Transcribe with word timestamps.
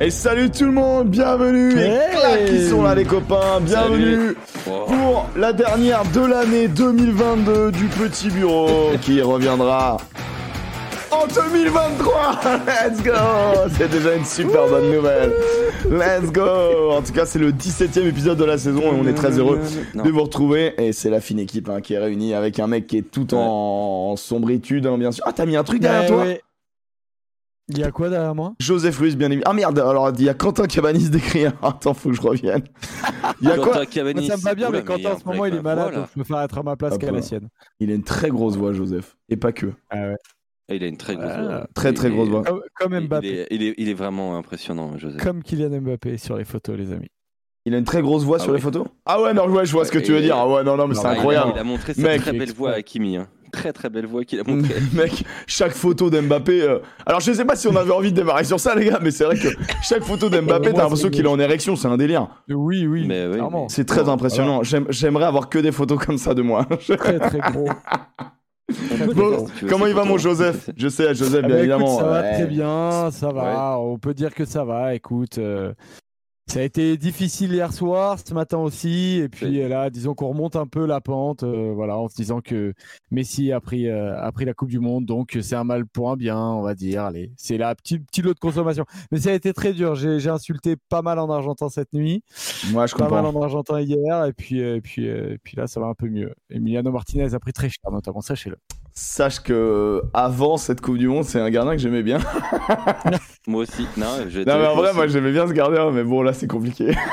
Et 0.00 0.10
salut 0.10 0.50
tout 0.50 0.66
le 0.66 0.72
monde, 0.72 1.08
bienvenue. 1.08 1.74
Les 1.74 1.82
Hey. 1.84 2.10
claques 2.10 2.44
qui 2.46 2.68
sont 2.68 2.82
là 2.82 2.94
les 2.94 3.04
copains, 3.04 3.60
bienvenue 3.62 4.34
pour 4.64 5.26
la 5.36 5.52
dernière 5.54 6.02
de 6.12 6.20
l'année 6.20 6.68
2022 6.68 7.72
du 7.72 7.86
petit 7.86 8.28
bureau 8.28 8.90
qui 9.00 9.22
reviendra. 9.22 9.96
En 11.10 11.26
2023 11.26 12.40
Let's 12.66 13.02
go. 13.02 13.12
C'est 13.78 13.90
déjà 13.90 14.14
une 14.16 14.24
super 14.26 14.66
bonne 14.68 14.92
nouvelle. 14.92 15.32
Let's 15.90 16.30
go. 16.30 16.90
En 16.92 17.00
tout 17.00 17.12
cas 17.14 17.24
c'est 17.24 17.38
le 17.38 17.52
17ème 17.52 18.06
épisode 18.08 18.36
de 18.36 18.44
la 18.44 18.58
saison 18.58 18.82
et 18.82 18.98
on 19.02 19.06
est 19.08 19.14
très 19.14 19.38
heureux 19.38 19.60
Non. 19.94 20.04
de 20.04 20.10
vous 20.10 20.22
retrouver. 20.22 20.74
Et 20.76 20.92
c'est 20.92 21.08
la 21.08 21.20
fine 21.22 21.38
équipe 21.38 21.70
hein, 21.70 21.80
qui 21.80 21.94
est 21.94 21.98
réunie 21.98 22.34
avec 22.34 22.58
un 22.60 22.66
mec 22.66 22.86
qui 22.86 22.98
est 22.98 23.10
tout 23.10 23.32
en, 23.34 24.10
en 24.12 24.16
sombritude 24.16 24.86
hein, 24.86 24.98
bien 24.98 25.10
sûr. 25.10 25.24
Ah 25.26 25.32
t'as 25.34 25.46
mis 25.46 25.56
un 25.56 25.64
truc 25.64 25.80
derrière 25.80 26.02
Ouais, 26.02 26.08
toi 26.08 26.18
ouais. 26.24 26.42
Il 27.68 27.78
y 27.78 27.82
a 27.84 27.90
quoi 27.90 28.08
derrière 28.10 28.34
moi? 28.34 28.54
Joseph 28.60 28.96
Ruiz, 28.98 29.16
bien 29.16 29.26
évidemment. 29.30 29.50
Ah 29.50 29.54
merde, 29.54 29.78
alors 29.80 30.10
il 30.16 30.22
y 30.24 30.28
a 30.28 30.34
Quentin 30.34 30.66
Cabanis 30.66 31.10
d'écrire. 31.10 31.52
Attends, 31.62 31.94
faut 31.94 32.10
que 32.10 32.14
je 32.16 32.22
revienne. 32.22 32.62
Il 33.42 33.48
y 33.48 33.50
a 33.50 33.56
quoi? 33.56 33.74
Moi, 33.74 33.84
Ça 34.22 34.36
me 34.36 34.42
va 34.42 34.54
bien, 34.54 34.70
mais 34.70 34.82
Quentin 34.84 35.10
en 35.10 35.12
un 35.14 35.18
ce 35.18 35.24
moment 35.24 35.44
il 35.46 35.54
est 35.56 35.60
malade, 35.62 35.84
voilà. 35.86 35.98
donc 35.98 36.06
je 36.14 36.20
préfère 36.20 36.40
être 36.42 36.58
à 36.58 36.62
ma 36.62 36.76
place 36.76 36.92
Ah 36.94 36.98
qu'à 36.98 37.08
bah. 37.08 37.16
la 37.16 37.22
sienne. 37.22 37.48
Il 37.80 37.90
a 37.90 37.94
une 37.94 38.04
très 38.04 38.28
grosse 38.30 38.56
voix, 38.56 38.72
Joseph. 38.72 39.16
Et 39.28 39.36
pas 39.36 39.50
que. 39.52 39.66
Ah 39.90 39.96
ouais. 40.10 40.16
Ah, 40.68 40.74
Il 40.74 40.84
a 40.84 40.86
une 40.86 40.96
très 40.96 41.16
grosse 41.16 41.26
Ah, 41.30 41.42
voix. 41.42 41.66
très, 41.74 41.92
très 41.92 42.10
grosse 42.10 42.28
est- 42.28 42.30
voix. 42.30 42.42
Comme, 42.76 42.98
Mbappé, 43.00 43.26
Il 43.28 43.34
est, 43.34 43.46
il, 43.50 43.62
est, 43.64 43.74
il 43.78 43.88
est 43.88 43.94
vraiment 43.94 44.36
impressionnant, 44.38 44.96
Joseph. 44.96 45.20
comme 45.22 45.42
Kylian 45.42 45.80
Mbappé 45.80 46.16
sur 46.18 46.36
les 46.36 46.44
photos, 46.44 46.76
les 46.78 46.92
amis. 46.92 47.10
Il 47.66 47.74
a 47.74 47.78
une 47.78 47.84
très 47.84 48.00
grosse 48.00 48.22
voix 48.24 48.36
Ah 48.40 48.42
sur 48.44 48.52
oui. 48.52 48.58
les 48.58 48.62
photos? 48.62 48.86
Ah 49.04 49.20
ouais, 49.20 49.34
non, 49.34 49.46
ouais, 49.48 49.66
je 49.66 49.72
vois 49.72 49.84
ce 49.84 49.90
que 49.90 49.98
tu 49.98 50.12
veux 50.12 50.20
dire. 50.22 50.36
Ah 50.38 50.48
ouais, 50.48 50.62
non, 50.64 50.76
non, 50.76 50.86
mais 50.86 50.94
Non, 50.94 51.00
c'est 51.02 51.08
il 51.08 51.10
a- 51.10 51.14
incroyable. 51.18 51.52
Il 51.56 51.58
a 51.58 51.64
montré 51.64 51.94
sa 51.94 52.02
Mec, 52.02 52.20
très 52.22 52.32
belle 52.32 52.52
voix 52.52 52.70
à 52.72 52.82
Kimi. 52.82 53.16
hein. 53.16 53.26
Très 53.52 53.72
très 53.72 53.88
belle 53.90 54.06
voix 54.06 54.24
qu'il 54.24 54.38
a 54.38 54.44
montré. 54.44 54.74
Mec, 54.94 55.24
chaque 55.46 55.72
photo 55.72 56.08
d'Mbappé. 56.10 56.62
euh, 56.62 56.78
Alors, 57.06 57.20
je 57.20 57.32
sais 57.32 57.44
pas 57.44 57.56
si 57.56 57.66
on 57.68 57.74
avait 57.76 57.90
envie 57.92 58.12
de 58.12 58.16
démarrer 58.16 58.44
sur 58.44 58.60
ça, 58.60 58.74
les 58.74 58.84
gars, 58.86 58.98
mais 59.02 59.10
c'est 59.10 59.24
vrai 59.24 59.36
que 59.36 59.48
chaque 59.82 60.04
photo 60.04 60.28
d'Mbappé, 60.28 60.72
t'as 60.74 60.82
l'impression 60.82 61.10
qu'il 61.10 61.24
est 61.24 61.28
en 61.28 61.38
érection, 61.40 61.74
c'est 61.74 61.88
un 61.88 61.96
délire. 61.96 62.28
Oui, 62.48 62.86
oui, 62.86 63.04
Mais 63.08 63.26
oui, 63.26 63.32
clairement. 63.34 63.62
mais- 63.62 63.68
C'est 63.68 63.84
très 63.84 64.08
impressionnant. 64.08 64.62
J'aime- 64.62 64.86
J'aimerais 64.90 65.24
avoir 65.24 65.48
que 65.48 65.58
des 65.58 65.72
photos 65.72 65.98
comme 66.04 66.18
ça 66.18 66.34
de 66.34 66.42
moi. 66.42 66.66
Très 66.98 67.18
très 67.18 67.38
gros. 67.52 67.68
Bon, 69.14 69.46
si 69.58 69.66
comment 69.66 69.86
il 69.86 69.94
va, 69.94 70.04
mon. 70.04 70.18
Joseph? 70.18 70.70
Je 70.76 70.88
sais, 70.88 71.14
Joseph, 71.14 71.42
Ah 71.44 71.46
bien 71.46 71.56
bah, 71.56 71.62
écoute, 71.62 71.72
évidemment. 71.76 71.98
ça 71.98 72.04
va 72.04 72.20
ouais. 72.22 72.32
très 72.34 72.46
bien, 72.46 73.10
ça 73.12 73.32
va. 73.32 73.78
On 73.78 73.98
peut 73.98 74.14
dire 74.14 74.34
que 74.34 74.44
ça 74.44 74.64
va. 74.64 74.94
Écoute, 74.94 75.38
euh, 75.38 75.72
ça 76.48 76.60
a 76.60 76.62
été 76.62 76.96
difficile 76.96 77.52
hier 77.52 77.72
soir, 77.72 78.18
ce 78.24 78.32
matin 78.32 78.58
aussi. 78.58 79.18
Et 79.20 79.28
puis 79.28 79.46
Oui. 79.46 79.60
euh, 79.62 79.68
là, 79.68 79.90
disons 79.90 80.14
qu'on 80.14 80.28
remonte 80.28 80.54
un 80.54 80.66
peu 80.68 80.86
la 80.86 81.00
pente, 81.00 81.42
euh, 81.42 81.72
voilà, 81.74 81.98
en 81.98 82.08
se 82.08 82.14
disant 82.14 82.40
que 82.40 82.72
Messi 83.10 83.50
a 83.50 83.60
pris, 83.60 83.88
euh, 83.88 84.16
a 84.20 84.30
pris 84.30 84.44
la 84.44 84.54
Coupe 84.54 84.68
du 84.68 84.78
Monde. 84.78 85.04
Donc 85.06 85.36
c'est 85.42 85.56
un 85.56 85.64
mal 85.64 85.86
pour 85.86 86.10
un 86.10 86.16
bien, 86.16 86.38
on 86.38 86.62
va 86.62 86.74
dire. 86.76 87.02
Allez, 87.02 87.32
c'est 87.36 87.58
la 87.58 87.74
petite, 87.74 88.06
petite 88.06 88.24
lot 88.24 88.32
de 88.34 88.38
consommation. 88.38 88.84
Mais 89.10 89.18
ça 89.18 89.30
a 89.30 89.32
été 89.32 89.52
très 89.52 89.72
dur. 89.72 89.96
J'ai 89.96 90.20
j'ai 90.20 90.30
insulté 90.30 90.76
pas 90.88 91.02
mal 91.02 91.18
en 91.18 91.28
Argentin 91.30 91.68
cette 91.68 91.92
nuit, 91.92 92.22
Moi, 92.70 92.86
je 92.86 92.94
pas 92.94 93.08
mal 93.08 93.26
en 93.26 93.42
Argentin 93.42 93.80
hier. 93.80 94.24
Et 94.26 94.32
puis, 94.32 94.60
euh, 94.62 94.76
et 94.76 94.80
puis, 94.80 95.04
et 95.06 95.38
puis 95.42 95.56
là, 95.56 95.66
ça 95.66 95.80
va 95.80 95.86
un 95.86 95.94
peu 95.94 96.08
mieux. 96.08 96.32
Emiliano 96.50 96.92
Martinez 96.92 97.34
a 97.34 97.40
pris 97.40 97.52
très 97.52 97.68
cher, 97.68 97.90
notamment, 97.90 98.20
sachez-le. 98.20 98.56
Sache 98.98 99.40
que 99.40 100.02
avant 100.14 100.56
cette 100.56 100.80
Coupe 100.80 100.96
du 100.96 101.06
Monde, 101.06 101.24
c'est 101.24 101.38
un 101.38 101.50
gardien 101.50 101.72
que 101.72 101.78
j'aimais 101.82 102.02
bien. 102.02 102.18
Moi 103.46 103.62
aussi. 103.62 103.86
Non, 103.98 104.06
je 104.26 104.40
Non, 104.40 104.58
mais 104.58 104.66
en 104.66 104.74
vrai, 104.74 104.88
aussi. 104.88 104.96
moi 104.96 105.06
j'aimais 105.06 105.32
bien 105.32 105.46
ce 105.46 105.52
gardien, 105.52 105.90
mais 105.90 106.02
bon, 106.02 106.22
là 106.22 106.32
c'est 106.32 106.46
compliqué. 106.46 106.96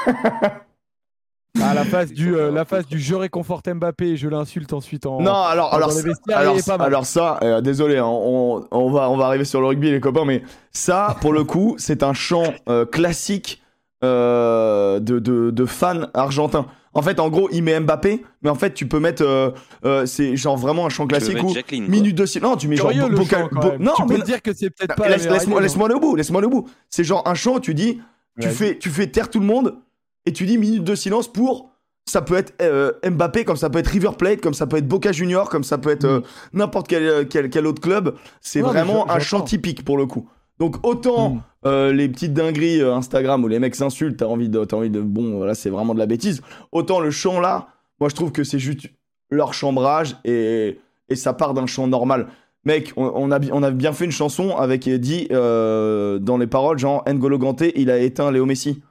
Ah, 1.61 1.75
la 1.75 1.85
phase 1.85 2.11
du, 2.11 2.35
euh, 2.35 2.51
la 2.51 2.65
phase 2.65 2.87
du 2.87 2.99
je 2.99 3.13
réconforte 3.13 3.69
Mbappé 3.69 4.05
et 4.05 4.17
je 4.17 4.27
l'insulte 4.27 4.73
ensuite 4.73 5.05
en. 5.05 5.21
Non, 5.21 5.35
alors, 5.35 5.71
alors, 5.73 5.91
vestiaires, 5.91 6.37
alors, 6.39 6.57
alors 6.79 7.05
ça, 7.05 7.39
euh, 7.43 7.61
désolé, 7.61 7.99
hein, 7.99 8.07
on, 8.07 8.65
on 8.71 8.89
va, 8.89 9.07
on 9.11 9.17
va 9.17 9.27
arriver 9.27 9.45
sur 9.45 9.61
le 9.61 9.67
rugby, 9.67 9.91
les 9.91 9.99
copains, 9.99 10.25
mais 10.25 10.41
ça, 10.71 11.15
pour 11.21 11.31
le 11.31 11.43
coup, 11.43 11.75
c'est 11.77 12.01
un 12.01 12.13
chant 12.13 12.51
euh, 12.67 12.85
classique 12.85 13.61
euh, 14.03 14.99
de, 14.99 15.19
de, 15.19 15.51
de 15.51 15.65
fans 15.65 16.07
argentins. 16.15 16.65
En 16.95 17.01
fait, 17.01 17.19
en 17.19 17.29
gros, 17.29 17.49
il 17.51 17.63
met 17.63 17.79
Mbappé, 17.79 18.23
mais 18.43 18.49
en 18.49 18.55
fait, 18.55 18.73
tu 18.73 18.87
peux 18.87 18.99
mettre. 18.99 19.23
euh, 19.23 19.49
euh, 19.83 20.05
c'est 20.05 20.35
genre 20.35 20.57
vraiment 20.57 20.85
un 20.85 20.89
chant 20.89 21.07
classique 21.07 21.33
quoi. 21.41 21.49
Minute 21.89 22.15
de 22.15 22.25
silence. 22.25 22.51
Non, 22.51 22.55
tu 22.57 22.67
mets 22.67 22.75
genre. 22.75 22.91
Le 23.09 23.15
vocal- 23.15 23.41
chant, 23.43 23.49
quand 23.51 23.61
vo- 23.61 23.71
même. 23.71 23.81
Non, 23.83 23.93
tu 23.95 24.03
mais 24.07 24.15
peux 24.17 24.21
dire 24.23 24.41
que 24.41 24.53
c'est 24.53 24.69
peut-être 24.69 24.95
pas. 24.95 25.09
Laisse, 25.09 25.27
laisse-moi, 25.27 25.59
laisse-moi 25.61 25.87
aller 25.87 25.95
au 25.95 25.99
bout, 25.99 26.15
laisse-moi 26.15 26.39
aller 26.39 26.47
au 26.47 26.51
bout. 26.51 26.69
C'est 26.89 27.03
genre 27.03 27.23
un 27.27 27.33
chant, 27.33 27.59
tu 27.59 27.73
dis, 27.73 27.99
tu 28.39 28.47
fais, 28.49 28.77
tu 28.77 28.89
fais 28.89 29.07
taire 29.07 29.29
tout 29.29 29.39
le 29.39 29.45
monde 29.45 29.75
et 30.25 30.33
tu 30.33 30.45
dis 30.45 30.57
minute 30.57 30.83
de 30.83 30.95
silence 30.95 31.27
pour. 31.31 31.71
Ça 32.05 32.21
peut 32.21 32.35
être 32.35 32.53
euh, 32.61 32.91
Mbappé, 33.09 33.45
comme 33.45 33.55
ça 33.55 33.69
peut 33.69 33.79
être 33.79 33.87
River 33.87 34.09
Plate, 34.17 34.41
comme 34.41 34.53
ça 34.53 34.67
peut 34.67 34.75
être 34.77 34.87
Boca 34.87 35.13
Junior, 35.13 35.49
comme 35.49 35.63
ça 35.63 35.77
peut 35.77 35.89
être 35.89 36.03
euh, 36.03 36.19
n'importe 36.51 36.87
quel, 36.89 37.27
quel, 37.29 37.49
quel 37.49 37.65
autre 37.65 37.81
club. 37.81 38.15
C'est 38.41 38.59
vraiment 38.61 39.05
je- 39.07 39.13
un 39.13 39.19
chant 39.19 39.41
typique 39.41 39.85
pour 39.85 39.97
le 39.97 40.05
coup. 40.05 40.27
Donc 40.59 40.75
autant 40.85 41.29
Mm. 41.29 41.41
Euh, 41.65 41.93
les 41.93 42.09
petites 42.09 42.33
dingueries 42.33 42.81
euh, 42.81 42.93
Instagram 42.95 43.43
où 43.43 43.47
les 43.47 43.59
mecs 43.59 43.75
s'insultent, 43.75 44.17
t'as 44.17 44.25
envie 44.25 44.49
de, 44.49 44.63
t'as 44.65 44.77
envie 44.77 44.89
de, 44.89 45.01
bon, 45.01 45.37
voilà, 45.37 45.55
c'est 45.55 45.69
vraiment 45.69 45.93
de 45.93 45.99
la 45.99 46.05
bêtise. 46.05 46.41
Autant 46.71 46.99
le 46.99 47.11
chant 47.11 47.39
là, 47.39 47.69
moi 47.99 48.09
je 48.09 48.15
trouve 48.15 48.31
que 48.31 48.43
c'est 48.43 48.59
juste 48.59 48.87
leur 49.29 49.53
chambrage 49.53 50.15
et, 50.25 50.79
et 51.09 51.15
ça 51.15 51.33
part 51.33 51.53
d'un 51.53 51.65
chant 51.65 51.87
normal. 51.87 52.27
Mec, 52.65 52.93
on, 52.95 53.11
on 53.15 53.31
a, 53.31 53.39
on 53.51 53.61
a 53.63 53.71
bien 53.71 53.91
fait 53.93 54.05
une 54.05 54.11
chanson 54.11 54.55
avec 54.55 54.87
dit 54.89 55.27
euh, 55.31 56.19
dans 56.19 56.37
les 56.37 56.47
paroles 56.47 56.79
genre 56.79 57.03
N'Golo 57.07 57.37
Kanté, 57.39 57.73
il 57.79 57.89
a 57.91 57.97
éteint 57.99 58.31
Léo 58.31 58.45
Messi. 58.45 58.81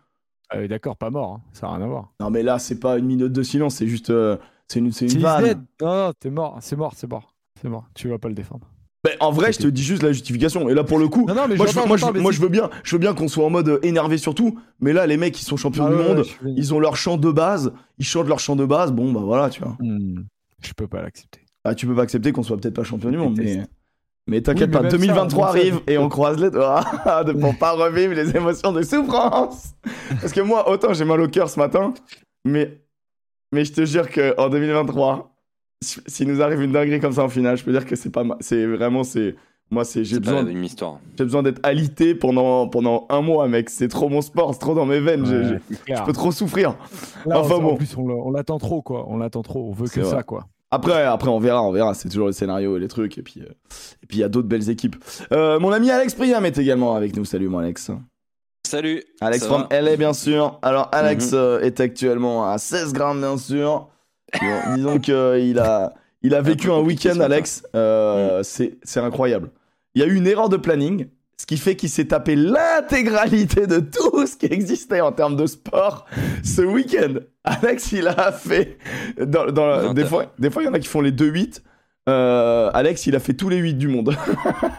Ah 0.50 0.56
oui, 0.58 0.68
D'accord, 0.68 0.96
pas 0.96 1.08
mort. 1.10 1.32
hein. 1.32 1.40
Ça 1.52 1.66
n'a 1.66 1.74
rien 1.76 1.84
à 1.84 1.88
voir. 1.88 2.12
Non 2.20 2.30
mais 2.30 2.42
là 2.42 2.58
c'est 2.58 2.78
pas 2.80 2.98
une 2.98 3.06
minute 3.06 3.32
de 3.32 3.42
silence, 3.42 3.76
c'est 3.76 3.86
juste 3.86 4.12
c'est 4.68 4.78
une, 4.78 4.92
c'est 4.92 5.06
une 5.06 5.20
vanne. 5.20 5.66
Non, 5.80 6.06
non, 6.06 6.12
t'es 6.18 6.30
mort. 6.30 6.58
C'est 6.60 6.76
mort, 6.76 6.92
c'est 6.96 7.08
mort. 7.10 7.34
C'est 7.60 7.68
mort. 7.68 7.84
Tu 7.94 8.08
vas 8.08 8.18
pas 8.18 8.28
le 8.28 8.34
défendre. 8.34 8.66
Mais 9.04 9.16
en 9.20 9.32
vrai, 9.32 9.52
je 9.52 9.58
te 9.58 9.66
dis 9.66 9.82
juste 9.82 10.02
la 10.02 10.12
justification. 10.12 10.68
Et 10.68 10.74
là 10.74 10.84
pour 10.84 10.98
le 10.98 11.08
coup, 11.08 11.26
Non, 11.26 11.34
non, 11.34 11.42
mais 11.48 11.56
moi, 11.56 11.66
je, 11.66 11.72
veux- 11.78 11.86
moi, 11.86 11.96
je, 11.96 12.00
j'entends, 12.00 12.12
veux- 12.12 12.18
mais 12.18 12.22
moi, 12.22 12.30
c'est- 12.32 12.36
je 12.38 12.42
veux 12.42 12.48
bien, 12.48 12.70
je 12.84 12.94
veux 12.94 13.00
bien 13.00 13.14
qu'on 13.14 13.26
soit 13.28 13.44
en 13.44 13.50
mode 13.50 13.68
euh, 13.68 13.78
énervé 13.82 14.16
sur 14.16 14.34
tout. 14.34 14.58
Mais 14.80 14.92
là, 14.92 15.06
les 15.06 15.16
mecs, 15.16 15.40
ils 15.40 15.44
sont 15.44 15.56
champions 15.56 15.86
Ah 15.86 15.90
du 15.90 15.96
ouais, 15.96 16.02
monde. 16.08 16.18
ouais, 16.18 16.52
Ils 16.56 16.72
ont 16.72 16.78
leur 16.78 16.96
chant 16.96 17.16
de 17.16 17.30
base. 17.32 17.72
Ils 17.98 18.04
chantent 18.06 18.28
leur 18.28 18.38
chant 18.38 18.54
de 18.54 18.64
base. 18.64 18.92
Bon, 18.92 19.12
bah 19.12 19.20
voilà, 19.24 19.50
tu 19.50 19.60
vois. 19.60 19.76
Hmm, 19.80 20.20
Je 20.62 20.72
peux 20.72 20.86
pas 20.86 21.02
l'accepter. 21.02 21.40
Ah, 21.64 21.74
tu 21.74 21.86
peux 21.86 21.94
pas 21.96 22.02
accepter 22.02 22.30
qu'on 22.32 22.42
soit 22.44 22.56
peut-être 22.58 22.74
pas 22.74 22.84
champion 22.84 23.10
du 23.10 23.16
monde, 23.16 23.36
mais. 23.38 23.62
Mais 24.28 24.40
t'inquiète 24.40 24.68
Oui, 24.68 24.72
pas, 24.72 24.82
même 24.82 24.90
ça, 24.92 24.96
2023 24.98 25.46
même 25.46 25.52
ça, 25.54 25.58
arrive 25.58 25.80
et 25.88 25.98
on 25.98 26.08
croise 26.08 26.38
les 26.40 26.50
doigts 26.50 26.84
pour 27.40 27.58
pas 27.58 27.72
revivre 27.72 28.14
les 28.14 28.36
émotions 28.36 28.70
de 28.72 28.82
souffrance. 28.82 29.72
Parce 30.20 30.32
que 30.32 30.40
moi, 30.40 30.70
autant 30.70 30.92
j'ai 30.92 31.04
mal 31.04 31.20
au 31.20 31.26
cœur 31.26 31.50
ce 31.50 31.58
matin, 31.58 31.92
mais, 32.44 32.80
mais 33.50 33.64
je 33.64 33.72
te 33.72 33.84
jure 33.84 34.08
qu'en 34.08 34.48
2023, 34.48 35.16
si- 35.16 35.31
s'il 35.82 36.28
nous 36.28 36.40
arrive 36.42 36.62
une 36.62 36.72
dinguerie 36.72 37.00
comme 37.00 37.12
ça 37.12 37.24
en 37.24 37.28
finale, 37.28 37.56
je 37.56 37.64
peux 37.64 37.72
dire 37.72 37.84
que 37.86 37.96
c'est 37.96 38.10
pas 38.10 38.24
ma- 38.24 38.36
c'est 38.40 38.64
vraiment 38.66 39.04
c'est 39.04 39.34
moi 39.70 39.84
c'est 39.84 40.04
j'ai 40.04 40.20
besoin 40.20 40.42
même 40.42 40.62
histoire. 40.64 40.98
j'ai 41.18 41.24
besoin 41.24 41.42
d'être 41.42 41.60
alité 41.62 42.14
pendant 42.14 42.68
pendant 42.68 43.06
un 43.10 43.20
mois 43.22 43.48
mec, 43.48 43.70
c'est 43.70 43.88
trop 43.88 44.08
mon 44.08 44.20
sport, 44.20 44.52
c'est 44.54 44.60
trop 44.60 44.74
dans 44.74 44.86
mes 44.86 45.00
veines, 45.00 45.22
Ouais, 45.22 45.58
je 45.96 46.02
peux 46.04 46.12
trop 46.12 46.30
souffrir. 46.32 46.76
Là, 47.26 47.40
Enfin, 47.40 47.54
en 47.56 47.62
bon. 47.62 47.76
plus, 47.76 47.96
on 47.96 48.06
l'a- 48.08 48.14
on 48.14 48.30
l'attend 48.30 48.58
trop, 48.58 48.82
quoi. 48.82 49.06
On 49.08 49.16
l'attend 49.16 49.42
trop. 49.42 49.68
On 49.68 49.72
veut 49.72 49.88
que 49.88 50.00
vrai. 50.00 50.10
ça, 50.10 50.22
quoi. 50.22 50.46
Après, 50.70 51.02
après, 51.02 51.28
on 51.28 51.38
verra, 51.38 51.62
on 51.62 51.70
verra. 51.72 51.92
C'est 51.94 52.08
toujours 52.08 52.28
les 52.28 52.32
scénarios 52.32 52.76
et 52.78 52.80
les 52.80 52.88
trucs. 52.88 53.18
Et 53.18 53.22
puis, 53.22 53.40
euh, 53.42 53.44
et 54.02 54.06
puis 54.06 54.18
il 54.18 54.20
y 54.20 54.24
a 54.24 54.28
d'autres 54.28 54.48
belles 54.48 54.70
équipes. 54.70 54.96
Euh, 55.32 55.58
mon 55.60 55.70
ami 55.70 55.90
Alex 55.90 56.14
Priam 56.14 56.44
est 56.46 56.56
également 56.58 56.94
avec 56.94 57.14
nous. 57.16 57.24
Salut, 57.26 57.48
mon 57.48 57.58
Alex. 57.58 57.90
Salut. 58.66 59.02
Alex 59.20 59.44
from 59.46 59.66
LA, 59.70 59.96
bien 59.96 60.12
sûr. 60.14 60.58
Alors, 60.62 60.88
Alex 60.92 61.32
Mhm. 61.32 61.38
euh, 61.38 61.60
est 61.60 61.78
actuellement 61.80 62.46
à 62.48 62.56
16 62.58 62.92
grammes, 62.94 63.18
bien 63.20 63.36
sûr. 63.36 63.88
Bon, 64.40 64.74
disons 64.76 64.98
qu'il 64.98 65.58
a, 65.58 65.94
il 66.22 66.34
a 66.34 66.40
vécu 66.42 66.70
un 66.70 66.80
week-end. 66.80 67.20
Alex. 67.20 67.64
Euh, 67.74 68.42
c'est, 68.42 68.78
c'est 68.82 69.00
incroyable. 69.00 69.50
Il 69.94 70.00
y 70.02 70.04
a 70.04 70.08
eu 70.08 70.14
une 70.14 70.26
erreur 70.26 70.48
de 70.48 70.56
planning, 70.56 71.06
ce 71.36 71.44
qui 71.46 71.56
fait 71.58 71.76
qu'il 71.76 71.90
s'est 71.90 72.06
tapé 72.06 72.34
l'intégralité 72.36 73.66
de 73.66 73.80
tout 73.80 74.26
ce 74.26 74.36
qui 74.36 74.46
existait 74.46 75.00
en 75.00 75.12
termes 75.12 75.36
de 75.36 75.46
sport 75.46 76.06
ce 76.42 76.62
week-end. 76.62 77.14
Alex, 77.44 77.92
il 77.92 78.08
a 78.08 78.32
fait. 78.32 78.78
Dans, 79.18 79.46
dans 79.46 79.66
la- 79.66 79.78
20 79.88 79.94
des, 79.94 80.04
fois, 80.04 80.32
des 80.38 80.50
fois, 80.50 80.62
il 80.62 80.66
y 80.66 80.68
en 80.68 80.74
a 80.74 80.78
qui 80.78 80.88
font 80.88 81.00
les 81.00 81.12
2-8. 81.12 81.60
Euh, 82.08 82.70
Alex, 82.74 83.06
il 83.06 83.14
a 83.14 83.20
fait 83.20 83.34
tous 83.34 83.48
les 83.48 83.58
8 83.58 83.74
du 83.74 83.86
monde. 83.88 84.16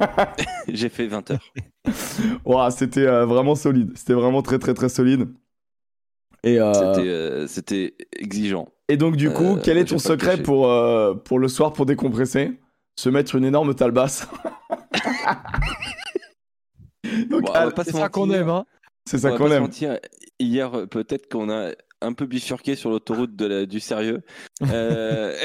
J'ai 0.68 0.90
fait 0.90 1.08
20 1.08 1.32
heures. 1.32 1.54
Ouah, 2.46 2.72
c'était 2.72 3.06
euh, 3.06 3.26
vraiment 3.26 3.56
solide. 3.56 3.92
C'était 3.96 4.14
vraiment 4.14 4.42
très, 4.42 4.60
très, 4.60 4.74
très 4.74 4.90
solide. 4.90 5.28
Et, 6.44 6.60
euh, 6.60 6.74
C'était 6.74 7.08
euh, 7.08 7.48
C'était 7.48 7.94
exigeant. 8.18 8.68
Et 8.90 8.98
donc, 8.98 9.16
du 9.16 9.32
coup, 9.32 9.58
Euh, 9.58 9.62
quel 9.64 9.78
est 9.78 9.86
ton 9.86 10.00
secret 10.00 10.42
pour, 10.42 10.68
euh, 10.70 11.14
pour 11.14 11.40
le 11.40 11.48
soir 11.48 11.74
pour 11.74 11.86
décompresser 11.86 12.60
Se 12.98 13.10
mettre 13.10 13.36
une 13.36 13.46
énorme 13.46 13.74
talbasse. 13.76 14.28
donc, 17.30 17.44
Bon, 17.44 17.52
pas 17.72 17.84
C'est 17.84 17.92
ça 17.92 18.10
qu'on 18.10 18.30
aime, 18.32 18.50
hein. 18.50 18.66
c'est 19.06 19.18
On 19.18 19.22
ça 19.22 19.32
va 19.32 19.38
qu'on 19.38 19.52
aime. 19.52 19.64
mentir, 19.64 20.00
Hier, 20.40 20.74
euh, 20.78 20.86
peut-être 20.88 21.30
qu'on 21.32 21.50
a 21.50 21.72
un 22.04 22.14
peu 22.14 22.26
bifurqué 22.26 22.76
sur 22.76 22.90
l'autoroute 22.90 23.36
de 23.36 23.46
la- 23.46 23.66
du 23.66 23.80
sérieux. 23.80 24.22
Euh, 24.72 25.36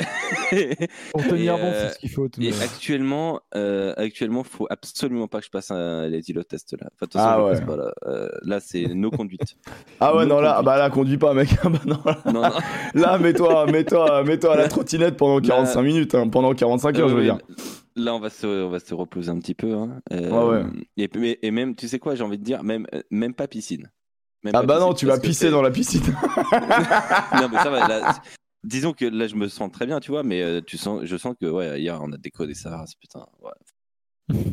Pour 1.12 1.22
tenir 1.26 1.54
Et, 1.54 1.60
bon, 1.60 1.64
euh, 1.66 1.88
c'est 1.88 1.94
ce 1.94 1.98
qu'il 1.98 2.10
faut. 2.10 2.28
tout 2.28 2.40
Et 2.40 2.50
même. 2.50 2.60
actuellement, 2.62 3.40
euh, 3.54 3.92
actuellement, 3.96 4.44
faut 4.44 4.66
absolument 4.70 5.26
pas 5.28 5.40
que 5.40 5.46
je 5.46 5.50
passe 5.50 5.70
un, 5.70 6.08
les 6.08 6.28
îlots 6.30 6.42
test 6.44 6.72
là. 6.80 6.88
Enfin, 7.00 7.06
façon, 7.12 7.28
Ah 7.28 7.44
ouais. 7.44 7.50
passe 7.52 7.60
pas 7.66 7.76
là. 7.76 7.92
Euh, 8.06 8.28
là, 8.42 8.60
c'est 8.60 8.86
no 8.94 9.10
conduite. 9.10 9.56
Ah 10.00 10.14
ouais, 10.16 10.26
Non 10.26 10.40
là, 10.40 10.62
bah 10.62 10.78
là, 10.78 10.90
conduis 10.90 11.18
pas, 11.18 11.34
mec. 11.34 11.48
Ah 11.64 11.68
bah 11.68 11.80
non, 11.86 11.98
là, 12.04 12.18
non, 12.26 12.32
non. 12.42 12.50
là, 12.94 13.18
mets-toi, 13.18 13.66
mets-toi, 13.66 14.22
mets-toi 14.24 14.54
à 14.54 14.56
la 14.56 14.68
trottinette 14.68 15.16
pendant 15.16 15.40
45 15.40 15.82
minutes, 15.82 16.14
hein, 16.14 16.28
pendant 16.28 16.54
45 16.54 16.98
heures, 16.98 17.06
Euh, 17.06 17.10
je 17.10 17.14
veux 17.16 17.22
dire. 17.22 17.38
là, 17.96 18.14
on 18.14 18.20
va 18.20 18.30
se, 18.30 18.46
on 18.46 18.70
va 18.70 18.78
se 18.78 18.94
reposer 18.94 19.30
un 19.30 19.38
petit 19.38 19.54
peu. 19.54 19.74
Hein. 19.74 20.00
Euh, 20.12 20.30
Ouais, 20.30 20.62
ouais. 20.62 20.64
Et, 20.96 21.46
et 21.46 21.50
même, 21.50 21.74
tu 21.74 21.88
sais 21.88 21.98
quoi, 21.98 22.14
j'ai 22.14 22.22
envie 22.22 22.38
de 22.38 22.44
dire, 22.44 22.62
même, 22.62 22.86
euh, 22.94 23.02
même 23.10 23.34
pas 23.34 23.48
piscine. 23.48 23.90
Même 24.44 24.54
Ah 24.54 24.62
bah 24.62 24.78
non, 24.78 24.94
tu 24.94 25.06
vas 25.06 25.18
pisser 25.18 25.50
dans 25.50 25.62
la 25.62 25.70
piscine. 25.70 26.02
non, 26.52 27.48
mais 27.50 27.58
ça 27.58 27.70
va. 27.70 27.88
là, 27.88 28.12
c'est- 28.14 28.30
disons 28.64 28.92
que 28.92 29.04
là, 29.04 29.26
je 29.26 29.34
me 29.34 29.48
sens 29.48 29.70
très 29.72 29.86
bien, 29.86 30.00
tu 30.00 30.10
vois, 30.10 30.22
mais 30.22 30.42
euh, 30.42 30.60
tu 30.64 30.76
sens, 30.76 31.00
je 31.04 31.16
sens 31.16 31.34
que, 31.40 31.46
ouais, 31.46 31.80
hier, 31.80 31.98
on 32.02 32.12
a 32.12 32.16
décodé 32.16 32.54
ça, 32.54 32.84
putain. 33.00 33.24
Ouais. 33.42 33.50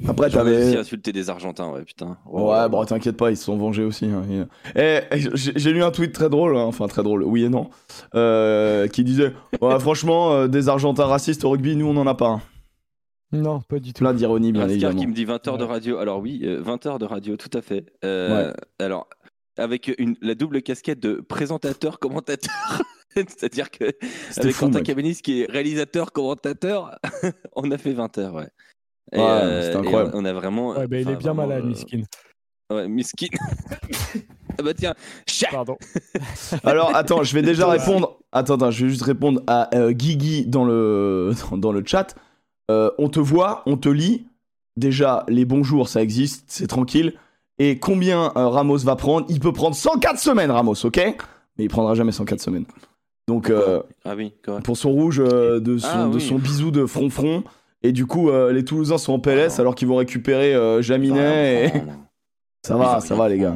Après, 0.08 0.30
J'avais 0.30 0.52
aussi 0.56 0.66
t'avais. 0.68 0.78
insulté 0.78 1.12
des 1.12 1.30
Argentins, 1.30 1.70
ouais, 1.70 1.84
putain. 1.84 2.18
Ouais, 2.26 2.70
bon, 2.70 2.86
t'inquiète 2.86 3.18
pas, 3.18 3.30
ils 3.30 3.36
se 3.38 3.44
sont 3.44 3.58
vengés 3.58 3.84
aussi. 3.84 4.06
hein. 4.06 4.24
Et- 4.76 5.02
Eh, 5.12 5.20
j'ai 5.34 5.52
j'ai 5.56 5.72
lu 5.74 5.84
un 5.84 5.92
tweet 5.92 6.14
très 6.14 6.30
drôle, 6.30 6.56
hein, 6.56 6.64
enfin 6.64 6.88
très 6.88 7.04
drôle, 7.04 7.24
oui 7.24 7.44
et 7.44 7.50
non, 7.50 7.70
euh, 8.16 8.88
qui 8.88 9.04
disait 9.04 9.34
Ouais, 9.62 9.78
franchement, 9.80 10.32
euh, 10.32 10.48
des 10.48 10.70
Argentins 10.70 11.06
racistes 11.06 11.44
au 11.44 11.50
rugby, 11.50 11.76
nous 11.76 11.88
on 11.88 11.98
en 11.98 12.08
a 12.08 12.16
pas. 12.16 12.28
hein. 12.30 12.42
Non, 13.34 13.60
pas 13.60 13.80
du 13.80 13.92
tout. 13.92 14.00
Plein 14.00 14.14
d'ironie, 14.14 14.54
bien 14.54 14.62
Rascar 14.62 14.74
évidemment. 14.76 15.00
qui 15.02 15.08
me 15.08 15.14
dit 15.14 15.26
20 15.26 15.46
heures 15.50 15.58
de 15.58 15.66
radio. 15.66 15.98
Alors 15.98 16.20
oui, 16.20 16.40
euh, 16.44 16.62
20 16.62 16.86
heures 16.86 17.00
de 17.00 17.06
radio, 17.06 17.36
tout 17.36 17.50
à 17.58 17.62
fait. 17.62 17.86
Euh, 18.06 18.54
Alors, 18.80 19.10
avec 19.58 19.94
une, 19.98 20.16
la 20.22 20.36
double 20.36 20.62
casquette 20.62 21.00
de 21.00 21.22
présentateur-commentateur. 21.22 22.82
C'est-à-dire 23.16 23.72
que 23.72 23.86
avec 24.38 24.54
fou, 24.54 24.66
Quentin. 24.66 24.82
Cabanis 24.82 25.22
qui 25.22 25.42
est 25.42 25.52
réalisateur-commentateur, 25.52 27.00
on 27.56 27.72
a 27.72 27.78
fait 27.78 27.94
20 27.94 28.18
heures, 28.18 28.34
ouais. 28.36 28.50
Ouais, 29.14 29.20
euh, 29.22 29.62
c'était 29.62 29.78
incroyable. 29.78 30.12
on, 30.14 30.22
on 30.22 30.26
a 30.26 30.34
vraiment... 30.34 30.70
Ouais, 30.72 30.88
bah, 30.88 30.98
il 30.98 31.02
est 31.02 31.16
bien 31.16 31.34
vraiment, 31.34 31.48
malade, 31.48 31.64
euh, 31.64 31.68
Miskin. 31.68 32.04
Ouais, 32.72 32.88
miskin. 32.88 33.28
ah 34.58 34.64
bah 34.64 34.74
tiens, 34.74 34.96
chat 35.28 35.50
Pardon. 35.52 35.78
Alors 36.64 36.96
attends, 36.96 37.24
je 37.24 37.36
vais 37.36 37.44
déjà 37.44 37.68
répondre. 37.70 38.18
Attends, 38.32 38.56
attends, 38.56 38.72
je 38.72 38.86
vais 38.86 38.90
juste 38.90 39.04
répondre 39.04 39.44
à 39.46 39.76
euh, 39.76 39.92
Guigui 39.92 40.48
dans 40.48 40.66
le 40.66 41.34
dans, 41.52 41.58
dans 41.58 41.72
le 41.72 41.84
chat. 41.86 42.16
Euh, 42.72 42.90
on 42.98 43.10
te 43.10 43.20
voit, 43.20 43.62
on 43.68 43.78
te 43.78 43.90
lit. 43.90 44.26
Déjà, 44.78 45.26
les 45.30 45.46
bonjours, 45.46 45.88
ça 45.88 46.02
existe, 46.02 46.46
c'est 46.48 46.68
tranquille. 46.68 47.14
Et 47.58 47.80
combien 47.80 48.32
euh, 48.36 48.48
Ramos 48.50 48.78
va 48.80 48.96
prendre? 48.96 49.26
Il 49.30 49.40
peut 49.40 49.54
prendre 49.54 49.76
104 49.76 50.20
semaines, 50.20 50.52
Ramos, 50.52 50.86
ok? 50.86 50.98
Mais 51.58 51.64
il 51.66 51.70
prendra 51.70 51.96
jamais 51.96 52.12
104 52.12 52.42
semaines. 52.42 52.66
Donc 53.28 53.50
euh, 53.50 53.82
Ah 54.04 54.16
oui, 54.16 54.34
pour 54.64 54.78
son 54.78 54.92
rouge 54.92 55.20
euh, 55.20 55.60
de, 55.60 55.78
son, 55.78 55.88
Ah 55.90 56.08
de 56.08 56.16
oui. 56.16 56.22
son 56.22 56.38
bisou 56.38 56.70
de 56.72 56.86
front 56.86 57.10
front. 57.10 57.44
Et 57.82 57.92
du 57.92 58.06
coup, 58.08 58.30
les 58.32 58.66
Toulousains 58.66 58.98
sont 58.98 59.14
en 59.14 59.20
PLS 59.20 59.56
Ah. 59.58 59.62
alors 59.62 59.76
qu'ils 59.76 59.88
vont 59.88 59.96
récupérer 59.98 60.56
Jaminet. 60.84 61.68
Et... 61.68 61.72
Ça 62.66 62.74
Il 62.76 62.80
va, 62.80 63.00
ça 63.00 63.16
va 63.16 63.30
les 63.30 63.38
gars. 63.38 63.56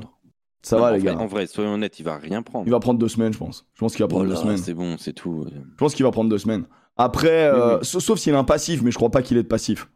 Ça 0.61 0.75
Non, 0.75 0.83
va 0.83 0.91
les 0.91 0.99
vrai- 0.99 1.15
gars. 1.15 1.19
En 1.19 1.25
vrai, 1.25 1.47
soyons 1.47 1.73
honnêtes, 1.73 1.99
il 1.99 2.03
va 2.03 2.17
rien 2.17 2.43
prendre. 2.43 2.67
Il 2.67 2.71
va 2.71 2.79
prendre 2.79 2.99
deux 2.99 3.07
semaines, 3.07 3.33
je 3.33 3.39
pense. 3.39 3.65
Je 3.73 3.79
pense 3.79 3.93
qu'il 3.95 4.03
va 4.03 4.07
prendre 4.07 4.25
deux 4.25 4.33
Voilà, 4.33 4.43
semaines. 4.43 4.57
C'est 4.63 4.75
bon, 4.75 4.97
c'est 4.99 5.13
tout. 5.13 5.47
Je 5.51 5.75
pense 5.77 5.95
qu'il 5.95 6.05
va 6.05 6.11
prendre 6.11 6.29
deux 6.29 6.37
semaines. 6.37 6.65
Après, 6.95 7.49
Oui, 7.51 7.79
sauf 7.81 8.19
s'il 8.19 8.35
a 8.35 8.37
un 8.39 8.43
passif, 8.43 8.83
mais 8.83 8.91
je 8.91 8.97
crois 8.97 9.09
pas 9.09 9.23
qu'il 9.23 9.37
ait 9.37 9.43
de 9.43 9.47
passif. 9.47 9.89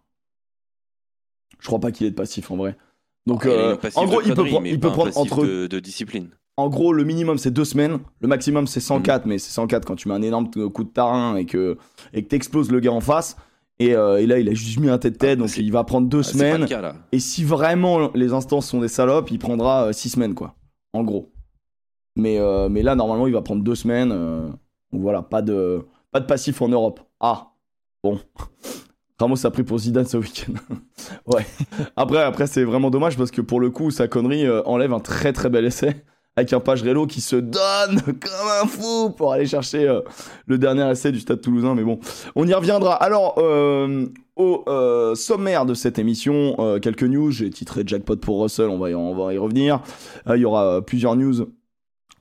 Je 1.59 1.67
crois 1.67 1.79
pas 1.79 1.91
qu'il 1.91 2.07
ait 2.07 2.11
de 2.11 2.15
passif 2.15 2.49
en 2.51 2.57
vrai. 2.57 2.75
Donc, 3.25 3.45
euh, 3.45 3.77
en 3.95 4.05
gros, 4.05 4.21
de 4.21 4.27
il 4.27 4.29
peut, 4.29 4.35
conneries, 4.35 4.49
prendre- 4.51 4.63
mais 4.63 4.69
il 4.71 4.79
pas 4.79 4.87
peut 4.87 4.91
un 4.93 4.95
prendre 4.95 5.13
passif 5.13 5.31
entre. 5.31 5.45
de, 5.45 5.67
de 5.67 5.79
discipline. 5.79 6.29
En 6.57 6.69
gros, 6.69 6.93
le 6.93 7.03
minimum 7.03 7.37
c'est 7.39 7.49
deux 7.51 7.65
semaines, 7.65 7.97
le 8.19 8.27
maximum 8.27 8.67
c'est 8.67 8.79
Mm. 8.79 8.81
104, 8.81 9.25
mais 9.25 9.37
c'est 9.39 9.51
104 9.51 9.85
quand 9.85 9.95
tu 9.95 10.07
mets 10.07 10.13
un 10.13 10.21
énorme 10.21 10.49
coup 10.51 10.83
de 10.83 10.89
tarin 10.89 11.35
et 11.37 11.45
que 11.45 11.77
et 12.13 12.21
que 12.23 12.27
t'exploses 12.27 12.69
le 12.71 12.79
gars 12.79 12.91
en 12.91 12.99
face. 13.01 13.37
Et, 13.79 13.95
euh, 13.95 14.21
et 14.21 14.27
là, 14.27 14.37
il 14.37 14.47
a 14.47 14.53
juste 14.53 14.79
mis 14.79 14.87
un 14.89 14.99
tête-tête, 14.99 15.39
Ah, 15.39 15.41
donc 15.41 15.57
il 15.57 15.71
va 15.71 15.83
prendre 15.83 16.07
deux 16.07 16.19
Ah, 16.19 16.23
semaines. 16.23 16.65
cas. 16.67 16.93
Et 17.11 17.17
si 17.19 17.43
vraiment 17.43 18.11
les 18.13 18.31
instances 18.33 18.67
sont 18.67 18.79
des 18.81 18.87
salopes, 18.87 19.31
il 19.31 19.39
prendra 19.39 19.85
euh, 19.87 19.93
six 19.93 20.09
semaines, 20.09 20.35
quoi. 20.35 20.53
En 20.93 21.03
gros. 21.03 21.31
Mais, 22.15 22.37
euh, 22.39 22.69
mais 22.69 22.83
là, 22.83 22.93
normalement, 22.93 23.25
il 23.25 23.33
va 23.33 23.41
prendre 23.41 23.63
deux 23.63 23.73
semaines. 23.75 24.09
donc 24.09 25.01
voilà, 25.01 25.23
pas 25.23 25.41
de, 25.41 25.83
pas 26.11 26.19
de 26.19 26.25
passif 26.27 26.61
en 26.61 26.67
Europe. 26.69 26.99
Ah, 27.19 27.53
bon. 28.03 28.19
Ramos 29.19 29.45
a 29.45 29.51
pris 29.51 29.63
pour 29.63 29.77
Zidane 29.79 30.05
ce 30.05 30.17
week-end. 30.17 30.53
ouais. 31.27 31.45
Après, 31.95 32.21
après 32.21 32.47
c'est 32.47 32.63
vraiment 32.63 32.89
dommage 32.89 33.17
parce 33.17 33.31
que 33.31 33.41
pour 33.41 33.59
le 33.59 33.69
coup, 33.69 33.91
sa 33.91 34.07
connerie 34.07 34.45
euh, 34.45 34.63
enlève 34.65 34.93
un 34.93 34.99
très 34.99 35.33
très 35.33 35.49
bel 35.49 35.65
essai. 35.65 36.03
Avec 36.35 36.51
un 36.51 36.59
page 36.59 36.81
Relo 36.81 37.05
qui 37.05 37.21
se 37.21 37.35
donne 37.35 38.01
comme 38.05 38.49
un 38.63 38.65
fou 38.65 39.11
pour 39.11 39.33
aller 39.33 39.45
chercher 39.45 39.87
euh, 39.87 40.01
le 40.47 40.57
dernier 40.57 40.89
essai 40.89 41.11
du 41.11 41.19
Stade 41.19 41.41
Toulousain. 41.41 41.75
Mais 41.75 41.83
bon, 41.83 41.99
on 42.35 42.47
y 42.47 42.53
reviendra. 42.55 42.95
Alors, 42.95 43.35
euh, 43.37 44.07
au 44.35 44.65
sommaire 45.13 45.67
de 45.67 45.75
cette 45.75 45.99
émission, 45.99 46.79
quelques 46.81 47.03
news. 47.03 47.29
J'ai 47.29 47.51
titré 47.51 47.83
Jackpot 47.85 48.15
pour 48.15 48.41
Russell, 48.41 48.69
on 48.69 48.79
va 48.79 48.89
y, 48.89 49.37
revenir. 49.37 49.81
Il 50.27 50.37
y 50.37 50.45
aura 50.45 50.81
plusieurs 50.81 51.15
news 51.15 51.45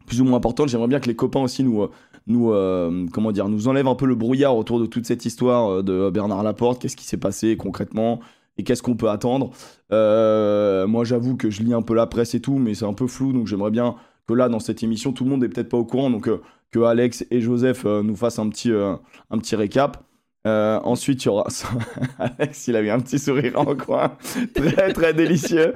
plus 0.06 0.20
ou 0.20 0.26
moins 0.26 0.36
importantes. 0.36 0.68
J'aimerais 0.68 0.88
bien 0.88 1.00
que 1.00 1.08
les 1.08 1.16
copains 1.16 1.40
aussi 1.40 1.64
nous, 1.64 1.88
nous, 2.26 2.52
euh, 2.52 3.06
comment 3.12 3.32
dire, 3.32 3.48
nous 3.48 3.69
enlèvent 3.69 3.88
un 3.88 3.94
peu 3.94 4.06
le 4.06 4.14
brouillard 4.14 4.56
autour 4.56 4.80
de 4.80 4.86
toute 4.86 5.06
cette 5.06 5.24
histoire 5.24 5.70
euh, 5.70 5.82
de 5.82 6.10
Bernard 6.10 6.42
Laporte. 6.42 6.80
Qu'est-ce 6.80 6.96
qui 6.96 7.04
s'est 7.04 7.16
passé 7.16 7.56
concrètement 7.56 8.20
et 8.58 8.64
qu'est-ce 8.64 8.82
qu'on 8.82 8.96
peut 8.96 9.08
attendre 9.08 9.50
Euh, 9.92 10.86
Moi, 10.86 11.04
j'avoue 11.04 11.36
que 11.36 11.50
je 11.50 11.62
lis 11.62 11.74
un 11.74 11.82
peu 11.82 11.94
la 11.94 12.06
presse 12.06 12.34
et 12.34 12.40
tout, 12.40 12.58
mais 12.58 12.74
c'est 12.74 12.84
un 12.84 12.92
peu 12.92 13.06
flou, 13.06 13.32
donc 13.32 13.46
j'aimerais 13.46 13.70
bien 13.70 13.96
que 14.28 14.34
là, 14.34 14.48
dans 14.48 14.60
cette 14.60 14.82
émission, 14.82 15.12
tout 15.12 15.24
le 15.24 15.30
monde 15.30 15.42
est 15.42 15.48
peut-être 15.48 15.70
pas 15.70 15.78
au 15.78 15.84
courant, 15.84 16.10
donc 16.10 16.28
que 16.70 16.80
Alex 16.80 17.24
et 17.30 17.40
Joseph 17.40 17.84
nous 17.84 18.14
fassent 18.14 18.38
un 18.38 18.48
petit, 18.48 18.70
un 18.70 19.38
petit 19.38 19.56
récap. 19.56 20.04
Euh, 20.46 20.80
ensuite, 20.82 21.22
il 21.24 21.26
y 21.26 21.28
aura. 21.28 21.46
Alex, 22.18 22.66
il 22.66 22.74
avait 22.76 22.90
un 22.90 22.98
petit 22.98 23.18
sourire 23.20 23.52
en 23.60 23.76
coin. 23.76 24.16
très, 24.54 24.92
très 24.92 25.14
délicieux. 25.14 25.72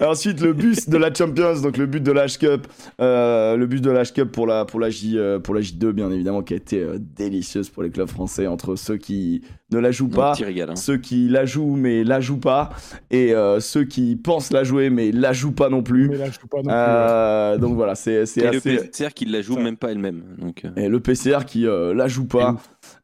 Ensuite, 0.00 0.40
le 0.42 0.52
bus 0.52 0.88
de 0.90 0.96
la 0.98 1.12
Champions, 1.12 1.58
donc 1.62 1.78
le 1.78 1.86
but 1.86 2.02
de 2.02 2.12
la 2.12 2.26
H-Cup. 2.26 2.66
euh, 3.00 3.56
le 3.56 3.66
but 3.66 3.80
de 3.82 3.90
la 3.90 4.02
H-Cup 4.02 4.30
pour 4.30 4.46
la, 4.46 4.66
pour, 4.66 4.78
la 4.78 4.90
J, 4.90 5.18
euh, 5.18 5.38
pour 5.38 5.54
la 5.54 5.62
J2, 5.62 5.92
bien 5.92 6.10
évidemment, 6.10 6.42
qui 6.42 6.52
a 6.52 6.56
été 6.58 6.80
euh, 6.82 6.98
délicieuse 6.98 7.70
pour 7.70 7.82
les 7.82 7.90
clubs 7.90 8.08
français 8.10 8.46
entre 8.46 8.76
ceux 8.76 8.98
qui 8.98 9.42
ne 9.72 9.78
la 9.78 9.90
jouent 9.90 10.08
pas. 10.08 10.32
régal. 10.32 10.68
hein. 10.70 10.76
Ceux 10.76 10.96
qui 10.98 11.28
la 11.28 11.46
jouent 11.46 11.76
mais 11.76 12.02
la 12.04 12.20
jouent 12.20 12.38
pas 12.40 12.70
et 13.10 13.32
euh, 13.34 13.60
ceux 13.60 13.84
qui 13.84 14.16
pensent 14.16 14.52
la 14.52 14.64
jouer 14.64 14.90
mais 14.90 15.12
la 15.12 15.32
jouent 15.32 15.52
pas 15.52 15.68
non 15.70 15.82
plus. 15.82 16.08
Mais 16.08 16.16
joue 16.16 16.46
pas 16.50 16.56
non 16.58 16.62
plus. 16.64 16.70
ouais. 16.70 16.74
Euh, 16.74 17.56
donc 17.58 17.74
voilà, 17.76 17.94
c'est 17.94 18.26
c'est 18.26 18.40
Et 18.40 18.50
le 18.50 18.56
assez. 18.58 18.76
PCR 18.76 19.14
qui 19.14 19.24
la 19.26 19.40
joue 19.42 19.56
même 19.56 19.76
pas 19.76 19.92
elle-même. 19.92 20.24
Donc, 20.38 20.64
euh, 20.64 20.70
Et 20.76 20.88
le 20.88 20.98
PCR 21.00 21.44
qui 21.46 21.66
euh, 21.66 21.94
la 21.94 22.08
joue 22.08 22.26
pas. 22.26 22.56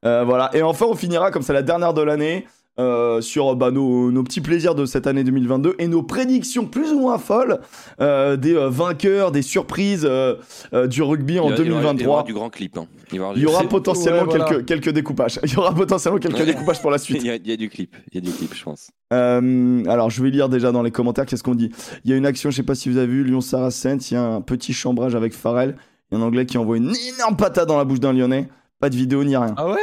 Euh, 0.06 0.24
voilà. 0.24 0.50
Et 0.54 0.62
enfin, 0.62 0.86
on 0.88 0.94
finira 0.94 1.30
comme 1.30 1.42
c'est 1.42 1.52
la 1.52 1.62
dernière 1.62 1.92
de 1.92 2.02
l'année. 2.02 2.46
euh, 2.78 3.22
sur 3.22 3.56
bah, 3.56 3.70
nos, 3.70 4.12
nos 4.12 4.22
petits 4.22 4.42
plaisirs 4.42 4.74
de 4.74 4.84
cette 4.84 5.06
année 5.06 5.24
2022 5.24 5.76
et 5.78 5.88
nos 5.88 6.02
prédictions 6.02 6.66
plus 6.66 6.92
ou 6.92 7.00
moins 7.00 7.16
folles 7.16 7.60
euh, 8.02 8.36
des 8.36 8.52
euh, 8.54 8.68
vainqueurs, 8.68 9.32
des 9.32 9.40
surprises 9.40 10.04
euh, 10.06 10.34
euh, 10.74 10.86
du 10.86 11.02
rugby 11.02 11.38
en 11.40 11.48
il 11.48 11.52
y 11.52 11.52
aura- 11.54 11.62
il 11.62 11.68
y 11.68 11.70
aura- 11.70 11.80
Il 11.80 11.86
y 11.94 12.04
2023. 12.04 12.12
aura 12.16 12.22
du 12.24 12.34
grand 12.34 12.50
clip. 12.50 12.76
hein. 12.76 12.86
Il 13.12 13.16
y 13.16 13.20
aura, 13.20 13.32
Il 13.34 13.40
y 13.40 13.46
aura 13.46 13.60
C'est- 13.62 13.68
potentiellement 13.68 14.20
ouais, 14.24 14.26
voilà. 14.26 14.44
quelques, 14.44 14.66
quelques 14.66 14.90
découpages. 14.90 15.40
Il 15.44 15.54
y 15.54 15.56
aura 15.56 15.74
potentiellement 15.74 16.18
quelques 16.18 16.44
découpages 16.44 16.82
pour 16.82 16.90
la 16.90 16.98
suite. 16.98 17.16
il 17.22 17.26
y 17.26 17.30
a, 17.30 17.36
il 17.36 17.48
y 17.48 17.52
a 17.52 17.56
du 17.56 17.70
clip. 17.70 17.96
Il 18.12 18.16
y 18.16 18.18
a 18.18 18.20
du 18.20 18.30
clip, 18.36 18.52
je 18.54 18.62
pense. 18.62 18.90
Euh, 19.14 19.82
alors, 19.88 20.10
je 20.10 20.22
vais 20.22 20.28
lire 20.28 20.50
déjà 20.50 20.70
dans 20.70 20.82
les 20.82 20.90
commentaires 20.90 21.24
qu'est-ce 21.24 21.42
qu'on 21.42 21.54
dit? 21.54 21.70
Il 22.04 22.10
y 22.10 22.12
a 22.12 22.16
une 22.18 22.26
action, 22.26 22.50
je 22.50 22.56
sais 22.56 22.62
pas 22.62 22.74
si 22.74 22.90
vous 22.90 22.98
avez 22.98 23.06
vu, 23.06 23.24
Lyon-Saracens. 23.24 24.10
Il 24.10 24.14
y 24.14 24.16
a 24.18 24.22
un 24.22 24.42
petit 24.42 24.74
chambrage 24.74 25.14
avec 25.14 25.32
Farrell. 25.32 25.76
Il 26.12 26.18
y 26.18 26.20
a 26.20 26.22
un 26.22 26.26
Anglais 26.26 26.44
qui 26.44 26.58
envoie 26.58 26.76
une 26.76 26.92
énorme 27.16 27.36
patate 27.38 27.66
dans 27.68 27.78
la 27.78 27.84
bouche 27.86 28.00
d'un 28.00 28.12
Lyonnais. 28.12 28.48
Pas 28.80 28.90
de 28.90 28.96
vidéo 28.96 29.24
ni 29.24 29.34
rien. 29.34 29.54
Ah 29.56 29.66
ouais? 29.70 29.78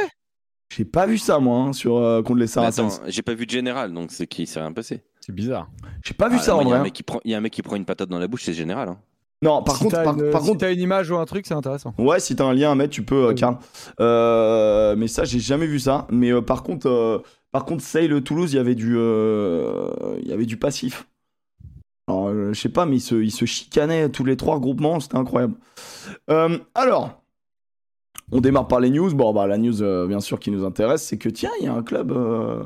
J'ai 0.70 0.84
pas 0.84 1.06
vu 1.06 1.18
ça, 1.18 1.38
moi, 1.38 1.58
hein, 1.58 1.72
sur, 1.72 1.96
euh, 1.96 2.22
contre 2.22 2.40
les 2.40 2.46
Saracens. 2.46 2.96
attends, 2.96 3.04
j'ai 3.08 3.22
pas 3.22 3.34
vu 3.34 3.46
de 3.46 3.50
général, 3.50 3.92
donc 3.92 4.10
c'est 4.10 4.26
qui 4.26 4.46
s'est 4.46 4.60
rien 4.60 4.72
passé. 4.72 5.02
C'est 5.20 5.34
bizarre. 5.34 5.68
J'ai 6.04 6.14
pas 6.14 6.28
vu 6.28 6.36
Ah, 6.38 6.42
ça 6.42 6.52
moi, 6.54 6.62
en 6.62 6.66
Il 6.66 6.68
y, 6.68 6.72
a 6.72 6.74
vrai. 6.74 6.80
un 6.80 6.82
mec 6.82 6.92
qui 6.92 7.02
prend- 7.02 7.20
il 7.24 7.30
y 7.30 7.34
a 7.34 7.38
un 7.38 7.40
mec 7.40 7.52
qui 7.52 7.62
prend 7.62 7.76
une 7.76 7.84
patate 7.84 8.08
dans 8.08 8.18
la 8.18 8.26
bouche, 8.26 8.44
c'est 8.44 8.52
général. 8.54 8.88
hein. 8.88 8.98
Non, 9.42 9.62
par 9.62 9.76
Si 9.76 9.82
contre, 9.84 10.02
par, 10.02 10.18
une, 10.18 10.30
par 10.30 10.40
si 10.40 10.48
contre, 10.48 10.60
t'as 10.60 10.72
une 10.72 10.80
image 10.80 11.10
ou 11.10 11.16
un 11.16 11.24
truc, 11.26 11.46
c'est 11.46 11.54
intéressant. 11.54 11.94
ouais, 11.98 12.18
si 12.18 12.34
t'as 12.34 12.44
un 12.46 12.54
lien 12.54 12.72
à 12.72 12.74
mettre, 12.74 12.92
tu 12.94 13.02
peux, 13.02 13.26
euh, 13.26 13.28
Oui. 13.28 13.34
Karl. 13.34 13.58
Euh, 14.00 14.96
mais 14.96 15.06
ça, 15.06 15.24
j'ai 15.24 15.38
jamais 15.38 15.66
vu 15.66 15.78
ça. 15.78 16.06
Mais 16.10 16.32
euh, 16.32 16.40
par 16.40 16.62
contre, 16.62 16.88
euh, 16.88 17.18
par 17.52 17.64
contre, 17.66 17.82
Sale 17.82 18.22
Toulouse, 18.22 18.52
il 18.52 18.56
y 18.56 18.58
avait 18.58 18.74
du, 18.74 18.94
euh, 18.96 19.90
il 20.22 20.28
y 20.28 20.32
avait 20.32 20.46
du 20.46 20.56
passif. 20.56 21.06
Alors, 22.08 22.30
je 22.52 22.58
sais 22.58 22.68
pas, 22.68 22.84
mais 22.86 22.96
ils 22.96 23.00
se, 23.00 23.14
ils 23.16 23.30
se 23.30 23.44
chicanaient 23.44 24.08
tous 24.10 24.24
les 24.24 24.36
trois 24.36 24.54
regroupements, 24.56 24.98
c'était 25.00 25.16
incroyable. 25.16 25.54
Euh, 26.30 26.58
alors, 26.74 27.22
on 28.32 28.40
démarre 28.40 28.68
par 28.68 28.80
les 28.80 28.90
news. 28.90 29.14
Bon, 29.14 29.32
bah, 29.32 29.46
la 29.46 29.58
news, 29.58 29.82
euh, 29.82 30.06
bien 30.06 30.20
sûr, 30.20 30.38
qui 30.40 30.50
nous 30.50 30.64
intéresse, 30.64 31.02
c'est 31.02 31.18
que 31.18 31.28
tiens, 31.28 31.50
il 31.60 31.66
y 31.66 31.68
a 31.68 31.74
un 31.74 31.82
club 31.82 32.12
euh, 32.12 32.62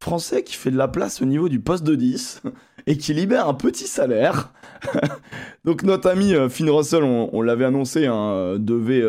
français 0.00 0.42
qui 0.42 0.54
fait 0.54 0.70
de 0.70 0.76
la 0.76 0.88
place 0.88 1.22
au 1.22 1.24
niveau 1.24 1.48
du 1.48 1.60
poste 1.60 1.84
de 1.84 1.94
10 1.94 2.42
et 2.86 2.96
qui 2.96 3.14
libère 3.14 3.48
un 3.48 3.54
petit 3.54 3.86
salaire. 3.86 4.52
Donc, 5.64 5.82
notre 5.82 6.08
ami 6.08 6.34
euh, 6.34 6.48
Finn 6.48 6.68
Russell, 6.70 7.04
on, 7.04 7.30
on 7.32 7.42
l'avait 7.42 7.64
annoncé, 7.64 8.06
hein, 8.06 8.56
devait 8.58 9.02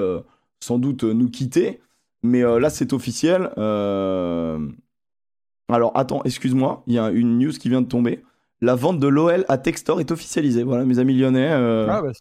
sans 0.59 0.79
doute 0.79 1.03
nous 1.03 1.29
quitter. 1.29 1.81
Mais 2.25 2.41
là, 2.41 2.69
c'est 2.69 2.93
officiel. 2.93 3.49
Alors, 5.69 5.91
attends, 5.95 6.21
excuse-moi, 6.23 6.83
il 6.87 6.93
y 6.93 6.99
a 6.99 7.09
une 7.09 7.37
news 7.37 7.51
qui 7.51 7.67
vient 7.67 7.81
de 7.81 7.87
tomber. 7.87 8.23
La 8.61 8.75
vente 8.75 8.99
de 8.99 9.07
l'OL 9.07 9.43
à 9.49 9.57
Textor 9.57 9.99
est 9.99 10.11
officialisée. 10.11 10.63
Voilà, 10.63 10.85
mes 10.85 10.99
amis 10.99 11.17
lyonnais, 11.17 11.51
Ah 11.51 12.01
bah 12.01 12.11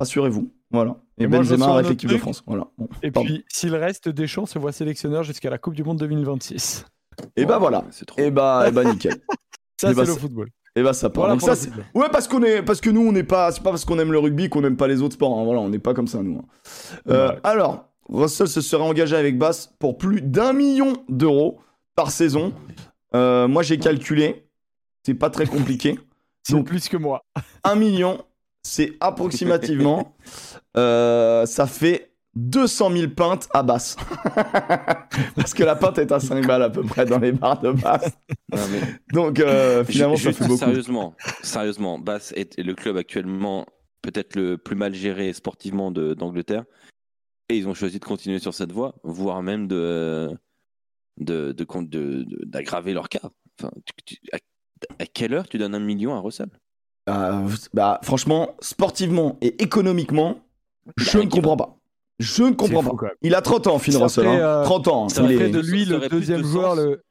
assurez-vous. 0.00 0.50
Voilà. 0.70 0.96
Et, 1.18 1.24
Et 1.24 1.26
Benzema 1.26 1.66
un 1.66 1.74
avec 1.76 1.88
l'équipe 1.90 2.10
de. 2.10 2.16
France. 2.18 2.42
Voilà. 2.46 2.66
Bon, 2.76 2.88
Et 3.02 3.10
pardon. 3.10 3.26
puis, 3.28 3.44
s'il 3.48 3.74
reste, 3.74 4.08
Deschamps 4.08 4.46
se 4.46 4.58
voit 4.58 4.72
sélectionneur 4.72 5.22
jusqu'à 5.24 5.50
la 5.50 5.58
Coupe 5.58 5.74
du 5.74 5.82
Monde 5.84 5.98
2026. 5.98 6.84
et 7.36 7.44
bah 7.46 7.58
voilà. 7.58 7.84
Trop. 8.06 8.20
Et 8.20 8.30
bah, 8.30 8.66
et 8.68 8.72
bah 8.72 8.84
nickel. 8.84 9.14
Ça, 9.80 9.92
bah, 9.94 10.04
c'est 10.04 10.12
le 10.12 10.18
football. 10.18 10.48
et 10.76 10.82
bah 10.82 10.92
ça 10.92 11.08
part. 11.08 11.24
Voilà 11.26 11.36
Donc 11.40 11.42
ça. 11.56 11.68
Ouais, 11.94 12.08
parce 12.10 12.26
qu'on 12.28 12.42
est, 12.42 12.62
parce 12.62 12.80
que 12.80 12.90
nous, 12.90 13.00
on 13.00 13.12
n'est 13.12 13.22
pas, 13.22 13.52
c'est 13.52 13.62
pas 13.62 13.70
parce 13.70 13.84
qu'on 13.84 13.98
aime 14.00 14.10
le 14.12 14.18
rugby 14.18 14.48
qu'on 14.48 14.60
n'aime 14.60 14.76
pas 14.76 14.88
les 14.88 15.02
autres 15.02 15.14
sports. 15.14 15.38
hein. 15.38 15.44
Voilà, 15.44 15.60
on 15.60 15.68
n'est 15.68 15.78
pas 15.78 15.94
comme 15.94 16.08
ça 16.08 16.20
nous. 16.22 16.38
hein. 16.38 16.44
Euh, 17.08 17.28
Ouais. 17.30 17.38
Alors, 17.44 17.84
Russell 18.08 18.48
se 18.48 18.60
serait 18.60 18.82
engagé 18.82 19.14
avec 19.16 19.38
Bass 19.38 19.72
pour 19.78 19.96
plus 19.98 20.20
d'un 20.20 20.52
million 20.52 20.94
d'euros 21.08 21.60
par 21.94 22.10
saison. 22.10 22.52
Euh, 23.14 23.46
moi, 23.48 23.62
j'ai 23.62 23.78
calculé. 23.78 24.44
C'est 25.04 25.14
pas 25.14 25.30
très 25.30 25.46
compliqué. 25.46 25.98
C'est 26.42 26.60
plus 26.64 26.88
que 26.88 26.96
moi. 26.96 27.22
1 27.64 27.74
million, 27.76 28.22
c'est 28.62 28.94
approximativement. 29.00 30.16
euh, 30.76 31.46
ça 31.46 31.66
fait 31.66 32.12
200 32.34 32.90
000 32.92 33.12
pintes 33.12 33.48
à 33.52 33.62
basse. 33.62 33.96
Parce 35.34 35.54
que 35.54 35.64
la 35.64 35.74
pinte 35.76 35.98
est 35.98 36.12
à 36.12 36.20
5 36.20 36.46
balles 36.46 36.62
à 36.62 36.70
peu 36.70 36.82
près 36.82 37.04
dans 37.04 37.18
les 37.18 37.32
bars 37.32 37.60
de 37.60 37.72
basse. 37.72 38.16
Non, 38.54 38.62
mais 38.70 38.80
Donc 39.12 39.40
euh, 39.40 39.84
finalement, 39.84 40.16
ça 40.16 40.22
juste 40.30 40.38
fait 40.38 40.44
beaucoup. 40.46 40.58
Sérieusement, 40.58 41.14
sérieusement, 41.42 41.98
Bath 41.98 42.32
est 42.36 42.58
le 42.58 42.74
club 42.74 42.96
actuellement 42.96 43.66
peut-être 44.02 44.36
le 44.36 44.56
plus 44.58 44.76
mal 44.76 44.94
géré 44.94 45.32
sportivement 45.32 45.90
d'Angleterre. 45.90 46.64
Et 47.48 47.56
ils 47.56 47.66
ont 47.66 47.74
choisi 47.74 47.98
de 47.98 48.04
continuer 48.04 48.38
sur 48.38 48.54
cette 48.54 48.72
voie, 48.72 48.94
voire 49.04 49.42
même 49.42 49.66
de 49.66 50.30
de- 51.18 51.50
de 51.52 51.64
de- 51.64 52.22
de- 52.22 52.44
d'aggraver 52.44 52.92
leur 52.92 53.08
cas. 53.08 53.30
Enfin, 53.58 53.72
tu- 54.04 54.16
tu- 54.16 54.20
à, 54.32 54.36
à 55.02 55.06
quelle 55.06 55.34
heure 55.34 55.48
tu 55.48 55.58
donnes 55.58 55.74
un 55.74 55.80
million 55.80 56.14
à 56.14 56.20
Russell? 56.20 56.50
Euh, 57.08 57.48
bah, 57.74 57.98
franchement, 58.04 58.54
sportivement 58.60 59.38
et 59.40 59.60
économiquement, 59.62 60.38
je 60.96 61.18
Bah, 61.18 61.24
ne 61.24 61.30
comprends 61.30 61.56
pas. 61.56 61.76
Je 62.18 62.42
ne 62.42 62.50
comprends 62.52 62.82
fou, 62.82 62.96
pas. 62.96 63.10
Il 63.22 63.34
a 63.34 63.42
30 63.42 63.66
ans, 63.68 63.78
Finn 63.78 63.96
Russell. 63.96 64.24
ferait, 64.24 64.40
hein. 64.40 64.60
euh, 64.60 64.64
30 64.64 64.88
ans. 64.88 65.08
ça 65.08 65.22
il 65.22 65.26
Ça 65.28 65.32
est- 65.32 65.36
ferait 65.36 65.50
de 65.50 65.62
Ça 65.62 65.70
lui 65.70 65.84
le 65.84 65.98
de 66.00 66.08
deuxième 66.08 66.42
joueur 66.44 66.74
le. 66.74 67.02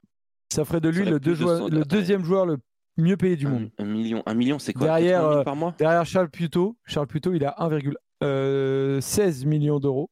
Ça 0.53 0.65
ferait 0.65 0.81
de 0.81 0.91
Ça 0.91 0.97
lui 0.97 1.01
aurait 1.03 1.11
le, 1.11 1.19
plus 1.19 1.25
deux 1.25 1.31
de 1.31 1.35
joueurs- 1.35 1.57
sens. 1.59 1.69
le 1.71 1.77
Attends. 1.81 1.95
deuxième 1.95 2.23
joueur 2.23 2.45
le 2.45 2.57
mieux 2.97 3.15
payé 3.17 3.35
du 3.35 3.47
un, 3.47 3.49
monde. 3.51 3.69
un 3.77 3.85
million, 3.85 4.23
un 4.25 4.33
million, 4.33 4.59
c'est 4.59 4.73
quoi? 4.73 4.87
Derrière, 4.87 5.19
80 5.21 5.29
000 5.31 5.39
euh, 5.39 5.43
par 5.43 5.55
mois? 5.55 5.75
Derrière 5.77 6.05
Charles 6.05 6.29
Puto, 6.29 6.75
Charles 6.85 7.07
Puto, 7.07 7.33
il 7.33 7.45
a 7.45 7.55
1,16 7.59 9.45
millions 9.45 9.79
d'euros. 9.79 10.09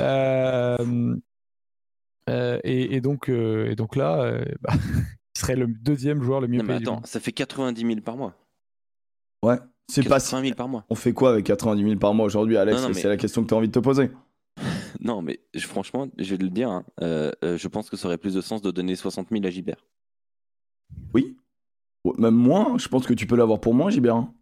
Euh, 0.00 1.16
euh, 2.28 2.58
et, 2.64 2.96
et 2.96 3.00
donc, 3.00 3.28
euh, 3.28 3.70
et 3.70 3.76
donc 3.76 3.96
là, 3.96 4.20
euh, 4.22 4.44
bah, 4.60 4.72
il 5.36 5.40
serait 5.40 5.56
le 5.56 5.66
deuxième 5.66 6.22
joueur 6.22 6.40
le 6.40 6.48
mieux 6.48 6.58
Non, 6.58 6.64
mais 6.64 6.68
payé 6.74 6.78
du 6.80 6.84
attends, 6.86 6.94
monde. 6.96 7.06
ça 7.06 7.20
fait 7.20 7.32
90 7.32 7.80
000 7.86 8.00
par 8.00 8.16
mois. 8.16 8.34
Ouais. 9.42 9.58
C'est 9.88 10.02
pas 10.08 10.20
si. 10.20 10.30
80 10.30 10.42
000 10.44 10.54
par 10.56 10.68
mois. 10.68 10.84
On 10.88 10.94
fait 10.94 11.12
quoi 11.12 11.30
avec 11.32 11.44
90 11.46 11.82
000 11.82 11.96
par 11.96 12.14
mois 12.14 12.24
aujourd'hui, 12.26 12.56
Alex 12.56 12.86
mais- 12.88 12.94
C'est 12.94 13.08
la 13.08 13.16
question 13.16 13.42
que 13.42 13.48
tu 13.48 13.54
as 13.54 13.56
envie 13.56 13.68
de 13.68 13.72
te 13.72 13.78
poser. 13.78 14.10
Non, 15.00 15.22
mais 15.22 15.40
je- 15.54 15.66
franchement, 15.66 16.06
je 16.18 16.34
vais 16.36 16.42
le 16.44 16.50
dire, 16.50 16.70
hein, 16.70 16.84
euh, 17.00 17.32
euh, 17.42 17.56
je 17.56 17.66
pense 17.68 17.90
que 17.90 17.96
ça 17.96 18.06
aurait 18.06 18.18
plus 18.18 18.34
de 18.34 18.40
sens 18.40 18.62
de 18.62 18.70
donner 18.70 18.94
60 18.94 19.28
000 19.32 19.44
à 19.44 19.50
Gilbert. 19.50 19.84
Oui. 21.14 21.36
Ouais, 22.04 22.12
Même 22.18 22.34
moins, 22.34 22.76
je 22.78 22.88
pense 22.88 23.06
que 23.06 23.14
tu 23.14 23.26
peux 23.26 23.36
l'avoir 23.36 23.60
pour 23.60 23.74
moins, 23.74 23.90
Gilbert. 23.90 24.16
hein. 24.16 24.32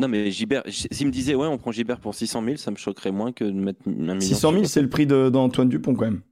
Non, 0.00 0.08
mais 0.08 0.30
Gilbert, 0.30 0.62
j- 0.66 0.86
s'il 0.92 1.06
me 1.08 1.12
disait, 1.12 1.34
ouais, 1.34 1.46
on 1.48 1.58
prend 1.58 1.72
Gilbert 1.72 1.98
pour 2.00 2.14
600 2.14 2.42
000, 2.44 2.56
ça 2.56 2.70
me 2.70 2.76
choquerait 2.76 3.10
moins 3.10 3.32
que 3.32 3.44
de 3.44 3.50
mettre 3.50 3.80
un 3.88 3.90
million. 3.90 4.20
600 4.20 4.50
000, 4.52 4.62
sur- 4.64 4.70
c'est 4.70 4.82
le 4.82 4.88
prix 4.88 5.06
d'Antoine 5.06 5.68
Dupont 5.68 5.94
quand 5.94 6.04
même. 6.04 6.22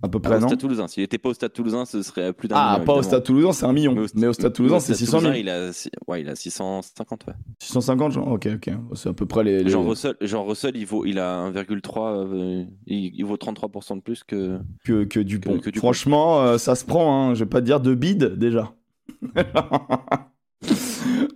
À 0.00 0.08
peu 0.08 0.18
Ah, 0.22 0.28
près, 0.28 0.36
au 0.36 0.40
non 0.40 0.46
Stade 0.48 0.60
Toulousain. 0.60 0.86
S'il 0.86 1.02
n'était 1.02 1.18
pas 1.18 1.28
au 1.30 1.34
Stade 1.34 1.52
Toulousain, 1.52 1.84
ce 1.84 2.02
serait 2.02 2.32
plus 2.32 2.46
d'un 2.46 2.54
Ah, 2.56 2.72
million. 2.74 2.84
pas 2.86 2.92
au. 2.94 3.02
Stade 3.02 3.24
Toulousain, 3.24 3.52
c'est 3.52 3.66
un 3.66 3.72
million. 3.72 3.94
Mais 3.94 4.02
au- 4.02 4.06
Mais 4.14 4.26
au 4.28 4.32
Stade 4.32 4.52
Toulousain, 4.52 4.76
au 4.76 4.80
c'est 4.80 4.94
Stade 4.94 4.96
600 4.98 5.20
000. 5.20 5.32
Toulousain, 5.32 5.40
il 5.40 5.48
a, 5.50 5.70
ouais, 6.06 6.20
il 6.20 6.28
a 6.28 6.36
650, 6.36 7.26
ouais. 7.26 7.32
650, 7.60 8.12
genre 8.12 8.28
Ok, 8.28 8.46
ok. 8.54 8.70
C'est 8.94 9.08
à 9.08 9.12
peu 9.12 9.26
près 9.26 9.42
les. 9.42 9.64
les- 9.64 9.70
Jean 9.70 9.82
Russell, 9.82 10.14
Jean 10.20 10.44
Russell, 10.44 10.76
il, 10.76 10.86
vaut, 10.86 11.04
il 11.04 11.18
a 11.18 11.50
1,3, 11.50 12.12
euh, 12.26 12.64
il, 12.86 13.12
il 13.16 13.24
vaut 13.24 13.36
33% 13.36 13.96
de 13.96 14.00
plus 14.02 14.22
que. 14.22 14.58
que, 14.84 15.02
que 15.04 15.18
Dupont. 15.20 15.54
Que- 15.58 15.64
que 15.64 15.70
Dupont. 15.70 15.80
Franchement, 15.86 16.42
euh, 16.42 16.58
ça 16.58 16.76
se 16.76 16.84
prend, 16.84 17.30
hein. 17.30 17.34
je 17.34 17.40
vais 17.44 17.48
pas 17.50 17.60
te 17.60 17.66
dire 17.66 17.80
de 17.80 17.94
bide 17.94 18.36
déjà. 18.36 18.72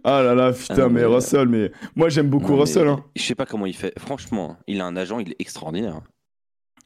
ah 0.05 0.23
là 0.23 0.35
là, 0.35 0.53
putain, 0.53 0.75
Ah, 0.79 0.89
mais 0.89 1.01
mais- 1.01 1.05
Russell, 1.05 1.49
mais 1.49 1.71
moi 1.97 2.09
j'aime 2.09 2.29
beaucoup 2.29 2.53
Non, 2.53 2.61
Russell. 2.61 2.89
Hein. 2.89 3.05
Je 3.17 3.23
sais 3.23 3.35
pas 3.35 3.47
comment 3.47 3.67
il 3.67 3.75
fait. 3.75 3.93
Franchement, 3.99 4.57
il 4.67 4.81
a 4.81 4.87
un 4.87 4.97
agent, 4.97 5.19
il 5.21 5.31
est 5.31 5.37
extraordinaire. 5.41 6.01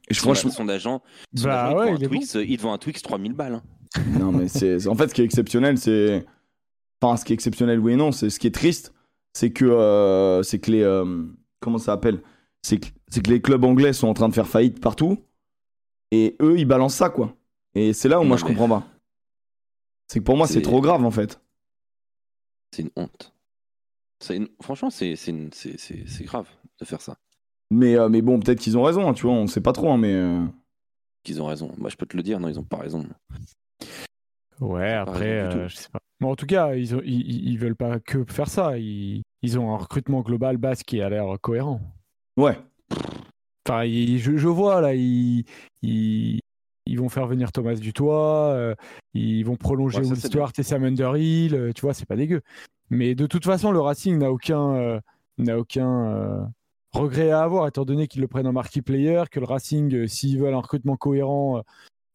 Et 0.09 0.13
Son, 0.13 0.21
franchement, 0.23 0.51
son 0.51 0.69
agent, 0.69 1.01
son 1.35 1.43
Bah 1.43 1.65
agent, 1.67 1.77
ouais, 1.77 1.95
il, 1.95 2.01
il 2.01 2.07
vend 2.07 2.07
Twix, 2.15 2.35
euh, 2.35 2.43
il 2.45 2.59
vend 2.59 2.73
un 2.73 2.77
Twix 2.77 3.01
3000 3.01 3.33
balles. 3.33 3.55
hein. 3.55 4.01
non, 4.19 4.31
mais 4.31 4.47
c'est 4.47 4.87
en 4.87 4.95
fait 4.95 5.09
ce 5.09 5.13
qui 5.13 5.21
est 5.21 5.25
exceptionnel, 5.25 5.77
c'est. 5.77 6.25
Enfin, 7.01 7.17
ce 7.17 7.25
qui 7.25 7.33
est 7.33 7.35
exceptionnel, 7.35 7.79
oui 7.79 7.93
et 7.93 7.95
non, 7.95 8.11
c'est 8.11 8.29
ce 8.29 8.39
qui 8.39 8.47
est 8.47 8.51
triste, 8.55 8.93
c'est 9.33 9.51
que, 9.51 9.65
euh, 9.65 10.41
c'est 10.43 10.59
que 10.59 10.71
les. 10.71 10.81
euh, 10.81 11.23
Comment 11.59 11.77
ça 11.77 11.85
s'appelle? 11.93 12.21
C'est 12.61 12.77
que, 12.79 12.87
c'est 13.09 13.23
que 13.25 13.29
les 13.31 13.41
clubs 13.41 13.63
anglais 13.63 13.93
sont 13.93 14.07
en 14.07 14.13
train 14.13 14.29
de 14.29 14.33
faire 14.33 14.47
faillite 14.47 14.79
partout, 14.79 15.17
et 16.11 16.35
eux 16.41 16.57
ils 16.57 16.65
balancent 16.65 16.95
ça, 16.95 17.09
quoi. 17.09 17.35
Et 17.75 17.93
c'est 17.93 18.07
là 18.09 18.19
où 18.19 18.23
Non, 18.23 18.29
moi 18.29 18.37
je 18.37 18.43
mais- 18.45 18.49
comprends 18.51 18.69
pas. 18.79 18.87
C'est 20.07 20.19
que 20.19 20.23
pour 20.23 20.37
moi 20.37 20.47
c'est 20.47 20.53
C'est- 20.55 20.61
trop 20.61 20.79
grave 20.81 21.03
en 21.03 21.11
fait. 21.11 21.41
C'est 22.71 22.83
une 22.83 22.91
honte. 22.95 23.33
C'est 24.19 24.37
une- 24.37 24.47
Franchement, 24.61 24.89
c'est 24.89 25.15
c'est 25.15 25.31
une- 25.31 25.51
c'est- 25.53 25.77
c'est- 25.79 26.07
c'est 26.07 26.23
grave 26.23 26.47
de 26.79 26.85
faire 26.85 27.01
ça. 27.01 27.17
Mais, 27.69 27.95
euh, 27.95 28.09
mais 28.09 28.21
bon, 28.21 28.39
peut-être 28.39 28.59
qu'ils 28.59 28.77
ont 28.77 28.83
raison, 28.83 29.07
hein, 29.07 29.13
tu 29.13 29.23
vois, 29.23 29.33
on 29.35 29.47
sait 29.47 29.61
pas 29.61 29.73
trop, 29.73 29.91
hein, 29.91 29.97
mais. 29.97 30.13
euh, 30.13 30.45
Qu'ils 31.23 31.41
ont 31.41 31.45
raison. 31.47 31.71
Moi, 31.77 31.89
je 31.89 31.97
peux 31.97 32.05
te 32.05 32.15
le 32.15 32.23
dire, 32.23 32.39
non, 32.39 32.47
ils 32.47 32.59
ont 32.59 32.63
pas 32.63 32.77
raison. 32.77 33.05
Ouais, 34.59 34.93
après, 34.93 35.43
raison 35.43 35.57
euh, 35.59 35.67
je 35.67 35.75
sais 35.75 35.89
pas. 35.89 35.99
Bon, 36.19 36.31
en 36.31 36.35
tout 36.35 36.45
cas, 36.47 36.73
ils, 36.73 36.95
ont, 36.95 37.01
ils, 37.03 37.57
veulent 37.59 37.75
pas 37.75 37.99
que 37.99 38.23
faire 38.25 38.47
ça. 38.47 38.77
Ils, 38.77 39.21
ils 39.43 39.59
ont 39.59 39.71
un 39.73 39.77
recrutement 39.77 40.21
global 40.21 40.57
base 40.57 40.81
qui 40.81 41.01
a 41.01 41.09
l'air 41.09 41.25
cohérent. 41.41 41.79
Ouais. 42.37 42.57
Enfin, 43.67 43.83
ils- 43.83 44.17
je, 44.17 44.37
je 44.37 44.47
vois 44.47 44.81
là, 44.81 44.95
ils, 44.95 45.43
ils, 45.83 46.39
ils 46.87 46.99
vont 46.99 47.09
faire 47.09 47.27
venir 47.27 47.51
Thomas 47.51 47.75
Dutoit, 47.75 48.51
euh, 48.53 48.73
ils 49.13 49.43
vont 49.43 49.57
prolonger 49.57 49.99
Ouais, 49.99 50.07
Will 50.07 50.19
Stewart 50.21 50.51
et 50.57 50.63
Sam 50.63 50.85
Underhill, 50.85 51.53
euh, 51.53 51.71
tu 51.73 51.81
vois, 51.81 51.93
c'est 51.93 52.05
pas 52.07 52.15
dégueu. 52.15 52.41
Mais 52.89 53.13
de 53.13 53.27
toute 53.27 53.43
façon, 53.45 53.71
le 53.71 53.79
Racing 53.81 54.17
n'a 54.17 54.31
aucun, 54.31 54.73
euh, 54.75 54.99
n'a 55.37 55.59
aucun 55.59 56.05
euh, 56.15 56.43
regret 56.97 57.31
à 57.31 57.41
avoir, 57.41 57.67
étant 57.67 57.85
donné 57.85 58.07
qu'ils 58.07 58.21
le 58.21 58.27
prennent 58.27 58.47
en 58.47 58.53
marquee 58.53 58.81
player, 58.81 59.23
que 59.31 59.39
le 59.39 59.45
Racing, 59.45 59.93
euh, 59.93 60.07
s'ils 60.07 60.39
veulent 60.39 60.53
un 60.53 60.59
recrutement 60.59 60.95
cohérent, 60.97 61.63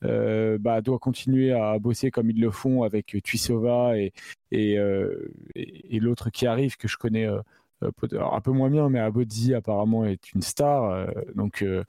euh, 0.05 0.59
bah, 0.59 0.81
doit 0.81 0.99
continuer 0.99 1.53
à 1.53 1.79
bosser 1.79 2.11
comme 2.11 2.31
ils 2.31 2.41
le 2.41 2.51
font 2.51 2.83
avec 2.83 3.17
Tuisova 3.23 3.97
et, 3.97 4.13
et, 4.51 4.79
euh, 4.79 5.31
et, 5.55 5.97
et 5.97 6.01
l'autre 6.01 6.31
qui 6.31 6.47
arrive, 6.47 6.77
que 6.77 6.89
je 6.89 6.97
connais 6.97 7.27
euh, 7.27 7.39
euh, 7.83 7.91
un 8.33 8.41
peu 8.41 8.51
moins 8.51 8.71
bien, 8.71 8.89
mais 8.89 8.99
Abodzi 8.99 9.55
apparemment 9.55 10.05
est 10.05 10.33
une 10.33 10.43
star. 10.43 10.91
euh, 10.91 11.07
donc, 11.35 11.63
euh, 11.63 11.85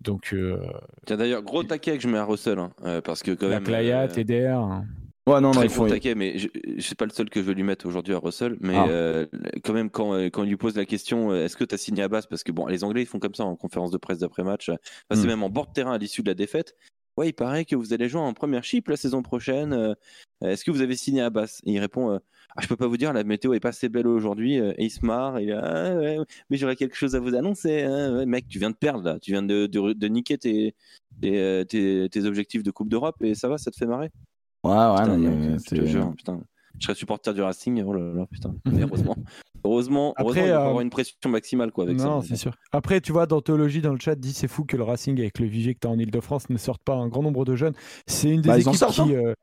donc 0.00 0.32
euh, 0.32 0.58
Tiens, 1.06 1.16
d'ailleurs, 1.16 1.42
gros 1.42 1.62
taquet 1.62 1.96
que 1.96 2.02
je 2.02 2.08
mets 2.08 2.18
à 2.18 2.24
Russell, 2.24 2.58
hein, 2.58 2.70
euh, 2.84 3.00
parce 3.00 3.22
que 3.22 3.32
quand 3.32 3.48
la 3.48 3.56
même. 3.56 3.64
Clayat, 3.64 4.08
euh, 4.16 4.52
hein. 4.54 4.84
Ouais, 5.26 5.40
non, 5.40 5.52
non, 5.52 5.68
font. 5.68 5.82
gros 5.84 5.88
taquet, 5.88 6.14
mais 6.14 6.38
je, 6.38 6.48
je 6.76 6.80
suis 6.80 6.94
pas 6.94 7.04
le 7.04 7.10
seul 7.12 7.28
que 7.30 7.40
je 7.40 7.44
veux 7.46 7.52
lui 7.52 7.62
mettre 7.62 7.86
aujourd'hui 7.86 8.14
à 8.14 8.18
Russell. 8.18 8.56
Mais 8.60 8.74
Ah. 8.76 8.86
euh, 8.88 9.26
quand 9.62 9.74
même, 9.74 9.90
quand, 9.90 10.14
euh, 10.14 10.28
quand 10.30 10.42
on 10.42 10.44
lui 10.44 10.56
pose 10.56 10.76
la 10.76 10.86
question, 10.86 11.30
euh, 11.30 11.44
est-ce 11.44 11.56
que 11.56 11.64
tu 11.64 11.74
as 11.74 11.78
signé 11.78 12.02
à 12.02 12.08
base? 12.08 12.26
Parce 12.26 12.42
que 12.42 12.52
bon, 12.52 12.66
les 12.66 12.82
Anglais, 12.84 13.02
ils 13.02 13.06
font 13.06 13.18
comme 13.20 13.34
ça 13.34 13.44
en 13.44 13.54
conférence 13.54 13.90
de 13.90 13.98
presse 13.98 14.18
d'après-match. 14.18 14.70
Enfin, 14.70 14.78
C'est 15.12 15.24
Hmm. 15.24 15.26
même 15.26 15.42
en 15.42 15.50
bord 15.50 15.66
de 15.68 15.72
terrain 15.72 15.92
à 15.92 15.98
l'issue 15.98 16.22
de 16.22 16.28
la 16.28 16.34
défaite. 16.34 16.74
Ouais, 17.16 17.28
il 17.28 17.32
paraît 17.34 17.64
que 17.66 17.76
vous 17.76 17.92
allez 17.92 18.08
jouer 18.08 18.20
en 18.22 18.32
première 18.32 18.64
chip 18.64 18.88
la 18.88 18.96
saison 18.96 19.22
prochaine. 19.22 19.72
euh, 19.74 19.94
Est-ce 20.42 20.64
que 20.64 20.70
vous 20.70 20.80
avez 20.80 20.96
signé 20.96 21.20
à 21.20 21.28
base? 21.28 21.60
Et 21.66 21.72
il 21.72 21.78
répond 21.78 22.12
euh, 22.12 22.18
ah, 22.56 22.62
Je 22.62 22.66
peux 22.66 22.76
pas 22.76 22.86
vous 22.86 22.96
dire, 22.96 23.12
la 23.12 23.24
météo 23.24 23.52
est 23.52 23.60
pas 23.60 23.68
assez 23.68 23.90
belle 23.90 24.06
aujourd'hui. 24.06 24.54
Et 24.56 24.74
il 24.78 24.90
se 24.90 25.04
marre. 25.04 25.38
Il 25.38 25.52
Ah, 25.52 25.94
ouais, 25.96 26.16
mais 26.48 26.56
j'aurais 26.56 26.76
quelque 26.76 26.96
chose 26.96 27.14
à 27.14 27.20
vous 27.20 27.34
annoncer. 27.34 27.82
hein. 27.82 28.16
Ouais, 28.16 28.26
mec, 28.26 28.48
tu 28.48 28.58
viens 28.58 28.70
de 28.70 28.76
perdre 28.76 29.04
là. 29.04 29.18
Tu 29.20 29.32
viens 29.32 29.42
de, 29.42 29.66
de, 29.66 29.92
de 29.92 30.08
niquer 30.08 30.38
tes, 30.38 30.74
tes, 31.20 31.64
tes- 31.68 32.08
tes 32.10 32.24
objectifs 32.24 32.62
de 32.62 32.70
Coupe 32.70 32.88
d'Europe 32.88 33.16
et 33.22 33.34
ça 33.34 33.48
va, 33.48 33.58
ça 33.58 33.70
te 33.70 33.76
fait 33.76 33.86
marrer? 33.86 34.08
Ouais, 34.64 34.70
ouais, 34.72 35.00
Putain, 35.02 35.16
non, 35.16 35.58
je 35.58 35.64
te 35.64 35.74
c'est- 35.76 35.86
jure, 35.86 36.12
putain. 36.16 36.40
Je 36.78 36.86
serais 36.86 36.94
supporter 36.94 37.34
du 37.34 37.42
Racing, 37.42 37.82
oh 37.86 37.92
là 37.92 38.12
là, 38.14 38.26
putain. 38.30 38.54
Mais 38.72 38.82
heureusement, 38.82 39.16
heureusement, 39.64 40.14
Après, 40.16 40.40
heureusement, 40.40 40.54
euh, 40.56 40.66
avoir 40.66 40.80
une 40.80 40.90
pression 40.90 41.16
maximale 41.28 41.72
quoi 41.72 41.84
avec 41.84 41.98
Non, 41.98 42.20
ça. 42.22 42.28
c'est 42.28 42.36
sûr. 42.36 42.52
Après, 42.72 43.00
tu 43.00 43.12
vois, 43.12 43.26
Dantologie 43.26 43.82
dans 43.82 43.92
le 43.92 43.98
chat 43.98 44.14
dit 44.14 44.32
c'est 44.32 44.48
fou 44.48 44.64
que 44.64 44.76
le 44.76 44.82
Racing 44.84 45.18
avec 45.20 45.38
le 45.38 45.46
vivier 45.46 45.74
que 45.74 45.80
tu 45.80 45.86
as 45.88 45.90
en 45.90 45.98
Ile-de-France 45.98 46.48
ne 46.48 46.56
sorte 46.56 46.82
pas 46.82 46.94
un 46.94 47.08
grand 47.08 47.22
nombre 47.22 47.44
de 47.44 47.56
jeunes. 47.56 47.74
C'est 48.06 48.30
une 48.30 48.40
des 48.42 48.48
Bah, 48.48 48.58
équipes 48.58 48.86
qui, 48.92 49.14
euh, 49.14 49.34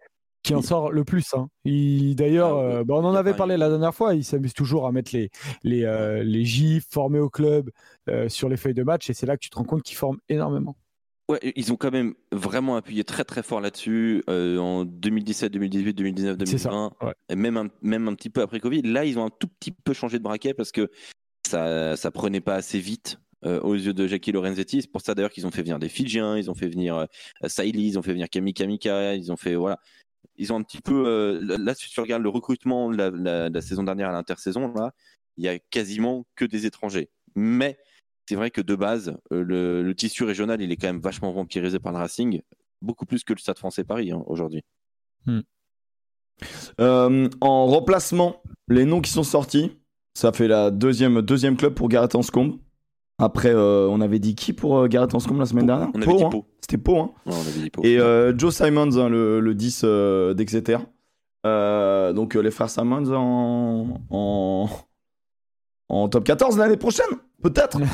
qui 0.43 0.55
en 0.55 0.61
sort 0.61 0.91
le 0.91 1.03
plus. 1.03 1.33
hein. 1.35 1.47
Il- 1.65 2.15
D'ailleurs, 2.15 2.55
Ah 2.57 2.61
euh, 2.61 2.83
bah, 2.83 2.95
on 2.97 3.03
en 3.05 3.13
avait 3.13 3.33
parlé 3.33 3.57
la 3.57 3.69
dernière 3.69 3.93
fois. 3.93 4.15
Ils 4.15 4.23
s'amusent 4.23 4.53
toujours 4.53 4.87
à 4.87 4.91
mettre 4.91 5.11
les, 5.13 5.29
les, 5.63 5.83
euh, 5.83 6.23
les 6.23 6.45
gifs 6.45 6.85
formés 6.89 7.19
au 7.19 7.29
club 7.29 7.69
euh, 8.09 8.29
sur 8.29 8.49
les 8.49 8.57
feuilles 8.57 8.73
de 8.73 8.83
match 8.83 9.09
et 9.09 9.13
c'est 9.13 9.25
là 9.25 9.35
que 9.35 9.41
tu 9.41 9.49
te 9.49 9.57
rends 9.57 9.65
compte 9.65 9.83
qu'ils 9.83 9.97
forment 9.97 10.19
énormément. 10.29 10.75
Ouais, 11.29 11.39
ils 11.57 11.73
ont 11.73 11.75
quand 11.75 11.91
même 11.91 12.13
vraiment 12.31 12.77
appuyé 12.77 13.03
très 13.03 13.25
très 13.25 13.43
fort 13.43 13.59
là-dessus 13.59 14.23
euh, 14.29 14.57
en 14.59 14.85
2017, 14.85 15.51
2018, 15.51 15.93
2019, 15.93 16.37
C'est 16.45 16.57
ça, 16.57 16.69
2020, 16.69 16.93
ouais. 17.01 17.13
et 17.29 17.35
même 17.35 17.57
un, 17.57 17.67
même 17.81 18.07
un 18.07 18.15
petit 18.15 18.29
peu 18.29 18.41
après 18.41 18.61
Covid. 18.61 18.81
Là, 18.83 19.03
ils 19.03 19.19
ont 19.19 19.25
un 19.25 19.29
tout 19.29 19.47
petit 19.47 19.71
peu 19.71 19.91
changé 19.93 20.19
de 20.19 20.23
braquet 20.23 20.53
parce 20.53 20.71
que 20.71 20.89
ça 21.45 21.95
ça 21.97 22.11
prenait 22.11 22.41
pas 22.41 22.55
assez 22.55 22.79
vite. 22.79 23.19
euh, 23.45 23.59
aux 23.61 23.75
yeux 23.75 23.93
de 23.93 24.07
Jackie 24.07 24.31
Lorenzetti, 24.31 24.81
c'est 24.81 24.91
pour 24.91 25.01
ça 25.01 25.13
d'ailleurs 25.15 25.29
qu'ils 25.31 25.45
ont 25.45 25.51
fait 25.51 25.61
venir 25.61 25.77
des 25.79 25.89
Fidjiens, 25.89 26.37
ils 26.37 26.49
ont 26.49 26.55
fait 26.55 26.67
venir 26.69 26.95
euh, 26.97 27.05
Saïli, 27.47 27.87
ils 27.89 27.99
ont 27.99 28.01
fait 28.01 28.11
venir 28.13 28.29
Kami 28.29 28.53
Kamika, 28.53 29.13
ils 29.13 29.31
ont 29.31 29.37
fait 29.37 29.53
voilà, 29.55 29.79
ils 30.37 30.51
ont 30.51 30.55
un 30.55 30.63
petit 30.63 30.81
peu 30.81 31.05
euh, 31.07 31.57
là 31.59 31.75
si 31.75 31.87
tu 31.89 31.99
regardes 31.99 32.23
le 32.23 32.29
recrutement 32.29 32.89
de 32.89 32.97
la, 32.97 33.09
la- 33.11 33.49
la 33.49 33.61
saison 33.61 33.83
dernière 33.83 34.09
à 34.09 34.11
l'intersaison 34.13 34.73
là, 34.73 34.93
il 35.37 35.43
y 35.43 35.47
a 35.49 35.59
quasiment 35.59 36.25
que 36.35 36.45
des 36.45 36.65
étrangers. 36.65 37.09
Mais 37.35 37.77
c'est 38.27 38.35
vrai 38.35 38.51
que 38.51 38.61
de 38.61 38.75
base, 38.75 39.15
euh, 39.31 39.43
le, 39.43 39.83
le 39.83 39.95
tissu 39.95 40.23
régional, 40.23 40.61
il 40.61 40.71
est 40.71 40.75
quand 40.75 40.87
même 40.87 40.99
vachement 40.99 41.31
vampirisé 41.31 41.79
par 41.79 41.91
le 41.93 41.97
Racing, 41.99 42.41
beaucoup 42.81 43.05
plus 43.05 43.23
que 43.23 43.33
le 43.33 43.39
Stade 43.39 43.57
Français 43.57 43.83
Paris 43.83 44.11
hein, 44.11 44.23
aujourd'hui. 44.27 44.63
Euh, 46.79 47.29
en 47.41 47.65
remplacement, 47.65 48.41
les 48.67 48.85
noms 48.85 49.01
qui 49.01 49.11
sont 49.11 49.23
sortis, 49.23 49.71
ça 50.13 50.31
fait 50.31 50.47
la 50.47 50.71
deuxième, 50.71 51.21
deuxième 51.21 51.57
club 51.57 51.73
pour 51.73 51.89
Gareth 51.89 52.15
Anscombe. 52.15 52.57
Après, 53.19 53.49
euh, 53.49 53.87
on 53.89 53.99
avait 54.01 54.19
dit 54.19 54.35
qui 54.35 54.53
pour 54.53 54.77
euh, 54.77 54.87
Gareth 54.87 55.15
Anscombe 55.15 55.39
la 55.39 55.47
semaine 55.47 55.65
dernière 55.65 55.89
On 55.95 56.01
avait 56.01 56.05
Pau, 56.05 56.17
dit 56.17 56.23
hein. 56.23 56.41
C'était 56.61 56.77
Pau, 56.77 56.97
hein. 56.99 57.11
Ouais, 57.25 57.33
on 57.35 57.41
avait 57.41 57.51
dit 57.59 57.69
Pau. 57.71 57.81
Et 57.83 57.97
Joe 58.37 58.55
Simons, 58.55 58.97
hein, 58.97 59.09
le, 59.09 59.39
le 59.39 59.55
10 59.55 59.81
euh, 59.83 60.33
d'Exeter. 60.33 60.77
Donc 61.43 62.35
les 62.35 62.51
frères 62.51 62.69
Simons 62.69 63.11
en, 63.13 64.01
en, 64.09 64.69
en 65.89 66.09
top 66.09 66.25
14 66.25 66.57
l'année 66.57 66.77
prochaine, 66.77 67.05
peut-être. 67.41 67.79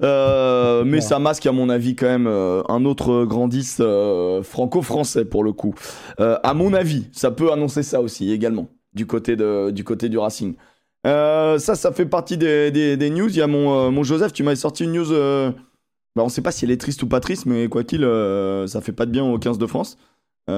Euh, 0.00 0.84
mais 0.84 0.98
Ouais. 0.98 1.00
ça 1.00 1.18
masque, 1.18 1.44
à 1.46 1.50
mon 1.52 1.68
avis, 1.68 1.96
quand 1.96 2.06
même 2.06 2.28
euh, 2.28 2.62
un 2.68 2.84
autre 2.84 3.24
grand 3.24 3.48
10 3.48 3.78
euh, 3.80 4.44
franco-français 4.44 5.24
pour 5.24 5.42
le 5.42 5.52
coup. 5.52 5.74
À 6.18 6.54
mon 6.54 6.72
avis, 6.72 7.08
ça 7.12 7.32
peut 7.32 7.50
annoncer 7.52 7.82
ça 7.82 8.00
aussi 8.00 8.30
également, 8.30 8.68
du 8.94 9.06
côté, 9.06 9.34
de, 9.34 9.70
du, 9.70 9.82
côté 9.82 10.08
du 10.08 10.16
Racing. 10.16 10.54
Ça, 11.04 11.58
ça 11.58 11.90
fait 11.92 12.06
partie 12.06 12.36
des, 12.38 12.70
des- 12.70 12.96
des 12.96 13.10
news. 13.10 13.28
Il 13.28 13.36
y 13.36 13.42
a 13.42 13.48
mon, 13.48 13.90
mon 13.90 14.04
Joseph, 14.04 14.32
tu 14.32 14.44
m'avais 14.44 14.54
sorti 14.56 14.84
une 14.84 14.92
news. 14.92 15.10
bah, 16.14 16.22
on 16.22 16.28
sait 16.28 16.42
pas 16.42 16.52
si 16.52 16.64
elle 16.64 16.70
est 16.70 16.80
triste 16.80 17.02
ou 17.02 17.08
pas 17.08 17.18
triste, 17.20 17.44
mais 17.46 17.68
quoi 17.68 17.82
qu'il, 17.82 18.02
ça 18.68 18.80
fait 18.80 18.92
pas 18.92 19.04
de 19.06 19.10
bien 19.10 19.24
au 19.24 19.36
15 19.38 19.58
de 19.58 19.66
France. 19.66 19.98
C'est 20.46 20.52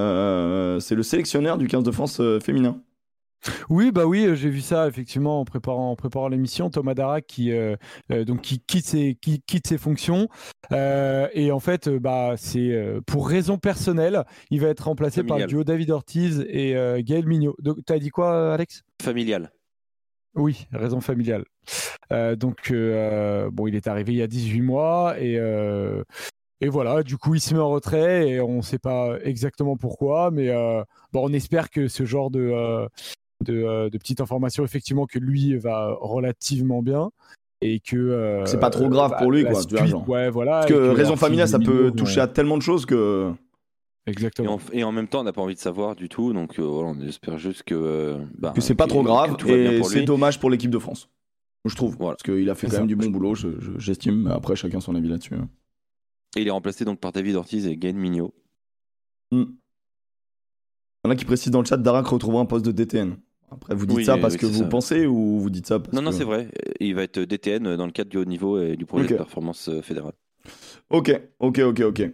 le 0.95 1.01
sélectionneur 1.03 1.57
du 1.57 1.67
15 1.67 1.83
de 1.83 1.91
France 1.91 2.21
féminin. 2.43 2.77
Oui, 3.69 3.91
bah 3.91 4.05
oui, 4.05 4.25
euh, 4.25 4.35
j'ai 4.35 4.49
vu 4.49 4.61
ça 4.61 4.87
effectivement 4.87 5.39
en 5.39 5.45
préparant, 5.45 5.91
en 5.91 5.95
préparant 5.95 6.27
l'émission. 6.27 6.69
Thomas 6.69 6.93
Dara 6.93 7.21
qui, 7.21 7.51
euh, 7.51 7.75
euh, 8.11 8.23
donc, 8.23 8.41
qui, 8.41 8.59
quitte 8.59 8.85
ses, 8.85 9.15
qui 9.19 9.41
quitte 9.41 9.67
ses 9.67 9.77
fonctions. 9.77 10.27
Euh, 10.71 11.27
et 11.33 11.51
en 11.51 11.59
fait, 11.59 11.89
bah, 11.89 12.35
c'est 12.37 12.75
pour 13.05 13.27
raison 13.27 13.57
personnelle, 13.57 14.23
il 14.49 14.61
va 14.61 14.67
être 14.67 14.85
remplacé 14.85 15.23
par 15.23 15.39
le 15.39 15.45
duo 15.45 15.63
David 15.63 15.91
Ortiz 15.91 16.45
et 16.49 16.75
euh, 16.75 17.01
Gaël 17.03 17.25
Mignot. 17.25 17.55
Donc, 17.59 17.77
t'as 17.85 17.99
dit 17.99 18.09
quoi, 18.09 18.53
Alex? 18.53 18.83
Familial. 19.01 19.51
Oui, 20.35 20.65
raison 20.71 21.01
familiale. 21.01 21.43
Donc, 22.09 22.71
bon, 22.71 23.67
il 23.67 23.75
est 23.75 23.87
arrivé 23.87 24.13
il 24.13 24.17
y 24.17 24.21
a 24.21 24.27
18 24.27 24.61
mois 24.61 25.15
et, 25.19 25.37
et 26.63 26.69
voilà, 26.69 27.01
du 27.01 27.17
coup, 27.17 27.33
il 27.33 27.41
se 27.41 27.55
met 27.55 27.59
en 27.59 27.71
retrait 27.71 28.29
et 28.29 28.39
on 28.39 28.57
ne 28.57 28.61
sait 28.61 28.77
pas 28.77 29.17
exactement 29.23 29.77
pourquoi, 29.77 30.29
mais 30.29 30.49
euh, 30.49 30.83
bon, 31.11 31.27
on 31.27 31.33
espère 31.33 31.71
que 31.71 31.87
ce 31.87 32.05
genre 32.05 32.29
de, 32.29 32.39
euh, 32.39 32.87
de, 33.41 33.53
euh, 33.63 33.89
de 33.89 33.97
petites 33.97 34.21
informations, 34.21 34.63
effectivement, 34.63 35.05
que 35.05 35.19
lui 35.19 35.55
va 35.57 35.95
relativement 35.99 36.81
bien 36.81 37.11
et 37.61 37.79
que. 37.79 37.95
euh, 37.97 38.45
C'est 38.45 38.59
pas 38.59 38.69
trop 38.69 38.89
grave 38.89 39.11
bah, 39.11 39.17
pour 39.21 39.31
lui, 39.31 39.43
la 39.43 39.51
quoi, 39.51 39.63
tu 39.63 39.69
vois, 39.69 39.79
suite, 39.79 39.91
genre. 39.91 40.07
Ouais, 40.09 40.29
voilà. 40.29 40.59
Parce 40.61 40.67
que 40.71 40.89
raison 40.89 41.15
familiale, 41.15 41.47
ça 41.47 41.59
peut 41.59 41.91
toucher 41.91 42.19
à 42.21 42.27
tellement 42.27 42.57
de 42.57 42.63
choses 42.63 42.85
que. 42.85 43.31
Et 44.07 44.11
Exactement. 44.11 44.55
en, 44.55 44.59
et 44.73 44.83
en 44.83 44.91
même 44.91 45.07
temps, 45.07 45.19
on 45.19 45.23
n'a 45.23 45.31
pas 45.33 45.41
envie 45.43 45.53
de 45.53 45.59
savoir 45.59 45.95
du 45.95 46.09
tout. 46.09 46.33
Donc 46.33 46.57
euh, 46.57 46.63
voilà, 46.63 46.89
on 46.89 46.99
espère 47.01 47.37
juste 47.37 47.61
que. 47.63 47.75
euh, 47.75 48.17
bah, 48.37 48.51
que 48.55 48.61
c'est 48.61 48.73
pas 48.73 48.87
trop 48.87 49.03
grave 49.03 49.35
et 49.47 49.83
c'est 49.83 49.99
lui. 49.99 50.05
dommage 50.05 50.39
pour 50.39 50.49
l'équipe 50.49 50.71
de 50.71 50.79
France. 50.79 51.07
Je 51.65 51.75
trouve. 51.75 51.95
Voilà. 51.99 52.15
Parce 52.15 52.23
qu'il 52.23 52.49
a 52.49 52.55
fait 52.55 52.65
quand 52.67 52.77
même 52.79 52.87
du 52.87 52.95
bon 52.95 53.11
boulot, 53.11 53.35
je- 53.35 53.59
je- 53.59 53.77
j'estime. 53.77 54.25
après, 54.27 54.55
chacun 54.55 54.79
son 54.79 54.95
avis 54.95 55.07
là-dessus. 55.09 55.35
hein. 55.35 55.47
Et 56.35 56.41
il 56.41 56.47
est 56.47 56.51
remplacé 56.51 56.83
donc 56.85 56.99
par 56.99 57.11
David 57.11 57.35
Ortiz 57.35 57.67
et 57.67 57.77
Gaël 57.77 57.95
Mignot. 57.95 58.33
Hmm. 59.31 59.43
Il 61.03 61.07
y 61.07 61.07
en 61.07 61.11
a 61.11 61.15
qui 61.15 61.25
précisent 61.25 61.51
dans 61.51 61.59
le 61.61 61.65
chat 61.65 61.77
Darak 61.77 62.07
retrouvera 62.07 62.41
un 62.41 62.45
poste 62.45 62.65
de 62.65 62.71
DTN. 62.71 63.17
Après, 63.51 63.75
vous 63.75 63.85
dites 63.85 63.97
Oui, 63.97 64.05
ça 64.05 64.17
parce 64.17 64.33
oui, 64.35 64.39
que 64.39 64.45
vous 64.45 64.59
ça. 64.59 64.65
pensez 64.65 65.05
ou 65.05 65.39
vous 65.39 65.49
dites 65.49 65.67
ça 65.67 65.79
parce 65.79 65.93
Non, 65.93 66.01
non, 66.01 66.11
que- 66.11 66.15
c'est 66.17 66.23
vrai. 66.23 66.47
Il 66.79 66.95
va 66.95 67.03
être 67.03 67.19
DTN 67.19 67.75
dans 67.75 67.85
le 67.85 67.91
cadre 67.91 68.09
du 68.09 68.17
haut 68.17 68.25
niveau 68.25 68.59
et 68.61 68.75
du 68.77 68.85
projet 68.85 69.07
de 69.07 69.15
performance 69.15 69.67
euh, 69.69 69.81
fédérale. 69.81 70.13
Ok, 70.89 71.19
ok, 71.39 71.59
ok, 71.59 71.79
ok. 71.81 72.09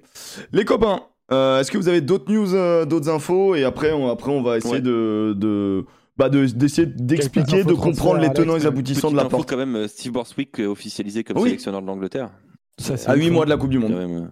Les 0.51 0.65
copains, 0.65 1.01
euh, 1.31 1.59
est-ce 1.59 1.71
que 1.71 1.77
vous 1.77 1.87
avez 1.87 2.01
d'autres 2.01 2.31
news, 2.31 2.53
euh, 2.55 2.85
d'autres 2.85 3.09
infos? 3.09 3.55
Et 3.55 3.63
après, 3.63 3.91
on, 3.93 4.09
après, 4.09 4.31
on 4.31 4.41
va 4.41 4.57
essayer 4.57 4.75
Ouais. 4.75 4.81
de. 4.81 5.33
de... 5.37 5.85
Bah 6.17 6.29
de- 6.29 6.45
d'essayer 6.47 6.87
d'expliquer, 6.87 7.63
de 7.63 7.69
de 7.69 7.73
comprendre 7.75 8.19
les 8.19 8.33
tenants 8.33 8.55
et 8.55 8.59
les 8.59 8.65
aboutissants 8.65 9.11
de 9.11 9.15
la 9.15 9.21
info 9.25 9.29
porte. 9.37 9.49
quand 9.49 9.57
même, 9.57 9.87
Steve 9.87 10.11
Borswick 10.13 10.57
officialisé 10.59 11.23
comme 11.23 11.37
Oui. 11.37 11.43
sélectionneur 11.43 11.81
de 11.83 11.85
l'Angleterre. 11.85 12.31
À 12.79 12.81
8 12.81 12.91
incroyable. 12.93 13.31
mois 13.33 13.45
de 13.45 13.49
la 13.51 13.57
Coupe 13.57 13.69
du 13.69 13.77
Monde. 13.77 13.93
même, 13.93 14.31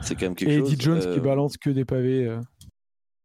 C'est 0.00 0.14
quand 0.14 0.22
même 0.22 0.34
quelque 0.34 0.50
Et 0.52 0.58
chose. 0.58 0.72
Eddie 0.72 0.82
Jones 0.82 1.00
euh, 1.04 1.14
qui 1.14 1.20
balance 1.20 1.58
que 1.58 1.68
des 1.68 1.84
pavés. 1.84 2.26
euh. 2.26 2.40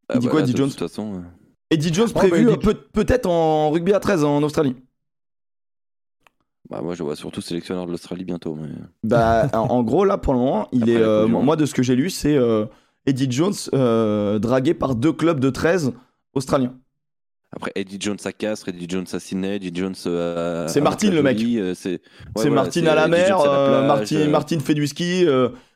ah 0.10 0.16
Il 0.16 0.20
dit 0.20 0.26
bah 0.28 0.32
quoi, 0.32 0.42
Eddie 0.42 0.52
de 0.52 0.58
Jones 0.58 0.70
toute 0.70 0.80
façon. 0.80 1.24
Eddie 1.72 1.94
Jones 1.94 2.10
Oh, 2.14 2.20
prévu 2.20 2.46
bah, 2.46 2.52
euh, 2.68 2.74
peut-être 2.94 3.26
en 3.26 3.72
rugby 3.72 3.94
à 3.94 4.00
13 4.00 4.24
en 4.26 4.44
Australie. 4.44 4.76
bah, 6.70 6.82
moi, 6.82 6.94
je 6.96 7.02
vois 7.04 7.16
surtout 7.16 7.42
sélectionneur 7.42 7.86
de 7.86 7.92
l'Australie 7.92 8.26
bientôt. 8.26 8.56
Mais... 8.62 8.70
Bah, 9.04 9.48
en, 9.54 9.82
gros, 9.82 10.06
là, 10.06 10.18
pour 10.18 10.34
le 10.34 10.40
moment, 10.40 10.68
il 10.72 10.84
Après 10.84 10.94
est. 10.94 10.98
euh, 11.02 11.28
moi, 11.28 11.56
de 11.56 11.66
ce 11.66 11.74
que 11.74 11.82
j'ai 11.82 11.96
lu, 11.96 12.10
c'est 12.10 12.36
euh, 12.36 12.66
Eddie 13.06 13.32
Jones 13.32 13.54
euh, 13.74 14.38
dragué 14.38 14.74
par 14.74 14.96
deux 14.96 15.14
clubs 15.14 15.40
de 15.40 15.50
13 15.50 15.94
australiens. 16.34 16.74
Après, 17.54 17.72
Eddie 17.76 17.98
Jones 18.00 18.18
à 18.24 18.32
Castres, 18.32 18.70
Eddie 18.70 18.88
Jones 18.88 19.08
à 19.12 19.20
Sydney, 19.20 19.58
Eddie 19.58 19.72
Jones 19.74 19.96
à. 20.06 20.68
C'est 20.70 20.80
à 20.80 20.84
Martine, 20.84 21.14
le 21.14 21.22
mec. 21.22 21.38
C'est 21.76 22.02
ouais, 22.38 22.48
voilà, 22.48 22.72
c'est 22.72 22.88
à 22.88 22.96
la 22.96 23.08
mer, 23.10 23.28
Jones 23.28 23.42
à 23.42 23.46
la 23.46 23.68
plage, 23.68 23.88
Martine, 23.88 24.18
euh, 24.20 24.30
Martine 24.30 24.62
fait 24.62 24.74
du 24.74 24.88
ski, 24.88 25.26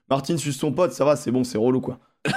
Martine 0.09 0.37
suce 0.37 0.57
son 0.57 0.71
pote, 0.71 0.93
ça 0.93 1.03
va, 1.03 1.17
c'est 1.17 1.31
bon, 1.31 1.43
c'est 1.43 1.57
relou 1.57 1.81
quoi. 1.81 1.99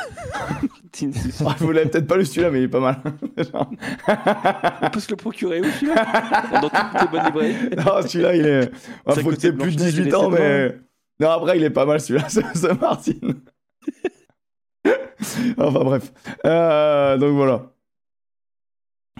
Martine, 0.89 1.13
c'est- 1.13 1.45
Ah, 1.47 1.55
Vous 1.59 1.71
l'avez 1.73 1.91
peut-être 1.91 2.07
pas 2.07 2.17
lu 2.17 2.25
celui-là, 2.25 2.51
mais 2.51 2.61
il 2.61 2.65
est 2.65 2.69
pas 2.69 2.81
mal. 2.81 2.97
On 4.83 4.91
peut 4.91 5.01
se 5.01 5.11
le 5.11 5.17
procurer 5.17 5.61
aussi, 5.61 5.87
là 5.87 6.51
Dans 6.61 6.69
toutes 6.71 7.01
les 7.03 7.09
bonnes 7.09 7.27
librairies. 7.27 7.71
non, 7.77 8.03
celui-là, 8.09 8.37
il 8.37 8.47
est. 8.47 8.71
Il 9.09 9.23
faut 9.23 9.31
que 9.31 9.35
t'aies 9.37 9.53
plus 9.53 9.77
de 9.77 9.81
Blanche-Neige 9.83 9.99
et 9.99 10.03
18 10.03 10.05
les 10.05 10.15
ans, 10.15 10.31
mais. 10.31 10.79
Non, 11.21 11.31
après, 11.31 11.59
il 11.59 11.65
est 11.65 11.71
pas 11.71 11.85
mal 11.85 12.01
celui-là, 12.01 12.29
ce, 12.29 12.73
Martine. 12.81 13.41
enfin, 15.59 15.85
bref. 15.85 16.13
Euh, 16.47 17.17
donc 17.19 17.35
voilà. 17.35 17.73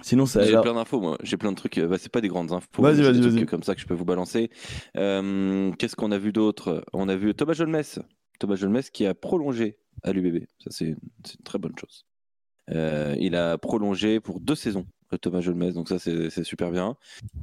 Sinon, 0.01 0.25
ça. 0.25 0.43
J'ai 0.43 0.59
plein 0.61 0.73
d'infos, 0.73 1.01
moi. 1.01 1.17
J'ai 1.23 1.35
plein 1.37 1.51
de 1.51 1.57
trucs. 1.57 1.77
euh, 1.77 1.87
Bah, 1.87 1.97
c'est 1.99 2.11
pas 2.11 2.21
des 2.21 2.29
grandes 2.29 2.51
infos. 2.53 2.81
Vas-y, 2.81 3.01
vas-y, 3.01 3.13
des 3.15 3.19
trucs 3.21 3.33
vas-y. 3.33 3.45
Comme 3.45 3.63
ça 3.63 3.75
que 3.75 3.81
je 3.81 3.85
peux 3.85 3.93
vous 3.93 4.05
balancer. 4.05 4.49
Euh, 4.97 5.71
Qu'est-ce 5.77 5.95
qu'on 5.97 6.11
a 6.11 6.17
vu 6.17 6.31
d'autre? 6.31 6.83
On 6.93 7.09
a 7.09 7.15
vu 7.17 7.33
Thomas 7.35 7.53
Jolmes. 7.53 7.81
Thomas 8.39 8.55
Jolmes 8.55 8.81
qui 8.93 9.05
a 9.05 9.13
prolongé 9.13 9.77
à 10.03 10.11
l'UBB. 10.13 10.45
Ça, 10.59 10.71
c'est 10.71 10.95
c'est 11.25 11.35
une 11.35 11.43
très 11.43 11.59
bonne 11.59 11.77
chose. 11.79 12.05
Euh, 12.71 13.15
il 13.19 13.35
a 13.35 13.57
prolongé 13.57 14.19
pour 14.19 14.39
deux 14.39 14.55
saisons. 14.55 14.85
Thomas 15.17 15.41
Jolmes, 15.41 15.71
donc 15.71 15.89
ça 15.89 15.97
c'est 15.97 16.43
super 16.43 16.71
bien. 16.71 16.95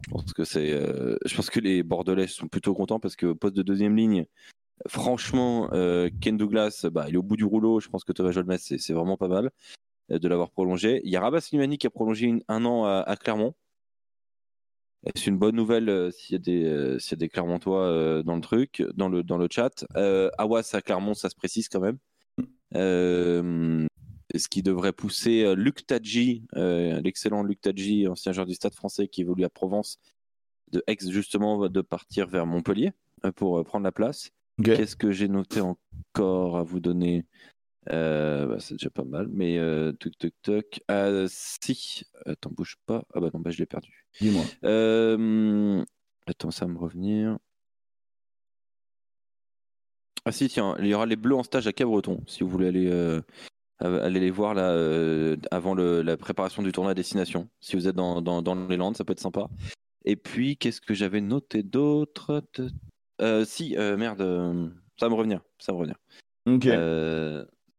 Je 0.06 0.10
pense 0.10 0.32
que 0.32 0.42
euh, 0.56 1.16
je 1.24 1.34
pense 1.36 1.50
que 1.50 1.60
les 1.60 1.82
Bordelais 1.82 2.28
sont 2.28 2.48
plutôt 2.48 2.74
contents 2.74 3.00
parce 3.00 3.16
que 3.16 3.32
poste 3.32 3.56
de 3.56 3.62
deuxième 3.62 3.96
ligne, 3.96 4.26
franchement, 4.88 5.68
euh, 5.72 6.08
Ken 6.20 6.36
Douglas, 6.36 6.86
bah, 6.92 7.06
il 7.08 7.14
est 7.14 7.18
au 7.18 7.22
bout 7.22 7.36
du 7.36 7.44
rouleau. 7.44 7.80
Je 7.80 7.88
pense 7.88 8.04
que 8.04 8.12
Thomas 8.12 8.30
Jolmes, 8.30 8.56
c'est 8.58 8.92
vraiment 8.92 9.16
pas 9.16 9.28
mal 9.28 9.50
euh, 10.12 10.18
de 10.18 10.28
l'avoir 10.28 10.50
prolongé. 10.50 11.00
Il 11.04 11.10
y 11.10 11.16
a 11.16 11.20
Rabat 11.20 11.40
Slimani 11.40 11.78
qui 11.78 11.86
a 11.86 11.90
prolongé 11.90 12.26
une- 12.26 12.42
un 12.48 12.64
an 12.64 12.84
à, 12.84 13.16
Clermont. 13.16 13.54
C'est 15.14 15.28
une 15.28 15.38
bonne 15.38 15.54
nouvelle 15.54 16.10
s'il 16.12 16.32
y 16.32 16.36
a 16.36 16.38
des 16.38 16.64
euh, 16.64 16.98
s'il 16.98 17.12
y 17.12 17.14
a 17.14 17.18
des 17.18 17.28
Clermontois 17.28 18.22
dans 18.24 18.34
le 18.34 18.40
truc, 18.40 18.82
dans 18.94 19.08
le 19.08 19.22
dans 19.22 19.38
le 19.38 19.46
chat. 19.50 19.84
Awas 20.38 20.70
à 20.72 20.82
Clermont, 20.82 21.14
ça 21.14 21.30
se 21.30 21.36
précise 21.36 21.68
quand 21.68 21.80
même. 21.80 21.98
Euh, 22.74 23.86
ce 24.34 24.48
qui 24.48 24.62
devrait 24.62 24.92
pousser 24.92 25.44
euh, 25.44 25.54
Luc 25.54 25.86
Tadji, 25.86 26.44
euh, 26.56 27.00
l'excellent 27.00 27.42
Luc 27.42 27.60
Tadji, 27.60 28.08
ancien 28.08 28.32
joueur 28.32 28.46
du 28.46 28.54
Stade 28.54 28.74
Français 28.74 29.08
qui 29.08 29.20
évolue 29.22 29.44
à 29.44 29.48
Provence, 29.48 29.98
de 30.72 30.82
Aix 30.86 30.96
justement, 31.08 31.68
de 31.68 31.80
partir 31.80 32.26
vers 32.26 32.44
Montpellier 32.46 32.92
pour 33.36 33.62
prendre 33.64 33.84
la 33.84 33.92
place. 33.92 34.30
Qu'est-ce 34.62 34.96
que 34.96 35.12
j'ai 35.12 35.28
noté 35.28 35.60
encore 35.60 36.56
à 36.56 36.62
vous 36.62 36.80
donner? 36.80 37.24
Euh, 37.90 38.46
bah, 38.46 38.56
C'est 38.58 38.74
déjà 38.74 38.90
pas 38.90 39.04
mal, 39.04 39.28
mais 39.30 39.58
euh, 39.58 39.92
tuc 39.92 40.18
tuc 40.18 40.34
tuc. 40.42 40.82
Ah, 40.88 41.26
si, 41.28 42.02
attends, 42.24 42.50
bouge 42.50 42.76
pas. 42.86 43.04
Ah 43.14 43.20
bah 43.20 43.30
non, 43.32 43.40
bah, 43.40 43.50
je 43.50 43.58
l'ai 43.58 43.66
perdu. 43.66 44.06
Dis-moi. 44.20 44.44
Euh, 44.64 45.84
Attends, 46.26 46.50
ça 46.50 46.66
va 46.66 46.72
me 46.72 46.78
revenir. 46.78 47.38
Ah 50.26 50.32
si, 50.32 50.48
tiens, 50.48 50.74
il 50.80 50.86
y 50.86 50.94
aura 50.94 51.06
les 51.06 51.14
Bleus 51.16 51.36
en 51.36 51.42
stage 51.44 51.66
à 51.68 51.72
Cabreton, 51.72 52.20
si 52.26 52.42
vous 52.42 52.48
voulez 52.50 52.66
aller, 52.68 52.90
euh, 52.90 53.22
aller 53.80 54.18
les 54.20 54.30
voir 54.32 54.54
là 54.54 54.70
euh, 54.70 55.36
avant 55.52 55.72
le- 55.72 56.02
la 56.02 56.16
préparation 56.16 56.62
du 56.62 56.72
tournoi 56.72 56.90
à 56.90 56.94
destination. 56.94 57.48
Si 57.60 57.76
vous 57.76 57.86
êtes 57.86 57.94
dans, 57.94 58.20
dans, 58.20 58.42
dans 58.42 58.54
les 58.66 58.76
Landes, 58.76 58.96
ça 58.96 59.04
peut 59.04 59.12
être 59.12 59.20
sympa. 59.20 59.48
Et 60.04 60.16
puis, 60.16 60.56
qu'est-ce 60.56 60.80
que 60.80 60.94
j'avais 60.94 61.20
noté 61.20 61.62
d'autre? 61.62 62.42
Euh, 63.22 63.44
Si, 63.44 63.76
merde, 63.76 64.20
ça 64.98 65.06
va 65.06 65.10
me 65.10 65.14
revenir, 65.14 65.42
ça 65.58 65.72
va 65.72 65.78
me 65.78 65.80
revenir. 65.80 65.96
Ok. 66.46 66.64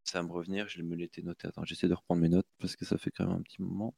Ça 0.03 0.21
va 0.21 0.27
me 0.27 0.31
revenir, 0.31 0.69
je 0.69 0.81
me 0.81 0.95
l'étais 0.95 1.21
noté. 1.21 1.49
Attends, 1.49 1.65
j'essaie 1.65 1.89
de 1.89 1.93
reprendre 1.93 2.21
mes 2.21 2.29
notes 2.29 2.47
parce 2.59 2.77
que 2.77 2.85
ça 2.85 2.97
fait 2.97 3.11
quand 3.11 3.25
même 3.27 3.35
un 3.35 3.41
petit 3.41 3.61
moment. 3.61 3.93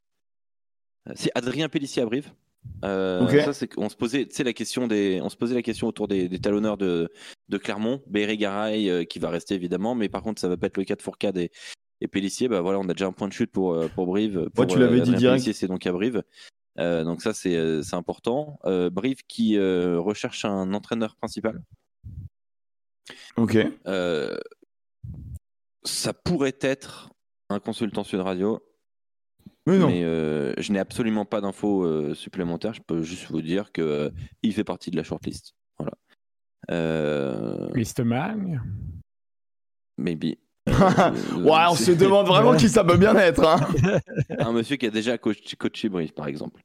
C'est 1.14 1.32
Adrien 1.36 1.70
Pellissier 1.70 2.02
à 2.02 2.06
Brive. 2.08 2.32
Euh, 2.84 3.26
Ok. 3.26 3.42
Ça, 3.42 3.54
c'est 3.54 3.68
qu'on 3.68 3.90
se 3.90 3.96
posait, 3.96 4.28
la 4.44 4.54
question 4.54 4.88
des, 4.88 5.20
on 5.22 5.30
se 5.30 5.36
posait 5.36 5.56
la 5.56 5.62
question 5.62 5.88
autour 5.88 6.08
des, 6.08 6.30
des 6.30 6.40
talonneurs 6.40 6.78
de, 6.78 7.12
de 7.50 7.58
Clermont, 7.58 8.02
Béré 8.08 8.38
Garay 8.38 8.90
euh, 8.90 9.04
qui 9.04 9.20
va 9.20 9.30
rester 9.30 9.56
évidemment, 9.56 9.96
mais 9.96 10.10
par 10.10 10.24
contre, 10.24 10.40
ça 10.40 10.48
va 10.48 10.58
pas 10.58 10.68
être 10.68 10.78
le 10.78 10.84
cas 10.86 10.96
de 10.96 11.02
Fourcade 11.02 11.38
et, 11.38 11.52
et 12.02 12.08
Pellissier. 12.08 12.48
Bah 12.48 12.62
voilà, 12.62 12.80
on 12.80 12.88
a 12.88 12.94
déjà 12.94 13.08
un 13.08 13.12
point 13.12 13.28
de 13.28 13.34
chute 13.34 13.52
pour, 13.52 13.74
euh, 13.74 13.88
pour 13.90 14.06
Brive. 14.06 14.50
Pour, 14.54 14.68
tu 14.68 14.80
l'avais 14.80 15.02
dit 15.02 15.14
direct. 15.14 15.44
Pellissier, 15.44 15.54
c'est 15.54 15.68
donc 15.68 15.86
à 15.86 15.92
Brive. 15.92 16.24
Euh, 16.78 17.04
donc 17.04 17.22
ça, 17.22 17.34
c'est 17.34 17.82
important. 17.94 18.60
Brive 18.64 19.24
qui 19.28 19.60
recherche 19.60 20.46
un 20.46 20.74
entraîneur 20.74 21.16
principal. 21.18 21.62
Ok. 23.36 23.58
Ça 25.84 26.14
pourrait 26.14 26.58
être 26.62 27.10
un 27.50 27.60
consultant 27.60 28.04
Sud 28.04 28.20
Radio, 28.20 28.62
Mais 29.72 29.78
non. 29.80 29.88
mais 29.88 30.04
euh, 30.04 30.54
je 30.58 30.72
n'ai 30.72 30.80
absolument 30.80 31.26
pas 31.26 31.42
d'infos 31.42 31.84
euh, 31.84 32.14
supplémentaires. 32.14 32.74
Je 32.74 32.82
peux 32.86 33.02
juste 33.04 33.30
vous 33.32 33.42
dire 33.42 33.72
que 33.72 33.82
euh, 33.82 34.10
il 34.44 34.54
fait 34.54 34.64
partie 34.64 34.92
de 34.92 34.96
la 34.98 35.04
shortlist. 35.04 35.54
Voilà. 35.78 35.94
Euh, 36.72 37.70
Mr. 37.76 38.04
Man. 38.04 38.62
maybe. 39.98 40.36
ouais, 40.68 41.66
on 41.70 41.76
se 41.76 41.92
demande 41.92 42.28
vraiment 42.28 42.56
qui 42.56 42.70
ça 42.70 42.84
peut 42.84 42.98
bien 42.98 43.16
être. 43.16 43.44
Hein. 43.48 43.60
un 44.40 44.52
monsieur 44.52 44.76
qui 44.76 44.86
a 44.86 44.92
déjà 44.92 45.18
coaché, 45.18 45.56
coaché 45.58 45.90
Brive, 45.90 46.14
par 46.14 46.28
exemple. 46.28 46.62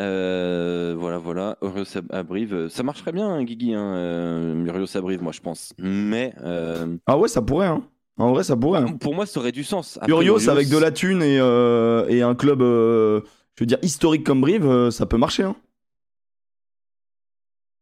Euh, 0.00 0.94
voilà, 0.98 1.18
voilà. 1.18 1.56
Urios 1.62 1.96
à 2.10 2.22
Brive. 2.22 2.68
Ça 2.68 2.82
marcherait 2.82 3.12
bien, 3.12 3.28
hein, 3.28 3.42
Guigui, 3.44 3.74
hein, 3.74 3.94
euh, 3.96 4.66
Urios 4.66 4.96
à 4.96 5.00
Brive, 5.00 5.22
moi, 5.22 5.32
je 5.32 5.40
pense. 5.40 5.72
Mais. 5.78 6.34
euh, 6.42 6.96
Ah 7.06 7.18
ouais, 7.18 7.28
ça 7.28 7.40
pourrait. 7.42 7.68
Hein. 7.68 7.84
En 8.18 8.32
vrai, 8.32 8.42
ça 8.44 8.56
pourrait. 8.56 8.80
hein. 8.80 8.96
pour 8.98 9.14
moi, 9.14 9.26
ça 9.26 9.38
aurait 9.40 9.52
du 9.52 9.64
sens. 9.64 9.96
Après, 9.98 10.10
Urios 10.10 10.48
avec 10.48 10.68
de 10.68 10.76
la 10.76 10.90
thune 10.90 11.22
et, 11.22 11.38
euh, 11.40 12.06
et 12.08 12.22
un 12.22 12.34
club, 12.34 12.62
euh, 12.62 13.20
je 13.56 13.62
veux 13.62 13.66
dire, 13.66 13.78
historique 13.82 14.24
comme 14.24 14.40
Brive, 14.40 14.66
euh, 14.66 14.90
ça 14.90 15.06
peut 15.06 15.16
marcher. 15.18 15.44
Hein. 15.44 15.56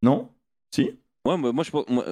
Non? 0.03 0.29
Si? 0.75 0.91
Ouais, 1.25 1.37
moi, 1.37 1.53
moi, 1.53 1.65
je 1.65 1.71
pense- 1.71 1.89
moi, 1.89 2.05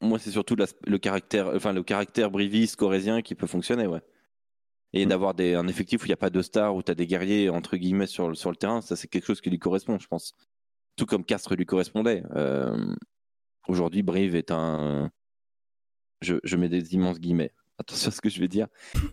moi, 0.00 0.18
c'est 0.18 0.30
surtout 0.30 0.56
le 0.56 0.98
caractère, 0.98 1.48
enfin, 1.54 1.72
le 1.72 1.82
caractère 1.82 2.30
briviste, 2.30 2.76
corésien 2.76 3.22
qui 3.22 3.34
peut 3.34 3.46
fonctionner, 3.46 3.86
ouais. 3.86 4.02
Et 4.92 5.06
Mm. 5.06 5.08
d'avoir 5.10 5.34
un 5.38 5.68
effectif 5.68 6.02
où 6.02 6.06
il 6.06 6.08
n'y 6.08 6.14
a 6.14 6.18
pas 6.18 6.30
de 6.30 6.42
stars, 6.42 6.74
où 6.74 6.82
tu 6.82 6.90
as 6.90 6.94
des 6.94 7.06
guerriers, 7.06 7.48
entre 7.50 7.76
guillemets, 7.76 8.06
sur, 8.06 8.28
le- 8.28 8.34
sur 8.34 8.50
le 8.50 8.56
terrain, 8.56 8.80
ça, 8.80 8.96
c'est 8.96 9.06
quelque 9.08 9.26
chose 9.26 9.40
qui 9.40 9.50
lui 9.50 9.58
correspond, 9.58 9.98
je 9.98 10.08
pense. 10.08 10.34
Tout 10.96 11.06
comme 11.06 11.24
Castres 11.24 11.54
lui 11.54 11.66
correspondait. 11.66 12.22
Euh, 12.34 12.94
Aujourd'hui, 13.68 14.02
Brive 14.02 14.34
est 14.34 14.50
un. 14.50 15.10
Je, 16.22 16.36
je 16.42 16.56
mets 16.56 16.70
des 16.70 16.94
immenses 16.94 17.20
guillemets. 17.20 17.52
Attention 17.78 18.08
à 18.08 18.10
ce 18.12 18.20
que 18.20 18.28
je 18.28 18.40
vais 18.40 18.48
dire. 18.48 18.66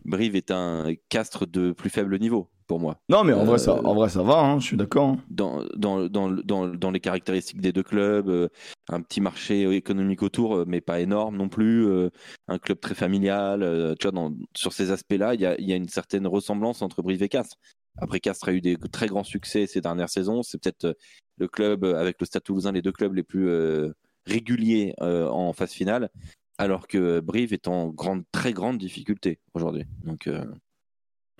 Brive 0.05 0.35
est 0.35 0.49
un 0.51 0.93
Castres 1.09 1.45
de 1.45 1.71
plus 1.71 1.89
faible 1.91 2.17
niveau, 2.17 2.49
pour 2.67 2.79
moi. 2.79 2.97
Non, 3.09 3.23
mais 3.23 3.33
en, 3.33 3.41
Euh, 3.41 3.45
vrai, 3.45 3.59
ça, 3.59 3.75
en 3.75 3.93
vrai, 3.93 4.09
ça 4.09 4.23
va, 4.23 4.39
hein, 4.39 4.59
je 4.59 4.65
suis 4.65 4.77
d'accord. 4.77 5.09
hein. 5.09 5.17
dans, 5.29 5.63
dans, 5.75 6.07
dans, 6.09 6.31
dans, 6.31 6.67
dans 6.67 6.91
les 6.91 6.99
caractéristiques 6.99 7.61
des 7.61 7.71
deux 7.71 7.83
clubs, 7.83 8.27
euh, 8.27 8.47
un 8.89 9.01
petit 9.01 9.21
marché 9.21 9.69
économique 9.75 10.23
autour, 10.23 10.55
euh, 10.55 10.65
mais 10.67 10.81
pas 10.81 10.99
énorme 10.99 11.37
non 11.37 11.47
plus, 11.47 11.85
euh, 11.87 12.09
un 12.47 12.57
club 12.57 12.79
très 12.79 12.95
familial. 12.95 13.61
euh, 13.61 13.93
tu 13.99 14.07
vois, 14.07 14.11
dans, 14.11 14.33
sur 14.55 14.73
ces 14.73 14.89
aspects-là, 14.91 15.35
il 15.35 15.41
y 15.41 15.45
a, 15.45 15.61
y 15.61 15.71
a 15.71 15.75
une 15.75 15.89
certaine 15.89 16.25
ressemblance 16.25 16.81
entre 16.81 17.03
Brive 17.03 17.21
et 17.21 17.29
Castres. 17.29 17.57
Après, 17.97 18.19
Castres 18.19 18.49
a 18.49 18.53
eu 18.53 18.61
des 18.61 18.77
très 18.91 19.07
grands 19.07 19.23
succès 19.23 19.67
ces 19.67 19.79
dernières 19.79 20.09
saisons. 20.09 20.41
C'est 20.41 20.57
peut-être 20.61 20.85
euh, 20.85 20.93
le 21.37 21.47
club, 21.47 21.83
euh, 21.85 21.99
avec 21.99 22.17
le 22.19 22.25
Stade 22.25 22.41
Toulousain, 22.43 22.71
les 22.71 22.81
deux 22.81 22.91
clubs 22.91 23.13
les 23.13 23.23
plus 23.23 23.47
euh, 23.47 23.93
réguliers 24.25 24.95
euh, 25.01 25.29
en 25.29 25.53
phase 25.53 25.71
finale, 25.71 26.09
alors 26.57 26.87
que 26.87 27.19
Brive 27.19 27.53
est 27.53 27.67
en 27.67 27.89
grande, 27.89 28.23
très 28.31 28.53
grande 28.53 28.77
difficulté 28.77 29.39
aujourd'hui. 29.53 29.85
Donc, 30.03 30.27
euh, 30.27 30.45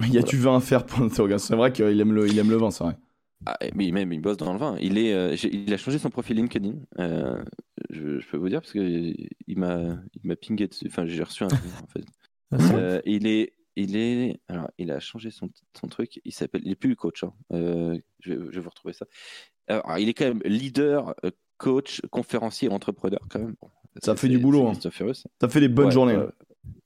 Y 0.02 0.18
a-tu 0.18 0.38
vin 0.38 0.58
à 0.58 0.60
faire 0.60 0.86
pour 0.86 1.02
l'interrogation 1.02 1.48
C'est 1.48 1.56
vrai 1.56 1.72
qu'il 1.72 2.00
aime 2.02 2.14
le, 2.14 2.28
il 2.28 2.38
aime 2.38 2.50
le 2.50 2.58
vin, 2.58 2.72
c'est 2.72 2.84
vrai. 2.84 2.98
Ah, 3.46 3.58
mais 3.76 3.92
même 3.92 4.12
il 4.14 4.22
bosse 4.22 4.38
dans 4.38 4.54
le 4.54 4.60
vin. 4.60 4.76
Il 4.80 4.98
est, 4.98 5.14
euh, 5.14 5.36
il 5.52 5.74
a 5.74 5.78
changé 5.78 6.00
son 6.00 6.10
profil 6.10 6.38
LinkedIn. 6.38 6.74
euh, 7.00 7.44
je, 7.90 8.20
je 8.20 8.28
peux 8.28 8.38
vous 8.38 8.50
dire 8.50 8.62
parce 8.62 8.74
que 8.74 8.80
il 8.80 9.58
m'a, 9.58 9.98
il 10.16 10.28
m'a 10.28 10.36
pingé 10.36 10.68
dessus. 10.68 10.86
Enfin, 10.88 11.06
j'ai 11.06 11.22
reçu 11.24 11.44
un. 11.44 11.48
en 11.48 11.88
fait. 11.88 12.06
Euh, 12.74 13.02
il 13.06 13.28
est, 13.28 13.54
il 13.76 13.96
est, 13.98 14.40
alors 14.48 14.70
il 14.78 14.90
a 14.92 15.00
changé 15.00 15.32
son, 15.32 15.50
son 15.80 15.88
truc. 15.88 16.22
Il 16.26 16.34
s'appelle, 16.34 16.62
il 16.66 16.72
est 16.72 16.76
plus 16.76 16.96
coach. 16.96 17.24
hein. 17.24 17.34
Euh, 17.54 17.98
je, 18.20 18.34
vais, 18.34 18.46
je 18.52 18.56
vais 18.56 18.62
vous 18.62 18.70
retrouver 18.70 18.94
ça. 18.94 19.06
Alors, 19.68 19.98
il 19.98 20.10
est 20.10 20.14
quand 20.14 20.26
même 20.26 20.42
leader, 20.46 21.14
coach, 21.58 22.02
conférencier, 22.12 22.70
entrepreneur 22.70 23.20
quand 23.30 23.40
même. 23.40 23.56
Bon, 23.62 23.70
Ça 24.04 24.16
fait 24.16 24.28
du 24.30 24.38
boulot, 24.40 24.68
hein. 24.68 24.74
Ça 25.42 25.48
fait 25.50 25.60
des 25.60 25.68
bonnes 25.70 25.86
Ouais, 25.88 25.92
journées. 25.92 26.18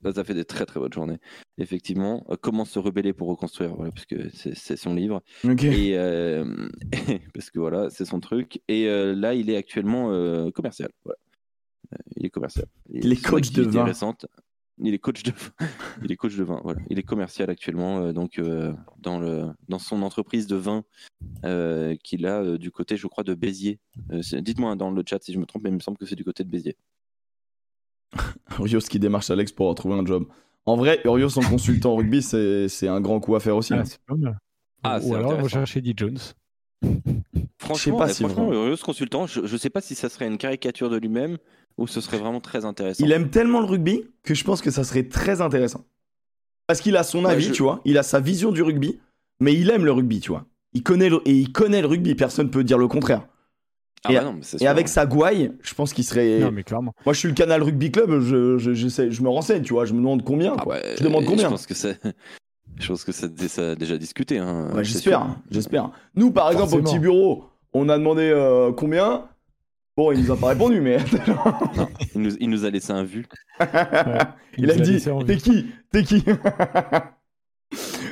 Là, 0.02 0.12
ça 0.12 0.24
fait 0.24 0.34
des 0.34 0.44
très 0.44 0.66
très 0.66 0.78
bonnes 0.78 0.92
journées. 0.92 1.18
Effectivement, 1.58 2.24
Euh, 2.30 2.36
comment 2.40 2.64
se 2.64 2.78
rebeller 2.78 3.12
pour 3.14 3.28
reconstruire, 3.28 3.74
voilà, 3.74 3.90
parce 3.92 4.06
que 4.06 4.28
c'est 4.34 4.76
son 4.76 4.94
livre. 4.94 5.22
Et 5.74 5.96
euh, 5.96 6.68
parce 7.34 7.50
que 7.50 7.58
voilà, 7.58 7.88
c'est 7.90 8.04
son 8.04 8.20
truc. 8.20 8.60
Et 8.68 8.88
euh, 8.88 9.14
là, 9.14 9.34
il 9.34 9.48
est 9.50 9.56
actuellement 9.56 10.10
euh, 10.12 10.50
commercial. 10.50 10.90
Voilà. 11.04 11.16
Il 12.16 12.26
est 12.26 12.30
commercial. 12.30 12.66
Et 12.92 13.00
Il 13.02 13.12
est 13.12 13.16
son 13.16 13.30
coach 13.30 13.52
de 13.52 13.62
vin. 13.62 13.84
récente- 13.84 14.26
il 14.82 14.94
est 14.94 14.98
coach 14.98 15.22
de 15.22 15.32
il 16.04 16.12
est 16.12 16.16
coach 16.16 16.36
de 16.36 16.44
vin. 16.44 16.60
Voilà. 16.62 16.80
Il 16.88 16.98
est 16.98 17.02
commercial 17.02 17.50
actuellement, 17.50 18.12
donc 18.12 18.40
dans 18.98 19.18
le 19.18 19.46
dans 19.68 19.78
son 19.78 20.00
entreprise 20.02 20.46
de 20.46 20.56
vin 20.56 20.84
qu'il 22.02 22.26
a 22.26 22.56
du 22.58 22.70
côté, 22.70 22.96
je 22.96 23.06
crois, 23.06 23.24
de 23.24 23.34
Béziers. 23.34 23.78
Dites-moi 24.10 24.76
dans 24.76 24.90
le 24.90 25.02
chat 25.06 25.22
si 25.22 25.32
je 25.32 25.38
me 25.38 25.46
trompe, 25.46 25.64
mais 25.64 25.70
il 25.70 25.74
me 25.74 25.80
semble 25.80 25.98
que 25.98 26.06
c'est 26.06 26.16
du 26.16 26.24
côté 26.24 26.44
de 26.44 26.48
Béziers. 26.50 26.76
Urios 28.58 28.80
qui 28.80 28.98
démarche 28.98 29.30
Alex 29.30 29.52
pour 29.52 29.74
trouver 29.74 29.94
un 29.96 30.04
job. 30.06 30.26
En 30.66 30.76
vrai, 30.76 31.00
Urios 31.04 31.38
en 31.38 31.42
consultant 31.42 31.96
rugby, 31.96 32.22
c'est 32.22 32.68
c'est 32.68 32.88
un 32.88 33.00
grand 33.00 33.20
coup 33.20 33.34
à 33.34 33.40
faire 33.40 33.56
aussi. 33.56 33.74
hein. 33.74 33.84
Ah, 34.08 34.14
mal. 34.16 34.38
Ah, 34.82 34.98
Ou 35.02 35.14
alors, 35.14 35.30
on 35.30 35.34
va 35.34 35.38
intéressant. 35.42 35.48
chercher 35.58 35.78
Eddie 35.80 35.94
Jones. 35.96 36.18
Franchement, 37.58 37.98
pas 37.98 38.08
si 38.08 38.24
franchement. 38.24 38.52
Urios 38.52 38.76
consultant, 38.82 39.26
je 39.26 39.40
ne 39.40 39.56
sais 39.58 39.70
pas 39.70 39.80
si 39.80 39.94
ça 39.94 40.08
serait 40.08 40.26
une 40.26 40.38
caricature 40.38 40.88
de 40.90 40.96
lui-même 40.96 41.36
ou 41.76 41.86
ce 41.86 42.00
serait 42.00 42.18
vraiment 42.18 42.40
très 42.40 42.64
intéressant. 42.64 43.04
Il 43.04 43.12
aime 43.12 43.30
tellement 43.30 43.60
le 43.60 43.66
rugby 43.66 44.02
que 44.22 44.34
je 44.34 44.44
pense 44.44 44.60
que 44.62 44.70
ça 44.70 44.84
serait 44.84 45.04
très 45.04 45.40
intéressant. 45.40 45.84
Parce 46.66 46.80
qu'il 46.80 46.96
a 46.96 47.02
son 47.02 47.24
Ouais, 47.24 47.32
avis, 47.32 47.44
je- 47.46 47.52
tu 47.52 47.62
vois, 47.62 47.80
il 47.84 47.98
a 47.98 48.02
sa 48.02 48.20
vision 48.20 48.52
du 48.52 48.62
rugby, 48.62 48.98
mais 49.40 49.54
il 49.54 49.70
aime 49.70 49.84
le 49.84 49.92
rugby, 49.92 50.20
tu 50.20 50.30
vois. 50.30 50.46
Il 50.72 50.82
connaît 50.82 51.08
le, 51.10 51.20
et 51.26 51.32
il 51.32 51.52
connaît 51.52 51.80
le 51.80 51.86
rugby, 51.88 52.14
personne 52.14 52.50
peut 52.50 52.64
dire 52.64 52.78
le 52.78 52.88
contraire. 52.88 53.26
Ah 54.04 54.12
et- 54.12 54.14
bah 54.16 54.22
non, 54.24 54.32
mais 54.32 54.40
c'est 54.42 54.56
Et 54.56 54.60
sûr. 54.60 54.68
avec 54.70 54.88
sa 54.88 55.04
gouaille, 55.06 55.52
je 55.62 55.74
pense 55.74 55.92
qu'il 55.92 56.04
serait. 56.04 56.38
Non, 56.38 56.50
mais 56.50 56.62
clairement. 56.62 56.94
Moi, 57.04 57.12
je 57.12 57.18
suis 57.18 57.28
le 57.28 57.34
canal 57.34 57.62
rugby 57.62 57.90
club, 57.90 58.20
je, 58.20 58.56
je, 58.58 58.72
j'essaie- 58.72 59.10
je 59.10 59.22
me 59.22 59.28
renseigne, 59.28 59.62
tu 59.62 59.74
vois, 59.74 59.84
je 59.84 59.92
me 59.92 59.98
demande 59.98 60.24
combien. 60.24 60.54
Ah 60.58 60.64
bah, 60.66 60.78
je 60.98 61.02
demande 61.04 61.24
combien. 61.26 61.44
Je 61.44 61.50
pense 61.50 61.66
que 61.66 61.74
ça, 61.74 61.90
je 62.78 62.88
pense 62.88 63.04
que 63.04 63.12
ça, 63.12 63.26
ça 63.48 63.72
a 63.72 63.74
déjà 63.74 63.98
discuté. 63.98 64.38
Hein, 64.38 64.70
j'espère, 64.82 65.36
j'espère. 65.50 65.90
Nous, 66.14 66.30
par 66.30 66.50
exemple, 66.50 66.74
au 66.76 66.82
petit 66.82 66.98
bureau, 66.98 67.44
on 67.74 67.88
a 67.88 67.98
demandé 67.98 68.30
euh, 68.34 68.72
combien. 68.72 69.24
Bon, 69.96 70.12
il 70.12 70.22
nous 70.22 70.30
a 70.30 70.36
pas 70.36 70.48
répondu, 70.48 70.80
mais 70.80 70.96
Il 72.14 72.22
nous, 72.22 72.30
il 72.40 72.48
nous 72.48 72.64
a 72.64 72.70
laissé 72.70 72.92
un 72.92 73.02
vu. 73.04 73.26
il, 74.56 74.70
a 74.70 74.74
dit 74.76 74.98
T'es 75.26 75.36
qui 75.36 75.66
T'es 75.92 76.02
qui? 76.04 76.24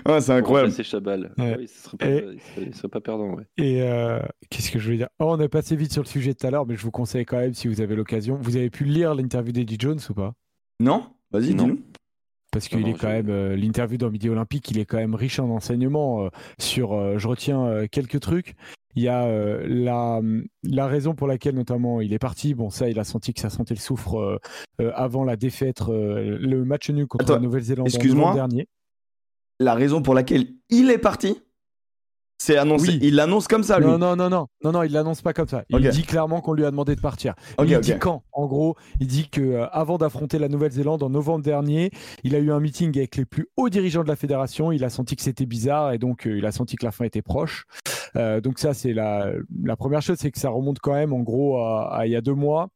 Ah, 0.08 0.20
C'est 0.20 0.32
incroyable. 0.32 0.72
C'est 0.72 0.82
Chabal. 0.84 1.32
Ouais. 1.38 1.56
Oui, 1.58 1.68
ce 1.68 1.82
serait 1.82 1.96
pas, 1.98 2.06
Et- 2.08 2.16
il 2.34 2.40
serait, 2.40 2.66
il 2.68 2.74
serait 2.74 2.88
pas 2.88 3.00
perdant. 3.00 3.34
Ouais. 3.34 3.44
Et 3.58 3.82
euh, 3.82 4.20
qu'est-ce 4.50 4.70
que 4.70 4.78
je 4.78 4.84
voulais 4.86 4.96
dire? 4.96 5.08
Oh, 5.18 5.26
On 5.28 5.40
est 5.40 5.48
passé 5.48 5.76
vite 5.76 5.92
sur 5.92 6.02
le 6.02 6.08
sujet 6.08 6.34
tout 6.34 6.46
à 6.46 6.50
l'heure, 6.50 6.66
mais 6.66 6.76
je 6.76 6.82
vous 6.82 6.90
conseille 6.90 7.24
quand 7.26 7.36
même, 7.38 7.54
si 7.54 7.68
vous 7.68 7.80
avez 7.80 7.94
l'occasion, 7.94 8.38
vous 8.40 8.56
avez 8.56 8.70
pu 8.70 8.84
lire 8.84 9.14
l'interview 9.14 9.52
d'Eddie 9.52 9.76
Jones 9.78 9.98
ou 10.10 10.14
pas? 10.14 10.32
Non 10.80 11.04
Vas-y, 11.30 11.54
Non. 11.54 11.64
dis-nous. 11.64 11.78
Parce 12.50 12.72
Non, 12.72 12.78
qu'il 12.78 12.88
est 12.88 12.94
quand 12.94 13.08
même, 13.08 13.28
euh, 13.28 13.54
l'interview 13.56 13.98
dans 13.98 14.10
Midi 14.10 14.30
Olympique, 14.30 14.70
il 14.70 14.78
est 14.78 14.86
quand 14.86 14.96
même 14.96 15.14
riche 15.14 15.38
en 15.38 15.50
enseignements 15.50 16.24
euh, 16.24 16.28
sur, 16.58 16.94
euh, 16.94 17.18
je 17.18 17.28
retiens 17.28 17.62
euh, 17.66 17.86
quelques 17.90 18.20
trucs. 18.20 18.54
Il 18.94 19.02
y 19.02 19.08
a 19.08 19.26
euh, 19.26 19.66
la, 19.68 20.22
la 20.64 20.86
raison 20.86 21.14
pour 21.14 21.28
laquelle 21.28 21.54
notamment 21.54 22.00
il 22.00 22.14
est 22.14 22.18
parti, 22.18 22.54
bon 22.54 22.70
ça 22.70 22.88
il 22.88 22.98
a 22.98 23.04
senti 23.04 23.34
que 23.34 23.40
ça 23.40 23.50
sentait 23.50 23.74
le 23.74 23.78
soufre 23.80 24.18
euh, 24.18 24.38
euh, 24.80 24.90
avant 24.94 25.24
la 25.24 25.36
défaite, 25.36 25.82
euh, 25.82 26.38
le 26.40 26.64
match 26.64 26.88
nul 26.88 27.06
contre 27.06 27.24
Attends, 27.26 27.34
la 27.34 27.40
Nouvelle-Zélande 27.40 27.86
en 27.86 27.90
excuse-moi. 27.90 28.32
dernier. 28.34 28.66
La 29.60 29.74
raison 29.74 30.02
pour 30.02 30.14
laquelle 30.14 30.46
il 30.70 30.90
est 30.90 30.98
parti, 30.98 31.42
c'est 32.40 32.56
annoncé. 32.56 32.90
Oui. 32.90 32.98
Il 33.02 33.16
l'annonce 33.16 33.48
comme 33.48 33.64
ça, 33.64 33.80
lui. 33.80 33.86
Non, 33.86 33.98
non, 33.98 34.14
non, 34.14 34.30
non, 34.30 34.46
non, 34.62 34.70
non, 34.72 34.82
il 34.84 34.92
l'annonce 34.92 35.22
pas 35.22 35.32
comme 35.32 35.48
ça. 35.48 35.64
Il 35.70 35.88
dit 35.90 36.04
clairement 36.04 36.40
qu'on 36.40 36.52
lui 36.52 36.64
a 36.64 36.70
demandé 36.70 36.94
de 36.94 37.00
partir. 37.00 37.34
Il 37.60 37.80
dit 37.80 37.98
quand 37.98 38.22
En 38.32 38.46
gros, 38.46 38.76
il 39.00 39.08
dit 39.08 39.28
que 39.28 39.40
euh, 39.40 39.66
avant 39.70 39.98
d'affronter 39.98 40.38
la 40.38 40.48
Nouvelle-Zélande 40.48 41.02
en 41.02 41.10
novembre 41.10 41.42
dernier, 41.42 41.90
il 42.22 42.36
a 42.36 42.38
eu 42.38 42.52
un 42.52 42.60
meeting 42.60 42.96
avec 42.96 43.16
les 43.16 43.24
plus 43.24 43.48
hauts 43.56 43.68
dirigeants 43.68 44.04
de 44.04 44.08
la 44.08 44.14
fédération. 44.14 44.70
Il 44.70 44.84
a 44.84 44.90
senti 44.90 45.16
que 45.16 45.22
c'était 45.22 45.46
bizarre 45.46 45.92
et 45.92 45.98
donc 45.98 46.26
euh, 46.28 46.38
il 46.38 46.46
a 46.46 46.52
senti 46.52 46.76
que 46.76 46.84
la 46.86 46.92
fin 46.92 47.04
était 47.04 47.22
proche. 47.22 47.64
Euh, 48.14 48.40
donc 48.40 48.60
ça, 48.60 48.72
c'est 48.72 48.92
la, 48.92 49.32
la 49.64 49.76
première 49.76 50.00
chose, 50.02 50.18
c'est 50.20 50.30
que 50.30 50.38
ça 50.38 50.50
remonte 50.50 50.78
quand 50.78 50.94
même 50.94 51.12
en 51.12 51.20
gros 51.20 51.58
à, 51.58 51.92
à 51.92 52.06
il 52.06 52.12
y 52.12 52.16
a 52.16 52.20
deux 52.20 52.34
mois. 52.34 52.68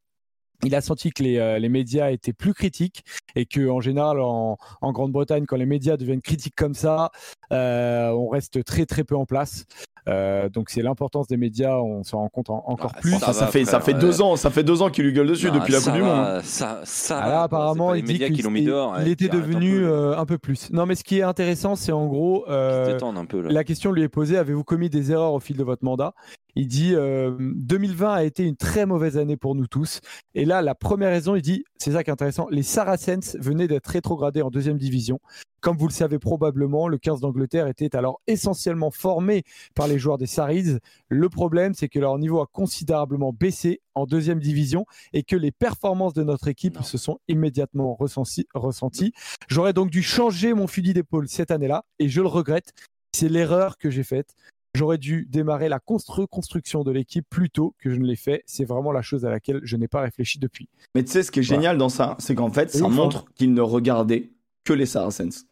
Il 0.64 0.74
a 0.74 0.80
senti 0.80 1.10
que 1.10 1.22
les, 1.22 1.38
euh, 1.38 1.58
les 1.58 1.68
médias 1.68 2.10
étaient 2.10 2.32
plus 2.32 2.54
critiques 2.54 3.02
et 3.34 3.46
que 3.46 3.68
en 3.68 3.80
général 3.80 4.20
en, 4.20 4.56
en 4.80 4.92
Grande-Bretagne, 4.92 5.44
quand 5.46 5.56
les 5.56 5.66
médias 5.66 5.96
deviennent 5.96 6.20
critiques 6.22 6.54
comme 6.56 6.74
ça, 6.74 7.10
euh, 7.52 8.10
on 8.10 8.28
reste 8.28 8.64
très 8.64 8.86
très 8.86 9.04
peu 9.04 9.16
en 9.16 9.26
place. 9.26 9.64
Euh, 10.08 10.48
donc 10.48 10.70
c'est 10.70 10.82
l'importance 10.82 11.28
des 11.28 11.36
médias, 11.36 11.76
on 11.76 12.02
s'en 12.02 12.18
rend 12.18 12.28
compte 12.28 12.50
en- 12.50 12.64
encore 12.66 12.90
Ah, 12.96 13.00
plus. 13.00 13.12
Ça, 13.18 13.32
ça 13.32 13.44
va, 13.44 13.50
fait, 13.52 13.64
ça 13.64 13.80
fait 13.80 13.94
deux 13.94 14.20
ans, 14.20 14.34
ça 14.34 14.50
fait 14.50 14.64
deux 14.64 14.82
ans 14.82 14.90
qu'il 14.90 15.04
lui 15.04 15.12
gueule 15.12 15.28
dessus 15.28 15.46
Non, 15.46 15.54
depuis 15.58 15.72
la 15.72 15.78
Coupe 15.80 15.92
du 15.92 16.02
Monde. 16.02 16.08
va, 16.10 16.42
Ça, 16.42 16.80
ça 16.84 17.20
Ah 17.22 17.28
là, 17.28 17.42
apparemment, 17.44 17.94
il 17.94 17.98
les 17.98 18.02
dit 18.02 18.12
médias 18.14 18.26
qu'il 18.26 18.36
qui 18.36 18.42
l'ont 18.42 18.50
mis 18.50 18.64
dehors. 18.64 18.96
il 18.98 19.04
ouais, 19.04 19.10
était 19.12 19.30
un 19.30 19.34
devenu 19.38 19.78
peu, 19.80 19.86
euh, 19.86 20.18
un 20.18 20.26
peu 20.26 20.38
plus. 20.38 20.70
Non, 20.72 20.86
mais 20.86 20.96
ce 20.96 21.04
qui 21.04 21.18
est 21.18 21.22
intéressant, 21.22 21.76
c'est 21.76 21.92
en 21.92 22.06
gros, 22.06 22.44
euh, 22.48 22.98
un 23.00 23.24
peu. 23.26 23.42
La 23.42 23.62
question 23.62 23.92
lui 23.92 24.02
est 24.02 24.08
posée 24.08 24.38
avez-vous 24.38 24.64
commis 24.64 24.90
des 24.90 25.12
erreurs 25.12 25.34
au 25.34 25.40
fil 25.40 25.56
de 25.56 25.62
votre 25.64 25.84
mandat? 25.84 26.14
Il 26.54 26.68
dit 26.68 26.94
euh, 26.94 27.36
2020 27.38 28.12
a 28.12 28.24
été 28.24 28.44
une 28.44 28.56
très 28.56 28.86
mauvaise 28.86 29.16
année 29.16 29.36
pour 29.36 29.54
nous 29.54 29.66
tous. 29.66 30.00
Et 30.34 30.44
là, 30.44 30.62
la 30.62 30.74
première 30.74 31.10
raison, 31.10 31.34
il 31.34 31.42
dit 31.42 31.64
c'est 31.78 31.92
ça 31.92 32.04
qui 32.04 32.10
est 32.10 32.12
intéressant 32.12 32.46
les 32.50 32.62
Saracens 32.62 33.36
venaient 33.40 33.68
d'être 33.68 33.86
rétrogradés 33.88 34.42
en 34.42 34.50
deuxième 34.50 34.78
division. 34.78 35.20
Comme 35.60 35.76
vous 35.76 35.86
le 35.86 35.92
savez 35.92 36.18
probablement, 36.18 36.88
le 36.88 36.98
15 36.98 37.20
d'Angleterre 37.20 37.68
était 37.68 37.94
alors 37.94 38.20
essentiellement 38.26 38.90
formé 38.90 39.44
par 39.76 39.86
les 39.86 39.98
joueurs 39.98 40.18
des 40.18 40.26
Saris. 40.26 40.78
Le 41.08 41.28
problème, 41.28 41.72
c'est 41.72 41.88
que 41.88 42.00
leur 42.00 42.18
niveau 42.18 42.40
a 42.40 42.46
considérablement 42.46 43.32
baissé 43.32 43.80
en 43.94 44.04
deuxième 44.04 44.40
division 44.40 44.86
et 45.12 45.22
que 45.22 45.36
les 45.36 45.52
performances 45.52 46.14
de 46.14 46.24
notre 46.24 46.48
équipe 46.48 46.76
Non. 46.76 46.82
se 46.82 46.98
sont 46.98 47.18
immédiatement 47.28 47.94
ressenties. 47.94 48.46
ressenties. 48.54 49.12
J'aurais 49.48 49.72
donc 49.72 49.90
dû 49.90 50.02
changer 50.02 50.52
mon 50.52 50.66
fusil 50.66 50.94
d'épaule 50.94 51.28
cette 51.28 51.50
année-là 51.52 51.84
et 52.00 52.08
je 52.08 52.20
le 52.20 52.28
regrette. 52.28 52.72
C'est 53.14 53.28
l'erreur 53.28 53.78
que 53.78 53.88
j'ai 53.90 54.04
faite. 54.04 54.34
J'aurais 54.74 54.96
dû 54.98 55.26
démarrer 55.30 55.68
la 55.68 55.78
construction 55.80 56.82
de 56.82 56.90
l'équipe 56.90 57.26
plus 57.28 57.50
tôt 57.50 57.74
que 57.78 57.90
je 57.90 57.96
ne 57.96 58.06
l'ai 58.06 58.16
fait. 58.16 58.42
C'est 58.46 58.64
vraiment 58.64 58.90
la 58.90 59.02
chose 59.02 59.26
à 59.26 59.30
laquelle 59.30 59.60
je 59.62 59.76
n'ai 59.76 59.86
pas 59.88 60.00
réfléchi 60.00 60.38
depuis. 60.38 60.68
Mais 60.94 61.04
tu 61.04 61.10
sais, 61.12 61.22
ce 61.22 61.30
qui 61.30 61.40
est 61.40 61.42
génial 61.42 61.76
dans 61.76 61.90
ça, 61.90 62.16
c'est 62.18 62.34
qu'en 62.34 62.50
fait, 62.50 62.70
ça 62.70 62.88
montre 62.88 63.26
qu'il 63.34 63.52
ne 63.52 63.60
regardait 63.60 64.30
que 64.64 64.72
les 64.72 64.86
Saracens. 64.86 65.44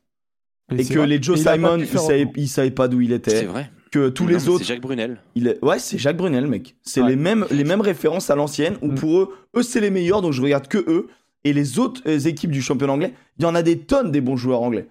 Et, 0.72 0.85
c'est 0.85 0.94
que 0.94 0.98
vrai. 1.00 1.09
les 1.09 1.22
Joe 1.22 1.38
il 1.38 1.42
Simon, 1.42 1.85
savaient, 1.98 2.22
autrement. 2.22 2.33
ils 2.37 2.48
savaient 2.48 2.70
pas 2.70 2.88
d'où 2.88 3.00
il 3.02 3.09
C'est 3.11 3.14
était. 3.16 3.44
vrai. 3.44 3.70
Que 3.90 4.09
tous 4.09 4.22
Non, 4.22 4.30
les 4.30 4.48
autres. 4.48 4.61
C'est 4.61 4.68
Jacques 4.74 4.80
Brunel. 4.80 5.20
il 5.35 5.48
est- 5.48 5.62
Ouais, 5.64 5.80
c'est 5.80 5.98
Jacques 5.98 6.16
Brunel, 6.16 6.46
mec. 6.46 6.76
C'est 6.83 7.02
Ouais. 7.02 7.09
les, 7.11 7.16
mêmes, 7.16 7.44
les 7.50 7.64
mêmes 7.64 7.80
références 7.80 8.30
à 8.30 8.37
l'ancienne, 8.37 8.76
où 8.80 8.92
Mm. 8.92 8.94
pour 8.94 9.18
eux, 9.18 9.35
eux, 9.56 9.62
c'est 9.64 9.80
les 9.80 9.90
meilleurs, 9.90 10.22
donc 10.22 10.33
je 10.33 10.40
regarde 10.40 10.68
que 10.68 10.78
eux. 10.78 11.09
Et 11.42 11.52
les 11.52 11.78
autres 11.78 12.00
euh, 12.06 12.18
équipes 12.20 12.52
du 12.52 12.62
championnat 12.62 12.92
anglais, 12.92 13.14
il 13.38 13.42
y 13.42 13.46
en 13.46 13.54
a 13.56 13.62
des 13.62 13.80
tonnes 13.80 14.12
des 14.12 14.20
bons 14.20 14.37
joueurs 14.37 14.62
anglais. 14.62 14.87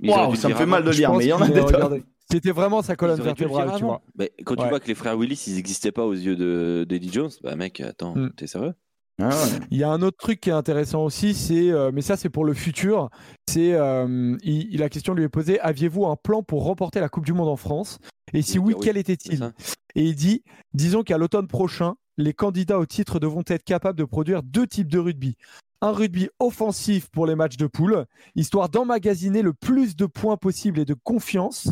Dû 0.00 0.10
ça 0.36 0.48
me 0.48 0.54
fait 0.54 0.66
mal 0.66 0.84
de 0.84 0.90
lire, 0.90 1.14
mais 1.14 1.24
il 1.24 1.28
y 1.28 1.32
en 1.32 1.40
a 1.40 1.48
des 1.48 1.64
tonnes. 1.64 2.02
Regardé. 2.32 2.48
C'était 2.48 2.50
vraiment 2.52 2.82
sa 2.82 2.96
colonne 2.96 3.20
vertébrale, 3.20 3.68
tu 3.76 3.84
avant. 3.84 4.00
vois. 4.16 4.26
Quand 4.44 4.56
tu 4.56 4.68
vois 4.68 4.80
que 4.80 4.88
les 4.88 4.94
frères 4.94 5.16
Willis, 5.18 5.44
ils 5.46 5.54
n'existaient 5.54 5.92
pas 5.92 6.04
aux 6.04 6.12
yeux 6.14 6.36
de 6.36 6.84
d'Eddie 6.88 7.12
Jones, 7.12 7.30
bah 7.42 7.56
mec, 7.56 7.80
attends, 7.80 8.14
Mm. 8.16 8.30
t'es 8.36 8.46
sérieux? 8.46 8.74
Ah 9.20 9.28
ouais. 9.28 9.34
Il 9.70 9.76
y 9.78 9.84
a 9.84 9.90
un 9.90 10.00
autre 10.00 10.16
truc 10.16 10.40
qui 10.40 10.48
est 10.48 10.54
intéressant 10.54 11.04
aussi, 11.04 11.34
c'est, 11.34 11.70
euh, 11.70 11.90
mais 11.92 12.00
ça 12.00 12.16
c'est 12.16 12.30
pour 12.30 12.44
le 12.46 12.54
futur, 12.54 13.10
c'est 13.46 13.74
euh, 13.74 14.36
la 14.72 14.88
question 14.88 15.12
lui 15.14 15.24
est 15.24 15.28
posée, 15.28 15.60
aviez-vous 15.60 16.06
un 16.06 16.16
plan 16.16 16.42
pour 16.42 16.64
remporter 16.64 16.98
la 16.98 17.08
Coupe 17.10 17.26
du 17.26 17.34
Monde 17.34 17.48
en 17.48 17.56
France? 17.56 17.98
Et 18.32 18.40
si 18.40 18.58
oui, 18.58 18.72
oui, 18.74 18.80
quel 18.82 18.96
était-il? 18.96 19.52
Et 19.94 20.04
il 20.04 20.14
dit, 20.14 20.42
disons 20.72 21.02
qu'à 21.02 21.18
l'automne 21.18 21.46
prochain, 21.46 21.94
les 22.16 22.32
candidats 22.32 22.78
au 22.78 22.86
titre 22.86 23.18
devront 23.20 23.42
être 23.46 23.64
capables 23.64 23.98
de 23.98 24.04
produire 24.04 24.42
deux 24.42 24.66
types 24.66 24.90
de 24.90 24.98
rugby. 24.98 25.36
Un 25.82 25.92
rugby 25.92 26.28
offensif 26.38 27.08
pour 27.10 27.26
les 27.26 27.34
matchs 27.34 27.58
de 27.58 27.66
poule, 27.66 28.06
histoire 28.34 28.70
d'emmagasiner 28.70 29.42
le 29.42 29.52
plus 29.52 29.94
de 29.94 30.06
points 30.06 30.38
possible 30.38 30.78
et 30.78 30.84
de 30.86 30.94
confiance. 30.94 31.68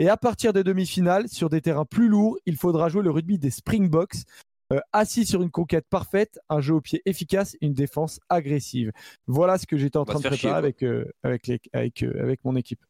Et 0.00 0.08
à 0.08 0.16
partir 0.16 0.52
des 0.54 0.64
demi-finales, 0.64 1.28
sur 1.28 1.50
des 1.50 1.60
terrains 1.60 1.84
plus 1.84 2.08
lourds, 2.08 2.38
il 2.46 2.56
faudra 2.56 2.88
jouer 2.88 3.02
le 3.02 3.10
rugby 3.10 3.38
des 3.38 3.50
Springboks, 3.50 4.16
euh, 4.72 4.80
assis 4.94 5.26
sur 5.26 5.42
une 5.42 5.50
conquête 5.50 5.84
parfaite, 5.90 6.38
un 6.48 6.60
jeu 6.62 6.74
au 6.74 6.80
pied 6.80 7.02
efficace, 7.04 7.54
une 7.60 7.74
défense 7.74 8.18
agressive. 8.30 8.92
Voilà 9.26 9.58
ce 9.58 9.66
que 9.66 9.76
j'étais 9.76 9.98
en 9.98 10.06
train 10.06 10.18
de 10.18 10.22
chier, 10.22 10.30
préparer 10.30 10.56
avec, 10.56 10.82
euh, 10.82 11.04
avec, 11.22 11.46
les- 11.48 11.60
avec, 11.74 12.02
euh, 12.02 12.22
avec 12.22 12.40
mon 12.46 12.56
équipe. 12.56 12.80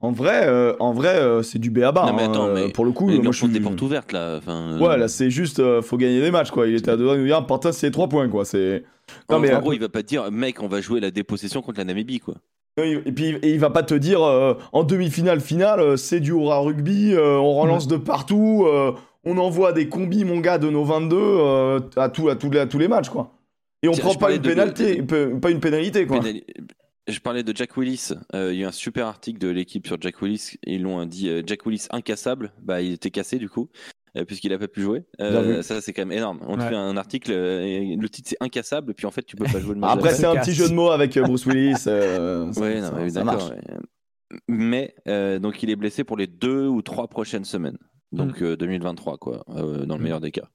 En 0.00 0.10
vrai, 0.10 0.46
euh, 0.46 0.74
en 0.80 0.94
vrai 0.94 1.16
euh, 1.16 1.42
c'est 1.42 1.58
du 1.58 1.70
béaba. 1.70 2.06
Non, 2.06 2.16
mais 2.16 2.22
hein, 2.22 2.30
attends, 2.30 2.54
mais- 2.54 2.72
pour 2.72 2.86
le 2.86 2.92
coup, 2.92 3.08
Mais 3.08 3.18
moi 3.18 3.32
je 3.32 3.38
suis. 3.44 3.48
des 3.48 3.60
portes 3.60 3.82
ouvertes 3.82 4.12
là. 4.12 4.36
Enfin, 4.38 4.72
euh, 4.74 4.78
Ouais, 4.78 4.96
là 4.96 5.08
c'est 5.08 5.28
juste, 5.28 5.58
euh, 5.58 5.82
faut 5.82 5.98
gagner 5.98 6.22
des 6.22 6.30
matchs 6.30 6.50
quoi. 6.50 6.66
Il 6.66 6.74
était 6.76 6.90
à 6.90 6.96
deux 6.96 7.02
doigts 7.04 7.16
de 7.16 7.20
nous 7.20 7.26
dire, 7.26 7.44
putain, 7.46 7.72
c'est 7.72 7.90
3 7.90 8.08
points 8.08 8.28
quoi. 8.28 8.44
C'est. 8.46 8.84
Non, 9.28 9.36
en, 9.36 9.40
mais, 9.40 9.52
en 9.52 9.58
euh, 9.58 9.60
gros, 9.60 9.72
il 9.74 9.80
va 9.80 9.88
pas 9.88 10.02
te 10.02 10.08
dire, 10.08 10.30
mec, 10.30 10.62
on 10.62 10.68
va 10.68 10.80
jouer 10.80 11.00
la 11.00 11.10
dépossession 11.10 11.60
contre 11.62 11.78
la 11.78 11.84
Namibie, 11.84 12.20
quoi. 12.20 12.36
Et 12.76 13.12
puis 13.12 13.30
et 13.42 13.50
il 13.50 13.58
va 13.58 13.70
pas 13.70 13.82
te 13.82 13.94
dire, 13.94 14.22
euh, 14.22 14.54
en 14.72 14.84
demi-finale, 14.84 15.40
finale, 15.40 15.80
euh, 15.80 15.96
c'est 15.96 16.20
du 16.20 16.30
hurrah 16.30 16.60
rugby, 16.60 17.12
euh, 17.12 17.36
on 17.36 17.54
relance 17.60 17.88
de 17.88 17.96
partout, 17.96 18.64
euh, 18.66 18.92
on 19.24 19.36
envoie 19.38 19.72
des 19.72 19.88
combis, 19.88 20.24
mon 20.24 20.38
gars, 20.38 20.58
de 20.58 20.70
nos 20.70 20.84
22 20.84 21.16
euh, 21.18 21.80
à, 21.96 22.08
tout, 22.08 22.28
à, 22.28 22.36
tous 22.36 22.50
les, 22.50 22.60
à 22.60 22.66
tous 22.66 22.78
les 22.78 22.86
matchs 22.86 23.08
quoi. 23.08 23.32
Et 23.82 23.88
on 23.88 23.92
Tiens, 23.92 24.04
prend 24.04 24.14
pas 24.14 24.32
une 24.32 24.42
pénalité, 24.42 25.02
pas 25.02 25.50
une 25.50 25.60
pénalité 25.60 26.06
quoi. 26.06 26.18
Pénali- 26.20 26.44
Je 27.08 27.18
parlais 27.20 27.42
de 27.42 27.56
Jack 27.56 27.76
Willis. 27.76 28.10
Il 28.34 28.38
y 28.38 28.42
a 28.42 28.52
eu 28.52 28.64
un 28.64 28.72
super 28.72 29.06
article 29.06 29.38
de 29.40 29.48
l'équipe 29.48 29.86
sur 29.86 29.96
Jack 30.00 30.20
Willis. 30.22 30.56
Ils 30.64 30.82
l'ont 30.82 31.04
dit 31.06 31.30
Jack 31.46 31.64
Willis 31.66 31.86
incassable. 31.90 32.52
Bah, 32.62 32.80
il 32.82 32.92
était 32.92 33.10
cassé 33.10 33.38
du 33.38 33.48
coup, 33.48 33.68
puisqu'il 34.24 34.52
a 34.52 34.58
pas 34.58 34.68
pu 34.68 34.82
jouer. 34.82 35.04
Euh, 35.20 35.62
ça, 35.62 35.80
c'est 35.80 35.92
quand 35.92 36.02
même 36.06 36.16
énorme. 36.16 36.40
On 36.46 36.56
te 36.56 36.62
Ouais. 36.62 36.68
fait 36.68 36.74
un 36.74 36.96
article, 36.96 37.32
euh, 37.32 37.62
et 37.62 37.96
le 37.96 38.08
titre 38.08 38.28
c'est 38.30 38.36
incassable, 38.40 38.94
puis 38.94 39.06
en 39.06 39.10
fait, 39.10 39.22
tu 39.22 39.36
peux 39.36 39.44
pas 39.44 39.60
jouer 39.60 39.74
le 39.74 39.80
match. 39.80 39.90
Après, 39.92 40.14
c'est 40.14 40.26
un 40.26 40.36
petit 40.36 40.52
jeu 40.54 40.68
de 40.68 40.74
mots 40.74 40.90
avec 40.90 41.16
euh, 41.16 41.22
Bruce 41.22 41.46
Willis. 41.46 41.84
euh, 41.86 42.52
ça- 42.52 42.60
non, 42.80 42.92
mais 42.96 43.10
d'accord. 43.10 43.52
Mais 44.46 44.94
euh, 45.08 45.38
donc 45.38 45.62
il 45.62 45.70
est 45.70 45.76
blessé 45.76 46.04
pour 46.04 46.16
les 46.16 46.26
deux 46.26 46.66
ou 46.66 46.82
trois 46.82 47.08
prochaines 47.08 47.44
semaines. 47.44 47.78
Donc 48.12 48.42
euh, 48.42 48.56
2023 48.56 49.16
quoi, 49.18 49.44
euh, 49.50 49.86
dans 49.86 49.94
le 49.96 50.00
Mm. 50.00 50.02
meilleur 50.04 50.20
des 50.20 50.30
cas. 50.30 50.48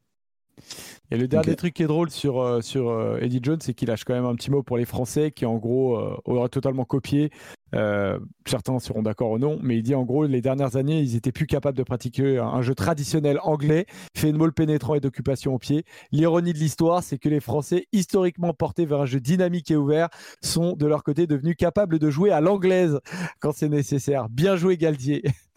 Et 1.13 1.17
le 1.17 1.27
dernier 1.27 1.55
truc 1.55 1.75
qui 1.75 1.83
est 1.83 1.87
drôle 1.87 2.09
sur, 2.09 2.41
euh, 2.41 2.61
sur 2.61 2.89
euh, 2.89 3.19
Eddie 3.21 3.39
Jones, 3.43 3.59
c'est 3.61 3.75
qu'il 3.75 3.87
lâche 3.87 4.03
quand 4.03 4.15
même 4.15 4.25
un 4.25 4.33
petit 4.33 4.49
mot 4.49 4.63
pour 4.63 4.77
les 4.77 4.85
Français 4.85 5.29
qui, 5.29 5.45
en 5.45 5.57
gros, 5.57 5.95
euh, 5.95 6.17
auraient 6.25 6.49
totalement 6.49 6.85
copié. 6.85 7.29
Euh, 7.75 8.17
certains 8.47 8.79
seront 8.79 9.03
d'accord 9.03 9.29
ou 9.29 9.37
non, 9.37 9.59
mais 9.61 9.77
il 9.77 9.83
dit 9.83 9.93
en 9.93 10.05
gros, 10.05 10.25
les 10.25 10.41
dernières 10.41 10.75
années, 10.75 11.01
ils 11.01 11.15
étaient 11.15 11.31
plus 11.31 11.45
capables 11.45 11.77
de 11.77 11.83
pratiquer 11.83 12.39
un, 12.39 12.47
un 12.47 12.61
jeu 12.63 12.73
traditionnel 12.73 13.37
anglais, 13.43 13.85
fait 14.17 14.31
de 14.31 14.37
molle 14.37 14.53
pénétrant 14.53 14.95
et 14.95 14.99
d'occupation 15.01 15.53
au 15.53 15.59
pied. 15.59 15.85
L'ironie 16.11 16.51
de 16.51 16.57
l'histoire, 16.57 17.03
c'est 17.03 17.19
que 17.19 17.29
les 17.29 17.39
Français, 17.39 17.85
historiquement 17.91 18.55
portés 18.55 18.87
vers 18.87 19.01
un 19.01 19.05
jeu 19.05 19.19
dynamique 19.19 19.69
et 19.69 19.75
ouvert, 19.75 20.09
sont 20.41 20.73
de 20.73 20.87
leur 20.87 21.03
côté 21.03 21.27
devenus 21.27 21.55
capables 21.55 21.99
de 21.99 22.09
jouer 22.09 22.31
à 22.31 22.41
l'anglaise 22.41 22.99
quand 23.39 23.51
c'est 23.51 23.69
nécessaire. 23.69 24.29
Bien 24.29 24.55
joué, 24.55 24.77
Galtier. 24.77 25.21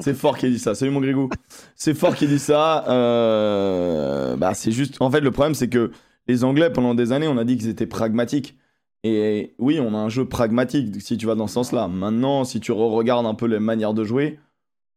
C'est 0.00 0.14
fort 0.14 0.38
qu'il 0.38 0.52
dit 0.52 0.58
ça. 0.58 0.74
Salut 0.74 0.90
mon 0.90 1.00
Grégou. 1.00 1.28
C'est 1.74 1.94
fort 1.94 2.14
qu'il 2.14 2.28
dit 2.28 2.38
ça. 2.38 2.84
Euh, 2.88 4.36
Bah, 4.36 4.54
c'est 4.54 4.72
juste. 4.72 4.96
En 5.00 5.10
fait, 5.10 5.20
le 5.20 5.30
problème, 5.30 5.54
c'est 5.54 5.68
que 5.68 5.90
les 6.26 6.44
Anglais, 6.44 6.70
pendant 6.72 6.94
des 6.94 7.12
années, 7.12 7.28
on 7.28 7.36
a 7.38 7.44
dit 7.44 7.56
qu'ils 7.56 7.68
étaient 7.68 7.86
pragmatiques. 7.86 8.56
Et 9.04 9.54
oui, 9.58 9.78
on 9.80 9.94
a 9.94 9.96
un 9.98 10.08
jeu 10.08 10.24
pragmatique 10.26 11.00
si 11.00 11.16
tu 11.16 11.26
vas 11.26 11.34
dans 11.34 11.46
ce 11.46 11.54
sens-là. 11.54 11.88
Maintenant, 11.88 12.44
si 12.44 12.60
tu 12.60 12.72
re-regardes 12.72 13.26
un 13.26 13.34
peu 13.34 13.46
les 13.46 13.60
manières 13.60 13.94
de 13.94 14.04
jouer, 14.04 14.38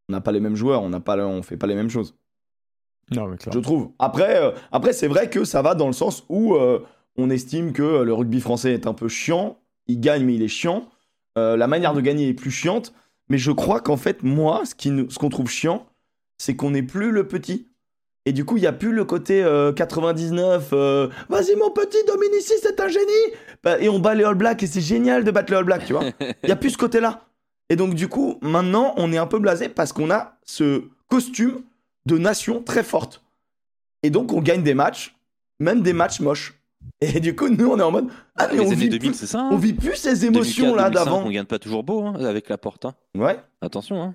on 0.10 0.14
n'a 0.14 0.22
pas 0.22 0.32
les 0.32 0.40
mêmes 0.40 0.56
joueurs, 0.56 0.82
on 0.84 0.90
n'a 0.90 1.00
pas, 1.00 1.16
le- 1.16 1.26
on 1.26 1.44
fait 1.44 1.58
pas 1.58 1.68
les 1.68 1.76
mêmes 1.76 1.90
choses. 1.90 2.16
Non, 3.12 3.28
mais 3.28 3.34
Je 3.40 3.44
clairement. 3.44 3.62
trouve. 3.62 3.92
Après, 4.00 4.38
euh, 4.42 4.52
après 4.72 4.94
c'est 4.94 5.08
vrai 5.08 5.30
que 5.30 5.44
ça 5.44 5.62
va 5.62 5.76
dans 5.76 5.86
le 5.88 5.94
sens 5.94 6.24
où 6.30 6.56
euh, 6.56 6.80
on 7.18 7.30
estime 7.30 7.74
que 7.74 8.02
le 8.02 8.14
rugby 8.14 8.42
français 8.42 8.74
est 8.74 8.88
un 8.88 8.94
peu 8.94 9.08
chiant. 9.08 9.60
Il 9.88 10.00
gagne, 10.00 10.24
mais 10.26 10.34
il 10.36 10.42
est 10.42 10.48
chiant. 10.48 10.88
La 11.36 11.68
manière 11.68 11.94
de 11.94 12.02
gagner 12.02 12.28
est 12.30 12.34
plus 12.34 12.52
chiante. 12.52 12.94
Mais 13.32 13.38
je 13.38 13.52
crois 13.54 13.80
qu'en 13.80 13.96
fait, 13.96 14.24
moi, 14.24 14.64
ce 14.66 15.18
qu'on 15.18 15.30
trouve 15.30 15.50
chiant, 15.50 15.86
c'est 16.38 16.58
qu'on 16.58 16.72
n'est 16.72 16.84
plus 16.84 17.12
le 17.12 17.30
petit. 17.30 17.66
Et 18.26 18.34
du 18.34 18.44
coup, 18.44 18.58
il 18.58 18.60
n'y 18.60 18.68
a 18.68 18.74
plus 18.74 18.92
le 18.92 19.06
côté 19.06 19.42
euh, 19.42 19.72
99. 19.72 20.72
euh, 20.74 21.08
Vas-y, 21.30 21.56
mon 21.56 21.72
petit, 21.72 21.96
Dominici, 22.06 22.52
c'est 22.62 22.78
un 22.82 22.90
génie. 22.90 23.34
Bah, 23.64 23.80
et 23.80 23.88
on 23.88 24.00
bat 24.00 24.16
les 24.16 24.26
All 24.26 24.36
Blacks 24.36 24.62
et 24.64 24.68
c'est 24.68 24.82
génial 24.82 25.24
de 25.24 25.32
battre 25.32 25.50
les 25.50 25.58
All 25.58 25.64
Blacks, 25.64 25.86
tu 25.86 25.94
vois. 25.94 26.04
Il 26.20 26.48
n'y 26.48 26.52
a 26.52 26.58
plus 26.58 26.72
ce 26.72 26.78
côté-là. 26.78 27.22
Et 27.70 27.78
donc, 27.78 27.94
du 27.96 28.10
coup, 28.10 28.38
maintenant, 28.42 28.94
on 28.98 29.14
est 29.14 29.18
un 29.18 29.28
peu 29.28 29.40
blasé 29.40 29.70
parce 29.70 29.94
qu'on 29.94 30.12
a 30.12 30.34
ce 30.44 30.84
costume 31.08 31.62
de 32.08 32.18
nation 32.18 32.62
très 32.62 32.84
forte. 32.84 33.24
Et 34.04 34.10
donc, 34.10 34.34
on 34.34 34.42
gagne 34.42 34.62
des 34.62 34.74
matchs, 34.74 35.16
même 35.62 35.82
des 35.84 35.94
matchs 35.94 36.20
moches. 36.20 36.61
Et 37.02 37.20
du 37.20 37.36
coup, 37.36 37.50
nous, 37.50 37.68
on 37.68 37.80
est 37.80 37.84
en 37.84 37.92
mode. 37.92 38.08
Ah, 38.38 38.48
mais 38.50 38.56
les 38.58 38.60
on 38.62 38.66
années 38.68 38.76
vit, 38.76 38.90
2000, 38.90 39.10
plus, 39.12 39.18
c'est 39.20 39.26
ça. 39.26 39.48
on 39.52 39.56
Hein 39.56 39.58
vit 39.58 39.74
plus 39.74 39.96
ces 39.96 40.26
émotions-là 40.26 40.90
2004, 40.90 40.92
2005, 40.92 41.06
d'avant. 41.06 41.24
On 41.26 41.32
gagne 41.32 41.46
pas 41.46 41.58
toujours 41.60 41.84
beau 41.84 42.04
hein, 42.04 42.14
avec 42.24 42.48
la 42.50 42.58
porte. 42.60 42.86
hein. 42.86 42.94
Ouais. 43.18 43.40
Attention. 43.62 44.02
Hein. 44.02 44.14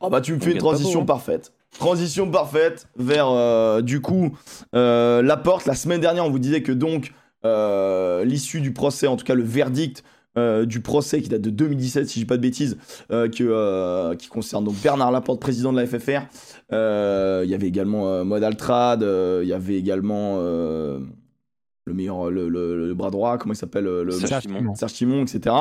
Ah 0.00 0.08
bah 0.08 0.20
tu 0.20 0.32
me 0.32 0.38
On 0.38 0.40
fais 0.40 0.52
une 0.52 0.58
transition 0.58 1.00
beau, 1.00 1.06
parfaite. 1.06 1.52
Transition 1.78 2.28
parfaite 2.30 2.88
vers 2.96 3.28
euh, 3.28 3.80
du 3.80 4.00
coup 4.00 4.36
euh, 4.74 5.22
la 5.22 5.36
porte. 5.36 5.66
La 5.66 5.74
semaine 5.74 6.00
dernière, 6.00 6.24
on 6.26 6.30
vous 6.30 6.38
disait 6.40 6.62
que 6.62 6.72
donc 6.72 7.12
euh, 7.44 8.24
l'issue 8.24 8.60
du 8.60 8.72
procès, 8.72 9.06
en 9.06 9.16
tout 9.16 9.24
cas 9.24 9.34
le 9.34 9.44
verdict 9.44 10.02
euh, 10.36 10.64
du 10.64 10.80
procès 10.80 11.20
qui 11.22 11.28
date 11.28 11.42
de 11.42 11.50
2017, 11.50 12.08
si 12.08 12.14
je 12.20 12.24
dis 12.24 12.26
pas 12.26 12.38
de 12.38 12.42
bêtises, 12.42 12.76
euh, 13.12 13.28
que, 13.28 13.44
euh, 13.44 14.16
qui 14.16 14.28
concerne 14.28 14.64
donc 14.64 14.74
Bernard 14.82 15.12
Laporte, 15.12 15.38
président 15.40 15.72
de 15.72 15.78
la 15.80 15.86
FFR. 15.86 16.22
Il 16.70 17.48
y 17.50 17.54
avait 17.54 17.68
également 17.68 18.24
Maud 18.24 18.42
Altrad, 18.42 19.02
il 19.42 19.46
y 19.48 19.52
avait 19.52 19.76
également 19.76 20.38
le 21.84 21.94
meilleur, 21.94 22.30
le, 22.30 22.48
le- 22.48 22.86
le 22.88 22.94
bras 22.94 23.10
droit, 23.10 23.38
comment 23.38 23.54
il 23.54 23.56
s'appelle 23.56 23.84
le, 23.84 24.04
le- 24.04 24.12
Serge. 24.12 24.42
Simon. 24.44 24.74
Serge 24.74 24.92
Simon, 24.92 25.22
etc. 25.24 25.54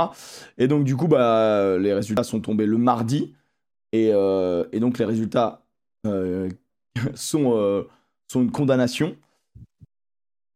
Et 0.58 0.68
donc, 0.68 0.84
du 0.84 0.96
coup, 0.96 1.08
bah, 1.08 1.78
les 1.80 1.94
résultats 1.94 2.24
sont 2.24 2.40
tombés 2.40 2.66
le 2.66 2.78
mardi. 2.78 3.34
Et, 3.92 4.12
euh, 4.14 4.64
et 4.72 4.80
donc, 4.80 5.00
les 5.00 5.06
résultats 5.06 5.64
euh, 6.06 6.48
sont, 7.16 7.54
euh, 7.58 7.84
sont 8.32 8.42
une 8.42 8.52
condamnation. 8.52 9.16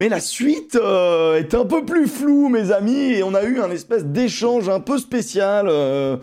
Mais 0.01 0.09
la 0.09 0.19
suite 0.19 0.75
euh, 0.75 1.37
est 1.37 1.53
un 1.55 1.65
peu 1.65 1.85
plus 1.85 2.07
floue, 2.07 2.49
mes 2.49 2.71
amis. 2.71 3.13
Et 3.13 3.23
on 3.23 3.33
a 3.33 3.43
eu 3.45 3.59
un 3.61 3.71
espèce 3.71 4.05
d'échange 4.05 4.67
un 4.69 4.81
peu 4.81 4.97
spécial 4.97 5.67
euh, 5.69 6.17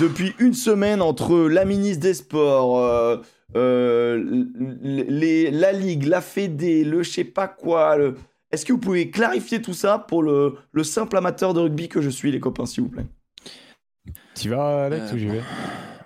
depuis 0.00 0.32
une 0.38 0.54
semaine 0.54 1.02
entre 1.02 1.36
la 1.48 1.64
ministre 1.64 2.02
des 2.02 2.14
Sports, 2.14 2.78
euh, 2.78 3.16
euh, 3.56 4.44
les, 4.80 5.50
la 5.50 5.72
Ligue, 5.72 6.04
la 6.04 6.20
Fédé, 6.20 6.84
le 6.84 7.02
je 7.02 7.10
sais 7.10 7.24
pas 7.24 7.48
quoi. 7.48 7.96
le- 7.96 8.14
Est-ce 8.56 8.64
que 8.64 8.72
vous 8.72 8.78
pouvez 8.78 9.10
clarifier 9.10 9.60
tout 9.60 9.74
ça 9.74 9.98
pour 9.98 10.22
le, 10.22 10.54
le 10.72 10.82
simple 10.82 11.14
amateur 11.18 11.52
de 11.52 11.60
rugby 11.60 11.90
que 11.90 12.00
je 12.00 12.08
suis, 12.08 12.32
les 12.32 12.40
copains, 12.40 12.64
s'il 12.64 12.84
vous 12.84 12.88
plaît? 12.88 13.04
Tu 14.34 14.48
vas, 14.48 14.86
Alex, 14.86 15.10
Euh, 15.10 15.14
ou 15.14 15.18
j'y 15.18 15.26
vais? 15.26 15.42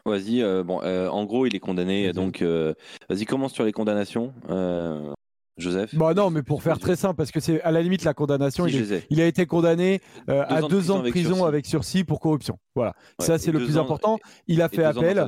Vas-y. 0.05 0.43
euh, 0.43 0.65
bon, 0.65 0.81
euh, 0.83 1.07
en 1.09 1.25
gros, 1.27 1.47
il 1.47 1.55
est 1.55 1.61
condamné. 1.61 2.07
Vas-y. 2.07 2.13
Donc, 2.13 2.43
euh, 2.43 2.75
vas-y, 3.09 3.25
commence 3.25 3.53
sur 3.53 3.63
les 3.63 3.71
condamnations. 3.71 4.33
Euh, 4.51 5.13
Joseph. 5.59 5.95
Bah 5.95 6.13
non, 6.13 6.31
mais 6.31 6.43
pour 6.43 6.61
faire 6.65 6.81
très 6.81 6.97
simple, 6.97 7.15
parce 7.15 7.31
que 7.31 7.39
c'est 7.39 7.63
à 7.63 7.71
la 7.71 7.83
limite 7.83 8.03
la 8.03 8.13
condamnation, 8.15 8.67
Si, 8.67 8.75
il, 9.11 9.21
est- 9.21 9.23
a 9.23 9.27
été 9.27 9.47
condamné 9.47 10.01
euh, 10.29 10.45
Deux 10.49 10.55
à 10.55 10.59
ans 10.65 10.67
de 10.67 10.69
deux 10.71 10.77
prison 10.79 10.95
ans 10.95 10.97
de 10.97 11.01
avec 11.03 11.13
prison 11.13 11.29
sursis. 11.35 11.45
avec 11.49 11.67
sursis 11.67 12.03
pour 12.05 12.19
corruption. 12.19 12.59
Voilà, 12.75 12.95
Ouais, 13.21 13.27
ça 13.27 13.39
c'est 13.39 13.53
le 13.53 13.61
plus 13.61 13.79
ans- 13.79 13.83
important. 13.83 14.19
Il 14.49 14.61
a 14.61 14.69
fait 14.69 14.83
appel 14.83 15.25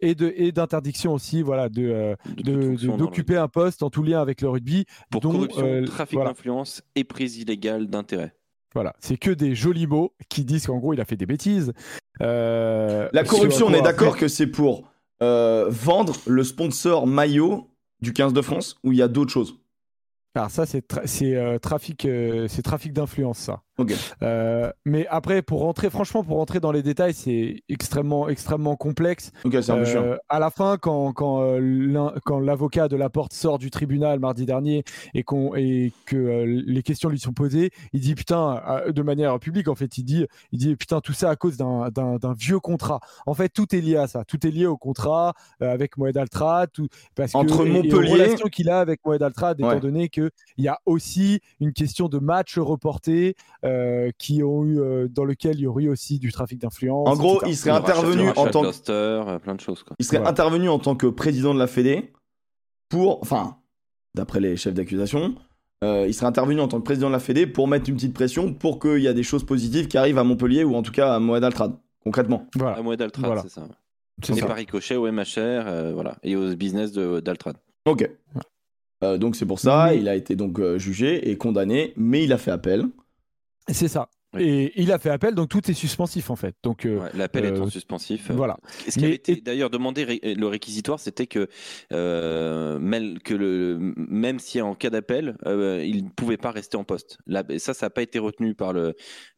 et 0.00 0.14
de 0.14 0.32
et 0.36 0.52
d'interdiction 0.52 1.12
aussi, 1.14 1.42
voilà, 1.42 1.68
de 1.68 1.82
euh, 1.88 2.16
d'occuper 2.96 3.36
un 3.36 3.48
poste 3.48 3.82
en 3.82 3.90
tout 3.90 4.02
lien 4.02 4.20
avec 4.20 4.40
le 4.40 4.48
rugby. 4.48 4.84
Pour 5.10 5.20
dont, 5.20 5.32
corruption, 5.32 5.66
euh, 5.66 5.84
trafic 5.84 6.14
voilà. 6.14 6.30
d'influence 6.30 6.82
et 6.94 7.04
prise 7.04 7.38
illégale 7.38 7.86
d'intérêt. 7.88 8.34
Voilà, 8.74 8.94
c'est 8.98 9.16
que 9.16 9.30
des 9.30 9.54
jolis 9.54 9.86
mots 9.86 10.14
qui 10.28 10.44
disent 10.44 10.66
qu'en 10.66 10.78
gros 10.78 10.92
il 10.94 11.00
a 11.00 11.04
fait 11.04 11.16
des 11.16 11.26
bêtises. 11.26 11.72
Euh, 12.20 13.08
La 13.12 13.24
sur 13.24 13.34
corruption, 13.34 13.66
on 13.68 13.72
est 13.74 13.82
d'accord 13.82 14.16
que 14.16 14.28
c'est 14.28 14.46
pour 14.48 14.90
euh, 15.22 15.66
vendre 15.68 16.16
le 16.26 16.42
sponsor 16.42 17.06
maillot 17.06 17.70
du 18.00 18.12
15 18.12 18.32
de 18.32 18.42
France 18.42 18.76
ou 18.84 18.92
il 18.92 18.98
y 18.98 19.02
a 19.02 19.08
d'autres 19.08 19.30
choses? 19.30 19.60
Alors 20.34 20.50
ça, 20.50 20.66
c'est 20.66 20.86
tra- 20.90 21.06
c'est, 21.06 21.36
euh, 21.36 21.58
trafic, 21.60 22.04
euh, 22.04 22.48
c'est 22.48 22.62
trafic 22.62 22.92
d'influence, 22.92 23.38
ça. 23.38 23.62
Ok. 23.76 23.92
Euh, 24.22 24.70
mais 24.84 25.06
après, 25.08 25.42
pour 25.42 25.60
rentrer, 25.60 25.90
franchement, 25.90 26.22
pour 26.22 26.36
rentrer 26.36 26.60
dans 26.60 26.70
les 26.70 26.82
détails, 26.82 27.12
c'est 27.14 27.62
extrêmement, 27.68 28.28
extrêmement 28.28 28.76
complexe. 28.76 29.32
Ok, 29.44 29.56
c'est 29.60 29.70
un 29.72 29.78
peu 29.78 29.84
chiant. 29.84 30.02
Euh, 30.04 30.16
à 30.28 30.38
la 30.38 30.50
fin, 30.50 30.76
quand, 30.76 31.12
quand, 31.12 31.42
euh, 31.42 32.10
quand 32.24 32.38
l'avocat 32.38 32.86
de 32.88 32.96
Laporte 32.96 33.32
sort 33.32 33.58
du 33.58 33.70
tribunal 33.70 34.20
mardi 34.20 34.46
dernier 34.46 34.84
et, 35.12 35.24
qu'on, 35.24 35.54
et 35.56 35.92
que 36.06 36.16
euh, 36.16 36.62
les 36.66 36.82
questions 36.84 37.08
lui 37.08 37.18
sont 37.18 37.32
posées, 37.32 37.70
il 37.92 38.00
dit 38.00 38.14
putain, 38.14 38.62
euh, 38.68 38.92
de 38.92 39.02
manière 39.02 39.38
publique 39.40 39.66
en 39.68 39.74
fait, 39.74 39.98
il 39.98 40.04
dit, 40.04 40.26
il 40.52 40.58
dit 40.58 40.76
putain, 40.76 41.00
tout 41.00 41.12
ça 41.12 41.30
à 41.30 41.36
cause 41.36 41.56
d'un, 41.56 41.88
d'un, 41.90 42.16
d'un 42.16 42.32
vieux 42.34 42.60
contrat. 42.60 43.00
En 43.26 43.34
fait, 43.34 43.48
tout 43.48 43.74
est 43.74 43.80
lié 43.80 43.96
à 43.96 44.06
ça. 44.06 44.24
Tout 44.24 44.46
est 44.46 44.50
lié 44.50 44.66
au 44.66 44.76
contrat 44.76 45.34
avec 45.60 45.96
Moed 45.96 46.16
Altrad, 46.16 46.70
tout, 46.72 46.86
parce 47.16 47.32
que, 47.32 47.38
Entre 47.38 47.66
et- 47.66 47.68
et 47.68 47.72
Montpellier- 47.72 48.12
relations 48.12 48.48
qu'il 48.48 48.70
a 48.70 48.78
avec 48.78 49.00
Moed 49.04 49.22
Altrad, 49.22 49.58
étant 49.58 49.68
Ouais. 49.70 49.80
donné 49.80 50.08
qu'il 50.08 50.30
y 50.58 50.68
a 50.68 50.78
aussi 50.86 51.40
une 51.60 51.72
question 51.72 52.08
de 52.08 52.18
match 52.18 52.56
reporté 52.58 53.34
euh, 53.64 54.10
qui 54.18 54.42
ont 54.42 54.64
eu, 54.64 54.78
euh, 54.78 55.08
dans 55.08 55.24
lequel 55.24 55.54
il 55.56 55.60
y 55.62 55.66
aurait 55.66 55.84
eu 55.84 55.88
aussi 55.88 56.18
du 56.18 56.30
trafic 56.32 56.60
d'influence. 56.60 57.08
En 57.08 57.16
gros, 57.16 57.36
etc. 57.42 57.50
il 57.50 57.56
serait 57.56 57.70
Le 57.70 57.76
intervenu 57.78 58.28
rachat 58.28 58.40
en 58.40 58.46
tant 58.50 58.62
que 58.62 58.90
euh, 58.90 59.38
plein 59.38 59.54
de 59.54 59.60
choses. 59.60 59.82
Quoi. 59.82 59.96
Il 59.98 60.04
serait 60.04 60.18
Voilà. 60.18 60.30
intervenu 60.30 60.68
en 60.68 60.78
tant 60.78 60.94
que 60.96 61.06
président 61.06 61.54
de 61.54 61.58
la 61.58 61.66
Fédé 61.66 62.12
pour, 62.88 63.20
enfin, 63.22 63.56
d'après 64.14 64.40
les 64.40 64.56
chefs 64.56 64.74
d'accusation, 64.74 65.34
euh, 65.82 66.04
il 66.06 66.14
serait 66.14 66.26
intervenu 66.26 66.60
en 66.60 66.68
tant 66.68 66.78
que 66.78 66.84
président 66.84 67.08
de 67.08 67.12
la 67.12 67.20
Fédé 67.20 67.46
pour 67.46 67.66
mettre 67.68 67.88
une 67.88 67.96
petite 67.96 68.14
pression 68.14 68.52
pour 68.52 68.78
qu'il 68.78 69.00
y 69.00 69.08
a 69.08 69.12
des 69.14 69.22
choses 69.22 69.44
positives 69.44 69.88
qui 69.88 69.96
arrivent 69.98 70.18
à 70.18 70.24
Montpellier 70.24 70.64
ou 70.64 70.74
en 70.74 70.82
tout 70.82 70.92
cas 70.92 71.14
à 71.14 71.18
Moed 71.18 71.42
Altrad, 71.44 71.72
concrètement. 72.02 72.46
Voilà. 72.56 72.76
À 72.76 72.82
Moed 72.82 73.00
Altrad, 73.00 73.24
Voilà. 73.26 73.42
c'est 73.42 73.48
ça. 73.50 73.66
C'est 74.22 74.38
par 74.46 74.54
ricochet 74.56 74.94
au 74.94 75.10
MHR, 75.10 75.26
euh, 75.38 75.92
voilà, 75.92 76.16
et 76.22 76.36
au 76.36 76.54
business 76.54 76.92
de- 76.92 77.18
d'Altrad. 77.20 77.56
Ok. 77.86 78.08
Euh, 79.02 79.18
donc 79.18 79.34
c'est 79.36 79.44
pour 79.46 79.58
ça, 79.58 79.92
il 79.94 80.08
a 80.08 80.14
été 80.14 80.36
donc 80.36 80.58
euh, 80.60 80.78
jugé 80.78 81.28
et 81.30 81.36
condamné, 81.36 81.92
mais 81.96 82.22
il 82.24 82.32
a 82.32 82.38
fait 82.38 82.52
appel. 82.52 82.86
C'est 83.70 83.88
ça. 83.88 84.08
Et 84.36 84.72
il 84.82 84.90
a 84.90 84.98
fait 84.98 85.10
appel, 85.10 85.36
donc 85.36 85.48
tout 85.48 85.70
est 85.70 85.74
suspensif 85.74 86.28
en 86.28 86.34
fait. 86.34 86.56
Donc 86.64 86.86
euh, 86.86 86.98
Ouais, 86.98 87.10
L'appel 87.14 87.44
est 87.44 87.52
euh, 87.52 87.62
en 87.62 87.70
suspensif. 87.70 88.30
euh, 88.30 88.34
voilà. 88.34 88.56
Ce 88.88 88.98
qui 88.98 89.04
avait 89.04 89.14
été 89.14 89.36
d'ailleurs 89.36 89.70
demandé, 89.70 90.02
ré- 90.02 90.20
le 90.36 90.46
réquisitoire, 90.48 90.98
c'était 90.98 91.28
que, 91.28 91.46
euh, 91.92 92.80
même, 92.80 93.20
que 93.20 93.32
le, 93.32 93.78
même 93.96 94.40
si 94.40 94.60
en 94.60 94.74
cas 94.74 94.90
d'appel, 94.90 95.36
euh, 95.46 95.84
il 95.84 96.04
ne 96.06 96.10
pouvait 96.10 96.36
pas 96.36 96.50
rester 96.50 96.76
en 96.76 96.82
poste. 96.82 97.18
Là, 97.28 97.44
ça, 97.58 97.74
ça 97.74 97.86
n'a 97.86 97.90
pas 97.90 98.02
été 98.02 98.18
retenu 98.18 98.56
par 98.56 98.72
le, 98.72 98.94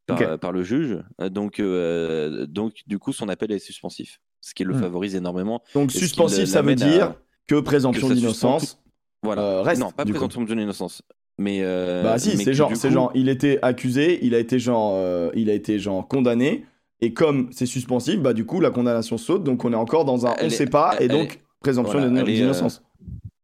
par, 0.06 0.50
le 0.52 0.62
juge. 0.62 0.98
Euh, 1.20 1.28
Donc, 1.28 1.60
euh, 1.60 2.46
donc, 2.46 2.76
du 2.86 2.98
coup, 2.98 3.12
son 3.12 3.28
appel 3.28 3.52
est 3.52 3.58
suspensif. 3.58 4.18
Ce 4.40 4.54
qui 4.54 4.64
le 4.64 4.74
Hmm. 4.74 4.80
favorise 4.80 5.14
énormément. 5.14 5.62
Donc 5.74 5.92
suspensif, 5.92 6.46
ça 6.46 6.62
veut 6.62 6.72
à- 6.72 6.74
dire 6.74 7.14
que 7.48 7.60
présomption 7.60 8.08
d'innocence. 8.08 8.80
Voilà. 9.22 9.42
Euh, 9.42 9.62
reste, 9.62 9.80
non, 9.82 9.90
pas 9.90 10.04
présomption 10.04 10.42
de 10.42 10.54
innocence. 10.54 11.02
Mais, 11.38 11.60
euh, 11.62 12.02
Bah 12.02 12.18
si, 12.18 12.36
c'est 12.38 12.54
genre, 12.54 12.70
coup- 12.70 12.90
genre, 12.90 13.10
il 13.14 13.28
était 13.28 13.58
accusé, 13.62 14.18
il 14.24 14.34
a 14.34 14.38
été 14.38 14.58
genre, 14.58 14.94
euh, 14.94 15.30
il 15.34 15.50
a 15.50 15.52
été 15.52 15.78
genre 15.78 16.08
condamné, 16.08 16.64
et 17.02 17.12
comme 17.12 17.48
c'est 17.52 17.66
suspensif, 17.66 18.20
bah 18.20 18.32
du 18.32 18.46
coup 18.46 18.60
la 18.60 18.70
condamnation 18.70 19.18
saute, 19.18 19.44
donc 19.44 19.64
on 19.64 19.72
est 19.72 19.76
encore 19.76 20.06
dans 20.06 20.26
un, 20.26 20.34
Elle 20.38 20.46
on 20.46 20.48
est- 20.48 20.50
sait 20.50 20.66
pas, 20.66 20.96
et 20.98 21.08
donc 21.08 21.40
présomption 21.60 21.98
voilà, 21.98 22.22
d'innocence. 22.22 22.82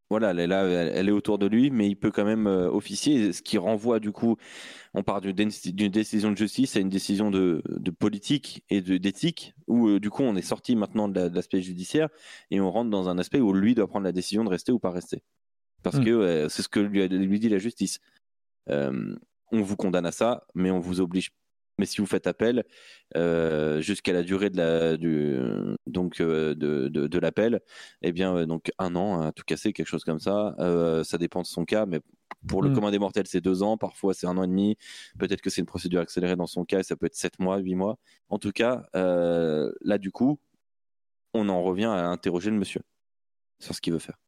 Voilà, 0.09 0.31
elle 0.33 0.41
est 0.41 0.47
là, 0.47 0.65
elle, 0.65 1.09
est 1.09 1.13
autour 1.13 1.39
de 1.39 1.47
lui, 1.47 1.71
mais 1.71 1.89
il 1.89 1.97
peut 1.97 2.11
quand 2.11 2.25
même 2.25 2.47
euh, 2.47 2.71
officier, 2.71 3.33
ce 3.33 3.41
qui 3.43 3.57
renvoie 3.59 3.99
du 3.99 4.13
coup, 4.13 4.37
on 4.95 5.03
part 5.03 5.21
d'une 5.23 5.33
dé- 5.33 5.49
d'une 5.73 5.91
décision 5.91 6.31
de 6.31 6.37
justice 6.37 6.77
à 6.77 6.81
une 6.81 6.91
décision 6.91 7.31
de, 7.31 7.63
de 7.69 7.91
politique 7.91 8.63
et 8.69 8.81
d'éthique, 8.83 9.55
où 9.69 9.89
euh, 9.89 10.01
du 10.01 10.11
coup 10.11 10.23
on 10.23 10.37
est 10.37 10.43
sorti 10.43 10.77
maintenant 10.77 11.09
de 11.09 11.19
la- 11.19 11.29
de 11.31 11.35
l'aspect 11.35 11.63
judiciaire 11.63 12.09
et 12.51 12.61
on 12.61 12.71
rentre 12.71 12.91
dans 12.91 13.09
un 13.09 13.17
aspect 13.19 13.41
où 13.41 13.53
lui 13.55 13.75
doit 13.75 13.87
prendre 13.87 14.05
la 14.05 14.13
décision 14.13 14.45
de 14.45 14.51
rester 14.51 14.71
ou 14.73 14.79
pas 14.79 14.91
rester. 14.91 15.23
Parce 15.83 15.97
Mm. 15.97 16.05
que 16.05 16.11
euh, 16.11 16.49
c'est 16.49 16.63
ce 16.63 16.69
que 16.69 16.81
lui, 16.81 17.03
a- 17.03 17.07
lui 17.09 17.39
dit 17.41 17.49
la 17.49 17.59
justice. 17.59 17.99
Euh, 18.71 19.17
on 19.51 19.63
vous 19.63 19.77
condamne 19.77 20.07
à 20.07 20.13
ça, 20.13 20.47
mais 20.55 20.71
on 20.71 20.79
vous 20.81 21.01
oblige. 21.01 21.31
Mais 21.79 21.87
si 21.87 22.01
vous 22.03 22.07
faites 22.07 22.27
appel 22.27 22.65
euh, 23.17 23.81
jusqu'à 23.81 24.13
la 24.13 24.23
durée 24.23 24.51
de 24.51 24.57
la 24.59 24.97
du 24.99 25.37
donc 25.87 26.21
euh, 26.21 26.55
de, 26.55 26.89
de, 26.89 27.07
de 27.07 27.19
l'appel, 27.19 27.61
eh 28.03 28.13
bien 28.13 28.37
euh, 28.37 28.47
donc 28.47 28.71
un 28.79 28.95
an 28.95 29.23
à 29.23 29.33
tout 29.33 29.43
casser, 29.45 29.73
quelque 29.73 29.89
chose 29.89 30.05
comme 30.05 30.21
ça. 30.21 30.55
Euh, 30.59 31.03
ça 31.03 31.17
dépend 31.19 31.41
de 31.41 31.47
son 31.47 31.65
cas, 31.65 31.87
mais 31.87 32.01
pour 32.47 32.63
le 32.63 32.71
Mm. 32.71 32.75
commun 32.75 32.91
des 32.91 32.99
mortels, 32.99 33.27
c'est 33.27 33.41
deux 33.41 33.63
ans. 33.63 33.79
Parfois, 33.79 34.13
c'est 34.15 34.27
un 34.27 34.37
an 34.37 34.45
et 34.45 34.49
demi. 34.49 34.77
Peut-être 35.19 35.41
que 35.41 35.49
c'est 35.51 35.61
une 35.63 35.67
procédure 35.67 36.01
accélérée 36.03 36.37
dans 36.37 36.47
son 36.47 36.65
cas, 36.65 36.81
et 36.81 36.83
ça 36.83 36.95
peut 36.95 37.07
être 37.07 37.15
sept 37.17 37.39
mois, 37.39 37.57
huit 37.59 37.75
mois. 37.75 37.99
En 38.29 38.39
tout 38.39 38.53
cas, 38.53 38.87
euh, 38.95 39.73
là 39.81 39.97
du 39.99 40.11
coup, 40.13 40.39
on 41.35 41.49
en 41.49 41.63
revient 41.63 41.87
à 41.87 42.07
interroger 42.09 42.51
le 42.51 42.59
monsieur 42.59 42.83
sur 43.61 43.75
ce 43.75 43.81
qu'il 43.81 43.95
veut 43.95 43.99
faire. 43.99 44.19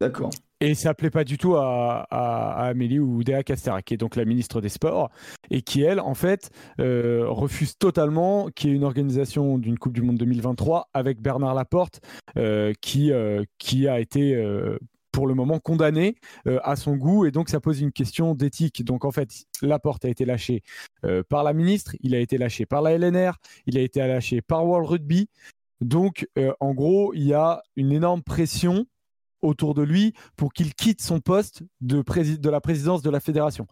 D'accord. 0.00 0.30
Et 0.64 0.76
ça 0.76 0.94
plaît 0.94 1.10
pas 1.10 1.24
du 1.24 1.38
tout 1.38 1.56
à, 1.56 2.06
à- 2.08 2.52
à 2.52 2.66
Amélie 2.68 3.00
Oudéa 3.00 3.42
Castera, 3.42 3.82
qui 3.82 3.94
est 3.94 3.96
donc 3.96 4.14
la 4.14 4.24
ministre 4.24 4.60
des 4.60 4.68
Sports, 4.68 5.10
et 5.50 5.60
qui, 5.60 5.82
elle, 5.82 5.98
en 5.98 6.14
fait, 6.14 6.50
euh, 6.78 7.24
refuse 7.26 7.76
totalement 7.76 8.46
qu'il 8.54 8.70
y 8.70 8.72
ait 8.72 8.76
une 8.76 8.84
organisation 8.84 9.58
d'une 9.58 9.76
Coupe 9.76 9.92
du 9.92 10.02
Monde 10.02 10.18
2023 10.18 10.88
avec 10.94 11.20
Bernard 11.20 11.56
Laporte, 11.56 12.00
euh, 12.36 12.72
qui, 12.80 13.10
euh, 13.10 13.42
qui 13.58 13.88
a 13.88 13.98
été, 13.98 14.40
pour 15.10 15.26
le 15.26 15.34
moment, 15.34 15.58
condamné 15.58 16.14
à 16.46 16.76
son 16.76 16.94
goût, 16.94 17.26
et 17.26 17.32
donc 17.32 17.48
ça 17.48 17.58
pose 17.58 17.80
une 17.80 17.90
question 17.90 18.36
d'éthique. 18.36 18.84
Donc, 18.84 19.04
en 19.04 19.10
fait, 19.10 19.30
Laporte 19.62 20.04
a 20.04 20.10
été 20.10 20.24
lâché 20.24 20.62
par 21.28 21.42
la 21.42 21.54
ministre, 21.54 21.96
il 22.02 22.14
a 22.14 22.20
été 22.20 22.38
lâché 22.38 22.66
par 22.66 22.82
la 22.82 22.92
LNR, 22.96 23.32
il 23.66 23.76
a 23.78 23.80
été 23.80 23.98
lâché 23.98 24.42
par 24.42 24.64
World 24.64 24.88
Rugby. 24.88 25.28
Donc, 25.80 26.28
en 26.60 26.72
gros, 26.72 27.12
il 27.14 27.24
y 27.24 27.34
a 27.34 27.62
une 27.74 27.90
énorme 27.90 28.22
pression 28.22 28.86
autour 29.42 29.74
de 29.74 29.82
lui 29.82 30.14
pour 30.36 30.52
qu'il 30.52 30.74
quitte 30.74 31.02
son 31.02 31.20
poste 31.20 31.62
de, 31.80 32.02
de 32.36 32.50
la 32.50 32.60
présidence 32.60 33.02
de 33.02 33.10
la 33.10 33.20
fédération. 33.20 33.66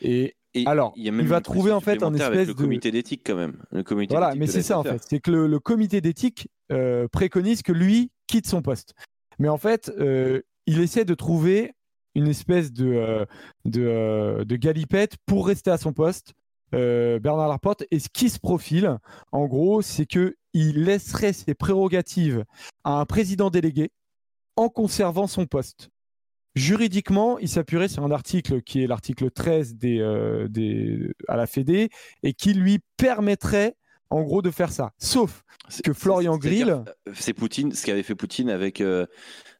Et 0.00 0.36
Et 0.54 0.66
Alors, 0.66 0.92
il, 0.96 1.10
va 1.26 1.40
trouver, 1.40 1.72
en 1.72 1.80
fait, 1.80 2.02
un 2.02 2.14
espèce 2.14 2.28
avec 2.28 2.46
le 2.48 2.54
de- 2.54 2.58
comité 2.58 2.90
d'éthique 2.92 3.22
quand 3.26 3.34
même. 3.34 3.56
Le 3.72 3.82
comité 3.82 4.14
voilà, 4.14 4.34
mais 4.36 4.46
c'est 4.46 4.62
ça 4.62 4.78
en 4.78 4.84
fait. 4.84 5.02
C'est 5.08 5.18
que 5.20 5.30
le, 5.32 5.46
le 5.48 5.58
comité 5.58 6.00
d'éthique 6.00 6.48
euh, 6.70 7.08
préconise 7.08 7.62
que 7.62 7.72
lui 7.72 8.12
quitte 8.28 8.46
son 8.46 8.62
poste. 8.62 8.94
Mais 9.40 9.48
en 9.48 9.58
fait, 9.58 9.90
euh, 9.98 10.42
il 10.66 10.78
essaie 10.80 11.04
de 11.04 11.14
trouver 11.14 11.72
une 12.14 12.28
espèce 12.28 12.72
de, 12.72 12.86
euh, 12.86 13.24
de, 13.64 13.82
euh, 13.82 14.44
de 14.44 14.54
galipette 14.56 15.16
pour 15.26 15.48
rester 15.48 15.70
à 15.72 15.78
son 15.78 15.92
poste. 15.92 16.32
Bernard 16.72 17.48
Laporte 17.48 17.84
et 17.92 18.00
ce 18.00 18.08
qui 18.12 18.28
se 18.28 18.40
profile, 18.40 18.98
en 19.30 19.46
gros, 19.46 19.80
c'est 19.80 20.06
que 20.06 20.34
il 20.54 20.82
laisserait 20.84 21.32
ses 21.32 21.54
prérogatives 21.54 22.44
à 22.82 22.98
un 23.00 23.06
président 23.06 23.48
délégué 23.48 23.90
en 24.56 24.68
conservant 24.68 25.26
son 25.26 25.46
poste. 25.46 25.90
Juridiquement, 26.54 27.38
il 27.38 27.48
s'appuierait 27.48 27.88
sur 27.88 28.04
un 28.04 28.12
article 28.12 28.62
qui 28.62 28.82
est 28.82 28.86
l'article 28.86 29.30
13 29.30 29.74
des, 29.74 29.98
euh, 29.98 31.12
à 31.26 31.36
la 31.36 31.46
Fédé 31.46 31.90
et 32.22 32.32
qui 32.32 32.54
lui 32.54 32.78
permettrait 32.96 33.76
en 34.14 34.22
gros 34.22 34.42
de 34.42 34.50
faire 34.50 34.70
ça. 34.72 34.90
Sauf 34.98 35.42
que 35.82 35.92
Florian 35.92 36.36
Grill- 36.38 36.84
C'est 37.14 37.32
Poutine, 37.32 37.72
ce 37.72 37.84
qu'avait 37.84 38.02
fait 38.02 38.14
Poutine 38.14 38.50
avec. 38.50 38.80
euh, 38.80 39.06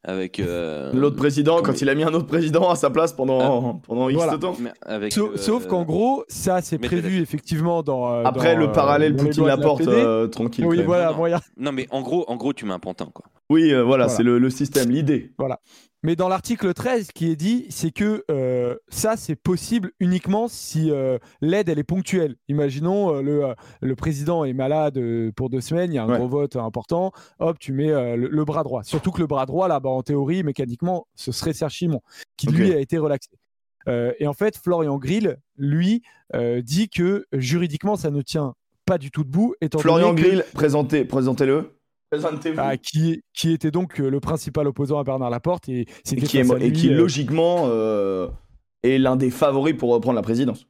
avec 0.07 0.39
euh, 0.39 0.93
L'autre 0.93 1.17
président, 1.17 1.63
quand 1.63 1.81
il 1.81 1.89
a 1.89 1.95
mis 1.95 2.05
un 2.05 2.13
autre 2.13 2.27
président 2.27 2.69
à 2.69 2.77
sa 2.77 2.91
place 2.91 3.15
pendant, 3.15 3.77
pendant 3.77 4.11
X 4.11 4.17
Voilà. 4.23 4.37
temps. 4.37 4.55
mais 4.61 4.71
avec, 4.83 5.15
Sauf, 5.15 5.33
euh, 5.33 5.37
sauf 5.39 5.67
qu'en 5.67 5.83
gros, 5.83 6.25
ça 6.29 6.61
c'est 6.61 6.77
prévu 6.77 7.21
effectivement 7.23 7.83
dans. 7.83 8.13
euh, 8.13 8.23
Après 8.25 8.53
dans, 8.55 8.61
le 8.61 8.67
euh, 8.69 8.73
parallèle 8.73 9.17
lois 9.17 9.33
de 9.33 9.43
la 9.47 9.55
euh, 9.55 10.27
tranquille. 10.29 10.67
oui, 10.67 10.83
voilà, 10.83 11.11
Non, 11.11 11.17
moyen. 11.17 11.41
Non, 11.57 11.73
mais 11.73 11.87
en 11.91 12.03
gros, 12.03 12.27
en 12.29 12.37
gros, 12.37 12.53
tu 12.53 12.67
mets 12.67 12.75
un 12.75 12.79
pantin, 12.79 13.09
quoi. 13.15 13.25
Oui, 13.49 13.73
euh, 13.73 13.83
voilà, 13.83 14.05
Voilà. 14.05 14.09
c'est 14.09 14.23
le, 14.23 14.39
le 14.39 14.51
système, 14.51 14.91
l'idée. 14.91 15.33
Mais 16.05 16.17
dans 16.17 16.29
l'article 16.29 16.75
13, 16.75 17.07
ce 17.07 17.13
qui 17.13 17.31
est 17.31 17.35
dit, 17.37 17.67
c'est 17.71 17.91
que 17.91 18.25
euh, 18.31 18.77
ça, 18.91 19.17
c'est 19.17 19.37
possible 19.37 19.91
uniquement 20.01 20.49
si 20.49 20.91
euh, 20.91 21.19
l'aide, 21.41 21.71
elle 21.71 21.79
est 21.79 21.83
ponctuelle. 21.83 22.37
Imaginons, 22.49 23.15
euh, 23.17 23.23
le, 23.23 23.55
le 23.81 23.97
président 23.97 24.45
est 24.45 24.53
malade 24.53 25.01
pour 25.35 25.49
deux 25.49 25.63
semaines, 25.63 25.93
il 25.93 25.97
y 25.97 25.99
a 25.99 26.05
un 26.05 26.09
Ouais. 26.11 26.19
gros 26.19 26.29
vote 26.29 26.57
important, 26.57 27.11
hop, 27.39 27.59
tu 27.59 27.73
mets 27.73 27.89
le, 28.17 28.29
le 28.29 28.45
bras 28.45 28.63
droit. 28.65 28.83
Surtout 28.85 29.11
que 29.13 29.21
le 29.21 29.27
bras 29.27 29.47
droit, 29.47 29.67
là, 29.67 29.81
bah, 29.81 29.89
en 29.89 30.03
théorie, 30.03 30.43
mécaniquement, 30.43 31.07
ce 31.15 31.33
serait 31.33 31.55
Serge 31.55 31.73
Chimon, 31.73 32.03
qui 32.37 32.49
lui 32.49 32.73
a 32.75 32.79
été 32.79 32.99
relaxé. 32.99 33.31
Et 33.89 34.27
en 34.27 34.35
fait, 34.35 34.57
Florian 34.59 34.99
Grill, 34.99 35.39
lui, 35.57 36.03
dit 36.63 36.91
que 36.91 37.25
juridiquement, 37.33 37.97
ça 37.97 38.11
ne 38.11 38.21
tient 38.21 38.55
pas 38.85 38.99
du 38.99 39.11
tout 39.11 39.25
debout. 39.25 39.55
Étant 39.63 39.79
Florian 39.79 40.15
que- 40.15 40.21
Grill, 40.21 40.45
présentez, 40.53 41.07
présentez-le. 41.07 41.71
Présentez-vous. 42.15 42.61
ah, 42.61 42.77
qui, 42.77 43.23
qui 43.33 43.53
était 43.53 43.71
donc 43.71 44.01
euh, 44.01 44.09
le 44.09 44.21
principal 44.21 44.69
opposant 44.69 44.99
à 44.99 45.05
Bernard 45.05 45.31
Laporte 45.31 45.69
et, 45.69 45.87
qui, 46.05 46.39
est, 46.39 46.49
et 46.49 46.91
euh, 46.91 46.95
logiquement 46.95 47.65
euh, 47.67 48.29
est 48.85 48.99
l'un 48.99 49.17
des 49.17 49.31
favoris 49.31 49.77
pour 49.77 49.91
reprendre 49.91 50.17
la 50.17 50.23
présidence. 50.23 50.67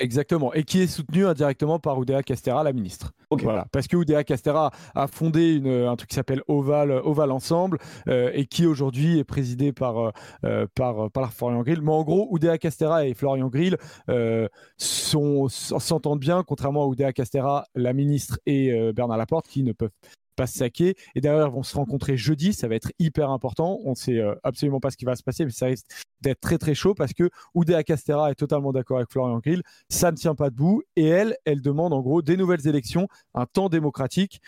Exactement, 0.00 0.52
et 0.54 0.64
qui 0.64 0.80
est 0.80 0.88
soutenu 0.88 1.24
indirectement 1.24 1.78
par 1.78 1.98
Oudéa 1.98 2.24
Castera, 2.24 2.64
la 2.64 2.72
ministre. 2.72 3.12
Ok. 3.30 3.42
Voilà, 3.44 3.66
parce 3.70 3.86
que 3.86 3.96
Oudéa 3.96 4.24
Castera 4.24 4.72
a 4.92 5.06
fondé 5.06 5.54
une, 5.54 5.68
un 5.68 5.94
truc 5.94 6.10
qui 6.10 6.16
s'appelle 6.16 6.42
Oval, 6.48 6.90
Oval 6.90 7.30
Ensemble, 7.30 7.78
euh, 8.08 8.30
et 8.34 8.46
qui 8.46 8.66
aujourd'hui 8.66 9.18
est 9.20 9.24
présidé 9.24 9.72
par, 9.72 10.12
euh, 10.44 10.66
par, 10.74 11.12
par 11.12 11.32
Florian 11.32 11.62
Grill. 11.62 11.80
Mais 11.80 11.92
en 11.92 12.02
gros, 12.02 12.26
Oudéa 12.30 12.58
Castera 12.58 13.06
et 13.06 13.14
Florian 13.14 13.46
Grill 13.48 13.76
euh, 14.08 14.48
s'entendent 14.78 16.18
bien, 16.18 16.42
contrairement 16.42 16.82
à 16.82 16.86
Oudéa 16.86 17.12
Castera, 17.12 17.64
la 17.76 17.92
ministre, 17.92 18.40
et 18.46 18.92
Bernard 18.92 19.18
Laporte, 19.18 19.46
qui 19.46 19.62
ne 19.62 19.72
peuvent 19.72 19.90
pas 20.34 20.46
se 20.46 20.58
saquer. 20.58 20.94
Et 21.14 21.20
d'ailleurs, 21.20 21.48
ils 21.48 21.54
vont 21.54 21.62
se 21.62 21.76
rencontrer 21.76 22.16
jeudi. 22.16 22.52
Ça 22.52 22.68
va 22.68 22.74
être 22.74 22.92
hyper 22.98 23.30
important. 23.30 23.80
On 23.84 23.90
ne 23.90 23.94
sait 23.94 24.18
euh, 24.18 24.34
absolument 24.42 24.80
pas 24.80 24.90
ce 24.90 24.96
qui 24.96 25.04
va 25.04 25.16
se 25.16 25.22
passer, 25.22 25.44
mais 25.44 25.50
ça 25.50 25.66
risque 25.66 25.86
d'être 26.20 26.40
très 26.40 26.58
très 26.58 26.74
chaud 26.74 26.94
parce 26.94 27.12
que 27.12 27.30
Oudéa 27.54 27.82
Castera 27.82 28.30
est 28.30 28.34
totalement 28.34 28.72
d'accord 28.72 28.98
avec 28.98 29.10
Florian 29.10 29.38
Grill. 29.38 29.62
Ça 29.88 30.10
ne 30.10 30.16
tient 30.16 30.34
pas 30.34 30.50
debout. 30.50 30.82
Et 30.96 31.06
elle, 31.06 31.36
elle 31.44 31.60
demande 31.60 31.92
en 31.92 32.00
gros 32.00 32.22
des 32.22 32.36
nouvelles 32.36 32.66
élections, 32.66 33.08
un 33.34 33.46
temps 33.46 33.68
démocratique 33.68 34.40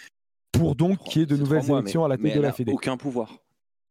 pour 0.52 0.74
donc 0.74 0.98
qu'il 1.00 1.20
y 1.20 1.22
ait 1.22 1.26
de 1.26 1.36
nouvelles 1.36 1.70
élections 1.70 2.04
à 2.04 2.08
la 2.08 2.16
tête 2.16 2.34
de 2.34 2.40
la 2.40 2.52
Fédé. 2.52 2.72
Aucun 2.72 2.96
pouvoir. 2.96 3.38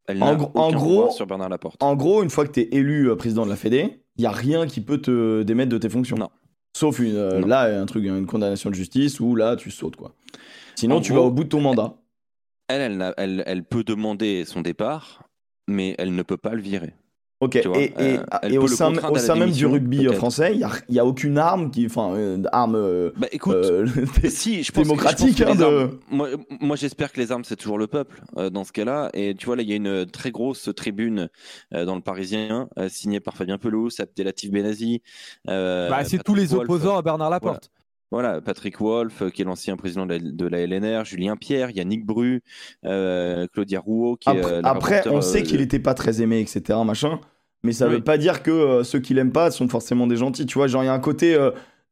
Elle 0.08 0.22
en, 0.22 0.52
en 0.54 0.72
gros, 0.72 1.10
sur 1.10 1.26
Bernard 1.26 1.50
Laporte. 1.50 1.82
En 1.82 1.96
gros, 1.96 2.22
une 2.22 2.30
fois 2.30 2.46
que 2.46 2.52
tu 2.52 2.60
es 2.62 2.70
élu 2.72 3.10
euh, 3.10 3.16
président 3.16 3.44
de 3.44 3.50
la 3.50 3.56
Fédé, 3.56 4.04
il 4.18 4.24
y 4.24 4.28
a 4.28 4.32
rien 4.32 4.68
qui 4.68 4.82
peut 4.82 5.02
te 5.02 5.42
démettre 5.42 5.72
de 5.72 5.80
tes 5.80 5.90
fonctions. 5.90 6.16
Non. 6.16 6.30
Sauf 6.76 7.00
une, 7.00 7.16
euh, 7.16 7.40
là, 7.46 7.82
un 7.82 7.86
truc, 7.86 8.06
une 8.06 8.26
condamnation 8.26 8.70
de 8.70 8.76
justice 8.76 9.20
où 9.20 9.36
là, 9.36 9.56
tu 9.56 9.72
sautes 9.72 9.96
quoi. 9.96 10.14
Sinon, 10.76 11.02
tu 11.02 11.14
vas 11.14 11.22
au 11.22 11.32
bout 11.32 11.44
de 11.44 11.50
ton 11.50 11.62
mandat. 11.62 11.96
Elle, 12.68 13.14
elle, 13.18 13.44
elle, 13.46 13.64
peut 13.64 13.84
demander 13.84 14.44
son 14.46 14.62
départ, 14.62 15.30
mais 15.68 15.96
elle 16.00 16.16
ne 16.16 16.24
peut 16.24 16.38
pas 16.38 16.54
le 16.56 16.62
virer. 16.62 16.94
Ok, 17.42 17.58
et, 17.58 17.94
et, 18.00 18.18
euh, 18.46 18.62
au, 18.62 18.68
sein, 18.68 18.92
même 19.36 19.52
du 19.52 19.66
rugby 19.66 20.06
français, 20.14 20.54
il 20.54 20.58
n'y 20.90 21.00
a, 21.00 21.02
a, 21.02 21.06
aucune 21.06 21.38
arme 21.38 21.70
qui. 21.70 21.86
Enfin, 21.86 22.16
euh, 22.16 22.42
arme. 22.54 23.12
bah 23.18 23.28
écoute, 23.32 23.58
si, 24.30 24.64
je 24.64 24.72
pense 24.72 24.88
démocratique. 24.88 25.42
Hein, 25.42 25.54
de... 25.54 26.00
Moi, 26.10 26.30
moi 26.62 26.78
j'espère 26.78 27.12
que 27.12 27.20
les 27.20 27.34
armes, 27.34 27.44
c'est 27.44 27.58
toujours 27.58 27.78
le 27.78 27.88
peuple 27.88 28.22
dans 28.52 28.64
ce 28.64 28.72
cas-là. 28.72 29.10
Et 29.14 29.36
tu 29.36 29.48
vois, 29.48 29.58
là, 29.58 29.64
il 29.64 29.70
y 29.70 29.74
a 29.74 29.76
une 29.76 30.06
très 30.06 30.32
grosse 30.32 30.70
tribune 30.76 31.30
dans 31.72 31.96
le 31.96 32.02
Parisien, 32.02 32.70
signée 32.88 33.20
par 33.20 33.36
Fabien 33.36 33.58
Pelous, 33.58 33.90
Abdelatif 34.00 34.50
Benazi. 34.50 35.02
Bah, 35.46 36.06
c'est 36.06 36.24
tous 36.24 36.36
les 36.36 36.54
opposants 36.54 36.98
à 36.98 37.02
Bernard 37.02 37.30
Laporte. 37.30 37.70
Voilà, 37.70 37.85
Patrick 38.44 38.80
Wolf, 38.80 39.22
euh, 39.22 39.30
qui 39.30 39.42
est 39.42 39.46
l'ancien 39.46 39.78
président 39.78 40.06
de 40.06 40.48
la, 40.48 40.66
LNR, 40.66 41.06
Julien 41.06 41.36
Pierre, 41.36 41.72
Yannick 41.72 42.06
Bru, 42.06 42.42
euh, 42.86 43.48
Claudia 43.54 43.80
Rouault, 43.80 44.18
qui 44.18 44.30
après, 44.30 44.60
est. 44.60 44.66
après, 44.66 45.08
on 45.08 45.22
sait 45.22 45.44
qu'il 45.44 45.60
n'était 45.60 45.80
pas 45.80 45.94
très 45.94 46.22
aimé, 46.22 46.40
etc. 46.40 46.80
Machin, 46.86 47.20
mais 47.64 47.72
ça 47.72 47.88
ne 47.88 47.96
veut 47.96 48.04
pas 48.04 48.18
dire 48.18 48.44
que 48.44 48.84
ceux 48.84 49.00
qui 49.00 49.14
l'aiment 49.14 49.32
pas 49.32 49.52
sont 49.52 49.68
forcément 49.68 50.08
des 50.08 50.18
gentils. 50.18 50.46
Tu 50.46 50.58
vois, 50.58 50.68
genre, 50.68 50.84
il 50.84 50.88
y 50.88 50.90
a 50.90 50.94
un 50.94 51.00
côté 51.00 51.38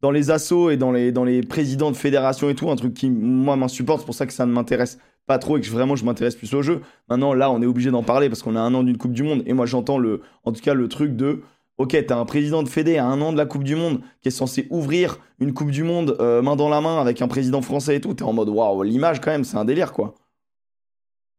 dans 0.01 0.11
les 0.11 0.31
assos 0.31 0.69
et 0.69 0.77
dans 0.77 0.91
les, 0.91 1.11
dans 1.11 1.23
les 1.23 1.41
présidents 1.41 1.89
de 1.89 1.95
fédération 1.95 2.49
et 2.49 2.55
tout, 2.55 2.69
un 2.69 2.75
truc 2.75 2.93
qui, 2.93 3.09
moi, 3.09 3.55
m'insupporte. 3.55 4.01
C'est 4.01 4.05
pour 4.05 4.15
ça 4.15 4.25
que 4.25 4.33
ça 4.33 4.45
ne 4.45 4.51
m'intéresse 4.51 4.99
pas 5.25 5.39
trop 5.39 5.57
et 5.57 5.61
que 5.61 5.69
vraiment 5.69 5.95
je 5.95 6.05
m'intéresse 6.05 6.35
plus 6.35 6.53
au 6.53 6.61
jeu. 6.61 6.81
Maintenant, 7.09 7.33
là, 7.33 7.49
on 7.49 7.61
est 7.61 7.65
obligé 7.65 7.91
d'en 7.91 8.03
parler 8.03 8.29
parce 8.29 8.43
qu'on 8.43 8.55
a 8.55 8.59
un 8.59 8.73
an 8.73 8.83
d'une 8.83 8.97
Coupe 8.97 9.13
du 9.13 9.23
Monde. 9.23 9.43
Et 9.45 9.53
moi, 9.53 9.65
j'entends 9.65 9.97
le, 9.97 10.21
en 10.43 10.51
tout 10.51 10.61
cas 10.61 10.73
le 10.73 10.87
truc 10.87 11.15
de 11.15 11.41
Ok, 11.77 11.97
t'as 12.05 12.17
un 12.17 12.25
président 12.25 12.61
de 12.61 12.69
Fédé 12.69 12.97
à 12.97 13.05
un 13.05 13.19
an 13.21 13.31
de 13.31 13.37
la 13.37 13.45
Coupe 13.45 13.63
du 13.63 13.75
Monde 13.75 14.01
qui 14.21 14.27
est 14.27 14.31
censé 14.31 14.67
ouvrir 14.69 15.17
une 15.39 15.53
Coupe 15.53 15.71
du 15.71 15.83
Monde 15.83 16.15
euh, 16.19 16.41
main 16.41 16.55
dans 16.55 16.69
la 16.69 16.81
main 16.81 17.01
avec 17.01 17.21
un 17.21 17.27
président 17.27 17.61
français 17.63 17.95
et 17.95 18.01
tout. 18.01 18.13
T'es 18.13 18.23
en 18.23 18.33
mode 18.33 18.49
waouh, 18.49 18.83
l'image 18.83 19.21
quand 19.21 19.31
même, 19.31 19.43
c'est 19.43 19.57
un 19.57 19.65
délire 19.65 19.91
quoi. 19.91 20.13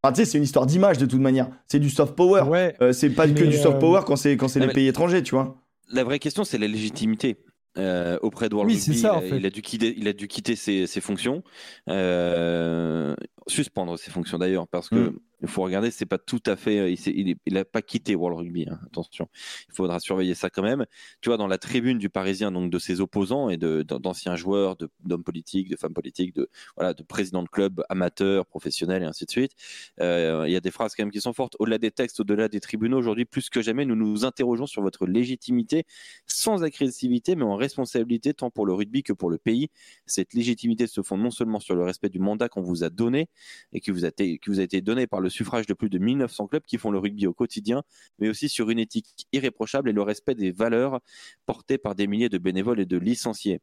Enfin, 0.03 0.13
tu 0.13 0.19
sais, 0.19 0.25
c'est 0.25 0.39
une 0.39 0.45
histoire 0.45 0.67
d'image 0.67 0.99
de 0.99 1.07
toute 1.07 1.21
manière. 1.21 1.49
C'est 1.69 1.79
du 1.79 1.89
soft 1.89 2.15
power. 2.15 2.43
Ouais, 2.43 2.75
euh, 2.83 2.93
c'est 2.93 3.11
pas 3.11 3.29
que 3.29 3.45
du 3.45 3.57
soft 3.57 3.77
euh, 3.77 3.79
power 3.79 4.01
quand 4.05 4.17
c'est 4.17 4.37
quand 4.37 4.49
c'est 4.49 4.61
les 4.61 4.69
pays 4.69 4.89
étrangers, 4.89 5.23
tu 5.23 5.35
vois. 5.35 5.57
La 5.91 6.03
vraie 6.03 6.19
question, 6.19 6.45
c'est 6.45 6.59
la 6.59 6.67
légitimité. 6.67 7.37
auprès 8.21 8.49
de 8.49 8.55
World 8.55 8.73
oui, 8.73 8.79
Rugby, 8.79 8.99
ça, 8.99 9.23
il, 9.25 9.47
a 9.47 9.51
dû 9.51 9.63
quitter, 9.63 9.95
il 9.97 10.09
a 10.09 10.13
dû 10.13 10.27
quitter 10.27 10.57
ses, 10.57 10.89
ses 10.89 11.01
fonctions, 11.01 11.45
suspendre 13.47 13.99
ses 13.99 14.11
fonctions 14.11 14.39
d'ailleurs, 14.39 14.67
parce 14.67 14.89
que 14.89 14.97
mm 14.97 15.19
il 15.45 15.49
faut 15.49 15.63
regarder, 15.63 15.91
c'est 15.91 16.07
pas 16.07 16.19
tout 16.19 16.43
à 16.47 16.57
fait. 16.57 16.95
Il 16.95 17.37
n'a 17.53 17.65
pas 17.67 17.83
quitté 17.83 18.15
World 18.15 18.39
Rugby. 18.39 18.67
Hein, 18.69 18.81
attention, 18.87 19.29
il 19.69 19.75
faudra 19.75 20.01
surveiller 20.01 20.35
ça 20.35 20.49
quand 20.49 20.63
même. 20.63 20.87
Tu 21.21 21.29
vois, 21.29 21.37
dans 21.37 21.47
la 21.47 21.59
tribune 21.59 21.99
du 21.99 22.09
Parisien, 22.09 22.51
donc 22.51 22.71
de 22.71 22.79
ses 22.79 23.03
opposants 23.03 23.51
et 23.51 23.59
d'anciens 23.59 24.37
joueurs, 24.37 24.77
d'hommes 25.01 25.23
politiques, 25.23 25.69
de 25.69 25.77
femmes 25.77 25.93
politiques, 25.93 26.35
de 26.35 26.49
voilà, 26.77 26.95
de 26.95 27.03
présidents 27.03 27.43
de 27.43 27.49
clubs 27.49 27.83
amateurs, 27.91 28.47
professionnels 28.47 29.03
et 29.03 29.07
ainsi 29.07 29.27
de 29.27 29.31
suite. 29.31 29.53
Euh, 30.01 30.45
il 30.47 30.53
y 30.53 30.57
a 30.57 30.61
des 30.61 30.71
phrases 30.71 30.95
quand 30.95 31.03
même 31.03 31.13
qui 31.13 31.21
sont 31.21 31.35
fortes. 31.35 31.57
Au-delà 31.59 31.77
des 31.77 31.91
textes, 31.91 32.21
au-delà 32.21 32.49
des 32.49 32.61
tribunaux, 32.61 32.97
aujourd'hui, 32.97 33.27
plus 33.27 33.51
que 33.51 33.61
jamais, 33.61 33.85
nous 33.85 33.97
nous 33.97 34.25
interrogeons 34.25 34.67
sur 34.67 34.81
votre 34.81 35.07
légitimité, 35.07 35.85
sans 36.27 36.65
agressivité, 36.65 37.37
mais 37.37 37.45
en 37.45 37.57
responsabilité, 37.57 38.33
tant 38.33 38.51
pour 38.51 38.65
le 38.65 38.73
rugby 38.73 39.03
que 39.03 39.13
pour 39.13 39.29
le 39.29 39.37
pays. 39.37 39.69
Cette 40.07 40.33
légitimité 40.33 40.87
se 40.87 41.03
fonde 41.03 41.21
non 41.21 41.31
seulement 41.31 41.61
sur 41.61 41.75
le 41.75 41.85
respect 41.85 42.09
du 42.09 42.19
mandat 42.19 42.49
qu'on 42.49 42.63
vous 42.63 42.83
a 42.83 42.89
donné 42.89 43.29
et 43.73 43.81
qui 43.81 43.91
vous 43.91 44.07
a, 44.07 44.11
qui 44.11 44.41
vous 44.47 44.61
a 44.61 44.63
été 44.63 44.81
donné 44.81 45.07
par 45.07 45.21
le 45.21 45.29
suffrage 45.35 45.67
de 45.67 45.75
plus 45.75 45.91
de 45.91 45.99
1900 45.99 46.47
clubs 46.47 46.63
qui 46.65 46.79
font 46.79 46.91
le 46.91 46.99
rugby 46.99 47.27
au 47.27 47.35
quotidien, 47.35 47.83
mais 48.19 48.29
aussi 48.29 48.49
sur 48.49 48.71
une 48.71 48.79
éthique 48.79 49.27
irréprochable 49.33 49.91
et 49.91 49.93
le 49.93 50.03
respect 50.03 50.35
des 50.35 50.53
valeurs 50.53 51.01
portées 51.47 51.79
par 51.79 51.95
des 51.95 52.07
milliers 52.07 52.29
de 52.29 52.39
bénévoles 52.39 52.81
et 52.81 52.87
de 52.87 52.97
licenciés 52.97 53.61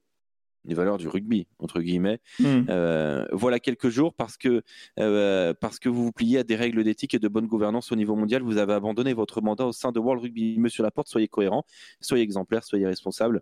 les 0.65 0.76
valeurs 0.76 0.97
du 0.97 1.07
rugby 1.07 1.47
entre 1.59 1.82
guillemets. 1.82 2.19
Hmm. 2.39 2.65
Euh, 2.69 3.26
voilà 3.32 3.59
quelques 3.59 3.89
jours 3.89 4.13
parce 4.13 4.38
que 4.38 4.61
euh, 4.99 5.53
parce 5.59 5.80
que 5.80 5.89
vous 5.89 6.03
vous 6.05 6.11
pliez 6.11 6.39
à 6.39 6.43
des 6.43 6.55
règles 6.55 6.84
d'éthique 6.84 7.13
et 7.13 7.19
de 7.19 7.28
bonne 7.28 7.47
gouvernance 7.47 7.91
au 7.91 7.95
niveau 7.95 8.15
mondial, 8.15 8.43
vous 8.43 8.57
avez 8.57 8.74
abandonné 8.74 9.13
votre 9.13 9.41
mandat 9.41 9.65
au 9.65 9.72
sein 9.72 9.91
de 9.91 9.99
World 9.99 10.22
Rugby. 10.22 10.59
Monsieur 10.59 10.84
Laporte, 10.84 11.07
soyez 11.07 11.28
cohérent, 11.28 11.65
soyez 11.99 12.24
exemplaire, 12.24 12.63
soyez 12.63 12.86
responsable. 12.86 13.41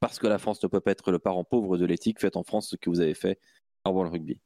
Parce 0.00 0.18
que 0.18 0.26
la 0.26 0.38
France 0.38 0.62
ne 0.62 0.68
peut 0.68 0.80
pas 0.80 0.92
être 0.92 1.10
le 1.10 1.18
parent 1.18 1.44
pauvre 1.44 1.76
de 1.76 1.84
l'éthique, 1.84 2.20
faites 2.20 2.36
en 2.36 2.44
France 2.44 2.68
ce 2.70 2.76
que 2.76 2.88
vous 2.88 3.00
avez 3.00 3.14
fait 3.14 3.38
à 3.84 3.90
World 3.90 4.12
Rugby. 4.12 4.38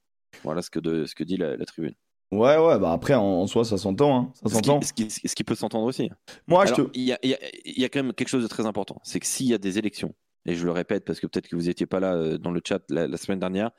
Voilà 0.43 0.63
ce 0.63 0.71
que, 0.71 0.79
de, 0.79 1.05
ce 1.07 1.15
que 1.15 1.25
dit 1.25 1.37
la 1.37 1.57
tribune. 1.65 1.95
Ouais, 2.33 2.57
ouais, 2.57 2.79
bah 2.79 2.93
après, 2.93 3.15
en, 3.15 3.47
soi, 3.47 3.65
ça 3.65 3.79
s'entend. 3.79 4.17
Hein. 4.17 4.33
Ça 4.43 4.49
s'entend. 4.49 4.81
Ce, 4.81 4.93
qui, 4.93 5.09
ce, 5.11 5.35
qui, 5.35 5.45
peut 5.45 5.55
s'entendre 5.55 5.85
aussi. 5.85 6.11
Moi, 6.49 6.67
je 6.67 6.75
te... 6.75 6.83
il, 6.93 7.03
y 7.03 7.13
a, 7.13 7.19
il, 7.23 7.39
y 7.65 7.85
a, 7.85 7.89
quand 7.89 8.03
même 8.03 8.13
quelque 8.13 8.29
chose 8.29 8.43
de 8.43 8.49
très 8.49 8.67
important. 8.67 9.01
C'est 9.05 9.21
que 9.21 9.27
s'il 9.27 9.47
y 9.47 9.55
a 9.55 9.59
des 9.59 9.79
élections, 9.79 10.13
et 10.45 10.55
je 10.55 10.65
le 10.65 10.73
répète 10.73 11.05
parce 11.05 11.21
que 11.21 11.27
peut-être 11.27 11.49
que 11.49 11.57
vous 11.57 11.67
n'étiez 11.67 11.87
pas 11.87 12.01
là 12.01 12.15
euh, 12.15 12.39
dans 12.39 12.51
le 12.51 12.61
chat 12.65 12.83
la, 12.89 13.17
semaine 13.17 13.39
dernière, 13.39 13.71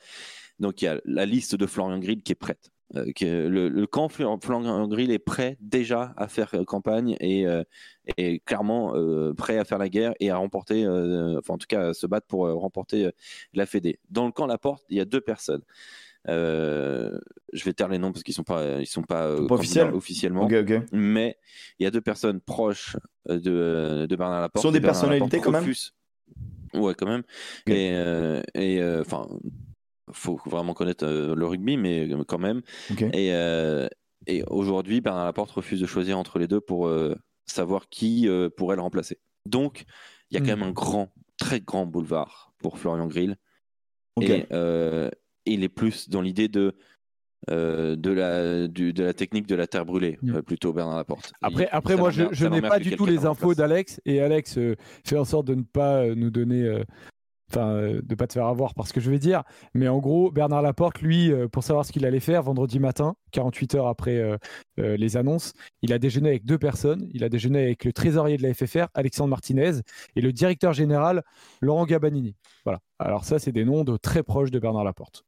donc 0.59 0.81
il 0.81 0.85
y 0.85 0.87
a 0.87 0.99
la 1.05 1.25
liste 1.25 1.55
de 1.55 1.65
Florian 1.65 1.99
Grill 1.99 2.23
qui 2.23 2.33
est 2.33 2.35
prête. 2.35 2.71
Euh, 2.95 3.49
le, 3.49 3.85
camp 3.85 4.07
Florian 4.07 4.87
Grill 4.87 5.11
est 5.11 5.19
prêt 5.19 5.57
déjà 5.59 6.13
à 6.15 6.29
faire 6.29 6.49
euh, 6.53 6.63
campagne 6.63 7.17
et, 7.19 7.45
et 8.15 8.39
clairement 8.39 8.93
prêt 9.35 9.57
à 9.57 9.65
faire 9.65 9.77
la 9.77 9.89
guerre 9.89 10.13
et 10.21 10.29
à 10.29 10.37
remporter, 10.37 10.87
enfin 10.87 11.55
en 11.55 11.57
tout 11.57 11.67
cas 11.67 11.89
à 11.89 11.93
se 11.93 12.07
battre 12.07 12.27
pour 12.27 12.47
remporter 12.47 13.11
la 13.53 13.65
Fédé. 13.65 13.99
Dans 14.09 14.25
le 14.25 14.31
camp 14.31 14.45
La 14.45 14.57
Porte, 14.57 14.85
il 14.89 14.97
y 14.97 15.01
a 15.01 15.05
deux 15.05 15.21
euh, 15.27 15.57
je 16.27 17.63
vais 17.63 17.73
taire 17.73 17.87
les 17.87 17.97
noms 17.97 18.11
parce 18.11 18.23
qu'ils 18.23 18.33
sont 18.33 18.43
pas, 18.43 18.79
ils 18.79 18.87
sont 18.87 19.03
pas, 19.03 19.27
euh, 19.27 19.47
officiellement. 19.93 20.47
Mais 20.91 21.37
il 21.79 21.83
y 21.83 21.85
a 21.87 21.91
deux 21.91 22.01
personnes 22.01 22.41
proches 22.41 22.97
euh, 23.29 23.39
de, 23.39 24.05
de 24.07 24.15
Bernard 24.15 24.41
Laporte. 24.41 24.61
Ce 24.61 24.67
sont 24.67 24.73
des 24.73 24.81
personnalités 24.81 25.39
quand 25.39 25.51
même? 25.51 25.73
Ouais, 26.73 26.93
quand 26.95 27.07
même. 27.07 27.23
Et, 27.67 27.93
et 28.55 28.83
enfin, 28.99 29.27
faut 30.11 30.39
vraiment 30.45 30.73
connaître 30.73 31.05
le 31.05 31.45
rugby, 31.45 31.77
mais 31.77 32.09
quand 32.27 32.39
même. 32.39 32.61
Et, 33.13 33.29
et 34.27 34.43
aujourd'hui, 34.47 35.01
Bernard 35.01 35.25
Laporte 35.25 35.51
refuse 35.51 35.79
de 35.79 35.85
choisir 35.85 36.17
entre 36.17 36.39
les 36.39 36.47
deux 36.47 36.61
pour 36.61 36.91
savoir 37.45 37.87
qui 37.89 38.27
pourrait 38.57 38.75
le 38.75 38.81
remplacer. 38.81 39.19
Donc, 39.45 39.85
il 40.29 40.37
y 40.37 40.37
a 40.37 40.41
quand 40.41 40.57
hmm. 40.57 40.59
même 40.59 40.69
un 40.69 40.73
grand, 40.73 41.13
très 41.37 41.61
grand 41.61 41.85
boulevard 41.85 42.51
pour 42.57 42.77
Florian 42.77 43.07
Grill. 43.07 43.37
Et, 44.19 44.45
il 45.53 45.63
est 45.63 45.69
plus 45.69 46.09
dans 46.09 46.21
l'idée 46.21 46.47
de 46.47 46.75
euh, 47.51 47.95
de, 47.95 48.09
la, 48.09 48.67
de 48.67 49.03
la 49.03 49.13
technique 49.13 49.47
de 49.47 49.55
la 49.55 49.67
terre 49.67 49.85
brûlée, 49.85 50.17
euh, 50.27 50.41
plutôt 50.41 50.73
Bernard 50.73 50.97
Laporte. 50.97 51.31
Après, 51.41 51.69
après 51.71 51.95
moi, 51.95 52.09
je, 52.09 52.45
n'ai 52.47 52.61
pas 52.61 52.79
du 52.79 52.95
tout 52.95 53.05
les 53.05 53.25
infos 53.25 53.53
d'Alex, 53.53 54.01
et 54.05 54.21
Alex 54.21 54.57
euh, 54.57 54.75
fait 55.05 55.17
en 55.17 55.23
sorte 55.23 55.45
de 55.45 55.53
ne 55.53 55.61
pas 55.61 56.07
nous 56.15 56.31
donner 56.31 56.83
enfin 57.49 57.67
euh, 57.69 58.01
de 58.03 58.15
pas 58.15 58.27
te 58.27 58.33
faire 58.33 58.45
avoir 58.45 58.73
par 58.73 58.87
ce 58.87 58.93
que 58.93 58.99
je 58.99 59.09
vais 59.09 59.19
dire, 59.19 59.43
mais 59.73 59.87
en 59.87 59.99
gros 59.99 60.31
Bernard 60.31 60.61
Laporte, 60.61 61.01
lui, 61.01 61.31
euh, 61.31 61.47
pour 61.47 61.63
savoir 61.63 61.85
ce 61.85 61.91
qu'il 61.91 62.05
allait 62.05 62.19
faire 62.19 62.43
vendredi 62.43 62.79
matin, 62.79 63.15
48 63.31 63.75
heures 63.75 63.87
après 63.87 64.17
euh, 64.17 64.37
les 64.77 65.17
annonces, 65.17 65.53
il 65.81 65.93
a 65.93 65.99
déjeuné 65.99 66.29
avec 66.29 66.45
deux 66.45 66.57
personnes. 66.57 67.07
Il 67.13 67.23
a 67.23 67.29
déjeuné 67.29 67.63
avec 67.63 67.85
le 67.85 67.93
trésorier 67.93 68.37
de 68.37 68.43
la 68.43 68.53
FFR, 68.53 68.87
Alexandre 68.93 69.29
Martinez, 69.29 69.81
et 70.15 70.21
le 70.21 70.31
directeur 70.31 70.73
général, 70.73 71.23
Laurent 71.61 71.85
Gabanini. 71.85 72.35
Voilà. 72.65 72.79
Alors 72.99 73.23
ça, 73.23 73.39
c'est 73.39 73.51
des 73.51 73.65
noms 73.65 73.83
de 73.83 73.97
très 73.97 74.23
proches 74.23 74.51
de 74.51 74.59
Bernard 74.59 74.83
Laporte. 74.83 75.23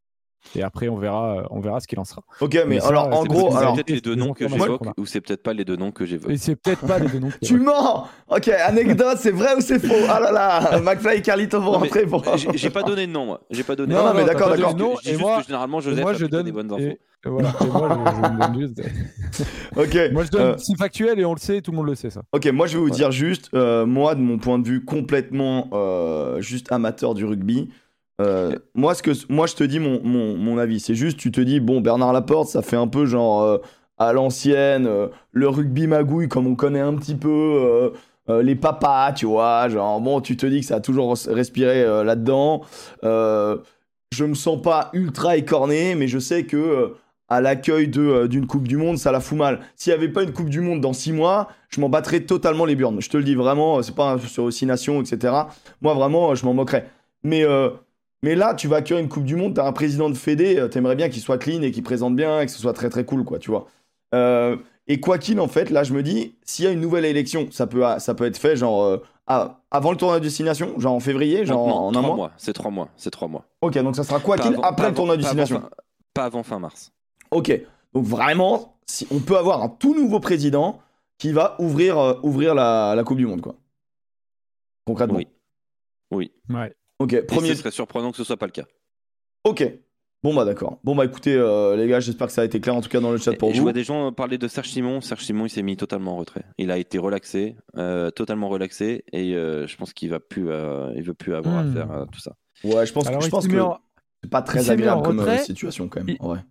Et 0.56 0.64
après, 0.64 0.90
on 0.90 0.98
verra, 0.98 1.48
on 1.52 1.60
verra 1.60 1.80
ce 1.80 1.88
qu'il 1.88 2.00
en 2.00 2.06
sera. 2.06 2.24
Ok, 2.42 2.58
mais, 2.68 2.82
alors 2.84 3.08
en 3.08 3.24
gros, 3.24 3.56
alors 3.56 3.76
peut-être 3.76 3.90
les 3.90 4.02
deux 4.02 4.16
noms 4.16 4.34
que 4.34 4.48
j'évoque 4.48 4.82
ou 4.98 5.06
c'est 5.06 5.22
peut-être 5.22 5.44
pas 5.44 5.54
les 5.54 5.66
deux 5.66 5.76
noms 5.76 5.92
que 5.92 6.06
j'évoque. 6.06 6.32
Et 6.32 6.38
c'est 6.38 6.56
peut-être 6.56 6.86
pas 6.86 7.00
les 7.00 7.08
deux 7.08 7.20
noms. 7.20 7.30
tu 7.44 7.60
mens. 7.60 8.08
Ok, 8.30 8.48
anecdote, 8.48 9.18
c'est 9.20 9.32
vrai 9.32 9.56
ou 9.56 9.62
c'est 9.62 9.80
faux? 9.80 10.06
Ah 10.10 10.20
là 10.20 10.32
là, 10.32 10.80
McFly 10.80 11.18
et 11.18 11.22
Carlito 11.22 11.62
vont 11.62 11.72
rentrer. 11.72 12.06
Pour... 12.06 12.24
J'ai 12.54 12.70
pas 12.70 12.84
donné 12.84 13.06
de 13.06 13.12
nom, 13.12 13.26
moi. 13.26 13.42
J'ai 13.50 13.64
pas 13.64 13.76
donné. 13.76 13.94
Non, 13.94 14.06
non, 14.06 14.14
mais 14.14 14.26
d'accord, 14.26 14.50
d'accord. 14.50 15.00
Et 15.06 15.18
moi, 15.18 15.42
généralement, 15.46 15.82
Joseph 15.82 16.02
moi, 16.02 16.14
je 16.14 16.26
donne 16.26 16.46
des 16.46 16.52
bonnes 16.52 16.72
infos. 16.72 16.98
voilà, 17.26 17.54
et 17.62 17.66
moi, 17.66 17.90
je, 18.16 18.38
donne 18.38 18.60
juste. 18.60 18.82
ok. 19.76 20.12
Moi, 20.14 20.24
je 20.24 20.30
donne. 20.30 20.42
Euh... 20.42 20.58
C'est 20.58 20.78
factuel 20.78 21.20
et 21.20 21.26
on 21.26 21.34
le 21.34 21.40
sait, 21.40 21.62
tout 21.62 21.72
le 21.72 21.78
monde 21.78 21.88
le 21.88 21.96
sait, 21.96 22.10
ça. 22.10 22.22
Ok, 22.32 22.48
moi, 22.48 22.66
je 22.66 22.78
vais 22.78 22.84
vous 22.84 22.90
dire 22.90 23.12
juste, 23.12 23.50
euh, 23.54 23.86
moi, 23.86 24.16
de 24.16 24.22
mon 24.22 24.38
point 24.38 24.58
de 24.58 24.68
vue 24.68 24.86
complètement 24.86 25.70
euh, 25.74 26.42
juste 26.42 26.72
amateur 26.72 27.14
du 27.14 27.26
rugby. 27.26 27.70
Euh, 28.20 28.56
moi, 28.74 28.96
ce 28.96 29.04
que, 29.04 29.12
moi, 29.30 29.48
je 29.48 29.56
te 29.56 29.64
dis 29.64 29.80
mon, 29.80 30.02
mon, 30.04 30.36
mon 30.36 30.58
avis. 30.58 30.80
C'est 30.80 30.96
juste, 30.96 31.18
tu 31.18 31.32
te 31.32 31.42
dis, 31.42 31.60
bon, 31.60 31.82
Bernard 31.82 32.14
Laporte, 32.14 32.50
ça 32.50 32.62
fait 32.62 32.76
un 32.76 32.88
peu 32.88 33.06
genre 33.06 33.42
euh, 33.44 33.58
à 33.98 34.14
l'ancienne, 34.14 34.88
euh, 34.88 35.08
le 35.32 35.48
rugby 35.48 35.88
magouille 35.88 36.28
comme 36.28 36.48
on 36.48 36.56
connaît 36.56 36.80
un 36.80 36.96
petit 36.96 37.16
peu, 37.16 37.92
les 38.28 38.56
papas, 38.56 39.14
tu 39.14 39.26
vois. 39.26 39.70
Genre, 39.70 40.00
bon, 40.02 40.22
tu 40.22 40.38
te 40.38 40.46
dis 40.46 40.62
que 40.62 40.66
ça 40.66 40.76
a 40.76 40.80
toujours 40.82 41.16
respiré 41.28 41.84
là-dedans. 42.04 42.62
je 43.02 44.26
me 44.26 44.36
sens 44.36 44.62
pas 44.62 44.90
ultra 44.94 45.38
écorné, 45.38 45.96
mais 45.96 46.08
je 46.08 46.20
sais 46.20 46.44
que 46.44 46.94
à 47.28 47.42
l'accueil 47.42 47.88
d'une 47.88 48.48
Coupe 48.48 48.68
du 48.68 48.78
Monde, 48.78 48.98
ça 48.98 49.12
la 49.12 49.20
fout 49.20 49.38
mal. 49.38 49.60
S'il 49.76 49.92
n'y 49.94 49.98
avait 49.98 50.10
pas 50.10 50.24
une 50.24 50.34
Coupe 50.34 50.50
du 50.50 50.62
Monde 50.62 50.82
dans 50.82 50.94
six 50.94 51.12
mois, 51.12 51.48
je 51.70 51.82
m'en 51.82 51.90
battrais 51.90 52.22
totalement 52.22 52.66
les 52.66 52.76
burnes. 52.76 53.02
Je 53.02 53.10
te 53.10 53.18
le 53.18 53.24
dis 53.24 53.36
vraiment, 53.36 53.82
c'est 53.82 53.96
pas 53.96 54.18
sur 54.20 54.44
aussi 54.44 54.66
Nations, 54.66 55.02
etc. 55.02 55.34
Moi, 55.82 55.94
vraiment, 55.96 56.36
je 56.36 56.46
m'en 56.46 56.54
moquerais. 56.54 56.88
Mais, 57.24 57.44
mais 58.22 58.36
là, 58.36 58.54
tu 58.54 58.68
vas 58.68 58.78
accueillir 58.78 59.02
une 59.04 59.10
Coupe 59.10 59.24
du 59.26 59.36
Monde, 59.36 59.56
t'as 59.56 59.66
un 59.66 59.72
président 59.72 60.10
de 60.10 60.16
Fédé, 60.16 60.58
euh, 60.58 60.68
t'aimerais 60.68 60.96
bien 60.96 61.10
qu'il 61.10 61.22
soit 61.22 61.38
clean 61.38 61.62
et 61.62 61.72
qu'il 61.72 61.84
présente 61.84 62.16
bien 62.16 62.42
et 62.42 62.46
que 62.46 62.52
ce 62.52 62.60
soit 62.60 62.74
très 62.74 62.90
très 62.90 63.06
cool, 63.06 63.24
quoi, 63.24 63.40
tu 63.40 63.50
vois. 63.52 63.68
Euh, 64.16 64.58
et 64.88 65.00
quoi 65.00 65.18
qu'il 65.20 65.40
en 65.40 65.48
fait, 65.48 65.70
là, 65.70 65.84
je 65.84 65.94
me 65.94 66.02
dis, 66.04 66.36
s'il 66.44 66.66
y 66.66 66.68
a 66.68 66.72
une 66.72 66.82
nouvelle 66.82 67.06
élection, 67.06 67.48
ça 67.52 67.68
peut, 67.68 67.84
ça 68.00 68.14
peut 68.16 68.26
être 68.26 68.38
fait 68.38 68.56
genre 68.56 68.84
euh, 68.84 68.98
à- 69.28 69.62
avant 69.70 69.92
le 69.92 69.98
tournoi 69.98 70.18
de 70.20 70.24
destination, 70.24 70.80
genre 70.80 70.94
en 70.96 71.00
février, 71.00 71.46
genre 71.46 71.68
Non, 71.68 71.74
en 71.76 71.90
un 71.90 72.02
trois 72.02 72.16
mois. 72.16 72.32
C'est 72.38 72.54
trois 72.54 72.72
mois. 72.72 72.90
C'est 72.98 73.12
trois 73.12 73.28
mois. 73.28 73.46
Ok, 73.62 73.78
donc 73.78 73.96
ça 73.96 74.04
sera 74.04 74.20
quoi 74.20 74.38
qu'il 74.38 74.58
après 74.64 74.90
le 74.90 74.96
tournoi 74.96 75.16
de 75.18 75.22
avant- 75.24 75.36
pas 75.36 75.42
avant 75.42 75.44
destination. 75.44 75.60
fin- 75.62 75.70
Pas 76.16 76.24
avant 76.26 76.42
fin 76.44 76.58
mars. 76.60 76.92
Ok, 77.30 77.52
donc 77.94 78.06
vraiment, 78.06 78.76
si 78.88 79.06
on 79.12 79.20
peut 79.20 79.38
avoir 79.38 79.62
un 79.62 79.70
tout 79.70 79.94
nouveau 79.94 80.20
président 80.20 80.80
qui 81.20 81.32
va 81.32 81.56
ouvrir, 81.60 82.00
euh, 82.00 82.20
ouvrir 82.24 82.56
la, 82.56 82.96
la 82.96 83.04
Coupe 83.04 83.18
du 83.18 83.28
Monde, 83.28 83.42
quoi. 83.42 83.54
Concrètement. 84.86 85.18
Oui. 85.18 85.28
Oui. 86.12 86.32
Ouais. 86.50 86.74
Ok, 87.00 87.14
Et 87.14 87.22
premier. 87.22 87.50
ce 87.50 87.56
serait 87.56 87.72
surprenant 87.72 88.12
que 88.12 88.18
ce 88.18 88.24
soit 88.24 88.38
pas 88.38 88.46
le 88.46 88.52
cas. 88.52 88.66
Ok. 89.46 89.64
Bon 90.22 90.34
bah 90.36 90.44
d'accord. 90.44 90.80
Bon 90.84 90.96
bah 90.98 91.06
écoutez 91.06 91.34
euh, 91.34 91.78
les 91.78 91.88
gars, 91.88 92.02
j'espère 92.02 92.28
que 92.28 92.34
ça 92.34 92.42
a 92.42 92.46
été 92.46 92.60
clair 92.60 92.76
en 92.76 92.82
tout 92.82 92.90
cas 92.90 93.00
dans 93.00 93.12
le 93.12 93.18
chat 93.18 93.32
pour 93.34 93.52
Et 93.52 93.54
je 93.54 93.60
vous. 93.60 93.64
vois 93.64 93.72
des 93.72 93.86
gens 93.86 94.12
parler 94.12 94.38
de 94.38 94.50
Serge 94.50 94.68
Simon. 94.68 95.00
Serge 95.00 95.24
Simon, 95.24 95.46
il 95.46 95.50
s'est 95.50 95.62
mis 95.62 95.78
totalement 95.78 96.16
en 96.16 96.18
retrait. 96.18 96.44
Il 96.58 96.72
a 96.72 96.78
été 96.78 96.98
relaxé, 96.98 97.56
euh, 97.78 98.12
totalement 98.12 98.50
relaxé, 98.50 99.06
et 99.14 99.34
euh, 99.34 99.66
je 99.66 99.78
pense 99.78 99.94
qu'il 99.94 100.10
va 100.10 100.20
plus, 100.20 100.50
euh, 100.50 100.92
il 100.98 101.04
veut 101.04 101.14
plus 101.14 101.34
avoir 101.36 101.64
Hmm. 101.64 101.78
à 101.90 102.06
tout 102.12 102.20
ça. 102.20 102.36
Ouais, 102.66 102.86
je 102.86 102.92
pense, 102.92 103.08
Alors, 103.08 103.22
je 103.22 103.30
pense 103.30 103.48
que 103.48 103.58
en- 103.62 103.80
c'est 104.22 104.30
pas 104.30 104.42
très 104.42 104.70
agréable 104.70 105.04
comme 105.04 105.20
retrait. 105.22 105.38
situation 105.38 105.88
quand 105.88 106.02
même. 106.02 106.10
Il- 106.10 106.18
en 106.20 106.28
vrai. 106.28 106.44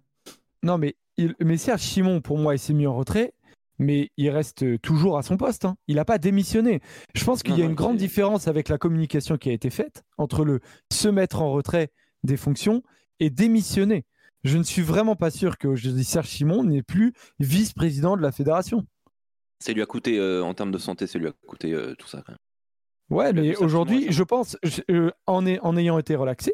Non, 0.63 0.79
mais, 0.79 0.97
il... 1.19 1.35
mais 1.45 1.59
Serge 1.59 1.83
Simon, 1.83 2.23
pour 2.23 2.39
moi, 2.39 2.55
il 2.55 2.59
s'est 2.59 2.73
mis 2.73 2.87
en 2.87 2.97
retrait, 2.97 3.35
mais 3.79 4.11
il 4.17 4.31
reste 4.31 4.81
toujours 4.81 5.19
à 5.19 5.23
son 5.23 5.37
poste. 5.37 5.65
hein. 5.65 5.77
Il 5.87 5.97
n'a 5.97 6.05
pas 6.05 6.19
démissionné. 6.19 6.81
Je 7.15 7.25
pense 7.25 7.43
qu'il 7.43 7.59
y 7.59 7.63
a 7.63 7.65
une 7.65 7.75
grande 7.75 7.97
différence 7.97 8.49
avec 8.49 8.69
la 8.69 8.79
communication 8.79 9.37
qui 9.39 9.51
a 9.51 9.53
été 9.53 9.71
faite 9.71 10.03
entre 10.19 10.45
le 10.45 10.61
se 10.93 11.09
mettre 11.09 11.43
en 11.43 11.53
retrait 11.53 11.91
des 12.25 12.37
fonctions 12.37 12.83
et 13.21 13.31
démissionner. 13.31 14.05
Je 14.45 14.57
ne 14.59 14.63
suis 14.63 14.83
vraiment 14.83 15.17
pas 15.17 15.31
sûr 15.31 15.59
que 15.59 15.75
Serge 15.77 16.29
Simon 16.29 16.65
n'est 16.65 16.83
plus 16.83 17.13
vice-président 17.41 18.17
de 18.17 18.23
la 18.23 18.33
fédération. 18.33 18.87
Ça 19.61 19.73
lui 19.73 19.83
a 19.83 19.87
coûté, 19.87 20.19
euh, 20.19 20.43
en 20.45 20.55
termes 20.55 20.71
de 20.71 20.79
santé, 20.79 21.07
ça 21.09 21.19
lui 21.19 21.27
a 21.27 21.33
coûté 21.47 21.73
euh, 21.73 21.95
tout 21.97 22.07
ça. 22.07 22.23
Quand 22.25 22.33
même. 22.33 22.39
Ouais, 23.11 23.33
mais 23.33 23.57
aujourd'hui, 23.57 24.07
je 24.11 24.23
pense, 24.23 24.57
euh, 24.91 25.11
en, 25.27 25.47
est- 25.47 25.59
en 25.61 25.77
ayant 25.77 25.99
été 25.99 26.15
relaxé, 26.15 26.53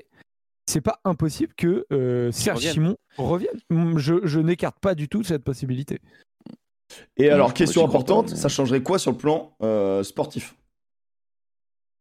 c'est 0.66 0.80
pas 0.80 1.00
impossible 1.04 1.52
que 1.56 1.84
Serge 2.32 2.56
revienne. 2.58 2.72
Simon 2.72 2.96
revienne. 3.18 3.98
Je, 3.98 4.20
je 4.24 4.40
n'écarte 4.40 4.78
pas 4.80 4.94
du 4.94 5.08
tout 5.08 5.22
cette 5.22 5.44
possibilité. 5.44 6.00
Et 7.16 7.30
alors 7.30 7.54
question 7.54 7.84
importante, 7.84 8.26
pas, 8.26 8.32
mais- 8.32 8.36
ça 8.38 8.48
changerait 8.48 8.82
quoi 8.82 8.98
sur 8.98 9.10
le 9.12 9.16
plan 9.16 9.56
euh, 9.62 10.02
sportif? 10.02 10.56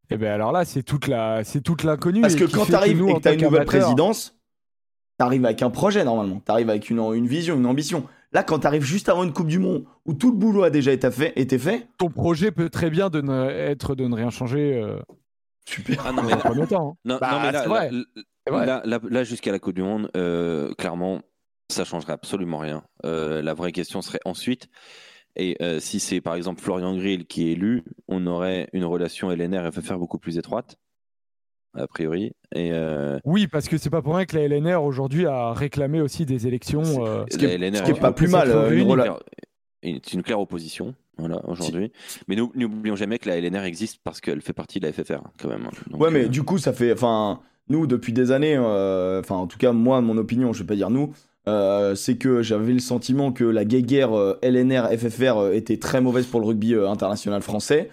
Et 0.10 0.18
bien 0.18 0.34
alors 0.34 0.52
là, 0.52 0.66
c'est 0.66 0.84
toute 0.84 1.08
la, 1.08 1.44
c'est 1.44 1.62
toute 1.62 1.84
l'inconnue. 1.84 2.22
Parce 2.22 2.36
que 2.36 2.44
quand 2.44 2.66
t'arrives 2.66 3.02
et 3.10 3.14
que 3.14 3.20
t'as 3.20 3.30
tant 3.32 3.36
une 3.36 3.42
nouvelle 3.46 3.66
présidence, 3.66 4.38
t'arrives 5.18 5.46
avec 5.46 5.62
un 5.62 5.70
projet 5.70 6.04
normalement. 6.04 6.40
T'arrives 6.40 6.70
avec 6.70 6.90
une, 6.90 7.00
une 7.00 7.28
vision, 7.28 7.56
une 7.56 7.66
ambition. 7.66 8.06
Là, 8.32 8.44
quand 8.44 8.60
t'arrives 8.60 8.84
juste 8.84 9.10
avant 9.10 9.24
une 9.24 9.32
Coupe 9.34 9.48
du 9.48 9.60
Monde 9.60 9.86
où 10.06 10.14
tout 10.14 10.32
le 10.32 10.38
boulot 10.38 10.64
a 10.64 10.70
déjà 10.70 10.92
été 10.92 11.10
fait, 11.12 11.34
été 11.36 11.58
fait 11.60 11.88
ton 11.98 12.10
projet 12.10 12.52
peut 12.52 12.70
très 12.70 12.90
bien 12.90 13.10
de 13.10 13.22
ne, 13.22 13.48
être 13.50 13.96
de 13.96 14.08
ne 14.08 14.16
rien 14.16 14.30
changer 14.32 14.74
euh, 14.82 15.00
super. 15.66 16.04
Ah 16.06 16.12
non, 16.12 16.24
mais 16.24 16.32
là, 16.32 16.42
là, 18.66 18.82
là- 18.86 19.00
là, 19.10 19.24
jusqu'à 19.24 19.52
la 19.52 19.60
Coupe 19.60 19.76
du 19.76 19.84
Monde, 19.84 20.10
euh, 20.18 20.74
clairement, 20.76 21.22
ça 21.70 21.86
changerait 21.86 22.14
absolument 22.14 22.58
rien. 22.60 22.84
Euh, 23.06 23.42
la 23.42 23.54
vraie 23.54 23.72
question 23.72 24.02
serait 24.02 24.20
ensuite. 24.26 24.68
Et 25.36 25.58
euh, 25.62 25.80
si 25.80 26.00
c'est 26.00 26.22
par 26.22 26.36
exemple 26.36 26.62
Florian 26.62 26.96
Grill 26.96 27.26
qui 27.26 27.48
est 27.48 27.54
élu, 27.54 27.84
on 28.08 28.28
aurait 28.28 28.70
une 28.74 28.86
relation 28.86 29.32
LNR-FFR 29.32 29.98
beaucoup 29.98 30.20
plus 30.20 30.38
étroite, 30.38 30.76
a 31.76 31.88
priori. 31.88 32.34
Et 32.54 32.72
euh, 32.72 33.18
Oui, 33.26 33.48
parce 33.48 33.68
que 33.68 33.78
c'est 33.80 33.90
pas 33.90 34.04
pour 34.04 34.16
rien 34.16 34.26
que 34.26 34.38
la 34.38 34.44
LNR 34.48 34.84
aujourd'hui 34.84 35.26
a 35.26 35.52
réclamé 35.54 36.02
aussi 36.02 36.26
des 36.28 36.46
élections. 36.46 36.84
Euh, 37.06 37.24
Ce 37.32 37.38
qui 37.38 37.46
est- 37.46 37.58
la 37.58 37.68
LNR 37.68 37.78
ce 37.80 37.84
qui 37.84 37.92
est 37.92 37.98
a- 37.98 38.02
pas 38.02 38.12
plus 38.12 38.28
mal, 38.28 38.48
c'est 38.48 38.54
euh, 38.56 38.78
une 38.78 38.88
rela- 38.88 39.04
claire- 39.04 39.20
C'est 39.86 40.14
une 40.14 40.24
claire 40.24 40.40
opposition, 40.40 40.96
voilà, 41.18 41.42
aujourd'hui. 41.50 41.92
Mais 42.30 42.36
nous 42.38 42.52
n'oublions 42.56 42.96
jamais 42.96 43.18
que 43.20 43.28
la 43.28 43.38
LNR 43.38 43.64
existe 43.66 44.00
parce 44.04 44.22
qu'elle 44.22 44.40
fait 44.42 44.54
partie 44.54 44.80
de 44.80 44.86
la 44.88 44.94
FFR, 44.94 45.22
quand 45.40 45.50
même. 45.50 45.68
Donc, 45.90 46.00
Ouais, 46.00 46.10
mais 46.12 46.26
euh, 46.26 46.30
du 46.30 46.44
coup, 46.44 46.58
ça 46.58 46.72
fait. 46.72 46.94
Enfin, 46.94 47.42
nous, 47.68 47.86
depuis 47.86 48.14
des 48.14 48.32
années, 48.32 48.56
euh, 48.56 49.20
enfin, 49.20 49.36
en 49.36 49.48
tout 49.48 49.58
cas, 49.58 49.74
moi, 49.74 50.00
mon 50.00 50.18
opinion, 50.18 50.54
je 50.54 50.60
vais 50.64 50.68
pas 50.68 50.76
dire 50.76 50.90
nous, 50.90 51.14
euh, 51.48 51.94
c'est 51.96 52.16
que 52.18 52.42
j'avais 52.42 52.74
le 52.74 52.80
sentiment 52.80 53.32
que 53.34 53.44
la 53.44 53.66
guéguerre 53.66 54.18
euh, 54.18 54.40
LNR-FFR 54.42 55.38
euh, 55.38 55.54
était 55.54 55.78
très 55.78 56.00
mauvaise 56.02 56.26
pour 56.26 56.40
le 56.40 56.46
rugby 56.48 56.74
international 56.76 57.42
français. 57.42 57.90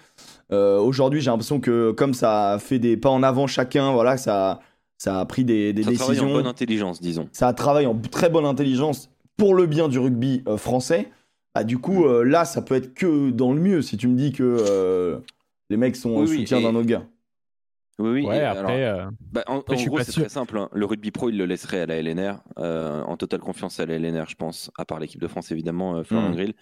Aujourd'hui, 0.51 1.21
j'ai 1.21 1.29
l'impression 1.31 1.61
que, 1.61 1.91
comme 1.91 2.13
ça 2.13 2.51
a 2.53 2.59
fait 2.59 2.77
des 2.77 2.97
pas 2.97 3.09
en 3.09 3.23
avant 3.23 3.47
chacun, 3.47 3.93
voilà, 3.93 4.17
ça, 4.17 4.59
ça 4.97 5.21
a 5.21 5.25
pris 5.25 5.45
des, 5.45 5.71
des 5.71 5.83
ça 5.83 5.91
travaille 5.93 6.19
en 6.19 6.23
décisions. 6.23 6.33
bonne 6.37 6.47
intelligence, 6.47 6.99
disons. 6.99 7.29
ça 7.31 7.47
a 7.47 7.53
travaillé 7.53 7.87
en 7.87 7.95
très 7.95 8.29
bonne 8.29 8.45
intelligence 8.45 9.09
pour 9.37 9.55
le 9.55 9.65
bien 9.65 9.87
du 9.87 9.97
rugby 9.97 10.43
français. 10.57 11.07
Bah, 11.55 11.63
du 11.63 11.77
coup, 11.77 12.05
là, 12.23 12.43
ça 12.43 12.61
peut 12.61 12.75
être 12.75 12.93
que 12.93 13.29
dans 13.29 13.53
le 13.53 13.61
mieux 13.61 13.81
si 13.81 13.95
tu 13.95 14.09
me 14.09 14.15
dis 14.17 14.33
que 14.33 15.21
les 15.69 15.77
mecs 15.77 15.95
sont 15.95 16.17
Oui, 16.17 16.27
oui, 16.29 16.39
soutien 16.39 16.59
et- 16.59 16.63
d'un 16.63 16.75
autre 16.75 16.87
gars. 16.87 17.03
Oui, 18.01 18.09
oui. 18.09 18.25
ouais, 18.25 18.43
après, 18.43 18.83
alors, 18.83 19.05
euh, 19.07 19.09
bah, 19.31 19.43
en, 19.47 19.59
après, 19.59 19.75
en 19.77 19.85
gros, 19.85 19.99
c'est 19.99 20.11
très 20.11 20.29
simple. 20.29 20.57
hein. 20.57 20.69
Le 20.73 20.85
rugby 20.85 21.11
pro, 21.11 21.29
il 21.29 21.37
le 21.37 21.45
laisserait 21.45 21.81
à 21.81 21.85
la 21.85 21.95
LNR, 22.01 22.41
euh, 22.57 23.01
en 23.03 23.15
totale 23.17 23.39
confiance 23.41 23.79
à 23.79 23.85
la 23.85 23.95
LNR, 23.97 24.25
je 24.27 24.35
pense, 24.35 24.71
à 24.77 24.85
part 24.85 24.99
l'équipe 24.99 25.21
de 25.21 25.27
France, 25.27 25.51
évidemment, 25.51 25.97
euh, 25.97 26.03
Florian 26.03 26.29
Mm. 26.29 26.35
Grill. 26.35 26.53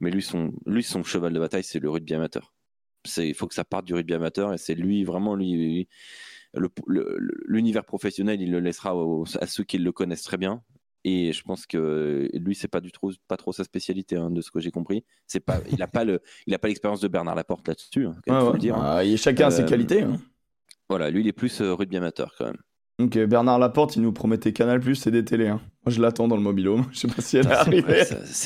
Mais 0.00 0.10
lui 0.10 0.22
son, 0.22 0.52
lui, 0.66 0.82
son 0.82 1.02
cheval 1.04 1.32
de 1.32 1.38
bataille, 1.38 1.64
c'est 1.64 1.78
le 1.78 1.90
rugby 1.90 2.14
amateur. 2.14 2.52
Il 3.18 3.34
faut 3.34 3.46
que 3.46 3.54
ça 3.54 3.64
parte 3.64 3.84
du 3.86 3.94
rugby 3.94 4.14
amateur 4.14 4.52
et 4.52 4.58
c'est 4.58 4.74
lui, 4.74 5.04
vraiment, 5.04 5.34
lui. 5.34 5.88
le- 6.54 6.70
le- 6.86 7.18
L'univers 7.46 7.84
professionnel, 7.84 8.40
il 8.40 8.50
le 8.50 8.60
laissera 8.60 8.96
aux- 8.96 9.24
à 9.40 9.46
ceux 9.46 9.62
qui 9.64 9.76
le 9.78 9.92
connaissent 9.92 10.22
très 10.22 10.38
bien. 10.38 10.62
Et 11.04 11.32
je 11.32 11.42
pense 11.42 11.66
que 11.66 12.28
lui, 12.32 12.54
c'est 12.56 12.66
pas 12.66 12.80
du 12.80 12.90
tout, 12.90 13.12
pas 13.28 13.36
trop 13.36 13.52
sa 13.52 13.62
spécialité, 13.62 14.16
hein, 14.16 14.30
de 14.30 14.40
ce 14.40 14.50
que 14.50 14.58
j'ai 14.58 14.70
compris. 14.72 15.04
C'est 15.28 15.38
pas, 15.38 15.60
il 15.70 15.80
a 15.82 15.86
pas 15.86 16.02
le, 16.04 16.20
il 16.48 16.54
a 16.54 16.58
pas 16.58 16.66
l'expérience 16.68 17.00
de 17.00 17.06
Bernard 17.08 17.34
Laporte 17.36 17.68
là-dessus, 17.68 18.06
hein, 18.06 18.14
Ouais, 18.26 18.58
dire. 18.58 18.74
hein. 18.74 18.96
Ah, 18.96 19.04
et 19.04 19.16
chacun 19.16 19.48
a 19.48 19.50
ses 19.52 19.62
Euh, 19.62 19.66
qualités. 19.68 20.04
Hein. 20.88 20.88
Voilà, 20.88 21.10
lui, 21.10 21.20
il 21.20 21.26
est 21.28 21.32
plus 21.32 21.60
euh, 21.60 21.74
rugby 21.74 21.96
amateur 21.96 22.34
quand 22.38 22.46
même. 22.46 22.56
Donc 22.98 23.18
Bernard 23.18 23.58
Laporte, 23.58 23.96
il 23.96 24.02
nous 24.02 24.12
promettait 24.12 24.52
Canal 24.54 24.80
Plus 24.80 25.06
et 25.06 25.10
des 25.10 25.22
télés. 25.24 25.48
hein. 25.48 25.60
Moi, 25.84 25.92
je 25.92 26.00
l'attends 26.00 26.28
dans 26.28 26.36
le 26.36 26.40
mobilhome. 26.42 26.86
Je 26.92 27.00
sais 27.00 27.08
pas 27.08 27.20
si 27.20 27.36
elle 27.36 27.46
est 27.46 27.52
Ah, 27.52 27.60
arrivée. 27.60 28.04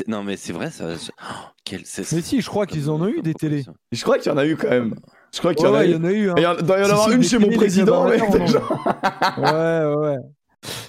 non, 0.08 0.24
mais 0.24 0.36
c'est 0.36 0.52
vrai, 0.52 0.70
ça. 0.72 0.88
oh, 0.92 1.26
quel- 1.64 1.82
Mais 1.98 2.20
si, 2.20 2.40
je 2.40 2.48
crois 2.48 2.66
qu'ils 2.66 2.90
en 2.90 3.00
ont 3.00 3.06
eu 3.08 3.22
des 3.22 3.34
télés. 3.34 3.64
Je 3.92 4.02
crois 4.02 4.18
qu'il 4.18 4.32
y 4.32 4.34
en 4.34 4.38
a 4.38 4.46
eu 4.46 4.56
quand 4.56 4.68
même. 4.70 4.96
Je 5.32 5.38
crois 5.38 5.54
qu'il 5.54 5.64
y 5.66 5.68
Ouais, 5.68 5.72
en 5.72 5.76
a 5.76 5.78
ouais, 5.80 5.90
il 5.90 5.92
eu. 5.92 5.94
y 5.94 5.98
en 5.98 6.04
a 6.04 6.12
eu. 6.12 6.30
hein. 6.30 6.34
Il 6.38 6.42
y 6.42 6.46
en- 6.46 6.54
doit 6.56 6.78
y 6.78 6.82
en 6.82 6.84
Si, 6.86 6.90
avoir 6.90 7.08
si, 7.10 7.14
une 7.14 7.22
chez 7.22 7.38
mon 7.38 7.50
président. 7.50 8.04
mais 8.08 8.18
déjà. 8.18 8.58
ouais, 9.38 9.44
ouais, 9.94 9.94
ouais. 9.96 10.16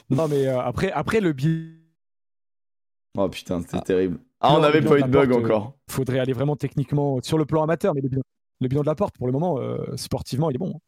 Non, 0.10 0.28
mais 0.28 0.48
euh, 0.48 0.60
après, 0.60 0.92
après, 0.92 1.20
le 1.20 1.32
bilan, 1.34 1.76
Oh 3.18 3.30
putain, 3.30 3.62
c'était 3.62 3.78
Ah. 3.78 3.82
terrible. 3.82 4.18
Ah, 4.40 4.56
on 4.56 4.60
n'avait 4.62 4.82
pas 4.82 4.98
eu 4.98 5.04
de 5.04 5.08
bug 5.08 5.32
euh, 5.32 5.36
encore. 5.38 5.76
faudrait 5.90 6.20
aller 6.20 6.34
vraiment 6.34 6.56
techniquement 6.56 7.20
sur 7.22 7.38
le 7.38 7.46
plan 7.46 7.62
amateur, 7.62 7.94
mais 7.94 8.02
le 8.02 8.10
bilan, 8.10 8.22
le 8.60 8.68
bilan 8.68 8.82
de 8.82 8.86
la 8.88 8.96
porte, 8.96 9.16
pour 9.18 9.28
le 9.28 9.34
moment, 9.34 9.60
euh, 9.60 9.78
sportivement, 9.98 10.50
il 10.50 10.56
est 10.56 10.60
bon. 10.60 10.80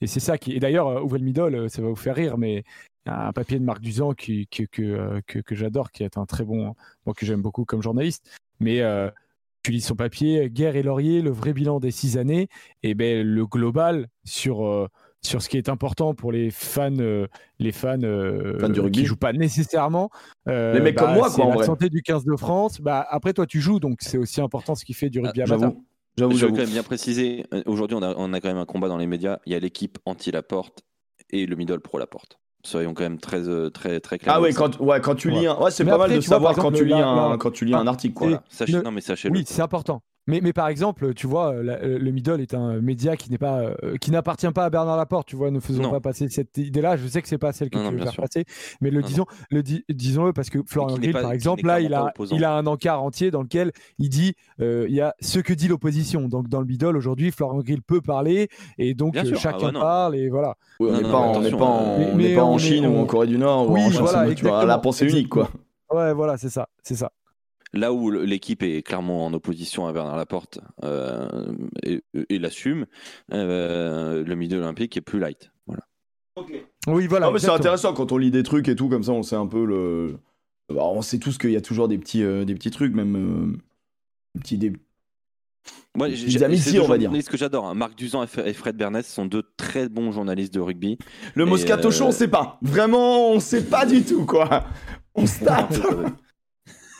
Et 0.00 0.06
c'est 0.06 0.20
ça 0.20 0.38
qui. 0.38 0.52
Et 0.52 0.60
d'ailleurs, 0.60 0.88
euh, 0.88 1.00
ouvrez 1.00 1.18
le 1.18 1.24
middle, 1.24 1.54
euh, 1.54 1.68
ça 1.68 1.82
va 1.82 1.88
vous 1.88 1.96
faire 1.96 2.14
rire, 2.16 2.38
mais 2.38 2.64
il 3.06 3.08
y 3.08 3.10
a 3.10 3.28
un 3.28 3.32
papier 3.32 3.58
de 3.58 3.64
Marc 3.64 3.80
Duzan 3.80 4.12
qui, 4.14 4.46
que, 4.48 4.64
que, 4.64 4.82
euh, 4.82 5.20
que, 5.26 5.38
que 5.40 5.54
j'adore, 5.54 5.90
qui 5.90 6.02
est 6.04 6.16
un 6.18 6.26
très 6.26 6.44
bon. 6.44 6.74
Bon, 7.06 7.12
que 7.12 7.26
j'aime 7.26 7.42
beaucoup 7.42 7.64
comme 7.64 7.82
journaliste. 7.82 8.30
Mais 8.60 8.80
euh, 8.80 9.10
tu 9.62 9.70
lis 9.72 9.80
son 9.80 9.96
papier, 9.96 10.50
Guerre 10.50 10.76
et 10.76 10.82
Laurier, 10.82 11.20
le 11.22 11.30
vrai 11.30 11.52
bilan 11.52 11.80
des 11.80 11.90
six 11.90 12.16
années, 12.18 12.48
et 12.82 12.94
ben 12.94 13.26
le 13.26 13.46
global 13.46 14.08
sur. 14.24 14.64
euh, 14.66 14.88
sur 15.24 15.40
ce 15.40 15.48
qui 15.48 15.56
est 15.56 15.68
important 15.68 16.14
pour 16.16 16.32
les 16.32 16.50
fans, 16.50 16.90
euh, 16.98 17.28
les 17.60 17.70
fans, 17.70 17.96
Fans 18.58 18.68
du 18.68 18.80
rugby. 18.80 18.98
qui 19.02 19.04
jouent 19.06 19.14
pas 19.16 19.32
nécessairement. 19.32 20.10
Les 20.46 20.80
mecs 20.80 20.96
comme 20.96 21.14
moi, 21.14 21.30
c'est 21.30 21.36
quoi, 21.36 21.44
en 21.44 21.48
La 21.50 21.54
vrai. 21.58 21.66
santé 21.66 21.88
du 21.90 22.02
15 22.02 22.24
de 22.24 22.34
France. 22.34 22.80
Bah, 22.80 23.06
après, 23.08 23.32
toi, 23.32 23.46
tu 23.46 23.60
joues, 23.60 23.78
donc 23.78 23.98
c'est 24.00 24.18
aussi 24.18 24.40
important 24.40 24.74
ce 24.74 24.84
qui 24.84 24.94
fait 24.94 25.10
du 25.10 25.20
rugby 25.20 25.42
Ah, 25.42 25.44
amateur. 25.44 25.74
Je 26.18 26.24
veux 26.24 26.48
quand 26.52 26.56
même 26.58 26.68
bien 26.70 26.82
préciser, 26.82 27.46
euh, 27.54 27.62
aujourd'hui 27.66 27.96
on 27.96 28.02
a, 28.02 28.14
on 28.16 28.32
a 28.32 28.40
quand 28.40 28.48
même 28.48 28.58
un 28.58 28.66
combat 28.66 28.88
dans 28.88 28.98
les 28.98 29.06
médias, 29.06 29.38
il 29.46 29.52
y 29.52 29.54
a 29.54 29.58
l'équipe 29.58 29.98
anti-Laporte 30.04 30.82
et 31.30 31.46
le 31.46 31.56
middle 31.56 31.80
pro-Laporte. 31.80 32.38
Soyons 32.64 32.94
quand 32.94 33.02
même 33.02 33.18
très, 33.18 33.48
euh, 33.48 33.70
très, 33.70 33.98
très 34.00 34.18
clairs. 34.18 34.34
Ah 34.36 34.40
ouais, 34.40 34.52
quand, 34.52 34.78
ouais, 34.80 35.00
quand 35.00 35.14
tu 35.16 35.30
lis 35.30 35.46
un. 35.46 35.58
Ouais, 35.60 35.70
c'est 35.72 35.84
pas 35.84 35.92
mal 35.98 36.02
après, 36.02 36.16
de 36.16 36.20
tu 36.20 36.28
vois, 36.28 36.36
savoir 36.36 36.54
par 36.54 36.64
quand, 36.64 36.70
tu 36.70 36.74
exemple, 36.82 36.94
lis 36.94 37.00
là- 37.00 37.08
un, 37.08 37.30
là- 37.30 37.36
quand 37.38 37.50
tu 37.50 37.64
lis 37.64 37.74
Ah, 37.74 37.78
un 37.80 37.86
article, 37.88 38.14
quoi. 38.14 38.26
Voilà, 38.28 38.44
sachez- 38.50 38.72
Ne- 38.74 38.82
Non 38.82 38.90
mais 38.92 39.00
sachez-le. 39.00 39.34
Oui, 39.34 39.44
c'est 39.46 39.62
important. 39.62 40.02
Mais, 40.28 40.40
mais 40.40 40.52
par 40.52 40.68
exemple, 40.68 41.14
tu 41.14 41.26
vois, 41.26 41.52
la- 41.62 41.78
le 41.82 42.10
middle 42.12 42.40
est 42.40 42.54
un 42.54 42.80
média 42.80 43.16
qui 43.16 43.28
n'est 43.30 43.38
pas, 43.38 43.60
euh, 43.82 43.96
qui 44.00 44.12
n'appartient 44.12 44.50
pas 44.52 44.64
à 44.66 44.70
Bernard 44.70 44.96
Laporte. 44.96 45.26
Tu 45.26 45.34
vois, 45.34 45.50
ne 45.50 45.58
faisons 45.58 45.82
Non. 45.82 45.90
pas 45.90 45.98
passer 46.00 46.28
cette 46.28 46.56
idée-là. 46.58 46.96
Je 46.96 47.08
sais 47.08 47.20
que 47.22 47.26
c'est 47.28 47.38
pas 47.38 47.52
celle 47.52 47.70
que 47.70 47.78
Non, 47.78 47.88
tu 47.88 47.94
non, 47.96 47.98
veux 47.98 48.04
faire 48.04 48.12
sûr. 48.12 48.22
passer, 48.22 48.44
mais 48.80 48.90
le 48.90 49.00
Non, 49.00 49.06
disons, 49.06 49.26
le 49.50 49.62
di- 49.64 49.84
disons-le 49.88 50.32
parce 50.32 50.48
que 50.48 50.60
Florian 50.64 50.96
Grill, 50.96 51.12
par 51.12 51.32
exemple, 51.32 51.66
là, 51.66 51.80
il 51.80 51.92
a, 51.92 52.12
il 52.30 52.44
a 52.44 52.52
un 52.54 52.66
encart 52.66 53.02
entier 53.02 53.30
dans 53.32 53.42
lequel 53.42 53.72
il 53.98 54.10
dit, 54.10 54.34
euh, 54.60 54.86
il 54.88 54.94
y 54.94 55.00
a 55.00 55.12
ce 55.20 55.40
que 55.40 55.52
dit 55.52 55.66
l'opposition. 55.66 56.28
Donc 56.28 56.48
dans 56.48 56.60
le 56.60 56.66
middle 56.66 56.96
aujourd'hui, 56.96 57.32
Florian 57.32 57.58
Grill 57.60 57.82
peut 57.82 58.00
parler 58.00 58.48
et 58.78 58.94
donc 58.94 59.16
euh. 59.16 59.22
Ah 59.24 59.36
chacun 59.36 59.66
ouais, 59.66 59.72
non. 59.72 59.80
parle 59.80 60.14
et 60.16 60.28
voilà. 60.28 60.54
Oui, 60.78 60.88
on 60.90 60.92
Non, 60.92 60.98
n'est 60.98 61.02
pas, 61.10 61.16
en- 61.16 61.22
on 61.36 61.40
n'est 61.40 61.48
attention, 61.48 61.58
pas 61.58 61.64
en, 61.64 61.78
euh, 62.00 62.10
on 62.12 62.16
mais 62.16 62.22
n'est 62.28 62.34
pas 62.36 62.44
en 62.44 62.52
on 62.52 62.56
est- 62.56 62.60
Chine 62.60 62.86
ou 62.86 62.96
en 62.98 63.04
Corée 63.06 63.26
du 63.26 63.38
Nord 63.38 63.68
ou 63.70 63.74
Oui, 63.74 63.80
en 63.82 63.90
Chine, 63.90 64.00
voilà, 64.02 64.34
tu 64.34 64.44
vois, 64.44 64.64
la 64.64 64.78
pensée 64.78 65.08
unique, 65.08 65.28
quoi. 65.30 65.50
Ouais, 65.92 66.14
voilà, 66.14 66.36
c'est 66.38 66.48
ça, 66.48 66.68
c'est 66.82 66.94
ça. 66.94 67.10
Là 67.74 67.92
où 67.92 68.10
l'équipe 68.10 68.62
est 68.62 68.82
clairement 68.82 69.24
en 69.24 69.32
opposition 69.32 69.86
à 69.86 69.92
Bernard 69.92 70.16
Laporte 70.18 70.58
euh, 70.84 71.26
et, 71.82 72.02
et 72.28 72.38
l'assume, 72.38 72.84
euh, 73.32 74.22
le 74.24 74.34
milieu 74.34 74.58
olympique 74.58 74.96
est 74.96 75.00
plus 75.00 75.18
light. 75.18 75.50
Voilà. 75.66 75.82
Oui, 76.86 77.06
voilà. 77.06 77.32
c'est 77.38 77.48
intéressant 77.48 77.94
quand 77.94 78.12
on 78.12 78.18
lit 78.18 78.30
des 78.30 78.42
trucs 78.42 78.68
et 78.68 78.76
tout, 78.76 78.88
comme 78.88 79.02
ça, 79.02 79.12
on 79.12 79.22
sait 79.22 79.36
un 79.36 79.46
peu 79.46 79.64
le. 79.64 80.18
Bah, 80.68 80.82
on 80.84 81.00
sait 81.02 81.18
tous 81.18 81.38
qu'il 81.38 81.50
y 81.50 81.56
a 81.56 81.60
toujours 81.62 81.88
des 81.88 81.98
petits, 81.98 82.22
euh, 82.22 82.44
des 82.44 82.54
petits 82.54 82.70
trucs, 82.70 82.94
même. 82.94 83.16
euh, 83.16 83.56
des 84.34 84.40
petits, 84.40 84.58
des... 84.58 84.72
Moi, 85.94 86.08
Des 86.08 86.16
j'ai- 86.16 86.42
amitiés, 86.44 86.80
on 86.80 86.86
va 86.88 86.96
dire. 86.98 87.06
journalistes 87.08 87.28
que 87.30 87.36
j'adore. 87.36 87.66
hein. 87.66 87.74
Marc 87.74 87.94
Duzan 87.96 88.24
et 88.24 88.52
Fred 88.54 88.76
Bernès 88.76 89.06
sont 89.06 89.26
deux 89.26 89.44
très 89.58 89.88
bons 89.88 90.10
journalistes 90.12 90.52
de 90.54 90.60
rugby. 90.60 90.98
Le 91.34 91.44
Moscato 91.44 91.88
euh, 91.88 91.90
Show, 91.90 92.04
on 92.06 92.12
sait 92.12 92.28
pas. 92.28 92.58
Vraiment, 92.62 93.30
on 93.30 93.40
sait 93.40 93.64
pas 93.64 93.84
du 93.86 94.02
tout, 94.02 94.24
quoi. 94.26 94.64
On 95.14 95.26
se 95.26 95.44
tape. 95.44 95.74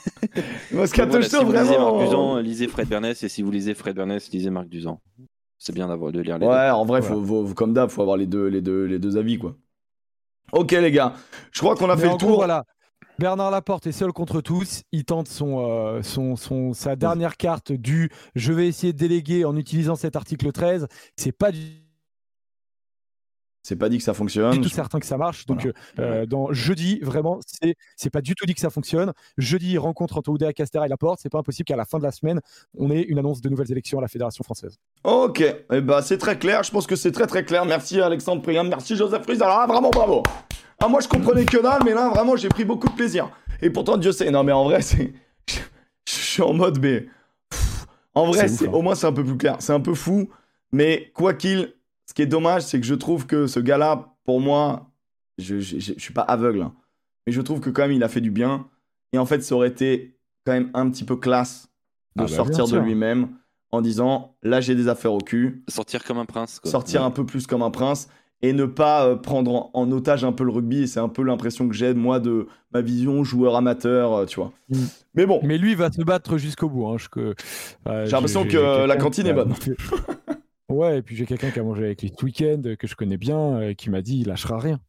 Moscato 0.73 1.11
Voilà, 1.11 1.25
Show, 1.29 1.39
si 1.39 1.45
vous 1.45 1.53
lisez 1.53 1.79
Marc. 1.79 1.99
Duzan, 1.99 2.37
lisez 2.39 2.69
Fred 2.69 2.89
Bernès, 2.89 3.23
et 3.23 3.29
si 3.29 3.43
vous 3.43 3.51
lisez 3.51 3.75
Fred 3.75 3.97
Bernès, 3.97 4.31
lisez 4.31 4.51
Marc 4.51 4.69
Duzan. 4.69 5.01
C'est 5.59 5.75
bien 5.75 5.89
d'avoir 5.89 6.11
de 6.13 6.21
lire 6.21 6.39
les 6.39 6.47
Ouais, 6.47 6.71
en 6.71 6.85
vrai, 6.85 7.01
Voilà. 7.01 7.15
faut, 7.27 7.47
faut- 7.47 7.55
comme 7.55 7.73
d'hab, 7.73 7.89
faut 7.91 8.03
avoir 8.03 8.17
les 8.17 8.27
deux, 8.27 8.47
les, 8.47 8.61
deux, 8.61 8.85
les 8.85 8.99
deux 8.99 9.17
avis, 9.17 9.39
quoi. 9.39 9.57
Ok, 10.53 10.73
les 10.73 10.91
gars. 10.91 11.15
Je 11.53 11.61
crois 11.61 11.77
qu'on 11.77 11.89
a 11.89 11.95
Mais 11.95 12.03
fait 12.03 12.07
le 12.09 12.17
gros, 12.17 12.19
tour. 12.19 12.37
voilà. 12.37 12.65
Bernard 13.19 13.51
Laporte 13.51 13.87
est 13.87 13.93
seul 13.93 14.13
contre 14.13 14.41
tous. 14.41 14.83
Il 14.91 15.05
tente 15.05 15.29
son, 15.29 15.65
euh, 15.71 16.03
son, 16.03 16.35
son, 16.35 16.73
sa 16.73 16.97
dernière 16.97 17.37
carte 17.37 17.71
du 17.71 18.11
je 18.35 18.53
vais 18.53 18.67
essayer 18.67 18.93
de 18.93 18.99
déléguer 18.99 19.45
en 19.45 19.57
utilisant 19.57 19.95
cet 19.95 20.17
article 20.17 20.51
13. 20.51 20.89
C'est 21.17 21.31
pas 21.33 21.53
du 21.53 21.61
C'est 23.63 23.77
pas 23.77 23.89
dit 23.89 23.99
que 23.99 24.05
ça 24.05 24.13
fonctionne. 24.15 24.51
du 24.53 24.61
tout 24.61 24.69
certain 24.69 24.99
que 24.99 25.07
ça 25.07 25.17
marche. 25.17 25.47
Donc, 25.47 25.67
euh, 25.67 25.73
euh, 26.01 26.27
dans 26.27 26.53
jeudi, 26.53 26.99
vraiment, 27.01 27.39
c'est 27.47 27.77
c'est 27.97 28.11
pas 28.11 28.21
du 28.21 28.35
tout 28.35 28.45
dit 28.45 28.55
que 28.55 28.61
ça 28.61 28.71
fonctionne. 28.71 29.13
Jeudi, 29.39 29.79
rencontre 29.79 30.19
entre 30.19 30.31
Oudéa 30.31 30.53
Castera 30.53 30.87
et 30.87 30.89
Laporte. 30.89 31.21
C'est 31.23 31.29
pas 31.29 31.39
impossible 31.39 31.67
qu'à 31.67 31.77
la 31.77 31.85
fin 31.85 31.99
de 31.99 32.03
la 32.03 32.11
semaine, 32.11 32.41
on 32.77 32.91
ait 32.91 33.03
une 33.03 33.19
annonce 33.19 33.41
de 33.41 33.49
nouvelles 33.49 33.71
élections 33.71 33.99
à 33.99 34.03
la 34.03 34.09
Fédération 34.09 34.43
française. 34.43 34.79
Ok, 35.05 35.41
eh 35.41 35.81
ben, 35.81 36.03
c'est 36.03 36.19
très 36.19 36.39
clair. 36.39 36.63
Je 36.65 36.71
pense 36.73 36.87
que 36.87 36.97
c'est 36.97 37.13
très 37.13 37.27
très 37.27 37.45
clair. 37.45 37.65
Merci 37.65 38.01
Alexandre 38.01 38.43
Priam, 38.43 38.69
merci 38.69 38.97
Joseph 38.97 39.23
Fries. 39.23 39.41
Alors 39.43 39.61
là, 39.61 39.67
vraiment 39.67 39.91
bravo. 39.91 40.23
Ah, 40.81 40.89
moi, 40.89 41.01
je 41.01 41.07
comprenais 41.07 41.45
que 41.45 41.63
dalle, 41.63 41.83
mais 41.85 41.95
là, 41.95 42.09
vraiment, 42.09 42.35
j'ai 42.35 42.49
pris 42.49 42.65
beaucoup 42.65 42.89
de 42.89 42.95
plaisir. 42.95 43.31
Et 43.61 43.71
pourtant, 43.71 43.97
Dieu 43.97 44.11
sait. 44.11 44.29
Non, 44.33 44.43
mais 44.43 44.51
en 44.51 44.65
vrai, 44.65 44.83
c'est. 44.83 45.13
Je 46.05 46.13
suis 46.13 46.43
en 46.43 46.53
mode, 46.53 46.81
mais. 46.83 47.07
Pff, 47.49 47.87
En 48.15 48.27
vrai, 48.27 48.49
C'est 48.49 48.55
ouf, 48.55 48.59
c'est 48.59 48.67
hein. 48.69 48.73
au 48.73 48.83
moins, 48.83 48.97
c'est 48.97 49.07
un 49.07 49.13
peu 49.13 49.23
plus 49.25 49.37
clair. 49.37 49.57
C'est 49.61 49.73
un 49.73 49.81
peu 49.81 49.95
fou. 49.95 50.29
Mais 50.73 51.13
quoi 51.15 51.35
qu'il. 51.35 51.73
Ce 52.13 52.15
qui 52.15 52.21
est 52.21 52.27
dommage, 52.27 52.61
c'est 52.61 52.79
que 52.79 52.85
je 52.85 52.95
trouve 52.95 53.25
que 53.27 53.47
ce 53.47 53.59
gars-là, 53.59 54.13
pour 54.27 54.39
moi, 54.39 54.91
je, 55.39 55.61
je, 55.61 55.79
je- 55.79 55.95
je 55.97 55.99
suis 55.99 56.13
pas 56.13 56.21
aveugle. 56.21 56.61
hein. 56.61 56.75
Mais 57.27 57.33
je 57.33 57.41
trouve 57.41 57.61
que 57.61 57.71
quand 57.71 57.81
même, 57.81 57.93
il 57.93 58.03
a 58.03 58.09
fait 58.09 58.21
du 58.21 58.31
bien. 58.31 58.67
Et 59.15 59.19
en 59.19 59.25
fait, 59.25 59.43
ça 59.43 59.55
aurait 59.55 59.69
été 59.69 60.15
quand 60.45 60.53
même 60.53 60.69
un 60.75 60.91
petit 60.91 61.05
peu 61.05 61.17
classe 61.17 61.69
de 62.17 62.25
Ah 62.25 62.27
bah, 62.27 62.29
sortir 62.29 62.69
de 62.69 62.77
lui-même 62.79 63.29
en 63.71 63.81
disant 63.81 64.37
là, 64.43 64.61
j'ai 64.61 64.75
des 64.75 64.89
affaires 64.89 65.15
au 65.15 65.21
cul 65.21 65.65
Sortir 65.69 66.05
comme 66.05 66.19
un 66.19 66.27
prince. 66.27 66.61
quoi. 66.61 66.71
sortir 66.71 67.01
Ouais. 67.01 67.07
un 67.07 67.11
peu 67.11 67.25
plus 67.25 67.47
comme 67.47 67.63
un 67.63 67.71
prince 67.71 68.11
et 68.43 68.53
ne 68.53 68.67
pas 68.67 69.07
euh, 69.07 69.17
prendre 69.17 69.55
en, 69.55 69.71
en 69.73 69.91
otage 69.93 70.23
un 70.25 70.33
peu 70.33 70.45
le 70.45 70.51
rugby. 70.51 70.87
C'est 70.89 71.01
un 71.01 71.09
peu 71.09 71.23
l'impression 71.23 71.67
que 71.67 71.75
j'ai, 71.75 71.95
moi, 71.95 72.21
de 72.21 72.47
ma 72.75 72.83
vision 72.83 73.25
joueur 73.25 73.57
amateur, 73.57 74.13
euh, 74.13 74.27
tu 74.27 74.37
vois. 74.39 74.53
Mm. 74.69 74.77
Mais 75.15 75.25
bon, 75.27 75.41
Mais 75.45 75.57
lui 75.57 75.75
va 75.75 75.91
se 75.91 76.03
battre 76.03 76.37
jusqu'au 76.37 76.69
bout. 76.69 76.89
hein. 76.89 76.97
Euh, 77.17 77.35
J'ai 78.05 78.11
l'impression 78.13 78.45
que, 78.45 78.85
la 78.85 78.97
cantine 78.97 79.27
est 79.29 79.33
bonne. 79.33 79.55
Ouais, 80.73 80.99
et 80.99 81.03
puis 81.03 81.17
j'ai 81.17 81.27
quelqu'un 81.27 81.51
qui 81.51 81.59
a 81.59 81.63
mangé 81.63 81.85
avec 81.85 82.03
lui 82.03 82.13
ce 82.19 82.25
week-end, 82.25 82.61
euh, 82.67 82.77
que 82.77 82.87
je 82.87 82.95
connais 82.97 83.17
bien, 83.17 83.39
euh, 83.61 83.75
qui 83.75 83.91
m'a 83.91 84.03
dit 84.03 84.19
il 84.21 84.27
lâchera 84.29 84.59
rien. 84.59 84.81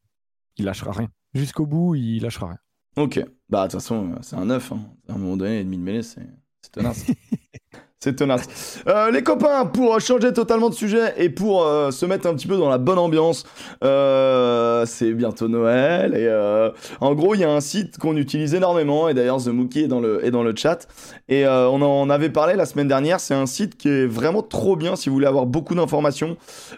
Il 0.58 0.66
lâchera 0.66 0.92
rien. 0.92 1.10
Jusqu'au 1.34 1.66
bout, 1.66 1.96
il 1.96 2.22
lâchera 2.22 2.48
rien. 2.48 2.58
ok. 2.96 3.24
Bah, 3.50 3.68
de 3.68 3.72
toute 3.72 3.82
façon, 3.82 4.12
euh, 4.14 4.16
c'est 4.22 4.36
un 4.36 4.46
9. 4.46 4.72
hein. 4.72 4.80
À 5.08 5.14
un 5.14 5.18
moment 5.18 5.38
donné, 5.38 5.60
et 5.60 5.64
demi 5.64 5.78
de 5.78 5.84
mêlée, 5.84 6.04
c'est 6.04 6.28
c'est 6.62 6.72
tenace. 6.72 7.06
C'est 8.04 8.18
tenace. 8.18 8.82
Euh, 8.90 9.12
les 9.12 9.24
copains, 9.24 9.64
pour 9.64 9.98
changer 10.02 10.34
totalement 10.34 10.68
de 10.68 10.74
sujet 10.74 11.14
et 11.16 11.30
pour 11.30 11.64
euh, 11.64 11.90
se 11.90 12.06
mettre 12.06 12.28
un 12.28 12.34
petit 12.34 12.48
peu 12.48 12.58
dans 12.58 12.68
la 12.68 12.78
bonne 12.78 13.00
ambiance, 13.00 13.46
euh, 13.82 14.86
c'est 14.86 15.14
bientôt 15.14 15.48
Noël 15.48 16.14
et 16.14 16.28
euh, 16.28 16.70
en 17.00 17.16
gros, 17.16 17.34
il 17.34 17.40
y 17.40 17.46
a 17.46 17.50
un 17.50 17.62
site 17.62 17.98
qu'on 18.00 18.18
utilise 18.18 18.56
énormément 18.56 19.08
et 19.08 19.14
d'ailleurs 19.14 19.42
The 19.42 19.48
Mookie 19.48 19.84
est 19.84 19.88
dans 19.88 20.02
le, 20.02 20.26
est 20.26 20.32
dans 20.32 20.44
le 20.44 20.54
chat 20.54 20.86
et 21.30 21.46
euh, 21.46 21.70
on 21.70 21.82
en 21.82 22.10
avait 22.10 22.30
parlé 22.30 22.56
la 22.56 22.66
semaine 22.66 22.90
dernière. 22.90 23.22
C'est 23.22 23.36
un 23.36 23.46
site 23.46 23.78
qui 23.78 23.88
est 23.88 24.06
vraiment 24.06 24.42
trop 24.42 24.76
bien 24.76 24.98
si 24.98 25.08
vous 25.08 25.16
voulez 25.16 25.28
avoir 25.28 25.46
beaucoup 25.46 25.74
d'informations, 25.74 26.36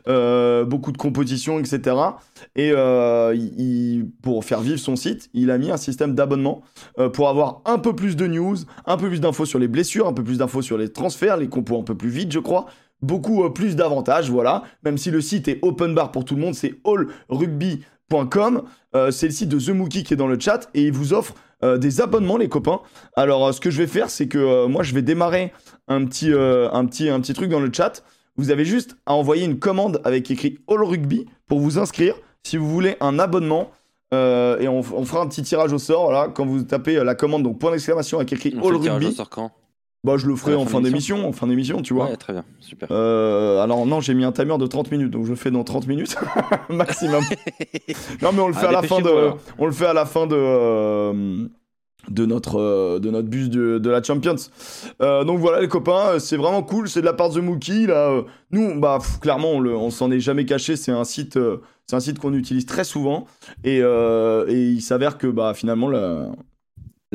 euh, 0.07 0.63
beaucoup 0.63 0.91
de 0.91 0.97
compositions, 0.97 1.59
etc. 1.59 1.95
Et 2.55 2.71
euh, 2.71 3.35
pour 4.21 4.45
faire 4.45 4.61
vivre 4.61 4.77
son 4.77 4.95
site, 4.95 5.29
il 5.33 5.49
a 5.49 5.57
mis 5.57 5.71
un 5.71 5.77
système 5.77 6.13
d'abonnement 6.13 6.61
euh, 6.99 7.09
pour 7.09 7.29
avoir 7.29 7.61
un 7.65 7.79
peu 7.79 7.95
plus 7.95 8.15
de 8.15 8.27
news, 8.27 8.57
un 8.85 8.97
peu 8.97 9.07
plus 9.07 9.19
d'infos 9.19 9.45
sur 9.45 9.57
les 9.57 9.67
blessures, 9.67 10.07
un 10.07 10.13
peu 10.13 10.23
plus 10.23 10.37
d'infos 10.37 10.61
sur 10.61 10.77
les 10.77 10.89
transferts, 10.89 11.14
les 11.37 11.47
compos 11.47 11.79
un 11.79 11.83
peu 11.83 11.95
plus 11.95 12.09
vite, 12.09 12.31
je 12.31 12.39
crois. 12.39 12.65
Beaucoup 13.01 13.43
euh, 13.43 13.49
plus 13.49 13.75
d'avantages, 13.75 14.29
voilà. 14.29 14.63
Même 14.83 14.97
si 14.97 15.11
le 15.11 15.21
site 15.21 15.47
est 15.47 15.59
open 15.61 15.93
bar 15.93 16.11
pour 16.11 16.25
tout 16.25 16.35
le 16.35 16.41
monde, 16.41 16.55
c'est 16.55 16.75
allrugby.com. 16.85 18.63
Euh, 18.95 19.11
c'est 19.11 19.27
le 19.27 19.31
site 19.33 19.49
de 19.49 19.59
The 19.59 19.69
Mookie 19.69 20.03
qui 20.03 20.13
est 20.13 20.17
dans 20.17 20.27
le 20.27 20.39
chat 20.39 20.69
et 20.73 20.83
il 20.83 20.91
vous 20.91 21.13
offre 21.13 21.33
euh, 21.63 21.77
des 21.77 22.01
abonnements, 22.01 22.37
les 22.37 22.49
copains. 22.49 22.81
Alors, 23.15 23.47
euh, 23.47 23.51
ce 23.51 23.59
que 23.59 23.69
je 23.71 23.77
vais 23.77 23.87
faire, 23.87 24.09
c'est 24.09 24.27
que 24.27 24.37
euh, 24.37 24.67
moi, 24.67 24.83
je 24.83 24.93
vais 24.93 25.01
démarrer 25.01 25.51
un 25.87 26.05
petit, 26.05 26.31
un, 26.31 26.85
petit, 26.85 27.09
un 27.09 27.19
petit 27.21 27.33
truc 27.33 27.49
dans 27.49 27.59
le 27.59 27.71
chat. 27.71 28.03
Vous 28.37 28.51
avez 28.51 28.65
juste 28.65 28.97
à 29.05 29.13
envoyer 29.13 29.45
une 29.45 29.59
commande 29.59 30.01
avec 30.03 30.29
écrit 30.31 30.57
All 30.67 30.83
Rugby 30.83 31.25
pour 31.47 31.59
vous 31.59 31.77
inscrire 31.79 32.15
si 32.43 32.57
vous 32.57 32.69
voulez 32.69 32.97
un 32.99 33.19
abonnement. 33.19 33.71
Et 34.11 34.67
on, 34.69 34.79
on 34.79 35.03
fera 35.05 35.21
un 35.21 35.27
petit 35.27 35.43
tirage 35.43 35.73
au 35.73 35.77
sort. 35.77 36.05
Voilà, 36.05 36.29
quand 36.29 36.45
vous 36.45 36.63
tapez 36.63 37.03
la 37.03 37.15
commande, 37.15 37.43
donc 37.43 37.59
point 37.59 37.71
d'exclamation 37.71 38.17
avec 38.17 38.31
écrit 38.31 38.55
On 38.57 38.67
All 38.67 38.73
le 38.73 38.79
tirage 38.79 39.03
au 39.03 39.05
Rugby. 39.05 39.15
sort 39.15 39.29
quand? 39.29 39.51
Bah, 40.05 40.17
je 40.17 40.27
le 40.27 40.35
ferai 40.35 40.53
en 40.55 40.65
fin 40.65 40.81
d'émission, 40.81 41.27
en 41.27 41.31
fin 41.31 41.47
d'émission, 41.47 41.81
tu 41.81 41.93
vois. 41.95 42.05
Ouais, 42.09 42.15
très 42.15 42.31
bien, 42.33 42.43
super. 42.59 42.87
Euh, 42.91 43.61
alors 43.63 43.85
non, 43.87 43.99
j'ai 44.01 44.13
mis 44.13 44.23
un 44.23 44.31
timer 44.31 44.57
de 44.59 44.67
30 44.67 44.91
minutes, 44.91 45.09
donc 45.11 45.25
je 45.25 45.31
le 45.31 45.35
fais 45.35 45.49
dans 45.51 45.63
30 45.63 45.87
minutes 45.87 46.15
maximum. 46.69 47.23
non, 48.21 48.31
mais 48.33 48.39
on 48.41 48.47
le 48.47 48.53
fait 48.53 48.65
Ah, 48.67 48.69
à 48.69 48.71
la 48.73 48.81
fin 48.83 49.01
de, 49.01 49.09
alors. 49.09 49.37
on 49.57 49.65
le 49.65 49.71
fait 49.71 49.87
à 49.87 49.93
la 49.93 50.05
fin 50.05 50.27
de 50.27 50.35
euh, 50.37 51.47
de 52.09 52.25
notre 52.27 52.59
euh, 52.59 52.99
de 52.99 53.09
notre 53.09 53.27
bus 53.27 53.49
de, 53.49 53.79
de 53.79 53.89
la 53.89 54.03
Champions. 54.03 54.35
Euh, 55.01 55.23
donc 55.23 55.39
voilà 55.39 55.59
les 55.61 55.67
copains, 55.67 56.19
c'est 56.19 56.37
vraiment 56.37 56.61
cool, 56.61 56.87
c'est 56.87 57.01
de 57.01 57.05
la 57.05 57.13
part 57.13 57.29
de 57.31 57.39
The 57.39 57.43
Mookie 57.43 57.87
là. 57.87 58.21
nous, 58.51 58.79
bah 58.79 58.99
pff, 59.01 59.19
clairement, 59.19 59.53
on, 59.53 59.59
le- 59.59 59.75
on 59.75 59.89
s'en 59.89 60.11
est 60.11 60.19
jamais 60.19 60.45
caché, 60.45 60.75
c'est 60.75 60.91
un 60.91 61.03
site, 61.03 61.39
c'est 61.87 61.95
un 61.95 61.99
site 61.99 62.19
qu'on 62.19 62.33
utilise 62.33 62.67
très 62.67 62.83
souvent 62.83 63.25
et, 63.63 63.79
euh, 63.81 64.45
et 64.47 64.61
il 64.69 64.81
s'avère 64.81 65.17
que 65.17 65.25
bah 65.25 65.53
finalement 65.55 65.89
la 65.89 66.27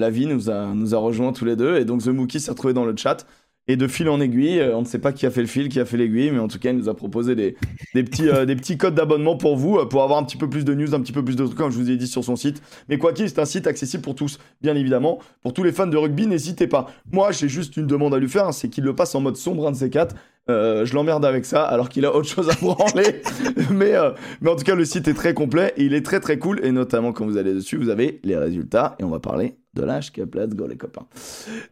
la 0.01 0.11
vie 0.11 0.27
nous 0.27 0.51
a 0.51 0.75
nous 0.75 0.95
a 0.95 0.99
rejoints 0.99 1.33
tous 1.33 1.45
les 1.45 1.57
deux 1.57 1.77
et 1.77 1.85
donc 1.85 2.03
The 2.03 2.09
Mookie 2.09 2.41
s'est 2.41 2.51
retrouvé 2.51 2.75
dans 2.75 2.85
le 2.85 2.97
chat. 2.97 3.27
Et 3.71 3.77
de 3.77 3.87
fil 3.87 4.09
en 4.09 4.21
aiguille, 4.21 4.59
euh, 4.59 4.77
on 4.77 4.81
ne 4.81 4.85
sait 4.85 4.99
pas 4.99 5.13
qui 5.13 5.27
a 5.27 5.31
fait 5.31 5.43
le 5.43 5.47
fil, 5.47 5.69
qui 5.69 5.79
a 5.79 5.85
fait 5.85 5.97
l'aiguille, 5.97 6.33
mais 6.33 6.41
en 6.41 6.49
tout 6.49 6.59
cas, 6.59 6.71
il 6.71 6.77
nous 6.77 6.89
a 6.89 6.95
proposé 6.95 7.37
des, 7.37 7.57
des, 7.95 8.03
petits, 8.03 8.29
euh, 8.29 8.45
des 8.45 8.57
petits 8.57 8.77
codes 8.77 8.97
d'abonnement 8.97 9.37
pour 9.37 9.57
vous, 9.57 9.79
euh, 9.79 9.85
pour 9.87 10.03
avoir 10.03 10.19
un 10.19 10.25
petit 10.25 10.39
peu 10.39 10.51
plus 10.51 10.65
de 10.65 10.75
news, 10.75 10.93
un 10.93 11.01
petit 11.01 11.13
peu 11.13 11.25
plus 11.25 11.37
de 11.37 11.45
trucs, 11.45 11.57
comme 11.57 11.71
je 11.71 11.79
vous 11.79 11.89
ai 11.89 11.97
dit 11.97 12.09
sur 12.09 12.25
son 12.25 12.35
site. 12.35 12.61
Mais 12.89 12.99
quoi 12.99 13.13
qu'il, 13.13 13.29
c'est 13.29 13.39
un 13.39 13.45
site 13.45 13.69
accessible 13.69 14.03
pour 14.03 14.17
tous, 14.17 14.41
bien 14.61 14.75
évidemment. 14.75 15.21
Pour 15.43 15.53
tous 15.53 15.63
les 15.63 15.71
fans 15.71 15.87
de 15.87 15.97
rugby, 15.97 16.27
n'hésitez 16.27 16.67
pas. 16.67 16.91
Moi, 17.13 17.31
j'ai 17.31 17.49
juste 17.49 17.77
une 17.77 17.87
demande 17.87 18.13
à 18.13 18.19
lui 18.19 18.29
faire, 18.29 18.49
hein, 18.49 18.53
c'est 18.53 18.69
qu'il 18.71 18.83
le 18.83 18.97
passe 18.97 19.15
en 19.15 19.21
mode 19.21 19.37
sombre, 19.37 19.69
un 19.69 19.71
de 19.71 19.77
ces 19.77 19.91
quatre. 19.91 20.17
Je 20.49 20.95
l'emmerde 20.95 21.25
avec 21.25 21.45
ça, 21.45 21.63
alors 21.63 21.89
qu'il 21.89 22.05
a 22.05 22.13
autre 22.13 22.29
chose 22.29 22.51
à 22.51 22.55
branler. 22.61 23.23
mais, 23.71 23.93
mais 24.41 24.51
en 24.51 24.57
tout 24.57 24.65
cas, 24.65 24.75
le 24.75 24.85
site 24.85 25.07
est 25.07 25.15
très 25.15 25.33
complet 25.33 25.73
et 25.77 25.85
il 25.85 25.95
est 25.95 26.05
très 26.05 26.19
très 26.19 26.41
cool. 26.41 26.59
Et 26.65 26.73
notamment, 26.73 27.13
quand 27.13 27.25
vous 27.25 27.37
allez 27.37 27.55
dessus, 27.55 27.77
vous 27.77 27.89
avez 27.89 28.19
les 28.25 28.37
résultats. 28.37 28.97
Et 28.99 29.05
on 29.05 29.11
va 29.11 29.21
parler 29.21 29.60
de 29.75 29.83
la 29.83 30.01
H-Cup. 30.01 30.35
Let's 30.35 30.55
go, 30.55 30.67
les 30.67 30.77
copains. 30.77 31.07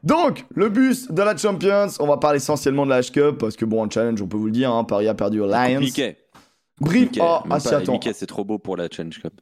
Donc, 0.02 0.44
le 0.54 0.68
bus 0.68 1.10
de 1.10 1.22
la 1.22 1.36
Champions. 1.36 1.88
On 2.00 2.06
va 2.06 2.16
parler 2.16 2.36
essentiellement 2.38 2.84
de 2.84 2.90
la 2.90 3.00
H-Cup 3.00 3.38
parce 3.38 3.56
que, 3.56 3.64
bon, 3.64 3.82
en 3.84 3.90
challenge, 3.90 4.20
on 4.22 4.26
peut 4.28 4.36
vous 4.36 4.46
le 4.46 4.52
dire, 4.52 4.72
hein, 4.72 4.84
Paris 4.84 5.08
a 5.08 5.14
perdu 5.14 5.40
aux 5.40 5.46
Lions. 5.48 5.80
Mickey. 5.80 6.16
Brive. 6.80 7.02
Mickey. 7.06 7.20
Oh, 7.22 7.38
ah, 7.50 7.60
si, 7.60 7.74
attends. 7.74 7.92
Mickey, 7.92 8.12
c'est 8.12 8.26
trop 8.26 8.44
beau 8.44 8.58
pour 8.58 8.76
la 8.76 8.88
Challenge 8.90 9.20
Cup. 9.20 9.32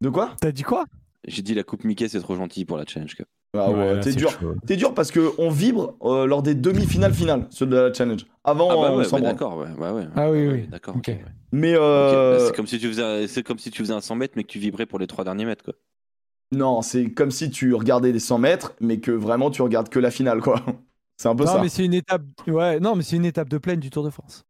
De 0.00 0.08
quoi? 0.08 0.34
T'as 0.40 0.50
dit 0.52 0.62
quoi? 0.62 0.84
J'ai 1.26 1.42
dit 1.42 1.54
la 1.54 1.62
coupe 1.62 1.84
Mickey, 1.84 2.08
c'est 2.08 2.20
trop 2.20 2.34
gentil 2.34 2.64
pour 2.64 2.76
la 2.78 2.84
Challenge 2.86 3.14
Cup. 3.14 3.26
Ah 3.56 3.68
ouais, 3.70 3.98
t'es 3.98 4.12
c'est 4.12 4.16
dur. 4.16 4.30
T'es 4.64 4.76
dur 4.76 4.94
parce 4.94 5.10
que 5.10 5.32
on 5.38 5.50
vibre 5.50 5.96
euh, 6.02 6.24
lors 6.24 6.40
des 6.40 6.54
demi-finales 6.54 7.12
finales, 7.12 7.46
ceux 7.50 7.66
de 7.66 7.76
la 7.76 7.92
challenge. 7.92 8.24
Avant, 8.44 8.70
Ah 8.70 8.74
bah 8.76 8.92
on 8.92 8.98
ouais, 8.98 9.04
s'en 9.04 9.16
bah 9.16 9.22
branle. 9.22 9.32
d'accord, 9.32 9.56
ouais, 9.56 9.66
ouais, 9.76 9.90
ouais. 9.90 10.06
Ah 10.14 10.30
oui, 10.30 10.46
Ouais, 10.46 10.52
oui. 10.52 10.66
D'accord. 10.68 10.94
Ouais. 10.94 11.20
Mais 11.50 11.74
Ok, 11.74 11.82
euh, 11.82 12.38
bah, 12.38 12.44
c'est 12.46 12.54
comme 12.56 12.68
si 12.68 12.78
tu 12.78 12.86
faisais, 12.86 13.26
c'est 13.26 13.42
comme 13.42 13.58
si 13.58 13.72
tu 13.72 13.82
faisais 13.82 13.92
un 13.92 14.00
100 14.00 14.14
mètres, 14.14 14.34
mais 14.36 14.44
que 14.44 14.48
tu 14.52 14.60
vibrais 14.60 14.86
pour 14.86 15.00
les 15.00 15.08
trois 15.08 15.24
derniers 15.24 15.46
mètres, 15.46 15.64
quoi. 15.64 15.74
Non, 16.52 16.82
c'est 16.82 17.10
comme 17.10 17.30
si 17.30 17.50
tu 17.50 17.74
regardais 17.74 18.12
des 18.12 18.18
100 18.18 18.38
mètres, 18.38 18.74
mais 18.80 18.98
que 18.98 19.10
vraiment 19.12 19.50
tu 19.50 19.62
regardes 19.62 19.88
que 19.88 19.98
la 19.98 20.10
finale, 20.10 20.40
quoi. 20.40 20.62
C'est 21.16 21.28
un 21.28 21.36
peu 21.36 21.44
Non, 21.44 21.52
ça. 21.52 21.60
mais 21.62 21.68
c'est 21.68 21.84
une 21.84 21.94
étape. 21.94 22.22
Ouais, 22.46 22.80
non, 22.80 22.96
mais 22.96 23.02
c'est 23.02 23.16
une 23.16 23.26
étape 23.26 23.48
de 23.50 23.58
plaine 23.58 23.78
du 23.80 23.90
Tour 23.90 24.02
de 24.04 24.10
France. 24.10 24.44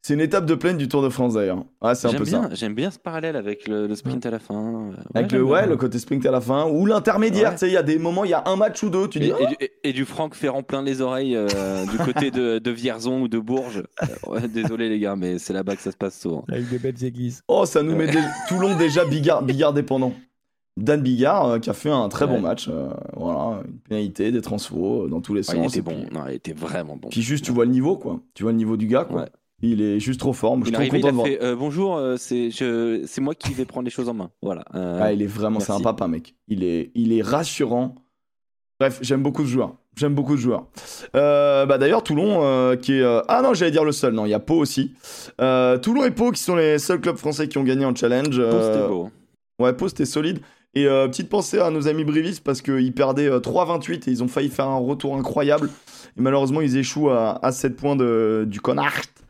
C'est 0.00 0.12
une 0.14 0.20
étape 0.20 0.44
de 0.44 0.54
plaine 0.54 0.76
du 0.76 0.86
Tour 0.86 1.02
de 1.02 1.08
France 1.08 1.32
d'ailleurs. 1.34 1.64
Ouais, 1.80 1.94
c'est 1.94 2.08
un 2.08 2.10
J'aime 2.10 2.18
peu 2.20 2.24
bien, 2.26 2.42
ça. 2.42 2.54
j'aime 2.54 2.74
bien 2.74 2.90
ce 2.90 2.98
parallèle 2.98 3.36
avec 3.36 3.66
le, 3.68 3.86
le 3.86 3.94
sprint 3.94 4.26
à 4.26 4.30
la 4.30 4.38
fin. 4.38 4.54
ouais, 4.90 4.94
Avec 5.14 5.32
le, 5.32 5.42
ouais, 5.42 5.60
bien. 5.60 5.66
le 5.70 5.76
côté 5.78 5.98
sprint 5.98 6.26
à 6.26 6.30
la 6.30 6.42
fin, 6.42 6.66
ou 6.66 6.84
l'intermédiaire, 6.84 7.50
Ouais. 7.50 7.54
tu 7.54 7.60
sais, 7.60 7.68
il 7.68 7.72
y 7.72 7.76
a 7.78 7.82
des 7.82 7.98
moments, 7.98 8.24
il 8.24 8.30
y 8.30 8.34
a 8.34 8.42
un 8.46 8.56
match 8.56 8.82
ou 8.82 8.90
deux, 8.90 9.08
tu 9.08 9.16
Et, 9.18 9.20
dis. 9.22 9.32
et 9.38 9.46
du, 9.46 9.54
et- 9.60 9.72
et 9.84 9.92
du 9.94 10.04
Franck 10.04 10.34
Ferrand 10.34 10.62
plein 10.62 10.82
les 10.82 11.00
oreilles 11.00 11.34
euh, 11.36 11.86
du 11.86 11.96
côté 11.98 12.30
de, 12.30 12.58
de 12.58 12.70
Vierzon 12.70 13.22
ou 13.22 13.28
de 13.28 13.38
Bourges. 13.38 13.82
Euh, 14.28 14.46
désolé 14.46 14.90
les 14.90 14.98
gars, 14.98 15.16
mais 15.16 15.38
c'est 15.38 15.54
là-bas 15.54 15.74
que 15.76 15.82
ça 15.82 15.90
se 15.90 15.96
passe 15.96 16.20
souvent. 16.20 16.44
Avec 16.50 16.68
des 16.68 16.78
belles 16.78 17.02
églises. 17.02 17.42
Oh, 17.48 17.64
ça 17.64 17.82
nous 17.82 17.96
met 17.96 18.06
des- 18.06 18.18
Toulon 18.48 18.76
déjà 18.76 19.04
bigard, 19.06 19.42
bigard 19.42 19.72
dépendant. 19.72 20.12
Dan 20.76 21.02
Bigard 21.02 21.46
euh, 21.46 21.58
qui 21.60 21.70
a 21.70 21.72
fait 21.72 21.90
un 21.90 22.08
très 22.08 22.26
bon 22.26 22.40
match. 22.40 22.68
euh, 22.68 22.88
voilà, 23.16 23.62
une 23.66 23.78
pénalité, 23.78 24.32
des 24.32 24.40
transfos 24.42 25.04
euh, 25.04 25.08
dans 25.08 25.20
tous 25.20 25.32
les 25.34 25.48
Ouais, 25.48 25.56
sens. 25.56 25.74
il 25.74 25.78
était 25.78 25.82
bon. 25.82 26.04
Puis, 26.06 26.14
Non, 26.16 26.24
il 26.28 26.34
était 26.34 26.52
vraiment 26.52 26.96
bon. 26.96 27.08
puis 27.10 27.22
juste, 27.22 27.44
tu 27.44 27.52
vois 27.52 27.64
le 27.64 27.70
niveau, 27.70 27.96
quoi. 27.96 28.20
Tu 28.34 28.42
vois 28.42 28.52
le 28.52 28.58
niveau 28.58 28.76
du 28.76 28.86
gars, 28.88 29.04
quoi. 29.04 29.22
Ouais. 29.22 29.28
Il 29.62 29.80
est 29.80 30.00
juste 30.00 30.18
trop 30.20 30.32
fort. 30.32 30.56
Je 30.56 30.60
Il 30.62 30.66
suis 30.66 30.76
arrivé, 30.76 30.98
il 30.98 31.02
content 31.02 31.08
a 31.08 31.10
de 31.12 31.16
voir. 31.16 31.26
fait 31.28 31.54
bonjour, 31.56 32.00
c'est 32.18 32.50
c'est 32.50 33.20
moi 33.20 33.34
qui 33.34 33.52
vais 33.54 33.64
prendre 33.64 33.84
les 33.84 33.90
choses 33.90 34.08
en 34.08 34.14
main. 34.14 34.30
Voilà. 34.42 34.64
Ah, 34.74 35.12
il 35.12 35.22
est 35.22 35.26
vraiment, 35.26 35.60
c'est 35.60 35.72
un 35.72 35.80
papa, 35.80 36.06
mec. 36.08 36.34
Il 36.48 36.64
est, 36.64 36.90
il 36.94 37.12
est 37.12 37.22
rassurant. 37.22 37.94
Bref, 38.80 38.98
j'aime 39.00 39.22
beaucoup 39.22 39.42
ce 39.42 39.48
joueur. 39.50 39.76
J'aime 39.96 40.14
beaucoup 40.14 40.36
ce 40.36 40.42
joueur. 40.42 40.66
Euh, 41.14 41.64
bah 41.66 41.78
d'ailleurs, 41.78 42.02
Toulon, 42.02 42.40
euh, 42.42 42.74
qui 42.74 42.94
est. 42.94 43.00
euh, 43.02 43.22
Ah 43.28 43.40
non, 43.42 43.54
j'allais 43.54 43.70
dire 43.70 43.84
le 43.84 43.92
seul. 43.92 44.12
Non, 44.12 44.26
il 44.26 44.30
y 44.30 44.34
a 44.34 44.40
Pau 44.40 44.56
aussi. 44.56 44.92
Toulon 45.38 46.04
et 46.04 46.10
Pau, 46.10 46.32
qui 46.32 46.42
sont 46.42 46.56
les 46.56 46.78
seuls 46.80 47.00
clubs 47.00 47.16
français 47.16 47.46
qui 47.48 47.56
ont 47.56 47.62
gagné 47.62 47.84
en 47.86 47.94
challenge. 47.94 48.36
bon, 48.38 48.60
c'était 48.60 48.88
beau. 48.88 49.10
Ouais, 49.60 49.72
Pau, 49.72 49.88
c'était 49.88 50.04
solide. 50.04 50.40
Et 50.74 50.86
euh, 50.86 51.06
petite 51.08 51.28
pensée 51.28 51.58
à 51.58 51.70
nos 51.70 51.86
amis 51.88 52.04
Brivis 52.04 52.40
parce 52.42 52.60
qu'ils 52.62 52.92
perdaient 52.92 53.28
euh, 53.28 53.40
3-28 53.40 54.08
et 54.08 54.10
ils 54.10 54.22
ont 54.22 54.28
failli 54.28 54.48
faire 54.48 54.68
un 54.68 54.78
retour 54.78 55.16
incroyable. 55.16 55.70
Et 56.16 56.20
malheureusement, 56.20 56.60
ils 56.60 56.76
échouent 56.76 57.10
à, 57.10 57.38
à 57.44 57.52
7 57.52 57.76
points 57.76 57.96
de, 57.96 58.44
du 58.48 58.60
Connacht 58.60 59.24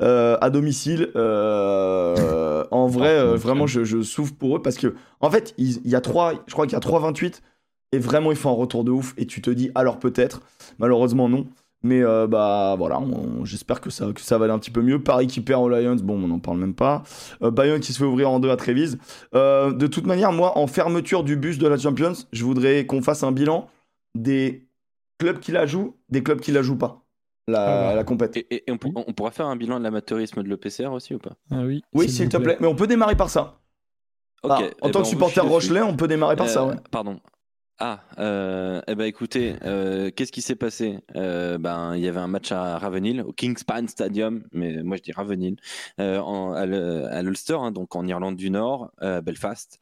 euh, 0.00 0.36
à 0.40 0.50
domicile. 0.50 1.10
Euh, 1.16 2.64
en 2.70 2.86
vrai, 2.88 3.18
euh, 3.18 3.36
vraiment, 3.36 3.66
je, 3.66 3.84
je 3.84 4.02
souffre 4.02 4.34
pour 4.34 4.56
eux 4.56 4.62
parce 4.62 4.76
que, 4.76 4.94
en 5.20 5.30
fait, 5.30 5.54
il 5.58 5.80
il 5.84 5.90
y 5.90 5.94
a 5.94 6.00
3, 6.00 6.44
je 6.46 6.52
crois 6.52 6.66
qu'il 6.66 6.74
y 6.74 6.76
a 6.76 6.80
3-28 6.80 7.40
et 7.92 7.98
vraiment, 7.98 8.30
ils 8.30 8.36
font 8.36 8.50
un 8.50 8.54
retour 8.54 8.84
de 8.84 8.90
ouf. 8.90 9.14
Et 9.16 9.26
tu 9.26 9.40
te 9.40 9.50
dis, 9.50 9.70
alors 9.74 9.98
peut-être? 9.98 10.40
Malheureusement, 10.78 11.28
non. 11.28 11.46
Mais 11.84 12.02
euh, 12.02 12.26
bah 12.26 12.74
voilà, 12.76 13.00
j'espère 13.44 13.80
que 13.80 13.88
ça, 13.90 14.12
que 14.12 14.20
ça 14.20 14.36
va 14.36 14.46
aller 14.46 14.54
un 14.54 14.58
petit 14.58 14.72
peu 14.72 14.82
mieux. 14.82 15.00
Paris 15.02 15.28
qui 15.28 15.40
perd 15.40 15.62
aux 15.62 15.68
Lions, 15.68 15.94
bon, 16.02 16.14
on 16.24 16.26
n'en 16.26 16.40
parle 16.40 16.58
même 16.58 16.74
pas. 16.74 17.04
Euh, 17.42 17.52
Bayonne 17.52 17.80
qui 17.80 17.92
se 17.92 17.98
fait 17.98 18.04
ouvrir 18.04 18.30
en 18.30 18.40
deux 18.40 18.50
à 18.50 18.56
Trévise. 18.56 18.98
Euh, 19.34 19.72
de 19.72 19.86
toute 19.86 20.04
manière, 20.06 20.32
moi, 20.32 20.58
en 20.58 20.66
fermeture 20.66 21.22
du 21.22 21.36
bus 21.36 21.56
de 21.58 21.68
la 21.68 21.76
Champions, 21.78 22.14
je 22.32 22.44
voudrais 22.44 22.84
qu'on 22.86 23.00
fasse 23.00 23.22
un 23.22 23.30
bilan 23.30 23.68
des 24.16 24.66
clubs 25.18 25.38
qui 25.38 25.52
la 25.52 25.66
jouent, 25.66 25.96
des 26.08 26.22
clubs 26.24 26.40
qui 26.40 26.50
la 26.50 26.62
jouent 26.62 26.78
pas. 26.78 27.04
La, 27.46 27.90
Ah 27.90 27.94
la 27.94 28.04
compète. 28.04 28.36
Et, 28.36 28.46
et- 28.50 28.64
et 28.68 28.72
on, 28.72 28.76
pour- 28.76 28.92
on 28.94 29.12
pourra 29.12 29.30
faire 29.30 29.46
un 29.46 29.56
bilan 29.56 29.78
de 29.78 29.84
l'amateurisme 29.84 30.42
de 30.42 30.48
l'EPCR 30.48 30.88
aussi 30.92 31.14
ou 31.14 31.18
pas? 31.18 31.32
Ah 31.50 31.60
oui. 31.62 31.82
Oui, 31.94 32.08
s'il 32.10 32.28
te 32.28 32.36
plaît. 32.36 32.58
Mais 32.60 32.66
on 32.66 32.74
peut 32.74 32.86
démarrer 32.88 33.16
par 33.16 33.30
ça. 33.30 33.60
Ok. 34.42 34.50
Ah, 34.52 34.58
eh 34.62 34.64
en 34.82 34.86
ben, 34.86 34.90
tant 34.92 34.98
on 34.98 35.02
que 35.02 35.08
supporter. 35.08 35.40
Rochelet, 35.40 35.80
on 35.82 35.96
peut 35.96 36.08
démarrer 36.08 36.36
par 36.36 36.48
ça, 36.48 36.64
ouais. 36.66 36.74
Pardon. 36.90 37.20
Ah, 37.80 38.00
euh, 38.18 38.80
eh 38.88 38.94
ben 38.96 39.04
écoutez, 39.04 39.54
euh, 39.62 40.10
qu'est-ce 40.10 40.32
qui 40.32 40.42
s'est 40.42 40.56
passé? 40.56 40.98
Euh, 41.14 41.58
Ben, 41.58 41.94
il 41.94 42.02
y 42.02 42.08
avait 42.08 42.18
un 42.18 42.26
match 42.26 42.50
à 42.50 42.76
Ravenhill, 42.76 43.20
au 43.22 43.32
Kingspan 43.32 43.86
Stadium, 43.86 44.42
mais 44.52 44.82
moi 44.82 44.96
je 44.96 45.02
dis 45.02 45.12
Ravenhill, 45.12 45.56
euh, 46.00 46.20
à 46.54 46.62
à 46.62 47.22
l'Ulster, 47.22 47.54
hein, 47.54 47.70
donc 47.70 47.94
en 47.94 48.04
Irlande 48.06 48.34
du 48.36 48.50
Nord, 48.50 48.90
euh, 49.02 49.20
Belfast. 49.20 49.78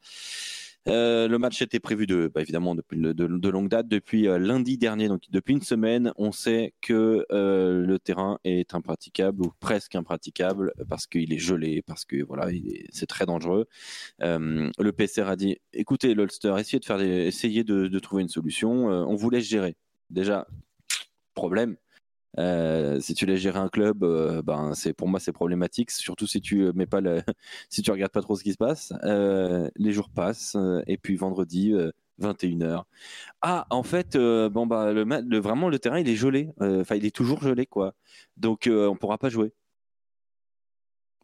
Euh, 0.89 1.27
le 1.27 1.37
match 1.37 1.61
était 1.61 1.79
prévu 1.81 2.07
de, 2.07 2.31
bah, 2.33 2.41
évidemment 2.41 2.73
le- 2.91 3.13
de, 3.13 3.27
de 3.27 3.49
longue 3.49 3.67
date, 3.67 3.89
depuis 3.89 4.27
euh, 4.27 4.37
lundi 4.39 4.77
dernier, 4.77 5.09
donc 5.09 5.23
depuis 5.29 5.53
une 5.53 5.61
semaine, 5.61 6.13
on 6.15 6.31
sait 6.31 6.73
que 6.81 7.25
euh, 7.31 7.85
le 7.85 7.99
terrain 7.99 8.39
est 8.45 8.73
impraticable 8.73 9.41
ou 9.43 9.51
presque 9.59 9.95
impraticable 9.95 10.71
parce 10.87 11.05
qu'il 11.05 11.33
est 11.33 11.39
gelé, 11.39 11.81
parce 11.81 12.05
que 12.05 12.23
voilà, 12.23 12.51
il 12.51 12.67
est- 12.69 12.85
c'est 12.91 13.05
très 13.07 13.25
dangereux. 13.25 13.65
Le 14.19 14.91
PCR 14.91 15.23
a 15.29 15.35
dit 15.35 15.57
écoutez, 15.73 16.13
l'Ulster, 16.13 16.55
essayez 16.57 16.79
de 16.79 16.85
faire 16.85 16.97
des, 16.97 17.25
essayez 17.27 17.63
de, 17.63 17.87
de 17.87 17.99
trouver 17.99 18.21
une 18.23 18.29
solution. 18.29 18.85
on 18.87 19.15
vous 19.15 19.29
laisse 19.29 19.45
gérer. 19.45 19.75
Déjà, 20.09 20.47
problème. 21.33 21.75
Euh, 22.39 22.99
si 22.99 23.13
tu 23.15 23.25
laisses 23.25 23.39
gérer 23.39 23.59
un 23.59 23.69
club, 23.69 24.03
euh, 24.03 24.41
ben 24.43 24.73
c'est 24.75 24.93
pour 24.93 25.07
moi 25.07 25.19
c'est 25.19 25.31
problématique, 25.31 25.91
surtout 25.91 26.27
si 26.27 26.41
tu 26.41 26.61
euh, 26.61 26.73
mets 26.73 26.85
pas 26.85 27.01
le, 27.01 27.21
si 27.69 27.81
tu 27.81 27.91
regardes 27.91 28.11
pas 28.11 28.21
trop 28.21 28.35
ce 28.35 28.43
qui 28.43 28.51
se 28.53 28.57
passe. 28.57 28.93
Euh, 29.03 29.69
les 29.75 29.91
jours 29.91 30.09
passent 30.09 30.57
et 30.87 30.97
puis 30.97 31.15
vendredi. 31.15 31.73
euh, 31.73 31.91
21h. 32.19 32.83
Ah, 33.43 33.67
en 33.69 33.83
fait, 33.83 34.17
bon 34.17 34.65
bah 34.65 34.91
le, 34.91 35.37
vraiment 35.39 35.69
le 35.69 35.77
terrain 35.77 35.99
il 35.99 36.09
est 36.09 36.15
gelé. 36.15 36.49
Enfin, 36.59 36.95
il 36.95 37.05
est 37.05 37.15
toujours 37.15 37.41
gelé 37.41 37.67
quoi. 37.67 37.93
Donc 38.37 38.67
on 38.71 38.95
pourra 38.95 39.19
pas 39.19 39.29
jouer. 39.29 39.53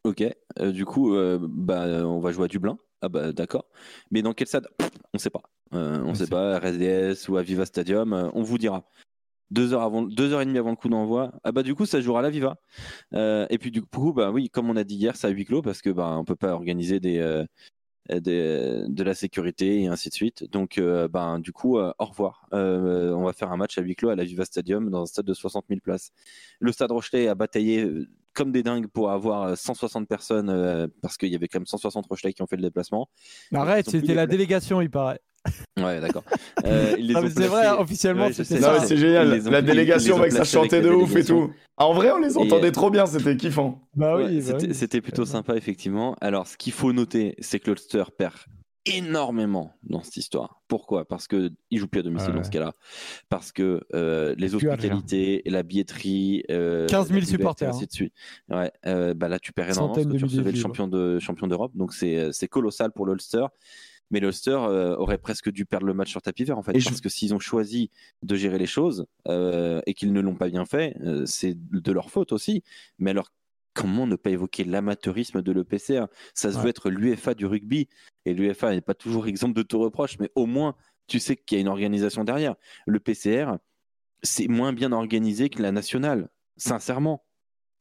Ok. 0.04 0.24
Du 0.72 0.86
coup, 0.86 1.16
bah 1.40 2.06
on 2.06 2.20
va 2.20 2.32
jouer 2.32 2.46
à 2.46 2.48
Dublin. 2.48 2.78
Ah 3.02 3.10
bah 3.10 3.34
d'accord. 3.34 3.66
Mais 4.12 4.22
dans 4.22 4.34
quel 4.34 4.48
stade? 4.48 4.68
On 5.14 5.18
sait 5.18 5.30
pas. 5.30 5.42
Euh, 5.74 6.00
on 6.06 6.10
On 6.10 6.14
sait 6.14 6.28
pas. 6.28 6.60
RSDS 6.60 7.28
ou 7.30 7.38
Aviva 7.38 7.66
Stadium. 7.66 8.14
euh, 8.14 8.30
on 8.34 8.44
vous 8.44 8.58
dira. 8.58 8.86
Deux 9.54 9.74
heures 9.74 9.84
avant, 9.84 10.02
deux 10.02 10.34
heures 10.34 10.42
et 10.42 10.46
demie 10.46 10.58
avant 10.58 10.72
le 10.72 10.76
coup 10.76 10.90
d'envoi. 10.90 11.32
Ah 11.44 11.52
bah 11.52 11.62
du 11.62 11.76
coup 11.76 11.86
ça 11.86 12.02
jouera 12.02 12.20
à 12.20 12.24
la 12.24 12.32
Viva. 12.32 12.58
Euh, 13.14 13.46
et 13.52 13.58
puis 13.60 13.70
du 13.70 13.84
coup 13.84 14.12
bah 14.12 14.32
oui 14.32 14.50
comme 14.50 14.68
on 14.70 14.76
a 14.76 14.84
dit 14.84 14.96
hier 14.96 15.16
c'est 15.16 15.28
à 15.28 15.30
huis 15.30 15.46
clos 15.46 15.62
parce 15.62 15.82
que 15.82 15.92
bah 15.92 16.16
on 16.18 16.26
peut 16.26 16.36
pas 16.36 16.54
organiser 16.54 17.00
des, 17.00 17.20
euh, 17.20 17.46
des- 18.10 18.86
de 18.88 19.04
la 19.04 19.14
sécurité 19.14 19.82
et 19.84 19.88
ainsi 19.88 20.10
de 20.10 20.14
suite. 20.16 20.50
Donc 20.52 20.78
euh, 20.80 21.08
ben 21.08 21.38
du 21.40 21.52
coup 21.52 21.78
euh, 21.78 21.94
au 22.00 22.06
revoir. 22.06 22.48
Euh, 22.54 23.14
on 23.14 23.24
va 23.24 23.34
faire 23.34 23.52
un 23.52 23.58
match 23.58 23.78
à 23.78 23.82
huis 23.82 23.96
clos 23.96 24.10
à 24.10 24.16
la 24.16 24.24
Viva 24.24 24.44
Stadium 24.46 24.90
dans 24.90 25.04
un 25.04 25.06
stade 25.06 25.26
de 25.26 25.34
60 25.36 25.66
000 25.70 25.80
places. 25.82 26.10
Le 26.60 26.72
Stade 26.72 26.92
Rochelet 26.92 27.28
a 27.28 27.36
bataillé 27.36 27.84
euh, 27.84 28.08
comme 28.34 28.52
des 28.52 28.64
dingues 28.64 28.88
pour 28.88 29.12
avoir 29.12 29.44
euh, 29.44 29.56
160 29.56 30.08
personnes 30.08 30.50
euh, 30.50 30.88
parce 31.04 31.18
qu'il 31.18 31.30
y 31.30 31.36
avait 31.36 31.48
quand 31.48 31.60
même 31.60 31.68
160 31.68 32.08
Rochelais 32.08 32.34
qui 32.34 32.42
ont 32.42 32.48
fait 32.48 32.56
le 32.56 32.64
déplacement. 32.64 33.08
Arrête, 33.54 33.86
c'était 33.92 34.16
la 34.16 34.26
délégation, 34.32 34.82
il 34.82 34.90
paraît. 34.90 35.20
Ouais 35.78 36.00
d'accord. 36.00 36.24
Euh, 36.66 36.96
Ah, 37.16 37.22
c'est 37.36 37.48
vrai, 37.48 37.68
officiellement, 37.78 38.26
Ouais, 38.28 38.34
c'était 38.34 38.60
ça. 38.62 38.80
c'est 38.82 38.96
génial. 38.98 39.42
la 39.44 39.62
délégation, 39.62 40.18
mec, 40.20 40.32
ça 40.32 40.44
chantait 40.44 40.82
de 40.82 40.90
ouf 40.90 41.16
et 41.16 41.24
tout. 41.26 41.52
Ah, 41.78 41.88
en 41.88 41.94
vrai, 41.94 42.12
on 42.12 42.20
les 42.20 42.38
entendait 42.38 42.68
euh, 42.68 42.72
trop 42.72 42.90
bien, 42.90 43.06
c'était 43.06 43.36
kiffant. 43.36 43.82
Bah 43.96 44.16
Ouais, 44.16 44.36
bah 44.36 44.42
c'était 44.42 44.68
oui. 44.68 44.74
c'était 44.76 45.02
plutôt 45.02 45.26
sympa, 45.26 45.56
effectivement. 45.56 46.16
Alors, 46.22 46.48
ce 46.48 46.56
qu'il 46.58 46.72
faut 46.74 46.94
noter, 46.94 47.36
c'est 47.40 47.60
que 47.60 47.72
l'Ulster 47.72 48.04
perd 48.18 48.36
énormément 48.86 49.72
dans 49.84 50.04
cette 50.04 50.18
histoire. 50.18 50.62
Pourquoi? 50.68 51.06
Parce 51.06 51.28
qu'il 51.28 51.52
ne 51.72 51.78
joue 51.78 51.88
plus 51.88 52.00
à 52.02 52.04
domicile 52.04 52.30
Ouais. 52.32 52.36
dans 52.38 52.44
ce 52.44 52.50
cas-là. 52.52 52.74
Parce 53.30 53.52
que 53.52 53.82
euh, 53.96 54.36
les 54.38 54.56
hospitalités, 54.56 55.42
la 55.46 55.64
billetterie. 55.64 56.44
euh, 56.52 56.86
15 56.88 57.08
000 57.08 57.14
la 57.20 57.22
buvette, 57.22 57.30
supporters, 57.30 57.68
et 57.70 57.72
ainsi 57.72 57.88
de 57.88 57.92
suite. 57.92 58.14
Ouais, 58.50 58.72
euh, 58.86 59.14
bah 59.14 59.30
là, 59.30 59.40
tu 59.40 59.52
perds 59.54 59.70
énormément 59.72 59.94
parce 59.96 60.06
que 60.08 60.18
tu 60.18 60.24
recevais 60.26 60.52
le 60.52 60.58
champion 60.58 60.88
de 60.88 61.18
champion 61.20 61.48
d'Europe. 61.48 61.72
Donc, 61.76 61.94
c'est 61.94 62.30
c'est 62.34 62.48
colossal 62.48 62.92
pour 62.92 63.06
l'Ulster. 63.06 63.46
Mais 64.14 64.20
l'Ulster 64.22 64.52
euh, 64.52 64.96
aurait 64.96 65.18
presque 65.18 65.52
dû 65.52 65.66
perdre 65.66 65.86
le 65.88 65.94
match 65.94 66.10
sur 66.12 66.22
tapis 66.22 66.46
vert, 66.46 66.58
en 66.58 66.64
fait. 66.64 66.76
Et 66.78 66.80
je- 66.80 66.88
parce 66.88 67.02
que 67.02 67.10
s'ils 67.10 67.34
ont 67.34 67.40
choisi 67.40 67.90
de 68.22 68.36
gérer 68.36 68.58
les 68.60 68.66
choses 68.68 69.06
euh, 69.28 69.82
et 69.88 69.94
qu'ils 69.94 70.14
ne 70.14 70.22
l'ont 70.22 70.36
pas 70.36 70.48
bien 70.50 70.66
fait, 70.66 70.96
euh, 71.02 71.26
c'est 71.26 71.56
de 71.58 71.92
leur 71.92 72.10
faute 72.12 72.32
aussi. 72.32 72.64
Mais 73.00 73.10
alors, 73.12 73.30
comment 73.74 74.06
ne 74.06 74.16
pas 74.16 74.30
évoquer 74.30 74.64
l'amateurisme 74.66 75.42
de 75.42 75.52
l'EPCR 75.52 76.06
Ça 76.36 76.52
se 76.52 76.58
Ouais. 76.58 76.64
veut 76.64 76.70
être 76.70 76.90
l'UFA 76.92 77.34
du 77.34 77.46
rugby. 77.48 77.90
Et 78.26 78.34
l'UFA 78.36 78.72
n'est 78.72 78.82
pas 78.82 78.94
toujours 78.94 79.26
exemple 79.26 79.56
de 79.56 79.64
tout 79.64 79.80
reproche, 79.80 80.18
mais 80.20 80.30
au 80.36 80.46
moins, 80.46 80.76
tu 81.08 81.20
sais 81.20 81.36
qu'il 81.36 81.58
y 81.58 81.60
a 81.60 81.62
une 81.62 81.68
organisation 81.68 82.24
derrière. 82.24 82.56
Le 82.86 83.00
PCR, 83.00 83.48
c'est 84.22 84.48
moins 84.48 84.74
bien 84.74 84.92
organisé 84.92 85.50
que 85.50 85.62
la 85.62 85.72
nationale. 85.72 86.30
Sincèrement. 86.56 87.26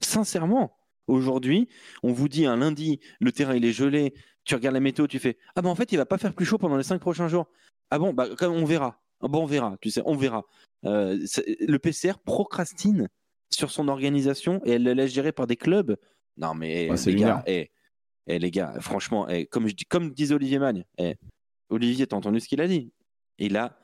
Sincèrement. 0.00 0.74
Aujourd'hui, 1.08 1.68
on 2.02 2.12
vous 2.12 2.28
dit 2.28 2.46
un 2.46 2.56
lundi, 2.56 3.00
le 3.20 3.32
terrain 3.32 3.54
il 3.54 3.64
est 3.64 3.72
gelé, 3.72 4.14
tu 4.45 4.55
regardes 4.55 4.74
la 4.74 4.80
météo, 4.80 5.07
tu 5.07 5.18
fais 5.18 5.36
Ah 5.57 5.62
ben 5.62 5.70
en 5.70 5.74
fait, 5.74 5.93
il 5.93 5.97
va 5.97 6.07
pas 6.07 6.18
faire 6.18 6.34
plus 6.34 6.45
chaud 6.45 6.59
pendant 6.59 6.76
les 6.76 6.82
cinq 6.82 7.01
prochains 7.01 7.28
jours. 7.28 7.47
Ah 7.90 7.99
bon, 7.99 8.12
bah 8.12 8.28
comme 8.36 8.55
on 8.55 8.64
verra. 8.64 9.01
Ah 9.20 9.28
bon, 9.28 9.43
on 9.43 9.47
verra, 9.47 9.76
tu 9.80 9.90
sais, 9.90 10.03
on 10.05 10.16
verra. 10.16 10.45
Euh, 10.84 11.16
le 11.61 11.78
PCR 11.78 12.14
procrastine 12.24 13.09
sur 13.51 13.70
son 13.70 13.88
organisation 13.88 14.61
et 14.64 14.72
elle 14.72 14.82
le 14.82 14.95
laisse 14.95 15.12
gérer 15.12 15.32
par 15.32 15.47
des 15.47 15.57
clubs. 15.57 15.97
Non 16.36 16.55
mais 16.55 16.90
Ouais, 16.90 16.97
les 17.07 17.14
gars, 17.14 17.43
eh, 17.47 17.70
eh, 18.26 18.38
les 18.38 18.51
gars, 18.51 18.74
franchement, 18.80 19.28
eh, 19.28 19.47
comme 19.47 19.68
je 19.68 19.74
dis, 19.74 19.84
comme 19.84 20.11
disait 20.12 20.34
Olivier 20.34 20.59
Magne, 20.59 20.84
Olivier, 21.68 22.07
t'as 22.07 22.16
entendu 22.16 22.40
ce 22.40 22.49
qu'il 22.49 22.61
a 22.61 22.66
dit? 22.66 22.93
Il 23.38 23.57
a 23.57 23.78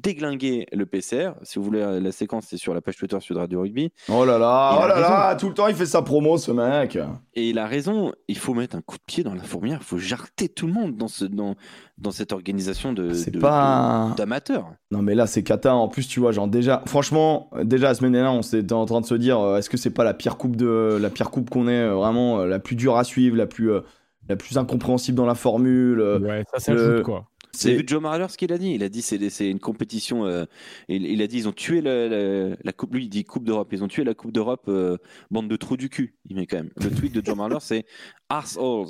déglingué 0.00 0.66
le 0.72 0.86
PCR. 0.86 1.30
Si 1.42 1.58
vous 1.58 1.64
voulez 1.64 2.00
la 2.00 2.12
séquence, 2.12 2.46
c'est 2.48 2.56
sur 2.56 2.72
la 2.74 2.80
page 2.80 2.96
Twitter 2.96 3.16
Sud 3.20 3.36
Radio 3.36 3.60
Rugby. 3.62 3.92
Oh 4.08 4.24
là 4.24 4.38
là, 4.38 4.72
Il 4.74 4.84
oh 4.84 4.88
là 4.88 5.00
là, 5.00 5.36
tout 5.36 5.48
le 5.48 5.54
temps 5.54 5.66
il 5.68 5.74
fait 5.74 5.86
sa 5.86 6.02
promo 6.02 6.38
ce 6.38 6.50
mec. 6.52 6.98
Et 7.34 7.50
il 7.50 7.58
a 7.58 7.66
raison, 7.66 8.12
il 8.28 8.38
faut 8.38 8.54
mettre 8.54 8.76
un 8.76 8.80
coup 8.80 8.96
de 8.96 9.02
pied 9.06 9.24
dans 9.24 9.34
la 9.34 9.42
fourmière, 9.42 9.78
il 9.80 9.84
faut 9.84 9.98
jarter 9.98 10.48
tout 10.48 10.66
le 10.66 10.72
monde 10.72 10.96
dans, 10.96 11.08
ce, 11.08 11.24
dans, 11.24 11.54
dans 11.98 12.10
cette 12.10 12.32
organisation 12.32 12.92
de, 12.92 13.12
C'est 13.12 13.30
de- 13.30 13.38
pas- 13.38 14.08
de- 14.12 14.16
d'amateurs. 14.16 14.72
Non 14.90 15.02
mais 15.02 15.14
là 15.14 15.26
c'est 15.26 15.42
cata, 15.42 15.74
en 15.74 15.88
plus 15.88 16.06
tu 16.08 16.20
vois, 16.20 16.32
genre 16.32 16.48
déjà, 16.48 16.82
franchement, 16.86 17.50
déjà 17.62 17.88
la 17.88 17.94
semaine 17.94 18.12
dernière 18.12 18.32
on 18.32 18.42
s'était 18.42 18.72
en 18.72 18.86
train 18.86 19.00
de 19.00 19.06
se 19.06 19.14
dire, 19.14 19.38
euh, 19.40 19.58
est-ce 19.58 19.68
que 19.70 19.76
c'est 19.76 19.90
pas 19.90 20.04
la 20.04 20.14
pire 20.14 20.36
coupe 20.36 20.56
de, 20.56 20.98
la 21.00 21.10
pire 21.10 21.30
coupe 21.30 21.50
qu'on 21.50 21.68
ait, 21.68 21.72
euh, 21.82 21.94
vraiment 21.94 22.40
euh, 22.40 22.46
la 22.46 22.58
plus 22.58 22.76
dure 22.76 22.96
à 22.96 23.04
suivre, 23.04 23.36
la 23.36 23.46
plus, 23.46 23.70
euh, 23.70 23.80
la 24.28 24.36
plus 24.36 24.58
incompréhensible 24.58 25.16
dans 25.16 25.26
la 25.26 25.34
formule. 25.34 26.00
euh, 26.00 26.18
Ouais, 26.20 26.44
ça 26.52 26.58
s'ajoute, 26.60 26.86
le- 26.86 27.02
quoi. 27.02 27.24
C'est- 27.52 27.74
vu 27.74 27.84
Joe 27.86 28.00
Marler 28.02 28.26
ce 28.28 28.36
qu'il 28.36 28.52
a 28.52 28.58
dit? 28.58 28.72
Il 28.74 28.82
a 28.82 28.88
dit 28.88 29.02
c'est 29.02 29.48
une 29.50 29.58
compétition. 29.60 30.26
euh, 30.26 30.44
il, 30.88 31.06
il 31.06 31.22
a 31.22 31.26
dit 31.26 31.38
ils 31.38 31.48
ont 31.48 31.52
tué 31.52 31.80
la, 31.80 32.08
la- 32.08 32.56
la 32.62 32.72
coupe. 32.72 32.94
Lui 32.94 33.04
il 33.04 33.08
dit 33.08 33.24
Coupe 33.24 33.44
d'Europe. 33.44 33.68
Ils 33.72 33.82
ont 33.82 33.88
tué 33.88 34.04
la 34.04 34.14
Coupe 34.14 34.32
d'Europe. 34.32 34.64
euh, 34.68 34.96
bande 35.30 35.48
de 35.48 35.56
trous 35.56 35.76
du 35.76 35.88
cul. 35.88 36.16
Il 36.28 36.36
met 36.36 36.46
quand 36.46 36.58
même. 36.58 36.70
Le 36.82 36.90
tweet 36.90 37.14
de 37.14 37.24
Joe 37.24 37.36
Marler 37.36 37.58
c'est 37.60 37.84
arseholes. 38.28 38.88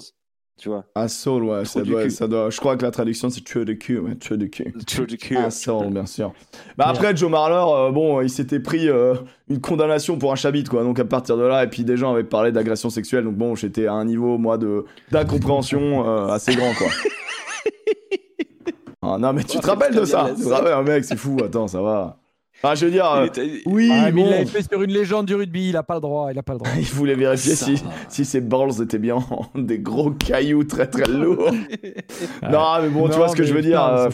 Tu 0.61 0.68
vois? 0.70 0.86
Asshole, 0.96 1.44
ouais, 1.44 1.64
ça 1.64 1.82
doit, 1.82 2.11
ça 2.11 2.26
doit, 2.26 2.50
je 2.50 2.59
crois 2.59 2.76
que 2.76 2.82
la 2.82 2.90
traduction 2.90 3.30
c'est 3.30 3.42
tuer 3.44 3.64
de 3.64 3.74
cul, 3.74 3.98
ouais, 4.00 4.16
tuer 4.16 4.36
de 4.36 4.46
cul. 4.46 4.74
Trous 4.88 5.06
du 5.06 5.16
cul. 5.16 5.36
Asshole, 5.36 5.90
bien 5.92 6.04
sûr. 6.04 6.32
Bah 6.76 6.86
après, 6.88 7.14
Joe 7.16 7.30
Marler, 7.30 7.54
euh, 7.88 7.92
bon, 7.92 8.20
il 8.22 8.28
s'était 8.28 8.59
pris 8.59 8.88
une 8.88 9.61
condamnation 9.61 10.18
pour 10.18 10.32
un 10.32 10.34
chabit, 10.34 10.64
quoi. 10.64 10.82
Donc 10.82 10.98
à 10.98 11.04
partir 11.04 11.36
de 11.36 11.44
là, 11.44 11.62
et 11.62 11.68
puis 11.68 11.84
des 11.84 11.96
gens 11.96 12.12
avaient 12.12 12.24
parlé 12.24 12.50
d'agression 12.50 12.90
sexuelle, 12.90 13.22
donc 13.22 13.36
bon, 13.36 13.54
j'étais 13.54 13.86
à 13.86 13.92
un 13.92 14.04
niveau, 14.04 14.36
moi, 14.36 14.59
de 14.59 14.84
d'incompréhension 15.12 16.26
assez 16.28 16.56
grand, 16.56 16.74
quoi. 16.74 16.88
Ah, 19.14 19.18
non, 19.18 19.32
mais 19.32 19.44
tu 19.44 19.56
Oh, 19.59 19.61
te 19.61 19.66
rappelles 19.66 19.94
de 19.94 20.04
ça 20.04 20.30
Tu 20.36 20.42
te 20.42 20.48
rappelles, 20.48 20.72
un 20.72 20.82
mec, 20.82 21.04
c'est 21.04 21.16
fou, 21.16 21.36
attends, 21.44 21.68
ça 21.68 21.80
va. 21.82 22.18
Enfin, 22.61 22.74
je 22.74 22.86
veux 22.86 22.90
dire, 22.90 23.09
euh, 23.09 23.26
était- 23.26 23.62
oui, 23.66 23.88
Ah, 23.92 24.11
mais 24.11 24.20
il 24.20 24.24
bon, 24.24 24.30
l'avait 24.30 24.44
fait 24.46 24.62
sur 24.68 24.82
une 24.82 24.90
légende 24.90 25.26
du 25.26 25.34
rugby, 25.36 25.68
il 25.68 25.76
a 25.76 25.84
pas 25.84 25.94
le 25.94 26.00
droit, 26.00 26.32
il 26.32 26.38
a 26.40 26.42
pas 26.42 26.54
le 26.54 26.59
droit. 26.59 26.70
il 26.76 26.82
voulait 26.86 27.14
vérifier 27.14 27.54
Ça 27.54 27.66
si, 27.66 27.74
va. 27.76 27.90
si 28.09 28.24
ses 28.24 28.40
balls 28.40 28.82
étaient 28.82 28.98
bien 28.98 29.14
en 29.14 29.46
des 29.54 29.78
gros 29.78 30.11
cailloux 30.11 30.64
très 30.64 30.88
très 30.88 31.06
lourds. 31.06 31.52
non, 32.50 32.82
mais 32.82 32.88
bon, 32.88 33.09
tu 33.09 33.16
vois 33.16 33.28
ce 33.28 33.36
que 33.36 33.44
je 33.44 33.54
veux 33.54 33.62
dire. 33.62 33.84
euh. 33.84 34.09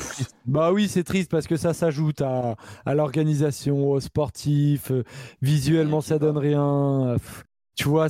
Bah 0.44 0.72
oui, 0.72 0.88
c'est 0.88 1.04
triste 1.04 1.30
parce 1.30 1.46
que 1.46 1.56
ça 1.56 1.72
s'ajoute 1.72 2.20
à, 2.20 2.56
à 2.84 2.94
l'organisation, 2.94 3.90
aux 3.90 4.00
sportifs. 4.00 4.90
euh, 4.90 5.04
visuellement, 5.40 6.02
ça 6.02 6.18
donne 6.18 6.36
rien. 6.36 7.16
Tu 7.76 7.88
vois, 7.88 8.08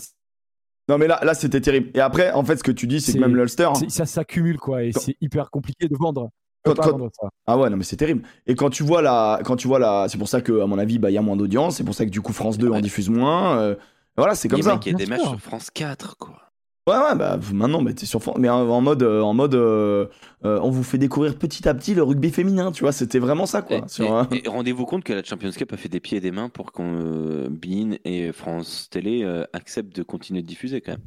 Non, 0.88 0.98
mais 0.98 1.06
là, 1.06 1.20
là 1.22 1.34
c'était 1.34 1.60
terrible. 1.60 1.90
Et 1.94 2.00
après, 2.00 2.32
en 2.32 2.44
fait, 2.44 2.56
ce 2.56 2.64
que 2.64 2.72
tu 2.72 2.88
dis, 2.88 3.00
c'est 3.00 3.12
que 3.14 3.18
même 3.18 3.36
l'Ulster. 3.36 3.68
ça 3.88 4.04
s'accumule 4.04 4.58
quoi, 4.58 4.82
et 4.82 4.90
c'est 4.92 5.14
hyper 5.20 5.50
compliqué 5.50 5.86
de 5.88 5.96
vendre. 5.96 6.30
Quand- 6.64 6.74
quand- 6.74 7.10
ça. 7.20 7.28
Ah 7.46 7.58
ouais, 7.58 7.68
non, 7.70 7.76
mais 7.76 7.84
c'est 7.84 7.96
terrible. 7.96 8.22
Et 8.46 8.54
quand 8.54 8.70
tu 8.70 8.82
vois 8.82 9.02
la. 9.02 9.40
Quand 9.44 9.56
tu 9.56 9.68
vois 9.68 9.78
la... 9.78 10.06
C'est 10.08 10.18
pour 10.18 10.28
ça 10.28 10.40
que, 10.40 10.60
à 10.62 10.66
mon 10.66 10.78
avis, 10.78 10.98
bah, 10.98 11.10
il 11.10 11.14
y 11.14 11.18
a 11.18 11.22
moins 11.22 11.36
d'audience. 11.36 11.76
C'est 11.76 11.84
pour 11.84 11.94
ça 11.94 12.04
que, 12.04 12.10
du 12.10 12.20
coup, 12.20 12.32
France 12.32 12.56
2 12.58 12.68
en 12.68 12.72
Ouais. 12.74 12.80
diffuse 12.80 13.10
moins. 13.10 13.58
euh, 13.58 13.74
Voilà, 14.16 14.34
c'est 14.34 14.48
comme 14.48 14.62
ça. 14.62 14.78
Il 14.86 14.92
y 14.92 14.94
a 14.94 14.98
des 14.98 15.06
matchs 15.06 15.22
sur 15.22 15.40
France 15.40 15.70
4, 15.70 16.16
quoi. 16.18 16.38
Ouais, 16.86 16.96
ouais, 16.98 17.14
bah 17.16 17.38
maintenant, 17.54 17.80
bah, 17.80 17.94
t'es 17.94 18.04
sur 18.04 18.20
France. 18.22 18.36
Mais 18.38 18.50
en, 18.50 18.68
en 18.68 18.80
mode. 18.82 19.02
euh, 19.02 19.22
en 19.22 19.32
mode 19.32 19.54
euh, 19.54 20.06
euh, 20.44 20.60
on 20.62 20.68
vous 20.70 20.82
fait 20.82 20.98
découvrir 20.98 21.34
petit 21.38 21.66
à 21.66 21.72
petit 21.72 21.94
le 21.94 22.02
rugby 22.02 22.30
féminin, 22.30 22.72
tu 22.72 22.82
vois. 22.82 22.92
C'était 22.92 23.18
vraiment 23.18 23.46
ça, 23.46 23.62
quoi. 23.62 23.78
Et, 23.78 23.82
sur, 23.86 24.04
et- 24.04 24.10
euh, 24.10 24.24
et 24.44 24.48
rendez-vous 24.48 24.84
compte 24.84 25.02
que 25.02 25.14
la 25.14 25.22
Champions 25.24 25.50
Cup 25.50 25.72
a 25.72 25.78
fait 25.78 25.88
des 25.88 26.00
pieds 26.00 26.18
et 26.18 26.20
des 26.20 26.30
mains 26.30 26.50
pour 26.50 26.72
qu'on 26.72 26.94
euh, 26.94 27.48
Bein 27.50 27.96
et 28.04 28.32
France 28.32 28.88
Télé 28.90 29.22
euh, 29.22 29.44
acceptent 29.54 29.96
de 29.96 30.02
continuer 30.02 30.42
de 30.42 30.46
diffuser 30.46 30.82
quand 30.82 30.92
même. 30.92 31.00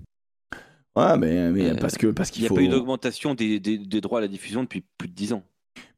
Ouais, 0.98 1.18
mais, 1.18 1.52
mais 1.52 1.70
Euh, 1.72 1.76
parce 1.76 1.98
que 1.98 2.08
parce 2.08 2.30
Il 2.30 2.34
qu'il 2.34 2.42
n'y 2.42 2.46
a 2.48 2.50
faut. 2.50 2.56
pas 2.56 2.62
eu 2.62 2.68
d'augmentation 2.70 3.36
des, 3.36 3.60
des- 3.60 3.78
des 3.78 4.02
droits 4.02 4.18
à 4.20 4.22
la 4.22 4.28
diffusion 4.28 4.64
depuis 4.64 4.84
plus 4.98 5.08
de 5.08 5.14
10 5.14 5.34
ans. 5.34 5.44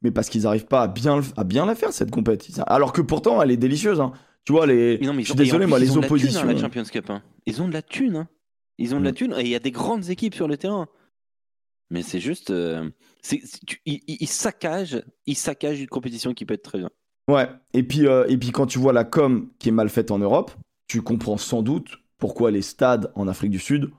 Mais 0.02 0.10
parce 0.10 0.28
qu'ils 0.28 0.46
arrivent 0.46 0.66
pas 0.66 0.82
à 0.82 0.88
bien, 0.88 1.20
à 1.36 1.44
bien 1.44 1.64
la 1.66 1.74
faire, 1.74 1.92
cette 1.92 2.10
compétition. 2.10 2.62
Alors 2.66 2.92
que 2.92 3.00
pourtant, 3.00 3.40
elle 3.40 3.50
est 3.50 3.56
délicieuse. 3.56 4.00
Hein. 4.00 4.12
Tu 4.44 4.52
vois, 4.52 4.66
les. 4.66 4.98
Mais 5.00 5.06
non, 5.06 5.12
mais 5.14 5.22
ils 5.22 5.24
je 5.26 5.30
suis 5.32 5.36
désolé, 5.38 5.66
moi, 5.66 5.78
ils 5.78 5.82
les 5.82 5.90
ont 5.92 5.96
de 5.96 6.00
la 6.02 6.06
thune, 6.08 6.16
oppositions. 6.16 6.40
hein, 6.48 6.52
la 6.52 6.58
Champions 6.60 6.84
Cup. 6.84 7.08
hein. 7.10 7.22
Ils 7.46 7.62
ont 7.62 7.68
de 7.68 7.72
la 7.72 7.82
thune. 7.82 8.16
hein. 8.16 8.28
Ils 8.78 8.94
ont 8.94 9.00
de 9.00 9.04
la 9.04 9.12
Mm. 9.12 9.14
thune 9.14 9.34
et 9.38 9.42
il 9.42 9.48
y 9.48 9.54
a 9.54 9.58
des 9.58 9.70
grandes 9.70 10.08
équipes 10.10 10.34
sur 10.34 10.48
le 10.48 10.56
terrain. 10.56 10.86
Mais 11.90 12.02
c'est 12.02 12.20
juste. 12.20 12.50
euh, 12.50 12.88
c'est- 13.22 13.42
ils, 13.84 14.00
ils- 14.06 14.16
ils 14.20 14.28
saccagent, 14.28 15.02
ils 15.26 15.34
saccagent 15.36 15.80
une 15.80 15.88
compétition 15.88 16.34
qui 16.34 16.44
peut 16.44 16.54
être 16.54 16.62
très 16.62 16.78
bien. 16.78 16.90
Ouais, 17.28 17.48
et 17.74 17.82
puis, 17.82 18.06
euh, 18.06 18.26
et 18.28 18.36
puis 18.36 18.50
quand 18.50 18.66
tu 18.66 18.78
vois 18.78 18.92
la 18.92 19.04
com 19.04 19.50
qui 19.58 19.68
est 19.68 19.72
mal 19.72 19.88
faite 19.88 20.10
en 20.10 20.18
Europe, 20.18 20.52
tu 20.88 21.02
comprends 21.02 21.36
sans 21.36 21.62
doute 21.62 21.98
pourquoi 22.18 22.50
les 22.50 22.62
stades 22.62 23.12
en 23.14 23.28
Afrique 23.28 23.50
du 23.50 23.58
Sud, 23.58 23.90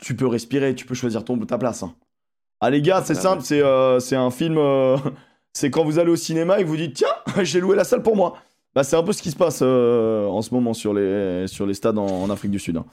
tu 0.00 0.14
peux 0.16 0.26
respirer, 0.26 0.74
tu 0.74 0.86
peux 0.86 0.94
choisir 0.94 1.24
ton, 1.24 1.38
ta 1.38 1.58
place. 1.58 1.82
hein. 1.82 1.94
Ah 2.60 2.70
les 2.70 2.80
gars, 2.82 3.02
c'est 3.04 3.14
simple, 3.14 3.42
c'est 3.42 3.60
euh, 3.62 4.00
c'est 4.00 4.16
un 4.16 4.30
film, 4.30 4.56
euh, 4.58 4.96
c'est 5.52 5.70
quand 5.70 5.84
vous 5.84 5.98
allez 5.98 6.10
au 6.10 6.16
cinéma 6.16 6.58
et 6.58 6.62
que 6.64 6.68
vous 6.68 6.76
dites 6.76 6.94
tiens, 6.94 7.08
j'ai 7.42 7.60
loué 7.60 7.76
la 7.76 7.84
salle 7.84 8.02
pour 8.02 8.16
moi. 8.16 8.34
Bah, 8.74 8.82
c'est 8.84 8.96
un 8.96 9.02
peu 9.02 9.12
ce 9.12 9.22
qui 9.22 9.30
se 9.30 9.36
passe 9.36 9.60
euh, 9.62 10.26
en 10.26 10.42
ce 10.42 10.52
moment 10.52 10.74
sur 10.74 10.92
les, 10.94 11.46
sur 11.46 11.66
les 11.66 11.74
stades 11.74 11.98
en, 11.98 12.06
en 12.06 12.28
Afrique 12.30 12.50
du 12.50 12.58
Sud. 12.58 12.76
hein. 12.76 12.84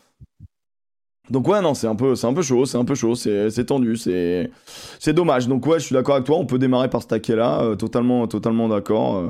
Donc 1.30 1.48
ouais, 1.48 1.62
non, 1.62 1.74
c'est 1.74 1.88
un 1.88 1.96
peu, 1.96 2.16
c'est 2.16 2.28
un 2.28 2.34
peu 2.34 2.42
chaud, 2.42 2.66
c'est 2.66 2.78
un 2.78 2.84
peu 2.86 2.96
chaud, 2.96 3.16
c'est 3.16 3.50
c'est 3.50 3.66
tendu, 3.66 3.96
c'est 3.96 4.52
c'est 5.00 5.14
dommage. 5.14 5.48
Donc 5.48 5.66
ouais, 5.66 5.80
je 5.80 5.86
suis 5.86 5.94
d'accord 5.94 6.16
avec 6.16 6.26
toi. 6.26 6.38
On 6.38 6.46
peut 6.46 6.60
démarrer 6.60 6.90
par 6.90 7.02
ce 7.02 7.08
taquet-là, 7.08 7.62
euh, 7.64 7.76
totalement, 7.76 8.28
totalement 8.28 8.68
d'accord. 8.68 9.16
euh. 9.16 9.28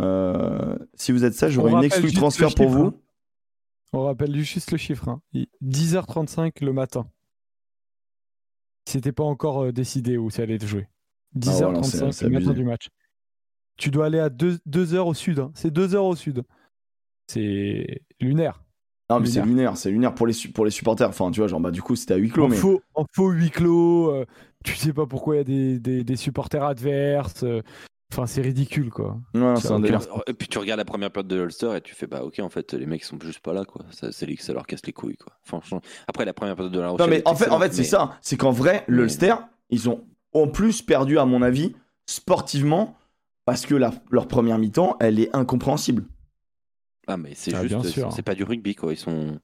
Euh, 0.00 0.76
si 0.94 1.12
vous 1.12 1.24
êtes 1.24 1.34
ça, 1.34 1.48
j'aurai 1.48 1.72
une 1.72 1.82
juste 2.02 2.16
transfert 2.16 2.48
pour 2.54 2.68
vous. 2.68 2.92
Hein. 3.92 3.98
On 3.98 4.04
rappelle 4.04 4.34
juste 4.36 4.70
le 4.72 4.78
chiffre. 4.78 5.08
hein. 5.08 5.20
Il- 5.32 5.48
10h35 5.62 6.62
le 6.64 6.72
matin. 6.72 7.06
C'était 8.86 9.12
pas 9.12 9.24
encore 9.24 9.64
euh, 9.64 9.72
décidé 9.72 10.16
où 10.16 10.30
ça 10.30 10.42
allait 10.42 10.54
être 10.54 10.66
joué. 10.66 10.86
10h35 11.36 12.04
Ah, 12.08 12.12
c'est 12.12 12.24
le 12.24 12.30
matin 12.30 12.52
du 12.52 12.64
match. 12.64 12.88
Tu 13.76 13.90
dois 13.90 14.06
aller 14.06 14.18
à 14.18 14.28
2 14.30 14.58
heures 14.94 15.06
au 15.06 15.14
sud. 15.14 15.38
hein. 15.40 15.50
C'est 15.54 15.70
2 15.70 15.94
heures 15.94 16.06
au 16.06 16.16
sud. 16.16 16.42
C'est 17.28 18.02
lunaire. 18.20 18.64
Non, 19.10 19.20
mais 19.20 19.26
c'est 19.26 19.42
lunaire. 19.42 19.76
c'est 19.76 19.90
lunaire 19.90 20.14
pour 20.14 20.26
les, 20.26 20.32
su- 20.32 20.50
pour 20.52 20.64
les 20.64 20.70
supporters. 20.70 21.08
Enfin, 21.08 21.30
tu 21.30 21.40
vois, 21.40 21.48
genre, 21.48 21.60
bah, 21.60 21.70
du 21.70 21.80
coup, 21.82 21.96
c'était 21.96 22.14
à 22.14 22.16
huis 22.16 22.28
clos, 22.30 22.44
En 22.44 22.48
mais. 22.48 22.56
faux, 22.56 22.82
en 22.94 23.04
faux 23.14 23.30
huis 23.30 23.50
clos. 23.50 24.10
euh, 24.10 24.26
tu 24.64 24.74
sais 24.74 24.92
pas 24.92 25.06
pourquoi 25.06 25.36
il 25.36 25.38
y 25.38 25.40
a 25.40 25.44
des, 25.44 25.78
des- 25.80 26.04
des 26.04 26.16
supporters 26.16 26.64
adverses. 26.64 27.42
euh, 27.44 27.62
Enfin, 28.10 28.26
c'est 28.26 28.40
ridicule, 28.40 28.90
quoi. 28.90 29.18
Ouais, 29.34 29.56
Ça 29.56 29.68
c'est 29.68 29.72
un 29.72 29.80
délire. 29.80 30.00
Et 30.26 30.32
puis 30.32 30.48
tu 30.48 30.58
regardes 30.58 30.78
la 30.78 30.84
première 30.86 31.10
période 31.10 31.28
de 31.28 31.36
l'Ulster 31.36 31.76
et 31.76 31.80
tu 31.82 31.94
fais 31.94 32.06
bah 32.06 32.22
ok 32.24 32.38
en 32.40 32.48
fait 32.48 32.72
les 32.72 32.86
mecs 32.86 33.04
sont 33.04 33.18
juste 33.20 33.40
pas 33.40 33.52
là 33.52 33.64
quoi. 33.66 33.84
Ça, 33.90 34.12
c'est 34.12 34.34
ça 34.40 34.52
leur 34.54 34.66
casse 34.66 34.80
les 34.86 34.92
couilles 34.94 35.16
quoi. 35.18 35.34
Franchement. 35.44 35.82
Après 36.06 36.24
la 36.24 36.32
première 36.32 36.56
période 36.56 36.72
de 36.72 36.80
la 36.80 36.88
Rochelle. 36.88 37.06
Non, 37.06 37.10
mais 37.10 37.22
en 37.26 37.34
fait, 37.34 37.50
en 37.50 37.60
fait 37.60 37.72
c'est 37.72 37.82
mais- 37.82 37.88
ça. 37.88 38.16
C'est 38.22 38.36
qu'en 38.38 38.50
vrai, 38.50 38.84
mais- 38.88 38.96
l'Ulster, 38.96 39.34
ils 39.68 39.90
ont 39.90 40.04
en 40.32 40.48
plus 40.48 40.80
perdu, 40.80 41.18
à 41.18 41.26
mon 41.26 41.42
avis, 41.42 41.74
sportivement, 42.06 42.96
parce 43.44 43.66
que 43.66 43.74
la- 43.74 43.92
leur 44.10 44.26
première 44.26 44.58
mi-temps, 44.58 44.96
elle 45.00 45.20
est 45.20 45.34
incompréhensible. 45.36 46.04
Ah 47.06 47.16
mais 47.18 47.32
c'est 47.34 47.54
Ah, 47.54 47.62
juste, 47.62 47.74
bien 47.74 47.82
sûr. 47.84 48.12
c'est 48.12 48.22
pas 48.22 48.34
du 48.34 48.44
rugby 48.44 48.74
quoi. 48.74 48.92
Ils 48.92 48.96
sont. 48.98 49.38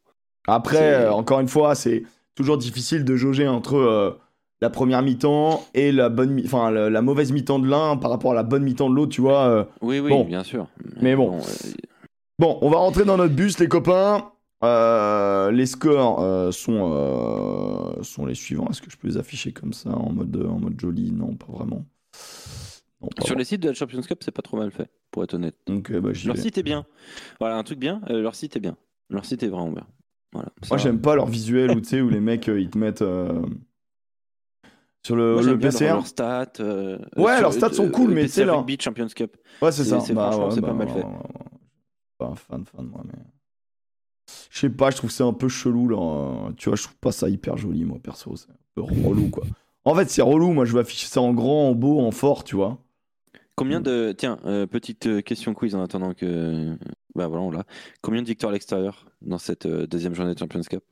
Après, 0.46 0.94
euh, 0.94 1.12
encore 1.12 1.40
une 1.40 1.48
fois, 1.48 1.74
c'est 1.74 2.02
toujours 2.34 2.56
difficile 2.58 3.04
de 3.04 3.14
jauger 3.16 3.46
entre 3.46 3.76
euh, 3.76 4.18
la 4.64 4.70
première 4.70 5.02
mi-temps 5.02 5.62
et 5.74 5.92
la 5.92 6.08
bonne, 6.08 6.40
enfin 6.44 6.70
la, 6.70 6.88
la 6.88 7.02
mauvaise 7.02 7.32
mi-temps 7.32 7.58
de 7.58 7.68
l'un 7.68 7.98
par 7.98 8.10
rapport 8.10 8.32
à 8.32 8.34
la 8.34 8.42
bonne 8.42 8.62
mi-temps 8.64 8.88
de 8.88 8.94
l'autre, 8.94 9.12
tu 9.12 9.20
vois. 9.20 9.44
euh. 9.46 9.64
Oui 9.82 10.00
oui 10.00 10.08
Bon. 10.08 10.24
bien 10.24 10.42
sûr. 10.42 10.66
Mais 11.02 11.14
bon. 11.14 11.36
euh, 11.36 11.40
Bon, 12.38 12.58
on 12.62 12.70
va 12.70 12.78
rentrer 12.78 13.04
dans 13.04 13.16
notre 13.18 13.34
bus, 13.34 13.58
les 13.58 13.68
copains. 13.68 14.30
Euh, 14.64 15.50
les 15.52 15.66
scores 15.66 16.52
sont, 16.52 17.94
sont 18.02 18.24
les 18.26 18.34
suivants. 18.34 18.66
Est-ce 18.70 18.80
que 18.80 18.90
je 18.90 18.96
peux 18.96 19.06
les 19.06 19.16
afficher 19.18 19.52
comme 19.52 19.72
ça 19.74 19.90
en 19.90 20.10
mode, 20.12 20.34
en 20.36 20.58
mode 20.58 20.80
joli? 20.80 21.12
Non, 21.12 21.34
pas 21.34 21.52
vraiment. 21.52 21.84
Non, 23.02 23.08
pas 23.14 23.24
sur 23.24 23.36
les 23.36 23.44
sites 23.44 23.60
de 23.62 23.68
la 23.68 23.74
Champions 23.74 24.00
Cup 24.00 24.20
c'est 24.24 24.30
pas 24.32 24.40
trop 24.42 24.56
mal 24.56 24.70
fait 24.70 24.88
pour 25.10 25.22
être 25.24 25.34
honnête. 25.34 25.56
Donc, 25.66 25.92
bah, 25.92 26.10
Leur 26.24 26.34
vais. 26.36 26.40
site 26.40 26.56
est 26.58 26.62
bien. 26.62 26.86
Voilà 27.38 27.56
un 27.56 27.62
truc 27.62 27.78
bien. 27.78 28.00
leur 28.08 28.34
site 28.34 28.56
est 28.56 28.60
bien. 28.60 28.76
Leur 29.10 29.26
site 29.26 29.42
est 29.42 29.48
vraiment 29.48 29.70
bien. 29.70 29.86
Voilà. 30.32 30.48
Moi, 30.70 30.78
j'aime 30.78 31.00
pas 31.00 31.14
leur 31.14 31.26
visuel 31.26 31.70
où, 31.72 31.80
tu 31.80 31.88
sais, 31.90 32.00
où 32.00 32.08
les 32.08 32.20
mecs, 32.20 32.48
ils 32.48 32.68
te 32.70 32.78
mettent 32.78 33.04
sur 35.04 35.16
le, 35.16 35.34
Moi, 35.34 35.42
le 35.42 35.58
PCR. 35.58 35.84
leur- 35.86 35.94
leurs 35.96 36.06
stats. 36.06 36.52
euh, 36.60 36.98
Ouais, 37.16 37.32
sur- 37.34 37.42
leurs 37.42 37.52
stats 37.52 37.72
sont 37.72 37.90
cool, 37.90 38.10
mais 38.12 38.22
PCR 38.22 38.46
là- 38.46 38.54
Rugby 38.56 38.78
Champions 38.80 39.08
Cup. 39.08 39.36
Ouais, 39.62 39.70
c'est 39.72 39.84
C'est- 39.84 39.90
ça. 39.90 40.00
c'est- 40.00 40.14
Bah, 40.14 40.36
ouais, 40.36 40.50
c'est 40.50 40.60
bah, 40.60 40.68
pas 40.68 40.74
mal 40.74 40.88
fait. 40.88 41.04
Pas 42.18 42.26
un 42.26 42.34
fan, 42.34 42.64
fan, 42.64 42.86
moi, 42.86 43.02
mais. 43.06 43.18
Je 44.50 44.58
sais 44.60 44.70
pas, 44.70 44.90
je 44.90 44.96
trouve 44.96 45.10
c'est 45.10 45.22
un 45.24 45.32
peu 45.32 45.48
chelou, 45.48 45.88
là. 45.88 46.50
Tu 46.56 46.68
vois, 46.68 46.76
je 46.76 46.84
trouve 46.84 46.96
pas 46.96 47.12
ça 47.12 47.28
hyper 47.28 47.56
joli, 47.58 47.84
moi, 47.84 47.98
perso. 48.02 48.34
C'est 48.36 48.50
un 48.50 48.54
peu 48.74 48.80
relou, 48.82 49.28
quoi. 49.30 49.44
En 49.84 49.94
fait, 49.94 50.08
c'est 50.08 50.22
relou. 50.22 50.52
Moi, 50.52 50.64
je 50.64 50.72
veux 50.72 50.80
afficher 50.80 51.06
ça 51.08 51.20
en 51.20 51.34
grand, 51.34 51.68
en 51.68 51.74
beau, 51.74 52.00
en 52.00 52.10
fort, 52.10 52.42
tu 52.44 52.56
vois. 52.56 52.78
Combien 53.56 53.80
Mm. 53.80 53.84
de. 53.84 54.14
Tiens, 54.16 54.38
euh, 54.46 54.66
petite 54.66 55.06
euh, 55.06 55.20
question 55.20 55.52
quiz 55.54 55.74
en 55.74 55.82
attendant 55.82 56.14
que. 56.14 56.76
Bah 57.14 57.26
voilà, 57.28 57.42
on 57.44 57.50
l'a. 57.50 57.64
Combien 58.00 58.22
de 58.22 58.26
victoires 58.26 58.50
à 58.50 58.52
l'extérieur 58.54 59.06
dans 59.22 59.38
cette 59.38 59.66
euh, 59.66 59.86
deuxième 59.86 60.14
journée 60.14 60.34
de 60.34 60.38
Champions 60.38 60.62
Cup? 60.62 60.82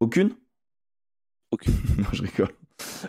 Aucune? 0.00 0.30
Aucune. 1.52 1.74
Non, 1.98 2.08
je 2.12 2.22
rigole. 2.22 2.50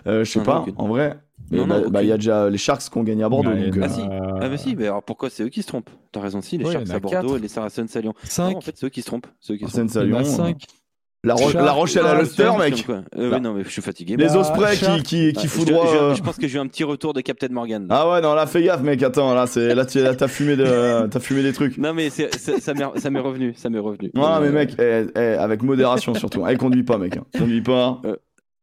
Euh, 0.07 0.24
je 0.24 0.32
sais 0.32 0.39
non, 0.39 0.45
pas, 0.45 0.59
aucune. 0.61 0.74
en 0.78 0.88
vrai. 0.88 1.20
Mais 1.51 1.57
Non, 1.59 1.67
non, 1.67 1.82
bah, 1.82 1.88
bah, 1.89 2.03
il 2.03 2.09
y 2.09 2.11
a 2.11 2.17
déjà 2.17 2.49
les 2.49 2.57
Sharks 2.57 2.89
qui 2.91 2.97
ont 2.97 3.03
gagné 3.03 3.24
à 3.24 3.30
Bordeaux. 3.30 3.49
Ouais, 3.49 3.65
donc, 3.65 3.76
il 3.76 3.82
euh, 3.82 3.86
Ah 3.86 3.89
si. 3.89 4.01
Ah 4.41 4.49
bah 4.49 4.57
si, 4.57 4.76
mais 4.76 4.86
alors 4.86 5.01
pourquoi 5.03 5.30
c'est 5.30 5.43
eux 5.43 5.49
qui 5.49 5.61
se 5.63 5.67
trompent? 5.67 5.89
T'as 6.11 6.22
raison, 6.22 6.41
si, 6.41 6.57
les 6.57 6.65
Ouais, 6.65 6.72
il 6.72 6.88
Sharks 6.88 6.91
à 6.91 6.99
Bordeaux 6.99 7.38
et 7.38 7.39
les 7.39 7.47
Saracens 7.47 7.95
à 7.95 8.01
Lyon. 8.01 8.13
Non, 8.15 8.30
5, 8.30 8.57
en 8.57 8.61
fait, 8.61 8.78
c'est 8.78 8.86
eux 8.86 8.89
qui 8.89 9.01
se 9.01 9.07
trompent. 9.07 9.28
C'est 9.41 9.53
eux 9.53 9.57
qui 9.57 9.65
se 9.65 9.72
trompent. 9.72 9.89
il 10.05 10.26
5. 10.26 10.57
La, 11.26 11.34
Ro- 11.34 11.51
la 11.51 11.74
Rochelle 11.74 12.05
à 12.05 12.11
Ah, 12.11 12.20
l'Ulster, 12.22 12.49
c'est 12.57 12.70
mec. 12.70 12.86
Euh, 13.17 13.34
oui, 13.34 13.41
non, 13.41 13.51
mais 13.53 13.65
je 13.65 13.70
suis 13.70 13.82
fatigué. 13.82 14.15
Les 14.15 14.28
Bah, 14.28 14.38
Ospreys 14.38 14.78
qui, 14.78 15.03
qui, 15.03 15.34
qui 15.34 15.36
Ah, 15.36 15.41
je- 15.43 15.47
foudroient. 15.49 15.86
je, 15.91 15.97
euh, 15.97 16.15
je 16.15 16.22
pense 16.22 16.38
que 16.38 16.47
j'ai 16.47 16.55
eu 16.57 16.61
un 16.61 16.67
petit 16.67 16.86
retour 16.86 17.11
de 17.11 17.20
Captain 17.20 17.49
Morgan. 17.49 17.88
Ah 17.89 18.09
ouais, 18.09 18.22
non, 18.22 18.34
là, 18.36 18.45
fais 18.47 18.63
gaffe, 18.63 18.82
mec. 18.84 19.03
Attends, 19.03 19.34
là, 19.34 19.45
c'est 19.45 19.76
là, 19.76 19.86
t'as 19.86 20.28
fumé, 20.30 20.55
de... 20.55 21.07
t'as 21.11 21.20
fumé 21.20 21.43
des 21.43 21.51
trucs. 21.51 21.78
Non, 21.78 21.93
mais 21.93 22.09
c'est- 22.09 22.34
c'est- 22.39 22.61
ça 22.61 22.74
m'est 22.74 22.86
ça 23.01 23.09
m'est 23.09 23.20
revenu. 23.20 23.53
Ça 23.57 23.70
m'est 23.70 23.80
revenu. 23.80 24.11
Non, 24.15 24.28
Euh, 24.36 24.39
mais 24.39 24.49
mec, 24.49 24.76
eh, 24.80 25.07
eh, 25.13 25.20
avec 25.20 25.61
modération 25.61 26.13
surtout. 26.13 26.45
Elle 26.47 26.57
conduit 26.57 26.84
pas, 26.84 26.97
mec. 26.97 27.17
hein. 27.17 27.26
Conduit 27.38 27.61
pas. 27.63 27.99
Euh, 28.05 28.15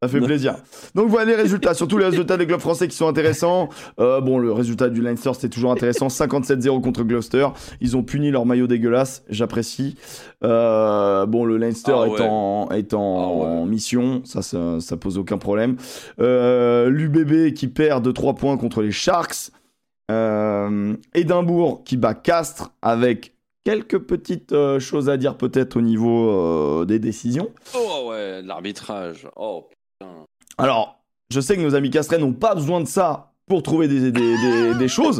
Ça 0.03 0.07
fait 0.07 0.21
plaisir. 0.21 0.55
Donc 0.93 1.09
voilà 1.09 1.25
les 1.25 1.35
résultats, 1.35 1.73
surtout 1.73 1.97
les 1.97 2.05
résultats 2.05 2.37
des 2.37 2.45
clubs 2.45 2.59
français 2.59 2.87
qui 2.87 2.95
sont 2.95 3.07
intéressants. 3.07 3.69
Euh, 3.99 4.21
bon, 4.21 4.37
le 4.37 4.51
résultat 4.51 4.89
du 4.89 5.01
Leinster 5.01 5.31
c'était 5.33 5.49
toujours 5.49 5.71
intéressant, 5.71 6.07
57-0 6.07 6.81
contre 6.81 7.03
Gloucester. 7.03 7.47
Ils 7.81 7.97
ont 7.97 8.03
puni 8.03 8.29
leur 8.29 8.45
maillot 8.45 8.67
dégueulasse, 8.67 9.23
j'apprécie. 9.27 9.95
Euh, 10.43 11.25
bon, 11.25 11.45
le 11.45 11.57
Leinster 11.57 11.95
Ah 11.95 12.05
est 12.05 12.09
ouais. 12.11 12.27
en, 12.29 12.69
est 12.69 12.93
en, 12.93 12.99
Ah 12.99 13.33
ouais. 13.35 13.45
en 13.61 13.65
mission, 13.65 14.21
ça, 14.23 14.43
ça, 14.43 14.79
ça 14.79 14.97
pose 14.97 15.17
aucun 15.17 15.39
problème. 15.39 15.77
Euh, 16.19 16.89
L'UBB 16.89 17.53
qui 17.55 17.67
perd 17.67 18.05
de 18.05 18.11
3 18.11 18.35
points 18.35 18.57
contre 18.57 18.83
les 18.83 18.91
Sharks. 18.91 19.49
Édimbourg 21.15 21.83
qui 21.83 21.97
bat 21.97 22.13
Castres 22.13 22.71
avec 22.81 23.33
quelques 23.63 23.97
petites 23.99 24.53
euh, 24.53 24.79
choses 24.79 25.09
à 25.09 25.17
dire 25.17 25.35
peut-être 25.35 25.75
au 25.75 25.81
niveau 25.81 26.29
euh, 26.29 26.85
des 26.85 26.99
décisions. 26.99 27.49
Oh 27.75 28.09
ouais, 28.09 28.41
l'arbitrage. 28.41 29.27
Oh. 29.35 29.67
Alors, 30.57 30.99
je 31.31 31.39
sais 31.39 31.55
que 31.55 31.61
nos 31.61 31.75
amis 31.75 31.89
castrés 31.89 32.17
n'ont 32.17 32.33
pas 32.33 32.55
besoin 32.55 32.81
de 32.81 32.87
ça 32.87 33.33
pour 33.47 33.63
trouver 33.63 33.87
des, 33.87 34.11
des, 34.11 34.37
des, 34.37 34.73
des 34.79 34.87
choses, 34.87 35.19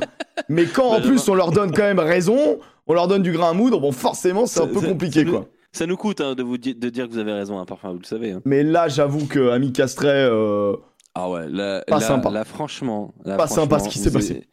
mais 0.50 0.66
quand 0.66 0.88
en 0.88 1.00
Bah, 1.00 1.02
plus 1.06 1.28
on 1.30 1.36
leur 1.36 1.52
donne 1.52 1.72
quand 1.72 1.84
même 1.84 2.00
raison, 2.00 2.60
on 2.88 2.94
leur 2.94 3.08
donne 3.08 3.24
du 3.24 3.32
grain 3.32 3.52
à 3.52 3.54
moudre, 3.54 3.80
bon 3.80 3.92
forcément 3.92 4.46
c'est 4.46 4.62
un 4.62 4.68
peu 4.68 4.82
compliqué 4.82 5.26
quoi. 5.26 5.48
Ça 5.74 5.86
nous 5.86 5.98
coûte 5.98 6.22
hein, 6.22 6.34
de 6.34 6.44
vous 6.44 6.58
di- 6.58 6.74
de 6.76 6.90
dire 6.90 7.08
que 7.08 7.12
vous 7.14 7.20
avez 7.20 7.34
raison, 7.34 7.60
hein, 7.60 7.66
parfois, 7.66 7.92
vous 7.92 8.00
le 8.00 8.06
savez. 8.06 8.32
hein. 8.32 8.42
Mais 8.46 8.64
là 8.64 8.88
j'avoue 8.88 9.28
que 9.28 9.50
amis 9.52 9.72
castrés, 9.74 10.08
euh, 10.10 10.76
Ah 11.14 11.30
ouais, 11.30 11.48
là, 11.50 11.84
Pas 11.88 12.00
là- 12.00 12.02
sympa. 12.02 12.30
là, 12.32 12.44
franchement. 12.46 13.14
là, 13.24 13.38
Pas 13.38 13.48
sympa 13.48 13.80
ce 13.80 13.90
qui 13.90 14.00
s'est 14.00 14.12
passé. 14.12 14.48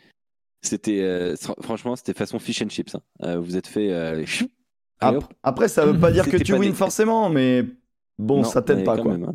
C'était, 0.62 1.01
euh, 1.03 1.35
fr- 1.35 1.61
franchement, 1.62 1.95
c'était 1.97 2.14
façon 2.14 2.39
fish 2.39 2.62
and 2.62 2.68
chips. 2.68 2.95
hein. 2.95 3.01
Euh, 3.25 3.39
vous 3.39 3.57
êtes 3.57 3.66
fait. 3.66 3.91
Après, 5.43 5.68
ça 5.68 5.85
veut 5.87 5.99
pas 5.99 6.11
dire 6.11 6.25
que 6.31 6.37
tu 6.37 6.53
wins 6.55 6.72
forcément, 6.75 7.29
mais 7.29 7.64
bon, 8.18 8.39
Non, 8.39 8.45
ça 8.45 8.62
t'aide 8.62 8.85
pas 8.85 8.97
quoi. 8.99 9.12
même. 9.12 9.31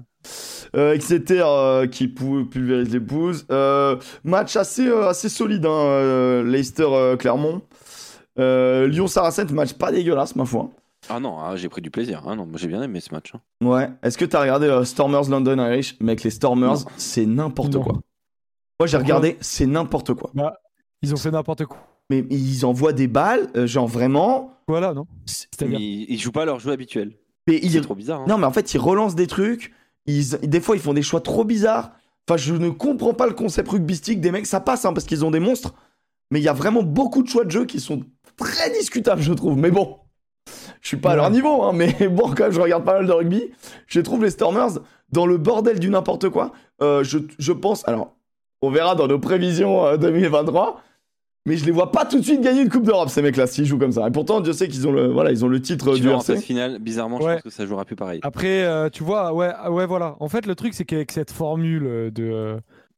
Euh, 0.75 0.93
Exeter 0.93 1.43
euh, 1.45 1.87
qui 1.87 2.07
pulvérise 2.07 2.91
les 2.93 2.99
Blues. 2.99 3.45
Euh, 3.51 3.95
match 4.23 4.55
assez, 4.55 4.87
euh, 4.87 5.07
assez 5.09 5.29
solide, 5.29 5.65
hein, 5.65 5.69
euh, 5.71 6.43
Leicester-Clermont. 6.43 7.61
Euh, 8.37 8.87
Lyon-Saracens, 8.87 9.51
match 9.51 9.73
pas 9.73 9.91
dégueulasse, 9.91 10.35
ma 10.35 10.45
foi. 10.45 10.69
Ah 11.09 11.19
non, 11.19 11.37
ah, 11.39 11.55
j'ai 11.55 11.69
pris 11.69 11.81
du 11.81 11.89
plaisir. 11.89 12.21
Ah 12.27 12.35
non, 12.35 12.45
moi 12.45 12.57
j'ai 12.57 12.67
bien 12.67 12.81
aimé 12.83 12.99
ce 12.99 13.13
match. 13.13 13.33
hein. 13.33 13.39
Ouais. 13.65 13.89
Est-ce 14.03 14.17
que 14.17 14.25
t'as 14.25 14.41
regardé 14.41 14.67
euh, 14.67 14.83
Stormers 14.83 15.29
London 15.29 15.57
Irish? 15.57 15.95
Mec, 15.99 16.23
les 16.23 16.29
Stormers, 16.29 16.77
c'est 16.97 17.25
n'importe 17.25 17.77
quoi. 17.77 17.93
Moi, 18.79 18.87
j'ai 18.87 18.97
regardé, 18.97 19.37
c'est 19.41 19.65
n'importe 19.65 20.13
quoi. 20.13 20.31
Ils 21.01 21.13
ont 21.13 21.17
fait 21.17 21.31
n'importe 21.31 21.65
quoi. 21.65 21.77
Mais 22.09 22.25
ils 22.29 22.65
envoient 22.65 22.93
des 22.93 23.07
balles, 23.07 23.49
euh, 23.55 23.67
genre 23.67 23.87
vraiment. 23.87 24.53
Voilà, 24.67 24.93
non 24.93 25.05
Mais 25.09 25.17
C'est-à-dire. 25.25 25.79
ils, 25.79 26.05
ils 26.09 26.19
jouent 26.19 26.31
pas 26.31 26.45
leur 26.45 26.59
jeu 26.59 26.71
habituel. 26.71 27.13
Mais 27.47 27.59
C'est 27.67 27.81
trop 27.81 27.95
bizarre. 27.95 28.21
hein. 28.21 28.25
Non, 28.27 28.37
mais 28.37 28.45
en 28.45 28.51
fait, 28.51 28.73
ils 28.73 28.77
relancent 28.79 29.15
des 29.15 29.27
trucs. 29.27 29.73
Ils, 30.05 30.29
des 30.43 30.61
fois, 30.61 30.75
ils 30.75 30.81
font 30.81 30.93
des 30.93 31.01
choix 31.01 31.21
trop 31.21 31.43
bizarres. 31.43 31.91
Enfin, 32.27 32.37
je 32.37 32.53
ne 32.53 32.69
comprends 32.69 33.13
pas 33.13 33.27
le 33.27 33.33
concept 33.33 33.69
rugbystique 33.69 34.21
des 34.21 34.31
mecs. 34.31 34.45
Ça 34.45 34.59
passe 34.59 34.85
hein, 34.85 34.93
parce 34.93 35.05
qu'ils 35.05 35.25
ont 35.25 35.31
des 35.31 35.39
monstres. 35.39 35.73
Mais 36.31 36.39
il 36.39 36.43
y 36.43 36.47
a 36.49 36.53
vraiment 36.53 36.83
beaucoup 36.83 37.23
de 37.23 37.27
choix 37.27 37.43
de 37.43 37.51
jeu 37.51 37.65
qui 37.65 37.79
sont 37.79 38.03
très 38.37 38.69
discutables, 38.71 39.21
je 39.21 39.33
trouve. 39.33 39.57
Mais 39.57 39.71
bon, 39.71 39.97
je 40.81 40.87
suis 40.87 40.97
pas 40.97 41.11
à 41.11 41.15
leur 41.15 41.31
niveau. 41.31 41.63
hein, 41.63 41.73
mais 41.73 41.93
bon, 42.11 42.29
quand 42.29 42.45
même, 42.45 42.51
je 42.51 42.61
regarde 42.61 42.85
pas 42.85 42.93
mal 42.93 43.07
de 43.07 43.11
rugby. 43.11 43.51
Je 43.87 43.99
trouve 43.99 44.23
les 44.23 44.29
Stormers 44.31 44.79
dans 45.11 45.25
le 45.25 45.37
bordel 45.37 45.79
du 45.79 45.89
n'importe 45.89 46.29
quoi. 46.29 46.51
Euh, 46.81 47.03
je, 47.03 47.17
je 47.39 47.51
pense. 47.51 47.87
Alors, 47.87 48.15
on 48.61 48.69
verra 48.69 48.95
dans 48.95 49.07
nos 49.07 49.19
prévisions 49.19 49.85
euh, 49.85 49.97
2023. 49.97 50.81
Mais 51.45 51.57
je 51.57 51.65
les 51.65 51.71
vois 51.71 51.91
pas 51.91 52.05
tout 52.05 52.19
de 52.19 52.23
suite 52.23 52.41
gagner 52.41 52.61
une 52.61 52.69
Coupe 52.69 52.83
d'Europe, 52.85 53.09
ces 53.09 53.21
mecs-là, 53.21 53.47
s'ils 53.47 53.65
jouent 53.65 53.79
comme 53.79 53.91
ça. 53.91 54.07
Et 54.07 54.11
pourtant, 54.11 54.41
Dieu 54.41 54.53
sait 54.53 54.67
qu'ils 54.67 54.87
ont 54.87 54.91
le, 54.91 55.07
voilà, 55.07 55.31
ils 55.31 55.43
ont 55.45 55.47
le 55.47 55.61
titre 55.61 55.95
Tu 55.95 56.01
du 56.01 56.09
en 56.09 56.19
RC. 56.19 56.33
phase 56.33 56.43
finale, 56.43 56.79
bizarrement, 56.79 57.19
je 57.19 57.25
pense 57.25 57.41
que 57.41 57.49
ça 57.49 57.65
jouera 57.65 57.85
plus 57.85 57.95
pareil. 57.95 58.19
Après, 58.23 58.63
euh, 58.63 58.89
tu 58.89 59.03
vois, 59.03 59.33
ouais, 59.33 59.51
ah 59.55 59.71
ouais, 59.71 59.85
voilà. 59.85 60.15
En 60.19 60.27
fait, 60.27 60.45
le 60.45 60.55
truc, 60.55 60.73
c'est 60.73 60.85
qu'avec 60.85 61.11
cette 61.11 61.31
formule 61.31 61.83
de. 61.83 62.11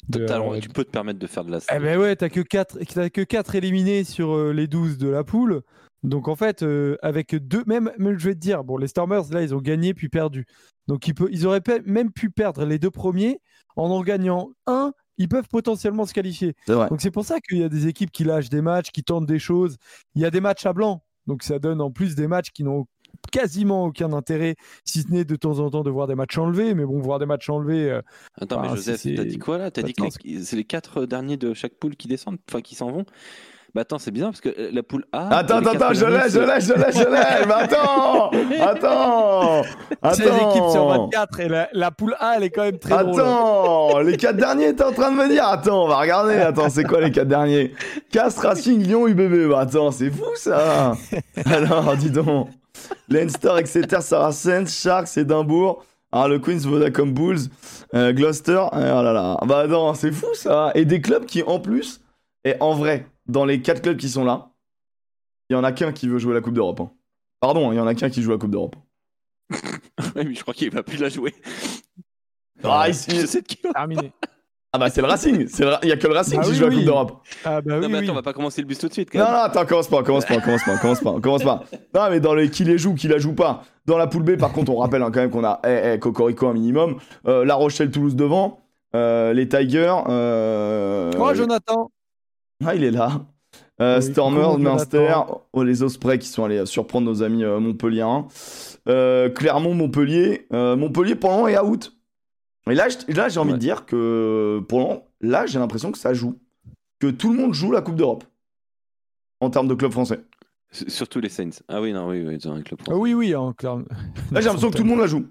de 0.09 0.19
euh, 0.19 0.59
tu 0.59 0.69
peux 0.69 0.83
te 0.83 0.89
permettre 0.89 1.19
de 1.19 1.27
faire 1.27 1.45
de 1.45 1.51
la. 1.51 1.59
Eh 1.73 1.79
ben 1.79 1.99
ouais, 1.99 2.15
t'as 2.15 2.29
que 2.29 2.41
4 2.41 2.79
t'as 2.93 3.09
que 3.09 3.21
quatre 3.21 3.55
éliminés 3.55 4.03
sur 4.03 4.35
euh, 4.35 4.51
les 4.51 4.67
12 4.67 4.97
de 4.97 5.07
la 5.07 5.23
poule. 5.23 5.61
Donc 6.03 6.27
en 6.27 6.35
fait, 6.35 6.63
euh, 6.63 6.97
avec 7.03 7.35
deux, 7.35 7.63
même, 7.67 7.91
même 7.99 8.17
je 8.17 8.29
vais 8.29 8.33
te 8.33 8.39
dire, 8.39 8.63
bon, 8.63 8.77
les 8.77 8.87
Stormers, 8.87 9.25
là, 9.31 9.43
ils 9.43 9.53
ont 9.53 9.59
gagné 9.61 9.93
puis 9.93 10.09
perdu. 10.09 10.45
Donc 10.87 11.07
ils, 11.07 11.13
peut, 11.13 11.29
ils 11.31 11.45
auraient 11.45 11.61
même 11.85 12.11
pu 12.11 12.31
perdre 12.31 12.65
les 12.65 12.79
deux 12.79 12.91
premiers. 12.91 13.39
En 13.77 13.89
en 13.89 14.01
gagnant 14.01 14.49
un, 14.67 14.91
ils 15.17 15.29
peuvent 15.29 15.47
potentiellement 15.49 16.05
se 16.05 16.13
qualifier. 16.13 16.55
Donc 16.67 17.01
c'est 17.01 17.11
pour 17.11 17.25
ça 17.25 17.39
qu'il 17.39 17.59
y 17.59 17.63
a 17.63 17.69
des 17.69 17.87
équipes 17.87 18.11
qui 18.11 18.23
lâchent 18.23 18.49
des 18.49 18.61
matchs, 18.61 18.91
qui 18.91 19.03
tentent 19.03 19.25
des 19.25 19.39
choses. 19.39 19.77
Il 20.15 20.21
y 20.21 20.25
a 20.25 20.31
des 20.31 20.41
matchs 20.41 20.65
à 20.65 20.73
blanc. 20.73 21.03
Donc 21.27 21.43
ça 21.43 21.59
donne 21.59 21.81
en 21.81 21.91
plus 21.91 22.15
des 22.15 22.27
matchs 22.27 22.51
qui 22.51 22.63
n'ont 22.63 22.87
quasiment 23.31 23.85
aucun 23.85 24.13
intérêt, 24.13 24.55
si 24.85 25.01
ce 25.01 25.09
n'est 25.09 25.25
de 25.25 25.35
temps 25.35 25.59
en 25.59 25.69
temps 25.69 25.83
de 25.83 25.89
voir 25.89 26.07
des 26.07 26.15
matchs 26.15 26.37
enlevés. 26.37 26.73
Mais 26.73 26.85
bon, 26.85 26.99
voir 26.99 27.19
des 27.19 27.25
matchs 27.25 27.49
enlevés, 27.49 27.91
euh, 27.91 28.01
Attends, 28.39 28.61
mais 28.61 28.69
si 28.69 28.75
Joseph, 28.75 29.15
t'as 29.15 29.23
dit 29.23 29.37
quoi 29.37 29.57
là? 29.57 29.71
T'as 29.71 29.83
dit 29.83 29.93
que 29.93 30.09
c'est 30.09 30.55
les 30.55 30.65
quatre 30.65 31.05
derniers 31.05 31.37
de 31.37 31.53
chaque 31.53 31.75
poule 31.75 31.95
qui 31.95 32.07
descendent, 32.07 32.39
enfin 32.49 32.61
qui 32.61 32.75
s'en 32.75 32.91
vont? 32.91 33.05
Bah 33.73 33.81
attends, 33.81 33.99
c'est 33.99 34.11
bizarre 34.11 34.31
parce 34.31 34.41
que 34.41 34.49
euh, 34.49 34.69
la 34.73 34.83
poule 34.83 35.05
A. 35.13 35.37
Attends, 35.37 35.59
attends, 35.59 35.69
attends, 35.71 35.93
je 35.93 36.05
l'ai, 36.05 36.19
je 36.25 36.29
c'est- 36.29 36.39
l'ai, 36.45 36.59
je 36.61 36.73
l'ai, 36.73 36.91
je 36.91 37.09
l'ai. 37.09 37.45
Mais 37.47 37.53
attends, 37.53 38.29
attends, 38.61 39.63
16 40.13 40.19
équipes 40.27 40.69
sur 40.71 40.91
attends. 40.91 41.03
24 41.05 41.39
et 41.39 41.47
la, 41.47 41.69
la 41.71 41.91
poule 41.91 42.15
A, 42.19 42.33
elle 42.35 42.43
est 42.43 42.49
quand 42.49 42.63
même 42.63 42.77
très 42.79 43.01
drôle. 43.03 43.21
Attends, 43.21 43.99
les 43.99 44.17
quatre 44.17 44.35
derniers, 44.35 44.75
t'es 44.75 44.83
en 44.83 44.91
train 44.91 45.09
de 45.11 45.15
me 45.15 45.29
dire 45.29 45.47
Attends, 45.47 45.85
on 45.85 45.87
va 45.87 45.99
regarder. 46.01 46.35
Attends, 46.35 46.69
c'est 46.69 46.83
quoi 46.83 46.99
les 46.99 47.11
quatre 47.11 47.29
derniers? 47.29 47.73
Castres, 48.11 48.41
Racing, 48.45 48.83
Lyon, 48.83 49.07
UBB. 49.07 49.49
Bah, 49.49 49.61
attends, 49.61 49.91
c'est 49.91 50.09
fou 50.09 50.25
ça. 50.35 50.93
Alors, 51.45 51.95
dis 51.95 52.11
donc. 52.11 52.49
Leinster, 53.07 53.53
Exeter, 53.57 54.01
Saracens, 54.01 54.69
Sharks, 54.81 55.15
Édimbourg. 55.17 55.85
Alors, 56.11 56.27
le 56.27 56.39
Queens, 56.39 56.59
Vodacom 56.65 57.13
Bulls, 57.13 57.39
euh, 57.95 58.11
Gloucester. 58.11 58.61
Oh 58.73 58.75
là 58.77 59.13
là. 59.13 59.37
Bah, 59.45 59.65
non, 59.67 59.93
c'est 59.93 60.11
fou 60.11 60.27
ça. 60.33 60.71
Et 60.75 60.83
des 60.83 60.99
clubs 60.99 61.25
qui, 61.25 61.41
en 61.43 61.59
plus, 61.59 62.00
et 62.45 62.55
en 62.59 62.73
vrai, 62.73 63.07
dans 63.27 63.45
les 63.45 63.61
quatre 63.61 63.81
clubs 63.81 63.97
qui 63.97 64.09
sont 64.09 64.23
là, 64.23 64.49
il 65.49 65.53
y 65.53 65.55
en 65.55 65.63
a 65.63 65.71
qu'un 65.71 65.91
qui 65.91 66.07
veut 66.07 66.17
jouer 66.19 66.33
la 66.33 66.41
Coupe 66.41 66.53
d'Europe. 66.53 66.79
hein. 66.79 66.91
Pardon, 67.39 67.71
il 67.71 67.75
y 67.75 67.79
en 67.79 67.87
a 67.87 67.95
qu'un 67.95 68.09
qui 68.09 68.21
joue 68.21 68.31
la 68.31 68.37
Coupe 68.37 68.51
d'Europe. 68.51 68.75
Ouais, 70.15 70.23
mais 70.25 70.33
je 70.33 70.41
crois 70.41 70.53
qu'il 70.53 70.71
va 70.71 70.81
plus 70.83 70.97
la 70.97 71.09
jouer. 71.09 71.33
Ah, 72.63 72.87
qui 72.91 73.57
on- 73.65 73.71
Terminé. 73.71 74.11
Ah 74.73 74.77
bah 74.79 74.89
c'est 74.89 75.01
le 75.01 75.07
Racing, 75.07 75.47
c'est 75.49 75.65
il 75.83 75.89
y 75.89 75.91
a 75.91 75.97
que 75.97 76.07
le 76.07 76.13
Racing 76.13 76.39
Ah 76.39 76.43
qui 76.45 76.51
oui, 76.51 76.55
joue 76.55 76.65
la. 76.69 76.75
Coupe 76.75 76.85
d'Europe. 76.85 77.21
Ah 77.43 77.59
bah 77.61 77.75
Non, 77.75 77.85
oui, 77.85 77.91
mais 77.91 77.97
oui. 77.99 78.03
attends, 78.05 78.13
on 78.13 78.15
va 78.15 78.21
pas 78.21 78.31
commencer 78.33 78.61
le 78.61 78.67
bus 78.67 78.77
tout 78.79 78.87
de 78.87 78.93
suite 78.93 79.09
quand 79.11 79.19
Non, 79.19 79.25
même. 79.25 79.33
non, 79.33 79.39
attends, 79.41 79.65
commence 79.65 79.89
pas, 79.89 80.01
commence 80.03 80.25
pas, 80.25 80.39
commence 80.39 80.63
pas, 80.63 80.77
commence 80.77 80.99
pas, 81.01 81.19
commence 81.19 81.43
pas. 81.43 81.63
Non, 81.93 82.09
mais 82.09 82.19
dans 82.21 82.33
les 82.33 82.49
qui 82.49 82.63
les 82.63 82.77
joue, 82.77 82.95
qui 82.95 83.09
la 83.09 83.17
joue 83.17 83.33
pas. 83.35 83.63
Dans 83.85 83.97
la 83.97 84.07
poule 84.07 84.23
B, 84.23 84.37
par 84.37 84.53
contre, 84.53 84.71
on 84.71 84.77
rappelle 84.77 85.01
hein, 85.03 85.11
quand 85.13 85.19
même 85.19 85.29
qu'on 85.29 85.43
a 85.43 85.59
eh, 85.65 85.93
eh, 85.95 85.99
Cocorico 85.99 86.47
un 86.47 86.53
minimum, 86.53 86.97
euh, 87.27 87.43
La 87.43 87.55
Rochelle, 87.55 87.91
Toulouse 87.91 88.15
devant, 88.15 88.61
euh, 88.95 89.33
les 89.33 89.49
Tigers. 89.49 89.93
Euh, 90.07 91.11
Oh, 91.19 91.33
Jonathan 91.33 91.91
Ah, 92.65 92.75
il 92.75 92.83
est 92.83 92.91
là. 92.91 93.25
Euh, 93.81 93.99
Oui, 93.99 94.13
coucou, 94.13 94.57
Munster, 94.59 94.97
Jonathan. 95.11 95.41
oh, 95.53 95.63
les 95.63 95.81
Ospreys 95.83 96.19
qui 96.19 96.27
sont 96.27 96.43
allés 96.45 96.59
euh, 96.59 96.65
surprendre 96.65 97.07
nos 97.07 97.23
amis 97.23 97.43
euh, 97.43 97.59
Montpelliérains. 97.59 98.27
Euh, 98.87 99.29
Clermont, 99.29 99.73
Montpellier. 99.73 100.47
Euh, 100.53 100.75
Montpellier, 100.75 101.15
pour 101.15 101.31
le 101.31 101.35
moment, 101.37 101.47
est 101.47 101.57
out. 101.59 101.93
Et 102.69 102.75
là, 102.75 102.87
j'ai 103.29 103.39
envie 103.39 103.49
Ouais. 103.51 103.57
de 103.57 103.59
dire 103.61 103.85
que 103.85 104.61
pour 104.69 104.79
le 104.79 104.85
moment, 104.85 105.07
là, 105.21 105.45
j'ai 105.47 105.57
l'impression 105.59 105.91
que 105.91 105.97
ça 105.97 106.13
joue. 106.13 106.39
Que 106.99 107.07
tout 107.07 107.33
le 107.33 107.39
monde 107.39 107.53
joue 107.53 107.71
la 107.71 107.81
Coupe 107.81 107.95
d'Europe. 107.95 108.23
En 109.39 109.49
termes 109.49 109.67
de 109.67 109.73
club 109.73 109.91
français. 109.91 110.21
S- 110.71 110.85
Surtout 110.87 111.19
les 111.19 111.29
Saints. 111.29 111.49
Ah 111.67 111.81
oui, 111.81 111.91
non, 111.91 112.07
oui, 112.07 112.23
oui, 112.25 112.37
ils 112.39 112.47
ont 112.47 112.53
un 112.53 112.61
club 112.61 112.79
Ah 112.81 112.83
français. 112.85 112.99
Oui, 113.01 113.13
oui, 113.15 113.33
hein, 113.33 113.53
clairement. 113.57 113.83
Là, 114.31 114.39
j'ai 114.41 114.45
l'impression 114.45 114.69
que 114.69 114.77
tout 114.77 114.83
le 114.83 114.89
monde 114.89 114.99
la 114.99 115.07
joue. 115.07 115.25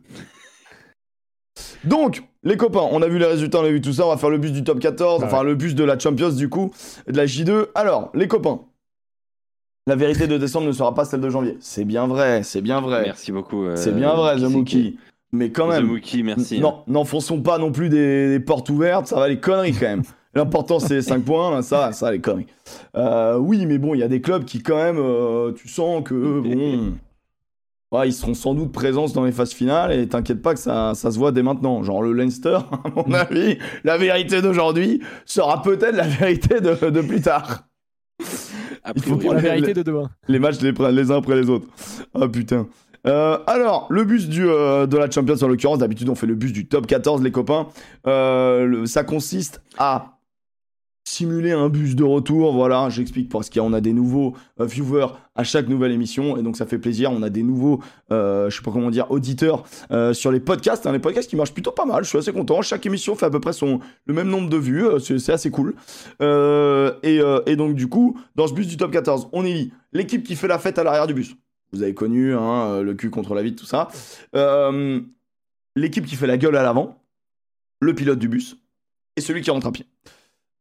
Donc, 1.85 2.23
les 2.43 2.57
copains, 2.57 2.87
on 2.91 3.03
a 3.03 3.09
vu 3.09 3.19
les 3.19 3.27
résultats, 3.27 3.61
on 3.61 3.65
a 3.65 3.69
vu 3.71 3.81
tout 3.81 3.93
ça. 3.93 4.07
On 4.07 4.11
va 4.11 4.17
faire 4.17 4.31
le 4.31 4.39
bus 4.39 4.53
du 4.53 4.65
top 4.65 4.79
14, 4.81 5.21
Ah 5.23 5.27
enfin 5.27 5.43
le 5.43 5.55
bus 5.55 5.75
de 5.75 5.85
la 5.85 5.99
Champions 5.99 6.31
du 6.31 6.49
coup, 6.49 6.71
de 7.07 7.17
la 7.17 7.27
J2. 7.27 7.67
Alors, 7.75 8.11
les 8.15 8.29
copains, 8.29 8.61
la 9.87 9.97
vérité 9.97 10.27
de 10.27 10.39
décembre 10.39 10.67
ne 10.67 10.73
sera 10.73 10.95
pas 10.95 11.05
celle 11.05 11.21
de 11.21 11.29
janvier. 11.31 11.57
C'est 11.61 11.85
bien 11.85 12.07
vrai, 12.07 12.43
c'est 12.43 12.61
bien 12.63 12.81
vrai. 12.81 13.03
Merci 13.05 13.33
beaucoup. 13.33 13.65
euh, 13.65 13.77
C'est 13.77 13.93
bien 13.95 14.15
vrai, 14.15 14.39
Mookie. 14.39 14.99
Mais 15.33 15.51
quand 15.51 15.69
même, 15.69 15.87
Mookie, 15.87 16.23
merci. 16.23 16.57
hein. 16.57 16.61
non, 16.61 16.83
n'enfonçons 16.89 17.41
pas 17.41 17.59
non 17.59 17.71
plus 17.73 17.89
des, 17.89 18.29
des 18.31 18.41
portes 18.41 18.69
ouvertes, 18.69 19.07
ça 19.07 19.17
va 19.19 19.29
les 19.29 19.39
conneries 19.39 19.73
quand 19.73 19.87
même. 19.87 20.03
L'important 20.35 20.79
c'est 20.79 20.95
les 20.95 21.03
5 21.03 21.25
points, 21.25 21.61
ça, 21.63 21.91
ça 21.93 22.11
les 22.13 22.21
conneries. 22.21 22.47
Euh, 22.97 23.37
oui, 23.37 23.67
mais 23.67 23.79
bon, 23.79 23.95
il 23.95 23.99
y 23.99 24.03
a 24.05 24.09
des 24.09 24.21
clubs 24.21 24.45
qui 24.45 24.63
quand 24.63 24.77
même, 24.77 24.99
euh, 24.99 25.53
tu 25.53 25.69
sens 25.69 26.03
que 26.05 26.15
bon, 26.41 26.93
ouais, 27.93 28.09
ils 28.09 28.13
seront 28.13 28.35
sans 28.35 28.55
doute 28.55 28.73
présents 28.73 29.07
dans 29.09 29.25
les 29.25 29.33
phases 29.33 29.53
finales 29.53 29.93
et 29.93 30.09
t'inquiète 30.09 30.43
pas 30.43 30.55
que 30.55 30.61
ça, 30.61 30.93
ça 30.95 31.11
se 31.11 31.19
voit 31.19 31.33
dès 31.33 31.43
maintenant. 31.43 31.83
Genre 31.83 32.03
le 32.03 32.13
Leinster, 32.13 32.59
à 32.85 32.89
mon 32.95 33.13
avis, 33.13 33.59
la 33.85 33.97
vérité 33.99 34.43
d'aujourd'hui 34.43 35.01
sera 35.25 35.63
peut-être 35.63 35.97
la 35.97 36.07
vérité 36.07 36.61
de, 36.61 36.91
de 36.91 37.01
plus 37.01 37.21
tard. 37.21 37.65
Il 38.97 39.03
faut 39.03 39.17
Pour 39.17 39.35
la 39.35 39.41
Les- 39.41 39.49
vérité 39.49 39.75
de 39.75 39.83
demain. 39.83 40.11
Les 40.29 40.39
matchs 40.39 40.61
les 40.61 40.73
les 40.93 41.11
uns 41.11 41.17
après 41.19 41.37
les 41.41 41.51
autres. 41.51 41.67
Ah 42.15 42.29
putain. 42.29 42.67
Euh, 43.07 43.39
alors, 43.47 43.87
le 43.89 44.05
bus 44.05 44.29
du, 44.29 44.47
euh, 44.47 44.87
de 44.87 44.97
la 44.99 45.11
Champions 45.11 45.35
en 45.43 45.49
l'occurrence, 45.49 45.79
d'habitude 45.79 46.09
on 46.11 46.15
fait 46.15 46.27
le 46.27 46.35
bus 46.35 46.53
du 46.53 46.67
top 46.69 46.87
14 46.87 47.23
les 47.23 47.31
copains. 47.31 47.67
Euh, 48.07 48.67
le- 48.67 48.87
ça 48.87 49.05
consiste 49.05 49.63
à 49.79 50.19
simuler 51.11 51.51
un 51.51 51.69
bus 51.69 51.97
de 51.97 52.05
retour, 52.05 52.53
voilà, 52.53 52.89
j'explique 52.89 53.29
parce 53.29 53.51
qu'on 53.51 53.73
a 53.73 53.81
des 53.81 53.93
nouveaux 53.93 54.37
euh, 54.61 54.65
viewers 54.65 55.09
à 55.35 55.43
chaque 55.43 55.69
nouvelle 55.69 55.91
émission 55.91 56.37
et 56.37 56.43
donc 56.43 56.57
ça 56.57 56.67
fait 56.67 56.79
plaisir, 56.79 57.11
on 57.11 57.23
a 57.23 57.31
des 57.31 57.43
nouveaux, 57.43 57.83
euh, 58.13 58.49
je 58.49 58.57
sais 58.57 58.63
pas 58.63 58.71
comment 58.71 58.91
dire, 58.91 59.11
auditeurs 59.11 59.65
euh, 59.91 60.13
sur 60.13 60.31
les 60.31 60.39
podcasts, 60.39 60.87
hein, 60.87 60.93
les 60.93 61.01
podcasts 61.01 61.29
qui 61.29 61.35
marchent 61.35 61.53
plutôt 61.53 61.73
pas 61.73 61.85
mal, 61.85 62.05
je 62.05 62.09
suis 62.09 62.19
assez 62.19 62.33
content, 62.33 62.63
chaque 62.63 62.87
émission 62.87 63.17
fait 63.17 63.27
à 63.27 63.31
peu 63.31 63.41
près 63.41 63.51
le 64.07 64.15
même 64.15 64.29
nombre 64.29 64.49
de 64.49 64.57
vues, 64.57 64.87
c'est 65.01 65.33
assez 65.33 65.51
cool. 65.51 65.75
Et, 66.21 67.57
donc 67.57 67.75
du 67.75 67.89
coup, 67.89 68.19
dans 68.37 68.47
ce 68.47 68.55
bus 68.55 68.69
du 68.69 68.77
top 68.77 68.93
14, 68.93 69.29
on 69.33 69.45
élit 69.45 69.73
l'équipe 69.93 70.23
qui 70.23 70.37
fait 70.37 70.49
la 70.49 70.59
fête 70.59 70.79
à 70.79 70.85
l'arrière 70.85 71.09
du 71.09 71.15
bus. 71.15 71.35
Vous 71.73 71.83
avez 71.83 71.95
connu 71.95 72.35
hein, 72.35 72.81
le 72.83 72.95
cul 72.95 73.11
contre 73.11 73.35
la 73.35 73.43
vitre, 73.43 73.61
tout 73.61 73.69
ça. 73.69 73.89
L'équipe 75.77 76.07
qui 76.07 76.15
fait 76.15 76.29
la 76.29 76.39
gueule 76.39 76.57
à 76.57 76.63
l'avant, 76.63 77.03
le 77.81 77.95
pilote 77.95 78.19
du 78.19 78.29
bus 78.29 78.57
et 79.17 79.21
celui 79.21 79.43
qui 79.43 79.51
rentre 79.51 79.67
à 79.67 79.73
pied. 79.73 79.87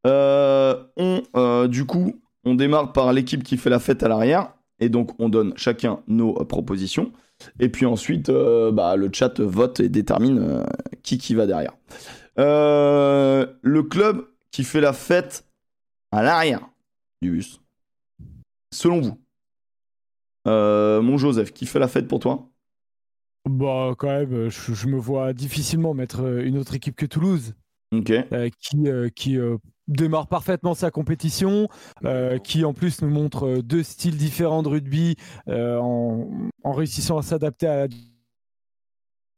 Euh, 0.06 0.82
on, 0.96 1.22
euh, 1.36 1.68
du 1.68 1.84
coup, 1.84 2.20
on 2.44 2.54
démarre 2.54 2.92
par 2.92 3.12
l'équipe 3.12 3.42
qui 3.42 3.56
fait 3.56 3.70
la 3.70 3.78
fête 3.78 4.02
à 4.02 4.08
l'arrière 4.08 4.54
et 4.78 4.88
donc 4.88 5.10
on 5.18 5.28
donne 5.28 5.52
chacun 5.56 6.00
nos 6.06 6.40
euh, 6.40 6.44
propositions. 6.44 7.12
Et 7.58 7.68
puis 7.68 7.86
ensuite, 7.86 8.28
euh, 8.28 8.70
bah, 8.70 8.96
le 8.96 9.10
chat 9.12 9.40
vote 9.40 9.80
et 9.80 9.88
détermine 9.88 10.38
euh, 10.38 10.64
qui 11.02 11.18
qui 11.18 11.34
va 11.34 11.46
derrière. 11.46 11.72
Euh, 12.38 13.46
le 13.62 13.82
club 13.82 14.26
qui 14.50 14.64
fait 14.64 14.80
la 14.80 14.92
fête 14.92 15.46
à 16.12 16.22
l'arrière 16.22 16.68
du 17.22 17.30
bus, 17.30 17.60
selon 18.72 19.00
vous, 19.00 19.18
mon 20.46 21.18
Joseph, 21.18 21.52
qui 21.52 21.66
fait 21.66 21.78
la 21.78 21.88
fête 21.88 22.08
pour 22.08 22.20
toi? 22.20 22.48
Bah, 23.48 23.94
quand 23.96 24.08
même, 24.08 24.48
je, 24.48 24.74
je 24.74 24.86
me 24.86 24.98
vois 24.98 25.32
difficilement 25.32 25.94
mettre 25.94 26.20
une 26.42 26.58
autre 26.58 26.74
équipe 26.74 26.96
que 26.96 27.06
Toulouse. 27.06 27.54
Ok. 27.92 28.12
qui, 28.58 28.78
qui 29.14 29.38
démarre 29.90 30.26
parfaitement 30.28 30.74
sa 30.74 30.90
compétition, 30.90 31.68
euh, 32.04 32.38
qui 32.38 32.64
en 32.64 32.72
plus 32.72 33.02
nous 33.02 33.10
montre 33.10 33.46
euh, 33.46 33.62
deux 33.62 33.82
styles 33.82 34.16
différents 34.16 34.62
de 34.62 34.68
rugby 34.68 35.16
euh, 35.48 35.78
en, 35.78 36.28
en 36.64 36.72
réussissant 36.72 37.18
à 37.18 37.22
s'adapter 37.22 37.66
à 37.66 37.86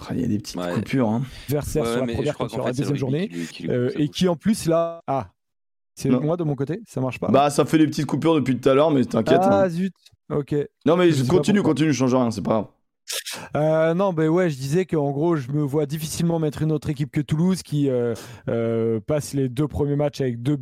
Ah, 0.01 0.15
Il 0.15 0.21
y 0.21 0.25
a 0.25 0.29
des 0.29 0.39
petites 0.39 0.57
Ouais. 0.57 0.73
coupures. 0.75 1.09
Hein. 1.09 1.23
Ouais, 1.51 1.61
sur 1.63 2.07
la 2.07 2.07
je 2.07 2.13
première 2.15 2.51
sur 2.51 2.65
la 2.65 2.73
deuxième 2.73 2.97
journée, 2.97 3.29
qui 3.29 3.35
lui- 3.35 3.47
qui 3.49 3.63
lui 3.65 3.71
euh, 3.71 3.89
coupe 3.89 3.97
sa 3.97 4.03
et 4.03 4.09
qui 4.09 4.29
en 4.29 4.37
plus 4.37 4.67
là, 4.67 5.01
ah, 5.07 5.31
c'est 5.95 6.09
moi 6.11 6.37
de 6.37 6.45
mon 6.45 6.55
côté, 6.55 6.81
ça 6.89 7.01
marche 7.01 7.19
pas. 7.21 7.29
Bah, 7.29 7.51
ça 7.51 7.65
fait 7.65 7.79
des 7.79 7.87
petites 7.87 8.07
coupures 8.07 8.35
depuis 8.35 8.59
tout 8.59 8.69
à 8.69 8.75
l'heure, 8.75 8.91
mais 8.91 9.05
t'inquiète. 9.05 9.41
ah 9.43 9.63
hein. 9.65 9.69
zut, 9.69 9.95
ok. 10.31 10.55
Non, 10.87 10.97
mais 10.97 11.13
je 11.13 11.25
continue, 11.25 11.63
continue, 11.63 11.93
change 11.93 12.15
rien, 12.15 12.31
c'est 12.31 12.43
pas 12.43 12.51
grave. 12.51 12.67
Euh, 13.57 13.95
non, 13.95 14.13
ben 14.13 14.29
ouais, 14.29 14.51
je 14.51 14.57
disais 14.57 14.85
qu'en 14.87 15.11
gros, 15.11 15.37
je 15.37 15.51
me 15.53 15.63
vois 15.63 15.87
difficilement 15.87 16.39
mettre 16.39 16.63
une 16.63 16.73
autre 16.73 16.89
équipe 16.91 17.11
que 17.11 17.21
Toulouse 17.21 17.63
qui 17.63 17.89
euh, 17.91 18.15
euh, 18.49 19.01
passe 19.01 19.33
les 19.35 19.49
deux 19.49 19.69
premiers 19.69 19.97
matchs 19.97 20.21
avec 20.21 20.43
deux 20.43 20.59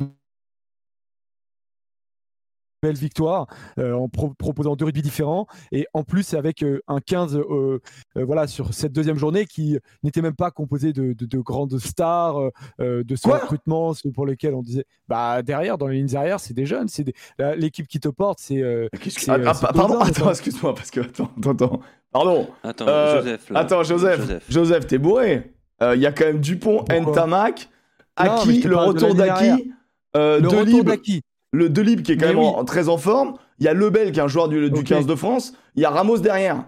belles 2.83 2.95
victoires 2.97 3.45
euh, 3.77 3.93
en 3.93 4.09
pro- 4.09 4.33
proposant 4.33 4.75
deux 4.75 4.85
rugby 4.85 5.03
différents 5.03 5.45
et 5.71 5.85
en 5.93 6.03
plus 6.03 6.33
avec 6.33 6.63
euh, 6.63 6.81
un 6.87 6.99
15 6.99 7.35
euh, 7.37 7.43
euh, 8.17 8.25
voilà 8.25 8.47
sur 8.47 8.73
cette 8.73 8.91
deuxième 8.91 9.17
journée 9.19 9.45
qui 9.45 9.77
n'était 10.01 10.23
même 10.23 10.33
pas 10.35 10.49
composé 10.49 10.91
de, 10.91 11.13
de- 11.13 11.27
de 11.27 11.37
grandes 11.37 11.77
stars 11.77 12.39
de 12.79 13.15
ce 13.15 13.21
Quoi 13.27 13.37
recrutement 13.37 13.93
pour 14.15 14.25
lesquels 14.25 14.55
on 14.55 14.63
disait 14.63 14.85
bah 15.07 15.43
derrière 15.43 15.77
dans 15.77 15.85
les 15.85 15.97
lignes 16.01 16.15
arrière 16.15 16.39
c'est 16.39 16.55
des 16.55 16.65
jeunes 16.65 16.87
c'est 16.87 17.03
des- 17.03 17.13
l'équipe 17.55 17.87
qui 17.87 17.99
te 17.99 18.09
porte 18.09 18.39
c'est 18.39 18.55
que- 18.55 18.89
Ah, 19.29 19.35
ah, 19.45 19.73
pardon, 19.73 19.99
attends, 19.99 20.31
excuse-moi, 20.31 20.73
parce 20.73 20.89
que. 20.89 21.01
Attends. 21.01 21.29
Pardon. 22.11 22.47
Attends, 22.63 22.87
Euh, 22.87 23.17
Joseph. 23.21 23.49
là. 23.49 23.59
Attends, 23.59 23.83
Joseph. 23.83 24.21
Joseph, 24.49 24.87
t'es 24.87 24.97
bourré. 24.97 25.51
Il 25.81 25.99
y 25.99 26.05
a 26.05 26.11
quand 26.11 26.25
même 26.25 26.39
Dupont, 26.39 26.83
Ntamak, 26.91 27.69
Aki, 28.15 28.61
le 28.63 28.75
retour 28.77 29.15
d'Aki, 29.15 29.71
euh, 30.15 30.39
le 30.39 30.47
retour 30.47 30.65
Delib, 30.65 30.85
d'Aki 30.85 31.21
le 31.53 31.69
Delib 31.69 32.01
qui 32.03 32.11
est 32.13 32.17
quand 32.17 32.27
Mais 32.27 32.33
même 32.33 32.43
oui. 32.43 32.45
en- 32.55 32.63
très 32.65 32.87
en 32.87 32.97
forme. 32.97 33.33
Il 33.59 33.65
y 33.65 33.67
a 33.67 33.73
Lebel 33.73 34.11
qui 34.11 34.19
est 34.19 34.23
un 34.23 34.27
joueur 34.27 34.47
du, 34.47 34.69
du 34.69 34.79
Ok. 34.79 34.85
15 34.85 35.05
de 35.05 35.15
France. 35.15 35.53
Il 35.75 35.81
y 35.81 35.85
a 35.85 35.89
Ramos 35.89 36.19
derrière. 36.19 36.65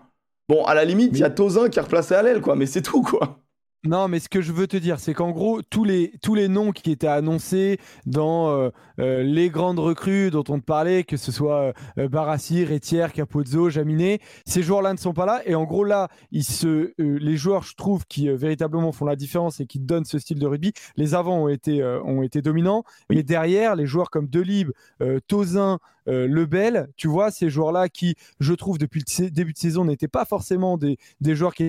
Bon, 0.50 0.66
à 0.66 0.74
la 0.74 0.84
limite, 0.84 1.12
il 1.14 1.20
y 1.20 1.24
a 1.24 1.30
Tozin 1.30 1.70
qui 1.70 1.80
est 1.80 1.82
replacé 1.82 2.16
à 2.16 2.22
l'aile, 2.24 2.42
quoi, 2.42 2.56
mais 2.56 2.66
c'est 2.66 2.82
tout, 2.82 3.02
quoi. 3.02 3.40
Non, 3.86 4.08
mais 4.08 4.22
ce 4.22 4.30
que 4.30 4.42
je 4.42 4.54
veux 4.54 4.66
te 4.68 4.78
dire, 4.78 4.98
c'est 4.98 5.14
qu'en 5.14 5.32
gros, 5.32 5.62
tous 5.62 5.84
les, 5.84 6.14
tous 6.22 6.36
les 6.36 6.48
noms 6.48 6.72
qui 6.72 6.90
étaient 6.90 7.06
annoncés 7.08 7.80
dans 8.06 8.50
euh, 8.50 8.70
euh, 9.00 9.24
les 9.24 9.50
grandes 9.50 9.78
recrues 9.80 10.32
dont 10.32 10.46
on 10.48 10.58
te 10.60 10.64
parlait, 10.64 11.04
que 11.04 11.18
ce 11.18 11.34
soit 11.34 11.74
euh, 11.98 12.08
Barassi, 12.08 12.64
Retière, 12.64 13.12
Capozzo, 13.12 13.70
Jaminet, 13.70 14.20
ces 14.46 14.64
joueurs-là 14.64 14.94
ne 14.94 14.98
sont 14.98 15.12
pas 15.14 15.26
là. 15.26 15.42
Et 15.46 15.54
en 15.56 15.66
gros, 15.66 15.84
là, 15.84 16.08
ils 16.32 16.46
se, 16.46 16.68
euh, 16.68 16.94
les 16.98 17.36
joueurs, 17.36 17.64
je 17.64 17.76
trouve, 17.76 18.06
qui 18.08 18.30
euh, 18.30 18.38
véritablement 18.38 18.94
font 18.94 19.04
la 19.04 19.18
différence 19.18 19.60
et 19.60 19.66
qui 19.66 19.80
donnent 19.80 20.06
ce 20.06 20.18
style 20.18 20.40
de 20.40 20.48
rugby, 20.48 20.72
les 20.96 21.14
avants 21.14 21.44
ont 21.44 21.50
été, 21.50 21.82
euh, 21.82 22.02
ont 22.04 22.24
été 22.24 22.42
dominants. 22.42 22.86
Mais 23.10 23.22
derrière, 23.22 23.76
les 23.76 23.86
joueurs 23.86 24.10
comme 24.10 24.28
Delib, 24.28 24.72
euh, 25.02 25.20
Tozin, 25.28 25.80
euh, 26.08 26.26
Lebel, 26.26 26.88
tu 26.96 27.10
vois, 27.10 27.32
ces 27.32 27.50
joueurs-là 27.50 27.90
qui, 27.90 28.16
je 28.40 28.54
trouve, 28.54 28.78
depuis 28.78 29.04
le 29.20 29.30
début 29.30 29.52
de 29.52 29.58
saison, 29.58 29.84
n'étaient 29.84 30.08
pas 30.08 30.24
forcément 30.24 30.78
des, 30.78 30.98
des 31.20 31.36
joueurs 31.36 31.54
qui 31.54 31.64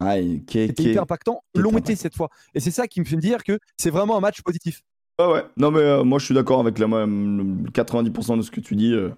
Ah, 0.00 0.16
qui, 0.46 0.58
était 0.58 0.74
qui- 0.74 0.90
hyper 0.90 1.02
impactant, 1.02 1.42
l'ont 1.54 1.76
été 1.78 1.96
cette 1.96 2.14
fois. 2.14 2.28
Et 2.54 2.60
c'est 2.60 2.70
ça 2.70 2.86
qui 2.86 3.00
me 3.00 3.04
fait 3.06 3.16
me 3.16 3.20
dire 3.22 3.42
que 3.44 3.58
c'est 3.78 3.90
vraiment 3.90 4.16
un 4.16 4.20
match 4.20 4.42
positif. 4.42 4.82
Ouais, 5.18 5.26
ouais. 5.32 5.44
Non, 5.56 5.70
mais 5.70 5.80
euh, 5.80 6.04
moi, 6.04 6.18
je 6.18 6.26
suis 6.26 6.34
d'accord 6.34 6.60
avec 6.60 6.78
la, 6.78 6.86
même 6.86 7.66
90% 7.72 8.36
de 8.36 8.42
ce 8.42 8.50
que 8.50 8.60
tu 8.60 8.76
dis 8.76 8.92
euh, 8.92 9.08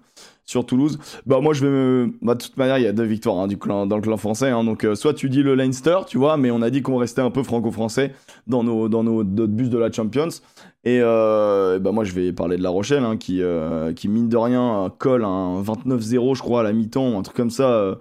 sur 0.45 0.65
Toulouse. 0.65 0.97
Bah, 1.25 1.41
moi, 1.41 1.53
je 1.53 1.65
vais 1.65 1.69
me. 1.69 2.13
Bah, 2.21 2.35
de 2.35 2.41
toute 2.41 2.55
manière, 2.55 2.77
il 2.77 2.85
y 2.85 2.87
a 2.87 2.93
deux 2.93 3.03
victoires 3.03 3.37
hein, 3.37 3.47
du 3.47 3.57
clan, 3.57 3.85
dans 3.85 3.97
le 3.97 4.01
clan 4.01 4.15
français. 4.15 4.47
hein. 4.49 4.63
donc, 4.63 4.85
euh, 4.85 4.95
soit 4.95 5.13
tu 5.13 5.29
dis 5.29 5.43
le 5.43 5.55
Leinster, 5.55 5.97
tu 6.07 6.17
vois, 6.17 6.37
mais 6.37 6.51
on 6.51 6.61
a 6.61 6.69
dit 6.69 6.81
qu'on 6.81 6.95
restait 6.95 7.19
un 7.19 7.31
peu 7.31 7.43
franco-français 7.43 8.13
dans 8.47 8.63
nos, 8.63 8.87
dans 8.87 9.03
nos 9.03 9.25
notre 9.25 9.51
bus 9.51 9.69
de 9.69 9.77
la 9.77 9.91
Champions. 9.91 10.29
Et, 10.85 11.01
euh, 11.01 11.79
bah, 11.79 11.91
moi, 11.91 12.05
je 12.05 12.13
vais 12.13 12.31
parler 12.31 12.55
de 12.55 12.63
La 12.63 12.69
Rochelle, 12.69 13.03
hein, 13.03 13.17
qui, 13.17 13.41
euh, 13.41 13.91
qui, 13.91 14.07
mine 14.07 14.29
de 14.29 14.37
rien, 14.37 14.89
colle 14.99 15.25
un 15.25 15.61
29-0, 15.61 16.33
je 16.33 16.41
crois, 16.41 16.61
à 16.61 16.63
la 16.63 16.71
mi-temps, 16.71 17.19
un 17.19 17.23
truc 17.23 17.35
comme 17.35 17.51
ça. 17.51 17.97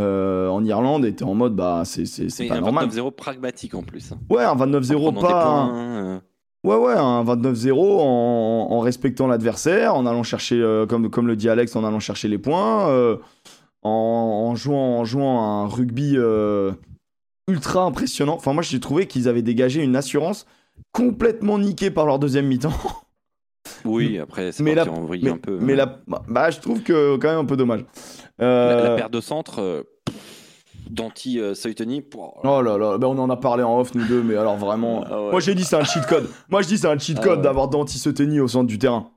Euh, 0.00 0.48
en 0.48 0.64
Irlande, 0.64 1.06
t'es 1.16 1.24
en 1.24 1.34
mode, 1.34 1.54
bah, 1.56 1.82
c'est 1.84 2.04
c'est- 2.06 2.46
pas 2.48 2.56
un 2.56 2.60
normal. 2.60 2.88
29-0 2.88 3.10
pragmatique 3.12 3.74
en 3.74 3.82
plus. 3.82 4.12
hein. 4.12 4.18
Ouais, 4.30 4.42
un 4.44 4.50
En 4.50 4.56
29-0, 4.56 5.12
prenant 5.12 5.20
des 5.22 5.26
pas. 5.26 5.42
points, 5.44 5.74
euh, 5.74 6.18
Ouais, 6.64 6.76
ouais, 6.76 6.94
un 6.94 7.22
29-0 7.22 8.00
en, 8.00 8.68
en 8.72 8.80
respectant 8.80 9.26
l'adversaire, 9.28 9.94
en 9.94 10.04
allant 10.04 10.24
chercher, 10.24 10.60
euh, 10.60 10.84
comme, 10.84 11.10
comme 11.10 11.28
le 11.28 11.36
dit 11.36 11.48
Alex, 11.48 11.76
en 11.76 11.84
allant 11.84 12.00
chercher 12.00 12.26
les 12.28 12.38
points, 12.38 12.88
euh, 12.88 13.16
en, 13.82 13.90
en 14.50 14.54
jouant, 14.56 14.98
en 14.98 15.04
jouant 15.04 15.40
un 15.62 15.66
rugby 15.68 16.16
ultra 17.48 17.82
impressionnant. 17.84 18.34
Enfin, 18.34 18.52
moi, 18.52 18.62
j'ai 18.64 18.80
trouvé 18.80 19.06
qu'ils 19.06 19.28
avaient 19.28 19.42
dégagé 19.42 19.82
une 19.84 19.94
assurance 19.94 20.46
complètement 20.92 21.58
niquée 21.58 21.90
par 21.92 22.04
leur 22.06 22.18
deuxième 22.18 22.46
mi-temps. 22.48 22.72
Oui, 23.84 24.18
après, 24.18 24.50
c'est 24.52 24.64
parti 24.64 24.90
la- 24.90 24.92
en 24.96 25.04
vrille 25.04 25.22
mais 25.24 25.30
un 25.30 25.36
peu. 25.38 25.58
mais 25.60 25.74
hein. 25.74 25.76
la, 25.76 25.86
bah, 26.08 26.22
bah, 26.28 26.50
je 26.50 26.58
trouve 26.60 26.82
que 26.82 27.16
quand 27.16 27.28
même 27.28 27.38
un 27.38 27.44
peu 27.44 27.56
dommage. 27.56 27.84
Euh, 28.40 28.76
La, 28.82 28.88
la 28.90 28.96
paire 28.96 29.10
de 29.10 29.20
centre, 29.20 29.60
euh, 29.60 29.82
d'anti 30.90 31.40
euh, 31.40 31.54
pour... 32.10 32.40
Oh 32.44 32.62
là 32.62 32.76
là, 32.78 32.98
bah, 32.98 33.08
on 33.08 33.18
en 33.18 33.30
a 33.30 33.36
parlé 33.36 33.62
en 33.62 33.78
off, 33.80 33.94
nous 33.94 34.04
deux, 34.06 34.22
mais 34.22 34.36
alors 34.36 34.56
vraiment. 34.56 35.04
Ah 35.06 35.22
ouais. 35.24 35.30
Moi, 35.30 35.40
j'ai 35.40 35.54
dit 35.54 35.64
c'est 35.64 35.76
un 35.76 35.84
cheat 35.84 36.06
code. 36.06 36.28
Moi, 36.48 36.62
je 36.62 36.68
dis 36.68 36.78
c'est 36.78 36.86
un 36.88 36.98
cheat 36.98 37.18
Ah 37.20 37.24
code 37.24 37.38
ouais. 37.38 37.42
d'avoir 37.44 37.68
Danti 37.68 37.98
Soteni 37.98 38.40
au 38.40 38.48
centre 38.48 38.66
du 38.66 38.78
terrain. 38.78 39.10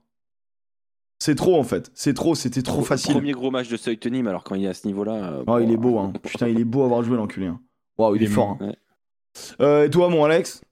C'est 1.22 1.34
trop 1.34 1.58
en 1.58 1.64
fait. 1.64 1.90
C'est 1.94 2.14
trop, 2.14 2.34
c'était 2.34 2.62
trop 2.62 2.80
facile. 2.82 3.12
Premier 3.12 3.32
gros 3.32 3.50
match 3.50 3.68
de 3.68 3.76
Soitoni, 3.76 4.22
mais 4.22 4.30
alors 4.30 4.42
quand 4.42 4.54
il 4.54 4.64
est 4.64 4.68
à 4.68 4.74
ce 4.74 4.86
niveau-là. 4.86 5.12
euh, 5.12 5.44
Oh, 5.46 5.58
il 5.58 5.70
est 5.70 5.76
beau, 5.76 5.98
hein. 5.98 6.12
Putain, 6.22 6.48
il 6.48 6.58
est 6.58 6.64
beau 6.64 6.82
à 6.82 6.86
avoir 6.86 7.02
joué 7.02 7.16
l'enculé. 7.18 7.46
hein. 7.46 7.60
Waouh, 7.98 8.16
il 8.16 8.22
est 8.22 8.24
Il 8.24 8.30
est 8.30 8.34
fort. 8.34 8.56
hein. 8.60 8.66
ouais. 8.68 8.76
Euh, 9.60 9.84
et 9.84 9.90
toi, 9.90 10.08
mon 10.08 10.24
Alex? 10.24 10.62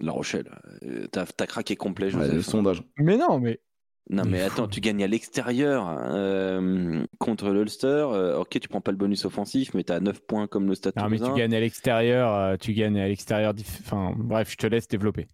La 0.00 0.12
Rochelle, 0.12 0.50
euh, 0.82 1.06
t'as 1.12 1.24
t'as 1.26 1.46
craqué 1.46 1.76
complet, 1.76 2.06
Ouais, 2.06 2.12
Joseph. 2.12 2.32
Le 2.34 2.42
sondage. 2.42 2.82
Mais 2.98 3.16
non, 3.18 3.38
mais 3.38 3.60
Non, 4.08 4.22
mais 4.24 4.40
attends, 4.40 4.68
tu 4.68 4.80
gagnes 4.80 5.02
à 5.02 5.08
l'extérieur 5.08 5.88
euh, 6.00 7.04
contre 7.18 7.50
l'Ulster. 7.50 7.86
euh, 7.88 8.38
ok, 8.38 8.60
tu 8.60 8.68
prends 8.68 8.80
pas 8.80 8.92
le 8.92 8.96
bonus 8.96 9.24
offensif, 9.24 9.74
mais 9.74 9.82
t'as 9.82 9.98
9 9.98 10.20
points 10.20 10.46
comme 10.46 10.68
le 10.68 10.76
Stade 10.76 10.94
Non, 10.96 11.08
mais 11.08 11.18
tu 11.18 11.32
gagnes 11.34 11.54
à 11.54 11.60
l'extérieur, 11.60 12.32
euh, 12.32 12.56
tu 12.56 12.72
gagnes 12.72 13.00
à 13.00 13.08
l'extérieur. 13.08 13.52
Enfin, 13.80 14.12
bref, 14.16 14.50
je 14.52 14.56
te 14.56 14.66
laisse 14.68 14.86
développer. 14.86 15.26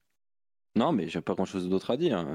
Non, 0.74 0.92
mais 0.92 1.06
j'ai 1.08 1.20
pas 1.20 1.34
grand 1.34 1.44
chose 1.44 1.68
d'autre 1.68 1.90
à 1.90 1.98
dire. 1.98 2.26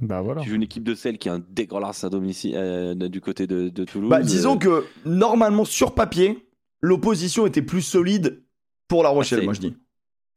Bah 0.00 0.22
voilà. 0.22 0.40
Tu 0.40 0.48
joues 0.48 0.54
une 0.56 0.62
équipe 0.62 0.84
de 0.84 0.94
celle 0.94 1.18
qui 1.18 1.28
est 1.28 1.32
un 1.32 1.44
dégueulasse 1.50 2.02
à 2.02 2.08
domicile 2.08 2.54
euh, 2.56 2.94
du 2.94 3.20
côté 3.20 3.46
de, 3.46 3.68
de 3.68 3.84
Toulouse. 3.84 4.08
Bah, 4.08 4.22
disons 4.22 4.54
Euh, 4.56 4.58
que 4.58 4.84
normalement, 5.04 5.66
sur 5.66 5.94
papier, 5.94 6.48
l'opposition 6.80 7.46
était 7.46 7.60
plus 7.60 7.82
solide 7.82 8.42
pour 8.88 9.02
La 9.02 9.10
Rochelle, 9.10 9.40
c'est- 9.40 9.44
moi 9.44 9.52
je 9.52 9.60
dis. 9.60 9.76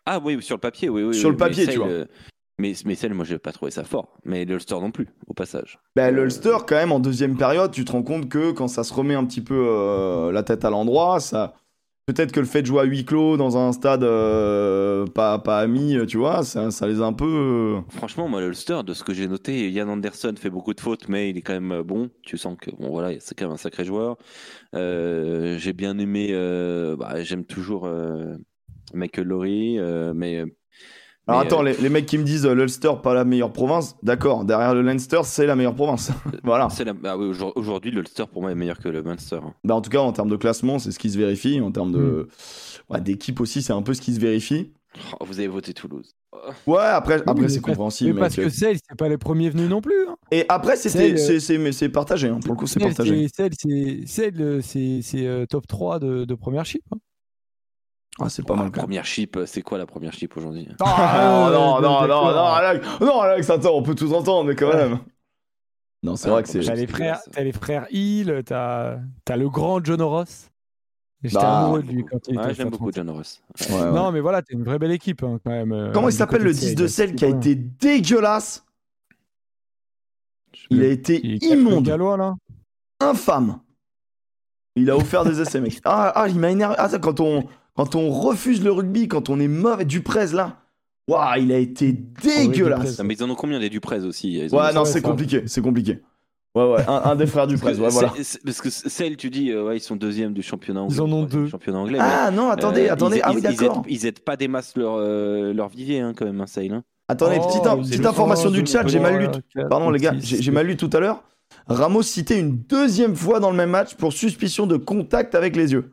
Ah 0.05 0.19
oui, 0.21 0.41
sur 0.43 0.57
le 0.57 0.59
papier, 0.61 0.89
oui. 0.89 1.03
oui 1.03 1.15
Sur 1.15 1.29
oui, 1.29 1.35
le 1.35 1.37
papier, 1.37 1.65
tu 1.67 1.77
vois. 1.77 1.87
euh, 1.87 2.05
Mais, 2.57 2.73
mais 2.85 2.95
celle, 2.95 3.13
moi, 3.13 3.25
j'ai 3.25 3.37
pas 3.37 3.51
trouvé 3.51 3.69
ça 3.71 3.83
fort. 3.83 4.17
Mais 4.23 4.45
l'Ulster 4.45 4.75
non 4.75 4.91
plus, 4.91 5.07
au 5.27 5.33
passage. 5.33 5.77
Bah, 5.95 6.07
Euh, 6.07 6.11
l'Ulster, 6.11 6.57
quand 6.65 6.75
même, 6.75 6.91
en 6.93 6.99
deuxième 6.99 7.35
période, 7.37 7.71
tu 7.71 7.83
te 7.83 7.91
rends 7.91 8.03
compte 8.03 8.29
que 8.29 8.51
quand 8.51 8.67
ça 8.69 8.83
se 8.83 8.93
remet 8.93 9.15
un 9.15 9.25
petit 9.25 9.41
peu 9.41 9.67
euh, 9.69 10.31
la 10.31 10.43
tête 10.43 10.63
à 10.63 10.69
l'endroit, 10.69 11.19
ça. 11.19 11.55
Peut-être 12.07 12.31
que 12.31 12.39
le 12.39 12.45
fait 12.45 12.61
de 12.61 12.67
jouer 12.67 12.81
à 12.81 12.83
huis 12.83 13.03
clos 13.03 13.35
dans 13.35 13.57
un 13.57 13.71
stade 13.71 14.03
euh, 14.03 15.07
pas, 15.07 15.39
pas 15.39 15.57
ami, 15.59 15.97
tu 16.07 16.17
vois, 16.17 16.43
ça, 16.43 16.69
ça 16.69 16.85
les 16.87 17.01
a 17.01 17.03
un 17.05 17.13
peu. 17.13 17.25
euh, 17.25 17.81
Franchement, 17.89 18.27
moi, 18.29 18.41
l'Ulster, 18.41 18.81
de 18.85 18.93
ce 18.93 19.03
que 19.03 19.11
j'ai 19.11 19.27
noté, 19.27 19.71
Yann 19.71 19.89
Anderson 19.89 20.33
fait 20.37 20.51
beaucoup 20.51 20.75
de 20.75 20.79
fautes, 20.81 21.09
mais 21.09 21.31
il 21.31 21.37
est 21.37 21.41
quand 21.41 21.53
même 21.53 21.71
euh, 21.71 21.83
bon. 21.83 22.11
Tu 22.21 22.37
sens 22.37 22.57
que 22.61 22.69
bon, 22.69 22.91
voilà, 22.91 23.19
c'est 23.19 23.33
quand 23.33 23.45
même 23.45 23.53
un 23.55 23.57
sacré 23.57 23.83
joueur. 23.85 24.17
Euh, 24.75 25.57
j'ai 25.57 25.73
bien 25.73 25.97
aimé, 25.97 26.29
euh, 26.31 26.95
bah, 26.95 27.23
j'aime 27.23 27.43
toujours 27.43 27.85
euh, 27.87 28.35
Michael 28.93 29.25
Laurie, 29.27 29.79
euh, 29.79 30.13
mais. 30.15 30.45
Alors 31.27 31.41
attends, 31.41 31.61
euh, 31.61 31.71
les, 31.71 31.77
les 31.77 31.89
mecs 31.89 32.05
qui 32.05 32.17
me 32.17 32.23
disent 32.23 32.45
euh, 32.45 32.53
l'Ulster 32.53 32.91
pas 33.01 33.13
la 33.13 33.25
meilleure 33.25 33.51
province, 33.51 33.95
d'accord, 34.03 34.45
derrière 34.45 34.73
le 34.75 34.81
Leinster 34.83 35.21
c'est 35.23 35.45
la 35.47 35.55
meilleure 35.55 35.73
province. 35.75 36.11
voilà. 36.43 36.69
c'est 36.69 36.83
la- 36.85 36.93
ah 37.03 37.17
oui, 37.17 37.25
aujourd- 37.25 37.53
Aujourd'hui, 37.55 37.89
l'Ulster 37.91 38.25
pour 38.31 38.41
moi 38.43 38.51
est 38.51 38.55
meilleur 38.55 38.77
que 38.79 38.89
le 38.89 39.01
Munster. 39.01 39.39
hein. 39.43 39.53
Bah, 39.63 39.75
en 39.75 39.81
tout 39.81 39.89
cas, 39.89 39.99
en 39.99 40.11
termes 40.11 40.29
de 40.29 40.35
classement, 40.35 40.77
c'est 40.79 40.91
ce 40.91 40.99
qui 40.99 41.09
se 41.09 41.17
vérifie. 41.17 41.59
En 41.61 41.71
termes 41.71 41.91
de 41.91 42.27
ouais, 42.89 43.01
d'équipe 43.01 43.39
aussi, 43.41 43.61
c'est 43.63 43.73
un 43.73 43.81
peu 43.81 43.93
ce 43.93 44.01
qui 44.01 44.13
se 44.13 44.19
vérifie. 44.19 44.71
Oh, 45.19 45.25
vous 45.25 45.39
avez 45.39 45.47
voté 45.49 45.73
Toulouse. 45.73 46.11
Ouais, 46.67 46.77
après, 46.79 47.15
Oui, 47.17 47.23
après 47.27 47.49
c'est 47.49 47.59
compréhensible. 47.59 48.13
Mais 48.13 48.19
parce 48.19 48.37
mec. 48.37 48.47
que 48.47 48.53
Celle, 48.53 48.77
c'est 48.77 48.95
pas 48.97 49.09
les 49.09 49.17
premiers 49.17 49.49
venus 49.49 49.69
non 49.69 49.81
plus. 49.81 50.07
hein. 50.07 50.15
Et 50.31 50.45
après, 50.47 50.75
Celle, 50.77 51.17
c'est, 51.17 51.39
c'est, 51.39 51.57
mais 51.57 51.71
c'est 51.71 51.89
partagé. 51.89 52.27
hein. 52.29 52.39
Pour 52.43 52.53
le 52.53 52.59
coup, 52.59 52.67
c'est 52.67 52.79
partagé. 52.79 53.27
Celle, 53.35 53.51
c'est 53.59 54.03
Celle, 54.05 54.41
euh, 54.41 54.61
c'est 54.61 54.99
c'est, 55.01 55.25
euh, 55.25 55.45
top 55.45 55.65
3 55.67 55.99
de, 55.99 56.23
de 56.25 56.35
première 56.35 56.65
chip. 56.65 56.83
hein. 56.93 56.97
Ah, 58.19 58.29
c'est 58.29 58.43
pas 58.43 58.53
Oh, 58.53 58.57
mal 58.57 58.67
la 58.67 58.71
première 58.71 59.05
chip, 59.05 59.37
c'est 59.45 59.61
quoi 59.61 59.77
la 59.77 59.85
première 59.85 60.13
chip 60.13 60.35
aujourd'hui 60.37 60.67
Ah, 60.79 61.21
non, 61.21 61.47
Euh, 61.47 61.51
non, 61.51 61.81
non, 61.81 62.01
d'accord. 62.01 62.31
non, 62.33 62.45
Alex, 62.45 62.87
non, 63.01 63.19
Alex, 63.21 63.49
attends, 63.49 63.75
on 63.75 63.83
peut 63.83 63.95
tous 63.95 64.13
entendre, 64.13 64.45
mais 64.47 64.55
quand 64.55 64.69
Ouais. 64.69 64.75
même. 64.89 64.99
Non, 66.01 66.15
c'est 66.15 66.29
Ah, 66.29 66.31
vrai 66.33 66.43
que 66.43 66.49
c'est. 66.49 66.59
T'as 66.61 66.75
les 66.75 66.87
frères, 66.87 67.19
t'as 67.31 67.41
les 67.43 67.51
frères 67.51 67.87
Hill, 67.91 68.41
t'as 68.45 68.99
as 69.27 69.37
le 69.37 69.49
grand 69.49 69.83
John 69.83 70.01
Ross. 70.01 70.49
J'étais 71.23 71.37
Bah, 71.43 71.63
amoureux 71.63 71.81
de 71.81 71.87
lui 71.91 72.05
quand 72.05 72.19
il 72.27 72.35
était 72.35 72.43
Ouais, 72.45 72.53
j'aime 72.53 72.69
beaucoup. 72.69 72.91
John 72.93 73.09
Ross. 73.09 73.41
Ouais, 73.69 73.75
ouais. 73.75 73.91
Non, 73.91 74.11
mais 74.11 74.19
voilà, 74.19 74.41
t'es 74.43 74.53
une 74.53 74.63
vraie 74.63 74.77
belle 74.77 74.91
équipe 74.91 75.23
hein, 75.23 75.39
quand 75.43 75.49
même. 75.51 75.71
euh, 75.73 75.91
Comment 75.91 76.07
il 76.09 76.13
s'appelle 76.13 76.43
le 76.43 76.53
de 76.53 76.57
10 76.57 76.65
Sale, 76.67 76.75
de 76.75 76.87
sel 76.87 77.15
qui 77.15 77.25
a 77.25 77.29
été 77.29 77.55
dégueulasse 77.55 78.63
Il 80.69 80.83
a 80.83 80.87
été 80.87 81.17
immonde, 81.45 81.85
gallois 81.85 82.15
là. 82.17 82.35
infâme. 83.01 83.59
Il 84.75 84.89
a 84.91 84.97
offert 84.97 85.23
des 85.25 85.41
essais, 85.41 85.59
mec. 85.61 85.79
Ah, 85.85 86.11
ah, 86.15 86.27
il 86.29 86.37
m'a 86.39 86.51
énervé. 86.51 86.75
Ah, 86.77 86.89
ça, 86.89 86.99
quand 86.99 87.19
on, 87.19 87.45
quand 87.75 87.95
on 87.95 88.09
refuse 88.09 88.63
le 88.63 88.71
rugby, 88.71 89.07
quand 89.07 89.29
on 89.29 89.39
est 89.39 89.47
mauvais, 89.47 89.85
Duprez 89.85 90.27
là, 90.33 90.57
waouh, 91.07 91.39
il 91.39 91.51
a 91.51 91.57
été 91.57 91.91
dégueulasse. 91.91 92.99
Non, 92.99 93.05
mais 93.05 93.15
ils 93.15 93.23
en 93.23 93.29
ont 93.29 93.35
combien 93.35 93.59
des 93.59 93.69
Duprez 93.69 93.99
aussi? 94.03 94.33
Ils 94.33 94.53
Ouais, 94.53 94.73
non, 94.73 94.85
c'est 94.85 95.01
compliqué, 95.01 95.43
c'est 95.47 95.61
compliqué. 95.61 96.01
Ouais, 96.55 96.63
ouais, 96.71 96.85
un, 96.87 97.01
un 97.03 97.15
des 97.17 97.27
frères 97.27 97.47
Duprez, 97.47 97.73
ouais, 97.75 97.89
voilà. 97.89 98.13
Parce 98.45 98.61
que 98.61 98.69
celle, 98.69 99.17
tu 99.17 99.29
dis, 99.29 99.51
euh, 99.51 99.65
ouais, 99.65 99.77
ils 99.77 99.81
sont 99.81 99.97
deuxième 99.97 100.31
du 100.33 100.41
championnat 100.41 100.81
anglais. 100.83 100.95
Ils 100.95 101.01
en 101.01 101.11
ont 101.11 101.23
deux. 101.25 101.43
du 101.45 101.49
Championnat 101.49 101.79
anglais. 101.79 101.97
mais, 101.99 102.05
Ah 102.07 102.31
non, 102.31 102.49
attendez, 102.49 102.87
euh, 102.87 102.93
attendez, 102.93 103.17
ils- 103.17 103.21
ah 103.25 103.31
oui, 103.35 103.41
d'accord. 103.41 103.83
Ils 103.89 104.05
aident 104.05 104.19
pas 104.19 104.37
des 104.37 104.47
masses 104.47 104.77
leur, 104.77 104.95
euh, 104.97 105.51
leur 105.53 105.67
vivier, 105.67 105.99
hein, 105.99 106.13
quand 106.15 106.23
même, 106.25 106.39
un 106.39 106.47
Sale. 106.47 106.71
hein. 106.71 106.83
Attendez, 107.09 107.39
Oh, 107.41 107.45
petite, 107.45 107.89
petite 107.89 108.05
information 108.05 108.49
du 108.49 108.65
chat, 108.65 108.87
j'ai 108.87 108.99
mal 108.99 109.17
lu. 109.19 109.27
Pardon 109.69 109.89
les 109.89 109.99
gars, 109.99 110.15
j'ai 110.17 110.41
j'ai 110.41 110.51
mal 110.51 110.65
lu 110.65 110.77
tout 110.77 110.89
à 110.93 110.99
l'heure. 111.01 111.23
Ramos 111.67 112.01
citait 112.03 112.39
une 112.39 112.57
deuxième 112.57 113.15
fois 113.15 113.39
dans 113.41 113.51
le 113.51 113.57
même 113.57 113.69
match 113.69 113.95
pour 113.95 114.13
suspicion 114.13 114.65
de 114.65 114.77
contact 114.77 115.35
avec 115.35 115.55
les 115.57 115.73
yeux. 115.73 115.91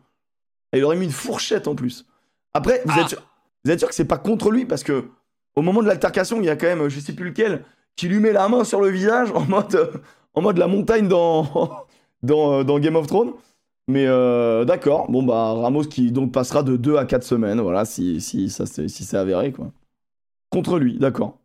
Et 0.72 0.78
il 0.78 0.84
aurait 0.84 0.96
mis 0.96 1.06
une 1.06 1.10
fourchette 1.12 1.68
en 1.68 1.74
plus. 1.74 2.06
Après, 2.54 2.82
vous, 2.84 2.92
Ah. 2.96 3.00
êtes, 3.02 3.08
sûr, 3.08 3.22
vous 3.64 3.70
êtes 3.70 3.78
sûr 3.78 3.88
que 3.88 3.94
c'est 3.94 4.04
pas 4.06 4.18
contre 4.18 4.50
lui 4.50 4.64
parce 4.64 4.82
que 4.84 5.04
au 5.56 5.62
moment 5.62 5.82
de 5.82 5.86
l'altercation, 5.86 6.38
il 6.40 6.46
y 6.46 6.50
a 6.50 6.56
quand 6.56 6.66
même, 6.66 6.88
je 6.88 6.98
sais 7.00 7.12
plus 7.12 7.26
lequel, 7.26 7.64
qui 7.96 8.08
lui 8.08 8.18
met 8.20 8.32
la 8.32 8.48
main 8.48 8.64
sur 8.64 8.80
le 8.80 8.88
visage 8.88 9.30
en 9.32 9.44
mode, 9.44 9.74
euh, 9.74 9.86
en 10.34 10.40
mode 10.42 10.56
la 10.58 10.66
montagne 10.66 11.08
dans, 11.08 11.86
dans, 12.22 12.60
euh, 12.60 12.64
dans 12.64 12.78
Game 12.78 12.96
of 12.96 13.06
Thrones. 13.06 13.32
Mais 13.88 14.06
euh, 14.06 14.64
d'accord, 14.64 15.10
bon 15.10 15.24
bah 15.24 15.54
Ramos 15.54 15.82
qui 15.82 16.12
donc 16.12 16.30
passera 16.32 16.62
de 16.62 16.76
2 16.76 16.96
à 16.96 17.04
4 17.04 17.24
semaines, 17.24 17.60
voilà, 17.60 17.84
si, 17.84 18.20
si 18.20 18.48
ça 18.48 18.64
c'est 18.64 18.86
si 18.86 19.02
c'est 19.04 19.16
avéré 19.16 19.50
quoi. 19.50 19.72
Contre 20.50 20.78
lui, 20.78 20.98
d'accord. 20.98 21.38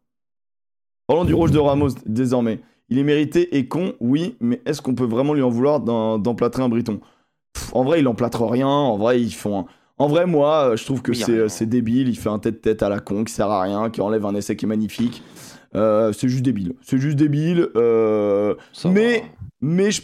Parlons 1.08 1.26
du 1.26 1.34
rouge 1.34 1.52
de 1.52 1.58
Ramos 1.60 1.90
désormais. 2.06 2.60
Il 2.90 3.00
est 3.00 3.04
mérité 3.04 3.58
et 3.58 3.68
con, 3.68 3.94
oui, 4.00 4.36
mais 4.40 4.62
est-ce 4.66 4.82
qu'on 4.82 4.94
peut 4.94 5.06
vraiment 5.06 5.34
lui 5.34 5.42
en 5.42 5.50
vouloir 5.50 5.80
d'emplâtrer 5.80 6.62
un 6.62 6.70
Briton 6.70 7.00
Pff, 7.58 7.76
En 7.76 7.84
vrai, 7.84 8.00
il 8.02 8.08
emplâtre 8.08 8.44
rien. 8.46 8.68
En 8.68 8.98
vrai, 8.98 9.22
ils 9.22 9.32
font. 9.34 9.60
un- 9.62 9.66
En 10.00 10.08
vrai, 10.08 10.28
moi, 10.28 10.70
euh, 10.72 10.78
je 10.78 10.86
trouve 10.86 11.02
que 11.02 11.12
y 11.12 11.24
a 11.24 11.50
c'est 11.50 11.66
débile. 11.66 12.08
Il 12.08 12.18
fait 12.18 12.30
un 12.30 12.38
tête-tête 12.40 12.84
à 12.84 12.90
la 12.90 13.00
con 13.00 13.24
qui 13.24 13.34
sert 13.34 13.50
à 13.50 13.62
rien, 13.64 13.90
qui 13.90 14.00
enlève 14.02 14.26
un 14.26 14.36
essai 14.36 14.56
qui 14.56 14.66
est 14.66 14.68
magnifique. 14.68 15.24
Euh, 15.76 16.14
c'est 16.14 16.30
juste 16.30 16.44
débile. 16.44 16.74
C'est 16.82 16.98
juste 17.00 17.18
débile. 17.18 17.68
euh, 17.76 18.54
mais, 18.86 19.20
va. 19.20 19.26
mais 19.62 19.92
je- 19.92 20.04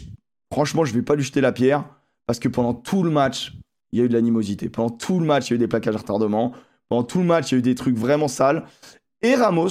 franchement, 0.52 0.84
je 0.84 0.92
vais 0.94 1.02
pas 1.02 1.14
lui 1.14 1.22
jeter 1.22 1.40
la 1.40 1.52
pierre 1.52 1.84
parce 2.26 2.38
que 2.40 2.48
pendant 2.48 2.74
tout 2.74 3.02
le 3.04 3.10
match, 3.10 3.52
il 3.92 3.98
y 4.00 4.02
a 4.02 4.04
eu 4.04 4.08
de 4.08 4.14
l'animosité. 4.14 4.68
Pendant 4.68 4.90
tout 4.90 5.20
le 5.20 5.26
match, 5.26 5.48
il 5.48 5.50
y 5.50 5.54
a 5.54 5.56
eu 5.56 5.58
des 5.58 5.68
plaquages 5.68 5.94
à 5.94 5.98
retardement. 5.98 6.52
Pendant 6.88 7.04
tout 7.04 7.18
le 7.18 7.24
match, 7.24 7.52
il 7.52 7.54
y 7.54 7.56
a 7.56 7.58
eu 7.60 7.62
des 7.62 7.74
trucs 7.76 7.96
vraiment 7.96 8.28
sales. 8.28 8.64
Et 9.22 9.36
Ramos, 9.36 9.68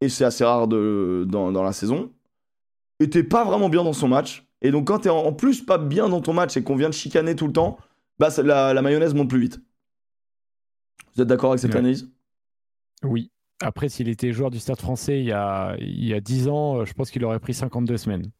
et 0.00 0.08
c'est 0.08 0.24
assez 0.24 0.44
rare 0.44 0.66
de, 0.66 1.24
dans, 1.28 1.52
dans 1.52 1.62
la 1.62 1.72
saison, 1.72 2.10
était 3.00 3.22
pas 3.22 3.44
vraiment 3.44 3.68
bien 3.68 3.84
dans 3.84 3.92
son 3.92 4.08
match. 4.08 4.45
Et 4.62 4.70
donc, 4.70 4.86
quand 4.86 5.00
t'es 5.00 5.10
en, 5.10 5.18
en 5.18 5.32
plus 5.32 5.62
pas 5.62 5.78
bien 5.78 6.08
dans 6.08 6.20
ton 6.20 6.32
match 6.32 6.56
et 6.56 6.62
qu'on 6.62 6.76
vient 6.76 6.88
de 6.88 6.94
chicaner 6.94 7.36
tout 7.36 7.46
le 7.46 7.52
temps, 7.52 7.78
bah 8.18 8.28
la, 8.42 8.72
la 8.74 8.82
mayonnaise 8.82 9.14
monte 9.14 9.28
plus 9.30 9.40
vite. 9.40 9.60
Vous 11.14 11.22
êtes 11.22 11.28
d'accord 11.28 11.50
avec 11.50 11.60
cette 11.60 11.72
Ouais. 11.72 11.78
analyse? 11.78 12.10
Oui. 13.02 13.30
Après, 13.62 13.88
s'il 13.88 14.08
était 14.08 14.32
joueur 14.32 14.50
du 14.50 14.58
Stade 14.58 14.78
français 14.80 15.18
il 15.20 15.26
y 15.26 15.32
a, 15.32 15.76
il 15.78 16.04
y 16.06 16.12
a 16.14 16.20
10 16.20 16.48
ans, 16.48 16.80
euh, 16.80 16.84
je 16.84 16.92
pense 16.92 17.10
qu'il 17.10 17.24
aurait 17.24 17.38
pris 17.40 17.54
52 17.54 17.96
semaines. 17.96 18.30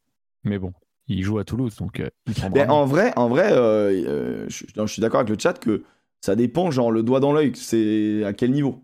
Mais 0.44 0.58
bon, 0.58 0.72
il 1.08 1.22
joue 1.22 1.38
à 1.38 1.44
Toulouse, 1.44 1.76
donc 1.76 2.00
euh, 2.00 2.08
il 2.26 2.34
prendra. 2.34 2.64
Ben, 2.64 2.70
en 2.70 2.84
vrai, 2.84 3.12
en 3.16 3.28
vrai 3.28 3.50
euh, 3.52 3.90
euh, 4.06 4.46
je, 4.48 4.64
non, 4.76 4.86
je 4.86 4.92
suis 4.92 5.00
d'accord 5.00 5.20
avec 5.20 5.30
le 5.30 5.38
chat 5.38 5.54
que 5.58 5.84
ça 6.20 6.36
dépend, 6.36 6.70
genre 6.70 6.90
le 6.92 7.02
doigt 7.02 7.20
dans 7.20 7.32
l'œil, 7.32 7.52
c'est 7.54 8.24
à 8.24 8.32
quel 8.32 8.50
niveau. 8.52 8.82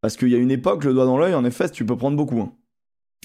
Parce 0.00 0.16
qu'il 0.16 0.28
y 0.28 0.34
a 0.34 0.38
une 0.38 0.50
époque, 0.50 0.84
le 0.84 0.92
doigt 0.94 1.04
dans 1.06 1.18
l'œil, 1.18 1.34
en 1.34 1.44
effet, 1.44 1.68
tu 1.70 1.84
peux 1.86 1.96
prendre 1.96 2.16
beaucoup. 2.16 2.40
hein. 2.40 2.52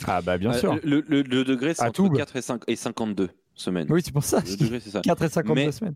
Ah 0.06 0.22
bah 0.22 0.38
bien 0.38 0.54
sûr. 0.54 0.80
Le, 0.84 1.04
le- 1.08 1.24
le 1.24 1.44
degré, 1.44 1.74
c'est 1.74 1.82
À 1.84 1.88
entre 1.90 1.94
Toul. 2.08 2.18
4 2.18 2.36
et, 2.36 2.42
5, 2.42 2.62
et 2.68 2.76
52 2.76 3.30
semaines. 3.60 3.88
Oui, 3.90 4.02
c'est 4.04 4.12
pour 4.14 4.24
ça. 4.24 4.42
Degré, 4.42 4.80
c'est 4.80 4.90
ça. 4.92 5.02
4 5.02 5.24
et 5.24 5.30
52 5.30 5.54
Mais- 5.66 5.72
semaines. 5.72 5.96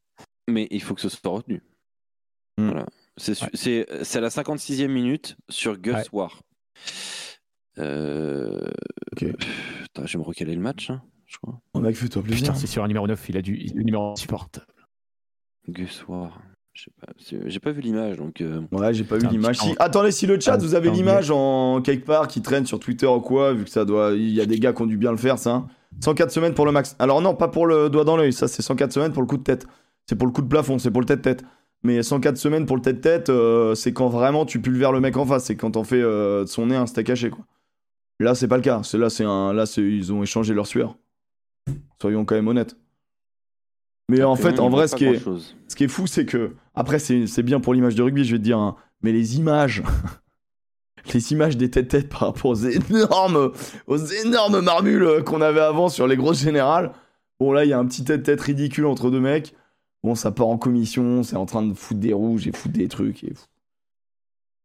Mais 0.49 0.67
il 0.71 0.81
faut 0.81 0.93
que 0.95 1.01
ce 1.01 1.09
soit 1.09 1.31
retenu. 1.31 1.61
Hmm. 2.57 2.69
Voilà. 2.69 2.85
C'est 3.17 3.35
su- 3.35 3.45
c'est 3.53 3.85
c'est 4.03 4.17
à 4.17 4.21
la 4.21 4.29
56e 4.29 4.87
minute 4.87 5.35
sur 5.49 5.77
Gus 5.77 5.93
Ouais. 5.95 6.03
War. 6.11 6.41
Euh... 7.77 8.69
Ok. 9.13 9.25
Putain, 9.83 10.05
je 10.05 10.13
vais 10.13 10.19
me 10.19 10.23
recaler 10.27 10.55
le 10.55 10.61
match, 10.61 10.89
hein, 10.89 11.01
je 11.27 11.37
crois. 11.37 11.59
Oh 11.73 11.79
mec, 11.79 11.95
fais-toi 11.95 12.21
plaisir. 12.23 12.41
Putain, 12.47 12.55
c'est 12.55 12.67
sur 12.67 12.83
un 12.83 12.87
numéro 12.87 13.07
9, 13.07 13.29
il 13.29 13.37
a 13.37 13.41
du 13.41 13.55
le 13.75 13.83
numéro 13.83 14.11
insupportable. 14.11 14.65
Gus 15.67 16.05
War. 16.07 16.41
Pas. 17.01 17.11
J'ai 17.47 17.59
pas 17.59 17.71
vu 17.71 17.81
l'image, 17.81 18.17
donc. 18.17 18.39
euh, 18.39 18.61
Ouais, 18.71 18.93
j'ai 18.93 19.03
pas 19.03 19.17
vu 19.17 19.27
l'image. 19.27 19.57
Si- 19.57 19.75
Attendez, 19.77 20.11
si 20.11 20.25
le 20.25 20.39
chat, 20.39 20.55
vous 20.57 20.73
avez 20.73 20.89
l'image 20.89 21.29
en 21.29 21.81
quelque 21.81 22.05
part 22.05 22.27
qui 22.29 22.41
traîne 22.41 22.65
sur 22.65 22.79
Twitter 22.79 23.05
ou 23.07 23.19
quoi, 23.19 23.53
vu 23.53 23.65
que 23.65 23.69
ça 23.69 23.83
doit. 23.83 24.13
Il 24.13 24.29
y 24.29 24.39
a 24.41 24.45
des 24.45 24.57
gars 24.57 24.71
qui 24.73 24.81
ont 24.81 24.85
dû 24.85 24.97
bien 24.97 25.11
le 25.11 25.17
faire, 25.17 25.37
ça. 25.37 25.67
104 25.99 26.31
semaines 26.31 26.53
pour 26.53 26.65
le 26.65 26.71
max. 26.71 26.95
Alors, 26.99 27.21
non, 27.21 27.35
pas 27.35 27.47
pour 27.47 27.67
le 27.67 27.89
doigt 27.89 28.03
dans 28.05 28.17
l'œil, 28.17 28.33
ça, 28.33 28.47
c'est 28.47 28.61
104 28.61 28.91
semaines 28.93 29.11
pour 29.13 29.21
le 29.21 29.27
coup 29.27 29.37
de 29.37 29.43
tête. 29.43 29.67
C'est 30.07 30.15
pour 30.15 30.25
le 30.27 30.33
coup 30.33 30.41
de 30.41 30.47
plafond, 30.47 30.79
c'est 30.79 30.89
pour 30.91 31.01
le 31.01 31.05
tête-tête. 31.05 31.43
Mais 31.83 32.01
104 32.03 32.37
semaines 32.37 32.65
pour 32.65 32.75
le 32.75 32.81
tête-tête, 32.81 33.29
euh, 33.29 33.75
c'est 33.75 33.91
quand 33.93 34.07
vraiment 34.07 34.45
tu 34.45 34.61
pulvères 34.61 34.91
le 34.91 34.99
mec 34.99 35.17
en 35.17 35.25
face. 35.25 35.45
C'est 35.45 35.55
quand 35.55 35.77
on 35.77 35.83
fait 35.83 36.01
euh, 36.01 36.41
de 36.43 36.45
son 36.49 36.67
nez 36.67 36.75
un 36.75 36.85
steak 36.87 37.09
haché, 37.09 37.29
quoi. 37.29 37.43
Là, 38.19 38.35
c'est 38.35 38.47
pas 38.47 38.57
le 38.57 38.61
cas. 38.63 38.81
C'est 38.83 38.97
là, 38.99 39.09
c'est 39.09 39.23
un. 39.23 39.51
Là, 39.53 39.65
c'est- 39.65 39.81
ils 39.81 40.13
ont 40.13 40.21
échangé 40.21 40.53
leur 40.53 40.67
sueur. 40.67 40.97
Soyons 41.99 42.23
quand 42.25 42.35
même 42.35 42.47
honnêtes. 42.47 42.75
Mais 44.09 44.23
en 44.23 44.35
fait, 44.35 44.59
en 44.59 44.69
vrai, 44.69 44.87
ce 44.87 44.95
qui 44.95 45.05
est. 45.05 45.13
grand-chose. 45.13 45.55
Ce 45.67 45.75
qui 45.75 45.85
est 45.85 45.87
fou, 45.87 46.05
c'est 46.07 46.25
que. 46.25 46.55
Après, 46.75 46.99
c'est 46.99 47.25
c'est 47.27 47.43
bien 47.43 47.59
pour 47.59 47.73
l'image 47.73 47.95
de 47.95 48.03
rugby, 48.03 48.23
je 48.25 48.33
vais 48.33 48.37
te 48.39 48.43
dire. 48.43 48.59
hein, 48.59 48.75
mais 49.01 49.11
les 49.11 49.37
images. 49.39 49.81
Les 51.13 51.31
images 51.31 51.57
des 51.57 51.69
têtes-têtes 51.69 52.09
par 52.09 52.21
rapport 52.21 52.51
aux 52.51 52.55
énormes, 52.55 53.51
aux 53.87 53.97
énormes 53.97 54.61
marmules 54.61 55.03
euh, 55.03 55.21
qu'on 55.21 55.41
avait 55.41 55.61
avant 55.61 55.89
sur 55.89 56.07
les 56.07 56.15
grosses 56.15 56.39
générales. 56.41 56.91
Bon, 57.39 57.51
là, 57.51 57.65
il 57.65 57.69
y 57.69 57.73
a 57.73 57.79
un 57.79 57.85
petit 57.85 58.03
tête-tête 58.03 58.41
ridicule 58.41 58.85
entre 58.85 59.09
deux 59.09 59.19
mecs. 59.19 59.55
Bon, 60.03 60.15
ça 60.15 60.31
part 60.31 60.47
en 60.47 60.57
commission, 60.57 61.23
c'est 61.23 61.35
en 61.35 61.45
train 61.45 61.63
de 61.63 61.73
foutre 61.73 61.99
des 61.99 62.13
rouges 62.13 62.47
et 62.47 62.51
foutre 62.51 62.75
des 62.75 62.87
trucs. 62.87 63.23
Et... 63.23 63.33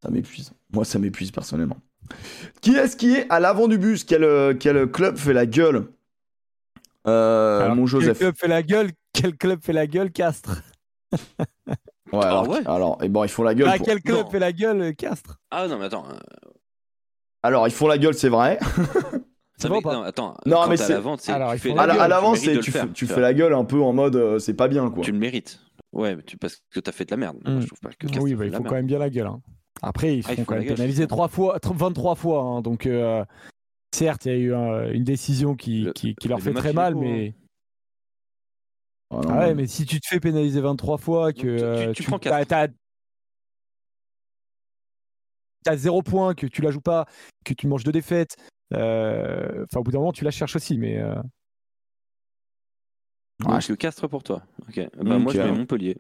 Ça 0.03 0.11
m'épuise. 0.11 0.53
Moi, 0.73 0.85
ça 0.85 0.99
m'épuise 0.99 1.31
personnellement. 1.31 1.79
Qui 2.61 2.77
est-ce 2.77 2.97
qui 2.97 3.15
est 3.15 3.27
à 3.31 3.41
l'avant 3.41 3.69
du 3.69 3.79
bus? 3.79 4.05
Quel, 4.05 4.25
euh, 4.25 4.55
quel 4.55 4.91
club 4.91 5.17
fait 5.17 5.33
la 5.33 5.47
gueule? 5.47 5.89
Euh, 7.07 7.61
Alors, 7.63 7.77
Mon 7.77 7.87
Joseph. 7.87 8.19
Quel 8.19 8.29
club 8.29 8.35
fait 8.37 8.49
la 8.49 8.63
gueule? 8.63 8.91
Quel 9.13 9.37
club 9.37 9.61
fait 9.63 9.73
la 9.73 9.87
gueule 9.87 10.11
Castres? 10.11 10.63
Ouais, 12.13 12.25
alors, 12.25 12.49
ouais 12.49 12.61
alors, 12.67 12.99
et 13.03 13.09
bon, 13.09 13.25
ils 13.25 13.29
font 13.29 13.43
la 13.43 13.55
gueule. 13.55 13.69
Ah, 13.71 13.77
pour- 13.77 13.87
quel 13.87 14.01
club 14.01 14.25
Non. 14.25 14.31
fait 14.31 14.39
la 14.39 14.53
gueule 14.53 14.95
Castres? 14.95 15.39
Ah 15.51 15.67
non, 15.69 15.79
mais 15.79 15.87
attends. 15.87 16.05
euh, 16.09 16.17
Alors, 17.43 17.67
ils 17.69 17.73
font 17.73 17.87
la 17.89 17.99
gueule, 17.99 18.15
c'est 18.15 18.29
vrai. 18.29 18.59
Ou 19.65 19.81
pas? 19.81 19.95
non, 19.95 20.03
attends. 20.03 20.37
Non, 20.47 20.67
mais 20.69 20.77
c'est- 20.77 20.93
la. 20.93 21.35
Alors, 21.35 21.55
tu 21.57 21.69
la 21.73 21.83
À 21.83 21.87
la- 21.87 22.03
à 22.03 22.09
l'avant, 22.09 22.35
tu 22.35 22.55
de 22.55 22.61
tu, 22.61 22.71
faire, 22.71 22.93
tu 22.93 23.07
fais 23.07 23.21
la 23.21 23.33
gueule 23.35 23.55
un 23.55 23.65
peu 23.65 23.81
en 23.81 23.93
mode 23.93 24.17
euh, 24.17 24.39
c'est 24.39 24.55
pas 24.55 24.69
bien 24.69 24.91
quoi. 24.91 25.03
Tu 25.03 25.13
le 25.13 25.19
mérites. 25.19 25.61
Ouais, 25.93 26.15
mais 26.15 26.23
tu, 26.23 26.37
parce 26.37 26.61
que 26.73 26.79
t'as 26.81 26.93
fait 26.93 27.07
de 27.07 27.11
la 27.13 27.17
merde. 27.17 27.39
Moi, 27.45 27.55
Mm. 27.55 27.61
je 27.63 27.67
trouve 27.67 27.81
pas 27.81 27.89
que 27.91 28.07
Castres 28.07 28.23
Oui, 28.23 28.35
bah, 28.35 28.45
il 28.45 28.51
la 28.53 28.59
faut 28.59 28.65
quand 28.65 28.75
même 28.75 28.87
bien 28.87 28.99
la 28.99 29.09
gueule. 29.11 29.27
hein. 29.29 29.41
Après, 29.83 30.17
ils 30.19 30.25
Ah, 30.29 30.35
faut 30.37 30.45
quand 30.45 30.55
la 30.57 30.61
même 30.77 30.93
c'est 30.93 31.07
trois 31.07 31.29
fois, 31.29 31.59
23 31.63 32.15
fois. 32.17 32.43
hein, 32.43 32.61
donc, 32.63 32.87
euh, 32.87 33.25
certes, 33.95 34.27
il 34.27 34.33
y 34.33 34.35
a 34.35 34.39
eu 34.39 34.55
un- 34.55 34.91
une 34.91 35.05
décision 35.05 35.55
qui, 35.55 35.83
Le- 35.85 35.93
qui, 35.93 36.15
qui 36.17 36.29
leur 36.29 36.39
le 36.39 36.45
fait 36.45 36.53
très 36.53 36.73
mal, 36.75 36.95
mais. 36.95 37.35
Ah, 39.11 39.17
non, 39.17 39.23
Ah 39.29 39.39
ouais, 39.39 39.47
mais- 39.49 39.55
mais 39.63 39.67
si 39.67 39.85
tu 39.87 40.01
te 40.01 40.07
fais 40.09 40.21
pénaliser 40.21 40.61
23 40.61 40.99
fois, 40.99 41.33
que 41.33 41.39
tu- 41.41 41.47
tu- 41.47 41.49
euh, 41.49 41.93
tu 41.93 42.03
prends 42.05 42.19
quatre. 42.19 42.47
t'as, 42.49 42.67
t'as, 42.69 42.73
t'as 45.65 45.77
zéro 45.77 46.03
point, 46.03 46.35
que 46.35 46.47
tu 46.47 46.63
la 46.63 46.71
joues 46.71 46.81
pas, 46.81 47.07
que 47.45 47.55
tu 47.55 47.67
manges 47.67 47.85
deux 47.85 47.93
défaites, 47.93 48.37
euh, 48.75 49.65
enfin 49.65 49.81
au 49.81 49.83
bout 49.83 49.91
d'un 49.93 49.99
moment 49.99 50.13
tu 50.13 50.25
la 50.25 50.31
cherches 50.31 50.57
aussi, 50.57 50.79
mais 50.79 50.99
euh, 50.99 51.15
Donc, 53.41 53.71
euh, 53.71 53.77
Castres 53.77 54.09
pour 54.09 54.23
toi. 54.23 54.43
Ok. 54.69 54.81
Bah, 54.97 55.19
moi, 55.19 55.33
Ok. 55.33 55.37
je 55.37 55.43
mets 55.43 55.53
Montpellier. 55.53 55.99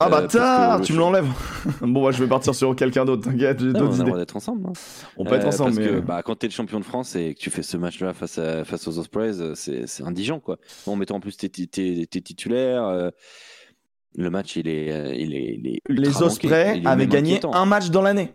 Ah 0.00 0.06
Euh, 0.06 0.10
parce 0.10 0.22
bâtard, 0.34 0.80
que 0.80 0.86
tu 0.86 0.92
me 0.92 0.98
l'enlèves. 0.98 1.26
bon, 1.80 2.04
bah, 2.04 2.10
je 2.10 2.22
vais 2.22 2.28
partir 2.28 2.54
sur 2.54 2.74
quelqu'un 2.76 3.04
d'autre, 3.04 3.22
t'inquiète, 3.30 3.60
j'ai 3.60 3.68
on 3.68 3.72
d'autres 3.72 3.94
idées. 3.96 4.04
droit 4.04 4.18
d'être 4.18 4.36
ensemble. 4.36 4.66
hein. 4.68 4.72
On 5.16 5.24
peut 5.24 5.34
être 5.34 5.44
Euh, 5.44 5.48
ensemble, 5.48 5.74
parce 5.76 5.86
mais. 5.86 5.92
que 5.94 6.00
bah, 6.00 6.22
quand 6.24 6.34
t'es 6.36 6.46
le 6.48 6.52
champion 6.52 6.80
de 6.80 6.84
France 6.84 7.14
et 7.16 7.34
que 7.34 7.40
tu 7.40 7.50
fais 7.50 7.62
ce 7.62 7.76
match-là 7.76 8.12
face, 8.12 8.38
à, 8.38 8.64
face 8.64 8.86
aux 8.88 8.98
Ospreys, 8.98 9.40
euh, 9.40 9.54
c'est 9.54 10.02
indigent. 10.02 10.40
Quoi. 10.40 10.58
En 10.86 10.96
mettant 10.96 11.16
en 11.16 11.20
plus 11.20 11.36
tes, 11.36 11.48
titulaires, 11.48 12.84
euh, 12.84 13.10
le 14.16 14.30
match, 14.30 14.56
il 14.56 14.68
est, 14.68 14.90
euh, 14.92 15.14
il 15.14 15.34
est, 15.34 15.56
il 15.58 15.66
est 15.68 15.80
ultra 15.88 16.10
Les. 16.10 16.22
Ospreys 16.22 16.82
avaient 16.84 17.06
gagné 17.06 17.40
un 17.52 17.66
match 17.66 17.90
dans 17.90 18.02
l'année. 18.02 18.34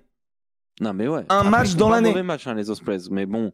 Non, 0.81 0.93
mais 0.93 1.07
ouais. 1.07 1.25
un 1.29 1.37
Après, 1.39 1.49
match 1.49 1.67
ils 1.67 1.71
font 1.73 1.77
dans 1.79 1.89
l'année. 1.89 2.09
mauvais 2.09 2.23
match, 2.23 2.47
hein, 2.47 2.53
les 2.53 2.69
Ospreys. 2.69 3.09
Mais 3.11 3.25
bon. 3.25 3.51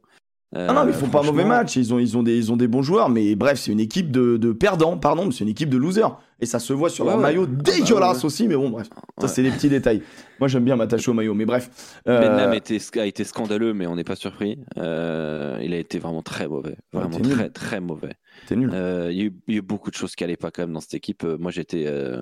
Ah 0.57 0.71
non, 0.71 0.85
mais 0.85 0.91
ils 0.91 0.97
font 0.97 1.09
pas 1.09 1.19
un 1.19 1.23
mauvais 1.23 1.43
match. 1.43 1.75
Ils 1.75 1.93
ont, 1.93 1.99
ils 1.99 2.15
ont, 2.15 2.23
des, 2.23 2.37
ils 2.37 2.49
ont 2.51 2.55
des 2.55 2.67
bons 2.69 2.81
joueurs, 2.81 3.09
mais 3.09 3.35
bref, 3.35 3.59
c'est 3.59 3.71
une 3.73 3.79
équipe 3.81 4.09
de, 4.09 4.37
de 4.37 4.53
perdants, 4.53 4.97
pardon, 4.97 5.25
mais 5.25 5.31
c'est 5.33 5.43
une 5.43 5.49
équipe 5.49 5.69
de 5.69 5.75
losers. 5.75 6.17
Et 6.39 6.45
ça 6.45 6.59
se 6.59 6.73
voit 6.73 6.89
sur 6.89 7.05
Ouais, 7.05 7.11
leur 7.11 7.17
ouais. 7.17 7.23
maillot 7.23 7.45
Ah 7.47 7.53
bah, 7.53 7.71
dégueulasse 7.71 8.19
ouais. 8.19 8.25
aussi, 8.25 8.47
mais 8.47 8.55
bon, 8.55 8.69
bref. 8.69 8.89
Ça, 9.19 9.27
c'est 9.27 9.43
des 9.43 9.51
petits 9.51 9.69
détails. 9.69 10.01
Moi, 10.39 10.49
j'aime 10.49 10.65
bien 10.65 10.75
m'attacher 10.75 11.09
au 11.11 11.13
maillot, 11.13 11.33
mais 11.33 11.45
bref. 11.45 12.01
Euh, 12.07 12.19
Benham 12.19 12.53
était, 12.53 12.77
a 12.99 13.05
été 13.05 13.23
scandaleux, 13.23 13.73
mais 13.73 13.87
on 13.87 13.95
n'est 13.95 14.03
pas 14.03 14.17
surpris. 14.17 14.59
Euh, 14.77 15.59
il 15.63 15.73
a 15.73 15.77
été 15.77 15.97
vraiment 15.97 16.21
très 16.23 16.47
mauvais. 16.47 16.75
Vraiment 16.91 17.17
t'es 17.17 17.23
nul. 17.23 17.35
très, 17.37 17.49
très 17.49 17.79
mauvais. 17.79 18.15
T'es 18.47 18.55
nul. 18.57 18.69
Euh, 18.73 19.09
il, 19.11 19.17
y 19.17 19.21
a 19.21 19.25
eu, 19.25 19.33
il 19.47 19.53
y 19.53 19.57
a 19.57 19.59
eu 19.59 19.61
beaucoup 19.61 19.91
de 19.91 19.95
choses 19.95 20.13
qui 20.15 20.23
n'allaient 20.23 20.35
pas 20.35 20.51
quand 20.51 20.63
même 20.63 20.73
dans 20.73 20.81
cette 20.81 20.95
équipe. 20.95 21.23
Euh, 21.23 21.37
Moi, 21.39 21.51
j'étais 21.51 21.85
euh, 21.87 22.21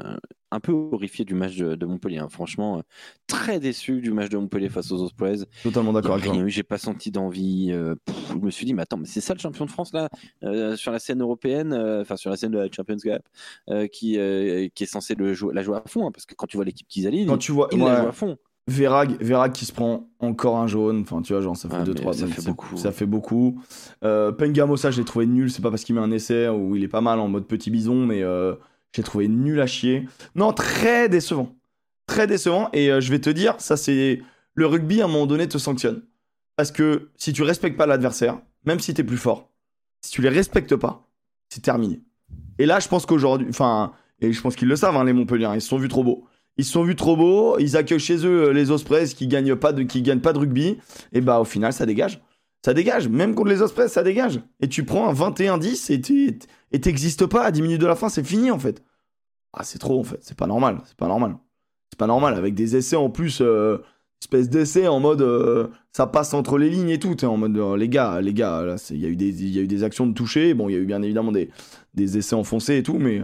un 0.51 0.59
peu 0.59 0.71
horrifié 0.71 1.25
du 1.25 1.33
match 1.33 1.55
de, 1.55 1.85
Montpellier. 1.85 2.19
Hein. 2.19 2.27
Franchement, 2.29 2.77
euh, 2.77 2.81
très 3.25 3.59
déçu 3.59 3.99
du 3.99 4.11
match 4.11 4.29
de 4.29 4.37
Montpellier 4.37 4.69
face 4.69 4.91
aux 4.91 5.01
Ospreys. 5.01 5.45
Totalement 5.63 5.91
d'accord 5.91 6.13
avec 6.15 6.25
toi. 6.25 6.47
J'ai 6.47 6.61
pas 6.61 6.77
senti 6.77 7.09
d'envie. 7.09 7.71
Euh, 7.71 7.95
je 8.29 8.35
me 8.35 8.51
suis 8.51 8.67
dit, 8.67 8.75
mais 8.75 8.83
attends, 8.83 8.97
mais 8.97 9.07
c'est 9.07 9.21
ça 9.21 9.33
le 9.33 9.39
champion 9.39 9.65
de 9.65 9.71
France 9.71 9.91
là, 9.91 10.07
sur 10.75 10.91
la 10.91 10.99
scène 10.99 11.21
européenne, 11.21 11.73
enfin 11.73 12.15
sur 12.15 12.29
la 12.29 12.37
scène 12.37 12.51
de 12.51 12.59
la 12.59 12.67
Champions 12.71 12.97
Gap, 13.03 13.23
qui, 13.91 14.02
qui 14.11 14.83
est 14.83 14.85
censé 14.85 15.15
le 15.15 15.33
jouer, 15.33 15.53
la 15.53 15.63
jouer 15.63 15.77
à 15.77 15.83
fond. 15.87 16.07
Hein, 16.07 16.11
parce 16.11 16.25
que 16.25 16.35
quand 16.35 16.47
tu 16.47 16.57
vois 16.57 16.65
l'équipe 16.65 16.87
qu'ils 16.87 17.07
alignent, 17.07 17.27
quand 17.27 17.37
tu 17.37 17.51
vois, 17.51 17.69
ils 17.71 17.79
la 17.79 18.01
jouent 18.01 18.07
à 18.07 18.11
fond. 18.11 18.37
Verag 18.65 19.51
qui 19.51 19.65
se 19.65 19.73
prend 19.73 20.09
encore 20.19 20.57
un 20.57 20.67
jaune, 20.67 21.01
enfin 21.01 21.21
tu 21.21 21.33
vois, 21.33 21.41
genre 21.41 21.57
ça 21.57 21.67
fait 21.67 21.83
2-3 21.83 22.13
ça, 22.13 22.27
fait 22.27 22.45
beaucoup. 22.45 22.77
ça 22.77 22.91
fait 22.93 23.05
beaucoup. 23.05 23.61
Euh, 24.05 24.31
Pengamo, 24.31 24.77
ça 24.77 24.89
je 24.89 24.99
l'ai 24.99 25.05
trouvé 25.05 25.25
nul, 25.25 25.51
c'est 25.51 25.61
pas 25.61 25.69
parce 25.69 25.83
qu'il 25.83 25.95
met 25.95 26.01
un 26.01 26.11
essai 26.11 26.47
où 26.47 26.75
il 26.75 26.83
est 26.83 26.87
pas 26.87 27.01
mal 27.01 27.19
en 27.19 27.27
mode 27.27 27.45
petit 27.45 27.71
bison, 27.71 28.05
mais 28.05 28.23
euh, 28.23 28.55
j'ai 28.93 29.03
trouvé 29.03 29.27
nul 29.27 29.59
à 29.59 29.67
chier. 29.67 30.07
Non, 30.35 30.53
très 30.53 31.09
décevant. 31.09 31.53
Très 32.07 32.25
décevant, 32.25 32.69
et 32.71 32.89
euh, 32.89 33.01
je 33.01 33.11
vais 33.11 33.19
te 33.19 33.29
dire, 33.29 33.55
ça 33.59 33.75
c'est. 33.75 34.21
Le 34.55 34.67
rugby 34.67 35.01
à 35.01 35.05
un 35.05 35.07
moment 35.07 35.25
donné 35.25 35.47
te 35.47 35.57
sanctionne. 35.57 36.03
Parce 36.55 36.71
que 36.71 37.09
si 37.17 37.33
tu 37.33 37.41
respectes 37.41 37.75
pas 37.75 37.87
l'adversaire, 37.87 38.39
même 38.65 38.79
si 38.79 38.93
t'es 38.93 39.03
plus 39.03 39.17
fort, 39.17 39.49
si 40.01 40.11
tu 40.11 40.21
les 40.21 40.29
respectes 40.29 40.75
pas, 40.75 41.09
c'est 41.49 41.61
terminé. 41.61 42.03
Et 42.59 42.65
là, 42.65 42.79
je 42.79 42.87
pense 42.87 43.05
qu'aujourd'hui, 43.05 43.47
enfin, 43.49 43.93
et 44.21 44.31
je 44.31 44.41
pense 44.41 44.55
qu'ils 44.55 44.67
le 44.67 44.75
savent, 44.75 44.95
hein, 44.95 45.03
les 45.03 45.13
Montpellier, 45.13 45.49
ils 45.55 45.61
se 45.61 45.67
sont 45.67 45.77
vus 45.77 45.87
trop 45.87 46.03
beaux 46.03 46.27
ils 46.57 46.65
se 46.65 46.71
sont 46.71 46.83
vus 46.83 46.95
trop 46.95 47.15
beaux, 47.15 47.57
ils 47.59 47.77
accueillent 47.77 47.99
chez 47.99 48.25
eux 48.25 48.49
euh, 48.49 48.53
les 48.53 48.71
Ospreys 48.71 49.07
qui 49.07 49.27
gagnent 49.27 49.55
pas 49.55 49.73
qui 49.73 50.01
gagnent 50.01 50.19
pas 50.19 50.33
de 50.33 50.39
rugby, 50.39 50.77
et 51.11 51.21
bah 51.21 51.39
au 51.39 51.45
final 51.45 51.73
ça 51.73 51.85
dégage. 51.85 52.21
Ça 52.63 52.73
dégage, 52.73 53.09
même 53.09 53.35
contre 53.35 53.49
les 53.49 53.61
Ospreys, 53.61 53.89
ça 53.89 54.03
dégage. 54.03 54.39
Et 54.61 54.69
tu 54.69 54.85
prends 54.85 55.09
un 55.09 55.13
21-10 55.13 56.39
et 56.71 56.79
t'existes 56.79 57.25
pas 57.25 57.43
à 57.43 57.51
10 57.51 57.61
minutes 57.61 57.81
de 57.81 57.87
la 57.87 57.95
fin, 57.95 58.07
c'est 58.07 58.23
fini 58.23 58.51
en 58.51 58.59
fait. 58.59 58.83
Ah, 59.51 59.63
c'est 59.63 59.79
trop 59.79 59.99
en 59.99 60.03
fait, 60.03 60.19
c'est 60.21 60.37
pas 60.37 60.47
normal, 60.47 60.79
c'est 60.85 60.97
pas 60.97 61.07
normal. 61.07 61.37
C'est 61.91 61.99
pas 61.99 62.07
normal, 62.07 62.35
avec 62.35 62.55
des 62.55 62.75
essais 62.75 62.95
en 62.95 63.09
plus, 63.09 63.39
euh, 63.41 63.79
espèce 64.23 64.49
d'essais 64.49 64.87
en 64.87 64.99
mode 64.99 65.21
euh, 65.21 65.67
ça 65.91 66.07
passe 66.07 66.33
entre 66.33 66.57
les 66.57 66.69
lignes 66.69 66.89
et 66.89 66.99
tout, 66.99 67.23
en 67.23 67.37
mode 67.37 67.57
les 67.77 67.89
gars, 67.89 68.19
les 68.21 68.33
gars, 68.33 68.75
il 68.89 68.97
y, 68.97 69.05
a 69.05 69.09
eu 69.09 69.15
des, 69.15 69.43
y 69.45 69.59
a 69.59 69.61
eu 69.61 69.67
des 69.67 69.83
actions 69.83 70.07
de 70.07 70.13
toucher, 70.13 70.53
bon, 70.53 70.69
il 70.69 70.73
y 70.73 70.75
a 70.75 70.79
eu 70.79 70.85
bien 70.85 71.01
évidemment 71.01 71.31
des, 71.31 71.49
des 71.93 72.17
essais 72.17 72.35
enfoncés 72.35 72.77
et 72.77 72.83
tout, 72.83 72.97
mais 72.97 73.21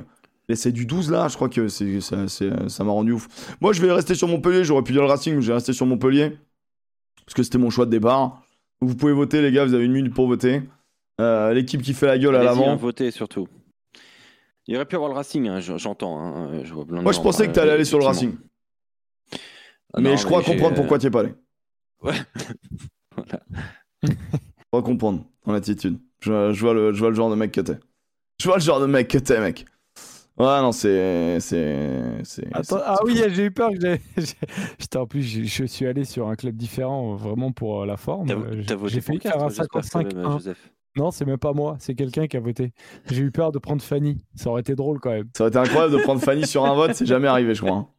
c'est 0.56 0.72
du 0.72 0.86
12 0.86 1.12
là, 1.12 1.28
je 1.28 1.36
crois 1.36 1.50
que 1.50 1.68
c'est, 1.68 2.00
ça 2.00 2.84
m'a 2.84 2.92
rendu 2.92 3.12
ouf. 3.12 3.28
Moi, 3.62 3.74
je 3.74 3.82
vais 3.82 3.92
rester 3.92 4.16
sur 4.16 4.28
Montpellier. 4.28 4.64
J'aurais 4.64 4.84
pu 4.84 4.94
dire 4.94 5.02
le 5.02 5.08
Racing, 5.08 5.36
mais 5.36 5.42
je 5.42 5.48
vais 5.48 5.54
rester 5.54 5.74
sur 5.74 5.86
Montpellier. 5.86 6.38
Parce 7.26 7.36
que 7.36 7.44
c'était 7.44 7.58
mon 7.58 7.70
choix 7.70 7.86
de 7.86 7.92
départ. 7.92 8.42
Vous 8.82 8.96
pouvez 8.96 9.14
voter, 9.14 9.42
les 9.42 9.52
gars, 9.52 9.66
vous 9.66 9.74
avez 9.74 9.86
une 9.86 9.92
minute 9.92 10.14
pour 10.14 10.28
voter. 10.28 10.64
Euh, 11.22 11.54
l'équipe 11.54 11.82
qui 11.82 11.94
fait 11.94 12.08
la 12.08 12.18
gueule 12.18 12.36
à 12.36 12.44
l'avant. 12.44 12.76
voter 12.76 13.12
surtout. 13.12 13.48
Il 14.68 14.76
aurait 14.76 14.86
pu 14.86 14.96
avoir 14.96 15.10
le 15.10 15.16
Racing, 15.16 15.48
hein, 15.48 15.60
j'entends. 15.60 16.20
Hein, 16.20 16.64
Moi, 17.02 17.12
je 17.12 17.20
pensais 17.20 17.48
que 17.48 17.54
tu 17.54 17.60
allais 17.60 17.72
aller 17.72 17.86
sur 17.86 18.00
le 18.00 18.06
Racing. 18.06 18.36
Ah 19.94 20.02
mais 20.02 20.18
je 20.18 20.26
crois 20.26 20.44
comprendre 20.44 20.76
pourquoi 20.76 21.00
tu 21.00 21.08
es 21.08 21.10
pas 21.10 21.22
allé. 21.22 21.34
Ouais. 22.02 22.14
voilà. 23.16 23.40
Je 24.04 24.10
crois 24.72 24.84
comprendre 24.84 25.26
ton 25.44 25.54
attitude. 25.54 26.00
Je, 26.22 26.54
je, 26.54 26.62
vois 26.62 26.74
le, 26.74 26.94
je 26.94 27.00
vois 27.00 27.10
le 27.10 27.16
genre 27.16 27.30
de 27.30 27.36
mec 27.36 27.52
que 27.52 27.62
t'es. 27.62 27.80
Je 28.40 28.48
vois 28.48 28.58
le 28.58 28.62
genre 28.62 28.80
de 28.80 28.86
mec 28.86 29.08
que 29.08 29.18
t'es, 29.18 29.40
mec. 29.40 29.66
Ouais, 30.40 30.62
non, 30.62 30.72
c'est. 30.72 31.38
ah 32.72 32.96
oui, 33.04 33.22
j'ai 33.28 33.46
eu 33.46 33.52
peur 33.52 33.72
que 33.72 33.98
J'étais 34.80 34.98
en 34.98 35.06
plus, 35.06 35.22
je, 35.22 35.66
suis 35.66 35.86
allé 35.86 36.06
sur 36.06 36.30
un 36.30 36.36
club 36.36 36.56
différent 36.56 37.16
vraiment 37.16 37.52
pour 37.52 37.82
euh, 37.82 37.86
la 37.86 37.98
forme. 37.98 38.30
J'ai 38.86 39.02
fait 39.02 39.20
faire 39.20 39.44
un 39.44 39.50
55 39.50 40.14
Non, 40.96 41.12
c'est 41.12 41.26
même 41.26 41.38
pas 41.38 41.52
moi, 41.52 41.76
c'est 41.80 41.94
quelqu'un 41.94 42.28
qui 42.28 42.38
a 42.38 42.40
voté. 42.40 42.72
J'ai 43.12 43.24
eu 43.24 43.32
peur 43.32 43.52
de 43.52 43.60
prendre 43.60 43.82
Fanny. 43.82 44.24
Ça 44.34 44.50
aurait 44.50 44.62
été 44.62 44.76
drôle 44.76 45.02
quand 45.02 45.12
même. 45.12 45.28
Ça 45.36 45.44
aurait 45.44 45.50
été 45.50 45.60
incroyable 45.60 45.94
de 45.94 46.04
prendre 46.04 46.22
Fanny 46.22 46.48
sur 46.48 46.64
un 46.64 46.74
vote, 46.74 46.94
c'est 46.94 47.06
jamais 47.06 47.28
arrivé, 47.28 47.54
je 47.54 47.62
crois. 47.62 47.90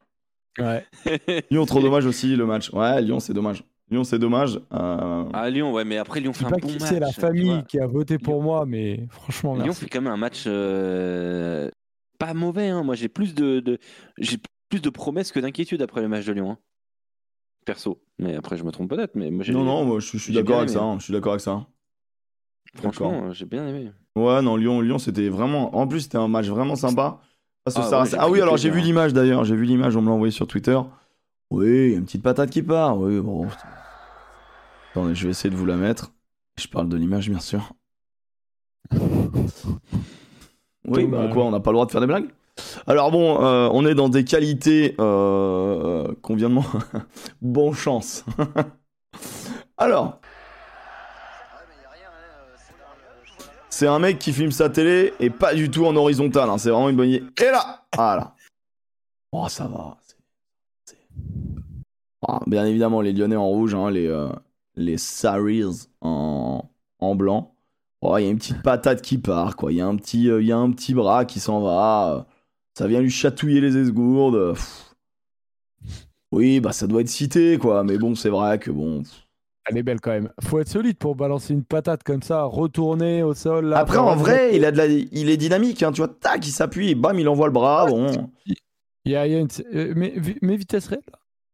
Ouais. 0.59 0.85
Lyon, 1.51 1.67
trop 1.67 1.81
dommage 1.81 2.07
aussi 2.07 2.37
le 2.37 2.47
match. 2.47 2.71
Ouais, 2.73 3.01
Lyon, 3.03 3.21
c'est 3.21 3.33
dommage. 3.33 3.65
Lyon, 3.91 4.05
c'est 4.05 4.19
dommage. 4.19 4.61
Euh... 4.73 5.25
Ah, 5.33 5.51
Lyon, 5.51 5.73
ouais, 5.73 5.85
mais 5.85 5.99
après, 5.99 6.21
Lyon 6.21 6.33
fait 6.33 6.45
un 6.45 6.51
bon 6.51 6.69
match. 6.69 6.79
C'est 6.81 7.01
la 7.01 7.13
famille 7.13 7.65
qui 7.69 7.81
a 7.81 7.87
voté 7.87 8.19
pour 8.19 8.43
moi, 8.43 8.65
mais 8.67 9.07
franchement, 9.11 9.57
Lyon 9.57 9.73
fait 9.73 9.89
quand 9.89 10.01
même 10.01 10.13
un 10.13 10.17
match 10.17 10.45
euh, 10.47 11.71
pas 12.19 12.35
mauvais. 12.35 12.69
Hein. 12.69 12.85
Moi, 12.85 12.95
j'ai 12.95 13.09
plus 13.09 13.35
de, 13.35 13.79
j'ai 14.19 14.39
plus 14.69 14.81
de 14.81 14.91
promesses 14.91 15.33
que 15.33 15.41
d'inquiétudes 15.41 15.83
après 15.83 16.03
le 16.03 16.09
match 16.09 16.25
de 16.25 16.33
Lyon. 16.33 16.53
Hein. 16.53 16.59
Perso. 17.65 18.01
Mais 18.19 18.37
après, 18.37 18.57
je 18.57 18.65
me 18.65 18.71
trompe 18.71 18.91
peut-être. 18.91 19.17
Mais 19.17 19.31
moi, 19.31 19.45
non, 19.49 19.65
non, 19.65 19.85
moi, 19.85 19.99
je, 20.01 20.17
suis 20.17 20.33
d'accord 20.33 20.59
avec 20.59 20.71
ça. 20.71 20.83
Hein. 20.83 20.99
Je 20.99 21.05
suis 21.05 21.13
d'accord 21.13 21.33
avec 21.33 21.43
ça. 21.43 21.67
Franchement, 22.75 23.33
j'ai 23.33 23.47
bien 23.47 23.67
aimé. 23.67 23.91
Ouais, 24.15 24.41
non, 24.43 24.57
Lyon, 24.57 24.81
Lyon, 24.81 24.99
c'était 24.99 25.29
vraiment. 25.29 25.75
En 25.77 25.89
plus, 25.89 26.03
c'était 26.03 26.19
un 26.19 26.29
match 26.29 26.47
vraiment 26.47 26.77
sympa. 26.77 27.21
Ah, 27.67 28.05
ah 28.19 28.31
oui, 28.31 28.41
alors 28.41 28.57
j'ai 28.57 28.71
vu 28.71 28.81
l'image 28.81 29.13
d'ailleurs. 29.13 29.45
J'ai 29.45 29.57
vu 29.57 29.65
l'image. 29.65 29.97
On 29.97 30.03
me 30.03 30.09
l'a 30.09 30.15
envoyé 30.15 30.33
sur 30.33 30.47
Twitter. 30.47 30.79
Oui, 31.51 31.67
il 31.67 31.91
y 31.91 31.95
a 31.95 31.99
une 31.99 32.05
petite 32.05 32.23
patate 32.23 32.51
qui 32.51 32.63
part. 32.63 32.99
Oui, 32.99 33.21
bon. 33.21 33.47
Attendez, 34.93 35.15
je 35.15 35.25
vais 35.25 35.31
essayer 35.31 35.51
de 35.51 35.57
vous 35.57 35.67
la 35.67 35.77
mettre. 35.77 36.13
Je 36.57 36.69
parle 36.69 36.89
de 36.89 36.97
l'image, 36.97 37.29
bien 37.29 37.41
sûr. 37.41 37.73
Oui, 40.87 41.07
bah 41.07 41.29
quoi, 41.33 41.45
on 41.45 41.51
n'a 41.51 41.61
pas 41.61 41.71
le 41.71 41.75
droit 41.75 41.87
de 41.87 41.91
faire 41.91 42.01
des 42.01 42.07
blagues 42.07 42.29
alors 42.87 43.11
bon, 43.11 43.43
euh, 43.43 43.69
on 43.73 43.87
est 43.87 43.95
dans 43.95 44.09
des 44.09 44.25
qualités 44.25 44.95
euh, 45.01 46.13
qu'on 46.23 46.35
vient 46.35 46.51
de 46.51 46.59
bon 47.43 47.73
chance. 47.73 48.25
Alors, 49.79 50.21
c'est 53.81 53.87
un 53.87 53.99
mec 53.99 54.19
qui 54.19 54.35
filme 54.35 54.53
sa 54.53 54.69
télé 54.69 55.15
et 55.21 55.31
pas 55.31 55.55
du 55.55 55.71
tout 55.71 55.87
en 55.87 55.97
horizontal. 55.97 56.51
Hein. 56.51 56.59
c'est 56.59 56.69
vraiment 56.69 56.91
une 56.91 56.97
bonne 56.97 57.09
idée. 57.09 57.25
Et 57.41 57.51
là, 57.51 57.87
voilà. 57.97 58.35
Oh, 59.33 59.49
ça 59.49 59.69
va. 59.69 59.97
Ah, 62.29 62.41
bien 62.47 62.67
évidemment, 62.67 63.01
les 63.01 63.15
Lyonnais 63.15 63.37
en 63.37 63.47
rouge, 63.47 63.75
hein, 63.75 63.91
les 63.91 64.07
euh, 64.07 64.29
les 64.77 64.99
Saris 64.99 65.89
en 66.03 66.63
en 66.99 67.15
blanc. 67.15 67.55
Oh, 68.03 68.19
il 68.19 68.25
y 68.25 68.27
a 68.27 68.31
une 68.31 68.37
petite 68.37 68.61
patate 68.61 69.01
qui 69.01 69.17
part, 69.17 69.57
quoi. 69.57 69.73
Il 69.73 69.79
y, 69.79 69.81
a 69.81 69.87
un 69.87 69.97
petit, 69.97 70.29
euh, 70.29 70.43
y 70.43 70.53
a 70.53 70.59
un 70.59 70.71
petit 70.73 70.93
bras 70.93 71.25
qui 71.25 71.41
s'en 71.41 71.63
va. 71.63 72.27
Ça 72.77 72.87
vient 72.87 73.01
lui 73.01 73.09
chatouiller 73.09 73.63
les 73.63 73.79
esgourdes. 73.79 74.59
Oui, 76.33 76.61
bah 76.61 76.73
ça 76.73 76.87
doit 76.87 77.01
être 77.01 77.09
cité, 77.09 77.57
quoi. 77.57 77.83
Mais 77.83 77.97
bon, 77.97 78.15
c'est 78.15 78.29
vrai 78.29 78.59
que 78.59 78.71
bon. 78.71 79.03
Elle 79.67 79.79
est 79.79 79.83
belle 79.83 80.01
quand 80.01 80.11
même. 80.11 80.31
Faut 80.43 80.59
être 80.59 80.69
solide 80.69 80.97
pour 80.97 81.15
balancer 81.15 81.53
une 81.53 81.65
patate 81.65 82.03
comme 82.03 82.23
ça, 82.23 82.45
retourner 82.45 83.23
au 83.23 83.35
sol. 83.35 83.75
Après, 83.75 83.99
en 83.99 84.17
vrai, 84.17 84.57
il, 84.57 84.65
a 84.65 84.73
de 84.73 84.77
la... 84.77 84.87
il 84.87 85.29
est 85.31 85.37
dynamique, 85.37 85.83
hein, 85.83 85.93
tu 85.93 86.01
vois. 86.01 86.09
Tac, 86.09 86.47
il 86.47 86.51
s'appuie, 86.51 86.95
bam, 86.95 87.19
il 87.19 87.29
envoie 87.29 87.47
le 87.47 87.53
bras. 87.53 87.87
Bon. 87.87 88.31
Il 89.05 89.13
y 89.13 89.17
a, 89.17 89.27
une... 89.27 89.49
Euh, 89.75 89.93
mais, 89.97 90.15
mais 90.43 90.57
vitesse 90.57 90.89
réelle 90.89 91.03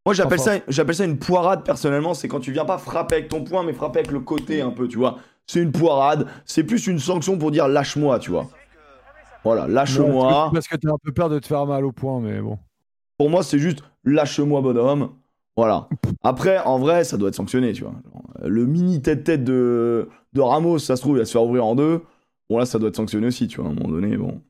moi, 0.04 0.14
j'appelle 0.14 0.38
ça, 0.38 0.52
j'appelle 0.68 0.94
ça 0.94 1.04
une 1.04 1.18
poirade 1.18 1.64
personnellement. 1.64 2.14
C'est 2.14 2.28
quand 2.28 2.38
tu 2.38 2.52
viens 2.52 2.64
pas 2.64 2.78
frapper 2.78 3.16
avec 3.16 3.28
ton 3.28 3.42
poing, 3.42 3.64
mais 3.64 3.72
frapper 3.72 3.98
avec 3.98 4.12
le 4.12 4.20
côté 4.20 4.60
un 4.60 4.70
peu, 4.70 4.86
tu 4.86 4.98
vois 4.98 5.18
c'est 5.46 5.62
une 5.62 5.72
poirade. 5.72 6.26
C'est 6.44 6.64
plus 6.64 6.86
une 6.86 6.98
sanction 6.98 7.38
pour 7.38 7.50
dire 7.50 7.68
lâche-moi, 7.68 8.18
tu 8.18 8.30
vois. 8.30 8.48
Voilà, 9.44 9.66
lâche-moi. 9.68 10.50
Parce 10.52 10.66
que 10.66 10.76
tu 10.76 10.88
as 10.88 10.92
un 10.92 10.98
peu 11.02 11.12
peur 11.12 11.28
de 11.28 11.38
te 11.38 11.46
faire 11.46 11.66
mal 11.66 11.84
au 11.84 11.92
point, 11.92 12.20
mais 12.20 12.40
bon. 12.40 12.58
Pour 13.16 13.30
moi, 13.30 13.42
c'est 13.42 13.58
juste 13.58 13.82
lâche-moi, 14.04 14.60
bonhomme. 14.60 15.10
Voilà. 15.56 15.88
Après, 16.22 16.58
en 16.58 16.78
vrai, 16.78 17.04
ça 17.04 17.16
doit 17.16 17.28
être 17.28 17.34
sanctionné, 17.34 17.72
tu 17.72 17.82
vois. 17.82 17.94
Le 18.44 18.66
mini 18.66 19.00
tête-tête 19.00 19.42
de, 19.42 20.08
de 20.34 20.40
Ramos, 20.40 20.78
ça 20.78 20.96
se 20.96 21.00
trouve, 21.00 21.16
il 21.16 21.20
va 21.20 21.24
se 21.24 21.32
faire 21.32 21.44
ouvrir 21.44 21.64
en 21.64 21.74
deux. 21.74 22.02
Bon, 22.50 22.58
là, 22.58 22.66
ça 22.66 22.78
doit 22.78 22.90
être 22.90 22.96
sanctionné 22.96 23.26
aussi, 23.26 23.48
tu 23.48 23.60
vois, 23.60 23.70
à 23.70 23.72
un 23.72 23.74
moment 23.74 23.88
donné. 23.88 24.16
Bon. 24.16 24.42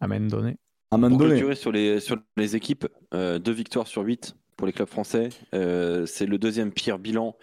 Amen 0.00 0.28
donné. 0.28 0.56
Amen 0.90 1.16
donné. 1.16 1.54
sur 1.54 1.72
les, 1.72 2.00
sur 2.00 2.16
les 2.36 2.56
équipes, 2.56 2.86
euh, 3.14 3.38
deux 3.38 3.52
victoires 3.52 3.86
sur 3.86 4.02
huit 4.02 4.34
pour 4.60 4.66
les 4.66 4.74
clubs 4.74 4.88
français. 4.88 5.30
Euh, 5.54 6.04
c'est 6.04 6.26
le 6.26 6.36
deuxième 6.36 6.70
pire 6.70 6.98
bilan 6.98 7.34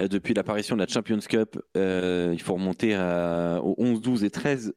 euh, 0.00 0.06
depuis 0.06 0.34
l'apparition 0.34 0.76
de 0.76 0.80
la 0.82 0.86
Champions 0.86 1.18
Cup. 1.18 1.60
Euh, 1.76 2.30
il 2.32 2.40
faut 2.40 2.54
remonter 2.54 2.94
au 2.94 3.74
11, 3.76 4.00
12 4.00 4.22
et 4.22 4.30
13 4.30 4.72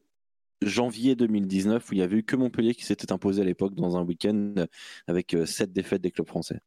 janvier 0.63 1.15
2019 1.15 1.87
où 1.87 1.93
il 1.93 1.99
y 1.99 2.01
avait 2.01 2.17
eu 2.17 2.23
que 2.23 2.35
Montpellier 2.35 2.73
qui 2.73 2.83
s'était 2.83 3.11
imposé 3.11 3.43
à 3.43 3.45
l'époque 3.45 3.75
dans 3.75 3.95
un 3.95 4.01
week-end 4.01 4.55
avec 5.05 5.37
sept 5.45 5.71
défaites 5.71 6.01
des 6.01 6.09
clubs 6.09 6.27
français. 6.27 6.61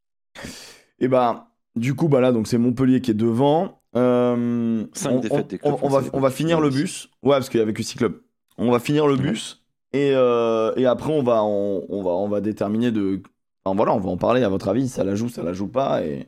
Et 0.99 1.07
bah 1.07 1.47
du 1.75 1.95
coup 1.95 2.07
bah 2.07 2.21
là 2.21 2.31
donc 2.31 2.47
c'est 2.47 2.57
Montpellier 2.57 3.01
qui 3.01 3.11
est 3.11 3.15
devant. 3.15 3.81
Cinq 3.93 5.21
défaites 5.21 5.47
des 5.49 5.57
clubs 5.57 5.75
on, 5.81 5.89
va, 5.89 6.01
on 6.13 6.19
va 6.19 6.29
finir 6.29 6.61
le 6.61 6.69
bus. 6.69 7.09
Ouais 7.23 7.37
parce 7.37 7.49
qu'il 7.49 7.59
y 7.59 7.63
avait 7.63 7.73
que 7.73 7.83
six 7.83 7.97
clubs. 7.97 8.21
On 8.57 8.71
va 8.71 8.79
finir 8.79 9.07
le 9.07 9.17
bus 9.17 9.63
et, 9.93 10.09
et 10.11 10.85
après 10.85 11.11
on 11.11 11.23
va 11.23 11.43
on, 11.43 12.03
va 12.03 12.11
on 12.11 12.29
va 12.29 12.41
déterminer 12.41 12.91
de 12.91 13.21
voilà, 13.63 13.93
on 13.93 13.99
va 13.99 14.09
en 14.09 14.17
parler 14.17 14.41
à 14.43 14.49
votre 14.49 14.69
avis, 14.69 14.89
ça 14.89 15.03
la 15.03 15.13
joue, 15.13 15.29
ça 15.29 15.43
la 15.43 15.53
joue 15.53 15.67
pas, 15.67 16.03
et 16.03 16.27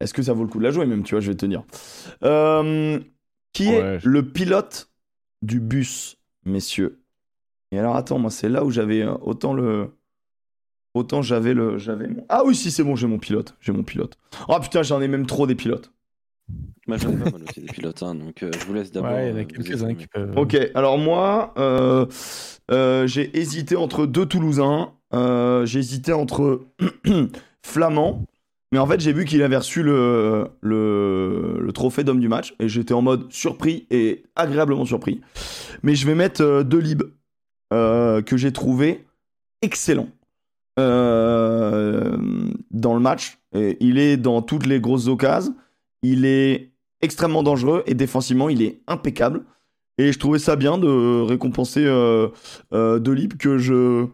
est-ce 0.00 0.12
que 0.12 0.22
ça 0.22 0.34
vaut 0.34 0.42
le 0.42 0.50
coup 0.50 0.58
de 0.58 0.64
la 0.64 0.70
jouer 0.70 0.84
même, 0.84 1.02
tu 1.02 1.14
vois, 1.14 1.22
je 1.22 1.30
vais 1.30 1.36
te 1.36 1.46
dire. 1.46 1.64
Euh, 2.24 3.00
qui 3.54 3.68
est 3.68 4.04
le 4.04 4.28
pilote 4.28 4.90
du 5.40 5.60
bus, 5.60 6.18
messieurs? 6.44 7.00
Et 7.70 7.78
alors 7.78 7.96
attends, 7.96 8.18
moi 8.18 8.30
c'est 8.30 8.50
là 8.50 8.64
où 8.64 8.70
j'avais 8.70 9.00
euh, 9.00 9.14
autant 9.22 9.54
le... 9.54 9.92
Autant 10.94 11.22
j'avais 11.22 11.54
le... 11.54 11.78
j'avais 11.78 12.08
Ah 12.28 12.42
oui, 12.44 12.54
si 12.54 12.70
c'est 12.70 12.82
bon, 12.84 12.96
j'ai 12.96 13.06
mon 13.06 13.18
pilote, 13.18 13.54
j'ai 13.60 13.72
mon 13.72 13.82
pilote. 13.82 14.18
Oh 14.48 14.58
putain, 14.60 14.82
j'en 14.82 15.00
ai 15.00 15.08
même 15.08 15.26
trop 15.26 15.46
des 15.46 15.54
pilotes. 15.54 15.90
Moi 16.86 16.96
j'en 16.98 17.10
ai 17.12 17.16
pas 17.16 17.30
mal 17.30 17.42
aussi 17.48 17.60
des 17.60 17.72
pilotes, 17.72 18.02
hein, 18.02 18.14
donc 18.14 18.42
euh, 18.42 18.50
je 18.58 18.66
vous 18.66 18.74
laisse 18.74 18.90
d'abord. 18.92 19.12
Ouais, 19.12 19.28
il 19.30 19.30
y 19.30 19.38
en 19.38 19.40
a 19.40 19.44
quelques-uns 19.44 19.94
qui 19.94 20.06
peuvent... 20.06 20.36
Ok, 20.36 20.56
alors 20.74 20.98
moi, 20.98 21.54
j'ai 23.06 23.38
hésité 23.38 23.76
entre 23.76 24.06
deux 24.06 24.26
Toulousains. 24.26 24.92
euh, 25.14 25.64
j'hésitais 25.64 26.12
entre 26.12 26.62
Flamand, 27.64 28.24
mais 28.72 28.78
en 28.78 28.86
fait, 28.86 29.00
j'ai 29.00 29.12
vu 29.12 29.24
qu'il 29.24 29.42
avait 29.42 29.56
reçu 29.56 29.82
le, 29.82 30.48
le, 30.60 31.58
le 31.60 31.72
trophée 31.72 32.04
d'homme 32.04 32.20
du 32.20 32.28
match, 32.28 32.54
et 32.58 32.68
j'étais 32.68 32.94
en 32.94 33.02
mode 33.02 33.32
surpris 33.32 33.86
et 33.90 34.24
agréablement 34.36 34.84
surpris. 34.84 35.20
Mais 35.82 35.94
je 35.94 36.06
vais 36.06 36.14
mettre 36.14 36.42
euh, 36.42 36.62
Delib, 36.64 37.02
euh, 37.72 38.20
que 38.22 38.36
j'ai 38.36 38.52
trouvé 38.52 39.04
excellent 39.62 40.08
euh, 40.78 42.16
dans 42.70 42.94
le 42.94 43.00
match. 43.00 43.38
Il 43.54 43.98
est 43.98 44.16
dans 44.16 44.40
toutes 44.40 44.66
les 44.66 44.80
grosses 44.80 45.08
occasions, 45.08 45.54
il 46.02 46.24
est 46.24 46.72
extrêmement 47.02 47.42
dangereux, 47.42 47.82
et 47.86 47.94
défensivement, 47.94 48.48
il 48.48 48.62
est 48.62 48.80
impeccable. 48.86 49.44
Et 49.98 50.12
je 50.12 50.18
trouvais 50.18 50.38
ça 50.38 50.56
bien 50.56 50.78
de 50.78 51.20
récompenser 51.22 51.84
euh, 51.84 52.28
euh, 52.72 52.98
que 53.38 53.58
je 53.58 54.06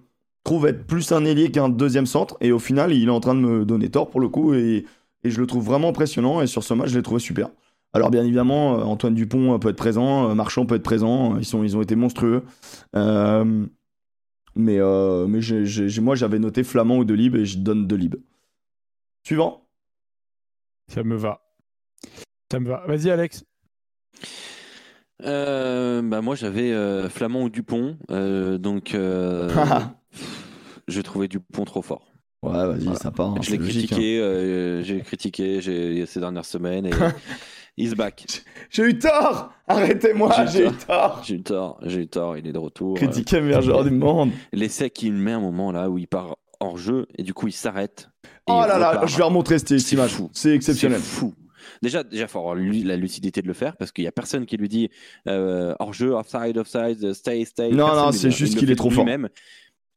trouve 0.42 0.66
être 0.66 0.86
plus 0.86 1.12
un 1.12 1.24
ailier 1.24 1.50
qu'un 1.50 1.68
deuxième 1.68 2.06
centre. 2.06 2.36
Et 2.40 2.50
au 2.50 2.58
final, 2.58 2.92
il 2.92 3.08
est 3.08 3.12
en 3.12 3.20
train 3.20 3.34
de 3.34 3.40
me 3.40 3.64
donner 3.64 3.88
tort 3.88 4.10
pour 4.10 4.20
le 4.20 4.28
coup. 4.28 4.54
Et, 4.54 4.84
je 5.24 5.40
le 5.40 5.46
trouve 5.46 5.64
vraiment 5.64 5.88
impressionnant. 5.88 6.40
Et 6.40 6.46
sur 6.46 6.64
ce 6.64 6.74
match, 6.74 6.90
je 6.90 6.96
l'ai 6.96 7.02
trouvé 7.02 7.20
super. 7.20 7.48
Alors, 7.92 8.10
bien 8.10 8.22
évidemment, 8.22 8.78
euh, 8.78 8.82
Antoine 8.82 9.14
Dupont 9.14 9.58
peut 9.58 9.68
être 9.68 9.76
présent, 9.76 10.34
Marchand 10.34 10.66
peut 10.66 10.76
être 10.76 10.82
présent. 10.82 11.36
Ils, 11.38 11.44
sont, 11.44 11.62
ils 11.62 11.76
ont 11.76 11.82
été 11.82 11.96
monstrueux. 11.96 12.42
Mais 14.58 14.78
euh, 14.78 15.26
mais 15.26 15.40
moi, 16.00 16.14
j'avais 16.16 16.38
noté 16.38 16.64
Flamand 16.64 16.98
ou 16.98 17.04
Delib 17.04 17.34
et 17.36 17.46
je 17.46 17.58
donne 17.58 17.86
Delib. 17.86 18.16
Suivant. 19.24 19.66
Ça 20.88 21.02
me 21.02 21.16
va. 21.16 21.40
Ça 22.50 22.60
me 22.60 22.68
va. 22.68 22.84
Vas-y, 22.86 23.10
Alex. 23.10 23.44
Euh, 25.24 26.00
bah 26.00 26.20
moi 26.22 26.36
j'avais 26.36 26.70
euh, 26.70 27.08
Flamand 27.08 27.42
ou 27.42 27.48
Dupont, 27.50 27.98
euh, 28.10 28.56
donc 28.56 28.94
euh, 28.94 29.50
j'ai 30.88 31.02
trouvé 31.02 31.26
Dupont 31.26 31.64
trop 31.64 31.82
fort. 31.82 32.12
Ouais, 32.44 32.52
vas-y, 32.52 32.84
Voilà. 32.84 32.98
ça 33.00 33.10
part. 33.10 33.30
hein, 33.30 33.38
je 33.42 33.50
l'ai 33.50 33.56
hein. 33.58 33.62
critiqué, 33.62 34.20
euh, 34.20 34.80
j'ai 34.84 35.00
critiqué 35.00 35.60
ces 35.60 36.20
dernières 36.20 36.44
semaines 36.44 36.86
et 36.86 36.90
he's 37.78 37.94
back. 37.94 38.26
J'ai 38.70 38.82
eu 38.84 38.98
tort 38.98 39.52
Arrêtez-moi, 39.66 40.46
J'ai 40.46 40.66
eu 40.66 40.72
tort 40.72 41.22
J'ai 41.24 41.34
eu 41.36 41.42
tort, 41.42 41.78
j'ai 41.82 42.00
eu 42.00 42.06
tort, 42.08 42.36
il 42.38 42.46
est 42.46 42.52
de 42.52 42.58
retour. 42.58 42.96
Meilleur 43.32 43.62
joueur 43.62 43.84
du 43.84 43.90
monde. 43.90 44.30
L'essai 44.52 44.90
qu'il 44.90 45.12
met 45.12 45.32
un 45.32 45.40
moment 45.40 45.72
là 45.72 45.88
où 45.90 45.98
il 45.98 46.06
part 46.08 46.36
hors 46.60 46.78
jeu 46.78 47.06
et 47.16 47.22
du 47.22 47.34
coup 47.34 47.46
il 47.48 47.52
s'arrête. 47.52 48.10
Oh 48.46 48.62
là 48.66 48.78
là, 48.78 49.02
je 49.06 49.16
vais 49.16 49.22
remontrer 49.22 49.58
cette 49.58 49.92
image. 49.92 50.10
fou. 50.10 50.30
C'est 50.32 50.54
exceptionnel. 50.54 51.00
C'est 51.00 51.18
fou. 51.20 51.34
Déjà, 51.82 52.02
déjà, 52.02 52.26
faut 52.26 52.38
avoir 52.38 52.54
la 52.56 52.96
lucidité 52.96 53.42
de 53.42 53.46
le 53.46 53.52
faire 53.52 53.76
parce 53.76 53.92
qu'il 53.92 54.04
y 54.04 54.08
a 54.08 54.12
personne 54.12 54.46
qui 54.46 54.56
lui 54.56 54.68
dit 54.68 54.88
euh, 55.28 55.74
hors 55.78 55.92
jeu, 55.92 56.12
offside, 56.14 56.56
offside, 56.56 57.12
stay, 57.12 57.44
stay. 57.44 57.70
Non, 57.70 57.86
Personne 57.86 58.04
non, 58.06 58.12
c'est 58.12 58.30
juste 58.30 58.56
qu'il 58.58 58.70
est 58.70 58.74
trop 58.76 58.90
fort. 58.90 59.06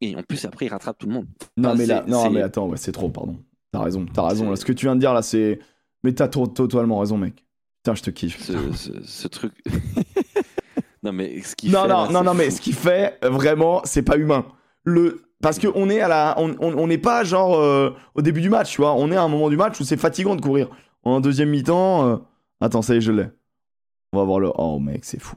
Et 0.00 0.14
en 0.16 0.22
plus, 0.22 0.44
après, 0.44 0.66
il 0.66 0.68
rattrape 0.68 0.98
tout 0.98 1.06
le 1.06 1.14
monde. 1.14 1.26
Non, 1.56 1.70
Ah, 1.70 1.74
mais 1.76 1.86
là, 1.86 2.04
non, 2.06 2.28
mais 2.30 2.42
attends, 2.42 2.68
ouais, 2.68 2.76
c'est 2.76 2.92
trop, 2.92 3.08
pardon. 3.08 3.38
T'as 3.72 3.80
raison, 3.82 4.04
t'as 4.12 4.28
raison. 4.28 4.50
Là, 4.50 4.56
ce 4.56 4.64
que 4.64 4.72
tu 4.72 4.86
viens 4.86 4.94
de 4.96 5.00
dire 5.00 5.14
là, 5.14 5.22
c'est. 5.22 5.58
Mais 6.04 6.12
t'as 6.12 6.28
to- 6.28 6.48
totalement 6.48 6.98
raison, 6.98 7.16
mec. 7.16 7.44
Putain, 7.82 7.94
je 7.96 8.02
te 8.02 8.10
kiffe. 8.10 8.40
Ce, 8.42 8.52
ce- 8.72 9.02
ce 9.04 9.28
truc. 9.28 9.52
non, 11.02 11.12
mais 11.12 11.42
ce 11.42 11.56
qu'il 11.56 11.72
Non, 11.72 11.82
fait. 11.82 11.88
non, 11.88 12.04
là, 12.04 12.08
non, 12.12 12.22
non, 12.22 12.34
mais 12.34 12.50
ce 12.50 12.60
qu'il 12.60 12.74
fait, 12.74 13.18
vraiment, 13.22 13.80
c'est 13.84 14.02
pas 14.02 14.16
humain. 14.16 14.46
Le. 14.84 15.22
Parce 15.42 15.58
qu'on 15.58 15.90
est 15.90 16.00
à 16.00 16.06
la. 16.08 16.34
On 16.38 16.54
on- 16.60 16.78
on 16.78 16.86
n'est 16.86 16.98
pas 16.98 17.24
genre 17.24 17.56
euh, 17.58 17.90
au 18.14 18.22
début 18.22 18.40
du 18.40 18.48
match, 18.50 18.70
tu 18.72 18.80
vois. 18.80 18.94
On 18.94 19.10
est 19.10 19.16
à 19.16 19.22
un 19.22 19.28
moment 19.28 19.50
du 19.50 19.56
match 19.56 19.80
où 19.80 19.84
c'est 19.84 19.96
fatigant 19.96 20.36
de 20.36 20.40
courir. 20.40 20.68
En 21.02 21.20
deuxième 21.20 21.50
mi-temps. 21.50 22.06
euh, 22.08 22.16
Attends, 22.60 22.82
ça 22.82 22.94
y 22.94 22.98
est, 22.98 23.00
je 23.00 23.10
l'ai. 23.10 23.26
On 24.12 24.18
va 24.18 24.24
voir 24.24 24.38
le. 24.38 24.52
Oh, 24.56 24.78
mec, 24.78 25.04
c'est 25.04 25.20
fou. 25.20 25.36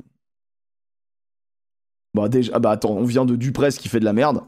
Bah, 2.13 2.30
déjà. 2.30 2.51
Ah, 2.55 2.59
bah, 2.59 2.72
attends, 2.72 2.91
on 2.91 3.03
vient 3.03 3.26
de 3.26 3.35
Duprez 3.35 3.69
qui 3.72 3.89
fait 3.89 3.99
de 3.99 4.05
la 4.05 4.13
merde. 4.13 4.41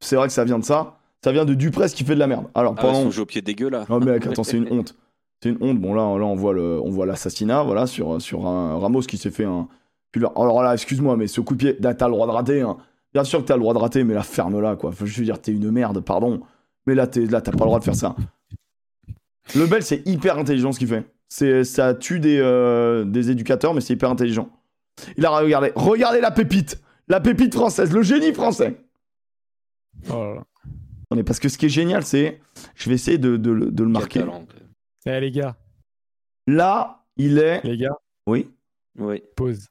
C'est 0.00 0.16
vrai 0.16 0.26
que 0.28 0.32
ça 0.34 0.44
vient 0.44 0.58
de 0.58 0.64
ça. 0.64 0.98
Ça 1.24 1.32
vient 1.32 1.44
de 1.46 1.54
Duprez 1.54 1.88
qui 1.88 2.04
fait 2.04 2.14
de 2.14 2.20
la 2.20 2.26
merde. 2.26 2.46
Alors, 2.54 2.74
Ah, 2.78 2.86
ouais, 2.86 2.92
pendant. 2.92 3.10
jeu 3.10 3.22
au 3.22 3.26
pied 3.26 3.40
dégueu 3.42 3.70
là. 3.70 3.86
Oh 3.88 3.98
mec, 3.98 4.26
attends, 4.26 4.44
c'est 4.44 4.58
une 4.58 4.68
honte. 4.70 4.94
C'est 5.42 5.50
une 5.50 5.58
honte. 5.60 5.80
Bon 5.80 5.94
là, 5.94 6.02
là 6.18 6.24
on 6.24 6.34
voit 6.34 6.52
le, 6.52 6.80
on 6.82 6.90
voit 6.90 7.06
l'assassinat, 7.06 7.62
voilà, 7.62 7.86
sur 7.86 8.20
sur 8.20 8.46
un 8.46 8.78
Ramos 8.78 9.00
qui 9.02 9.16
s'est 9.18 9.30
fait 9.30 9.44
un. 9.44 9.68
Puis 10.12 10.20
là- 10.20 10.32
alors 10.36 10.62
là, 10.62 10.72
excuse-moi, 10.72 11.16
mais 11.16 11.26
ce 11.26 11.40
coup 11.40 11.54
de 11.54 11.58
pied, 11.58 11.76
là, 11.80 11.94
t'as 11.94 12.06
le 12.06 12.12
droit 12.12 12.26
de 12.26 12.32
rater. 12.32 12.60
hein. 12.62 12.76
Bien 13.14 13.24
sûr 13.24 13.40
que 13.40 13.44
t'as 13.44 13.54
le 13.54 13.60
droit 13.60 13.74
de 13.74 13.78
rater, 13.78 14.04
mais 14.04 14.14
là, 14.14 14.22
ferme-la, 14.22 14.76
quoi. 14.76 14.90
Enfin, 14.90 15.04
je 15.06 15.18
veux 15.18 15.24
dire, 15.24 15.40
t'es 15.40 15.52
une 15.52 15.70
merde, 15.70 16.00
pardon. 16.00 16.40
Mais 16.86 16.94
là, 16.94 17.06
t'es, 17.06 17.24
là, 17.26 17.40
t'as 17.40 17.52
pas 17.52 17.58
le 17.64 17.66
droit 17.66 17.78
de 17.78 17.84
faire 17.84 17.94
ça. 17.94 18.16
Le 19.54 19.66
Bel, 19.66 19.82
c'est 19.82 20.06
hyper 20.06 20.38
intelligent 20.38 20.72
ce 20.72 20.78
qu'il 20.78 20.88
fait. 20.88 21.04
C'est, 21.28 21.64
ça 21.64 21.94
tue 21.94 22.20
des, 22.20 22.38
euh, 22.40 23.04
des 23.04 23.30
éducateurs, 23.30 23.74
mais 23.74 23.80
c'est 23.80 23.92
hyper 23.94 24.10
intelligent. 24.10 24.48
Il 25.16 25.24
a 25.26 25.30
regardé, 25.30 25.72
regardez 25.74 26.20
la 26.20 26.30
pépite, 26.30 26.80
la 27.08 27.20
pépite 27.20 27.54
française, 27.54 27.92
le 27.92 28.02
génie 28.02 28.32
français. 28.32 28.78
Oh 30.10 30.14
là 30.24 30.34
là. 30.36 30.44
Non, 31.10 31.16
mais 31.16 31.22
parce 31.24 31.38
que 31.38 31.48
ce 31.48 31.56
qui 31.58 31.66
est 31.66 31.70
génial, 31.70 32.04
c'est, 32.04 32.40
je 32.74 32.88
vais 32.88 32.94
essayer 32.94 33.18
de, 33.18 33.36
de 33.36 33.50
le- 33.50 33.70
de 33.70 33.82
le 33.84 33.88
Quel 33.88 33.92
marquer. 33.92 34.20
talent. 34.20 34.44
Eh, 35.08 35.20
les 35.20 35.30
gars, 35.30 35.56
Là, 36.46 37.04
il 37.16 37.38
est. 37.38 37.62
les 37.64 37.76
gars, 37.78 37.96
Oui. 38.26 38.50
Oui. 38.98 39.22
pause. 39.36 39.68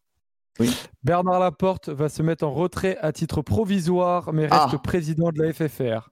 Oui. 0.60 0.70
Bernard 1.04 1.40
Laporte 1.40 1.90
va 1.90 2.10
se 2.10 2.24
mettre 2.24 2.44
en 2.44 2.52
retrait 2.52 2.98
à 3.02 3.12
titre 3.12 3.44
provisoire, 3.44 4.34
mais 4.34 4.48
reste 4.48 4.74
Ah. 4.74 4.78
président 4.84 5.32
de 5.32 5.40
la 5.42 5.54
FFR. 5.54 6.10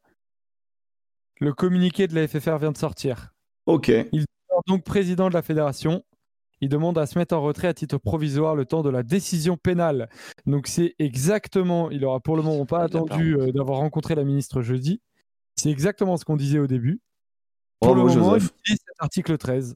Le 1.39 1.53
communiqué 1.53 2.07
de 2.07 2.13
la 2.13 2.27
FFR 2.27 2.57
vient 2.59 2.71
de 2.71 2.77
sortir. 2.77 3.33
Ok. 3.65 3.89
Alors, 3.89 4.61
donc 4.67 4.83
président 4.83 5.27
de 5.29 5.33
la 5.33 5.41
fédération. 5.41 6.03
Il 6.61 6.69
demande 6.69 6.97
à 6.97 7.05
se 7.05 7.17
mettre 7.17 7.35
en 7.35 7.41
retrait 7.41 7.67
à 7.67 7.73
titre 7.73 7.97
provisoire 7.97 8.55
le 8.55 8.65
temps 8.65 8.81
de 8.83 8.89
la 8.89 9.03
décision 9.03 9.57
pénale. 9.57 10.07
Donc 10.45 10.67
c'est 10.67 10.95
exactement, 10.99 11.89
il 11.91 12.05
aura 12.05 12.19
pour 12.21 12.37
le 12.37 12.43
moment 12.43 12.65
pas 12.65 12.81
il 12.83 12.85
attendu 12.85 13.35
euh, 13.37 13.51
d'avoir 13.51 13.79
rencontré 13.79 14.15
la 14.15 14.23
ministre 14.23 14.61
jeudi. 14.61 15.01
C'est 15.55 15.69
exactement 15.69 16.15
ce 16.15 16.23
qu'on 16.25 16.37
disait 16.37 16.59
au 16.59 16.67
début. 16.67 17.01
Pour 17.79 17.95
le 17.95 18.03
moment, 18.03 18.33
Joseph. 18.33 18.43
il 18.43 18.59
utilise 18.59 18.79
cet 18.85 18.95
article 18.99 19.37
13. 19.37 19.75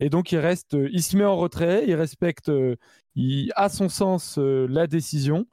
Et 0.00 0.10
donc 0.10 0.30
il 0.32 0.38
reste, 0.38 0.74
euh, 0.74 0.88
il 0.92 1.02
se 1.02 1.16
met 1.16 1.24
en 1.24 1.36
retrait, 1.36 1.84
il 1.88 1.94
respecte, 1.94 2.50
euh, 2.50 2.76
il 3.16 3.50
a 3.56 3.68
son 3.68 3.88
sens 3.88 4.38
euh, 4.38 4.66
la 4.68 4.86
décision. 4.86 5.46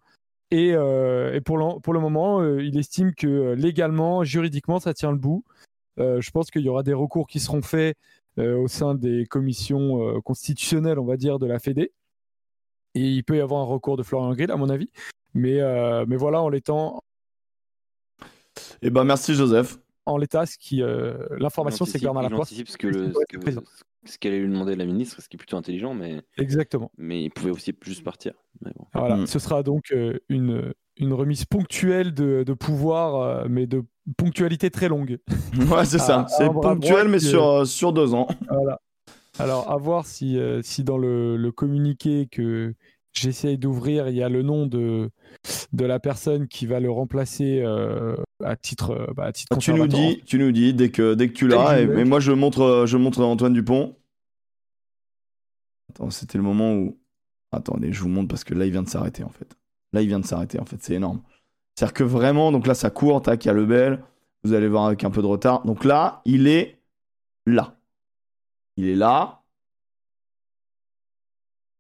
Et, 0.52 0.74
euh, 0.76 1.34
et 1.34 1.42
pour, 1.42 1.58
le, 1.58 1.80
pour 1.80 1.94
le 1.94 2.00
moment, 2.00 2.40
euh, 2.42 2.64
il 2.64 2.78
estime 2.78 3.16
que 3.16 3.54
légalement, 3.54 4.24
juridiquement, 4.24 4.80
ça 4.80 4.94
tient 4.94 5.12
le 5.12 5.18
bout. 5.18 5.44
Euh, 5.98 6.22
je 6.22 6.30
pense 6.30 6.52
qu'il 6.52 6.62
y 6.62 6.70
aura 6.70 6.84
des 6.84 6.94
recours 6.94 7.26
qui 7.28 7.40
seront 7.40 7.62
faits 7.62 7.98
au 8.38 8.68
sein 8.68 8.96
des 8.96 9.26
commissions 9.26 10.22
constitutionnelles, 10.22 11.00
on 11.00 11.06
va 11.06 11.16
dire, 11.16 11.40
de 11.40 11.46
la 11.46 11.58
Fédé. 11.58 11.94
Et 12.94 13.00
il 13.00 13.24
peut 13.24 13.38
y 13.38 13.40
avoir 13.40 13.62
un 13.62 13.66
recours 13.66 13.96
de 13.96 14.04
Florian 14.04 14.34
Grill, 14.34 14.52
à 14.52 14.58
mon 14.58 14.70
avis. 14.70 14.90
Mais, 15.34 15.62
mais 16.06 16.18
voilà, 16.18 16.42
en 16.42 16.50
l'étant, 16.50 17.02
Eh 18.82 18.90
ben, 18.90 19.06
merci, 19.06 19.36
Joseph. 19.36 19.78
En 20.06 20.18
l'état, 20.18 20.46
ce 20.46 20.58
qui, 20.58 20.82
euh, 20.82 21.14
l'information, 21.40 21.86
c'est 21.86 22.02
Bernard 22.02 22.24
Laporte. 22.24 22.42
anticipe 22.44 22.68
ce 22.70 22.78
que 22.78 22.88
le- 22.88 23.12
ce 23.14 23.38
que- 23.38 23.52
ce 24.06 24.18
qu'allait 24.20 24.40
lui 24.40 24.48
demander 24.50 24.76
la 24.76 24.86
ministre, 24.86 25.20
ce 25.22 25.28
qui 25.30 25.36
est 25.36 25.40
plutôt 25.40 25.58
intelligent, 25.58 25.94
mais, 25.96 26.22
Exactement. 26.38 26.92
mais 26.98 27.24
il 27.24 27.30
pouvait 27.32 27.50
aussi 27.52 27.74
juste 27.82 28.04
partir. 28.04 28.34
Mais 28.62 28.72
bon. 28.78 28.86
Voilà, 28.94 29.16
Mm. 29.18 29.28
ce 29.28 29.40
sera 29.40 29.64
donc 29.64 29.92
euh, 29.92 30.20
une, 30.30 30.74
une 30.98 31.12
remise 31.14 31.46
ponctuelle 31.46 32.14
de, 32.14 32.44
de 32.44 32.54
pouvoir, 32.54 33.16
euh, 33.16 33.48
mais 33.50 33.66
de 33.66 33.84
ponctualité 34.18 34.70
très 34.70 34.90
longue. 34.90 35.18
Ouais, 35.82 35.86
c'est 35.86 35.98
ça. 36.00 36.28
C'est 36.30 36.50
ponctuel, 36.50 37.08
mais 37.08 37.20
sur, 37.20 37.44
euh, 37.48 37.66
sur 37.66 37.94
deux 37.94 38.14
ans. 38.14 38.28
Voilà. 38.50 38.80
Alors, 39.40 39.70
à 39.72 39.76
voir 39.78 40.06
si, 40.06 40.38
euh, 40.38 40.62
si 40.62 40.84
dans 40.84 40.98
le, 40.98 41.36
le 41.36 41.52
communiqué 41.52 42.28
que 42.32 42.74
j'essaye 43.16 43.58
d'ouvrir, 43.58 44.10
il 44.10 44.16
y 44.16 44.24
a 44.24 44.30
le 44.30 44.42
nom 44.42 44.66
de, 44.66 45.10
de 45.74 45.86
la 45.86 46.00
personne 46.00 46.48
qui 46.48 46.66
va 46.66 46.80
le 46.80 46.92
remplacer 46.92 47.62
euh, 47.64 48.16
à 48.44 48.56
titre, 48.56 48.92
euh, 48.92 49.14
bah, 49.16 49.26
à 49.26 49.32
titre 49.32 49.58
Tu 49.58 49.74
nous 49.74 49.88
dis, 49.88 50.22
tu 50.26 50.38
nous 50.38 50.52
dis 50.52 50.74
dès 50.74 50.90
que, 50.90 51.14
dès 51.14 51.30
que 51.30 51.34
tu 51.34 51.48
l'as. 51.48 51.82
et 51.82 52.04
moi, 52.04 52.20
je 52.20 52.32
montre, 52.32 52.62
euh, 52.62 52.86
je 52.86 52.98
montre 52.98 53.24
Antoine 53.24 53.54
Dupont. 53.54 53.96
Attends, 55.90 56.10
c'était 56.10 56.38
le 56.38 56.44
moment 56.44 56.74
où. 56.74 56.98
Attendez, 57.52 57.94
je 57.94 58.02
vous 58.02 58.10
montre 58.10 58.28
parce 58.28 58.44
que 58.44 58.54
là, 58.54 58.66
il 58.66 58.72
vient 58.72 58.84
de 58.84 58.90
s'arrêter 58.90 59.24
en 59.24 59.30
fait. 59.30 59.56
Là, 59.94 60.02
il 60.02 60.08
vient 60.08 60.20
de 60.20 60.26
s'arrêter 60.26 60.60
en 60.60 60.66
fait. 60.66 60.78
C'est 60.82 60.96
énorme. 60.96 61.22
C'est-à-dire 61.74 61.94
que 61.94 62.04
vraiment, 62.04 62.52
donc 62.52 62.68
là, 62.68 62.74
ça 62.74 62.90
court. 62.90 63.22
Tac, 63.22 63.46
il 63.46 63.48
y 63.48 63.52
a 63.52 63.54
le 63.54 63.66
bel. 63.66 64.04
Vous 64.44 64.54
allez 64.54 64.68
voir 64.68 64.86
avec 64.86 65.04
un 65.06 65.10
peu 65.10 65.22
de 65.22 65.28
retard. 65.28 65.64
Donc 65.64 65.86
là, 65.86 66.22
il 66.26 66.48
est 66.48 66.80
là. 67.46 67.78
Il 68.76 68.90
est 68.90 68.96
là. 68.96 69.42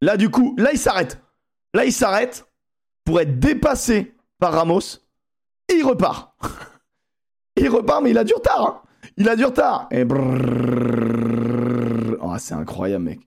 Là, 0.01 0.15
du 0.17 0.29
coup, 0.29 0.55
là, 0.57 0.69
il 0.71 0.77
s'arrête. 0.77 1.21
Là, 1.75 1.85
il 1.85 1.91
s'arrête 1.91 2.47
pour 3.03 3.19
être 3.19 3.37
dépassé 3.37 4.15
par 4.39 4.53
Ramos. 4.53 4.79
Et 5.69 5.75
il 5.75 5.83
repart. 5.83 6.33
il 7.57 7.67
repart, 7.69 8.01
mais 8.01 8.11
il 8.11 8.17
a 8.17 8.23
du 8.23 8.33
retard. 8.33 8.61
hein. 8.61 8.81
Il 9.17 9.27
a 9.27 9.35
du 9.35 9.43
retard. 9.45 9.87
Et 9.91 10.03
c'est 12.39 12.53
incroyable, 12.53 13.03
mec. 13.03 13.19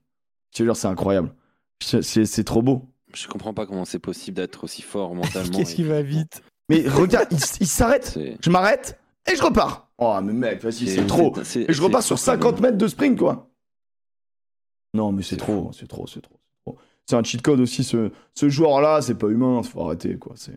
Je 0.52 0.58
te 0.58 0.62
jure, 0.62 0.76
c'est 0.76 0.88
incroyable. 0.88 1.32
C'est- 1.80 2.44
trop 2.44 2.62
beau. 2.62 2.82
Je 3.14 3.26
comprends 3.26 3.54
pas 3.54 3.66
comment 3.66 3.84
c'est 3.84 3.98
possible 3.98 4.36
d'être 4.36 4.64
aussi 4.64 4.82
fort 4.82 5.14
mentalement. 5.14 5.56
Qu'est-ce 5.56 5.72
et 5.72 5.76
qui 5.76 5.82
va 5.84 6.02
vite 6.02 6.42
Mais 6.68 6.86
regarde, 6.88 7.28
il, 7.60 7.66
s'arrête. 7.66 8.18
Je 8.42 8.50
m'arrête 8.50 8.98
et 9.30 9.36
je 9.36 9.42
repars. 9.42 9.88
Oh, 9.98 10.18
mais 10.22 10.32
mec, 10.32 10.62
c'est 10.70 11.06
trop. 11.06 11.34
Et 11.54 11.72
je 11.72 11.82
repars 11.82 12.02
sur 12.02 12.16
trop 12.16 12.24
quand 12.26 12.32
50 12.32 12.52
même. 12.54 12.62
mètres 12.62 12.78
de 12.78 12.88
sprint, 12.88 13.18
quoi. 13.18 13.50
Non, 14.94 15.12
mais 15.12 15.22
C'est 15.22 15.36
trop, 15.36 15.70
c'est 15.72 15.86
trop, 15.86 16.06
c'est 16.06 16.20
trop. 16.20 16.37
C'est 17.08 17.16
un 17.16 17.22
cheat 17.22 17.40
code 17.42 17.60
aussi, 17.60 17.84
ce, 17.84 18.10
ce 18.34 18.48
joueur-là, 18.48 19.00
c'est 19.00 19.14
pas 19.14 19.28
humain, 19.28 19.62
faut 19.62 19.80
arrêter, 19.82 20.16
quoi. 20.18 20.32
C'est 20.36 20.52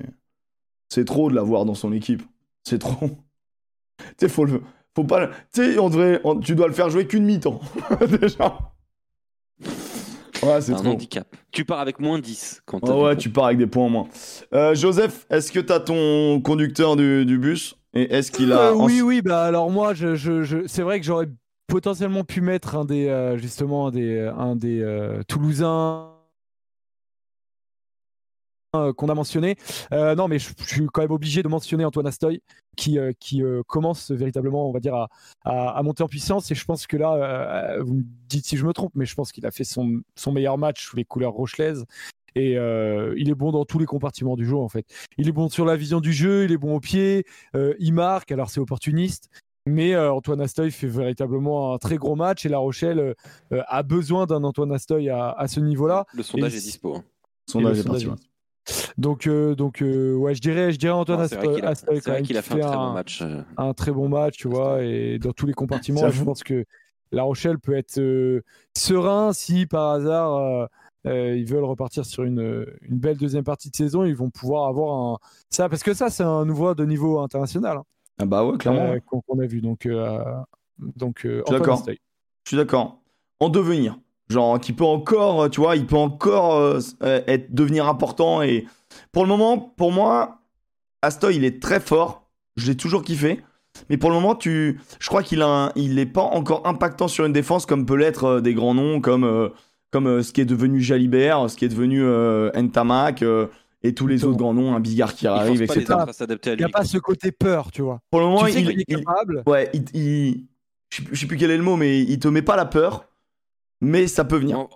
c'est 0.90 1.06
trop 1.06 1.30
de 1.30 1.36
l'avoir 1.36 1.64
dans 1.66 1.74
son 1.76 1.94
équipe. 1.94 2.22
C'est 2.64 2.80
trop. 2.80 3.10
Tu 4.00 4.06
sais, 4.20 4.30
faut 4.30 4.46
le. 4.46 4.62
Faut 4.96 5.04
pas. 5.04 5.28
Tu 5.28 5.34
sais, 5.74 5.80
on 5.80 5.90
devrait. 5.90 6.20
on- 6.24 6.40
Tu 6.40 6.56
dois 6.56 6.68
le 6.68 6.74
faire 6.74 6.90
jouer 6.90 7.06
qu'une 7.08 7.24
mi-temps. 7.24 7.62
Déjà. 8.22 8.58
Ouais, 10.44 10.60
c'est 10.60 10.74
un 10.74 10.78
trop. 10.78 10.88
handicap. 10.90 11.28
Tu 11.52 11.66
pars 11.66 11.80
avec 11.80 12.00
moins 12.00 12.18
10 12.18 12.64
quand 12.66 12.80
Ah 12.84 12.88
t'as 12.88 12.96
ouais, 12.96 13.16
tu 13.16 13.30
pars 13.30 13.46
avec 13.46 13.60
des 13.60 13.68
points 13.68 13.86
en 13.86 13.90
moins. 13.90 14.08
Euh, 14.54 14.74
Joseph, 14.74 15.28
est-ce 15.30 15.52
que 15.52 15.60
t'as 15.60 15.80
ton 15.80 16.42
conducteur 16.42 16.96
du, 16.96 17.26
du 17.28 17.38
bus? 17.38 17.76
Et 17.94 18.12
est-ce 18.14 18.32
qu'il 18.32 18.52
a. 18.52 18.70
Euh, 18.72 18.74
en- 18.74 18.86
oui, 18.86 19.02
oui, 19.02 19.22
bah 19.22 19.44
alors 19.44 19.70
moi, 19.70 19.94
je, 19.94 20.16
je, 20.16 20.42
je- 20.44 20.66
c'est 20.68 20.82
vrai 20.82 21.00
que 21.00 21.06
j'aurais 21.06 21.28
potentiellement 21.68 22.24
pu 22.24 22.42
mettre 22.42 22.76
un 22.76 22.86
des, 22.86 23.08
euh, 23.08 23.38
justement, 23.38 23.88
un 23.88 23.92
des, 23.92 24.20
un 24.36 24.56
des 24.56 24.82
euh, 24.82 25.22
Toulousains 25.28 26.11
qu'on 28.72 29.10
a 29.10 29.14
mentionné. 29.16 29.58
Euh, 29.92 30.16
non, 30.16 30.28
mais 30.30 30.40
je, 30.40 30.50
je 30.60 30.66
suis 30.66 30.86
quand 30.88 31.02
même 31.02 31.12
obligé 31.12 31.44
de 31.44 31.48
mentionner 31.50 31.84
Antoine 31.84 32.08
Astoy, 32.08 32.42
qui, 32.78 32.98
euh, 32.98 33.12
qui 33.20 33.44
euh, 33.44 33.64
commence 33.68 34.12
véritablement, 34.12 34.70
on 34.70 34.72
va 34.72 34.80
dire, 34.80 34.96
à, 34.96 35.10
à- 35.44 35.78
à 35.78 35.84
monter 35.84 36.04
en 36.04 36.08
puissance. 36.08 36.50
Et 36.52 36.56
je 36.56 36.64
pense 36.64 36.88
que 36.88 36.96
là, 36.96 37.14
euh, 37.76 37.84
vous 37.84 37.96
me 37.96 38.04
dites 38.30 38.46
si 38.46 38.56
je 38.56 38.66
me 38.66 38.72
trompe, 38.72 38.94
mais 38.96 39.06
je 39.06 39.14
pense 39.14 39.32
qu'il 39.34 39.46
a 39.46 39.52
fait 39.52 39.66
son, 39.66 40.02
son 40.16 40.32
meilleur 40.32 40.58
match 40.58 40.86
sous 40.86 40.96
les 40.96 41.04
couleurs 41.04 41.34
rochelaises. 41.34 41.86
Et 42.36 42.58
euh, 42.58 43.14
il 43.18 43.30
est 43.30 43.36
bon 43.36 43.52
dans 43.52 43.66
tous 43.66 43.78
les 43.78 43.86
compartiments 43.86 44.38
du 44.38 44.46
jeu, 44.46 44.56
en 44.56 44.70
fait. 44.70 44.86
Il 45.18 45.28
est 45.28 45.34
bon 45.34 45.50
sur 45.50 45.66
la 45.66 45.76
vision 45.76 46.00
du 46.00 46.14
jeu, 46.14 46.46
il 46.46 46.54
est 46.54 46.58
bon 46.58 46.76
au 46.76 46.80
pied, 46.80 47.26
euh, 47.56 47.74
il 47.78 47.94
marque, 47.94 48.32
alors 48.32 48.50
c'est 48.50 48.62
opportuniste. 48.62 49.30
Mais 49.68 49.94
euh, 49.94 50.14
Antoine 50.14 50.40
Astoy 50.40 50.72
fait 50.72 50.88
véritablement 50.88 51.74
un 51.74 51.78
très 51.78 51.98
gros 51.98 52.16
match 52.16 52.46
et 52.46 52.50
La 52.50 52.58
Rochelle 52.58 53.00
euh, 53.00 53.14
euh, 53.52 53.62
a 53.68 53.84
besoin 53.84 54.26
d'un 54.28 54.46
Antoine 54.46 54.72
Astoy 54.72 55.10
à, 55.10 55.30
à 55.32 55.48
ce 55.50 55.60
niveau-là. 55.60 56.06
Le 56.14 56.24
sondage 56.24 56.54
Et 56.54 56.58
est 56.58 56.62
dispo. 56.62 56.96
hein. 56.96 57.04
Sondage 57.48 57.78
et 57.78 57.80
est 57.82 57.84
le 57.84 57.90
parti. 57.90 58.06
Donc, 58.98 59.28
euh, 59.28 59.56
donc 59.56 59.82
euh, 59.82 60.14
ouais, 60.16 60.36
je 60.36 60.42
dirais, 60.42 60.72
je 60.72 60.78
dirais 60.78 60.94
Antoine 60.94 61.28
C'est 61.28 61.36
vrai 61.36 61.48
qu'il 61.56 61.66
a, 61.66 61.74
vrai 61.74 62.42
fait 62.42 62.62
un 62.62 62.62
très 62.62 62.78
bon 62.78 62.92
match. 62.94 63.22
euh. 63.22 63.42
un 63.58 63.74
très 63.74 63.92
bon 63.92 64.10
match, 64.10 64.38
tu 64.38 64.48
vois, 64.48 64.84
et 64.84 65.20
dans 65.20 65.32
tous 65.34 65.46
les 65.46 65.54
compartiments, 65.54 66.10
je 66.10 66.24
pense 66.24 66.44
que 66.44 66.66
La 67.12 67.24
Rochelle 67.24 67.60
peut 67.60 67.76
être 67.76 67.98
euh, 68.00 68.42
serein 68.78 69.34
si 69.34 69.66
par 69.66 69.92
hasard 69.92 70.36
euh, 70.36 70.66
euh, 71.08 71.36
ils 71.36 71.46
veulent 71.46 71.64
repartir 71.64 72.06
sur 72.06 72.24
une, 72.24 72.66
une 72.82 72.98
belle 73.00 73.18
deuxième 73.18 73.44
partie 73.44 73.70
de 73.72 73.76
saison, 73.76 74.04
ils 74.06 74.16
vont 74.16 74.30
pouvoir 74.30 74.68
avoir 74.68 75.14
un 75.14 75.18
ça 75.50 75.68
parce 75.68 75.82
que 75.84 75.94
ça 75.94 76.10
c'est 76.10 76.24
un 76.24 76.46
nouveau 76.46 76.76
de 76.76 76.86
niveau 76.86 77.20
international 77.20 77.78
hein, 77.78 77.84
Ah 78.20 78.26
bah 78.26 78.46
ouais, 78.46 78.58
clairement. 78.58 78.92
euh, 78.94 79.00
qu'on 79.00 79.40
a 79.40 79.46
vu 79.48 79.62
donc 79.62 79.86
euh, 79.88 80.24
donc 80.78 81.26
euh, 81.26 81.42
Je 81.48 81.52
suis 81.52 81.60
d'accord. 81.60 81.84
Je 81.88 82.50
suis 82.50 82.58
d'accord. 82.58 83.00
En 83.40 83.50
devenir. 83.50 83.98
Genre, 84.32 84.60
qui 84.60 84.74
peut 84.74 84.86
encore, 84.86 85.44
euh, 85.44 85.50
tu 85.50 85.60
vois, 85.60 85.76
il 85.76 85.86
peut 85.86 85.98
encore 85.98 86.56
euh, 86.56 86.80
euh, 87.04 87.22
être, 87.28 87.54
devenir 87.54 87.88
important. 87.88 88.42
Et 88.42 88.66
pour 89.12 89.24
le 89.24 89.30
moment, 89.30 89.58
pour 89.58 89.92
moi, 89.92 90.40
Astoy, 91.02 91.36
il 91.36 91.44
est 91.44 91.62
très 91.62 91.80
fort. 91.80 92.30
Je 92.56 92.68
l'ai 92.68 92.78
toujours 92.78 93.04
kiffé. 93.04 93.42
Mais 93.90 93.98
pour 93.98 94.10
le 94.10 94.16
moment, 94.16 94.36
tu, 94.36 94.80
je 95.00 95.08
crois 95.08 95.24
qu'il 95.24 95.42
a, 95.42 95.48
un- 95.48 95.72
il 95.76 95.98
est 96.00 96.06
pas 96.06 96.22
encore 96.24 96.66
impactant 96.68 97.08
sur 97.08 97.26
une 97.26 97.34
défense 97.34 97.66
comme 97.66 97.86
peut 97.86 97.96
l'être 97.96 98.26
euh, 98.26 98.42
des 98.42 98.54
grands 98.54 98.74
noms 98.74 99.00
comme, 99.02 99.24
euh, 99.24 99.50
comme 99.92 100.08
euh, 100.08 100.24
ce 100.24 100.32
qui 100.34 100.42
est 100.42 100.46
devenu 100.46 100.82
Jalibert, 100.82 101.50
ce 101.50 101.56
qui 101.56 101.66
est 101.66 101.70
devenu 101.70 102.02
euh, 102.04 102.52
Ntamak 102.54 103.22
euh, 103.24 103.48
et 103.84 103.94
tous 103.96 104.08
les 104.08 104.16
Exactement. 104.16 104.32
autres 104.32 104.44
grands 104.44 104.54
noms, 104.54 104.76
un 104.76 104.80
Bigard 104.82 105.16
qui 105.16 105.26
arrive, 105.28 105.62
etc. 105.62 105.86
Il 106.48 106.56
n'y 106.58 106.64
a 106.64 106.70
pas 106.70 106.84
ce 106.84 106.98
côté 107.00 107.32
peur, 107.32 107.72
tu 107.72 107.82
vois. 107.82 108.00
Pour 108.12 108.20
le 108.20 108.28
moment, 108.28 108.46
tu 108.46 108.52
sais 108.52 108.62
il, 108.62 108.70
est 108.72 108.84
il- 108.88 108.98
capable. 108.98 109.44
ouais, 109.48 109.72
il, 109.94 110.46
je 110.92 111.16
sais 111.20 111.26
plus 111.26 111.38
quel 111.38 111.50
est 111.52 111.58
le 111.58 111.64
mot, 111.64 111.78
mais 111.78 112.02
il 112.02 112.20
te 112.20 112.28
met 112.28 112.42
pas 112.42 112.56
la 112.58 112.66
peur, 112.66 113.06
mais 113.82 114.08
ça 114.08 114.24
peut 114.24 114.38
venir. 114.38 114.60
En, 114.60 114.70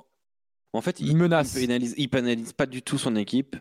en 0.73 0.81
fait, 0.81 0.99
Il 0.99 1.07
il, 1.09 1.17
menace. 1.17 1.53
il 1.55 1.61
pénalise, 1.61 1.93
il 1.97 2.09
pénalise 2.09 2.53
pas 2.53 2.65
du 2.65 2.81
tout 2.81 2.97
son 2.97 3.15
équipe, 3.15 3.55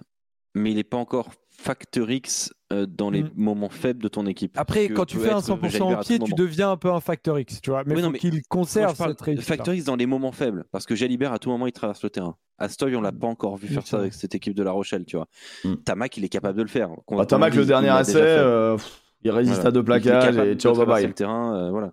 mais 0.55 0.71
il 0.73 0.77
n'est 0.77 0.85
pas 0.85 0.97
encore 0.97 1.29
facteur 1.51 2.11
X 2.11 2.53
euh, 2.73 2.87
dans 2.87 3.11
les 3.11 3.23
Mm. 3.23 3.31
moments 3.37 3.69
faibles 3.69 4.03
de 4.03 4.09
ton 4.09 4.27
équipe. 4.27 4.59
Après, 4.59 4.89
quand 4.89 5.05
tu 5.05 5.19
fais 5.19 5.31
un 5.31 5.39
être 5.39 5.45
100% 5.47 5.71
Jalibert 5.71 5.99
au 5.99 6.03
pied, 6.03 6.17
tu 6.17 6.23
moment. 6.23 6.37
deviens 6.37 6.71
un 6.73 6.77
peu 6.77 6.91
un 6.91 6.99
facteur 6.99 7.39
X, 7.39 7.61
tu 7.61 7.71
vois. 7.71 7.85
Mais 7.87 7.95
Oui, 7.95 8.01
non, 8.03 8.09
faut 8.09 8.13
mais 8.15 8.19
qu'il 8.19 8.43
conserve 8.49 8.97
cette 8.97 9.21
réussite. 9.21 9.47
facteur 9.47 9.73
X 9.75 9.85
dans 9.85 9.95
les 9.95 10.07
moments 10.07 10.33
faibles, 10.33 10.65
parce 10.73 10.85
que 10.87 10.97
Jalibert, 10.97 11.33
à 11.33 11.39
tout 11.39 11.51
moment, 11.51 11.69
il 11.69 11.73
traverse 11.73 12.03
le 12.03 12.11
terrain. 12.11 12.37
Astoy, 12.59 12.97
on 12.97 13.01
l'a 13.01 13.13
pas 13.13 13.29
encore 13.29 13.57
vu 13.57 13.69
faire 13.69 13.87
ça 13.87 13.99
avec 13.99 14.15
cette 14.15 14.35
équipe 14.35 14.55
de 14.55 14.63
La 14.65 14.73
Rochelle, 14.73 15.05
tu 15.05 15.17
vois. 15.17 15.29
Mm. 15.65 15.75
Tamac, 15.85 16.17
il 16.17 16.25
est 16.25 16.29
capable 16.29 16.59
de 16.59 16.63
le 16.63 16.69
faire. 16.69 16.89
Bah, 17.09 17.27
Tamac, 17.27 17.55
le 17.55 17.65
dernier 17.65 17.97
essai, 18.01 18.17
euh, 18.21 18.75
pff, 18.77 19.01
il 19.23 19.31
résiste 19.31 19.57
Voilà. 19.57 19.69
à 19.69 19.73
deux 19.73 19.85
plaquages 19.85 20.37
et 20.39 20.55
ciao, 20.57 20.75
bye 20.75 20.87
bye. 20.87 21.07
le 21.07 21.13
terrain, 21.13 21.57
euh, 21.57 21.71
voilà. 21.71 21.93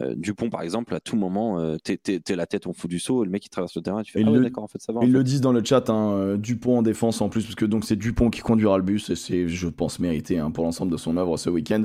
Euh, 0.00 0.14
Dupont, 0.16 0.48
par 0.48 0.62
exemple, 0.62 0.94
à 0.94 1.00
tout 1.00 1.16
moment, 1.16 1.60
euh, 1.60 1.76
t'es, 1.76 1.98
t'es- 1.98 2.18
t'es 2.18 2.34
la 2.34 2.46
tête, 2.46 2.66
on 2.66 2.72
fout 2.72 2.88
du 2.88 2.98
saut, 2.98 3.22
et 3.22 3.26
le 3.26 3.30
mec 3.30 3.44
il 3.44 3.50
traverse 3.50 3.76
le 3.76 3.82
terrain, 3.82 4.00
et 4.00 4.04
tu 4.04 4.12
fais 4.12 4.22
ah 4.24 4.30
ouais, 4.30 4.38
le- 4.38 4.44
d'accord, 4.44 4.64
en 4.64 4.68
fait 4.68 4.80
ça 4.80 4.90
va. 4.92 5.00
Ils 5.02 5.08
fait. 5.08 5.12
le 5.12 5.22
disent 5.22 5.42
dans 5.42 5.52
le 5.52 5.62
chat, 5.62 5.90
hein, 5.90 6.12
euh, 6.12 6.36
Dupont 6.38 6.78
en 6.78 6.82
défense 6.82 7.20
en 7.20 7.28
plus, 7.28 7.42
parce 7.44 7.56
que 7.56 7.66
donc 7.66 7.84
c'est 7.84 7.96
Dupont 7.96 8.30
qui 8.30 8.40
conduira 8.40 8.78
le 8.78 8.84
bus, 8.84 9.10
et 9.10 9.16
c'est, 9.16 9.48
je 9.48 9.68
pense, 9.68 9.98
mérité 9.98 10.38
hein, 10.38 10.50
pour 10.50 10.64
l'ensemble 10.64 10.90
de 10.92 10.96
son 10.96 11.18
œuvre 11.18 11.36
ce 11.36 11.50
week-end. 11.50 11.82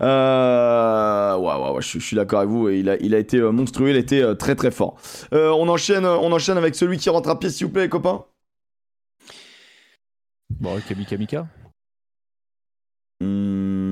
Euh... 0.00 1.36
Ouais, 1.36 1.54
ouais, 1.54 1.70
ouais, 1.74 1.82
je, 1.82 1.88
suis- 1.88 2.00
je 2.00 2.06
suis 2.06 2.16
d'accord 2.16 2.38
avec 2.40 2.50
vous, 2.50 2.70
et 2.70 2.78
il 2.78 2.88
a, 2.88 2.96
il 3.02 3.14
a 3.14 3.18
été 3.18 3.36
euh, 3.38 3.52
monstrueux, 3.52 3.90
il 3.90 3.96
a 3.96 3.98
été 3.98 4.22
euh, 4.22 4.34
très 4.34 4.54
très 4.54 4.70
fort. 4.70 4.96
Euh, 5.34 5.50
on, 5.50 5.68
enchaîne, 5.68 6.06
on 6.06 6.32
enchaîne 6.32 6.56
avec 6.56 6.74
celui 6.74 6.96
qui 6.96 7.10
rentre 7.10 7.28
à 7.28 7.38
pied, 7.38 7.50
s'il 7.50 7.66
vous 7.66 7.72
plaît, 7.72 7.82
les 7.82 7.88
copains. 7.90 8.24
Bon, 10.60 10.80
Kami 10.88 11.04
Kamika? 11.04 11.46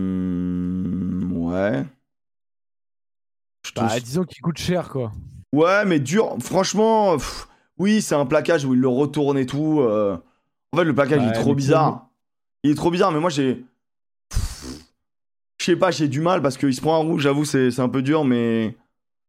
Hmm, 0.00 1.32
ouais. 1.32 1.84
Je 3.70 3.80
Bah, 3.80 3.88
trouve- 3.88 4.00
disons 4.02 4.24
qu'il 4.24 4.40
coûte 4.42 4.58
cher, 4.58 4.88
quoi. 4.88 5.12
Ouais, 5.52 5.84
mais 5.84 5.98
dur. 6.00 6.36
Franchement, 6.40 7.16
pff, 7.16 7.48
oui, 7.78 8.02
c'est 8.02 8.14
un 8.14 8.26
plaquage 8.26 8.64
où 8.64 8.74
il 8.74 8.80
le 8.80 8.88
retourne 8.88 9.38
et 9.38 9.46
tout. 9.46 9.80
euh. 9.80 10.16
En 10.72 10.76
fait, 10.78 10.84
le 10.84 10.94
plaquage 10.94 11.20
il 11.22 11.28
Ouais, 11.28 11.36
est 11.36 11.40
trop 11.40 11.54
bizarre. 11.54 12.06
Il 12.62 12.70
est 12.70 12.74
trop 12.74 12.90
bizarre, 12.90 13.10
mais 13.12 13.20
moi 13.20 13.30
j'ai. 13.30 13.64
Je 15.58 15.64
sais 15.66 15.76
pas, 15.76 15.90
j'ai 15.90 16.08
du 16.08 16.20
mal 16.20 16.40
parce 16.42 16.56
qu'il 16.56 16.74
se 16.74 16.80
prend 16.80 16.94
un 16.94 17.04
rouge, 17.06 17.22
j'avoue, 17.22 17.44
c'est 17.44 17.78
un 17.80 17.88
peu 17.88 18.02
dur, 18.02 18.24
mais. 18.24 18.76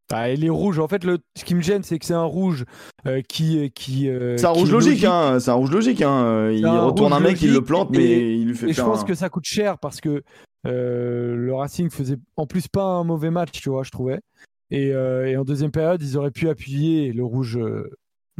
Bah, 0.09 0.29
et 0.29 0.35
les 0.35 0.49
rouges, 0.49 0.79
en 0.79 0.87
fait, 0.87 1.03
le... 1.05 1.19
ce 1.37 1.45
qui 1.45 1.55
me 1.55 1.61
gêne, 1.61 1.83
c'est 1.83 1.97
que 1.97 2.05
c'est 2.05 2.13
un 2.13 2.23
rouge 2.23 2.65
euh, 3.07 3.21
qui. 3.21 3.71
qui 3.71 4.09
euh, 4.09 4.37
C'est 4.37 4.45
un 4.45 4.53
qui 4.53 4.59
rouge 4.59 4.69
est 4.69 4.73
logique, 4.73 5.03
hein. 5.05 5.39
C'est 5.39 5.51
un 5.51 5.55
rouge 5.55 5.71
logique, 5.71 6.01
hein. 6.01 6.23
euh, 6.23 6.53
Il 6.53 6.65
retourne 6.67 7.13
un 7.13 7.17
rouge 7.17 7.25
mec, 7.27 7.41
il 7.41 7.53
le 7.53 7.61
plante, 7.63 7.93
et- 7.93 7.97
mais 7.97 8.37
il 8.39 8.47
lui 8.47 8.55
fait 8.55 8.69
Et 8.69 8.73
je 8.73 8.81
pense 8.81 9.01
un- 9.01 9.05
que 9.05 9.13
ça 9.13 9.29
coûte 9.29 9.45
cher 9.45 9.77
parce 9.77 9.99
que 10.01 10.09
euh, 10.09 10.21
le 10.63 11.51
Racing 11.53 11.89
faisait 11.89 12.17
en 12.35 12.45
plus 12.45 12.67
pas 12.67 12.83
un 12.83 13.03
mauvais 13.03 13.31
match, 13.31 13.61
tu 13.61 13.69
vois, 13.69 13.83
je 13.83 13.91
trouvais. 13.91 14.21
Et, 14.71 14.93
euh, 14.93 15.27
et 15.27 15.37
en 15.37 15.43
deuxième 15.43 15.71
période, 15.71 16.01
ils 16.01 16.17
auraient 16.17 16.31
pu 16.31 16.49
appuyer. 16.49 17.11
Le 17.11 17.23
rouge 17.23 17.57
euh, 17.57 17.89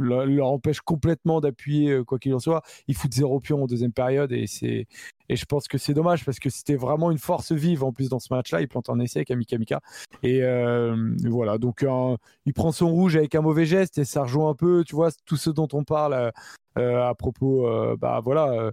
leur, 0.02 0.26
leur 0.26 0.46
empêche 0.48 0.80
complètement 0.80 1.40
d'appuyer, 1.40 1.90
euh, 1.90 2.04
quoi 2.04 2.18
qu'il 2.18 2.34
en 2.34 2.38
soit. 2.38 2.62
Ils 2.88 2.96
foutent 2.96 3.14
zéro 3.14 3.40
pion 3.40 3.62
en 3.62 3.66
deuxième 3.66 3.92
période 3.92 4.32
et 4.32 4.46
c'est 4.46 4.86
et 5.28 5.36
je 5.36 5.44
pense 5.46 5.66
que 5.66 5.78
c'est 5.78 5.94
dommage 5.94 6.24
parce 6.26 6.38
que 6.38 6.50
c'était 6.50 6.76
vraiment 6.76 7.10
une 7.10 7.18
force 7.18 7.52
vive 7.52 7.84
en 7.84 7.92
plus 7.92 8.08
dans 8.10 8.18
ce 8.18 8.32
match-là. 8.34 8.60
Il 8.60 8.68
plante 8.68 8.90
un 8.90 8.98
essai, 9.00 9.24
Kami 9.24 9.46
Kamika. 9.46 9.80
Et 10.22 10.42
euh, 10.42 11.14
voilà, 11.24 11.56
donc 11.56 11.82
un- 11.84 12.16
il 12.44 12.52
prend 12.52 12.70
son 12.72 12.90
rouge 12.90 13.16
avec 13.16 13.34
un 13.34 13.40
mauvais 13.40 13.64
geste 13.64 13.96
et 13.98 14.04
ça 14.04 14.24
rejoint 14.24 14.50
un 14.50 14.54
peu, 14.54 14.84
tu 14.84 14.94
vois, 14.94 15.10
tout 15.24 15.36
ce 15.36 15.48
dont 15.50 15.68
on 15.72 15.84
parle. 15.84 16.32
euh, 16.78 17.02
à 17.06 17.14
propos, 17.14 17.66
euh, 17.68 17.96
bah 17.98 18.20
voilà, 18.24 18.70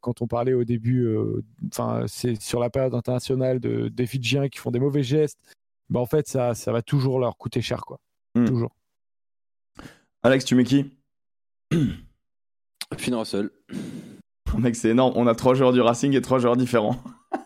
quand 0.00 0.20
on 0.20 0.26
parlait 0.26 0.52
au 0.52 0.64
début, 0.64 1.08
enfin, 1.68 2.04
c'est 2.08 2.40
sur 2.40 2.58
la 2.60 2.70
période 2.70 2.94
internationale 2.94 3.60
de, 3.60 3.88
des 3.88 4.06
Fidjiens 4.06 4.48
qui 4.48 4.58
font 4.58 4.70
des 4.72 4.80
mauvais 4.80 5.02
gestes. 5.04 5.38
Bah, 5.88 6.00
en 6.00 6.06
fait, 6.06 6.26
ça, 6.28 6.54
ça 6.54 6.72
va 6.72 6.82
toujours 6.82 7.20
leur 7.20 7.36
coûter 7.36 7.62
cher, 7.62 7.82
quoi. 7.82 7.98
Hmm. 8.34 8.46
Toujours. 8.46 8.74
Alex, 10.26 10.44
tu 10.44 10.56
mets 10.56 10.64
qui 10.64 10.90
Finn 12.98 13.14
Russell. 13.14 13.48
Mec, 14.58 14.74
c'est 14.74 14.88
énorme. 14.88 15.12
On 15.14 15.28
a 15.28 15.36
trois 15.36 15.54
joueurs 15.54 15.72
du 15.72 15.80
Racing 15.80 16.16
et 16.16 16.20
trois 16.20 16.40
joueurs 16.40 16.56
différents. 16.56 17.00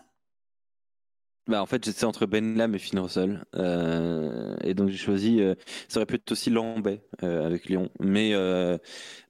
Bah, 1.47 1.61
en 1.61 1.65
fait, 1.65 1.83
j'étais 1.83 2.05
entre 2.05 2.27
Ben 2.27 2.55
Lam 2.55 2.75
et 2.75 2.79
Finn 2.79 2.99
Russell. 2.99 3.43
Euh, 3.55 4.55
et 4.63 4.73
donc, 4.73 4.89
j'ai 4.89 4.97
choisi. 4.97 5.41
euh, 5.41 5.55
ça 5.89 5.99
aurait 5.99 6.05
pu 6.05 6.15
être 6.15 6.31
aussi 6.31 6.49
Lambay 6.49 7.03
euh, 7.23 7.45
avec 7.45 7.65
Lyon. 7.65 7.89
Mais, 7.99 8.33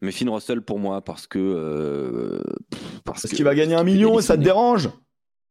mais 0.01 0.11
Finn 0.11 0.29
Russell 0.29 0.61
pour 0.61 0.77
moi, 0.77 1.01
parce 1.01 1.25
que. 1.25 2.43
pff, 2.69 3.01
parce 3.05 3.23
qu'il 3.23 3.43
va 3.43 3.55
gagner 3.55 3.75
un 3.75 3.83
million 3.83 4.19
et 4.19 4.21
ça 4.21 4.37
te 4.37 4.43
dérange. 4.43 4.89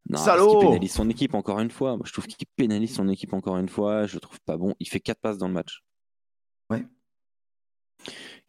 Non, 0.08 0.18
Salaud 0.18 0.44
parce 0.44 0.58
qu'il 0.58 0.68
pénalise 0.68 0.92
son 0.92 1.08
équipe 1.10 1.34
encore 1.34 1.60
une 1.60 1.70
fois. 1.70 1.96
Moi, 1.96 2.04
je 2.06 2.12
trouve 2.12 2.26
qu'il 2.26 2.46
pénalise 2.56 2.94
son 2.94 3.08
équipe 3.08 3.32
encore 3.32 3.56
une 3.56 3.68
fois. 3.68 4.06
Je 4.06 4.18
trouve 4.18 4.38
pas 4.46 4.56
bon. 4.56 4.74
Il 4.80 4.88
fait 4.88 5.00
4 5.00 5.18
passes 5.18 5.38
dans 5.38 5.48
le 5.48 5.54
match. 5.54 5.82
Ouais. 6.68 6.84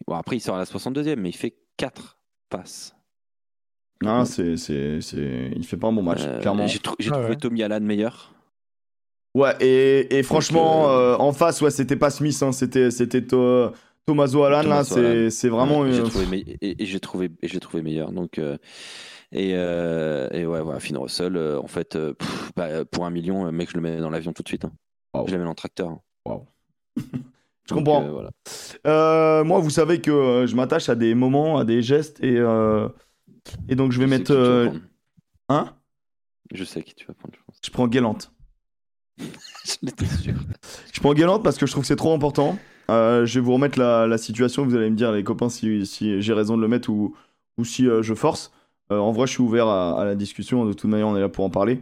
Bon, 0.08 0.16
après, 0.16 0.38
il 0.38 0.40
sort 0.40 0.56
à 0.56 0.60
la 0.60 0.66
62e, 0.66 1.16
mais 1.18 1.30
il 1.30 1.36
fait 1.36 1.56
4 1.78 2.18
passes. 2.50 2.96
Non, 4.04 4.26
c'est, 4.26 4.58
c'est, 4.58 5.00
c'est... 5.02 5.52
Il 5.56 5.64
fait 5.66 5.78
pas 5.78 5.88
un 5.88 5.94
bon 5.94 6.02
match, 6.04 6.22
Euh, 6.24 6.40
clairement. 6.40 6.66
J'ai 6.68 6.80
Ah 6.84 6.96
trouvé 7.12 7.30
ouais. 7.30 7.36
Tommy 7.38 7.62
Allen 7.64 7.84
meilleur. 7.84 8.34
Ouais, 9.36 9.56
et, 9.62 10.18
et 10.18 10.24
franchement, 10.24 10.90
euh, 10.90 11.14
euh, 11.14 11.18
en 11.18 11.32
face, 11.34 11.62
ouais, 11.62 11.72
c'était 11.72 11.96
pas 11.96 12.10
Smith, 12.10 12.38
hein, 12.42 12.52
c'était, 12.52 12.92
c'était 12.92 13.26
To- 13.26 13.72
Tommaso 14.06 14.44
Allan, 14.44 14.64
là, 14.68 14.84
c'est, 14.84 15.00
Allan. 15.00 15.30
c'est 15.30 15.48
vraiment. 15.50 15.80
Ouais, 15.82 15.90
et 15.90 15.94
j'ai 15.94 16.04
trouvé 16.04 16.26
me- 16.26 16.38
et, 16.38 16.84
et 16.84 16.86
j'ai 16.86 17.00
trouvé 17.00 17.30
et 17.42 17.48
j'ai 17.48 17.60
trouvé 17.60 17.84
meilleur 17.84 18.12
donc 18.12 18.40
euh, 18.40 18.58
et, 19.32 19.52
euh, 19.54 20.28
et 20.32 20.46
ouais 20.48 20.60
voilà 20.62 20.80
Finn 20.80 20.98
Russell 20.98 21.38
euh, 21.38 21.60
en 21.62 21.68
fait 21.68 21.96
euh, 21.96 22.14
pff, 22.16 22.52
bah, 22.56 22.84
pour 22.84 23.06
un 23.06 23.12
million 23.12 23.50
mec 23.52 23.70
je 23.70 23.76
le 23.76 23.82
mets 23.82 23.98
dans 23.98 24.10
l'avion 24.10 24.34
tout 24.34 24.42
de 24.42 24.48
suite 24.48 24.66
hein. 24.66 24.74
Waouh. 25.14 25.28
je 25.28 25.34
le 25.34 25.38
mets 25.38 25.44
dans 25.46 25.52
le 25.52 25.56
tracteur 25.56 25.90
hein. 25.90 26.42
Je 27.70 27.74
comprends. 27.76 28.04
euh, 28.04 28.12
voilà. 28.12 28.30
Euh, 28.88 29.44
moi, 29.44 29.60
vous 29.60 29.70
savez 29.70 30.02
que 30.02 30.12
euh, 30.12 30.48
je 30.48 30.56
m'attache 30.56 30.90
à 30.90 30.96
des 30.96 31.16
moments, 31.16 31.58
à 31.58 31.66
des 31.66 31.82
gestes, 31.82 32.22
et, 32.24 32.38
et 33.70 33.76
donc 33.76 33.92
je 33.92 34.00
vais 34.00 34.06
Je 34.06 34.10
mettre. 34.10 34.72
Hein? 35.50 35.74
Je 36.54 36.64
sais 36.64 36.84
qui 36.84 36.96
tu 36.96 37.06
vas 37.06 37.14
prendre 37.14 37.34
je 37.36 37.40
pense 37.46 37.60
Je 37.64 37.72
prends 37.72 37.88
Galante. 37.88 38.32
étais 39.88 40.06
sûr. 40.06 40.34
Je 40.94 41.00
prends 41.00 41.14
Guélante 41.14 41.44
parce 41.44 41.58
que 41.58 41.66
je 41.66 41.72
trouve 41.72 41.84
que 41.84 41.88
c'est 41.88 41.96
trop 41.96 42.14
important. 42.14 42.58
Euh, 42.90 43.26
je 43.26 43.40
vais 43.40 43.46
vous 43.46 43.54
remettre 43.54 43.78
la, 43.80 44.08
la 44.08 44.18
situation. 44.18 44.66
Vous 44.66 44.76
allez 44.76 44.90
me 44.90 44.96
dire, 44.96 45.12
les 45.12 45.24
copains, 45.24 45.50
si, 45.50 45.86
si 45.86 46.22
j'ai 46.22 46.34
raison 46.34 46.58
de 46.58 46.62
le 46.62 46.68
mettre 46.68 46.90
ou, 46.90 47.16
ou 47.58 47.66
si 47.66 47.88
euh, 47.88 48.02
je 48.02 48.14
force. 48.14 48.52
Euh, 48.92 49.00
en 49.00 49.12
vrai, 49.12 49.26
je 49.26 49.32
suis 49.32 49.42
ouvert 49.42 49.68
à, 49.68 50.04
la 50.04 50.16
discussion. 50.16 50.66
De 50.66 50.74
toute 50.74 50.90
manière, 50.90 51.08
on 51.08 51.16
est 51.16 51.22
là 51.22 51.30
pour 51.30 51.46
en 51.46 51.50
parler. 51.50 51.80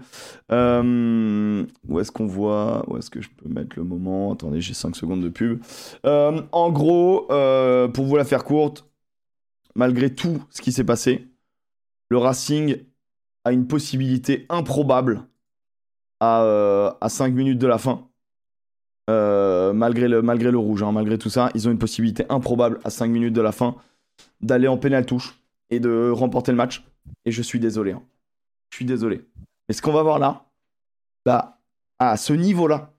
Euh, 0.52 1.65
où 1.88 1.99
est-ce 1.99 2.11
qu'on 2.11 2.27
voit 2.27 2.86
Où 2.88 2.98
est-ce 2.98 3.10
que 3.10 3.22
je 3.22 3.30
peux 3.30 3.49
mettre 3.49 3.76
le 3.77 3.84
moment? 3.84 4.34
Attendez, 4.34 4.61
j'ai 4.61 4.73
5 4.73 4.95
secondes 4.95 5.22
de 5.22 5.30
pub. 5.30 5.60
Euh, 6.06 6.41
en 6.52 6.72
gros, 6.72 7.27
pour 7.94 8.06
vous 8.06 8.15
la 8.15 8.26
faire 8.26 8.44
courte, 8.44 8.86
malgré 9.76 10.14
tout 10.14 10.44
ce 10.52 10.61
qui 10.61 10.72
s'est 10.72 10.84
passé, 10.84 11.27
le 12.10 12.18
Racing 12.18 12.77
a 13.44 13.52
une 13.52 13.68
possibilité 13.68 14.45
improbable 14.49 15.23
à, 16.19 16.95
à 17.02 17.10
5 17.10 17.34
minutes 17.34 17.60
de 17.60 17.68
la 17.68 17.77
fin. 17.77 18.06
Malgré, 19.07 20.07
le, 20.07 20.22
malgré 20.22 20.52
le 20.52 20.60
rouge, 20.60 20.84
hein, 20.84 20.91
malgré 20.91 21.18
tout 21.18 21.31
ça, 21.31 21.49
ils 21.56 21.68
ont 21.68 21.72
une 21.72 21.80
possibilité 21.80 22.26
improbable 22.30 22.80
à 22.84 22.91
5 22.91 23.07
minutes 23.07 23.34
de 23.34 23.41
la 23.41 23.52
fin 23.52 23.76
d'aller 24.41 24.68
en 24.68 24.77
pénal 24.77 25.06
touche 25.06 25.40
et 25.72 25.80
de 25.80 26.11
remporter 26.11 26.52
le 26.52 26.57
match. 26.57 26.84
Et 27.26 27.31
je 27.31 27.41
suis 27.41 27.59
désolé. 27.59 27.91
hein. 27.91 28.03
Je 28.71 28.77
suis 28.77 28.85
désolé. 28.85 29.26
Mais 29.67 29.73
ce 29.73 29.81
qu'on 29.81 29.91
va 29.93 30.03
voir 30.03 30.19
là, 30.19 30.45
bah, 31.26 31.59
à 31.99 32.17
ce 32.17 32.34
niveau-là, 32.34 32.93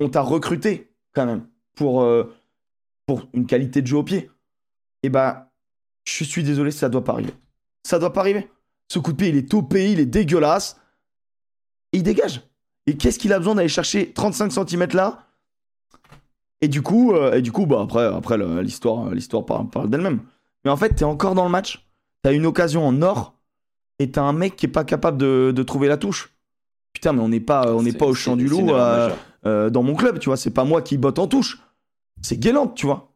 on 0.00 0.08
t'a 0.08 0.20
recruté 0.22 0.92
quand 1.12 1.26
même 1.26 1.46
pour, 1.74 2.02
euh, 2.02 2.34
pour 3.06 3.26
une 3.32 3.46
qualité 3.46 3.82
de 3.82 3.86
jeu 3.86 3.98
au 3.98 4.02
pied. 4.02 4.30
Et 5.02 5.08
bah, 5.08 5.50
je 6.04 6.24
suis 6.24 6.42
désolé, 6.42 6.70
ça 6.70 6.88
doit 6.88 7.04
pas 7.04 7.12
arriver. 7.12 7.34
Ça 7.82 7.98
doit 7.98 8.12
pas 8.12 8.20
arriver. 8.20 8.50
Ce 8.88 8.98
coup 8.98 9.12
de 9.12 9.16
pied, 9.16 9.28
il 9.28 9.36
est 9.36 9.48
topé, 9.50 9.92
il 9.92 10.00
est 10.00 10.06
dégueulasse. 10.06 10.80
Et 11.92 11.98
il 11.98 12.02
dégage. 12.02 12.42
Et 12.86 12.96
qu'est-ce 12.96 13.18
qu'il 13.18 13.32
a 13.32 13.38
besoin 13.38 13.54
d'aller 13.54 13.68
chercher 13.68 14.12
35 14.12 14.52
cm 14.52 14.88
là? 14.92 15.26
Et 16.60 16.68
du 16.68 16.82
coup, 16.82 17.12
euh, 17.12 17.34
et 17.34 17.42
du 17.42 17.52
coup 17.52 17.66
bah 17.66 17.80
après, 17.82 18.04
après 18.04 18.38
l'histoire 18.62 19.10
parle, 19.46 19.68
parle 19.68 19.90
d'elle-même. 19.90 20.20
Mais 20.64 20.70
en 20.70 20.76
fait, 20.76 20.90
t'es 20.94 21.04
encore 21.04 21.34
dans 21.34 21.44
le 21.44 21.50
match. 21.50 21.86
T'as 22.24 22.32
une 22.32 22.46
occasion 22.46 22.84
en 22.86 23.00
or. 23.02 23.34
Et 24.00 24.10
t'as 24.10 24.22
un 24.22 24.32
mec 24.32 24.56
qui 24.56 24.66
est 24.66 24.68
pas 24.68 24.82
capable 24.82 25.18
de, 25.18 25.52
de 25.54 25.62
trouver 25.62 25.86
la 25.86 25.96
touche. 25.96 26.32
Putain, 26.94 27.12
mais 27.12 27.20
on 27.22 27.28
n'est 27.28 27.38
pas, 27.38 27.72
on 27.72 27.82
n'est 27.82 27.92
C'est- 27.92 27.98
pas 27.98 28.06
au 28.06 28.14
champ 28.14 28.34
du 28.36 28.46
loup 28.48 28.70
euh, 28.70 29.10
euh, 29.46 29.70
dans 29.70 29.82
mon 29.84 29.94
club, 29.94 30.18
tu 30.18 30.28
vois. 30.30 30.36
C'est 30.36 30.50
pas 30.50 30.64
moi 30.64 30.82
qui 30.82 30.96
botte 30.98 31.20
en 31.20 31.28
touche. 31.28 31.60
C'est 32.22 32.36
Guélante, 32.36 32.74
tu 32.74 32.86
vois. 32.86 33.12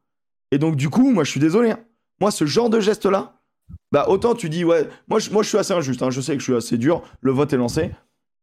Et 0.53 0.59
donc, 0.59 0.77
du 0.77 0.89
coup, 0.89 1.11
moi, 1.11 1.25
je 1.25 1.31
suis 1.33 1.41
désolé. 1.41 1.73
hein. 1.73 1.81
Moi, 2.21 2.31
ce 2.31 2.45
genre 2.47 2.71
de 2.71 2.79
geste-là, 2.81 3.35
bah, 3.93 4.07
autant 4.09 4.35
tu 4.35 4.49
dis, 4.49 4.65
ouais, 4.65 4.89
moi, 5.09 5.19
je, 5.19 5.31
moi, 5.31 5.43
je 5.43 5.49
suis 5.49 5.59
assez 5.59 5.73
injuste. 5.73 6.03
hein. 6.03 6.11
Je 6.11 6.21
sais 6.21 6.35
que 6.35 6.39
je 6.41 6.45
suis 6.45 6.55
assez 6.55 6.79
dur. 6.79 7.03
Le 7.23 7.33
vote 7.33 7.53
est 7.53 7.57
lancé. 7.57 7.91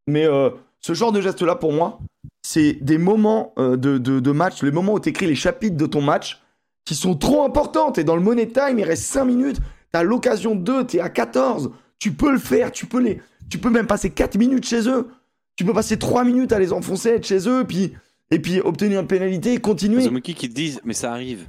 Mais 0.07 0.25
euh, 0.25 0.49
ce 0.81 0.93
genre 0.93 1.11
de 1.11 1.21
geste-là, 1.21 1.55
pour 1.55 1.71
moi, 1.73 1.99
c'est 2.45 2.73
des 2.81 2.97
moments 2.97 3.53
de, 3.57 3.75
de, 3.75 4.19
de 4.19 4.31
match, 4.31 4.61
les 4.63 4.71
moments 4.71 4.93
où 4.93 4.99
tu 4.99 5.09
écris 5.09 5.25
les 5.27 5.35
chapitres 5.35 5.77
de 5.77 5.85
ton 5.85 6.01
match 6.01 6.41
qui 6.85 6.95
sont 6.95 7.15
trop 7.15 7.43
importants. 7.43 7.91
T'es 7.91 8.03
dans 8.03 8.15
le 8.15 8.21
money 8.21 8.47
time, 8.47 8.77
il 8.79 8.83
reste 8.83 9.03
5 9.03 9.25
minutes. 9.25 9.57
T'as 9.95 10.03
l'occasion 10.03 10.55
de 10.55 10.61
2, 10.61 10.87
t'es 10.87 10.99
à 10.99 11.07
14. 11.07 11.71
Tu 11.99 12.11
peux 12.11 12.29
le 12.29 12.37
faire, 12.37 12.69
tu 12.73 12.85
peux, 12.85 12.99
les, 12.99 13.21
tu 13.49 13.57
peux 13.59 13.69
même 13.69 13.87
passer 13.87 14.09
4 14.09 14.37
minutes 14.37 14.65
chez 14.65 14.89
eux. 14.89 15.07
Tu 15.55 15.63
peux 15.63 15.71
passer 15.71 15.97
3 15.97 16.25
minutes 16.25 16.51
à 16.51 16.59
les 16.59 16.73
enfoncer, 16.73 17.11
être 17.11 17.25
chez 17.25 17.47
eux, 17.47 17.63
puis, 17.65 17.93
et 18.29 18.39
puis 18.39 18.59
obtenir 18.59 18.99
une 18.99 19.07
pénalité 19.07 19.53
et 19.53 19.59
continuer. 19.61 20.01
Zomuki 20.01 20.33
qui 20.35 20.49
te 20.49 20.53
disent, 20.53 20.81
mais 20.83 20.93
ça 20.93 21.13
arrive. 21.13 21.47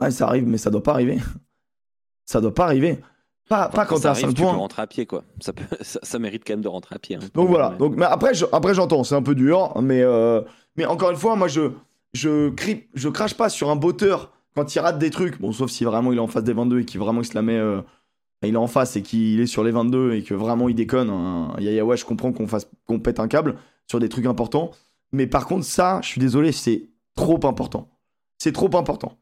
Ouais, 0.00 0.10
ça 0.10 0.26
arrive, 0.26 0.46
mais 0.48 0.56
ça 0.56 0.70
doit 0.70 0.82
pas 0.82 0.92
arriver. 0.92 1.18
Ça 2.24 2.40
doit 2.40 2.54
pas 2.54 2.64
arriver. 2.64 2.98
Pas, 3.46 3.68
pas 3.68 3.84
quand 3.84 4.02
à 4.06 4.12
arrive, 4.12 4.22
5 4.22 4.28
tu 4.30 4.34
peux 4.36 4.42
points. 4.44 4.52
rentrer 4.52 4.80
à 4.80 4.86
pied, 4.86 5.04
quoi. 5.04 5.22
Ça, 5.42 5.52
peut, 5.52 5.64
ça, 5.82 6.00
ça 6.02 6.18
mérite 6.18 6.44
quand 6.46 6.54
même 6.54 6.62
de 6.62 6.68
rentrer 6.68 6.94
à 6.94 6.98
pied. 6.98 7.16
hein. 7.16 7.28
Donc 7.34 7.50
voilà. 7.50 7.74
Donc, 7.78 7.94
mais 7.94 8.06
après, 8.06 8.32
je- 8.32 8.46
après 8.52 8.72
j'entends, 8.72 9.04
c'est 9.04 9.16
un 9.16 9.22
peu 9.22 9.34
dur, 9.34 9.78
mais, 9.82 10.00
euh, 10.00 10.40
mais 10.76 10.86
encore 10.86 11.10
une 11.10 11.18
fois, 11.18 11.36
moi, 11.36 11.48
je, 11.48 11.72
je, 12.14 12.48
crie, 12.48 12.84
je 12.94 13.10
crache 13.10 13.34
pas 13.34 13.50
sur 13.50 13.68
un 13.68 13.76
botteur 13.76 14.30
quand 14.54 14.74
il 14.74 14.78
rate 14.80 14.98
des 14.98 15.10
trucs. 15.10 15.40
Bon, 15.40 15.52
sauf 15.52 15.70
si 15.70 15.84
vraiment 15.84 16.12
il 16.12 16.16
est 16.16 16.20
en 16.22 16.26
face 16.26 16.44
des 16.44 16.52
22 16.52 16.80
et 16.80 16.84
qu'il 16.84 17.00
vraiment 17.00 17.20
il 17.20 17.24
se 17.26 17.34
la 17.34 17.42
met. 17.42 17.58
euh, 17.58 17.82
il 18.42 18.54
est 18.54 18.58
en 18.58 18.66
face 18.66 18.96
et 18.96 19.02
qu'il 19.02 19.40
est 19.40 19.46
sur 19.46 19.64
les 19.64 19.70
22 19.70 20.14
et 20.14 20.22
que 20.22 20.34
vraiment 20.34 20.68
il 20.68 20.74
déconne. 20.74 21.10
Hein. 21.10 21.54
Yaya, 21.58 21.84
ouais, 21.84 21.96
je 21.96 22.04
comprends 22.04 22.32
qu'on 22.32 22.46
fasse, 22.46 22.68
qu'on 22.86 23.00
pète 23.00 23.18
un 23.20 23.28
câble 23.28 23.56
sur 23.88 24.00
des 24.00 24.08
trucs 24.08 24.26
importants. 24.26 24.70
Mais 25.12 25.26
par 25.26 25.46
contre, 25.46 25.64
ça, 25.64 26.00
je 26.02 26.08
suis 26.08 26.20
désolé, 26.20 26.52
c'est 26.52 26.90
trop 27.16 27.40
important. 27.46 27.88
C'est 28.38 28.52
trop 28.52 28.74
important. 28.76 29.16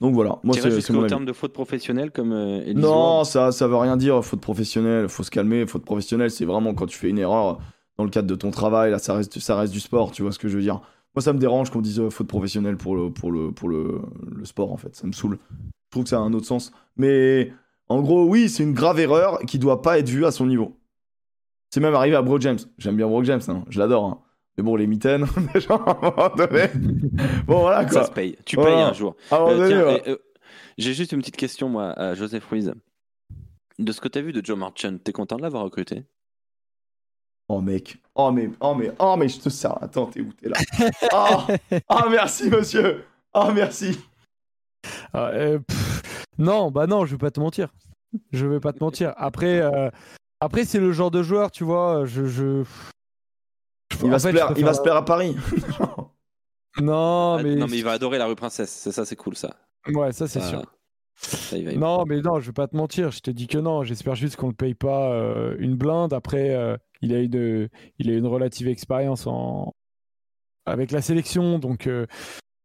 Donc 0.00 0.14
voilà. 0.14 0.40
Moi, 0.42 0.56
c'est 0.60 0.80
c'est 0.80 0.92
mon 0.92 1.06
terme 1.06 1.24
de 1.24 1.32
faute 1.32 1.52
professionnelle 1.52 2.10
comme 2.10 2.32
euh, 2.32 2.72
Non, 2.74 3.24
ça, 3.24 3.52
ça 3.52 3.68
veut 3.68 3.76
rien 3.76 3.96
dire. 3.96 4.22
Faute 4.24 4.40
professionnelle, 4.40 5.08
faut 5.08 5.22
se 5.22 5.30
calmer. 5.30 5.66
Faute 5.66 5.84
professionnelle, 5.84 6.30
c'est 6.30 6.44
vraiment 6.44 6.74
quand 6.74 6.86
tu 6.86 6.98
fais 6.98 7.08
une 7.08 7.18
erreur 7.18 7.60
dans 7.96 8.04
le 8.04 8.10
cadre 8.10 8.28
de 8.28 8.34
ton 8.34 8.50
travail. 8.50 8.90
Là, 8.90 8.98
ça 8.98 9.14
reste, 9.14 9.38
ça 9.38 9.56
reste 9.56 9.72
du 9.72 9.80
sport. 9.80 10.10
Tu 10.10 10.22
vois 10.22 10.32
ce 10.32 10.38
que 10.38 10.48
je 10.48 10.56
veux 10.56 10.62
dire 10.62 10.80
Moi, 11.14 11.22
ça 11.22 11.32
me 11.32 11.38
dérange 11.38 11.70
qu'on 11.70 11.80
dise 11.80 12.00
euh, 12.00 12.10
faute 12.10 12.26
professionnelle 12.26 12.76
pour 12.76 12.96
le, 12.96 13.10
pour 13.10 13.30
le, 13.30 13.52
pour 13.52 13.68
le, 13.68 14.00
le 14.34 14.44
sport. 14.44 14.72
En 14.72 14.76
fait, 14.76 14.94
ça 14.96 15.06
me 15.06 15.12
saoule. 15.12 15.38
Je 15.50 15.90
trouve 15.90 16.02
que 16.04 16.08
ça 16.10 16.16
a 16.16 16.20
un 16.20 16.32
autre 16.32 16.46
sens. 16.46 16.72
Mais 16.96 17.52
en 17.88 18.00
gros, 18.02 18.24
oui, 18.26 18.48
c'est 18.48 18.62
une 18.64 18.72
grave 18.74 18.98
erreur 18.98 19.38
qui 19.46 19.58
doit 19.58 19.80
pas 19.82 19.98
être 19.98 20.08
vue 20.08 20.24
à 20.26 20.30
son 20.32 20.46
niveau. 20.46 20.76
C'est 21.70 21.80
même 21.80 21.94
arrivé 21.94 22.16
à 22.16 22.22
Bro 22.22 22.40
James. 22.40 22.58
J'aime 22.78 22.96
bien 22.96 23.06
Bro 23.06 23.22
James, 23.24 23.40
hein. 23.48 23.64
je 23.68 23.78
l'adore. 23.78 24.04
hein. 24.06 24.18
Mais 24.56 24.62
bon, 24.62 24.76
les 24.76 24.86
mitaines, 24.86 25.26
déjà, 25.54 25.74
à 25.74 25.90
un 25.90 26.00
moment 26.00 26.34
donné. 26.36 26.66
Bon, 27.46 27.60
voilà 27.60 27.82
Ça 27.88 27.90
quoi. 28.00 28.04
se 28.06 28.10
paye. 28.12 28.36
Tu 28.44 28.54
Voilà. 28.56 28.70
payes 28.76 28.82
un 28.84 28.92
jour. 28.92 29.16
Euh, 29.32 29.68
tiens, 29.68 29.84
ouais. 29.86 30.02
euh, 30.08 30.16
J'ai 30.78 30.94
juste 30.94 31.10
une 31.12 31.18
petite 31.18 31.36
question, 31.36 31.68
moi, 31.68 31.90
à 31.92 32.14
Joseph 32.14 32.44
Ruiz. 32.46 32.72
De 33.80 33.90
ce 33.92 34.00
que 34.00 34.06
tu 34.08 34.18
as 34.18 34.22
vu 34.22 34.32
de 34.32 34.44
Joe 34.44 34.56
Marchand, 34.56 34.96
t'es 35.02 35.10
content 35.12 35.36
de 35.36 35.42
l'avoir 35.42 35.64
recruté? 35.64 36.04
Oh 37.56 37.60
mec, 37.60 37.98
oh 38.16 38.32
mais, 38.32 38.50
oh 38.60 38.74
mais, 38.74 38.90
oh 38.98 39.16
mais 39.16 39.28
je 39.28 39.38
te 39.38 39.48
sers. 39.48 39.80
Attends, 39.82 40.06
t'es 40.06 40.20
où? 40.20 40.32
T'es 40.32 40.48
là. 40.48 40.56
Oh, 41.12 41.80
oh, 41.88 42.08
merci 42.10 42.50
monsieur. 42.50 43.04
Oh 43.32 43.50
merci. 43.54 43.98
Ah, 45.12 45.28
euh, 45.28 45.58
pff, 45.60 46.02
non, 46.38 46.70
bah 46.70 46.86
non, 46.86 47.06
je 47.06 47.12
vais 47.12 47.18
pas 47.18 47.30
te 47.30 47.38
mentir. 47.40 47.68
Je 48.32 48.46
vais 48.46 48.60
pas 48.60 48.72
te 48.72 48.82
mentir. 48.82 49.12
Après, 49.16 49.60
euh, 49.60 49.90
après 50.40 50.64
c'est 50.64 50.80
le 50.80 50.92
genre 50.92 51.10
de 51.10 51.22
joueur, 51.22 51.50
tu 51.50 51.64
vois. 51.64 52.04
Je, 52.06 52.26
je... 52.26 52.64
Il 54.02 54.10
va 54.10 54.18
se 54.18 54.28
plaire, 54.28 54.48
je 54.54 54.58
il 54.58 54.64
va 54.64 54.74
se 54.74 54.82
plaire 54.82 54.96
à 54.96 55.04
Paris. 55.04 55.36
Non, 56.80 57.36
Ah, 57.38 57.42
mais 57.42 57.54
Non, 57.54 57.66
mais 57.68 57.78
il 57.78 57.84
va 57.84 57.92
adorer 57.92 58.18
la 58.18 58.26
rue 58.26 58.34
Princesse. 58.34 58.70
C'est 58.70 58.90
ça, 58.92 59.04
c'est 59.04 59.16
cool, 59.16 59.36
ça. 59.36 59.54
ouais, 59.88 60.12
ça 60.12 60.26
c'est 60.26 60.40
Ah, 60.42 60.48
sûr. 60.48 60.62
Ça, 61.16 61.56
il 61.56 61.64
va 61.64 61.70
aimer. 61.72 61.80
Non, 61.80 62.04
mais 62.06 62.20
non, 62.20 62.40
je 62.40 62.46
vais 62.46 62.52
pas 62.52 62.66
te 62.68 62.76
mentir. 62.76 63.10
Je 63.10 63.20
te 63.20 63.30
dis 63.30 63.46
que 63.46 63.58
non. 63.58 63.84
J'espère 63.84 64.14
juste 64.14 64.36
qu'on 64.36 64.48
le 64.48 64.54
paye 64.54 64.74
pas 64.74 65.12
euh, 65.12 65.56
une 65.58 65.76
blinde. 65.76 66.12
Après, 66.12 66.50
euh, 66.54 66.76
il 67.02 67.14
a 67.14 67.20
une, 67.20 67.68
il 67.98 68.10
a 68.10 68.14
une 68.14 68.26
relative 68.26 68.68
expérience 68.68 69.26
en 69.26 69.72
avec 70.66 70.90
la 70.90 71.02
sélection, 71.02 71.58
donc. 71.58 71.86
euh, 71.86 72.06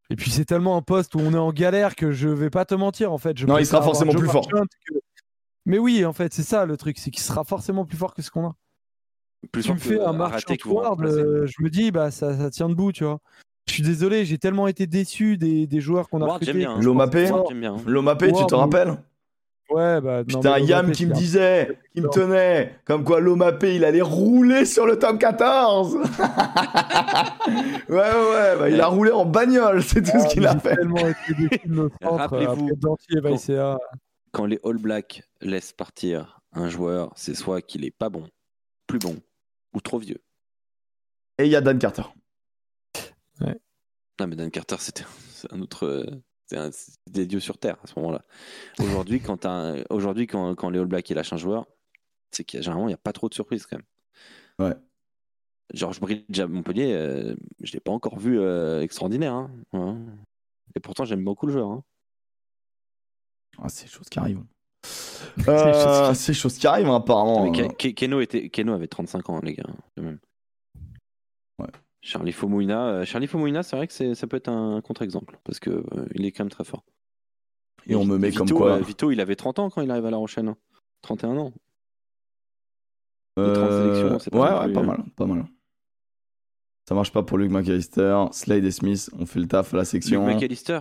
Et 0.09 0.15
puis 0.15 0.31
c'est 0.31 0.45
tellement 0.45 0.75
un 0.77 0.81
poste 0.81 1.15
où 1.15 1.19
on 1.19 1.33
est 1.33 1.37
en 1.37 1.51
galère 1.53 1.95
que 1.95 2.11
je 2.11 2.29
vais 2.29 2.49
pas 2.49 2.65
te 2.65 2.73
mentir 2.75 3.11
en 3.13 3.17
fait. 3.17 3.37
Je 3.37 3.45
Non, 3.45 3.57
il 3.57 3.65
sera 3.65 3.81
forcément 3.81 4.13
plus 4.13 4.27
fort. 4.27 4.47
Que- 4.47 4.95
Mais 5.65 5.77
oui, 5.77 6.03
en 6.05 6.13
fait, 6.13 6.33
c'est 6.33 6.43
ça 6.43 6.65
le 6.65 6.77
truc, 6.77 6.97
c'est 6.97 7.11
qu'il 7.11 7.21
sera 7.21 7.43
forcément 7.43 7.85
plus 7.85 7.97
fort 7.97 8.13
que 8.13 8.21
ce 8.21 8.31
qu'on 8.31 8.47
a. 8.47 8.55
Plus 9.51 9.63
tu 9.63 9.71
me 9.73 9.77
fais 9.77 9.99
un 9.99 10.05
Arrêtez 10.05 10.17
Marchand 10.17 10.55
que 10.55 10.67
vous 10.67 10.75
Ward, 10.75 10.89
remplacez. 10.99 11.17
euh, 11.19 11.45
je 11.47 11.63
me 11.63 11.69
dis 11.69 11.91
bah 11.91 12.09
ça, 12.11 12.35
ça 12.37 12.49
tient 12.49 12.67
debout, 12.69 12.91
tu 12.91 13.03
vois. 13.03 13.19
Je 13.69 13.73
suis 13.75 13.83
désolé, 13.83 14.25
j'ai 14.25 14.39
tellement 14.39 14.67
été 14.67 14.87
déçu 14.87 15.37
des, 15.37 15.67
des 15.67 15.79
joueurs 15.79 16.09
qu'on 16.09 16.21
a 16.23 16.25
recrutés. 16.25 16.65
hein. 16.65 16.79
Lomapé 16.81 17.27
hein. 17.27 17.43
Lomapé, 17.85 18.31
tu 18.33 18.45
te 18.47 18.55
rappelles? 18.55 18.97
Ouais, 19.69 20.01
bah 20.01 20.21
non, 20.21 20.23
Putain, 20.23 20.57
Yam 20.57 20.91
qui 20.91 21.05
me 21.05 21.13
disait, 21.13 21.77
qui 21.93 22.01
me 22.01 22.09
tenait, 22.09 22.79
comme 22.85 23.03
quoi 23.03 23.19
Lomapé, 23.19 23.75
il 23.75 23.85
allait 23.85 24.01
rouler 24.01 24.65
sur 24.65 24.87
le 24.87 24.97
top 24.97 25.19
14. 25.19 25.95
ouais, 27.89 27.95
ouais, 27.95 28.57
bah, 28.57 28.69
il 28.69 28.81
a 28.81 28.87
roulé 28.87 29.11
en 29.11 29.25
bagnole, 29.25 29.83
c'est 29.83 30.01
tout 30.01 30.09
Ah, 30.15 30.19
ce 30.21 30.27
qu'il 30.33 30.47
a 30.47 30.57
fait. 30.57 30.75
tellement 30.75 30.97
été 31.07 31.33
déçu 31.37 31.67
de 31.67 31.73
nos 31.75 31.89
centres, 32.01 32.15
Rappelez-vous, 32.17 32.69
Vaicea. 33.21 33.77
Quand 34.31 34.45
les 34.47 34.59
All 34.63 34.77
Blacks 34.77 35.21
laissent 35.41 35.73
partir 35.73 36.41
un 36.53 36.67
joueur, 36.69 37.11
c'est 37.15 37.35
soit 37.35 37.61
qu'il 37.61 37.85
est 37.85 37.95
pas 37.95 38.09
bon, 38.09 38.23
plus 38.87 38.97
bon, 38.99 39.17
ou 39.75 39.81
trop 39.81 39.99
vieux. 39.99 40.21
Et 41.37 41.45
il 41.45 41.51
y 41.51 41.55
a 41.55 41.61
Dan 41.61 41.77
Carter. 41.77 42.03
Non, 43.41 44.27
mais 44.27 44.35
Dan 44.35 44.51
Carter, 44.51 44.75
c'était 44.79 45.05
un 45.51 45.61
autre. 45.61 45.85
euh, 45.85 46.05
un- 46.51 46.71
des 47.07 47.25
dieux 47.27 47.39
sur 47.39 47.57
Terre 47.59 47.77
à 47.83 47.87
ce 47.87 47.93
moment-là. 47.99 48.23
Aujourd'hui, 48.79 49.19
quand, 49.21 49.45
un- 49.45 49.83
aujourd'hui, 49.91 50.25
quand, 50.27 50.55
quand 50.55 50.69
les 50.71 50.79
All 50.79 50.85
Blacks 50.87 51.07
lâchent 51.09 51.31
un 51.33 51.37
joueur, 51.37 51.67
c'est 52.31 52.43
qu'il 52.43 52.61
généralement 52.61 52.87
il 52.87 52.91
n'y 52.91 52.95
a 52.95 52.97
pas 52.97 53.13
trop 53.13 53.29
de 53.29 53.33
surprises 53.35 53.65
quand 53.67 53.77
même. 53.77 54.67
Ouais. 54.69 54.75
Georges 55.73 55.99
Bridge 55.99 56.39
à 56.39 56.47
Montpellier, 56.47 56.91
euh, 56.93 57.35
je 57.61 57.69
ne 57.71 57.73
l'ai 57.73 57.79
pas 57.79 57.91
encore 57.91 58.17
vu 58.17 58.39
euh, 58.39 58.81
extraordinaire. 58.81 59.33
hein. 59.35 59.51
Ouais. 59.73 59.93
Et 60.75 60.79
pourtant, 60.79 61.05
j'aime 61.05 61.23
beaucoup 61.23 61.45
le 61.45 61.53
joueur. 61.53 61.69
hein. 61.69 61.83
Ah, 63.61 63.69
c'est 63.69 63.85
des 63.85 63.91
choses 63.91 64.09
qui 64.09 64.19
arrivent. 64.19 64.43
Euh, 65.47 66.13
c'est 66.15 66.31
des 66.31 66.37
choses 66.37 66.57
qui 66.57 66.65
arrivent, 66.67 66.87
hein, 66.89 66.95
apparemment. 66.95 67.45
Ke- 67.77 67.93
Keno, 67.93 68.19
était, 68.21 68.49
Keno 68.49 68.73
avait 68.73 68.87
35 68.87 69.29
ans, 69.29 69.39
les 69.41 69.53
gars, 69.53 69.63
quand 69.95 70.01
même. 70.03 70.19
Ouais. 71.59 71.67
Charlie 72.01 72.31
Fomoina, 72.31 72.87
euh, 72.87 73.05
Charlie 73.05 73.27
c'est 73.27 73.75
vrai 73.75 73.87
que 73.87 74.13
ça 74.13 74.27
peut 74.27 74.37
être 74.37 74.47
un 74.49 74.79
contre-exemple 74.81 75.37
parce 75.43 75.59
que 75.59 75.69
euh, 75.69 76.05
il 76.15 76.25
est 76.25 76.31
quand 76.31 76.43
même 76.45 76.51
très 76.51 76.63
fort. 76.63 76.83
Et 77.87 77.95
on 77.95 78.05
me 78.05 78.17
met 78.17 78.29
Vito, 78.29 78.45
comme 78.45 78.57
quoi. 78.57 78.71
euh, 78.73 78.79
Vito, 78.79 79.11
il 79.11 79.19
avait 79.19 79.35
30 79.35 79.59
ans 79.59 79.69
quand 79.69 79.81
il 79.81 79.91
arrive 79.91 80.05
à 80.05 80.11
La 80.11 80.17
Rochelle. 80.17 80.47
hein. 80.47 80.57
31 81.01 81.37
ans. 81.37 81.53
Euh, 83.37 83.47
les 83.47 83.53
30 83.53 83.71
sélections, 83.71 84.19
c'est 84.19 84.29
pas 84.31 84.37
ouais, 84.61 84.67
ouais, 84.67 84.73
pas 84.73 84.79
hein. 84.81 84.83
mal, 84.83 85.03
pas 85.15 85.25
mal. 85.25 85.45
Ça 86.87 86.95
marche 86.95 87.11
pas 87.11 87.23
pour 87.23 87.37
Luke 87.37 87.51
McAllister. 87.51 88.25
Slade 88.31 88.63
et 88.65 88.71
Smith 88.71 89.09
ont 89.17 89.25
fait 89.25 89.39
le 89.39 89.47
taf 89.47 89.73
à 89.73 89.77
la 89.77 89.83
Luke 89.83 89.89
section. 89.89 90.25
McAllister. 90.25 90.79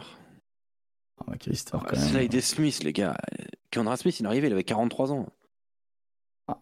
Ah, 1.20 1.24
McAllister, 1.30 1.72
quand 1.72 1.86
Ah, 1.88 1.92
même. 1.96 2.08
Slade 2.08 2.34
et 2.34 2.40
Smith, 2.40 2.82
les 2.82 2.92
gars. 2.92 3.16
Conrad 3.72 3.98
Smith, 3.98 4.18
il 4.20 4.24
est 4.24 4.28
arrivé, 4.28 4.46
il 4.48 4.52
avait 4.52 4.64
43 4.64 5.12
ans. 5.12 5.26
Ah. 6.46 6.60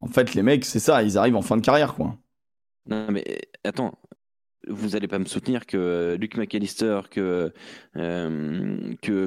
En 0.00 0.06
fait, 0.06 0.34
les 0.34 0.42
mecs, 0.42 0.64
c'est 0.64 0.78
ça, 0.78 1.02
ils 1.02 1.18
arrivent 1.18 1.36
en 1.36 1.42
fin 1.42 1.56
de 1.56 1.62
carrière, 1.62 1.94
quoi. 1.94 2.16
Non, 2.86 3.06
mais 3.10 3.24
attends, 3.64 3.98
vous 4.68 4.96
allez 4.96 5.08
pas 5.08 5.18
me 5.18 5.24
soutenir 5.24 5.66
que 5.66 5.76
euh, 5.76 6.16
Luke 6.16 6.36
McAllister, 6.36 7.00
que, 7.10 7.52
euh, 7.96 8.94
que, 9.02 9.26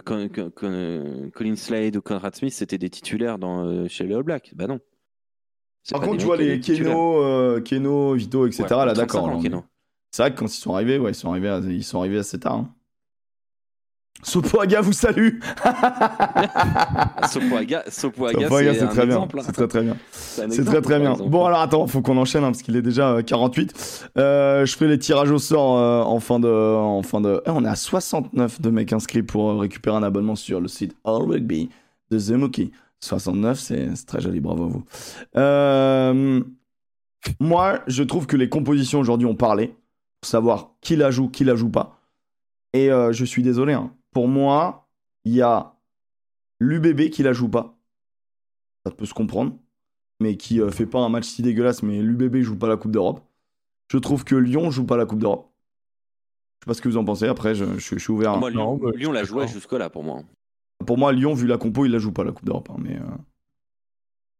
Colin 1.29 1.55
Slade 1.55 1.95
ou 1.95 2.01
Conrad 2.01 2.35
Smith, 2.35 2.53
c'était 2.53 2.77
des 2.77 2.89
titulaires 2.89 3.39
dans, 3.39 3.65
euh, 3.65 3.87
chez 3.87 4.05
les 4.05 4.15
All 4.15 4.23
Blacks. 4.23 4.53
Bah 4.55 4.67
non. 4.67 4.79
Par 5.91 6.01
contre, 6.01 6.17
tu 6.17 6.25
vois 6.25 6.37
les. 6.37 6.59
Keno, 6.61 7.21
euh, 7.23 7.61
Keno, 7.61 8.13
Vito, 8.13 8.47
etc. 8.47 8.63
Ouais, 8.63 8.85
là, 8.85 8.93
35 8.93 8.95
d'accord. 9.43 9.65
C'est 10.11 10.21
vrai 10.23 10.33
que 10.33 10.39
quand 10.39 10.45
ils 10.45 10.49
sont 10.59 10.75
arrivés, 10.75 10.97
ouais, 10.99 11.11
ils 11.11 11.15
sont 11.15 11.29
arrivés, 11.31 11.49
à- 11.49 11.59
ils 11.59 11.83
sont 11.83 11.99
arrivés 11.99 12.19
assez 12.19 12.39
tard. 12.39 12.53
Hein. 12.53 12.75
Sopoaga 14.23 14.81
vous 14.81 14.93
salue. 14.93 15.39
Sopoaga, 17.29 17.83
Sopoaga, 17.89 18.41
Sopoaga, 18.41 18.73
c'est 18.73 18.87
très 18.87 19.05
bien. 19.05 19.21
hein. 19.21 19.27
C'est 19.41 19.51
très 19.51 19.67
très 19.67 19.81
bien. 19.83 19.97
C'est 20.21 20.65
très 20.65 20.81
très 20.81 20.99
bien. 20.99 21.13
Bon 21.13 21.45
alors 21.45 21.59
attends, 21.61 21.87
faut 21.87 22.01
qu'on 22.01 22.17
enchaîne 22.17 22.43
hein, 22.43 22.51
parce 22.51 22.61
qu'il 22.61 22.75
est 22.75 22.81
déjà 22.81 23.11
euh, 23.11 23.21
48. 23.21 24.09
Euh, 24.17 24.65
je 24.65 24.75
fais 24.75 24.87
les 24.87 24.97
tirages 24.99 25.31
au 25.31 25.39
sort 25.39 25.77
euh, 25.77 26.01
en 26.01 26.19
fin 26.19 26.39
de, 26.39 26.47
en 26.49 27.01
fin 27.03 27.21
de. 27.21 27.41
Eh, 27.45 27.49
on 27.49 27.63
est 27.65 27.69
à 27.69 27.75
69 27.75 28.61
de 28.61 28.69
mecs 28.69 28.93
inscrits 28.93 29.23
pour 29.23 29.51
euh, 29.51 29.57
récupérer 29.57 29.95
un 29.95 30.03
abonnement 30.03 30.35
sur 30.35 30.59
le 30.61 30.67
site 30.67 30.95
All 31.05 31.21
Rugby 31.23 31.69
de 32.11 32.19
The 32.19 32.31
Mookie. 32.31 32.71
69, 33.01 33.59
c'est 33.59 33.89
c'est 33.95 34.05
très 34.05 34.21
joli, 34.21 34.39
bravo 34.39 34.63
à 34.63 34.67
vous. 34.67 34.83
Euh, 35.35 36.41
moi, 37.39 37.79
je 37.87 38.03
trouve 38.03 38.27
que 38.27 38.37
les 38.37 38.47
compositions 38.49 38.99
aujourd'hui 38.99 39.27
ont 39.27 39.35
parlé 39.35 39.75
pour 40.21 40.29
savoir 40.29 40.69
qui 40.81 40.95
la 40.95 41.11
joue, 41.11 41.27
qui 41.29 41.43
la 41.43 41.55
joue 41.55 41.69
pas. 41.69 41.97
Et 42.73 42.89
euh, 42.91 43.11
je 43.11 43.25
suis 43.25 43.43
désolé. 43.43 43.73
hein. 43.73 43.91
Pour 44.13 44.27
moi, 44.27 44.87
il 45.25 45.33
y 45.33 45.41
a 45.41 45.73
l'UBB 46.59 47.09
qui 47.09 47.23
la 47.23 47.33
joue 47.33 47.49
pas. 47.49 47.75
Ça 48.85 48.91
peut 48.91 49.05
se 49.05 49.13
comprendre 49.13 49.53
mais 50.19 50.37
qui 50.37 50.61
euh, 50.61 50.69
fait 50.71 50.85
pas 50.85 50.99
un 50.99 51.09
match 51.09 51.25
si 51.25 51.41
dégueulasse, 51.41 51.83
mais 51.83 52.01
l'UBB 52.01 52.37
joue 52.43 52.57
pas 52.57 52.67
la 52.69 52.77
Coupe 52.77 52.91
d'Europe. 52.91 53.19
Je 53.91 53.97
trouve 53.97 54.23
que 54.23 54.35
Lyon 54.35 54.71
joue 54.71 54.85
pas 54.85 54.95
la 54.95 55.05
Coupe 55.05 55.19
d'Europe. 55.19 55.49
Je 56.59 56.63
sais 56.63 56.67
pas 56.67 56.73
ce 56.75 56.81
que 56.81 56.87
vous 56.87 56.95
en 56.95 57.03
pensez, 57.03 57.27
après 57.27 57.55
je, 57.55 57.65
je- 57.77 57.95
je 57.95 57.99
suis 57.99 58.11
ouvert. 58.13 58.37
Moi, 58.37 58.49
Lyon, 58.51 58.63
Non, 58.63 58.77
bah, 58.77 58.91
Lyon 58.95 59.11
l'a 59.11 59.23
d'accord. 59.23 59.47
jusque-là 59.47 59.89
pour 59.89 60.03
moi. 60.03 60.21
Pour 60.85 60.97
moi, 60.97 61.11
Lyon, 61.11 61.33
vu 61.33 61.45
la 61.45 61.57
compo, 61.57 61.83
il 61.85 61.91
la 61.91 61.99
joue 61.99 62.13
pas 62.13 62.23
la 62.23 62.31
Coupe 62.31 62.45
d'Europe. 62.45 62.69
hein, 62.71 62.77
mais, 62.79 62.95
euh, 62.95 63.01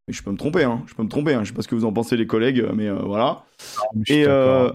mais 0.07 0.13
je 0.13 0.23
peux 0.23 0.31
me 0.31 0.37
tromper, 0.37 0.63
hein, 0.63 0.83
je 0.87 0.93
peux 0.93 1.03
me 1.03 1.09
tromper. 1.09 1.33
hein, 1.33 1.43
je 1.43 1.49
sais 1.49 1.53
pas 1.55 1.63
ce 1.63 1.67
que 1.67 1.75
vous 1.75 1.85
en 1.85 1.91
pensez 1.91 2.15
les 2.15 2.27
collègues, 2.27 2.65
mais 2.73 2.87
euh, 2.87 2.99
voilà. 2.99 3.43
Et, 4.07 4.23
euh. 4.25 4.71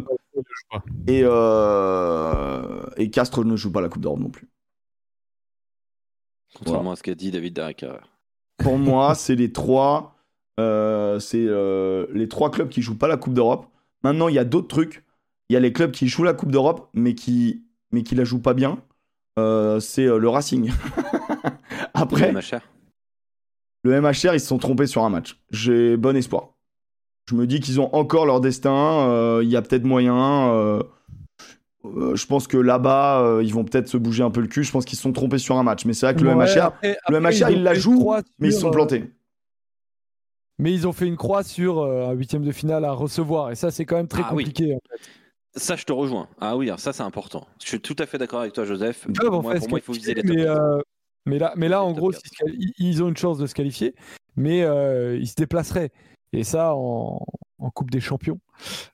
Et, 1.06 1.22
euh, 1.24 2.82
et 2.98 3.08
Castres 3.10 3.44
ne 3.44 3.56
joue 3.56 3.72
pas 3.72 3.80
la 3.80 3.88
Coupe 3.88 4.02
d'Europe 4.02 4.20
non 4.20 4.30
plus. 4.30 4.46
Contrairement 6.58 6.92
à 6.92 6.96
ce 6.96 7.02
qu'a 7.02 7.14
dit 7.14 7.30
David 7.30 7.54
Derricker. 7.54 7.98
Pour 8.58 8.78
moi, 8.78 9.14
c'est 9.14 9.36
les 9.36 9.52
trois, 9.52 10.16
euh, 10.58 11.20
c'est 11.20 11.44
euh, 11.46 12.06
les 12.12 12.28
trois 12.28 12.50
clubs 12.50 12.68
qui 12.68 12.82
jouent 12.82 12.98
pas 12.98 13.08
la 13.08 13.16
Coupe 13.16 13.34
d'Europe. 13.34 13.66
Maintenant, 14.02 14.28
il 14.28 14.34
y 14.34 14.38
a 14.38 14.44
d'autres 14.44 14.68
trucs. 14.68 15.04
Il 15.48 15.54
y 15.54 15.56
a 15.56 15.60
les 15.60 15.72
clubs 15.72 15.92
qui 15.92 16.08
jouent 16.08 16.24
la 16.24 16.34
Coupe 16.34 16.50
d'Europe, 16.50 16.88
mais 16.92 17.14
qui, 17.14 17.64
mais 17.92 18.02
qui 18.02 18.14
la 18.14 18.24
jouent 18.24 18.42
pas 18.42 18.54
bien. 18.54 18.78
Euh, 19.38 19.78
c'est 19.80 20.04
le 20.04 20.28
Racing. 20.28 20.72
Après, 21.94 22.32
ma 22.32 22.40
chère. 22.40 22.62
le 23.84 24.00
MHR, 24.00 24.34
ils 24.34 24.40
se 24.40 24.46
sont 24.46 24.58
trompés 24.58 24.86
sur 24.86 25.04
un 25.04 25.10
match. 25.10 25.40
J'ai 25.50 25.96
bon 25.96 26.16
espoir. 26.16 26.50
Je 27.30 27.34
me 27.34 27.46
dis 27.46 27.60
qu'ils 27.60 27.80
ont 27.80 27.94
encore 27.94 28.26
leur 28.26 28.40
destin. 28.40 29.40
Il 29.42 29.48
y 29.48 29.56
a 29.56 29.62
peut-être 29.62 29.84
moyen. 29.84 30.80
Euh, 31.84 31.88
euh, 32.12 32.16
je 32.16 32.26
pense 32.26 32.46
que 32.46 32.56
là-bas, 32.56 33.20
euh, 33.22 33.42
ils 33.42 33.54
vont 33.54 33.64
peut-être 33.64 33.88
se 33.88 33.96
bouger 33.96 34.22
un 34.22 34.30
peu 34.30 34.40
le 34.40 34.46
cul. 34.48 34.64
Je 34.64 34.72
pense 34.72 34.84
qu'ils 34.84 34.96
se 34.96 35.02
sont 35.02 35.12
trompés 35.12 35.38
sur 35.38 35.56
un 35.56 35.62
match. 35.62 35.84
Mais 35.84 35.92
c'est 35.92 36.06
vrai 36.06 36.14
que 36.14 36.20
le 36.22 36.34
Ouais, 36.34 36.46
MHR, 36.46 36.64
après- 36.64 36.96
le 37.08 37.16
après, 37.16 37.30
MHR, 37.32 37.50
ils 37.50 37.62
la 37.62 37.70
fait 37.70 37.76
une 37.76 37.82
joue, 37.82 37.98
croix 38.00 38.22
mais 38.38 38.48
ils 38.48 38.52
se 38.52 38.60
sont 38.60 38.68
euh, 38.68 38.72
plantés. 38.72 39.04
Mais 40.58 40.72
ils 40.72 40.88
ont 40.88 40.92
fait 40.92 41.06
une 41.06 41.16
croix 41.16 41.44
sur 41.44 41.78
euh, 41.78 42.08
un 42.08 42.12
huitième 42.12 42.44
de 42.44 42.50
finale 42.52 42.84
à 42.84 42.92
recevoir. 42.92 43.50
Et 43.52 43.54
ça, 43.54 43.70
c'est 43.70 43.84
quand 43.84 43.96
même 43.96 44.08
très 44.08 44.22
Ah 44.24 44.34
oui. 44.34 44.44
compliqué. 44.44 44.74
en 44.74 44.80
fait. 44.90 45.00
Ça, 45.60 45.76
je 45.76 45.84
te 45.84 45.92
rejoins. 45.92 46.28
Ah 46.40 46.56
oui, 46.56 46.66
alors 46.66 46.80
ça, 46.80 46.92
c'est 46.92 47.02
important. 47.02 47.46
Je 47.62 47.68
suis 47.68 47.80
tout 47.80 47.96
à 47.98 48.06
fait 48.06 48.18
d'accord 48.18 48.40
avec 48.40 48.52
toi, 48.52 48.64
Joseph. 48.64 49.06
Ils 49.08 49.12
peuvent, 49.12 49.32
en 49.32 49.42
Moi, 49.42 49.52
fait, 49.52 49.58
pour 49.58 49.64
se 49.66 49.70
moi, 49.70 49.78
il 49.78 49.82
faut 49.82 49.92
viser 49.92 50.14
qualifier, 50.14 50.36
les 50.36 50.44
top 50.46 50.54
mais, 51.26 51.34
euh, 51.36 51.38
là, 51.38 51.52
mais 51.56 51.68
là, 51.68 51.82
en 51.84 51.92
gros, 51.92 52.12
ils 52.46 52.72
ils 52.78 53.02
ont 53.02 53.08
une 53.08 53.16
chance 53.16 53.38
de 53.38 53.46
se 53.46 53.54
qualifier, 53.54 53.94
mais 54.36 54.62
euh, 54.62 55.16
ils 55.16 55.26
se 55.28 55.34
déplaceraient. 55.36 55.90
Et 56.32 56.44
ça, 56.44 56.74
en, 56.74 57.24
en 57.58 57.70
Coupe 57.70 57.90
des 57.90 58.00
Champions, 58.00 58.38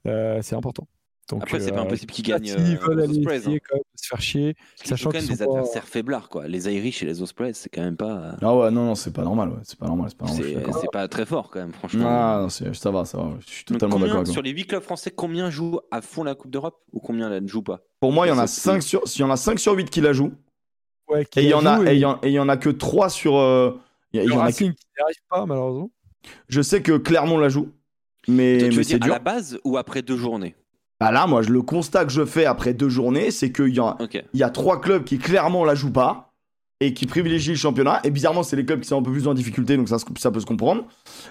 euh, 0.07 0.41
c'est 0.43 0.55
important. 0.55 0.87
Donc, 1.31 1.43
Après, 1.43 1.59
c'est 1.59 1.73
pas 1.73 1.79
euh, 1.81 1.83
impossible 1.85 2.13
qu'ils 2.13 2.25
gagnent. 2.27 2.45
S'ils 2.45 2.77
euh, 2.77 2.79
veulent 2.81 3.01
aller 3.01 3.19
Ospreys, 3.19 3.37
essayer 3.39 3.57
hein. 3.57 3.61
quand 3.67 3.77
même 3.77 3.83
de 3.95 3.99
se 4.01 4.07
faire 4.09 4.21
chier, 4.21 4.55
Parce 4.55 4.81
qu'ils 4.83 4.89
sachant 4.91 5.03
jouent 5.05 5.13
quand 5.13 5.19
qu'ils 5.21 5.29
même 5.31 5.39
des 5.39 5.45
pas- 5.45 5.51
adversaires 5.53 5.89
faiblards, 5.89 6.29
quoi. 6.29 6.47
Les 6.49 6.69
Irish 6.75 7.03
et 7.03 7.07
les 7.07 7.23
Ospreys, 7.23 7.55
c'est 7.55 7.71
quand 7.71 7.81
même 7.81 7.97
pas. 7.97 8.37
Ah 8.43 8.55
ouais, 8.55 8.71
non, 8.71 8.85
non, 8.85 8.95
c'est 8.95 9.13
pas 9.13 9.23
normal. 9.23 9.49
ouais. 9.49 9.59
C'est 9.63 9.79
pas 9.79 9.87
normal. 9.87 10.11
C'est 10.11 10.55
pas 10.63 10.89
pas 10.93 11.09
très 11.09 11.25
fort, 11.25 11.51
quand 11.51 11.61
même, 11.61 11.73
franchement. 11.73 12.05
Ah, 12.07 12.39
non, 12.43 12.49
c'est- 12.51 12.75
ça 12.75 12.91
va, 12.91 13.07
ça 13.07 13.17
va. 13.19 13.31
Je 13.41 13.51
suis 13.51 13.65
totalement 13.65 13.99
d'accord 13.99 14.17
avec 14.19 14.29
Sur 14.29 14.43
les 14.43 14.51
8 14.51 14.67
clubs 14.67 14.83
français, 14.83 15.11
combien 15.11 15.49
jouent 15.49 15.81
à 15.91 16.03
fond 16.03 16.25
la 16.25 16.35
Coupe 16.35 16.51
d'Europe 16.51 16.79
ou 16.93 17.01
combien 17.01 17.31
la 17.31 17.41
ne 17.41 17.49
jouent 17.49 17.63
pas? 17.63 17.81
Pour 18.01 18.13
moi, 18.13 18.27
il 18.27 18.29
y 18.29 18.33
en 18.33 18.39
a 18.39 18.47
C'est- 18.47 18.61
5 18.61 18.83
sur, 18.83 19.03
il 19.07 19.21
y 19.21 19.25
en 19.25 19.31
a 19.31 19.37
5 19.37 19.59
sur 19.59 19.73
8 19.73 19.89
qui 19.89 20.03
la 20.03 20.13
jouent. 20.13 20.33
ouais, 21.09 21.25
qui 21.25 21.41
Et 21.41 21.43
il 21.45 21.47
y 21.47 21.51
la 21.53 21.59
en 21.59 21.65
a, 21.67 21.91
et 21.91 21.95
il 21.97 22.33
y 22.33 22.39
en, 22.39 22.49
a 22.51 22.57
que 22.59 22.69
3 22.69 23.09
sur. 23.09 23.37
euh, 23.39 23.79
il 24.13 24.23
y 24.25 24.31
en 24.33 24.41
a 24.41 24.53
qui 24.53 24.65
n'y 24.65 24.71
arrive 25.03 25.17
pas, 25.31 25.47
malheureusement. 25.47 25.91
je 26.49 26.61
sais 26.61 26.83
que 26.83 26.99
Clermont 26.99 27.39
la 27.39 27.49
joue. 27.49 27.71
Mais, 28.29 28.59
Tu 28.59 28.71
veux 28.71 28.83
c'est 28.83 28.99
dire 28.99 29.05
à 29.05 29.09
la 29.15 29.19
base 29.19 29.59
ou 29.65 29.77
après 29.77 30.01
deux 30.03 30.17
journées? 30.17 30.55
Bah 31.01 31.11
là, 31.13 31.27
moi, 31.27 31.43
je- 31.43 31.51
le 31.51 31.63
constat 31.63 32.05
que 32.05 32.13
je 32.13 32.25
fais 32.25 32.45
après 32.47 32.73
deux 32.75 32.89
journées, 32.89 33.31
c'est 33.31 33.51
qu'il 33.53 33.75
y 33.75 33.81
a, 33.81 33.97
il 34.33 34.41
y 34.41 34.43
a 34.43 34.51
trois 34.51 34.81
clubs 34.81 35.05
qui 35.05 35.19
clairement 35.19 35.65
la 35.65 35.75
jouent 35.75 35.93
pas 35.93 36.33
et 36.81 36.95
qui 36.95 37.07
privilégient 37.07 37.53
le 37.53 37.59
championnat. 37.59 38.01
Et 38.05 38.11
bizarrement, 38.11 38.43
c'est 38.43 38.57
les 38.57 38.65
clubs 38.65 38.81
qui 38.81 38.89
sont 38.89 38.99
un 38.99 39.03
peu 39.03 39.11
plus 39.13 39.27
en 39.29 39.35
difficulté, 39.35 39.77
donc 39.77 39.89
ça, 39.89 39.97
peut 40.31 40.41
se 40.41 40.47
comprendre. 40.47 40.85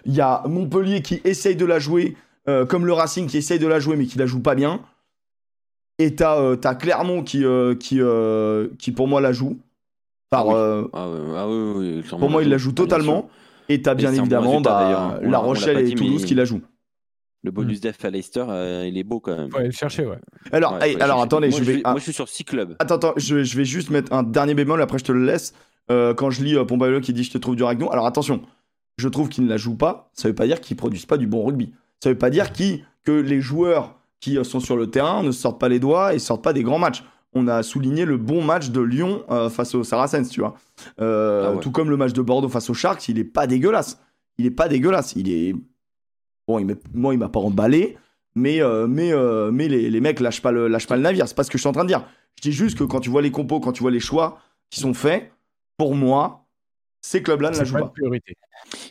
Il 0.06 0.14
y 0.14 0.22
a 0.22 0.44
Montpellier 0.48 1.02
qui 1.02 1.22
essaye 1.24 1.56
de 1.56 1.66
la 1.66 1.80
jouer, 1.80 2.16
euh, 2.50 2.66
comme 2.66 2.86
le 2.86 2.94
Racing 2.94 3.28
qui 3.28 3.38
essaye 3.38 3.60
de 3.60 3.68
la 3.68 3.80
jouer, 3.80 3.96
mais 3.96 4.06
qui 4.06 4.18
la 4.18 4.26
joue 4.26 4.42
pas 4.42 4.56
bien. 4.56 4.82
Et 6.00 6.16
t'as 6.16 6.40
euh, 6.40 6.56
t'as 6.56 6.76
Clermont 6.76 7.24
qui, 7.24 7.46
euh, 7.46 7.76
qui, 7.76 8.00
qui, 8.80 8.92
pour 8.92 9.08
moi, 9.08 9.22
la 9.22 9.32
joue. 9.32 9.58
Par, 10.30 10.50
Ah 10.50 10.82
oui. 10.82 10.90
Ah, 10.94 11.06
ah 11.38 11.48
oui, 11.48 11.74
oui, 11.76 12.04
pour 12.20 12.30
moi, 12.30 12.42
il 12.44 12.50
la 12.50 12.58
joue 12.58 12.72
totalement. 12.72 13.30
Et 13.70 13.82
t'as 13.82 13.94
bien 13.96 14.10
évidemment 14.24 14.60
bah, 14.62 15.20
l'a- 15.22 15.38
Rochelle 15.38 15.78
et 15.78 15.96
Toulouse 15.96 16.22
mais- 16.24 16.28
qui 16.28 16.36
la 16.36 16.46
jouent. 16.46 16.62
Le 17.44 17.52
bonus 17.52 17.82
def 17.82 18.04
à 18.06 18.10
Leicester, 18.10 18.46
euh, 18.48 18.86
il 18.88 18.98
est 18.98 19.04
beau 19.04 19.20
quand 19.20 19.36
même. 19.36 19.50
Ouais, 19.54 19.66
le 19.66 19.72
chercher, 19.72 20.06
ouais. 20.06 20.18
Alors, 20.54 20.74
Ouais, 20.74 20.90
hey, 20.92 20.96
ouais, 20.96 21.02
alors 21.02 21.20
je- 21.20 21.24
attendez, 21.26 21.50
moi, 21.50 21.60
je 21.60 21.64
vais. 21.66 21.82
ah, 21.84 21.92
Moi, 21.92 22.00
je 22.00 22.04
suis 22.06 22.14
sur 22.14 22.30
6 22.30 22.46
clubs. 22.46 22.76
Attends, 22.80 22.96
attends, 22.96 23.14
je, 23.18 23.44
je 23.44 23.58
vais 23.58 23.66
juste 23.66 23.90
mettre 23.90 24.14
un 24.14 24.24
dernier 24.24 24.54
bémol, 24.54 24.82
après 24.82 24.98
je 24.98 25.04
te 25.04 25.12
le 25.12 25.26
laisse. 25.26 25.54
Euh, 25.92 26.14
quand 26.14 26.30
je 26.30 26.42
lis 26.44 26.56
euh, 26.56 27.00
qui 27.02 27.12
dit 27.12 27.24
je 27.26 27.32
te 27.32 27.38
trouve 27.38 27.58
du 27.58 27.64
ragnon, 27.64 27.90
alors 27.92 28.06
attention, 28.06 28.42
je 28.98 29.10
trouve 29.10 29.28
qu'ils 29.28 29.44
ne 29.44 29.50
la 29.50 29.58
jouent 29.58 29.76
pas, 29.76 30.10
ça 30.14 30.30
veut 30.30 30.36
pas 30.36 30.48
dire 30.48 30.62
qu'ils 30.62 30.78
produisent 30.78 31.06
pas 31.06 31.18
du 31.18 31.28
bon 31.28 31.44
rugby. 31.46 31.74
Ça 32.02 32.10
veut 32.10 32.18
pas 32.18 32.30
dire 32.30 32.54
qui, 32.54 32.84
que 33.04 33.12
les 33.12 33.42
joueurs 33.42 33.96
qui 34.22 34.38
euh, 34.38 34.46
sont 34.46 34.62
sur 34.62 34.78
le 34.78 34.90
terrain 34.90 35.22
ne 35.24 35.32
sortent 35.32 35.60
pas 35.60 35.68
les 35.70 35.80
doigts 35.80 36.14
et 36.14 36.20
sortent 36.20 36.44
pas 36.44 36.54
des 36.54 36.64
grands 36.64 36.80
matchs. 36.80 37.04
On 37.34 37.48
a 37.50 37.62
souligné 37.64 38.06
le 38.06 38.16
bon 38.18 38.42
match 38.44 38.70
de 38.70 38.80
Lyon 38.80 39.24
euh, 39.32 39.50
face 39.50 39.76
aux 39.76 39.84
Saracens, 39.84 40.30
tu 40.30 40.40
vois. 40.40 40.56
Euh, 41.02 41.48
Ah 41.48 41.52
ouais. 41.56 41.60
Tout 41.60 41.72
comme 41.72 41.90
le 41.90 41.98
match 41.98 42.14
de 42.14 42.22
Bordeaux 42.22 42.48
face 42.48 42.70
aux 42.70 42.74
Sharks, 42.76 43.10
il 43.10 43.20
est 43.20 43.24
pas 43.26 43.48
dégueulasse. 43.48 44.00
Il 44.38 44.46
est 44.46 44.52
pas 44.52 44.68
dégueulasse. 44.70 45.14
Il 45.18 45.30
est. 45.30 45.56
Bon, 46.48 46.60
il 46.60 46.78
moi, 46.94 47.14
il 47.14 47.18
m'a 47.18 47.30
pas 47.30 47.40
emballé, 47.40 47.98
mais, 48.36 48.62
euh, 48.62 48.88
mais, 48.88 49.14
euh, 49.14 49.52
mais 49.52 49.68
les, 49.68 49.90
les 49.90 50.02
mecs 50.02 50.20
lâchent 50.20 50.42
pas, 50.42 50.52
le, 50.52 50.68
lâchent 50.68 50.88
pas 50.88 50.98
le 50.98 51.02
navire. 51.04 51.28
C'est 51.28 51.36
pas 51.36 51.44
ce 51.44 51.50
que 51.52 51.58
je 51.58 51.62
suis 51.62 51.70
en 51.70 51.74
train 51.74 51.84
de 51.84 51.88
dire. 51.90 52.06
Je 52.38 52.42
dis 52.42 52.52
juste 52.52 52.78
que 52.78 52.84
quand 52.84 53.00
tu 53.00 53.10
vois 53.10 53.22
les 53.22 53.32
compos, 53.32 53.60
quand 53.60 53.72
tu 53.72 53.82
vois 53.82 53.92
les 53.92 54.00
choix 54.00 54.40
qui 54.70 54.80
sont 54.80 54.94
faits, 54.94 55.32
pour 55.78 55.96
moi, 55.96 56.46
ces 57.02 57.22
clubs-là 57.22 57.52
ne 57.52 57.58
la 57.58 57.64
jouent 57.64 57.80
pas 57.80 57.88
priorité. 57.90 58.36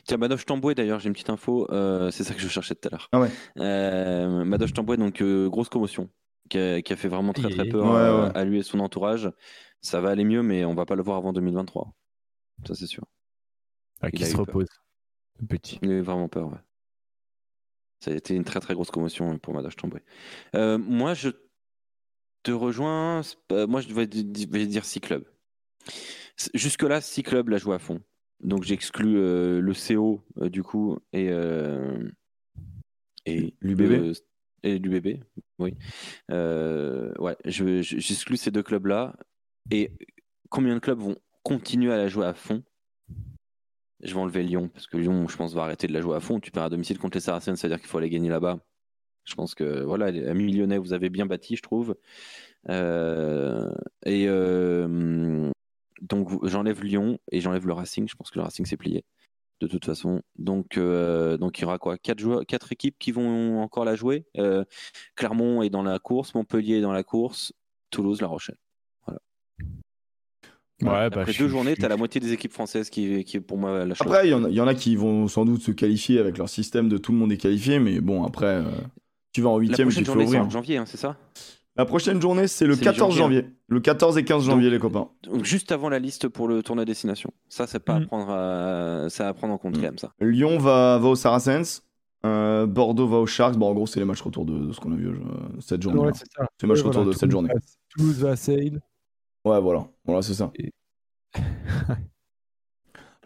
Tiens, 0.05 0.17
Madoche 0.19 0.45
Tamboué, 0.47 0.75
d'ailleurs, 0.75 1.01
j'ai 1.01 1.09
une 1.09 1.13
petite 1.15 1.31
info. 1.31 1.67
euh, 1.71 2.11
c'est 2.11 2.25
ça 2.25 2.35
que 2.35 2.41
je 2.41 2.49
cherchais 2.49 2.75
tout 2.75 2.89
à 2.89 2.91
l'heure. 2.93 3.09
Ah 3.13 3.21
ouais. 3.21 3.31
Euh, 3.59 4.45
Madoche 4.45 4.73
Tamboué, 4.73 4.97
donc 4.97 5.21
euh, 5.23 5.49
grosse 5.49 5.69
commotion, 5.69 6.09
qui 6.49 6.59
a, 6.59 6.83
qui 6.83 6.93
a 6.93 6.97
fait 6.97 7.09
vraiment 7.09 7.33
très 7.33 7.49
très 7.51 7.67
peur 7.69 7.85
Ouais, 7.85 8.27
ouais. 8.27 8.31
à 8.37 8.45
lui 8.45 8.59
et 8.59 8.63
son 8.63 8.81
entourage. 8.81 9.31
Ça 9.81 10.01
va 10.01 10.11
aller 10.11 10.25
mieux, 10.25 10.43
mais 10.43 10.65
on 10.65 10.75
va 10.75 10.85
pas 10.87 10.95
le 10.95 11.03
voir 11.03 11.17
avant 11.17 11.33
2023. 11.33 11.93
Ça, 12.67 12.75
c'est 12.75 12.87
sûr. 12.87 13.05
Ah, 14.01 14.09
Il 14.13 14.19
qui 14.19 14.27
se 14.27 14.37
repose. 14.37 14.69
Petit. 15.49 15.79
Il 15.83 15.91
a 15.91 15.95
eu 15.95 16.01
vraiment 16.03 16.29
peur, 16.29 16.49
ouais. 16.49 16.59
Ça 18.03 18.11
a 18.11 18.15
été 18.15 18.35
une 18.35 18.43
très 18.45 18.59
très 18.59 18.75
grosse 18.75 18.91
commotion 18.91 19.39
pour 19.39 19.55
Madoche 19.55 19.77
Tamboué. 19.77 20.01
Euh, 20.57 20.77
moi, 20.77 21.15
je 21.15 21.29
te 22.43 22.51
rejoins. 22.51 23.21
pas- 23.47 23.69
Moi, 23.69 23.81
je 23.81 23.95
vais, 23.95 24.09
di- 24.09 24.47
vais 24.47 24.67
dire 24.67 24.85
6 24.85 25.01
clubs. 25.01 25.25
Jusque-là, 26.55 27.01
6 27.01 27.23
clubs 27.23 27.49
la 27.49 27.59
jouent 27.59 27.73
à 27.75 27.79
fond. 27.79 28.01
Donc, 28.43 28.65
j'exclus 28.65 29.19
euh, 29.19 29.61
le 29.61 29.73
CO, 29.73 30.21
euh, 30.41 30.49
du 30.49 30.65
coup, 30.65 30.99
et. 31.13 31.29
euh, 31.31 32.11
et 33.25 33.55
L'UBB. 33.61 34.15
Et 34.65 34.79
l'UBB, 34.79 35.21
oui. 35.61 35.75
Euh, 36.33 37.13
ouais, 37.19 37.37
je- 37.45 37.83
je- 37.83 37.99
j'exclus 37.99 38.37
ces 38.37 38.51
deux 38.51 38.63
clubs-là. 38.65 39.15
Et 39.71 39.93
combien 40.51 40.75
de 40.75 40.81
clubs 40.81 40.99
vont 40.99 41.17
continuer 41.45 41.93
à 41.93 41.97
la 41.97 42.09
jouer 42.09 42.27
à 42.27 42.35
fond? 42.35 42.63
Je 44.03 44.15
vais 44.15 44.21
enlever 44.21 44.43
Lyon, 44.43 44.69
parce 44.69 44.87
que 44.87 44.97
Lyon, 44.97 45.29
je 45.29 45.37
pense, 45.37 45.55
va 45.55 45.63
arrêter 45.63 45.87
de 45.87 45.93
la 45.93 46.01
jouer 46.01 46.17
à 46.17 46.21
fond. 46.21 46.41
Tu 46.41 46.51
perds 46.51 46.65
à 46.65 46.69
domicile 46.71 46.99
contre 46.99 47.17
les 47.17 47.21
Saracens, 47.21 47.59
c'est-à-dire 47.59 47.79
qu'il 47.79 47.89
faut 47.89 47.99
aller 47.99 48.11
gagner 48.11 48.29
là-bas. 48.29 48.59
Je 49.25 49.35
pense 49.35 49.55
que 49.55 49.83
voilà, 49.83 50.07
à 50.07 50.35
Lyonnais, 50.35 50.79
vous 50.79 50.93
avez 50.93 51.09
bien 51.09 51.27
bâti, 51.27 51.57
je 51.57 51.63
trouve. 51.63 51.97
Euh, 52.69 53.73
et 54.05 54.27
euh, 54.29 55.51
donc 56.01 56.45
j'enlève 56.47 56.83
Lyon 56.83 57.19
et 57.31 57.41
j'enlève 57.41 57.67
le 57.67 57.73
Racing. 57.73 58.09
Je 58.09 58.15
pense 58.17 58.31
que 58.31 58.39
le 58.39 58.45
Racing 58.45 58.67
s'est 58.67 58.77
plié 58.77 59.05
de 59.61 59.69
toute 59.69 59.85
façon. 59.85 60.23
Donc, 60.37 60.77
euh, 60.77 61.37
donc 61.37 61.59
il 61.59 61.63
y 61.63 61.65
aura 61.65 61.79
quoi? 61.79 61.97
Quatre, 61.97 62.19
joueurs, 62.19 62.45
quatre 62.47 62.73
équipes 62.73 62.97
qui 62.99 63.13
vont 63.13 63.61
encore 63.61 63.85
la 63.85 63.95
jouer. 63.95 64.27
Clermont 65.15 65.63
est 65.63 65.71
dans 65.71 65.85
la 65.85 66.01
course, 66.01 66.35
Montpellier 66.35 66.79
est 66.79 66.81
dans 66.81 66.93
la 66.93 67.05
course, 67.05 67.53
Toulouse, 67.91 68.21
La 68.21 68.27
Rochelle. 68.27 68.59
Ouais, 70.83 71.11
bah, 71.11 71.21
Après 71.23 71.33
deux 71.33 71.49
journées, 71.49 71.75
tu 71.75 71.85
as 71.85 71.89
la 71.89 71.97
moitié 71.97 72.21
des 72.21 72.33
équipes 72.33 72.53
françaises 72.53 72.91
qui, 72.91 73.25
qui 73.25 73.41
pour 73.41 73.59
moi, 73.59 73.85
la 73.85 73.95
Après, 73.99 74.29
il 74.29 74.31
y, 74.31 74.55
y, 74.55 74.61
en 74.61 74.67
a 74.67 74.75
qui 74.75 74.97
vont 74.97 75.29
sans 75.29 75.45
doute 75.45 75.63
se 75.63 75.71
qualifier 75.71 76.19
avec 76.19 76.39
leur 76.39 76.49
système 76.49 76.89
de 76.89 76.99
tout 76.99 77.13
le 77.13 77.19
monde 77.19 77.33
est 77.33 77.37
qualifié, 77.37 77.79
mais 77.79 78.01
bon, 78.01 78.25
après, 78.25 78.63
tu 79.33 79.41
vas 79.41 79.51
en 79.51 79.59
huitième, 79.59 79.89
tu 79.89 80.05
fais 80.05 80.11
ouvrir. 80.11 80.45
en 80.45 80.51
janvier, 80.51 80.77
hein, 80.77 80.85
c'est 80.87 80.99
ça? 80.99 81.17
La 81.77 81.87
prochaine 81.87 82.21
journée, 82.21 82.49
c'est 82.49 82.67
le 82.67 82.77
14 82.77 83.17
janvier. 83.17 83.47
Le 83.69 83.81
14 83.81 84.19
et 84.19 84.25
15 84.25 84.45
janvier, 84.45 84.69
les 84.69 84.79
copains. 84.79 85.09
Donc 85.23 85.45
juste 85.45 85.73
avant 85.73 85.89
la 85.89 85.99
liste 85.99 86.29
pour 86.29 86.47
le 86.47 86.63
tournoi 86.63 86.85
destination. 86.85 87.31
Ça, 87.49 87.67
c'est 87.67 87.79
pas 87.79 87.97
à, 87.97 88.01
prendre 88.01 88.31
à... 88.31 89.07
Ça 89.09 89.29
à 89.29 89.33
prendre 89.33 89.55
en 89.55 89.59
compte, 89.59 89.77
quand 89.77 89.81
même, 89.81 89.97
ça. 89.97 90.13
Lyon 90.21 90.59
va, 90.59 90.99
va 90.99 91.09
au 91.09 91.15
Saracens. 91.15 91.83
Euh, 92.27 92.67
Bordeaux 92.67 93.09
va 93.09 93.17
aux 93.17 93.27
Sharks. 93.27 93.57
Bon, 93.57 93.71
en 93.71 93.75
gros, 93.75 93.87
c'est 93.87 94.01
les 94.01 94.07
matchs 94.07 94.21
retour 94.21 94.45
de, 94.45 94.67
de 94.67 94.73
ce 94.73 94.81
qu'on 94.81 94.93
a 94.93 94.97
vu 94.97 95.09
euh, 95.09 95.15
cette 95.61 95.83
journée. 95.83 95.99
Ouais, 95.99 96.13
c'est 96.15 96.27
les 96.63 96.69
matchs 96.69 96.83
retour 96.83 97.07
de 97.07 97.13
cette 97.13 97.31
journée. 97.31 97.49
Toulouse 97.89 98.19
va 98.19 98.31
à 98.33 98.37
Sale. 98.37 98.81
Ouais, 99.45 99.61
voilà. 99.61 99.89
Voilà, 100.05 100.23
c'est 100.23 100.35
ça. 100.35 100.53
Et... 100.57 100.71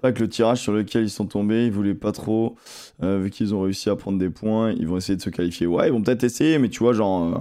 Avec 0.03 0.19
le 0.21 0.29
tirage 0.29 0.61
sur 0.61 0.73
lequel 0.73 1.05
ils 1.05 1.11
sont 1.11 1.27
tombés, 1.27 1.67
ils 1.67 1.73
voulaient 1.73 1.95
pas 1.95 2.13
trop, 2.13 2.57
euh, 3.03 3.19
vu 3.19 3.31
qu'ils 3.31 3.55
ont 3.55 3.63
réussi 3.63 3.89
à 3.91 3.97
prendre 3.97 4.19
des 4.19 4.31
points, 4.31 4.71
ils 4.73 4.87
vont 4.87 4.99
essayer 4.99 5.17
de 5.17 5.23
se 5.23 5.31
qualifier. 5.31 5.67
Ouais, 5.67 5.89
ils 5.89 5.93
vont 5.93 6.03
peut-être 6.03 6.23
essayer, 6.23 6.59
mais 6.59 6.69
tu 6.69 6.81
vois, 6.81 6.93
genre, 6.93 7.25
euh, 7.25 7.39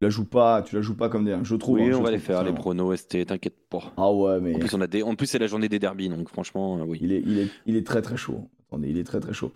tu 0.00 0.04
la 0.04 0.08
joues 0.08 0.24
pas, 0.24 0.62
tu 0.62 0.74
la 0.74 0.82
joues 0.82 0.96
pas 0.96 1.08
comme 1.08 1.24
des, 1.24 1.36
je 1.42 1.54
trouve. 1.54 1.76
Oui, 1.76 1.90
hein, 1.90 1.96
on 1.98 2.02
va 2.02 2.10
les 2.10 2.18
faire, 2.18 2.42
les 2.42 2.52
pronos 2.52 2.96
ST, 2.96 3.26
t'inquiète 3.26 3.68
pas. 3.68 3.92
Ah 3.96 4.10
ouais, 4.10 4.40
mais 4.40 4.56
En 4.56 4.58
plus, 4.58 4.74
on 4.74 4.80
a 4.80 4.86
des... 4.86 5.02
en 5.02 5.14
plus 5.14 5.26
c'est 5.26 5.38
la 5.38 5.46
journée 5.46 5.68
des 5.68 5.78
derbies, 5.78 6.08
donc 6.08 6.28
franchement, 6.30 6.78
euh, 6.78 6.84
oui. 6.86 6.98
il 7.02 7.12
est, 7.12 7.22
il 7.24 7.38
est, 7.38 7.48
il 7.66 7.76
est 7.76 7.86
très 7.86 8.02
très 8.02 8.16
chaud. 8.16 8.48
Attendez, 8.68 8.88
il 8.88 8.98
est 8.98 9.04
très 9.04 9.20
très 9.20 9.34
chaud. 9.34 9.52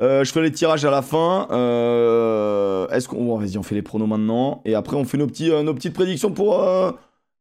Euh, 0.00 0.24
je 0.24 0.32
fais 0.32 0.42
les 0.42 0.50
tirages 0.50 0.84
à 0.86 0.90
la 0.90 1.02
fin. 1.02 1.46
Euh, 1.50 2.88
Est-ce 2.88 3.06
qu'on, 3.06 3.36
vas-y, 3.38 3.58
on 3.58 3.62
fait 3.62 3.74
les 3.74 3.82
pronos 3.82 4.08
maintenant, 4.08 4.62
et 4.64 4.74
après 4.74 4.96
on 4.96 5.04
fait 5.04 5.18
nos 5.18 5.26
petits, 5.26 5.50
euh, 5.50 5.62
nos 5.62 5.74
petites 5.74 5.94
prédictions 5.94 6.32
pour. 6.32 6.58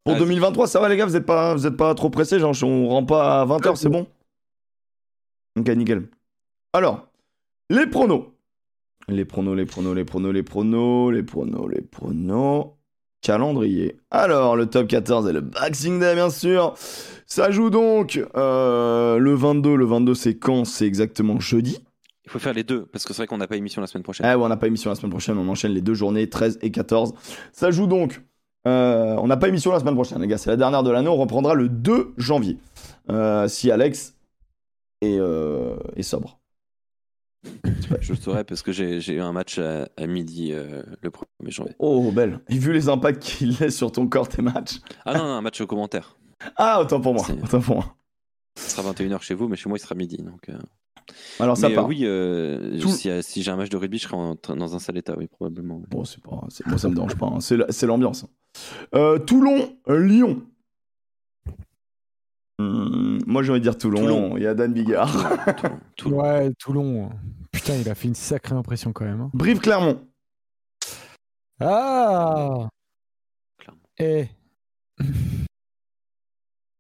Pour 0.05 0.13
Vas-y. 0.13 0.23
2023, 0.23 0.67
ça 0.67 0.79
va 0.79 0.87
les 0.87 0.97
gars, 0.97 1.05
vous 1.05 1.15
êtes 1.15 1.25
pas, 1.25 1.55
vous 1.55 1.65
êtes 1.65 1.75
pas 1.75 1.93
trop 1.95 2.09
pressés, 2.09 2.39
genre 2.39 2.55
on 2.63 2.87
rentre 2.87 3.07
pas 3.07 3.41
à 3.41 3.45
20h, 3.45 3.75
c'est 3.75 3.89
bon 3.89 4.07
Ok, 5.59 5.67
nickel. 5.69 6.07
Alors, 6.73 7.07
les 7.69 7.87
pronos. 7.87 8.31
Les 9.07 9.25
pronos, 9.25 9.55
les 9.55 9.65
pronos, 9.65 9.95
les 9.95 10.05
pronos, 10.05 10.31
les 10.31 10.43
pronos, 10.43 11.11
les 11.11 11.23
pronos, 11.23 11.67
les 11.67 11.81
pronos. 11.81 12.71
Calendrier. 13.21 13.97
Alors, 14.11 14.55
le 14.55 14.67
top 14.67 14.87
14 14.87 15.27
et 15.27 15.33
le 15.33 15.41
Boxing 15.41 15.99
Day, 15.99 16.13
bien 16.13 16.29
sûr. 16.29 16.75
Ça 17.25 17.49
joue 17.49 17.71
donc 17.71 18.23
euh, 18.35 19.17
le 19.17 19.33
22. 19.33 19.75
Le 19.75 19.85
22, 19.85 20.13
c'est 20.13 20.35
quand? 20.35 20.65
C'est 20.65 20.85
exactement 20.85 21.39
jeudi. 21.39 21.79
Il 22.25 22.31
faut 22.31 22.37
faire 22.39 22.53
les 22.53 22.63
deux, 22.63 22.85
parce 22.85 23.05
que 23.05 23.13
c'est 23.13 23.21
vrai 23.21 23.27
qu'on 23.27 23.37
n'a 23.37 23.47
pas 23.47 23.55
émission 23.55 23.81
la 23.81 23.87
semaine 23.87 24.03
prochaine. 24.03 24.25
Ah 24.27 24.37
ouais, 24.37 24.45
on 24.45 24.49
n'a 24.49 24.57
pas 24.57 24.67
émission 24.67 24.91
la 24.91 24.95
semaine 24.95 25.11
prochaine, 25.11 25.37
on 25.37 25.47
enchaîne 25.47 25.71
les 25.71 25.81
deux 25.81 25.93
journées, 25.95 26.27
13 26.29 26.59
et 26.61 26.69
14. 26.71 27.13
Ça 27.51 27.71
joue 27.71 27.87
donc. 27.87 28.21
Euh, 28.67 29.15
on 29.19 29.27
n'a 29.27 29.37
pas 29.37 29.47
émission 29.47 29.71
la 29.71 29.79
semaine 29.79 29.95
prochaine, 29.95 30.21
les 30.21 30.27
gars, 30.27 30.37
c'est 30.37 30.49
la 30.49 30.57
dernière 30.57 30.83
de 30.83 30.89
l'année, 30.91 31.07
on 31.07 31.17
reprendra 31.17 31.53
le 31.53 31.69
2 31.69 32.13
janvier. 32.17 32.57
Euh, 33.09 33.47
si 33.47 33.69
Alex 33.71 34.15
est, 35.01 35.17
euh, 35.19 35.77
est 35.95 36.03
sobre. 36.03 36.39
Je 38.01 38.13
le 38.13 38.17
saurais 38.19 38.43
parce 38.43 38.63
que 38.63 38.71
j'ai 38.71 38.99
eu 39.13 39.21
un 39.21 39.31
match 39.31 39.59
à, 39.59 39.87
à 39.97 40.07
midi 40.07 40.51
le 40.51 41.09
1er 41.09 41.51
janvier. 41.51 41.75
Oh, 41.77 42.11
belle. 42.11 42.39
Et 42.49 42.57
vu 42.57 42.73
les 42.73 42.89
impacts 42.89 43.21
qu'il 43.21 43.55
laisse 43.59 43.77
sur 43.77 43.91
ton 43.91 44.07
corps, 44.07 44.27
tes 44.27 44.41
matchs. 44.41 44.79
Ah 45.05 45.13
non, 45.15 45.23
non, 45.25 45.29
un 45.35 45.41
match 45.41 45.61
au 45.61 45.67
commentaire. 45.67 46.17
Ah, 46.55 46.81
autant 46.81 46.99
pour 46.99 47.13
moi, 47.13 47.23
autant 47.43 47.59
pour 47.61 47.75
moi. 47.75 47.95
Ce 48.57 48.71
sera 48.71 48.91
21h 48.91 49.21
chez 49.21 49.35
vous, 49.35 49.47
mais 49.47 49.55
chez 49.57 49.69
moi, 49.69 49.77
il 49.77 49.81
sera 49.81 49.93
midi. 49.95 50.17
Donc. 50.17 50.49
Alors 51.39 51.55
ça 51.55 51.67
mais 51.69 51.73
euh, 51.75 51.77
part. 51.77 51.87
oui, 51.87 51.99
euh, 52.03 52.79
Tout- 52.79 52.89
si, 52.89 53.09
si 53.21 53.43
j'ai 53.43 53.51
un 53.51 53.57
match 53.57 53.69
de 53.69 53.77
rugby, 53.77 53.99
je 53.99 54.03
serai 54.07 54.15
en 54.15 54.35
dans 54.55 54.75
un 54.75 54.79
sale 54.79 54.97
état, 54.97 55.13
oui, 55.15 55.27
probablement. 55.27 55.79
Bon, 55.89 56.03
c'est 56.03 56.21
pas, 56.23 56.41
moi 56.65 56.77
ça 56.79 56.89
me 56.89 56.95
dérange 56.95 57.15
pas, 57.15 57.27
hein. 57.27 57.39
c'est 57.41 57.57
la- 57.57 57.67
c'est 57.69 57.85
l'ambiance. 57.85 58.25
Euh, 58.93 59.17
Toulon, 59.19 59.77
Lyon. 59.87 60.43
Hmm, 62.57 63.17
moi 63.27 63.43
j'ai 63.43 63.51
envie 63.51 63.59
de 63.59 63.65
dire 63.65 63.77
Toulon, 63.77 63.99
Toulon. 64.01 64.37
il 64.37 64.43
y 64.43 64.47
a 64.47 64.53
Dan 64.53 64.71
Bigard. 64.73 65.11
Toulon, 65.57 65.79
Toulon. 65.97 66.17
Ouais, 66.21 66.53
Toulon. 66.57 67.09
Putain, 67.51 67.75
il 67.75 67.89
a 67.89 67.95
fait 67.95 68.07
une 68.07 68.15
sacrée 68.15 68.55
impression 68.55 68.93
quand 68.93 69.03
même. 69.05 69.21
hein. 69.21 69.31
Brive 69.33 69.59
Clermont. 69.59 70.01
Ah 71.59 72.69
Clermont. 73.57 73.81
Eh 73.99 74.27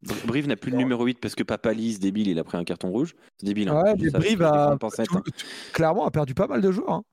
Br- 0.05 0.25
Brive 0.27 0.47
n'a 0.47 0.55
plus 0.55 0.71
le 0.71 0.77
numéro 0.77 1.03
8 1.05 1.19
parce 1.19 1.33
que 1.35 1.43
Papa 1.43 1.73
Lise, 1.73 1.99
débile, 1.99 2.27
il 2.27 2.37
a 2.39 2.43
pris 2.43 2.57
un 2.57 2.63
carton 2.63 2.89
rouge. 2.89 3.15
C'est 3.37 3.45
débile. 3.47 3.69
hein. 3.69 3.81
Ouais, 3.81 4.09
ça, 4.09 4.19
Brive 4.19 4.41
a. 4.43 4.71
hein. 4.73 4.77
Clairement, 5.73 6.05
a 6.05 6.11
perdu 6.11 6.33
pas 6.33 6.47
mal 6.47 6.61
de 6.61 6.71
joueurs. 6.71 6.91
hein. 6.91 7.03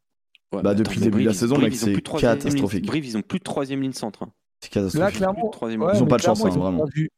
Ouais, 0.52 0.62
Bah, 0.62 0.74
depuis 0.74 0.98
le 1.00 1.06
début 1.06 1.22
de 1.22 1.28
la 1.28 1.34
saison, 1.34 1.56
mec, 1.58 1.74
c'est 1.74 1.86
plus 1.92 2.00
de 2.00 2.04
troisième 2.04 2.32
ligne- 2.34 2.42
catastrophique. 2.42 2.86
Brive, 2.86 3.06
ils 3.06 3.16
ont 3.16 3.22
plus 3.22 3.38
de 3.38 3.44
troisième 3.44 3.80
ligne 3.80 3.92
centre. 3.92 4.22
hein. 4.24 4.32
C'est 4.62 4.94
Là, 4.94 5.10
clairement, 5.10 5.50
ouais, 5.60 5.74
Ils 5.94 6.02
ont 6.02 6.06
pas 6.06 6.16
de 6.16 6.22
chance, 6.22 6.40
clairement, 6.40 6.46
hein, 6.46 6.54
ils 6.54 6.58
ont 6.58 6.62
vraiment. 6.62 6.78
perdu- 6.84 7.10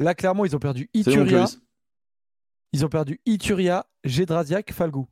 Là, 0.00 0.14
clairement, 0.14 0.44
ils 0.44 0.54
ont 0.56 0.58
perdu 0.58 0.90
C'est 0.94 1.04
bon, 1.04 1.10
Ituria. 1.24 1.46
Ils 2.72 2.84
ont 2.84 2.88
perdu 2.88 3.20
Ituria, 3.24 3.86
Gedrasiak, 4.04 4.72
Falgou. 4.72 5.06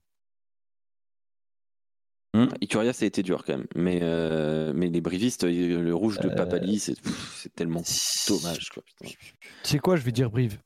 Ituria, 2.61 2.93
ça 2.93 3.05
a 3.05 3.07
été 3.09 3.23
dur 3.23 3.45
quand 3.45 3.57
même. 3.57 3.67
Mais, 3.75 4.01
euh, 4.03 4.73
mais 4.75 4.89
les 4.89 5.01
brivistes, 5.01 5.45
euh, 5.45 5.81
le 5.81 5.95
rouge 5.95 6.19
de 6.21 6.29
Papa 6.29 6.59
Lise, 6.59 6.83
c'est 6.85 6.97
c'est 7.37 7.55
tellement 7.55 7.83
dommage. 8.29 8.69
Quoi, 8.69 8.83
putain. 8.83 9.07
Tu 9.07 9.17
sais 9.63 9.79
quoi, 9.79 9.97
je 9.97 10.03
vais 10.03 10.13
dire 10.13 10.31
Brive? 10.31 10.59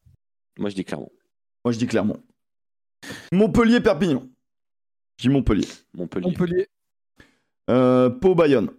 Moi, 0.59 0.71
je 0.71 0.75
dis 0.75 0.85
clairement. 0.85 1.13
Moi 1.65 1.73
je 1.73 1.79
dis 1.79 1.87
Clermont. 1.87 2.21
Montpellier, 3.33 3.81
Perpignan. 3.81 4.27
Je 5.19 5.29
dis 5.29 5.29
Montpellier. 5.29 5.69
Montpellier. 5.95 6.27
Montpellier. 6.27 6.69
Euh, 7.69 8.11
Pau, 8.11 8.35
Bayonne. 8.35 8.71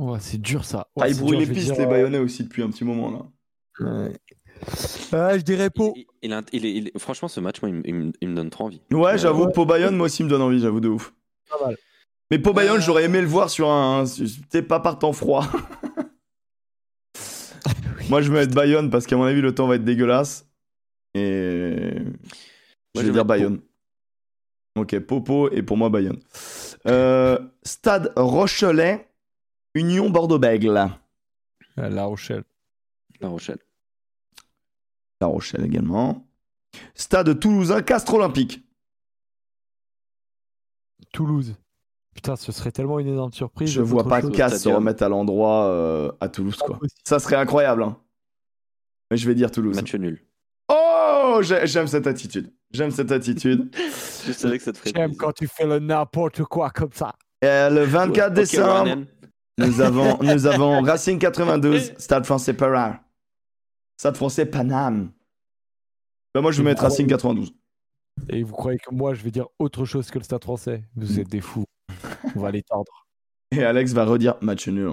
Ouais, 0.00 0.18
c'est 0.20 0.40
dur 0.40 0.64
ça. 0.64 0.88
Ah, 0.96 1.00
Ouais, 1.02 1.10
ils 1.10 1.18
brouillent 1.18 1.38
dur, 1.38 1.48
les 1.48 1.54
pistes, 1.54 1.66
dire, 1.72 1.78
les 1.78 1.86
Bayonnais 1.86 2.18
aussi 2.18 2.44
depuis 2.44 2.62
un 2.62 2.70
petit 2.70 2.84
moment 2.84 3.10
là. 3.10 3.86
euh, 3.86 4.12
Ah, 5.12 5.36
je 5.38 5.42
dirais 5.42 5.70
Pau. 5.70 5.92
Il- 5.96 6.06
il 6.22 6.32
a- 6.32 6.42
il 6.52 6.66
est- 6.66 6.72
il 6.74 6.88
est- 6.88 6.98
franchement, 6.98 7.28
ce 7.28 7.40
match, 7.40 7.60
moi, 7.62 7.68
il, 7.70 7.74
me- 7.76 7.82
il 7.86 7.94
me- 7.94 8.12
il 8.20 8.28
me 8.28 8.34
donne 8.36 8.50
trop 8.50 8.64
envie. 8.64 8.80
Ouais, 8.92 9.16
j'avoue, 9.18 9.44
ouais. 9.46 9.52
Pau 9.52 9.64
Bayonne, 9.66 9.96
moi 9.96 10.06
aussi 10.06 10.22
me 10.24 10.28
donne 10.28 10.42
envie, 10.42 10.60
j'avoue 10.60 10.80
de 10.80 10.88
ouf. 10.88 11.14
Pas 11.50 11.66
mal. 11.66 11.76
Mais 12.30 12.38
Pau 12.38 12.52
Bayonne, 12.52 12.76
Euh. 12.78 12.80
j'aurais 12.80 13.04
aimé 13.04 13.20
le 13.20 13.26
voir 13.26 13.50
sur 13.50 13.68
un. 13.70 14.04
T'es 14.50 14.62
pas 14.62 14.80
par 14.80 14.98
temps 14.98 15.12
froid. 15.12 15.44
moi 18.08 18.22
je 18.22 18.30
vais 18.32 18.40
mettre 18.40 18.54
Bayonne 18.54 18.90
parce 18.90 19.06
qu'à 19.06 19.16
mon 19.16 19.24
avis 19.24 19.40
le 19.40 19.54
temps 19.54 19.66
va 19.66 19.76
être 19.76 19.84
dégueulasse. 19.84 20.46
Et. 21.14 21.74
Moi, 22.94 23.02
je 23.02 23.06
vais 23.06 23.12
dire 23.12 23.24
Bayonne. 23.24 23.60
Ok, 24.78 24.98
Popo 25.00 25.50
et 25.50 25.62
pour 25.62 25.76
moi 25.76 25.88
Bayonne. 25.90 26.20
Euh, 26.86 27.38
Stade 27.64 28.12
Rochelet, 28.16 29.08
Union 29.74 30.10
Bordeaux-Bègle. 30.10 30.90
Euh, 31.78 31.88
La 31.88 32.04
Rochelle. 32.04 32.44
La 33.20 33.28
Rochelle. 33.28 33.58
La 35.20 35.26
Rochelle 35.26 35.64
également. 35.64 36.26
Stade 36.94 37.38
Toulousain, 37.38 37.82
Castres 37.82 38.14
Olympique. 38.14 38.64
Toulouse. 41.12 41.54
Putain, 42.14 42.36
ce 42.36 42.52
serait 42.52 42.72
tellement 42.72 42.98
une 42.98 43.08
énorme 43.08 43.32
surprise. 43.32 43.70
Je 43.70 43.80
vois 43.82 44.04
pas. 44.04 44.20
Castres 44.22 44.58
se 44.60 44.68
remettre 44.68 45.02
à 45.02 45.08
l'endroit 45.08 45.64
euh, 45.66 46.10
à 46.20 46.28
Toulouse 46.28 46.56
quoi. 46.56 46.78
Ça 47.04 47.18
serait 47.18 47.36
incroyable. 47.36 47.82
Hein. 47.82 47.96
Mais 49.10 49.16
je 49.16 49.26
vais 49.26 49.34
dire 49.34 49.50
Toulouse. 49.50 49.76
Match 49.76 49.94
nul. 49.94 50.22
Oh, 50.68 51.40
j'ai- 51.42 51.66
j'aime 51.66 51.86
cette 51.86 52.06
attitude. 52.06 52.52
J'aime 52.72 52.90
cette 52.90 53.10
attitude. 53.12 53.74
Je 54.26 54.32
savais 54.32 54.58
que 54.58 54.64
ça 54.64 54.72
te 54.72 54.76
ferait 54.78 54.92
J'aime 54.94 55.16
quand 55.16 55.32
tu 55.32 55.46
fais 55.48 55.64
le 55.66 55.78
n'importe 55.78 56.42
quoi 56.44 56.68
comme 56.70 56.92
ça. 56.92 57.14
Et 57.40 57.46
le 57.46 57.84
24 57.84 58.28
Ok, 58.28 58.34
décembre. 58.34 59.04
Nous 59.58 59.80
avons, 59.80 60.18
nous 60.22 60.46
avons 60.46 60.82
Racing 60.84 61.18
92, 61.18 61.94
Stade 61.98 62.24
français 62.26 62.54
Paris. 62.54 62.96
Stade 63.96 64.16
français 64.16 64.46
Paname. 64.46 65.12
Bah 66.34 66.40
moi 66.40 66.52
je 66.52 66.58
vais 66.62 66.68
mettre 66.68 66.82
Racing 66.82 67.06
92. 67.06 67.52
Et 68.28 68.42
vous 68.42 68.52
croyez 68.54 68.78
que 68.78 68.94
moi, 68.94 69.14
je 69.14 69.22
vais 69.22 69.30
dire 69.30 69.46
autre 69.58 69.84
chose 69.86 70.10
que 70.10 70.18
le 70.18 70.24
stade 70.24 70.42
français? 70.44 70.84
Vous 70.94 71.18
êtes 71.20 71.28
des 71.28 71.40
fous. 71.40 71.64
On 72.36 72.40
va 72.40 72.50
les 72.50 72.62
tordre. 72.62 73.06
Et 73.50 73.64
Alex 73.64 73.92
va 73.92 74.04
redire 74.04 74.36
match 74.42 74.68
nul. 74.68 74.92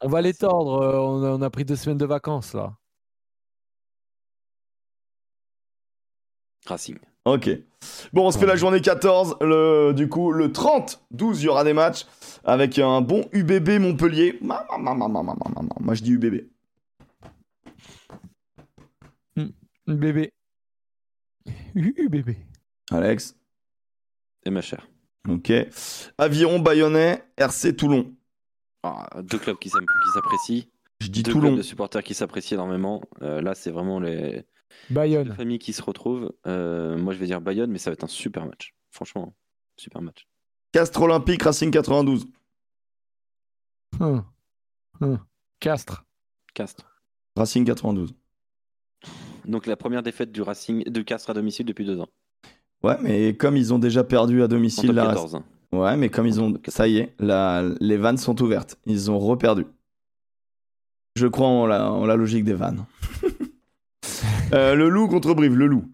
On 0.00 0.08
va 0.08 0.22
les 0.22 0.32
tordre. 0.32 0.80
euh, 0.82 0.98
On 0.98 1.22
a, 1.22 1.30
on 1.32 1.42
a 1.42 1.50
pris 1.50 1.64
deux 1.66 1.76
semaines 1.76 1.98
de 1.98 2.06
vacances 2.06 2.54
là. 2.54 2.76
Racing. 6.66 6.98
Ok. 7.24 7.50
Bon, 8.12 8.26
on 8.26 8.30
se 8.30 8.38
fait 8.38 8.46
la 8.46 8.56
journée 8.56 8.80
14. 8.80 9.36
Le, 9.40 9.92
du 9.92 10.08
coup, 10.08 10.32
le 10.32 10.52
30, 10.52 11.02
12, 11.10 11.42
il 11.42 11.46
y 11.46 11.48
aura 11.48 11.64
des 11.64 11.72
matchs 11.72 12.06
avec 12.44 12.78
un 12.78 13.00
bon 13.00 13.28
UBB 13.32 13.78
Montpellier. 13.80 14.38
Ma, 14.42 14.66
ma, 14.70 14.78
ma, 14.94 14.94
ma, 14.94 15.08
ma, 15.08 15.22
ma, 15.22 15.34
ma, 15.34 15.62
ma. 15.62 15.74
Moi, 15.80 15.94
je 15.94 16.02
dis 16.02 16.12
UBB. 16.12 16.46
Bébé. 19.86 20.32
Uh, 21.74 22.08
bébé. 22.08 22.36
Alex. 22.90 23.34
Et 24.44 24.50
ma 24.50 24.60
chère. 24.62 24.88
Ok. 25.28 25.52
Aviron 26.16 26.58
Bayonnais, 26.60 27.24
RC 27.36 27.74
Toulon. 27.76 28.12
Ah, 28.82 29.08
deux 29.22 29.38
clubs 29.38 29.58
qui 29.58 29.68
s'apprécient. 29.68 30.64
Je 31.00 31.08
dis 31.08 31.22
Deux 31.22 31.32
Toulon. 31.32 31.48
clubs 31.48 31.58
de 31.58 31.62
supporters 31.62 32.02
qui 32.02 32.14
s'apprécient 32.14 32.56
énormément. 32.56 33.02
Euh, 33.22 33.40
là, 33.42 33.54
c'est 33.54 33.70
vraiment 33.70 34.00
les 34.00 34.44
Bayonne. 34.90 35.34
familles 35.34 35.58
qui 35.58 35.72
se 35.72 35.82
retrouvent. 35.82 36.32
Euh, 36.46 36.96
moi, 36.98 37.12
je 37.12 37.18
vais 37.18 37.26
dire 37.26 37.40
Bayonne, 37.40 37.70
mais 37.70 37.78
ça 37.78 37.90
va 37.90 37.94
être 37.94 38.04
un 38.04 38.08
super 38.08 38.46
match. 38.46 38.74
Franchement, 38.90 39.34
super 39.76 40.02
match. 40.02 40.26
Castres 40.72 41.02
Olympique, 41.02 41.42
Racing 41.42 41.70
92. 41.70 42.26
Hum. 43.98 44.24
Hum. 45.00 45.18
Castres. 45.58 46.04
Castres. 46.54 46.86
Racing 47.36 47.64
92. 47.64 48.14
Donc 49.46 49.66
la 49.66 49.76
première 49.76 50.02
défaite 50.02 50.32
du 50.32 50.42
Racing 50.42 50.84
de 50.84 51.02
Castres 51.02 51.30
à 51.30 51.34
domicile 51.34 51.66
depuis 51.66 51.84
deux 51.84 52.00
ans. 52.00 52.08
Ouais, 52.82 52.96
mais 53.00 53.36
comme 53.36 53.56
ils 53.56 53.74
ont 53.74 53.78
déjà 53.78 54.04
perdu 54.04 54.42
à 54.42 54.48
domicile, 54.48 54.88
top 54.88 54.96
la... 54.96 55.06
14. 55.06 55.34
hein. 55.34 55.44
ouais, 55.72 55.96
mais 55.96 56.08
comme 56.08 56.26
ils 56.26 56.40
ont, 56.40 56.54
ça 56.68 56.88
y 56.88 56.98
est, 56.98 57.14
la... 57.18 57.62
les 57.80 57.96
vannes 57.96 58.16
sont 58.18 58.40
ouvertes. 58.42 58.78
Ils 58.86 59.10
ont 59.10 59.18
reperdu. 59.18 59.66
Je 61.16 61.26
crois 61.26 61.48
en 61.48 61.66
la, 61.66 61.90
en 61.90 62.06
la 62.06 62.16
logique 62.16 62.44
des 62.44 62.54
vannes. 62.54 62.84
Euh, 64.52 64.74
le 64.74 64.88
loup 64.88 65.08
contre 65.08 65.34
Brive, 65.34 65.56
le 65.56 65.66
loup. 65.66 65.84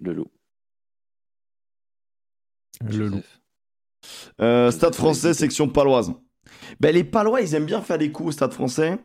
Le 0.00 0.12
loup. 0.12 0.30
Le 2.80 3.06
loup. 3.06 3.22
Euh, 4.40 4.70
stade 4.70 4.94
français, 4.94 5.34
section 5.34 5.68
paloise. 5.68 6.12
Ben, 6.80 6.94
les 6.94 7.04
palois, 7.04 7.40
ils 7.40 7.54
aiment 7.54 7.66
bien 7.66 7.80
faire 7.80 7.98
des 7.98 8.10
coups 8.10 8.30
au 8.30 8.32
stade 8.32 8.52
français. 8.52 8.98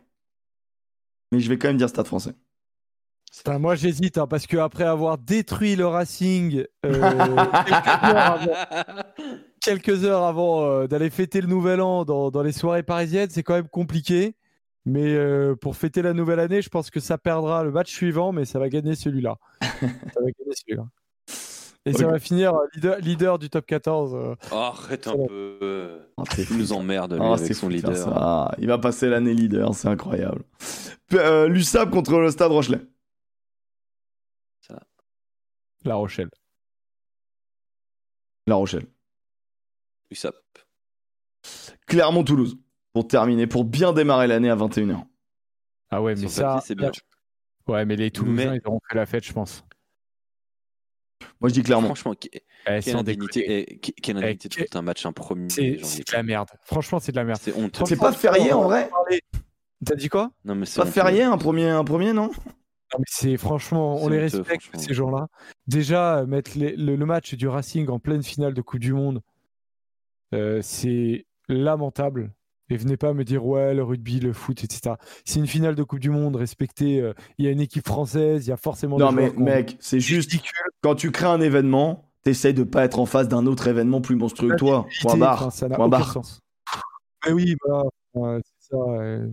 Mais 1.32 1.40
je 1.40 1.48
vais 1.48 1.58
quand 1.58 1.68
même 1.68 1.76
dire 1.76 1.88
stade 1.88 2.06
français. 2.06 2.34
Putain, 3.32 3.60
moi 3.60 3.76
j'hésite 3.76 4.18
hein, 4.18 4.26
parce 4.26 4.48
que 4.48 4.56
après 4.56 4.82
avoir 4.82 5.16
détruit 5.16 5.76
le 5.76 5.86
Racing 5.86 6.64
euh, 6.84 6.92
quelques 7.64 8.04
heures 8.04 8.18
avant, 8.18 8.52
quelques 9.60 10.04
heures 10.04 10.24
avant, 10.24 10.64
euh, 10.64 10.86
d'aller 10.88 11.10
fêter 11.10 11.40
le 11.40 11.46
Nouvel 11.46 11.80
An 11.80 12.04
dans, 12.04 12.32
dans 12.32 12.42
les 12.42 12.50
soirées 12.50 12.82
parisiennes, 12.82 13.30
c'est 13.30 13.44
quand 13.44 13.54
même 13.54 13.68
compliqué. 13.68 14.34
Mais 14.90 15.14
euh, 15.14 15.54
pour 15.54 15.76
fêter 15.76 16.02
la 16.02 16.12
nouvelle 16.14 16.40
année, 16.40 16.62
je 16.62 16.68
pense 16.68 16.90
que 16.90 16.98
ça 16.98 17.16
perdra 17.16 17.62
le 17.62 17.70
match 17.70 17.92
suivant, 17.92 18.32
mais 18.32 18.44
ça 18.44 18.58
va 18.58 18.68
gagner 18.68 18.96
celui-là. 18.96 19.36
ça 19.60 19.66
va 19.78 20.30
gagner 20.38 20.54
celui-là. 20.54 20.84
Et 21.86 21.92
ça 21.94 22.06
va 22.08 22.18
finir 22.18 22.54
euh, 22.54 22.66
leader, 22.74 22.98
leader 22.98 23.38
du 23.38 23.48
top 23.48 23.64
14. 23.66 24.14
euh. 24.14 24.34
Oh, 24.50 24.54
arrête 24.56 25.06
un 25.06 25.12
Ça 25.12 25.16
peu. 25.28 26.00
Oh, 26.16 26.24
Il 26.50 26.58
nous 26.58 26.72
emmerde 26.72 27.12
lui, 27.14 27.20
Oh, 27.22 27.32
avec 27.34 27.46
c'est 27.46 27.54
son 27.54 27.68
leader. 27.68 27.96
ça. 27.96 28.54
Il 28.58 28.66
va 28.66 28.78
passer 28.78 29.08
l'année 29.08 29.32
leader, 29.32 29.74
c'est 29.74 29.88
incroyable. 29.88 30.42
Euh, 31.14 31.46
L'USAP 31.48 31.90
contre 31.90 32.18
le 32.18 32.30
stade 32.30 32.50
Rochelet. 32.52 32.80
La 35.84 35.94
Rochelle. 35.94 36.28
La 38.46 38.56
Rochelle. 38.56 38.86
USAP. 40.10 40.34
Clermont-Toulouse. 41.86 42.58
Pour 42.92 43.06
terminer, 43.06 43.46
pour 43.46 43.64
bien 43.64 43.92
démarrer 43.92 44.26
l'année 44.26 44.50
à 44.50 44.56
21h. 44.56 45.04
Ah 45.90 46.02
ouais, 46.02 46.14
mais 46.16 46.28
ça. 46.28 46.54
papier, 46.54 46.60
c'est 46.66 46.74
bien. 46.74 46.90
Ouais, 47.68 47.84
mais 47.84 47.96
les 47.96 48.10
Toulousains, 48.10 48.50
Mais- 48.52 48.56
ils 48.62 48.66
auront 48.66 48.80
fait 48.88 48.96
la 48.96 49.06
fête, 49.06 49.24
je 49.24 49.32
pense. 49.32 49.64
Moi, 51.40 51.48
je 51.48 51.54
dis 51.54 51.62
Clermont. 51.62 51.86
Franchement, 51.86 52.14
Eh, 52.66 52.80
quelle 52.82 52.96
indignité, 52.96 53.68
eh, 53.72 53.78
quelle 53.78 54.16
Eh, 54.16 54.20
indignité 54.20 54.66
de 54.70 54.76
un 54.78 54.82
match 54.82 55.06
un 55.06 55.12
premier 55.12 55.48
C'est 55.50 55.76
de 55.76 56.12
la 56.12 56.22
merde. 56.22 56.48
Franchement, 56.64 56.98
c'est 56.98 57.12
de 57.12 57.16
la 57.16 57.24
merde. 57.24 57.40
C'est 57.42 57.54
honteux. 57.56 57.84
C'est 57.86 57.96
pas 57.96 58.12
férié 58.12 58.52
en 58.52 58.62
vrai 58.64 58.90
T'as 59.84 59.94
dit 59.94 60.08
quoi? 60.10 60.30
Non, 60.44 60.54
mais 60.54 60.66
c'est 60.66 60.80
Pas 60.82 60.86
férié 60.86 61.22
un 61.22 61.38
premier, 61.38 61.68
un 61.68 61.84
premier 61.84 62.12
non? 62.12 62.26
Non, 62.92 62.98
mais 62.98 63.04
c'est 63.06 63.36
franchement, 63.38 63.96
on 64.02 64.08
les 64.08 64.26
honteux, 64.26 64.38
respecte 64.42 64.76
ces 64.78 64.92
gens-là. 64.92 65.28
Déjà, 65.66 66.18
euh, 66.18 66.26
mettre 66.26 66.58
les- 66.58 66.76
le, 66.76 66.96
le 66.96 67.06
match 67.06 67.34
du 67.34 67.48
Racing 67.48 67.88
en 67.88 67.98
pleine 67.98 68.22
finale 68.22 68.52
de 68.52 68.60
Coupe 68.60 68.80
du 68.80 68.92
Monde, 68.92 69.22
euh, 70.34 70.60
c'est 70.60 71.24
lamentable. 71.48 72.32
Et 72.70 72.76
venez 72.76 72.96
pas 72.96 73.12
me 73.12 73.24
dire 73.24 73.44
ouais 73.44 73.74
le 73.74 73.82
rugby, 73.82 74.20
le 74.20 74.32
foot, 74.32 74.62
etc. 74.64 74.94
C'est 75.24 75.40
une 75.40 75.46
finale 75.46 75.74
de 75.74 75.82
Coupe 75.82 75.98
du 76.00 76.10
Monde, 76.10 76.36
respectez. 76.36 77.00
euh, 77.00 77.12
Il 77.38 77.44
y 77.44 77.48
a 77.48 77.50
une 77.50 77.60
équipe 77.60 77.86
française, 77.86 78.46
il 78.46 78.50
y 78.50 78.52
a 78.52 78.56
forcément. 78.56 78.96
Non 78.98 79.10
des 79.10 79.16
mais 79.16 79.32
mec, 79.36 79.76
c'est 79.80 80.00
juste 80.00 80.30
ridicule. 80.30 80.52
quand 80.82 80.94
tu 80.94 81.10
crées 81.10 81.26
un 81.26 81.40
événement, 81.40 82.10
t'essayes 82.22 82.54
de 82.54 82.62
pas 82.64 82.84
être 82.84 82.98
en 82.98 83.06
face 83.06 83.28
d'un 83.28 83.46
autre 83.46 83.66
événement 83.66 84.00
plus 84.00 84.14
monstrueux 84.16 84.50
que 84.50 84.56
toi. 84.56 84.86
Point 85.02 85.10
Enfin, 85.12 85.18
barre. 85.18 85.52
ça 85.52 85.68
n'a 85.68 85.76
Point 85.76 85.86
aucun 85.86 85.98
barre. 85.98 86.12
sens. 86.12 86.40
Mais 87.26 87.32
oui, 87.32 87.56
ouais, 88.14 88.40
c'est 88.44 88.68
ça. 88.70 88.76
euh, 88.76 89.26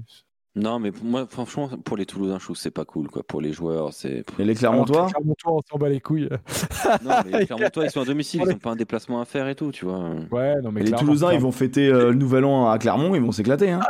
Non, 0.58 0.80
mais 0.80 0.92
pour 0.92 1.06
moi, 1.06 1.26
franchement, 1.30 1.70
pour 1.86 1.98
les 1.98 2.06
Toulousains, 2.06 2.40
je 2.40 2.44
trouve 2.46 2.56
que 2.56 2.62
c'est 2.62 2.72
pas 2.72 2.84
cool. 2.86 3.10
Quoi. 3.10 3.24
Pour 3.24 3.42
les 3.42 3.54
joueurs, 3.54 3.94
c'est. 3.94 4.24
Et 4.40 4.44
les 4.44 4.44
alors 4.44 4.54
que 4.54 4.60
Clermontois 4.60 5.06
Clermontois, 5.08 5.54
on 5.54 5.62
s'en 5.70 5.78
bat 5.78 5.90
les 5.90 6.02
couilles. 6.02 6.30
Non, 7.04 7.16
mais 7.26 7.46
Clermontois, 7.46 7.86
ils 7.86 7.92
sont 7.92 8.02
à 8.02 8.06
domicile, 8.06 8.42
ils 8.44 8.50
n'ont 8.50 8.58
pas 8.58 8.72
un 8.72 8.76
déplacement 8.76 9.22
à 9.22 9.26
faire 9.26 9.48
et 9.48 9.56
tout, 9.56 9.72
tu 9.72 9.86
vois. 9.86 10.10
Ouais, 10.32 10.56
non 10.62 10.72
mais 10.72 10.82
Et 10.82 10.86
les 10.86 10.92
Toulousains, 10.92 11.34
ils 11.34 11.40
vont 11.40 11.52
fêter 11.52 11.88
euh, 11.88 12.10
le 12.10 12.16
nouvel 12.16 12.46
an 12.46 12.70
à 12.70 12.78
Clermont, 12.80 13.14
ils 13.16 13.22
vont 13.22 13.32
s'éclater. 13.32 13.70
Hein. 13.72 13.82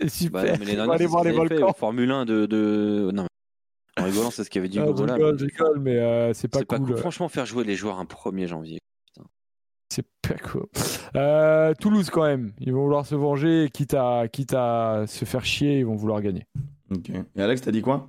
C'est 0.00 0.08
super. 0.08 0.42
Bah, 0.42 0.52
non, 0.52 0.56
mais 0.58 0.64
les 0.66 0.78
aller 0.78 1.06
voir 1.06 1.24
les 1.24 1.32
volcans. 1.32 1.68
en 1.68 1.72
Formule 1.72 2.10
1 2.10 2.24
de. 2.24 2.46
de... 2.46 3.10
Non, 3.14 3.22
mais 3.22 4.02
en 4.02 4.06
rigolant, 4.06 4.30
c'est 4.30 4.42
ce 4.44 4.50
qu'avait 4.50 4.68
dit 4.68 4.78
Ah, 4.80 4.86
je 4.86 5.02
rigole, 5.02 5.78
mais 5.78 5.92
mais 5.92 5.98
euh, 5.98 6.32
c'est 6.32 6.48
pas 6.48 6.60
C'est 6.60 6.64
pas 6.64 6.78
cool. 6.78 6.86
cool. 6.86 6.96
euh, 6.96 6.98
Franchement, 6.98 7.28
faire 7.28 7.46
jouer 7.46 7.64
les 7.64 7.76
joueurs 7.76 7.98
un 8.00 8.04
1er 8.04 8.46
janvier. 8.46 8.78
C'est 9.92 10.06
pas 10.22 10.38
cool. 10.38 10.66
Euh, 11.16 11.74
Toulouse 11.78 12.08
quand 12.08 12.22
même, 12.22 12.52
ils 12.60 12.72
vont 12.72 12.84
vouloir 12.84 13.04
se 13.04 13.14
venger, 13.14 13.68
quitte 13.70 13.92
à, 13.92 14.26
quitte 14.26 14.54
à 14.54 15.04
se 15.06 15.26
faire 15.26 15.44
chier, 15.44 15.80
ils 15.80 15.84
vont 15.84 15.96
vouloir 15.96 16.22
gagner. 16.22 16.46
Ok. 16.90 17.10
Et 17.10 17.42
Alex, 17.42 17.60
t'as 17.60 17.72
dit 17.72 17.82
quoi? 17.82 18.08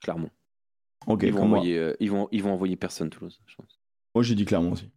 Clairement. 0.00 0.30
Ok, 1.06 1.24
ils, 1.24 1.34
vont 1.34 1.42
envoyer, 1.42 1.76
euh, 1.76 1.94
ils, 2.00 2.10
vont, 2.10 2.26
ils 2.32 2.42
vont 2.42 2.54
envoyer 2.54 2.76
personne, 2.76 3.10
Toulouse, 3.10 3.38
je 3.44 3.54
pense. 3.54 3.80
Moi, 4.14 4.24
j'ai 4.24 4.34
dit 4.34 4.46
Clermont 4.46 4.72
aussi. 4.72 4.88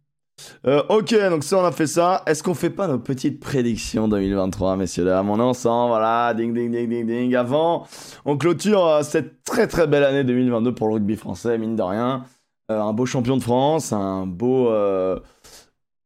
Euh, 0.66 0.82
ok, 0.88 1.14
donc 1.28 1.44
ça, 1.44 1.58
on 1.58 1.64
a 1.64 1.72
fait 1.72 1.86
ça. 1.86 2.22
Est-ce 2.26 2.42
qu'on 2.42 2.54
fait 2.54 2.70
pas 2.70 2.88
nos 2.88 2.98
petites 2.98 3.38
prédictions 3.38 4.08
2023, 4.08 4.76
messieurs, 4.76 5.04
dames? 5.04 5.28
On 5.28 5.38
est 5.40 5.42
ensemble, 5.42 5.90
voilà, 5.90 6.32
ding, 6.32 6.54
ding, 6.54 6.70
ding, 6.70 6.88
ding, 6.88 7.06
ding. 7.06 7.34
Avant, 7.36 7.86
on 8.24 8.38
clôture 8.38 8.86
euh, 8.86 9.02
cette 9.02 9.44
très, 9.44 9.66
très 9.66 9.86
belle 9.86 10.04
année 10.04 10.24
2022 10.24 10.74
pour 10.74 10.88
le 10.88 10.94
rugby 10.94 11.16
français, 11.16 11.58
mine 11.58 11.76
de 11.76 11.82
rien. 11.82 12.24
Euh, 12.70 12.80
un 12.80 12.94
beau 12.94 13.04
champion 13.04 13.36
de 13.36 13.42
France, 13.42 13.92
un 13.92 14.26
beau, 14.26 14.70
euh, 14.70 15.20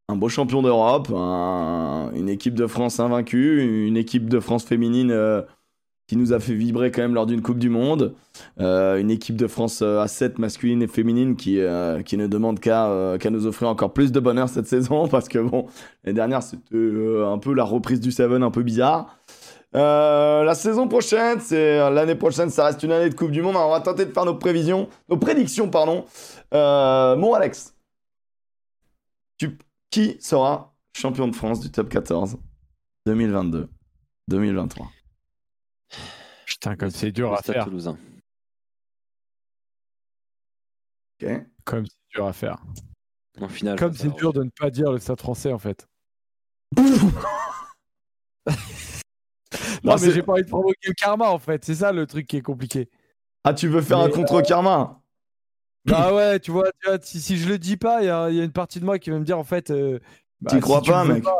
un 0.09 0.15
beau 0.15 0.27
champion 0.27 0.63
d'Europe, 0.63 1.09
un- 1.15 2.09
une 2.15 2.29
équipe 2.29 2.55
de 2.55 2.65
France 2.65 2.99
invaincue, 2.99 3.85
une 3.87 3.95
équipe 3.95 4.27
de 4.27 4.39
France 4.39 4.63
féminine 4.65 5.11
euh, 5.11 5.43
qui 6.07 6.15
nous 6.17 6.33
a 6.33 6.39
fait 6.39 6.55
vibrer 6.55 6.89
quand 6.89 7.03
même 7.03 7.13
lors 7.13 7.27
d'une 7.27 7.43
Coupe 7.43 7.59
du 7.59 7.69
Monde. 7.69 8.15
Euh, 8.59 8.97
une 8.97 9.11
équipe 9.11 9.35
de 9.35 9.45
France 9.45 9.81
euh, 9.83 9.99
à 9.99 10.07
7 10.07 10.39
masculine 10.39 10.81
et 10.81 10.87
féminine 10.87 11.35
qui, 11.35 11.59
qui 12.05 12.17
ne 12.17 12.25
demande 12.25 12.59
qu'à 12.59 13.17
nous 13.29 13.45
offrir 13.45 13.69
encore 13.69 13.93
plus 13.93 14.11
de 14.11 14.19
bonheur 14.19 14.49
cette 14.49 14.65
saison 14.75 15.07
parce 15.07 15.29
que 15.29 15.37
bon, 15.37 15.67
l'année 16.03 16.15
dernière 16.15 16.41
c'était 16.41 16.75
un 17.23 17.37
peu 17.37 17.53
la 17.53 17.63
reprise 17.63 17.99
du 17.99 18.11
Seven 18.11 18.41
un 18.41 18.49
peu 18.51 18.63
bizarre. 18.63 19.15
La 19.73 20.55
saison 20.55 20.87
prochaine, 20.87 21.39
c'est 21.39 21.77
l'année 21.91 22.15
prochaine, 22.15 22.49
ça 22.49 22.65
reste 22.65 22.81
une 22.81 22.91
année 22.91 23.09
de 23.11 23.13
Coupe 23.15 23.29
du 23.29 23.43
Monde. 23.43 23.55
On 23.55 23.69
va 23.69 23.79
tenter 23.81 24.05
de 24.05 24.11
faire 24.11 24.25
nos 24.25 24.33
prévisions, 24.33 24.87
nos 25.09 25.17
prédictions, 25.17 25.69
pardon. 25.69 26.05
Mon 26.51 27.33
Alex, 27.35 27.75
qui 29.89 30.17
sera 30.21 30.75
champion 30.95 31.27
de 31.27 31.35
France 31.35 31.59
du 31.59 31.71
top 31.71 31.89
14 31.89 32.37
2022-2023 33.07 33.67
Putain, 36.45 36.75
comme 36.75 36.89
c'est 36.89 37.11
dur 37.11 37.33
à 37.33 37.37
Stade 37.37 37.55
faire. 37.55 37.65
Toulousain. 37.65 37.97
Ok. 41.21 41.29
Comme 41.63 41.85
c'est 41.85 42.15
dur 42.15 42.25
à 42.25 42.33
faire. 42.33 42.57
En 43.39 43.47
finale. 43.47 43.79
Comme 43.79 43.93
c'est 43.93 44.13
dur 44.15 44.33
de 44.33 44.43
ne 44.43 44.49
pas 44.49 44.69
dire 44.69 44.91
le 44.91 44.99
stade 44.99 45.19
français 45.21 45.53
en 45.53 45.59
fait. 45.59 45.87
Non, 49.81 49.93
Non, 49.95 50.01
mais 50.01 50.11
j'ai 50.11 50.21
pas 50.21 50.33
envie 50.33 50.43
de 50.43 50.47
provoquer 50.49 50.89
le 50.89 50.93
karma 50.93 51.29
en 51.29 51.39
fait, 51.39 51.63
c'est 51.63 51.75
ça 51.75 51.91
le 51.93 52.05
truc 52.05 52.27
qui 52.27 52.37
est 52.37 52.41
compliqué. 52.41 52.89
Ah, 53.45 53.53
tu 53.53 53.67
veux 53.69 53.81
faire 53.81 53.99
un 53.99 54.09
contre-karma? 54.09 55.01
Bah 55.85 56.13
ouais, 56.13 56.39
tu 56.39 56.51
vois, 56.51 56.71
tu 56.81 56.87
vois, 56.89 56.99
si, 57.01 57.19
si 57.21 57.37
je 57.37 57.47
le 57.47 57.57
dis 57.57 57.77
pas, 57.77 58.01
il 58.01 58.05
y, 58.05 58.09
a 58.09 58.29
il 58.29 58.35
y 58.35 58.41
a 58.41 58.43
une 58.43 58.51
partie 58.51 58.79
de 58.79 58.85
moi 58.85 58.99
qui 58.99 59.09
va 59.09 59.17
me 59.19 59.25
dire 59.25 59.39
en 59.39 59.43
fait. 59.43 59.71
euh, 59.71 59.99
bah, 60.41 60.51
si 60.51 60.59
crois 60.59 60.81
tu 60.81 60.91
pas, 60.91 61.03
le 61.03 61.09
veux 61.09 61.15
mec. 61.15 61.23
ça 61.23 61.31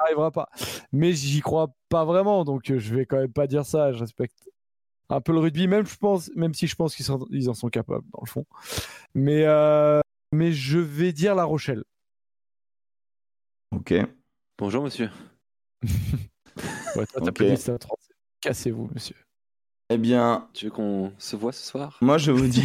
n'arrivera 0.00 0.30
pas. 0.30 0.48
Mais 0.92 1.12
j'y 1.12 1.40
crois 1.40 1.74
pas 1.88 2.04
vraiment, 2.04 2.44
donc 2.44 2.70
euh, 2.70 2.78
je 2.78 2.94
vais 2.94 3.04
quand 3.06 3.18
même 3.18 3.32
pas 3.32 3.46
dire 3.46 3.66
ça. 3.66 3.92
Je 3.92 3.98
respecte 3.98 4.48
un 5.10 5.20
peu 5.20 5.32
le 5.32 5.40
rugby, 5.40 5.66
même 5.66 5.86
je 5.86 5.96
pense, 5.96 6.30
même 6.36 6.54
si 6.54 6.66
je 6.66 6.76
pense 6.76 6.94
qu'ils 6.94 7.04
sont- 7.04 7.26
ils 7.30 7.50
en 7.50 7.54
sont 7.54 7.68
capables 7.68 8.06
dans 8.12 8.20
le 8.22 8.28
fond. 8.28 8.46
Mais 9.14 9.44
euh, 9.44 10.00
mais 10.32 10.52
je 10.52 10.78
vais 10.78 11.12
dire 11.12 11.34
La 11.34 11.44
Rochelle. 11.44 11.82
Ok. 13.72 13.94
Bonjour, 14.58 14.82
monsieur. 14.84 15.10
Ouais, 16.96 17.06
toi, 17.06 17.20
t'as 17.20 17.26
Ok. 17.28 17.34
pas 17.38 17.44
dit 17.44 17.50
le 17.50 17.56
stade 17.56 17.84
français. 17.84 18.12
Cassez-vous, 18.40 18.90
monsieur. 18.92 19.14
Eh 19.90 19.96
bien, 19.98 20.48
Tu 20.52 20.64
veux 20.66 20.70
qu'on 20.70 21.12
se 21.18 21.36
voit 21.36 21.52
ce 21.52 21.64
soir? 21.64 21.96
moi 22.00 22.18
je 22.18 22.32
vous 22.32 22.46
dis, 22.48 22.64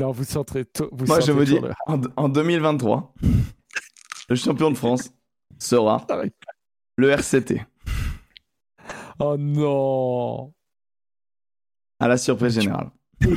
Non, 0.00 0.12
vous 0.12 0.24
centrez. 0.24 0.64
to- 0.64 0.88
Vous 0.92 1.04
moi 1.06 1.20
je 1.20 1.26
sentez 1.26 1.32
vous 1.38 1.44
dis, 1.44 1.58
le- 1.60 1.72
en, 1.86 2.00
en 2.16 2.28
2023, 2.30 3.12
le 4.30 4.34
champion 4.36 4.70
de 4.70 4.76
France 4.76 5.12
sera 5.58 6.06
le 6.96 7.10
RCT. 7.10 7.60
Oh 9.18 9.36
non. 9.38 10.52
À 11.98 12.08
la 12.08 12.16
surprise 12.16 12.54
générale. 12.58 12.90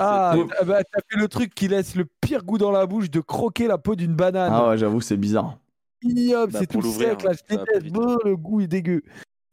Ah, 0.00 0.34
t'as 0.58 0.64
bah, 0.64 0.82
t'as 0.84 1.00
fait 1.10 1.18
le 1.18 1.28
truc 1.28 1.54
qui 1.54 1.68
laisse 1.68 1.94
le 1.96 2.06
pire 2.22 2.42
goût 2.44 2.56
dans 2.56 2.70
la 2.70 2.86
bouche 2.86 3.10
de 3.10 3.20
croquer 3.20 3.66
la 3.66 3.76
peau 3.76 3.94
d'une 3.94 4.14
banane. 4.14 4.50
Ah 4.54 4.70
ouais, 4.70 4.78
j'avoue, 4.78 5.02
c'est 5.02 5.18
bizarre. 5.18 5.58
Ignoble, 6.00 6.52
Bah, 6.52 6.58
c'est 6.60 6.66
tout 6.66 6.80
sec 6.82 7.22
là, 7.22 7.32
je 7.32 7.56
déteste. 7.56 7.82
vite. 7.82 7.92
Brr, 7.92 8.16
le 8.24 8.36
goût 8.36 8.62
est 8.62 8.66
dégueu. 8.66 9.02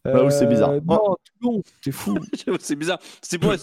Bah 0.03 0.23
oui, 0.23 0.31
c'est 0.31 0.47
bizarre. 0.47 0.73
Non, 0.83 1.15
Toulon, 1.39 1.61
c'est 1.83 1.91
fou. 1.91 2.17
c'est 2.59 2.75
bizarre. 2.75 2.99
C'est 3.21 3.37
bon, 3.37 3.55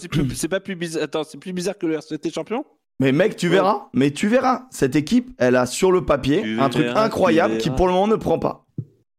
pas 0.49 0.59
plus 0.59 0.75
bizarre. 0.75 1.03
Attends, 1.03 1.23
c'est 1.23 1.37
plus 1.37 1.53
bizarre 1.53 1.77
que 1.77 1.85
le 1.85 1.95
RCT 1.95 2.31
champion? 2.33 2.65
Mais 2.99 3.11
mec, 3.11 3.35
tu 3.35 3.49
verras. 3.49 3.89
Mais 3.93 4.11
tu 4.11 4.27
verras. 4.27 4.67
Cette 4.71 4.95
équipe, 4.95 5.31
elle 5.37 5.55
a 5.55 5.65
sur 5.65 5.91
le 5.91 6.05
papier 6.05 6.41
Tu 6.41 6.59
un 6.59 6.69
truc 6.69 6.85
verras, 6.85 7.03
incroyable 7.03 7.57
qui 7.57 7.69
pour 7.69 7.87
le 7.87 7.93
moment 7.93 8.07
ne 8.07 8.15
prend 8.15 8.39
pas. 8.39 8.65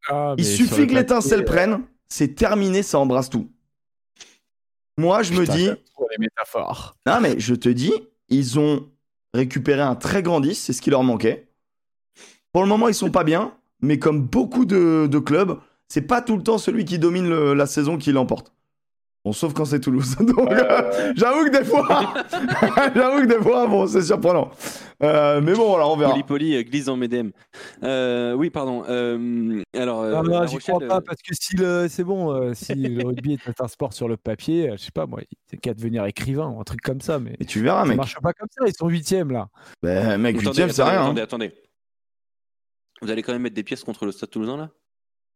Ah, 0.09 0.35
Il 0.39 0.45
suffit 0.45 0.87
que 0.87 0.95
l'étincelle 0.95 1.45
papier, 1.45 1.67
prenne, 1.67 1.83
c'est 2.09 2.35
terminé, 2.35 2.83
ça 2.83 2.99
embrasse 2.99 3.31
tout. 3.31 3.51
Moi, 4.97 5.23
je 5.23 5.33
me 5.33 5.47
dis, 5.47 5.67
les 6.11 6.19
métaphores. 6.19 6.97
non 7.07 7.21
mais 7.21 7.39
je 7.39 7.55
te 7.55 7.69
dis, 7.69 7.93
ils 8.29 8.59
ont 8.59 8.89
récupéré 9.33 9.81
un 9.81 9.95
très 9.95 10.23
grand 10.23 10.41
10, 10.41 10.55
c'est 10.55 10.73
ce 10.73 10.83
qui 10.83 10.91
leur 10.91 11.03
manquait. 11.03 11.49
Pour 12.53 12.63
le 12.63 12.69
moment, 12.69 12.89
ils 12.89 12.95
sont 12.95 13.11
pas 13.11 13.25
bien, 13.25 13.55
mais 13.81 13.99
comme 13.99 14.21
beaucoup 14.21 14.65
de, 14.65 15.07
de 15.11 15.19
clubs, 15.19 15.59
c'est 15.91 16.03
pas 16.03 16.23
tout 16.23 16.37
le 16.37 16.43
temps 16.43 16.57
celui 16.57 16.85
qui 16.87 16.99
domine 16.99 17.29
le- 17.29 17.53
la 17.53 17.67
saison 17.67 17.99
qui 17.99 18.13
l'emporte. 18.13 18.53
Bon, 19.23 19.33
sauf 19.35 19.53
quand 19.53 19.67
c'est 19.67 19.81
Toulouse. 19.81 20.17
Donc, 20.21 20.51
euh, 20.51 21.13
j'avoue 21.15 21.45
que 21.45 21.51
des 21.59 21.63
fois, 21.65 21.87
j'avoue 22.95 23.21
que 23.21 23.27
des 23.27 23.43
fois, 23.43 23.67
bon, 23.67 23.87
c'est 23.87 24.01
surprenant. 24.01 24.51
Euh, 25.03 25.43
mais 25.43 25.53
bon, 25.53 25.69
voilà, 25.69 25.87
on 25.89 25.97
verra. 25.97 26.13
Poli 26.13 26.23
Poli 26.25 26.57
euh, 26.57 26.63
glisse 26.63 26.87
dans 26.87 26.97
mes 26.97 27.07
DM. 27.09 27.29
Euh, 27.83 28.33
oui, 28.33 28.49
pardon. 28.49 28.83
Euh, 28.89 29.63
alors, 29.75 30.05
Non, 30.05 30.23
non, 30.23 30.47
j'y 30.47 30.55
Rochelle, 30.55 30.75
crois 30.77 30.89
pas 30.89 31.01
parce 31.03 31.21
que 31.21 31.35
si 31.35 31.55
le, 31.57 31.87
c'est 31.91 32.03
bon, 32.05 32.33
euh, 32.33 32.53
si 32.55 32.75
le 32.75 33.05
rugby 33.07 33.35
est 33.35 33.61
un 33.61 33.69
sport 33.69 33.93
sur 33.93 34.09
le 34.09 34.17
papier, 34.17 34.71
je 34.73 34.77
sais 34.85 34.91
pas 34.91 35.05
moi, 35.05 35.21
il 35.53 35.59
qu'à 35.61 35.75
devenir 35.75 36.07
écrivain 36.07 36.49
ou 36.49 36.59
un 36.59 36.65
truc 36.65 36.81
comme 36.81 37.03
ça, 37.03 37.19
mais 37.19 37.37
Et 37.41 37.45
tu 37.45 37.61
verras, 37.61 37.83
ça 37.83 37.89
mec. 37.89 37.97
marche 37.99 38.17
pas 38.23 38.33
comme 38.33 38.49
ça. 38.57 38.65
Ils 38.67 38.75
sont 38.75 38.89
huitièmes 38.89 39.33
là. 39.33 39.49
Ben, 39.83 40.17
mec, 40.17 40.37
attendez, 40.37 40.47
huitième, 40.49 40.71
c'est 40.71 40.81
attendez, 40.81 40.97
rien. 40.97 41.01
hein. 41.01 41.05
Attendez, 41.11 41.21
attendez. 41.21 41.53
Vous 43.03 43.11
allez 43.11 43.23
quand 43.23 43.33
même 43.33 43.43
mettre 43.43 43.55
des 43.57 43.65
pièces 43.65 43.85
contre 43.85 44.07
le 44.07 44.13
Stade 44.13 44.31
Toulousain 44.31 44.57
là? 44.57 44.71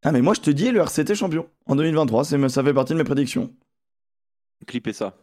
Ah, 0.05 0.13
mais 0.13 0.21
moi, 0.21 0.35
je 0.35 0.41
te 0.41 0.51
dis, 0.51 0.71
le 0.71 0.81
RCT 0.81 1.15
champion 1.15 1.47
en 1.67 1.77
2023, 1.77 2.25
c'est- 2.25 2.49
ça 2.49 2.63
fait 2.63 2.75
partie 2.75 2.93
de 2.93 2.99
mes 2.99 3.05
prédictions. 3.05 3.51
Clippez 4.67 4.93
ça. 4.93 5.15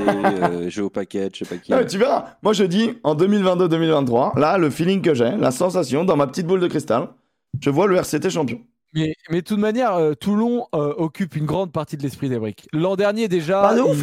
Euh, 0.00 0.68
jeu 0.70 0.84
au 0.84 0.90
paquet, 0.90 1.28
je 1.32 1.38
sais 1.38 1.44
pas 1.44 1.56
qui. 1.62 1.72
Ah, 1.72 1.78
mais 1.78 1.86
tu 1.86 1.98
verras. 1.98 2.36
Moi, 2.42 2.52
je 2.52 2.64
dis 2.64 2.94
en 3.04 3.14
2022-2023, 3.14 4.38
là, 4.38 4.58
le 4.58 4.70
feeling 4.70 5.00
que 5.02 5.14
j'ai, 5.14 5.30
la 5.36 5.50
sensation 5.50 6.04
dans 6.04 6.16
ma 6.16 6.26
petite 6.26 6.46
boule 6.46 6.60
de 6.60 6.68
cristal, 6.68 7.08
je 7.60 7.70
vois 7.70 7.86
le 7.86 7.96
RCT 7.96 8.30
champion. 8.30 8.60
Mais, 8.94 9.14
mais 9.30 9.40
de 9.40 9.46
toute 9.46 9.58
manière, 9.58 9.94
euh, 9.94 10.12
Toulon 10.12 10.66
euh, 10.74 10.92
occupe 10.98 11.34
une 11.36 11.46
grande 11.46 11.72
partie 11.72 11.96
de 11.96 12.02
l'esprit 12.02 12.28
des 12.28 12.38
briques. 12.38 12.68
L'an 12.74 12.94
dernier 12.94 13.26
déjà. 13.26 13.62
Pas 13.62 13.74
de 13.74 13.80
ouf, 13.80 14.02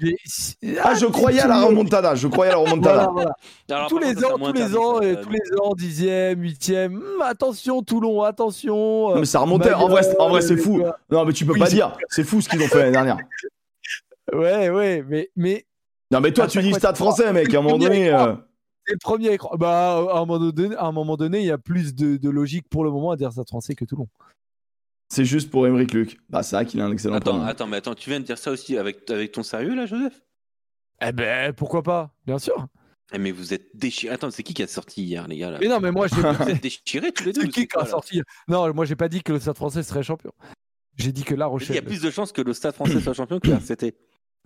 il- 0.00 0.06
hein. 0.06 0.16
il- 0.62 0.78
Ah, 0.82 0.94
je 0.94 1.06
croyais 1.06 1.40
à 1.40 1.48
la 1.48 1.60
remontada. 1.64 2.14
Je 2.14 2.28
croyais 2.28 2.52
à 2.52 2.54
la 2.54 2.60
remontada. 2.60 3.08
voilà. 3.12 3.32
Alors, 3.70 3.88
tous 3.88 3.98
les 3.98 4.24
ans, 4.24 4.38
tous 4.38 4.52
les 4.52 4.76
ans, 4.76 5.02
ça, 5.02 5.16
tous 5.16 5.30
les 5.30 5.58
ans, 5.60 5.72
dixième, 5.76 6.40
huitième. 6.42 6.94
Hum, 6.96 7.22
attention 7.24 7.82
Toulon, 7.82 8.22
attention. 8.22 9.10
euh, 9.10 9.14
Non, 9.14 9.20
mais 9.20 9.26
ça 9.26 9.40
remontait. 9.40 9.72
En 9.72 9.88
vrai, 9.88 10.04
c'est- 10.04 10.20
en 10.20 10.28
vrai, 10.28 10.42
c'est 10.42 10.54
Mayol, 10.54 10.64
fou. 10.64 10.82
Non, 11.10 11.24
mais 11.24 11.32
tu 11.32 11.44
peux 11.44 11.54
Oui, 11.54 11.58
pas 11.58 11.68
dire. 11.68 11.96
C'est 12.08 12.22
fou 12.24 12.40
ce 12.40 12.48
qu'ils 12.48 12.62
ont 12.62 12.68
fait 12.68 12.78
l'année 12.78 12.92
dernière. 12.92 13.16
Ouais, 14.32 14.70
ouais, 14.70 15.04
mais 15.08 15.28
mais 15.34 15.66
Non, 16.12 16.20
mais 16.20 16.32
toi, 16.32 16.46
tu 16.46 16.62
dis 16.62 16.72
stade 16.74 16.96
français, 16.96 17.32
mec. 17.32 17.52
À 17.52 17.58
un 17.58 17.62
moment 17.62 17.78
donné. 17.78 18.12
Écran. 18.90 19.16
c'est 19.16 19.18
le 19.18 19.18
premier 19.18 19.32
écran. 19.34 19.56
Bah, 19.56 19.96
à 20.12 20.16
un 20.18 20.26
moment 20.26 20.38
donné, 20.50 20.76
à 20.76 20.84
un 20.84 20.92
moment 20.92 21.16
donné, 21.16 21.40
il 21.40 21.46
y 21.46 21.50
a 21.50 21.58
plus 21.58 21.94
de, 21.94 22.16
de 22.16 22.30
logique 22.30 22.68
pour 22.68 22.84
le 22.84 22.90
moment 22.90 23.10
à 23.12 23.16
dire 23.16 23.32
Stade 23.32 23.48
Français 23.48 23.74
que 23.74 23.84
Toulon. 23.84 24.08
C'est 25.12 25.24
juste 25.24 25.50
pour 25.50 25.66
Émeric 25.66 25.92
Luc. 25.92 26.18
Bah, 26.28 26.42
c'est 26.42 26.54
vrai 26.56 26.66
qu'il 26.66 26.80
a 26.80 26.84
un 26.86 26.92
excellent 26.92 27.16
Attends, 27.16 27.42
attends, 27.42 27.66
mais 27.66 27.78
attends, 27.78 27.94
tu 27.94 28.10
viens 28.10 28.20
de 28.20 28.24
dire 28.24 28.38
ça 28.38 28.50
aussi 28.52 28.76
avec, 28.78 29.10
avec 29.10 29.32
ton 29.32 29.42
sérieux 29.42 29.74
là, 29.74 29.86
Joseph? 29.86 30.22
Eh 31.02 31.12
ben, 31.12 31.52
pourquoi 31.52 31.82
pas? 31.82 32.14
Bien 32.26 32.38
sûr. 32.38 32.66
Eh, 33.12 33.18
Mais 33.18 33.32
vous 33.32 33.52
êtes 33.52 33.74
déchirés. 33.76 34.14
Attends, 34.14 34.30
c'est 34.30 34.42
qui 34.44 34.54
qui 34.54 34.62
a 34.62 34.68
sorti 34.68 35.02
hier, 35.02 35.26
les 35.26 35.38
gars 35.38 35.50
là? 35.50 35.58
Mais 35.60 35.66
non, 35.66 35.80
mais 35.80 35.90
moi, 35.90 36.06
j'ai 36.06 36.14
Vous 36.44 36.48
êtes 36.50 36.62
déchirés 36.62 37.10
tous 37.10 37.24
les 37.24 37.32
deux 37.32 37.40
c'est 37.42 37.48
qui 37.66 37.66
a 37.74 37.86
sorti 37.86 38.22
Non, 38.46 38.72
moi, 38.72 38.84
j'ai 38.84 38.94
pas 38.96 39.08
dit 39.08 39.22
que 39.22 39.32
le 39.32 39.40
Stade 39.40 39.56
Français 39.56 39.82
serait 39.82 40.02
champion. 40.04 40.30
J'ai 40.96 41.10
dit 41.10 41.24
que 41.24 41.34
La 41.34 41.36
Il 41.36 41.40
y 41.40 41.42
a 41.42 41.48
Rochelle. 41.48 41.84
plus 41.84 42.02
de 42.02 42.10
chances 42.10 42.30
que 42.30 42.42
le 42.42 42.52
Stade 42.52 42.74
français 42.74 43.00
soit 43.00 43.14
champion 43.14 43.40
que 43.40 43.48
le 43.48 43.54
RCT. 43.54 43.94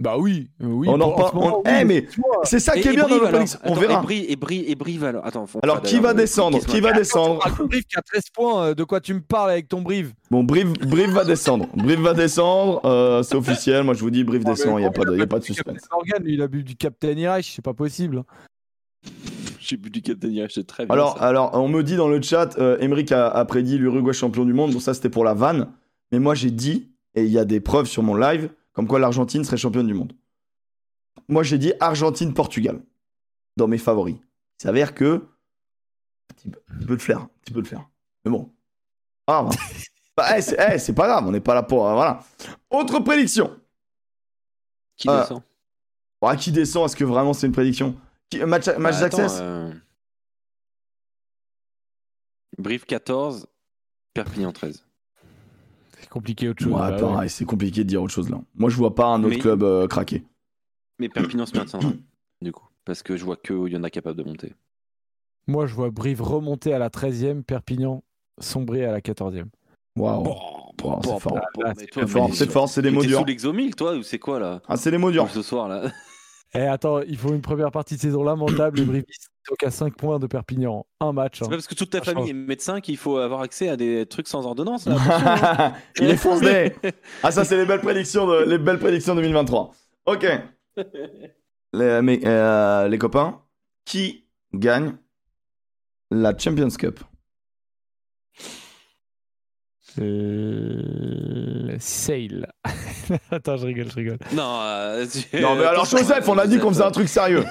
Bah 0.01 0.16
oui, 0.19 0.51
oui. 0.61 0.89
On 0.91 1.01
en 1.01 1.15
on- 1.35 1.62
oui, 1.65 1.71
Eh, 1.81 1.85
mais. 1.85 2.07
C'est 2.43 2.59
ça 2.59 2.73
qui 2.73 2.89
est 2.89 2.93
bien 2.95 3.07
dans 3.07 3.21
prédictions. 3.21 3.61
On 3.65 3.75
verra. 3.75 4.01
Et 4.01 4.03
Brive, 4.03 4.25
et 4.29 4.37
Brive, 4.37 4.65
et 4.69 4.75
Brive, 4.75 5.05
alors. 5.05 5.25
Attends, 5.25 5.47
faut 5.47 5.61
Alors, 5.62 5.83
qui 5.83 6.01
va 6.01 6.15
descendre 6.15 6.59
qui 6.66 6.81
va 6.81 6.93
descendre 6.93 7.39
Brive 7.69 7.85
qui 7.85 7.97
a 7.97 8.03
13 8.03 8.23
points, 8.35 8.65
euh, 8.66 8.75
de 8.75 8.83
quoi 8.83 9.01
tu 9.01 9.15
me 9.15 9.21
parles 9.21 9.51
avec 9.53 9.69
ton 9.69 9.83
Brive? 9.83 10.12
Bon, 10.33 10.43
Brive, 10.43 10.73
Brive 10.81 11.11
va 11.12 11.25
descendre. 11.25 11.69
Brive 11.75 12.01
va 12.01 12.12
descendre. 12.12 12.81
euh, 12.85 13.23
c'est 13.23 13.37
officiel. 13.37 13.85
Moi, 13.85 13.95
je 13.95 14.01
vous 14.01 14.11
dis, 14.11 14.25
Brive 14.25 14.43
descend. 14.45 14.79
Il 14.79 14.83
n'y 14.83 14.87
a, 14.87 14.91
pas 14.91 15.05
de- 15.05 15.16
y 15.16 15.23
a 15.23 15.27
pas 15.29 15.39
de 15.39 15.45
suspense. 15.45 15.75
Captain 15.83 15.95
Morgan, 15.97 16.23
lui, 16.25 16.35
il 16.35 16.43
a 16.43 16.49
bu 16.49 16.65
du 16.65 16.75
Captain 16.75 17.12
Irish, 17.12 17.53
c'est 17.55 17.62
pas 17.65 17.75
possible. 17.75 18.25
J'ai 19.61 19.77
bu 19.77 19.91
du 19.91 20.03
Captain 20.03 20.29
Hirsch, 20.29 20.55
c'est 20.55 20.66
très 20.66 20.85
bien. 20.87 20.93
Alors, 20.93 21.16
ça. 21.19 21.25
alors, 21.25 21.51
on 21.55 21.69
me 21.69 21.83
dit 21.83 21.97
dans 21.97 22.09
le 22.09 22.21
chat, 22.21 22.59
euh, 22.59 22.77
Emeric 22.81 23.12
a, 23.12 23.29
a 23.29 23.45
prédit 23.45 23.79
l'Uruguay 23.79 24.12
champion 24.12 24.45
du 24.45 24.53
monde. 24.53 24.73
Bon, 24.73 24.81
ça, 24.81 24.93
c'était 24.93 25.09
pour 25.09 25.25
la 25.25 25.35
vanne. 25.35 25.69
Mais 26.12 26.19
moi, 26.19 26.35
j'ai 26.35 26.51
dit, 26.51 26.91
et 27.15 27.23
il 27.23 27.31
y 27.31 27.39
a 27.39 27.45
des 27.45 27.61
preuves 27.61 27.87
sur 27.87 28.03
mon 28.03 28.15
live, 28.16 28.51
comme 28.74 28.86
quoi 28.86 28.98
l'Argentine 28.98 29.44
serait 29.44 29.56
championne 29.56 29.86
du 29.86 29.94
monde. 29.94 30.12
Moi, 31.28 31.42
j'ai 31.42 31.56
dit 31.59 31.72
Argentine-Portugal 31.80 32.82
dans 33.56 33.66
mes 33.68 33.78
favoris. 33.78 34.16
Il 34.16 34.62
s'avère 34.62 34.94
que. 34.94 35.26
Un 36.30 36.34
petit 36.34 36.51
peu, 36.86 36.96
de 36.96 37.02
flair. 37.02 37.26
Petit 37.42 37.52
peu 37.55 37.62
de 37.62 37.66
flair. 37.66 37.88
Mais 38.24 38.30
bon. 38.30 38.52
Ah, 39.26 39.44
bah. 39.44 39.51
Bah, 40.16 40.38
eh, 40.38 40.42
c'est 40.42 40.56
eh, 40.72 40.78
c'est 40.78 40.92
pas 40.94 41.09
grave, 41.09 41.26
on 41.26 41.32
n'est 41.32 41.40
pas 41.40 41.55
là 41.55 41.64
pour. 41.64 41.88
euh, 41.88 41.94
voilà. 41.94 42.22
Autre 42.70 43.01
prédiction. 43.01 43.59
Qui 44.96 45.09
ah, 45.09 45.22
descend? 45.22 45.42
à 46.22 46.36
qui 46.36 46.52
descend? 46.52 46.84
Est-ce 46.84 46.94
que 46.94 47.02
vraiment 47.02 47.32
c'est 47.32 47.48
une 47.48 47.52
prédiction? 47.52 47.96
Qui- 48.30 48.38
Match, 48.44 48.68
match 48.78 48.94
Bah, 48.94 49.01
d'access? 49.01 49.38
euh, 49.40 49.72
Brive 52.59 52.84
14, 52.84 53.48
Perpignan 54.14 54.52
13. 54.52 54.86
C'est 56.05 56.10
compliqué 56.10 56.48
autre 56.51 56.62
chose. 56.62 56.72
Ouais, 56.72 56.78
bah 56.78 56.90
ouais. 56.94 57.01
pareil, 57.01 57.31
c'est 57.31 57.44
compliqué 57.47 57.82
de 57.82 57.89
dire 57.89 58.02
autre 58.02 58.12
chose 58.12 58.28
là. 58.31 58.39
Moi, 58.55 58.68
je 58.70 58.76
vois 58.76 58.94
pas 58.94 59.06
un 59.06 59.20
autre 59.24 59.35
Mais- 59.35 59.39
club 59.40 59.62
euh, 59.62 59.86
craquer. 59.89 60.22
Mais 60.98 61.09
Perpignan 61.09 61.47
se 61.47 61.56
maintiendra, 61.56 61.90
du 62.43 62.52
coup. 62.52 62.66
Parce 62.85 63.02
que 63.02 63.16
je 63.16 63.24
vois 63.24 63.36
qu'il 63.36 63.68
y 63.68 63.76
en 63.76 63.82
a 63.82 63.90
capable 63.90 64.18
de 64.18 64.24
monter. 64.24 64.52
Moi, 65.47 65.66
je 65.66 65.74
vois 65.74 65.90
Brive 65.90 66.22
remonter 66.22 66.72
à 66.74 66.78
la 66.78 66.89
13e, 66.90 67.43
Perpignan 67.43 68.02
sombrer 68.39 68.85
à 68.85 68.93
la 68.93 69.01
14e. 69.01 69.47
Waouh. 69.97 70.22
Bon, 70.24 70.36
Bon, 70.76 71.01
c'est 71.02 71.18
fort. 71.20 71.39
c'est 71.76 71.90
C'est 72.35 72.51
c'est 72.51 72.66
c'est 72.66 72.82
des 72.82 72.90
mots 72.90 73.02
durs. 73.02 73.20
sous 73.20 73.24
l'exomile, 73.24 73.74
toi, 73.74 73.94
ou 73.97 74.02
c'est 74.02 74.18
quoi, 74.18 74.39
là? 74.39 74.60
Ah, 74.68 74.76
c'est 74.76 74.90
des 74.90 74.98
mots 74.98 75.10
durs. 75.10 75.31
Ce 75.31 75.40
soir, 75.40 75.68
là? 75.68 75.90
Eh, 76.56 76.60
attends, 76.60 77.01
il 77.01 77.16
faut 77.16 77.35
une 77.35 77.40
première 77.40 77.72
partie 77.72 77.97
de 77.97 78.01
saison 78.01 78.22
lamentable. 78.22 78.78
Les 78.78 78.85
Brivistes 78.85 79.31
sont 79.47 79.56
qu'à 79.56 79.70
5 79.70 79.97
points 79.97 80.20
de 80.20 80.26
Perpignan. 80.26 80.86
Un 81.01 81.12
match. 81.12 81.39
C'est 81.39 81.44
hein. 81.44 81.48
pas 81.48 81.56
parce 81.56 81.66
que 81.66 81.74
toute 81.74 81.90
ta 81.90 82.01
famille 82.01 82.31
est 82.31 82.35
médecin 82.35 82.81
qu'il 82.81 82.97
faut 82.97 83.18
avoir 83.18 83.40
accès 83.40 83.68
à 83.68 83.76
des 83.76 84.06
trucs 84.06 84.28
sans 84.28 84.47
ordonnance, 84.47 84.86
là. 84.86 84.97
hein. 85.59 85.72
Il 86.01 86.10
est 86.10 86.16
foncé. 86.16 86.74
Ah, 87.22 87.32
ça, 87.32 87.44
c'est 87.44 87.56
les 87.56 87.66
belles 87.66 87.81
prédictions 87.81 88.26
de, 88.26 88.44
les 88.44 88.59
belles 88.59 88.78
prédictions 88.78 89.14
2023. 89.14 89.72
Ok. 90.06 90.26
Les, 91.72 92.02
mais, 92.02 92.20
euh, 92.24 92.86
les 92.86 92.98
copains, 92.98 93.40
qui 93.85 94.26
gagne 94.52 94.94
la 96.12 96.36
Champions 96.39 96.68
Cup? 96.68 97.01
Euh, 99.99 101.77
Sale. 101.79 102.51
attends, 103.31 103.57
je 103.57 103.66
rigole, 103.66 103.91
je 103.91 103.95
rigole. 103.97 104.19
Non, 104.33 104.59
euh, 104.62 105.07
tu- 105.07 105.41
Non, 105.41 105.55
mais 105.57 105.65
alors, 105.66 105.85
Joseph, 105.85 106.29
on 106.29 106.39
a 106.39 106.47
dit 106.47 106.59
qu'on 106.59 106.71
faisait 106.71 106.85
un 106.85 106.91
truc 106.91 107.09
sérieux. 107.09 107.45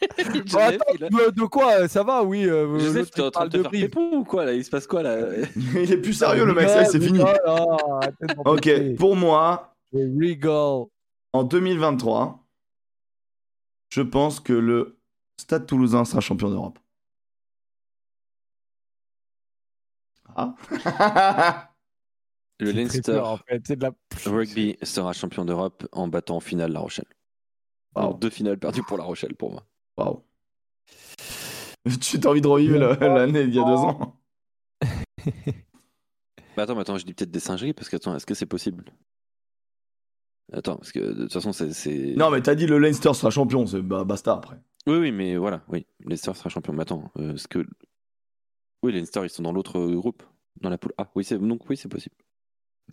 Joseph, 0.18 0.52
Oh, 0.54 0.58
attends, 0.58 1.06
a- 1.06 1.30
de, 1.30 1.30
de 1.40 1.44
quoi 1.46 1.88
Ça 1.88 2.02
va, 2.02 2.22
oui. 2.22 2.46
euh, 2.46 2.78
Joseph, 2.78 3.10
t'es 3.10 3.22
en 3.22 3.30
train 3.30 3.46
de 3.46 3.50
te 3.50 3.62
faire 3.62 3.70
Brive. 3.70 3.82
pépon 3.84 4.10
ou 4.18 4.24
quoi, 4.24 4.44
là? 4.44 4.52
Il 4.52 4.64
se 4.64 4.70
passe 4.70 4.86
quoi, 4.86 5.02
là? 5.02 5.18
Il 5.74 5.90
est 5.92 5.96
plus 5.96 6.12
sérieux, 6.12 6.44
le 6.44 6.52
mec, 6.54 6.68
c'est 6.68 7.00
fini. 7.00 7.20
Oh. 7.46 7.76
Ok, 8.44 8.70
pour 8.98 9.16
moi, 9.16 9.72
Je 9.92 9.98
rigole. 10.20 10.86
en 11.32 11.44
2023, 11.44 12.44
je 13.88 14.02
pense 14.02 14.40
que 14.40 14.52
le 14.52 14.98
Stade 15.40 15.66
Toulousain 15.66 16.04
sera 16.04 16.20
champion 16.20 16.50
d'Europe. 16.50 16.78
Le 22.58 22.70
Leinster 22.72 23.02
peur, 23.12 23.28
en 23.28 23.36
fait. 23.36 23.62
C'est 23.66 23.76
de 23.76 23.82
la... 23.82 23.92
Rugby 24.24 24.76
sera 24.82 25.12
champion 25.12 25.44
d'Europe 25.44 25.86
en 25.92 26.08
battant 26.08 26.36
en 26.36 26.40
finale 26.40 26.72
La 26.72 26.80
Rochelle. 26.80 27.06
Wow. 27.94 28.02
Donc, 28.02 28.20
deux 28.20 28.30
finales 28.30 28.58
perdues 28.58 28.82
pour 28.82 28.96
La 28.98 29.04
Rochelle, 29.04 29.34
pour 29.34 29.52
moi. 29.52 29.66
Waouh. 29.96 30.22
Tu 32.00 32.18
t'as 32.18 32.30
envie 32.30 32.40
de 32.40 32.48
revivre 32.48 32.78
l'année 32.78 33.46
d'il 33.46 33.54
y 33.54 33.60
a 33.60 33.64
deux 33.64 33.76
ans 33.76 34.18
Bah 36.56 36.62
attends, 36.62 36.74
mais 36.74 36.80
attends, 36.80 36.98
je 36.98 37.04
dis 37.04 37.14
peut-être 37.14 37.30
des 37.30 37.38
singeries, 37.40 37.74
parce 37.74 37.88
que, 37.88 37.96
attends, 37.96 38.16
est-ce 38.16 38.26
que 38.26 38.34
c'est 38.34 38.46
possible? 38.46 38.86
Attends, 40.52 40.76
parce 40.76 40.92
que 40.92 41.00
de 41.00 41.22
toute 41.24 41.32
façon, 41.32 41.52
c'est... 41.52 41.72
c'est- 41.72 42.14
Non, 42.16 42.30
mais 42.30 42.40
t'as 42.40 42.54
dit 42.54 42.66
le 42.66 42.78
Leinster 42.78 43.12
sera 43.14 43.30
champion, 43.30 43.66
c'est 43.66 43.82
bah, 43.82 44.04
basta 44.04 44.32
après. 44.32 44.56
Oui, 44.86 44.96
oui, 44.96 45.12
mais 45.12 45.36
voilà, 45.36 45.62
oui. 45.68 45.86
Leinster 46.04 46.32
sera 46.34 46.48
champion. 46.48 46.72
Mais 46.72 46.82
attends, 46.82 47.10
euh, 47.18 47.34
est-ce 47.34 47.46
que... 47.48 47.66
Oui, 48.86 48.92
Leinster, 48.92 49.20
ils 49.24 49.28
sont 49.30 49.42
dans 49.42 49.52
l'autre 49.52 49.84
groupe, 49.94 50.22
dans 50.60 50.70
la 50.70 50.78
poule 50.78 50.92
A. 50.96 51.10
Oui, 51.14 51.24
c'est... 51.24 51.38
donc 51.38 51.68
oui, 51.68 51.76
c'est 51.76 51.88
possible. 51.88 52.14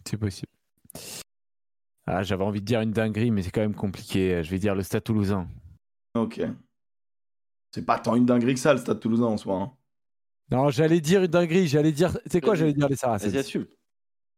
C'est 0.06 0.18
possible. 0.18 0.52
Ah, 2.06 2.24
j'avais 2.24 2.44
envie 2.44 2.60
de 2.62 2.66
dire 2.66 2.82
une 2.82 2.92
dinguerie, 2.92 3.32
mais 3.32 3.44
c'est 3.44 3.52
quand 3.52 3.62
même 3.62 3.76
compliqué. 3.76 4.44
Je 4.44 4.50
vais 4.50 4.60
dire 4.60 4.76
le 4.76 4.84
Stade 4.84 5.04
Toulousain. 5.04 5.48
Ok. 6.16 6.42
C'est 7.72 7.86
pas 7.86 8.00
tant 8.00 8.16
une 8.16 8.26
dinguerie 8.26 8.56
que 8.56 8.60
ça, 8.60 8.74
le 8.74 8.80
Stade 8.80 9.00
Toulousain 9.00 9.26
en 9.26 9.38
soi. 9.38 9.56
hein. 9.56 9.72
Non, 10.52 10.70
j'allais 10.70 11.00
dire 11.00 11.22
une 11.22 11.28
dinguerie. 11.28 11.68
J'allais 11.68 11.92
dire. 11.92 12.18
C'est 12.26 12.42
quoi 12.42 12.52
Vas-y. 12.54 12.60
J'allais 12.60 12.74
dire 12.74 12.88
les 12.90 12.96
Vas-y, 12.96 13.00
Saracens. 13.00 13.36
assume. 13.36 13.66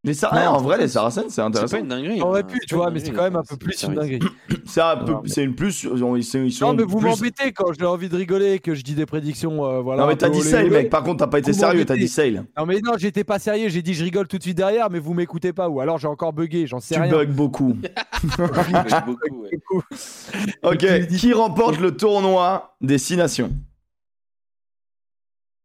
Les 0.06 0.14
Sar- 0.14 0.34
Non, 0.34 0.40
ouais, 0.40 0.48
en 0.48 0.61
vrai, 0.61 0.77
les 0.77 0.88
Saracens, 0.88 1.26
c'est 1.26 1.30
C'est 1.32 1.41
pas 1.41 1.48
intéressant. 1.48 1.77
une 1.80 1.88
dinguerie. 1.88 2.19
Ça 2.19 2.26
aurait 2.26 2.41
hein. 2.41 2.44
pu, 2.44 2.60
tu 2.68 2.76
vois, 2.76 2.91
mais 2.91 2.99
c'est 2.99 3.11
quand 3.11 3.23
même 3.23 3.36
un 3.36 3.44
peu 3.44 3.57
plus 3.57 3.82
une 3.84 3.95
dinguerie. 3.95 4.19
C'est 4.65 4.82
un 4.82 4.98
peu- 4.98 5.15
c'est 5.27 5.44
une 5.44 5.56
plus. 5.56 5.84
Ils 5.84 6.52
sont- 6.52 6.68
Non, 6.68 6.73
mais 6.73 6.84
vous 6.84 6.99
plus- 6.99 7.10
m'embêtez 7.10 7.52
quand 7.52 7.72
j'ai 7.77 7.86
envie 7.86 8.10
de 8.10 8.15
rigoler, 8.15 8.60
que 8.60 8.73
je 8.76 8.84
dis 8.84 8.95
des 8.95 9.06
prédictions. 9.06 9.64
euh, 9.65 9.82
voilà, 9.82 10.03
Non, 10.03 10.07
mais 10.07 10.15
t'as 10.15 10.30
dit 10.30 10.41
sale, 10.41 10.69
mec. 10.72 10.90
Par 10.90 11.03
contre, 11.03 11.18
t'as 11.18 11.27
pas 11.27 11.40
été 11.40 11.52
Vous 11.52 11.60
sérieux, 11.60 11.86
t'as 11.86 11.98
dit 11.98 12.07
sale. 12.07 12.45
Non, 12.57 12.65
mais 12.65 12.80
non, 12.82 12.94
j'étais 12.98 13.23
pas 13.23 13.40
sérieux. 13.40 13.69
J'ai 13.69 13.82
dit 13.82 13.94
je 13.94 14.03
rigole 14.03 14.27
tout 14.27 14.38
de 14.38 14.44
suite 14.44 14.57
derrière, 14.57 14.90
mais 14.90 14.99
vous 14.99 15.14
m'écoutez 15.14 15.53
pas. 15.53 15.68
Ou 15.69 15.80
alors 15.82 15.98
j'ai 15.98 16.07
encore 16.07 16.34
bugué, 16.34 16.65
j'en 16.68 16.80
sais 16.80 16.95
Tu 16.95 17.02
rien. 17.02 17.11
bugs 17.11 17.26
beaucoup. 17.26 17.76
Ok, 20.64 20.77
tu 20.80 21.07
qui 21.18 21.34
remporte 21.34 21.80
le 21.80 21.95
tournoi 21.95 22.76
des 22.82 22.98
six 22.98 23.18
nations? 23.18 23.52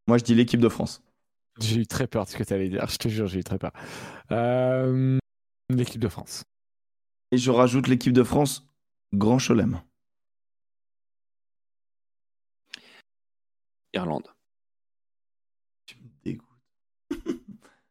Moi, 0.07 0.19
je 0.19 0.25
dis 0.25 0.35
l'équipe 0.35 0.61
de 0.61 0.69
France. 0.69 1.03
J'ai 1.63 1.81
eu 1.81 1.87
très 1.87 2.07
peur 2.07 2.25
de 2.25 2.31
ce 2.31 2.37
que 2.37 2.43
tu 2.45 2.53
allais 2.53 2.69
dire. 2.69 2.87
Je 2.89 2.97
te 2.97 3.09
jure, 3.09 3.27
j'ai 3.27 3.41
eu 3.41 3.45
très 3.45 3.59
peur. 3.59 3.73
Euh, 4.33 5.19
L'équipe 5.69 6.01
de 6.01 6.09
France. 6.09 6.43
Et 7.33 7.39
je 7.39 7.51
rajoute 7.51 7.87
l'équipe 7.87 8.13
de 8.13 8.23
France, 8.25 8.67
Grand 9.15 9.39
Chelem. 9.39 9.81
Irlande. 13.95 14.29
Tu 15.87 15.97
me 15.97 16.09
dégoûtes. 16.25 16.49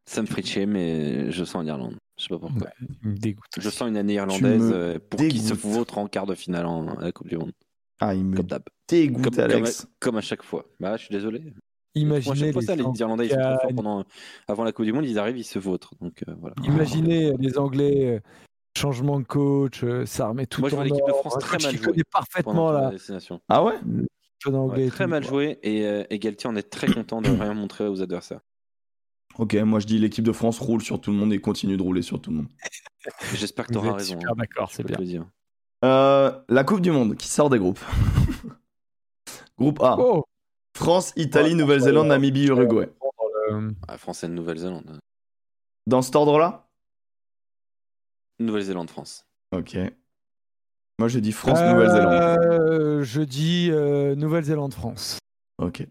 Ça 0.06 0.22
me 0.22 0.28
ferait 0.28 0.41
chier, 0.44 0.66
mais 0.66 1.32
je 1.32 1.44
sens 1.44 1.64
l'Irlande. 1.64 1.98
Je 2.18 2.24
sais 2.24 2.30
pas 2.30 2.40
pourquoi. 2.40 2.68
Ouais, 2.68 2.74
il 3.04 3.10
me 3.10 3.16
dégoûte. 3.18 3.46
Je 3.60 3.70
sens 3.70 3.88
une 3.88 3.98
année 3.98 4.16
irlandaise 4.16 4.72
euh, 4.74 5.00
pour 5.10 5.20
qui 5.20 5.40
se 5.40 5.54
dégoûtes. 5.54 5.60
vautre 5.72 5.98
en 6.00 6.08
quart 6.08 6.26
de 6.26 6.36
finale 6.36 6.66
en, 6.66 6.98
à 6.98 7.02
la 7.04 7.12
Coupe 7.12 7.28
du 7.28 7.38
Monde. 7.38 7.54
Ah, 8.02 8.16
il 8.16 8.26
me 8.26 8.36
Comme 8.38 8.48
d'hab. 8.48 8.64
dégoûte, 8.88 9.24
Comme, 9.26 9.36
comme, 9.36 9.44
Alex. 9.44 9.84
à, 9.84 9.88
comme 10.00 10.18
à 10.18 10.22
chaque 10.22 10.44
fois. 10.44 10.66
Bah, 10.80 10.98
je 10.98 11.04
suis 11.06 11.14
désolé. 11.14 11.54
Imaginez 11.95 12.52
les, 12.52 12.61
ça, 12.61 12.76
les 12.76 12.84
Irlandais, 12.99 13.26
ils 13.26 13.32
sont 13.32 13.36
trop 13.38 13.44
forts 13.44 13.60
Anglais- 13.64 13.76
pendant, 13.76 14.03
avant 14.48 14.64
la 14.64 14.72
Coupe 14.72 14.86
du 14.86 14.94
Monde, 14.94 15.06
ils 15.06 15.18
arrivent, 15.20 15.38
ils 15.38 15.44
se 15.44 15.60
vautrent. 15.60 15.94
Donc 16.02 16.24
euh, 16.28 16.34
voilà. 16.40 16.56
Imaginez 16.64 17.34
les 17.38 17.57
Anglais, 17.57 18.06
euh, 18.07 18.20
changement 18.78 19.20
de 19.20 19.26
coach, 19.26 19.84
euh, 19.84 20.06
ça 20.06 20.28
remet 20.28 20.45
tout 20.45 20.61
Moi, 20.61 20.70
je 20.70 20.76
en 20.76 20.78
vois 20.78 20.86
l'équipe 20.86 21.06
de 21.07 21.14
France 21.14 21.38
très 21.40 21.57
mal 21.57 21.80
connaît 21.80 22.03
parfaitement 22.03 22.90
destination. 22.91 23.41
Ah 23.49 23.64
ouais? 23.64 23.76
Anglais. 24.45 24.88
Très 24.88 25.03
tout, 25.03 25.10
mal 25.10 25.22
quoi. 25.24 25.30
joué 25.32 25.60
et, 25.64 25.86
euh, 25.86 26.03
et 26.10 26.18
Galtier, 26.20 26.49
on 26.49 26.56
est 26.56 26.70
très 26.70 26.88
content 26.88 27.22
de 27.22 27.30
rien 27.30 27.53
montrer 27.53 27.88
aux 27.88 28.02
adversaires. 28.02 28.40
Ok, 29.38 29.53
moi 29.56 29.80
je 29.80 29.86
dis 29.86 29.98
l'équipe 29.99 30.24
de 30.24 30.32
France 30.32 30.60
roule 30.60 30.82
sur 30.82 30.99
tout 31.02 31.11
le 31.11 31.18
monde 31.18 31.34
et 31.34 31.40
continue 31.40 31.76
de 31.78 31.82
rouler 31.84 32.02
sur 32.02 32.22
tout 32.22 32.30
le 32.32 32.38
monde. 32.38 32.48
J'espère 33.36 33.68
que 33.68 33.74
tu 33.74 33.78
auras 33.78 33.94
raison. 33.94 34.18
hein. 34.28 34.34
d'accord, 34.38 34.72
c'est 34.72 34.86
bien. 34.86 35.30
Euh, 35.86 36.32
la 36.49 36.64
Coupe 36.64 36.82
du 36.82 36.91
Monde, 36.91 37.16
qui 37.16 37.28
sort 37.28 37.49
des 37.49 37.57
groupes? 37.60 37.80
Groupe 39.57 39.82
A. 39.82 39.95
Oh 39.99 40.26
France, 40.80 41.14
Italie, 41.18 41.50
Ouais, 41.52 41.56
Nouvelle-Zélande, 41.56 42.08
Namibie, 42.08 42.46
Uruguay. 42.46 42.90
euh, 43.52 43.72
Ah, 43.88 43.98
France 43.98 44.24
et 44.24 44.28
Nouvelle-Zélande. 44.30 45.00
Dans 45.88 46.02
cet 46.02 46.16
ordre-là 46.16 46.70
Nouvelle-Zélande, 48.40 48.90
France. 48.90 49.26
Ok. 49.52 49.78
Moi 51.00 51.08
je 51.10 51.20
dis 51.20 51.32
France, 51.34 51.60
Nouvelle-Zélande. 51.62 52.14
euh, 52.14 53.04
je 53.04 53.22
dis 53.22 53.70
euh, 53.72 54.16
Nouvelle-Zélande, 54.16 54.74
France. 54.74 55.18
Ok. 55.58 55.86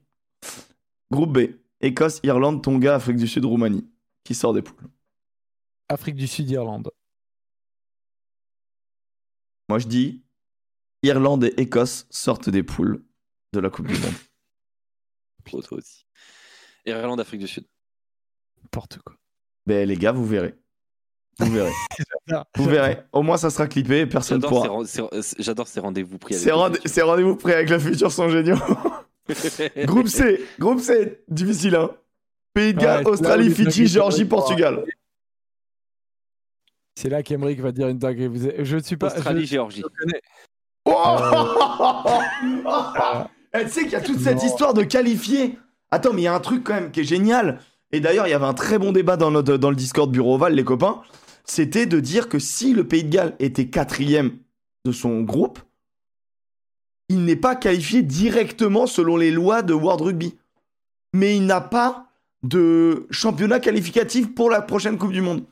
Groupe 1.11 1.33
B. 1.33 1.39
Écosse, 1.81 2.21
Irlande, 2.23 2.63
Tonga, 2.63 2.95
Afrique 2.95 3.17
du 3.17 3.29
Sud, 3.29 3.45
Roumanie. 3.45 3.87
Qui 4.25 4.35
sort 4.35 4.53
des 4.55 4.63
poules? 4.63 4.89
Afrique 5.89 6.17
du 6.17 6.27
Sud, 6.27 6.49
Irlande. 6.51 6.91
Moi 9.69 9.79
je 9.79 9.87
dis 9.87 10.23
Irlande 11.03 11.45
et 11.45 11.55
Écosse 11.59 12.07
sortent 12.11 12.49
des 12.49 12.63
poules 12.63 13.05
de 13.53 13.61
la 13.61 13.69
Coupe 13.71 13.87
du 13.87 13.95
Monde. 13.95 14.15
Pour 15.51 15.63
toi 15.63 15.79
aussi. 15.79 16.05
Irlande, 16.87 17.21
Afrique 17.21 17.41
du 17.41 17.49
Sud. 17.49 17.65
N'importe 18.63 18.99
quoi. 19.05 19.15
Ben 19.67 19.87
les 19.89 19.97
gars, 19.97 20.13
vous 20.13 20.25
verrez. 20.27 20.55
Vous 21.39 21.53
verrez. 21.53 21.73
Vous 22.57 22.65
verrez. 22.65 22.99
Au 23.13 23.23
moins 23.23 23.37
ça 23.37 23.49
sera 23.51 23.67
clippé 23.69 24.01
et 24.01 24.07
personne 24.07 24.41
pourra. 24.41 24.85
ces- 24.87 25.03
J'adore 25.39 25.69
ces 25.69 25.79
rendez-vous 25.81 26.19
pris 26.19 26.35
avec 26.35 26.43
Ces 26.45 26.51
rende- 26.51 26.79
rendez-vous 27.03 27.37
prêts 27.37 27.55
avec 27.55 27.71
le 27.71 27.79
futur 27.79 28.11
sont 28.13 28.29
géniaux. 28.29 28.57
Groupe 29.87 30.09
C, 30.09 30.45
groupe 30.59 30.81
C, 30.81 31.23
difficile 31.29 31.77
hein. 31.77 31.91
Pays 32.55 32.73
de 32.75 32.81
Galles, 32.81 33.05
Ouais, 33.05 33.11
Australie, 33.11 33.51
Fidji, 33.51 33.87
Géorgie, 33.87 34.25
Portugal. 34.25 34.85
C'est 36.97 37.09
là 37.11 37.23
qu'Emeric 37.23 37.61
va 37.61 37.71
dire 37.73 37.89
une 37.89 37.99
dinguerie. 37.99 38.65
Je 38.65 38.77
ne 38.77 38.83
suis 38.83 38.97
pas. 38.97 39.07
Australie, 39.15 39.43
je- 39.45 39.51
Géorgie. 39.51 39.83
je 39.83 39.87
connais- 39.87 40.21
Oh 40.87 41.17
Eh, 42.43 43.29
tu 43.55 43.69
sais 43.69 43.83
qu'il 43.83 43.93
y 43.93 43.97
a 43.97 44.01
toute 44.01 44.21
cette 44.21 44.43
histoire 44.43 44.75
de 44.75 44.83
qualifier. 44.83 45.59
Attends, 45.91 46.13
mais 46.13 46.23
il 46.23 46.25
y 46.25 46.29
a 46.29 46.35
un 46.35 46.41
truc 46.41 46.65
quand 46.65 46.75
même 46.75 46.91
qui 46.91 47.01
est 47.01 47.05
génial. 47.05 47.61
Et 47.93 48.01
d'ailleurs, 48.01 48.27
il 48.27 48.31
y 48.31 48.35
avait 48.35 48.45
un 48.45 48.55
très 48.55 48.79
bon 48.79 48.93
débat 48.93 49.17
dans, 49.17 49.31
notre, 49.31 49.57
dans 49.57 49.71
le 49.71 49.77
Discord 49.77 50.11
Bureau 50.11 50.35
Oval, 50.35 50.55
les 50.55 50.65
copains. 50.65 51.01
C'était 51.45 51.87
de 51.87 52.01
dire 52.01 52.29
que 52.29 52.39
si 52.39 52.75
le 52.75 52.87
Pays 52.87 53.05
de 53.05 53.11
Galles 53.11 53.35
était 53.39 53.69
quatrième 53.69 54.33
de 54.85 54.93
son 54.93 55.23
groupe, 55.23 55.61
il 57.09 57.25
n'est 57.25 57.37
pas 57.37 57.57
qualifié 57.57 58.03
directement 58.03 58.87
selon 58.87 59.17
les 59.17 59.31
lois 59.31 59.63
de 59.63 59.73
World 59.73 60.03
Rugby. 60.03 60.37
Mais 61.15 61.37
il 61.37 61.47
n'a 61.47 61.63
pas 61.63 62.09
de 62.43 63.07
championnat 63.11 63.61
qualificatif 63.61 64.35
pour 64.35 64.51
la 64.51 64.61
prochaine 64.61 64.99
Coupe 64.99 65.13
du 65.13 65.23
Monde. 65.23 65.45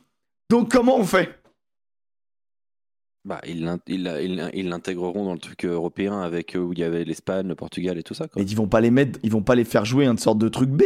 Donc 0.49 0.71
comment 0.71 0.97
on 0.97 1.03
fait? 1.03 1.36
Bah, 3.27 3.41
ils 3.45 3.61
l'intégreront 4.69 5.25
dans 5.25 5.33
le 5.33 5.39
truc 5.39 5.65
européen 5.65 6.21
avec 6.21 6.55
euh, 6.55 6.59
où 6.59 6.71
il 6.71 6.79
y 6.79 6.83
avait 6.83 7.03
l'Espagne, 7.03 7.45
le 7.45 7.55
Portugal 7.55 7.97
et 7.97 8.03
tout 8.03 8.13
ça. 8.13 8.29
Quoi. 8.29 8.41
Mais 8.41 8.49
ils 8.49 8.55
vont 8.55 8.69
pas 8.69 8.79
les 8.79 8.89
mettre, 8.89 9.19
ils 9.21 9.29
vont 9.31 9.43
pas 9.43 9.53
les 9.55 9.65
faire 9.65 9.83
jouer 9.83 10.05
une 10.07 10.17
sorte 10.17 10.37
de 10.37 10.47
truc 10.47 10.69
B. 10.69 10.81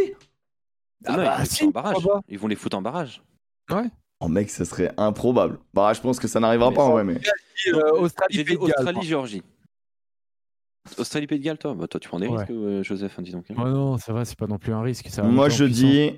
Ah 1.05 1.13
Ah 1.13 1.17
non, 1.17 1.23
bah, 1.23 1.35
ils, 1.37 1.37
vont 1.37 1.37
les 1.37 1.45
si, 1.45 1.63
foutre 1.63 1.67
en 1.67 1.71
barrage. 1.71 2.21
ils 2.29 2.39
vont 2.39 2.47
les 2.47 2.55
foutre 2.55 2.77
en 2.77 2.81
barrage. 2.81 3.21
Oh 4.21 4.27
mec, 4.27 4.49
ça 4.49 4.65
serait 4.65 4.91
improbable. 4.97 5.59
Bah, 5.73 5.93
je 5.93 6.01
pense 6.01 6.19
que 6.19 6.27
ça 6.27 6.39
n'arrivera 6.39 6.71
Mais 6.71 6.75
pas 6.75 6.83
en 6.83 6.87
ça- 6.87 6.91
vrai, 6.93 7.03
mais. 7.03 7.19
Euh, 7.67 7.91
Australie, 7.99 8.33
J'ai 8.35 8.43
dit 8.43 8.47
Pays 8.49 8.55
de 8.57 8.61
Galles. 8.61 8.73
Australie, 8.79 9.07
Géorgie. 9.07 9.43
Australie, 10.97 11.27
Pays 11.27 11.39
de 11.39 11.43
Galles, 11.43 11.57
toi? 11.59 11.75
Bah, 11.75 11.87
Toi, 11.87 11.99
tu 11.99 12.09
prends 12.09 12.19
des 12.19 12.27
Ouais. 12.27 12.37
risques, 12.39 12.49
euh, 12.51 12.81
Joseph, 12.81 13.19
hein, 13.19 13.21
dis 13.21 13.31
donc. 13.31 13.45
Oh 13.51 13.53
non, 13.67 13.97
ça 13.99 14.13
va, 14.13 14.25
c'est 14.25 14.37
pas 14.37 14.47
non 14.47 14.57
plus 14.57 14.73
un 14.73 14.81
risque. 14.81 15.07
ça 15.09 15.21
Moi, 15.21 15.49
je 15.49 15.63
dis 15.65 16.11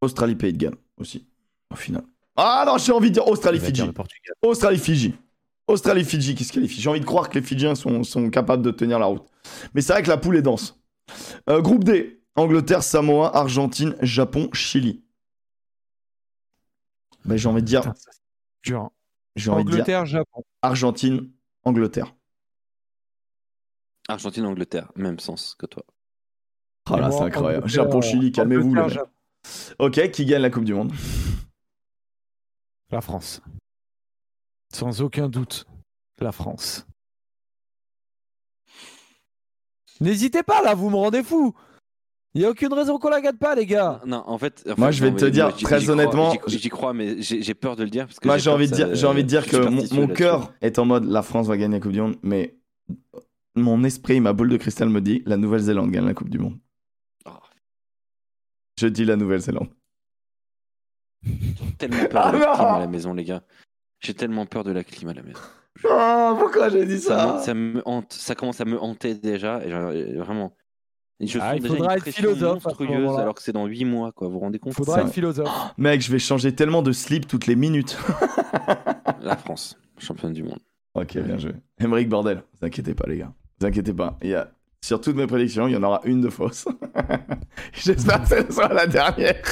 Australie, 0.00 0.36
Pays 0.36 0.52
de 0.52 0.58
Galles 0.58 0.76
aussi, 0.96 1.26
au 1.72 1.76
final. 1.76 2.04
Ah 2.36 2.64
non, 2.66 2.78
j'ai 2.78 2.92
envie 2.92 3.08
de 3.10 3.14
dire 3.14 3.26
Australie, 3.28 3.58
Il 3.58 3.60
va 3.62 3.70
dire 3.70 3.76
Fidji. 3.84 3.86
le 3.86 3.92
Portugal. 3.92 4.34
Australie, 4.42 4.78
Fidji. 4.78 5.14
Australie, 5.66 6.04
Fidji 6.04 6.34
qui 6.34 6.44
se 6.44 6.52
qualifie. 6.52 6.80
J'ai 6.80 6.90
envie 6.90 7.00
de 7.00 7.04
croire 7.04 7.28
que 7.28 7.38
les 7.38 7.44
Fidjiens 7.44 7.74
sont, 7.74 8.02
sont 8.04 8.28
capables 8.30 8.62
de 8.62 8.70
tenir 8.70 8.98
la 8.98 9.06
route. 9.06 9.26
Mais 9.74 9.80
c'est 9.80 9.92
vrai 9.92 10.02
que 10.02 10.08
la 10.08 10.16
poule 10.16 10.36
est 10.36 10.42
dense. 10.42 10.78
Euh, 11.48 11.60
groupe 11.62 11.84
D 11.84 12.20
Angleterre, 12.36 12.82
Samoa, 12.82 13.34
Argentine, 13.36 13.94
Japon, 14.02 14.48
Chili. 14.52 15.02
Ben, 17.24 17.36
j'ai 17.36 17.48
envie 17.48 17.62
de 17.62 17.66
dire, 17.66 17.82
Putain, 17.82 17.94
dur. 18.64 18.80
hein. 18.80 18.90
j'ai 19.36 19.50
envie 19.50 19.64
de 19.64 19.68
dire 19.70 19.76
Angleterre, 19.78 20.06
Japon. 20.06 20.42
Argentine, 20.60 21.30
Angleterre. 21.62 22.14
Argentine, 24.08 24.44
Angleterre, 24.46 24.90
même 24.96 25.18
sens 25.20 25.54
que 25.58 25.66
toi. 25.66 25.84
Oh 26.90 26.96
là, 26.96 27.10
c'est 27.10 27.20
incroyable. 27.22 27.64
Angleterre, 27.64 27.84
Japon, 27.84 28.00
Chili, 28.02 28.32
calmez-vous. 28.32 28.74
Ok, 29.78 30.10
qui 30.10 30.24
gagne 30.26 30.42
la 30.42 30.50
Coupe 30.50 30.64
du 30.64 30.74
Monde? 30.74 30.92
La 32.90 33.00
France. 33.00 33.40
Sans 34.72 35.00
aucun 35.02 35.28
doute, 35.28 35.66
la 36.20 36.32
France. 36.32 36.86
N'hésitez 40.00 40.42
pas 40.42 40.62
là, 40.62 40.74
vous 40.74 40.90
me 40.90 40.96
rendez 40.96 41.22
fou. 41.22 41.54
Il 42.34 42.40
n'y 42.40 42.46
a 42.46 42.50
aucune 42.50 42.72
raison 42.72 42.98
qu'on 42.98 43.10
la 43.10 43.20
gagne 43.20 43.36
pas, 43.36 43.54
les 43.54 43.64
gars. 43.64 44.00
Non, 44.04 44.24
en 44.26 44.38
fait. 44.38 44.64
en 44.68 44.74
Moi, 44.76 44.88
fait, 44.88 44.92
je 44.94 45.04
vais 45.04 45.10
non, 45.12 45.16
te 45.16 45.24
dire, 45.26 45.44
moi, 45.50 45.52
très 45.56 45.88
honnêtement, 45.88 46.32
j'y 46.32 46.38
crois- 46.38 46.52
J'y 46.52 46.68
crois, 46.68 46.92
mais 46.92 47.22
j'ai 47.22 47.42
j'ai 47.42 47.54
peur 47.54 47.76
de 47.76 47.84
le 47.84 47.90
dire. 47.90 48.06
Parce 48.06 48.18
que 48.18 48.26
Moi, 48.26 48.38
j'ai 48.38 48.50
envie, 48.50 48.68
de 48.68 48.74
dire, 48.74 48.88
ça- 48.88 48.94
j'ai 48.94 49.06
envie 49.06 49.22
de 49.22 49.28
dire 49.28 49.44
je 49.44 49.50
que 49.50 49.94
mon, 49.94 50.08
cœur 50.08 50.52
est 50.60 50.80
en 50.80 50.84
mode 50.84 51.04
la 51.04 51.22
France 51.22 51.46
va 51.46 51.56
gagner 51.56 51.76
la 51.76 51.80
Coupe 51.80 51.92
du 51.92 52.00
Monde, 52.00 52.16
mais 52.24 52.56
mon 53.54 53.84
esprit, 53.84 54.18
ma 54.20 54.32
boule 54.32 54.48
de 54.48 54.56
cristal 54.56 54.88
me 54.88 55.00
dit 55.00 55.22
la 55.26 55.36
Nouvelle-Zélande 55.36 55.92
gagne 55.92 56.06
la 56.06 56.14
Coupe 56.14 56.28
du 56.28 56.40
Monde. 56.40 56.58
Oh. 57.24 57.30
Je 58.80 58.88
dis 58.88 59.04
la 59.04 59.14
Nouvelle-Zélande. 59.14 59.68
Tellement 61.78 62.04
peur 62.06 62.22
Ah 62.26 62.32
de 62.32 62.38
la 62.38 62.46
clim 62.54 62.66
à 62.66 62.78
la 62.80 62.86
maison, 62.86 63.14
les 63.14 63.24
gars. 63.24 63.42
J'ai 64.00 64.14
tellement 64.14 64.46
peur 64.46 64.64
de 64.64 64.72
la 64.72 64.84
clim 64.84 65.08
à 65.08 65.14
la 65.14 65.22
maison. 65.22 65.40
Oh, 65.84 66.36
pourquoi 66.38 66.68
j'ai 66.68 66.86
dit 66.86 66.98
Ça, 67.00 67.16
ça, 67.18 67.34
me, 67.34 67.40
ça 67.42 67.54
me 67.54 67.82
hante, 67.88 68.12
ça 68.12 68.34
commence 68.34 68.60
à 68.60 68.64
me 68.64 68.80
hanter 68.80 69.14
déjà, 69.14 69.60
et 69.64 69.70
vraiment. 70.18 70.56
Et 71.20 71.26
je 71.26 71.38
Ah, 71.40 71.54
il 71.56 71.64
faudra 71.66 71.96
être 71.96 72.08
philosophe 72.10 72.64
moment-là. 72.80 73.20
alors 73.22 73.34
que 73.34 73.42
c'est 73.42 73.52
dans 73.52 73.66
8 73.66 73.84
mois, 73.84 74.12
quoi. 74.12 74.26
Vous 74.28 74.34
vous 74.34 74.40
rendez 74.40 74.58
compte? 74.58 74.72
Faudra 74.74 74.96
Ça- 74.96 75.00
être 75.02 75.12
philosophe. 75.12 75.48
Mec, 75.78 76.00
je 76.00 76.10
vais 76.10 76.18
changer 76.18 76.54
tellement 76.54 76.82
de 76.82 76.92
slip 76.92 77.26
toutes 77.26 77.46
les 77.46 77.56
minutes. 77.56 77.96
La 79.20 79.36
France, 79.36 79.78
championne 79.98 80.32
du 80.32 80.42
monde. 80.42 80.58
ok, 80.94 81.18
bien 81.18 81.38
joué. 81.38 81.52
Emmerich 81.78 82.08
Bordel, 82.08 82.42
vous 82.60 82.66
inquiétez 82.66 82.94
pas, 82.94 83.08
les 83.08 83.18
gars. 83.18 83.32
Vous 83.60 83.66
inquiétez 83.66 83.92
pas. 83.94 84.18
Il 84.22 84.30
y 84.30 84.34
a... 84.34 84.50
Sur 84.84 85.00
toutes 85.00 85.16
mes 85.16 85.26
prédictions, 85.26 85.66
il 85.66 85.72
y 85.72 85.76
en 85.76 85.82
aura 85.82 86.00
une 86.04 86.20
de 86.20 86.28
fausse. 86.28 86.66
J'espère 87.72 88.22
que 88.22 88.28
ce 88.46 88.52
sera 88.52 88.68
la 88.74 88.86
dernière. 88.86 89.42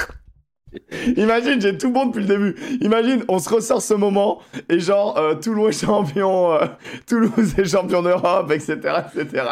Imagine, 1.17 1.61
j'ai 1.61 1.77
tout 1.77 1.91
bon 1.91 2.07
depuis 2.07 2.21
le 2.21 2.27
début. 2.27 2.57
Imagine, 2.81 3.25
on 3.29 3.39
se 3.39 3.49
ressort 3.49 3.83
ce 3.83 3.95
moment 3.95 4.41
et 4.69 4.81
genre 4.81 5.19
euh, 5.19 5.71
champion, 5.73 6.53
euh, 6.53 6.67
Toulouse 7.07 7.55
est 7.59 7.65
champion 7.65 8.03
d'Europe, 8.03 8.51
etc., 8.51 8.77
etc. 9.15 9.45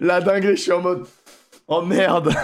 La 0.00 0.20
dinguerie, 0.20 0.56
je 0.56 0.62
suis 0.62 0.72
en 0.72 0.80
mode 0.80 1.06
oh 1.66 1.82
merde. 1.82 2.32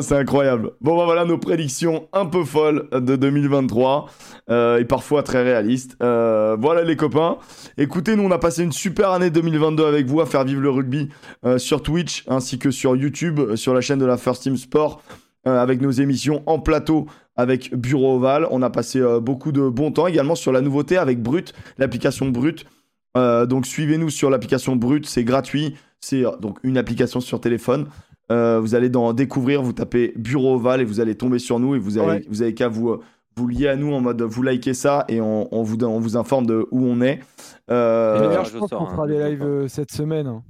C'est 0.00 0.16
incroyable. 0.16 0.72
Bon, 0.80 0.96
bah 0.96 1.04
voilà 1.04 1.24
nos 1.24 1.38
prédictions 1.38 2.08
un 2.12 2.26
peu 2.26 2.42
folles 2.44 2.88
de 2.90 3.16
2023 3.16 4.10
euh, 4.48 4.78
et 4.78 4.84
parfois 4.84 5.22
très 5.22 5.42
réalistes. 5.42 5.96
Voilà 6.00 6.82
les 6.82 6.96
copains. 6.96 7.38
Écoutez, 7.78 8.16
nous 8.16 8.24
on 8.24 8.30
a 8.30 8.38
passé 8.38 8.64
une 8.64 8.72
super 8.72 9.10
année 9.10 9.30
2022 9.30 9.84
avec 9.84 10.06
vous 10.06 10.20
à 10.20 10.26
faire 10.26 10.44
vivre 10.44 10.62
le 10.62 10.70
rugby 10.70 11.10
sur 11.58 11.82
Twitch 11.82 12.24
ainsi 12.28 12.58
que 12.58 12.70
sur 12.70 12.96
YouTube, 12.96 13.54
sur 13.54 13.74
la 13.74 13.80
chaîne 13.80 13.98
de 13.98 14.06
la 14.06 14.16
First 14.16 14.42
Team 14.42 14.56
Sport, 14.56 15.02
avec 15.52 15.80
nos 15.80 15.90
émissions 15.90 16.42
en 16.46 16.58
plateau 16.58 17.06
avec 17.36 17.74
Bureau 17.74 18.16
Oval. 18.16 18.46
On 18.50 18.62
a 18.62 18.70
passé 18.70 19.00
euh, 19.00 19.20
beaucoup 19.20 19.52
de 19.52 19.68
bon 19.68 19.92
temps 19.92 20.06
également 20.06 20.34
sur 20.34 20.52
la 20.52 20.60
nouveauté 20.60 20.96
avec 20.96 21.22
Brut, 21.22 21.52
l'application 21.78 22.28
Brut. 22.28 22.64
Euh, 23.16 23.46
donc 23.46 23.66
suivez-nous 23.66 24.10
sur 24.10 24.28
l'application 24.30 24.76
Brut, 24.76 25.06
c'est 25.06 25.24
gratuit. 25.24 25.74
C'est 26.00 26.24
euh, 26.26 26.36
donc 26.40 26.58
une 26.62 26.76
application 26.78 27.20
sur 27.20 27.40
téléphone. 27.40 27.86
Euh, 28.32 28.58
vous 28.60 28.74
allez 28.74 28.88
dans 28.88 29.12
découvrir, 29.12 29.62
vous 29.62 29.72
tapez 29.72 30.12
Bureau 30.16 30.56
Oval 30.56 30.80
et 30.80 30.84
vous 30.84 30.98
allez 31.00 31.14
tomber 31.14 31.38
sur 31.38 31.58
nous 31.60 31.74
et 31.76 31.78
vous 31.78 31.96
avez, 31.98 32.06
Ouais. 32.08 32.24
vous 32.28 32.42
avez 32.42 32.54
qu'à 32.54 32.68
vous, 32.68 32.90
euh, 32.90 33.00
vous 33.36 33.46
lier 33.46 33.68
à 33.68 33.76
nous 33.76 33.92
en 33.92 34.00
mode 34.00 34.20
vous 34.22 34.42
likez 34.42 34.74
ça 34.74 35.04
et 35.08 35.20
on, 35.20 35.46
on 35.54 35.62
vous, 35.62 35.76
on 35.84 36.00
vous 36.00 36.16
informe 36.16 36.46
de 36.46 36.66
où 36.72 36.84
on 36.84 37.00
est. 37.02 37.20
Euh, 37.70 38.40
Et 38.40 38.44
je 38.44 38.50
je 38.52 38.58
pense 38.58 38.70
qu'on 38.70 38.84
hein, 38.86 38.90
fera 38.90 39.06
je 39.06 39.12
des 39.12 39.18
lives 39.30 39.42
euh, 39.42 39.68
cette 39.68 39.92
semaine. 39.92 40.26
hein. 40.26 40.42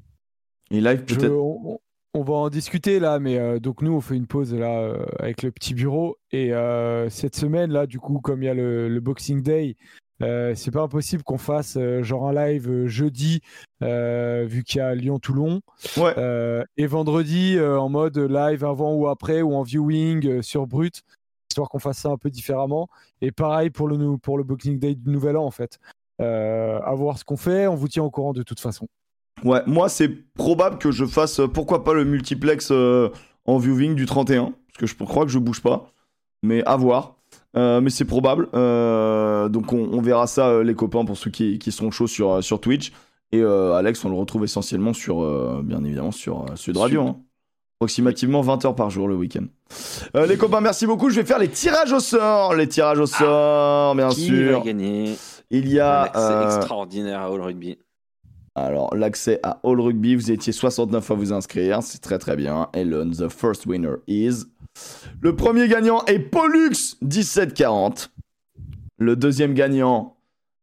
et 0.70 0.80
live 0.80 1.04
peut-être. 1.04 1.32
on, 1.32 1.78
on- 2.16 2.22
va 2.24 2.34
en 2.34 2.48
discuter 2.50 2.98
là, 2.98 3.18
mais 3.18 3.38
euh, 3.38 3.58
donc 3.60 3.82
nous 3.82 3.92
on 3.92 4.00
fait 4.00 4.16
une 4.16 4.26
pause 4.26 4.52
là 4.54 4.80
euh, 4.80 5.04
avec 5.18 5.42
le 5.42 5.50
petit 5.52 5.74
bureau 5.74 6.16
et 6.32 6.52
euh, 6.54 7.08
cette 7.10 7.36
semaine 7.36 7.70
là, 7.72 7.86
du 7.86 7.98
coup, 8.00 8.20
comme 8.20 8.42
il 8.42 8.46
y 8.46 8.48
a 8.48 8.54
le, 8.54 8.88
le 8.88 9.00
Boxing 9.00 9.42
Day, 9.42 9.76
c'est 10.20 10.70
pas 10.72 10.80
impossible 10.82 11.22
qu'on 11.22 11.36
fasse 11.38 11.78
genre 12.00 12.26
un 12.28 12.32
live 12.32 12.86
jeudi 12.86 13.40
vu 13.82 14.64
qu'il 14.64 14.78
y 14.78 14.80
a 14.80 14.94
Lyon-Toulon 14.94 15.60
Ouais. 15.98 16.14
euh, 16.16 16.64
et 16.78 16.86
vendredi 16.86 17.58
en 17.60 17.88
mode 17.90 18.16
live 18.16 18.64
avant 18.64 18.94
ou 18.94 19.08
après 19.08 19.42
ou 19.42 19.54
en 19.54 19.62
viewing 19.62 20.40
sur 20.42 20.66
Brut, 20.66 21.02
histoire 21.50 21.68
qu'on 21.68 21.78
fasse 21.78 21.98
ça 21.98 22.08
un 22.10 22.16
peu 22.16 22.30
différemment. 22.30 22.88
Et 23.20 23.30
pareil 23.30 23.68
pour 23.70 23.88
le 23.88 24.16
pour 24.16 24.38
le 24.38 24.44
Boxing 24.44 24.78
Day 24.78 24.94
du 24.94 25.10
Nouvel 25.10 25.36
An 25.36 25.44
en 25.44 25.50
fait. 25.50 25.78
À 26.18 26.94
voir 26.94 27.18
ce 27.18 27.24
qu'on 27.24 27.36
fait, 27.36 27.66
on 27.66 27.74
vous 27.74 27.88
tient 27.88 28.02
au 28.02 28.10
courant 28.10 28.32
de 28.32 28.42
toute 28.42 28.60
façon. 28.60 28.88
Ouais, 29.44 29.60
moi 29.66 29.88
c'est 29.88 30.08
probable 30.34 30.78
que 30.78 30.90
je 30.90 31.04
fasse 31.04 31.40
euh, 31.40 31.46
pourquoi 31.46 31.84
pas 31.84 31.92
le 31.94 32.04
multiplex 32.04 32.68
euh, 32.72 33.10
en 33.44 33.58
viewing 33.58 33.94
du 33.94 34.06
31 34.06 34.44
parce 34.68 34.78
que 34.78 34.86
je 34.86 34.94
crois 35.04 35.24
que 35.24 35.30
je 35.30 35.38
bouge 35.38 35.60
pas, 35.62 35.90
mais 36.42 36.62
à 36.64 36.76
voir. 36.76 37.14
Euh, 37.56 37.80
mais 37.80 37.90
c'est 37.90 38.04
probable. 38.04 38.48
Euh, 38.54 39.48
donc 39.48 39.72
on, 39.72 39.88
on 39.92 40.00
verra 40.02 40.26
ça 40.26 40.62
les 40.62 40.74
copains 40.74 41.04
pour 41.04 41.16
ceux 41.16 41.30
qui, 41.30 41.58
qui 41.58 41.72
sont 41.72 41.90
chauds 41.90 42.06
sur, 42.06 42.42
sur 42.44 42.60
Twitch. 42.60 42.92
Et 43.32 43.42
Alex, 43.42 44.04
on 44.04 44.08
le 44.10 44.14
retrouve 44.16 44.44
essentiellement 44.44 44.92
sur, 44.92 45.62
bien 45.62 45.82
évidemment, 45.84 46.12
sur 46.12 46.44
Sud 46.54 46.76
Radio. 46.76 47.00
Sud. 47.02 47.08
hein. 47.10 47.16
Approximativement 47.80 48.40
20 48.40 48.64
heures 48.66 48.74
par 48.74 48.88
jour 48.90 49.08
le 49.08 49.16
week-end. 49.16 49.44
Les 50.26 50.36
copains, 50.36 50.60
merci 50.60 50.86
beaucoup. 50.86 51.10
Je 51.10 51.16
vais 51.20 51.26
faire 51.26 51.38
les 51.38 51.48
tirages 51.48 51.92
au 51.92 52.00
sort. 52.00 52.54
Les 52.54 52.68
tirages 52.68 53.00
au 53.00 53.06
sort, 53.06 53.94
bien 53.94 54.08
Qui 54.10 54.26
sûr. 54.26 54.58
va 54.60 54.64
gagner? 54.64 55.14
Il 55.50 55.68
y 55.70 55.80
a. 55.80 56.10
euh, 56.16 56.56
extraordinaire 56.56 57.20
à 57.20 57.24
All 57.26 57.40
Rugby 57.40 57.78
alors, 58.64 58.94
l'accès 58.96 59.38
à 59.42 59.60
All 59.64 59.80
Rugby, 59.80 60.14
vous 60.14 60.30
étiez 60.30 60.52
69 60.52 61.10
à 61.10 61.14
vous 61.14 61.32
inscrire, 61.32 61.82
c'est 61.82 61.98
très 61.98 62.18
très 62.18 62.36
bien. 62.36 62.70
Elon, 62.72 63.10
the 63.10 63.28
first 63.28 63.66
winner 63.66 63.96
is. 64.06 64.44
Le 65.20 65.36
premier 65.36 65.68
gagnant 65.68 66.02
est 66.06 66.18
Pollux, 66.18 66.96
1740. 67.02 68.10
Le 68.98 69.14
deuxième 69.14 69.52
gagnant 69.52 70.16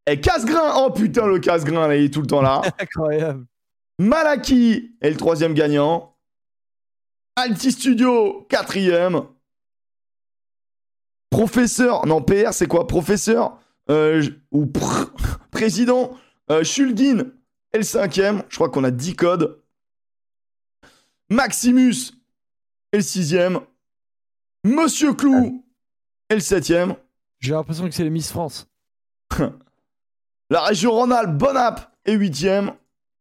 est 0.07 0.19
Casgrain. 0.19 0.73
Oh 0.77 0.89
putain, 0.91 1.27
le 1.27 1.37
Casgrain, 1.37 1.87
là, 1.87 1.95
il 1.95 2.05
est 2.05 2.09
tout 2.13 2.21
le 2.21 2.27
temps 2.27 2.41
là. 2.41 2.61
Incroyable. 2.79 3.45
Malaki 3.99 4.95
est 5.01 5.11
le 5.11 5.17
troisième 5.17 5.53
gagnant. 5.53 6.15
Alti 7.35 7.71
Studio, 7.71 8.47
quatrième. 8.49 9.21
Professeur, 11.29 12.05
non, 12.05 12.21
PR, 12.21 12.53
c'est 12.53 12.67
quoi? 12.67 12.87
Professeur 12.87 13.59
euh, 13.89 14.23
ou 14.51 14.65
pr- 14.65 15.09
président 15.51 16.11
euh, 16.51 16.63
Shulgin 16.63 17.31
est 17.73 17.77
le 17.77 17.83
cinquième. 17.83 18.43
Je 18.49 18.55
crois 18.55 18.69
qu'on 18.69 18.83
a 18.83 18.91
10 18.91 19.15
codes. 19.15 19.59
Maximus 21.29 22.13
est 22.91 22.97
le 22.97 23.03
sixième. 23.03 23.59
Monsieur 24.63 25.13
Clou 25.13 25.65
est 26.29 26.35
le 26.35 26.39
septième. 26.39 26.95
J'ai 27.39 27.53
l'impression 27.53 27.85
que 27.85 27.91
c'est 27.91 28.03
les 28.03 28.09
Miss 28.09 28.31
France. 28.31 28.67
La 30.49 30.61
région 30.61 30.91
Rhône-Alpes, 30.91 31.37
Bonap 31.37 31.95
est 32.05 32.13
huitième. 32.13 32.73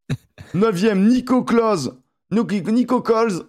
Neuvième, 0.54 1.08
Nico 1.08 1.42
Close, 1.42 1.98
Nico 2.30 2.70
Nico 2.70 3.00
Coles. 3.00 3.46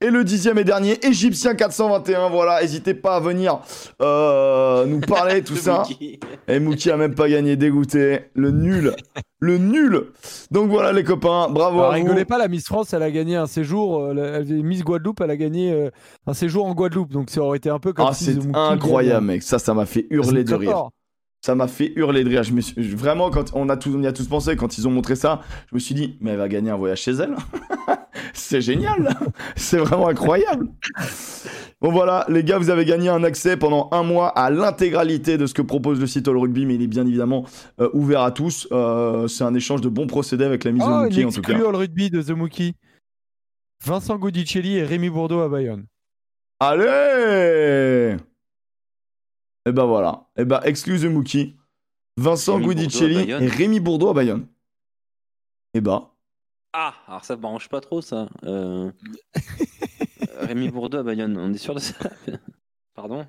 Et 0.00 0.10
le 0.10 0.24
dixième 0.24 0.58
et 0.58 0.64
dernier, 0.64 0.98
Égyptien 1.06 1.54
421. 1.54 2.28
Voilà, 2.30 2.60
n'hésitez 2.60 2.94
pas 2.94 3.16
à 3.16 3.20
venir 3.20 3.60
euh, 4.02 4.84
nous 4.86 5.00
parler, 5.00 5.42
tout 5.42 5.56
ça. 5.56 5.78
Mookie. 5.78 6.20
Et 6.48 6.58
Mookie 6.60 6.90
a 6.90 6.96
même 6.96 7.14
pas 7.14 7.28
gagné, 7.28 7.56
dégoûté. 7.56 8.20
Le 8.34 8.50
nul. 8.50 8.94
Le 9.38 9.58
nul. 9.58 10.06
Donc 10.50 10.70
voilà 10.70 10.92
les 10.92 11.04
copains, 11.04 11.48
bravo 11.50 11.78
Alors, 11.80 11.92
à 11.92 11.98
vous. 11.98 12.04
rigolez 12.04 12.24
pas, 12.24 12.38
la 12.38 12.48
Miss 12.48 12.64
France, 12.64 12.92
elle 12.94 13.02
a 13.02 13.10
gagné 13.10 13.36
un 13.36 13.46
séjour. 13.46 14.00
euh, 14.02 14.14
la- 14.14 14.40
Miss 14.42 14.82
Guadeloupe, 14.82 15.20
elle 15.20 15.30
a 15.30 15.36
gagné 15.36 15.72
euh, 15.72 15.90
un 16.26 16.32
séjour 16.34 16.64
en 16.66 16.74
Guadeloupe. 16.74 17.12
Donc 17.12 17.28
ça 17.30 17.40
aurait 17.42 17.58
été 17.58 17.68
un 17.68 17.78
peu 17.78 17.92
comme 17.92 18.06
Ah, 18.08 18.14
si 18.14 18.24
c'est 18.24 18.38
incroyable, 18.56 19.26
mec. 19.26 19.42
Ça, 19.42 19.58
ça 19.58 19.74
m'a 19.74 19.84
fait 19.86 20.06
hurler 20.10 20.42
de 20.44 20.54
rire. 20.54 20.70
fort. 20.70 20.90
Ça 21.46 21.54
m'a 21.54 21.68
fait 21.68 21.92
hurler 21.94 22.24
de 22.24 22.28
rire. 22.28 22.42
Je 22.42 22.52
me 22.52 22.60
suis... 22.60 22.74
je- 22.82 22.96
Vraiment, 22.96 23.30
quand 23.30 23.52
on, 23.54 23.68
a 23.68 23.76
tous... 23.76 23.94
on 23.94 24.02
y 24.02 24.06
a 24.08 24.12
tous 24.12 24.26
pensé, 24.26 24.56
quand 24.56 24.78
ils 24.78 24.88
ont 24.88 24.90
montré 24.90 25.14
ça, 25.14 25.42
je 25.70 25.76
me 25.76 25.78
suis 25.78 25.94
dit, 25.94 26.18
mais 26.20 26.32
elle 26.32 26.38
va 26.38 26.48
gagner 26.48 26.70
un 26.70 26.76
voyage 26.76 27.02
chez 27.02 27.12
elle. 27.12 27.36
c'est 28.34 28.60
génial. 28.60 29.16
c'est 29.54 29.78
vraiment 29.78 30.08
incroyable. 30.08 30.66
Bon 31.80 31.92
voilà, 31.92 32.24
les 32.28 32.42
gars, 32.42 32.58
vous 32.58 32.68
avez 32.68 32.84
gagné 32.84 33.10
un 33.10 33.22
accès 33.22 33.56
pendant 33.56 33.88
un 33.92 34.02
mois 34.02 34.30
à 34.30 34.50
l'intégralité 34.50 35.38
de 35.38 35.46
ce 35.46 35.54
que 35.54 35.62
propose 35.62 36.00
le 36.00 36.08
site 36.08 36.26
All 36.26 36.36
Rugby, 36.36 36.66
mais 36.66 36.74
il 36.74 36.82
est 36.82 36.88
bien 36.88 37.06
évidemment 37.06 37.44
euh, 37.80 37.90
ouvert 37.92 38.22
à 38.22 38.32
tous. 38.32 38.66
Euh, 38.72 39.28
c'est 39.28 39.44
un 39.44 39.54
échange 39.54 39.82
de 39.82 39.88
bons 39.88 40.08
procédés 40.08 40.46
avec 40.46 40.64
la 40.64 40.72
mise 40.72 40.82
Oh, 40.84 40.88
une 40.88 41.02
Mookie 41.04 41.24
en 41.26 41.30
tout 41.30 41.42
cas. 41.42 41.54
All 41.54 41.76
Rugby 41.76 42.10
de 42.10 42.22
The 42.22 42.30
Mookie. 42.30 42.74
Vincent 43.84 44.18
Godicelli 44.18 44.78
et 44.78 44.82
Rémi 44.82 45.10
Bourdeau 45.10 45.42
à 45.42 45.48
Bayonne. 45.48 45.84
Allez 46.58 48.16
Et 49.66 49.72
ben 49.72 49.84
voilà. 49.84 50.28
Et 50.36 50.44
ben 50.44 50.60
excuse 50.62 51.04
Mookie, 51.04 51.56
Vincent 52.16 52.56
Rémi 52.56 52.74
Guidicelli 52.74 53.30
et 53.30 53.48
Rémi 53.48 53.80
Bourdeau 53.80 54.08
à 54.08 54.14
Bayonne. 54.14 54.46
Et 55.74 55.80
bah, 55.80 56.14
Ah, 56.72 56.94
alors 57.08 57.24
ça 57.24 57.36
m'arrange 57.36 57.68
pas 57.68 57.80
trop 57.80 58.00
ça. 58.00 58.28
Euh... 58.44 58.90
Rémi 60.38 60.70
Bourdeau 60.70 60.98
à 60.98 61.02
Bayonne, 61.02 61.36
on 61.36 61.52
est 61.52 61.58
sûr 61.58 61.74
de 61.74 61.80
ça? 61.80 61.94
Pardon? 62.94 63.26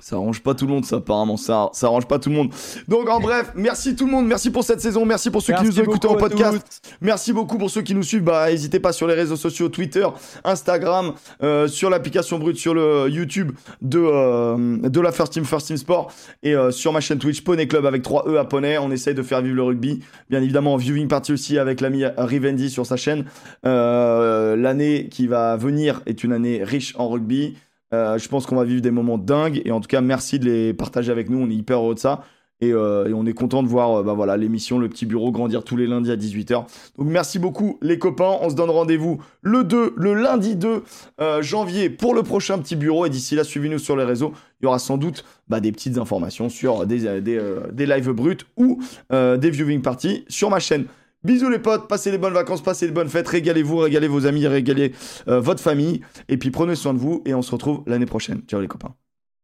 Ça 0.00 0.16
arrange 0.16 0.42
pas 0.42 0.54
tout 0.54 0.66
le 0.66 0.72
monde, 0.72 0.84
ça 0.84 0.96
apparemment. 0.96 1.36
Ça, 1.36 1.70
ça 1.72 1.86
arrange 1.86 2.06
pas 2.06 2.18
tout 2.18 2.28
le 2.28 2.36
monde. 2.36 2.50
Donc 2.88 3.08
en 3.08 3.20
bref, 3.20 3.52
merci 3.54 3.96
tout 3.96 4.06
le 4.06 4.12
monde, 4.12 4.26
merci 4.26 4.50
pour 4.50 4.62
cette 4.62 4.80
saison, 4.80 5.04
merci 5.04 5.30
pour 5.30 5.42
ceux 5.42 5.54
qui 5.54 5.64
nous 5.64 5.80
ont 5.80 5.82
écoutés 5.82 6.08
en 6.08 6.16
podcast. 6.16 6.58
tous. 6.82 6.90
Merci 7.00 7.32
beaucoup 7.32 7.58
pour 7.58 7.70
ceux 7.70 7.82
qui 7.82 7.94
nous 7.94 8.02
suivent. 8.02 8.24
Bah, 8.24 8.50
n'hésitez 8.50 8.80
pas 8.80 8.92
sur 8.92 9.06
les 9.06 9.14
réseaux 9.14 9.36
sociaux, 9.36 9.68
Twitter, 9.68 10.06
Instagram, 10.44 11.12
euh, 11.42 11.66
sur 11.68 11.90
l'application 11.90 12.38
brute, 12.38 12.56
sur 12.56 12.74
le 12.74 13.08
YouTube 13.08 13.52
de, 13.80 13.98
euh, 13.98 14.76
de 14.88 15.00
la 15.00 15.12
First 15.12 15.32
Team, 15.32 15.44
First 15.44 15.68
Team 15.68 15.76
Sport, 15.76 16.12
et 16.42 16.54
euh, 16.54 16.70
sur 16.70 16.92
ma 16.92 17.00
chaîne 17.00 17.18
Twitch, 17.18 17.42
Poney 17.42 17.66
Club 17.66 17.86
avec 17.86 18.02
3 18.02 18.28
E 18.28 18.38
à 18.38 18.44
Poney. 18.44 18.78
On 18.78 18.90
essaye 18.90 19.14
de 19.14 19.22
faire 19.22 19.42
vivre 19.42 19.56
le 19.56 19.62
rugby. 19.62 20.02
Bien 20.30 20.42
évidemment, 20.42 20.74
en 20.74 20.76
viewing 20.76 21.08
party 21.08 21.32
aussi 21.32 21.58
avec 21.58 21.80
l'ami 21.80 22.04
Rivendi 22.16 22.70
sur 22.70 22.86
sa 22.86 22.96
chaîne. 22.96 23.24
L'année 23.64 25.08
qui 25.10 25.26
va 25.26 25.56
venir 25.56 26.02
est 26.06 26.22
une 26.22 26.32
année 26.32 26.62
riche 26.62 26.94
en 26.98 27.08
rugby. 27.08 27.56
Euh, 27.94 28.18
je 28.18 28.28
pense 28.28 28.46
qu'on 28.46 28.56
va 28.56 28.64
vivre 28.64 28.82
des 28.82 28.90
moments 28.90 29.18
dingues. 29.18 29.62
Et 29.64 29.70
en 29.70 29.80
tout 29.80 29.88
cas, 29.88 30.00
merci 30.00 30.38
de 30.38 30.44
les 30.44 30.74
partager 30.74 31.12
avec 31.12 31.30
nous. 31.30 31.38
On 31.38 31.50
est 31.50 31.54
hyper 31.54 31.78
heureux 31.78 31.94
de 31.94 32.00
ça. 32.00 32.22
Et, 32.60 32.72
euh, 32.72 33.12
on 33.14 33.26
est 33.26 33.34
content 33.34 33.62
de 33.62 33.68
voir 33.68 33.98
euh, 33.98 34.02
bah 34.02 34.14
voilà 34.14 34.36
l'émission 34.36 34.78
Le 34.78 34.88
Petit 34.88 35.04
Bureau 35.04 35.30
grandir 35.30 35.62
tous 35.62 35.76
les 35.76 35.86
lundis 35.86 36.10
à 36.10 36.16
18h. 36.16 36.64
Donc 36.96 37.06
merci 37.06 37.38
beaucoup 37.38 37.78
les 37.82 37.98
copains. 37.98 38.38
On 38.40 38.48
se 38.48 38.54
donne 38.54 38.70
rendez-vous 38.70 39.20
le 39.42 39.62
2, 39.62 39.92
le 39.96 40.14
lundi 40.14 40.56
2 40.56 40.82
euh, 41.20 41.42
janvier 41.42 41.90
pour 41.90 42.14
le 42.14 42.22
prochain 42.22 42.58
Petit 42.58 42.76
Bureau. 42.76 43.04
Et 43.04 43.10
d'ici 43.10 43.34
là, 43.34 43.44
suivez-nous 43.44 43.78
sur 43.78 43.96
les 43.96 44.04
réseaux. 44.04 44.32
Il 44.60 44.64
y 44.64 44.66
aura 44.66 44.78
sans 44.78 44.96
doute 44.96 45.24
bah, 45.48 45.60
des 45.60 45.70
petites 45.70 45.98
informations 45.98 46.48
sur 46.48 46.86
des, 46.86 47.20
des, 47.20 47.40
des 47.72 47.86
lives 47.86 48.10
bruts 48.10 48.38
ou 48.56 48.80
des 49.10 49.50
viewing 49.50 49.82
parties 49.82 50.24
sur 50.28 50.48
ma 50.48 50.58
chaîne. 50.58 50.86
Bisous 51.26 51.50
les 51.50 51.58
potes, 51.58 51.88
passez 51.88 52.12
les 52.12 52.18
bonnes 52.18 52.34
vacances, 52.34 52.62
passez 52.62 52.86
les 52.86 52.92
bonnes 52.92 53.08
fêtes, 53.08 53.26
régalez-vous, 53.26 53.78
régalez 53.78 54.06
vos 54.06 54.26
amis, 54.26 54.46
régalez 54.46 54.92
euh, 55.26 55.40
votre 55.40 55.60
famille. 55.60 56.02
Et 56.28 56.36
puis 56.36 56.52
prenez 56.52 56.76
soin 56.76 56.94
de 56.94 57.00
vous 57.00 57.20
et 57.26 57.34
on 57.34 57.42
se 57.42 57.50
retrouve 57.50 57.82
l'année 57.88 58.06
prochaine. 58.06 58.42
Ciao 58.46 58.60
les 58.60 58.68
copains. 58.68 58.94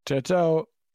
Ciao, 0.06 0.20
ciao. 0.20 0.71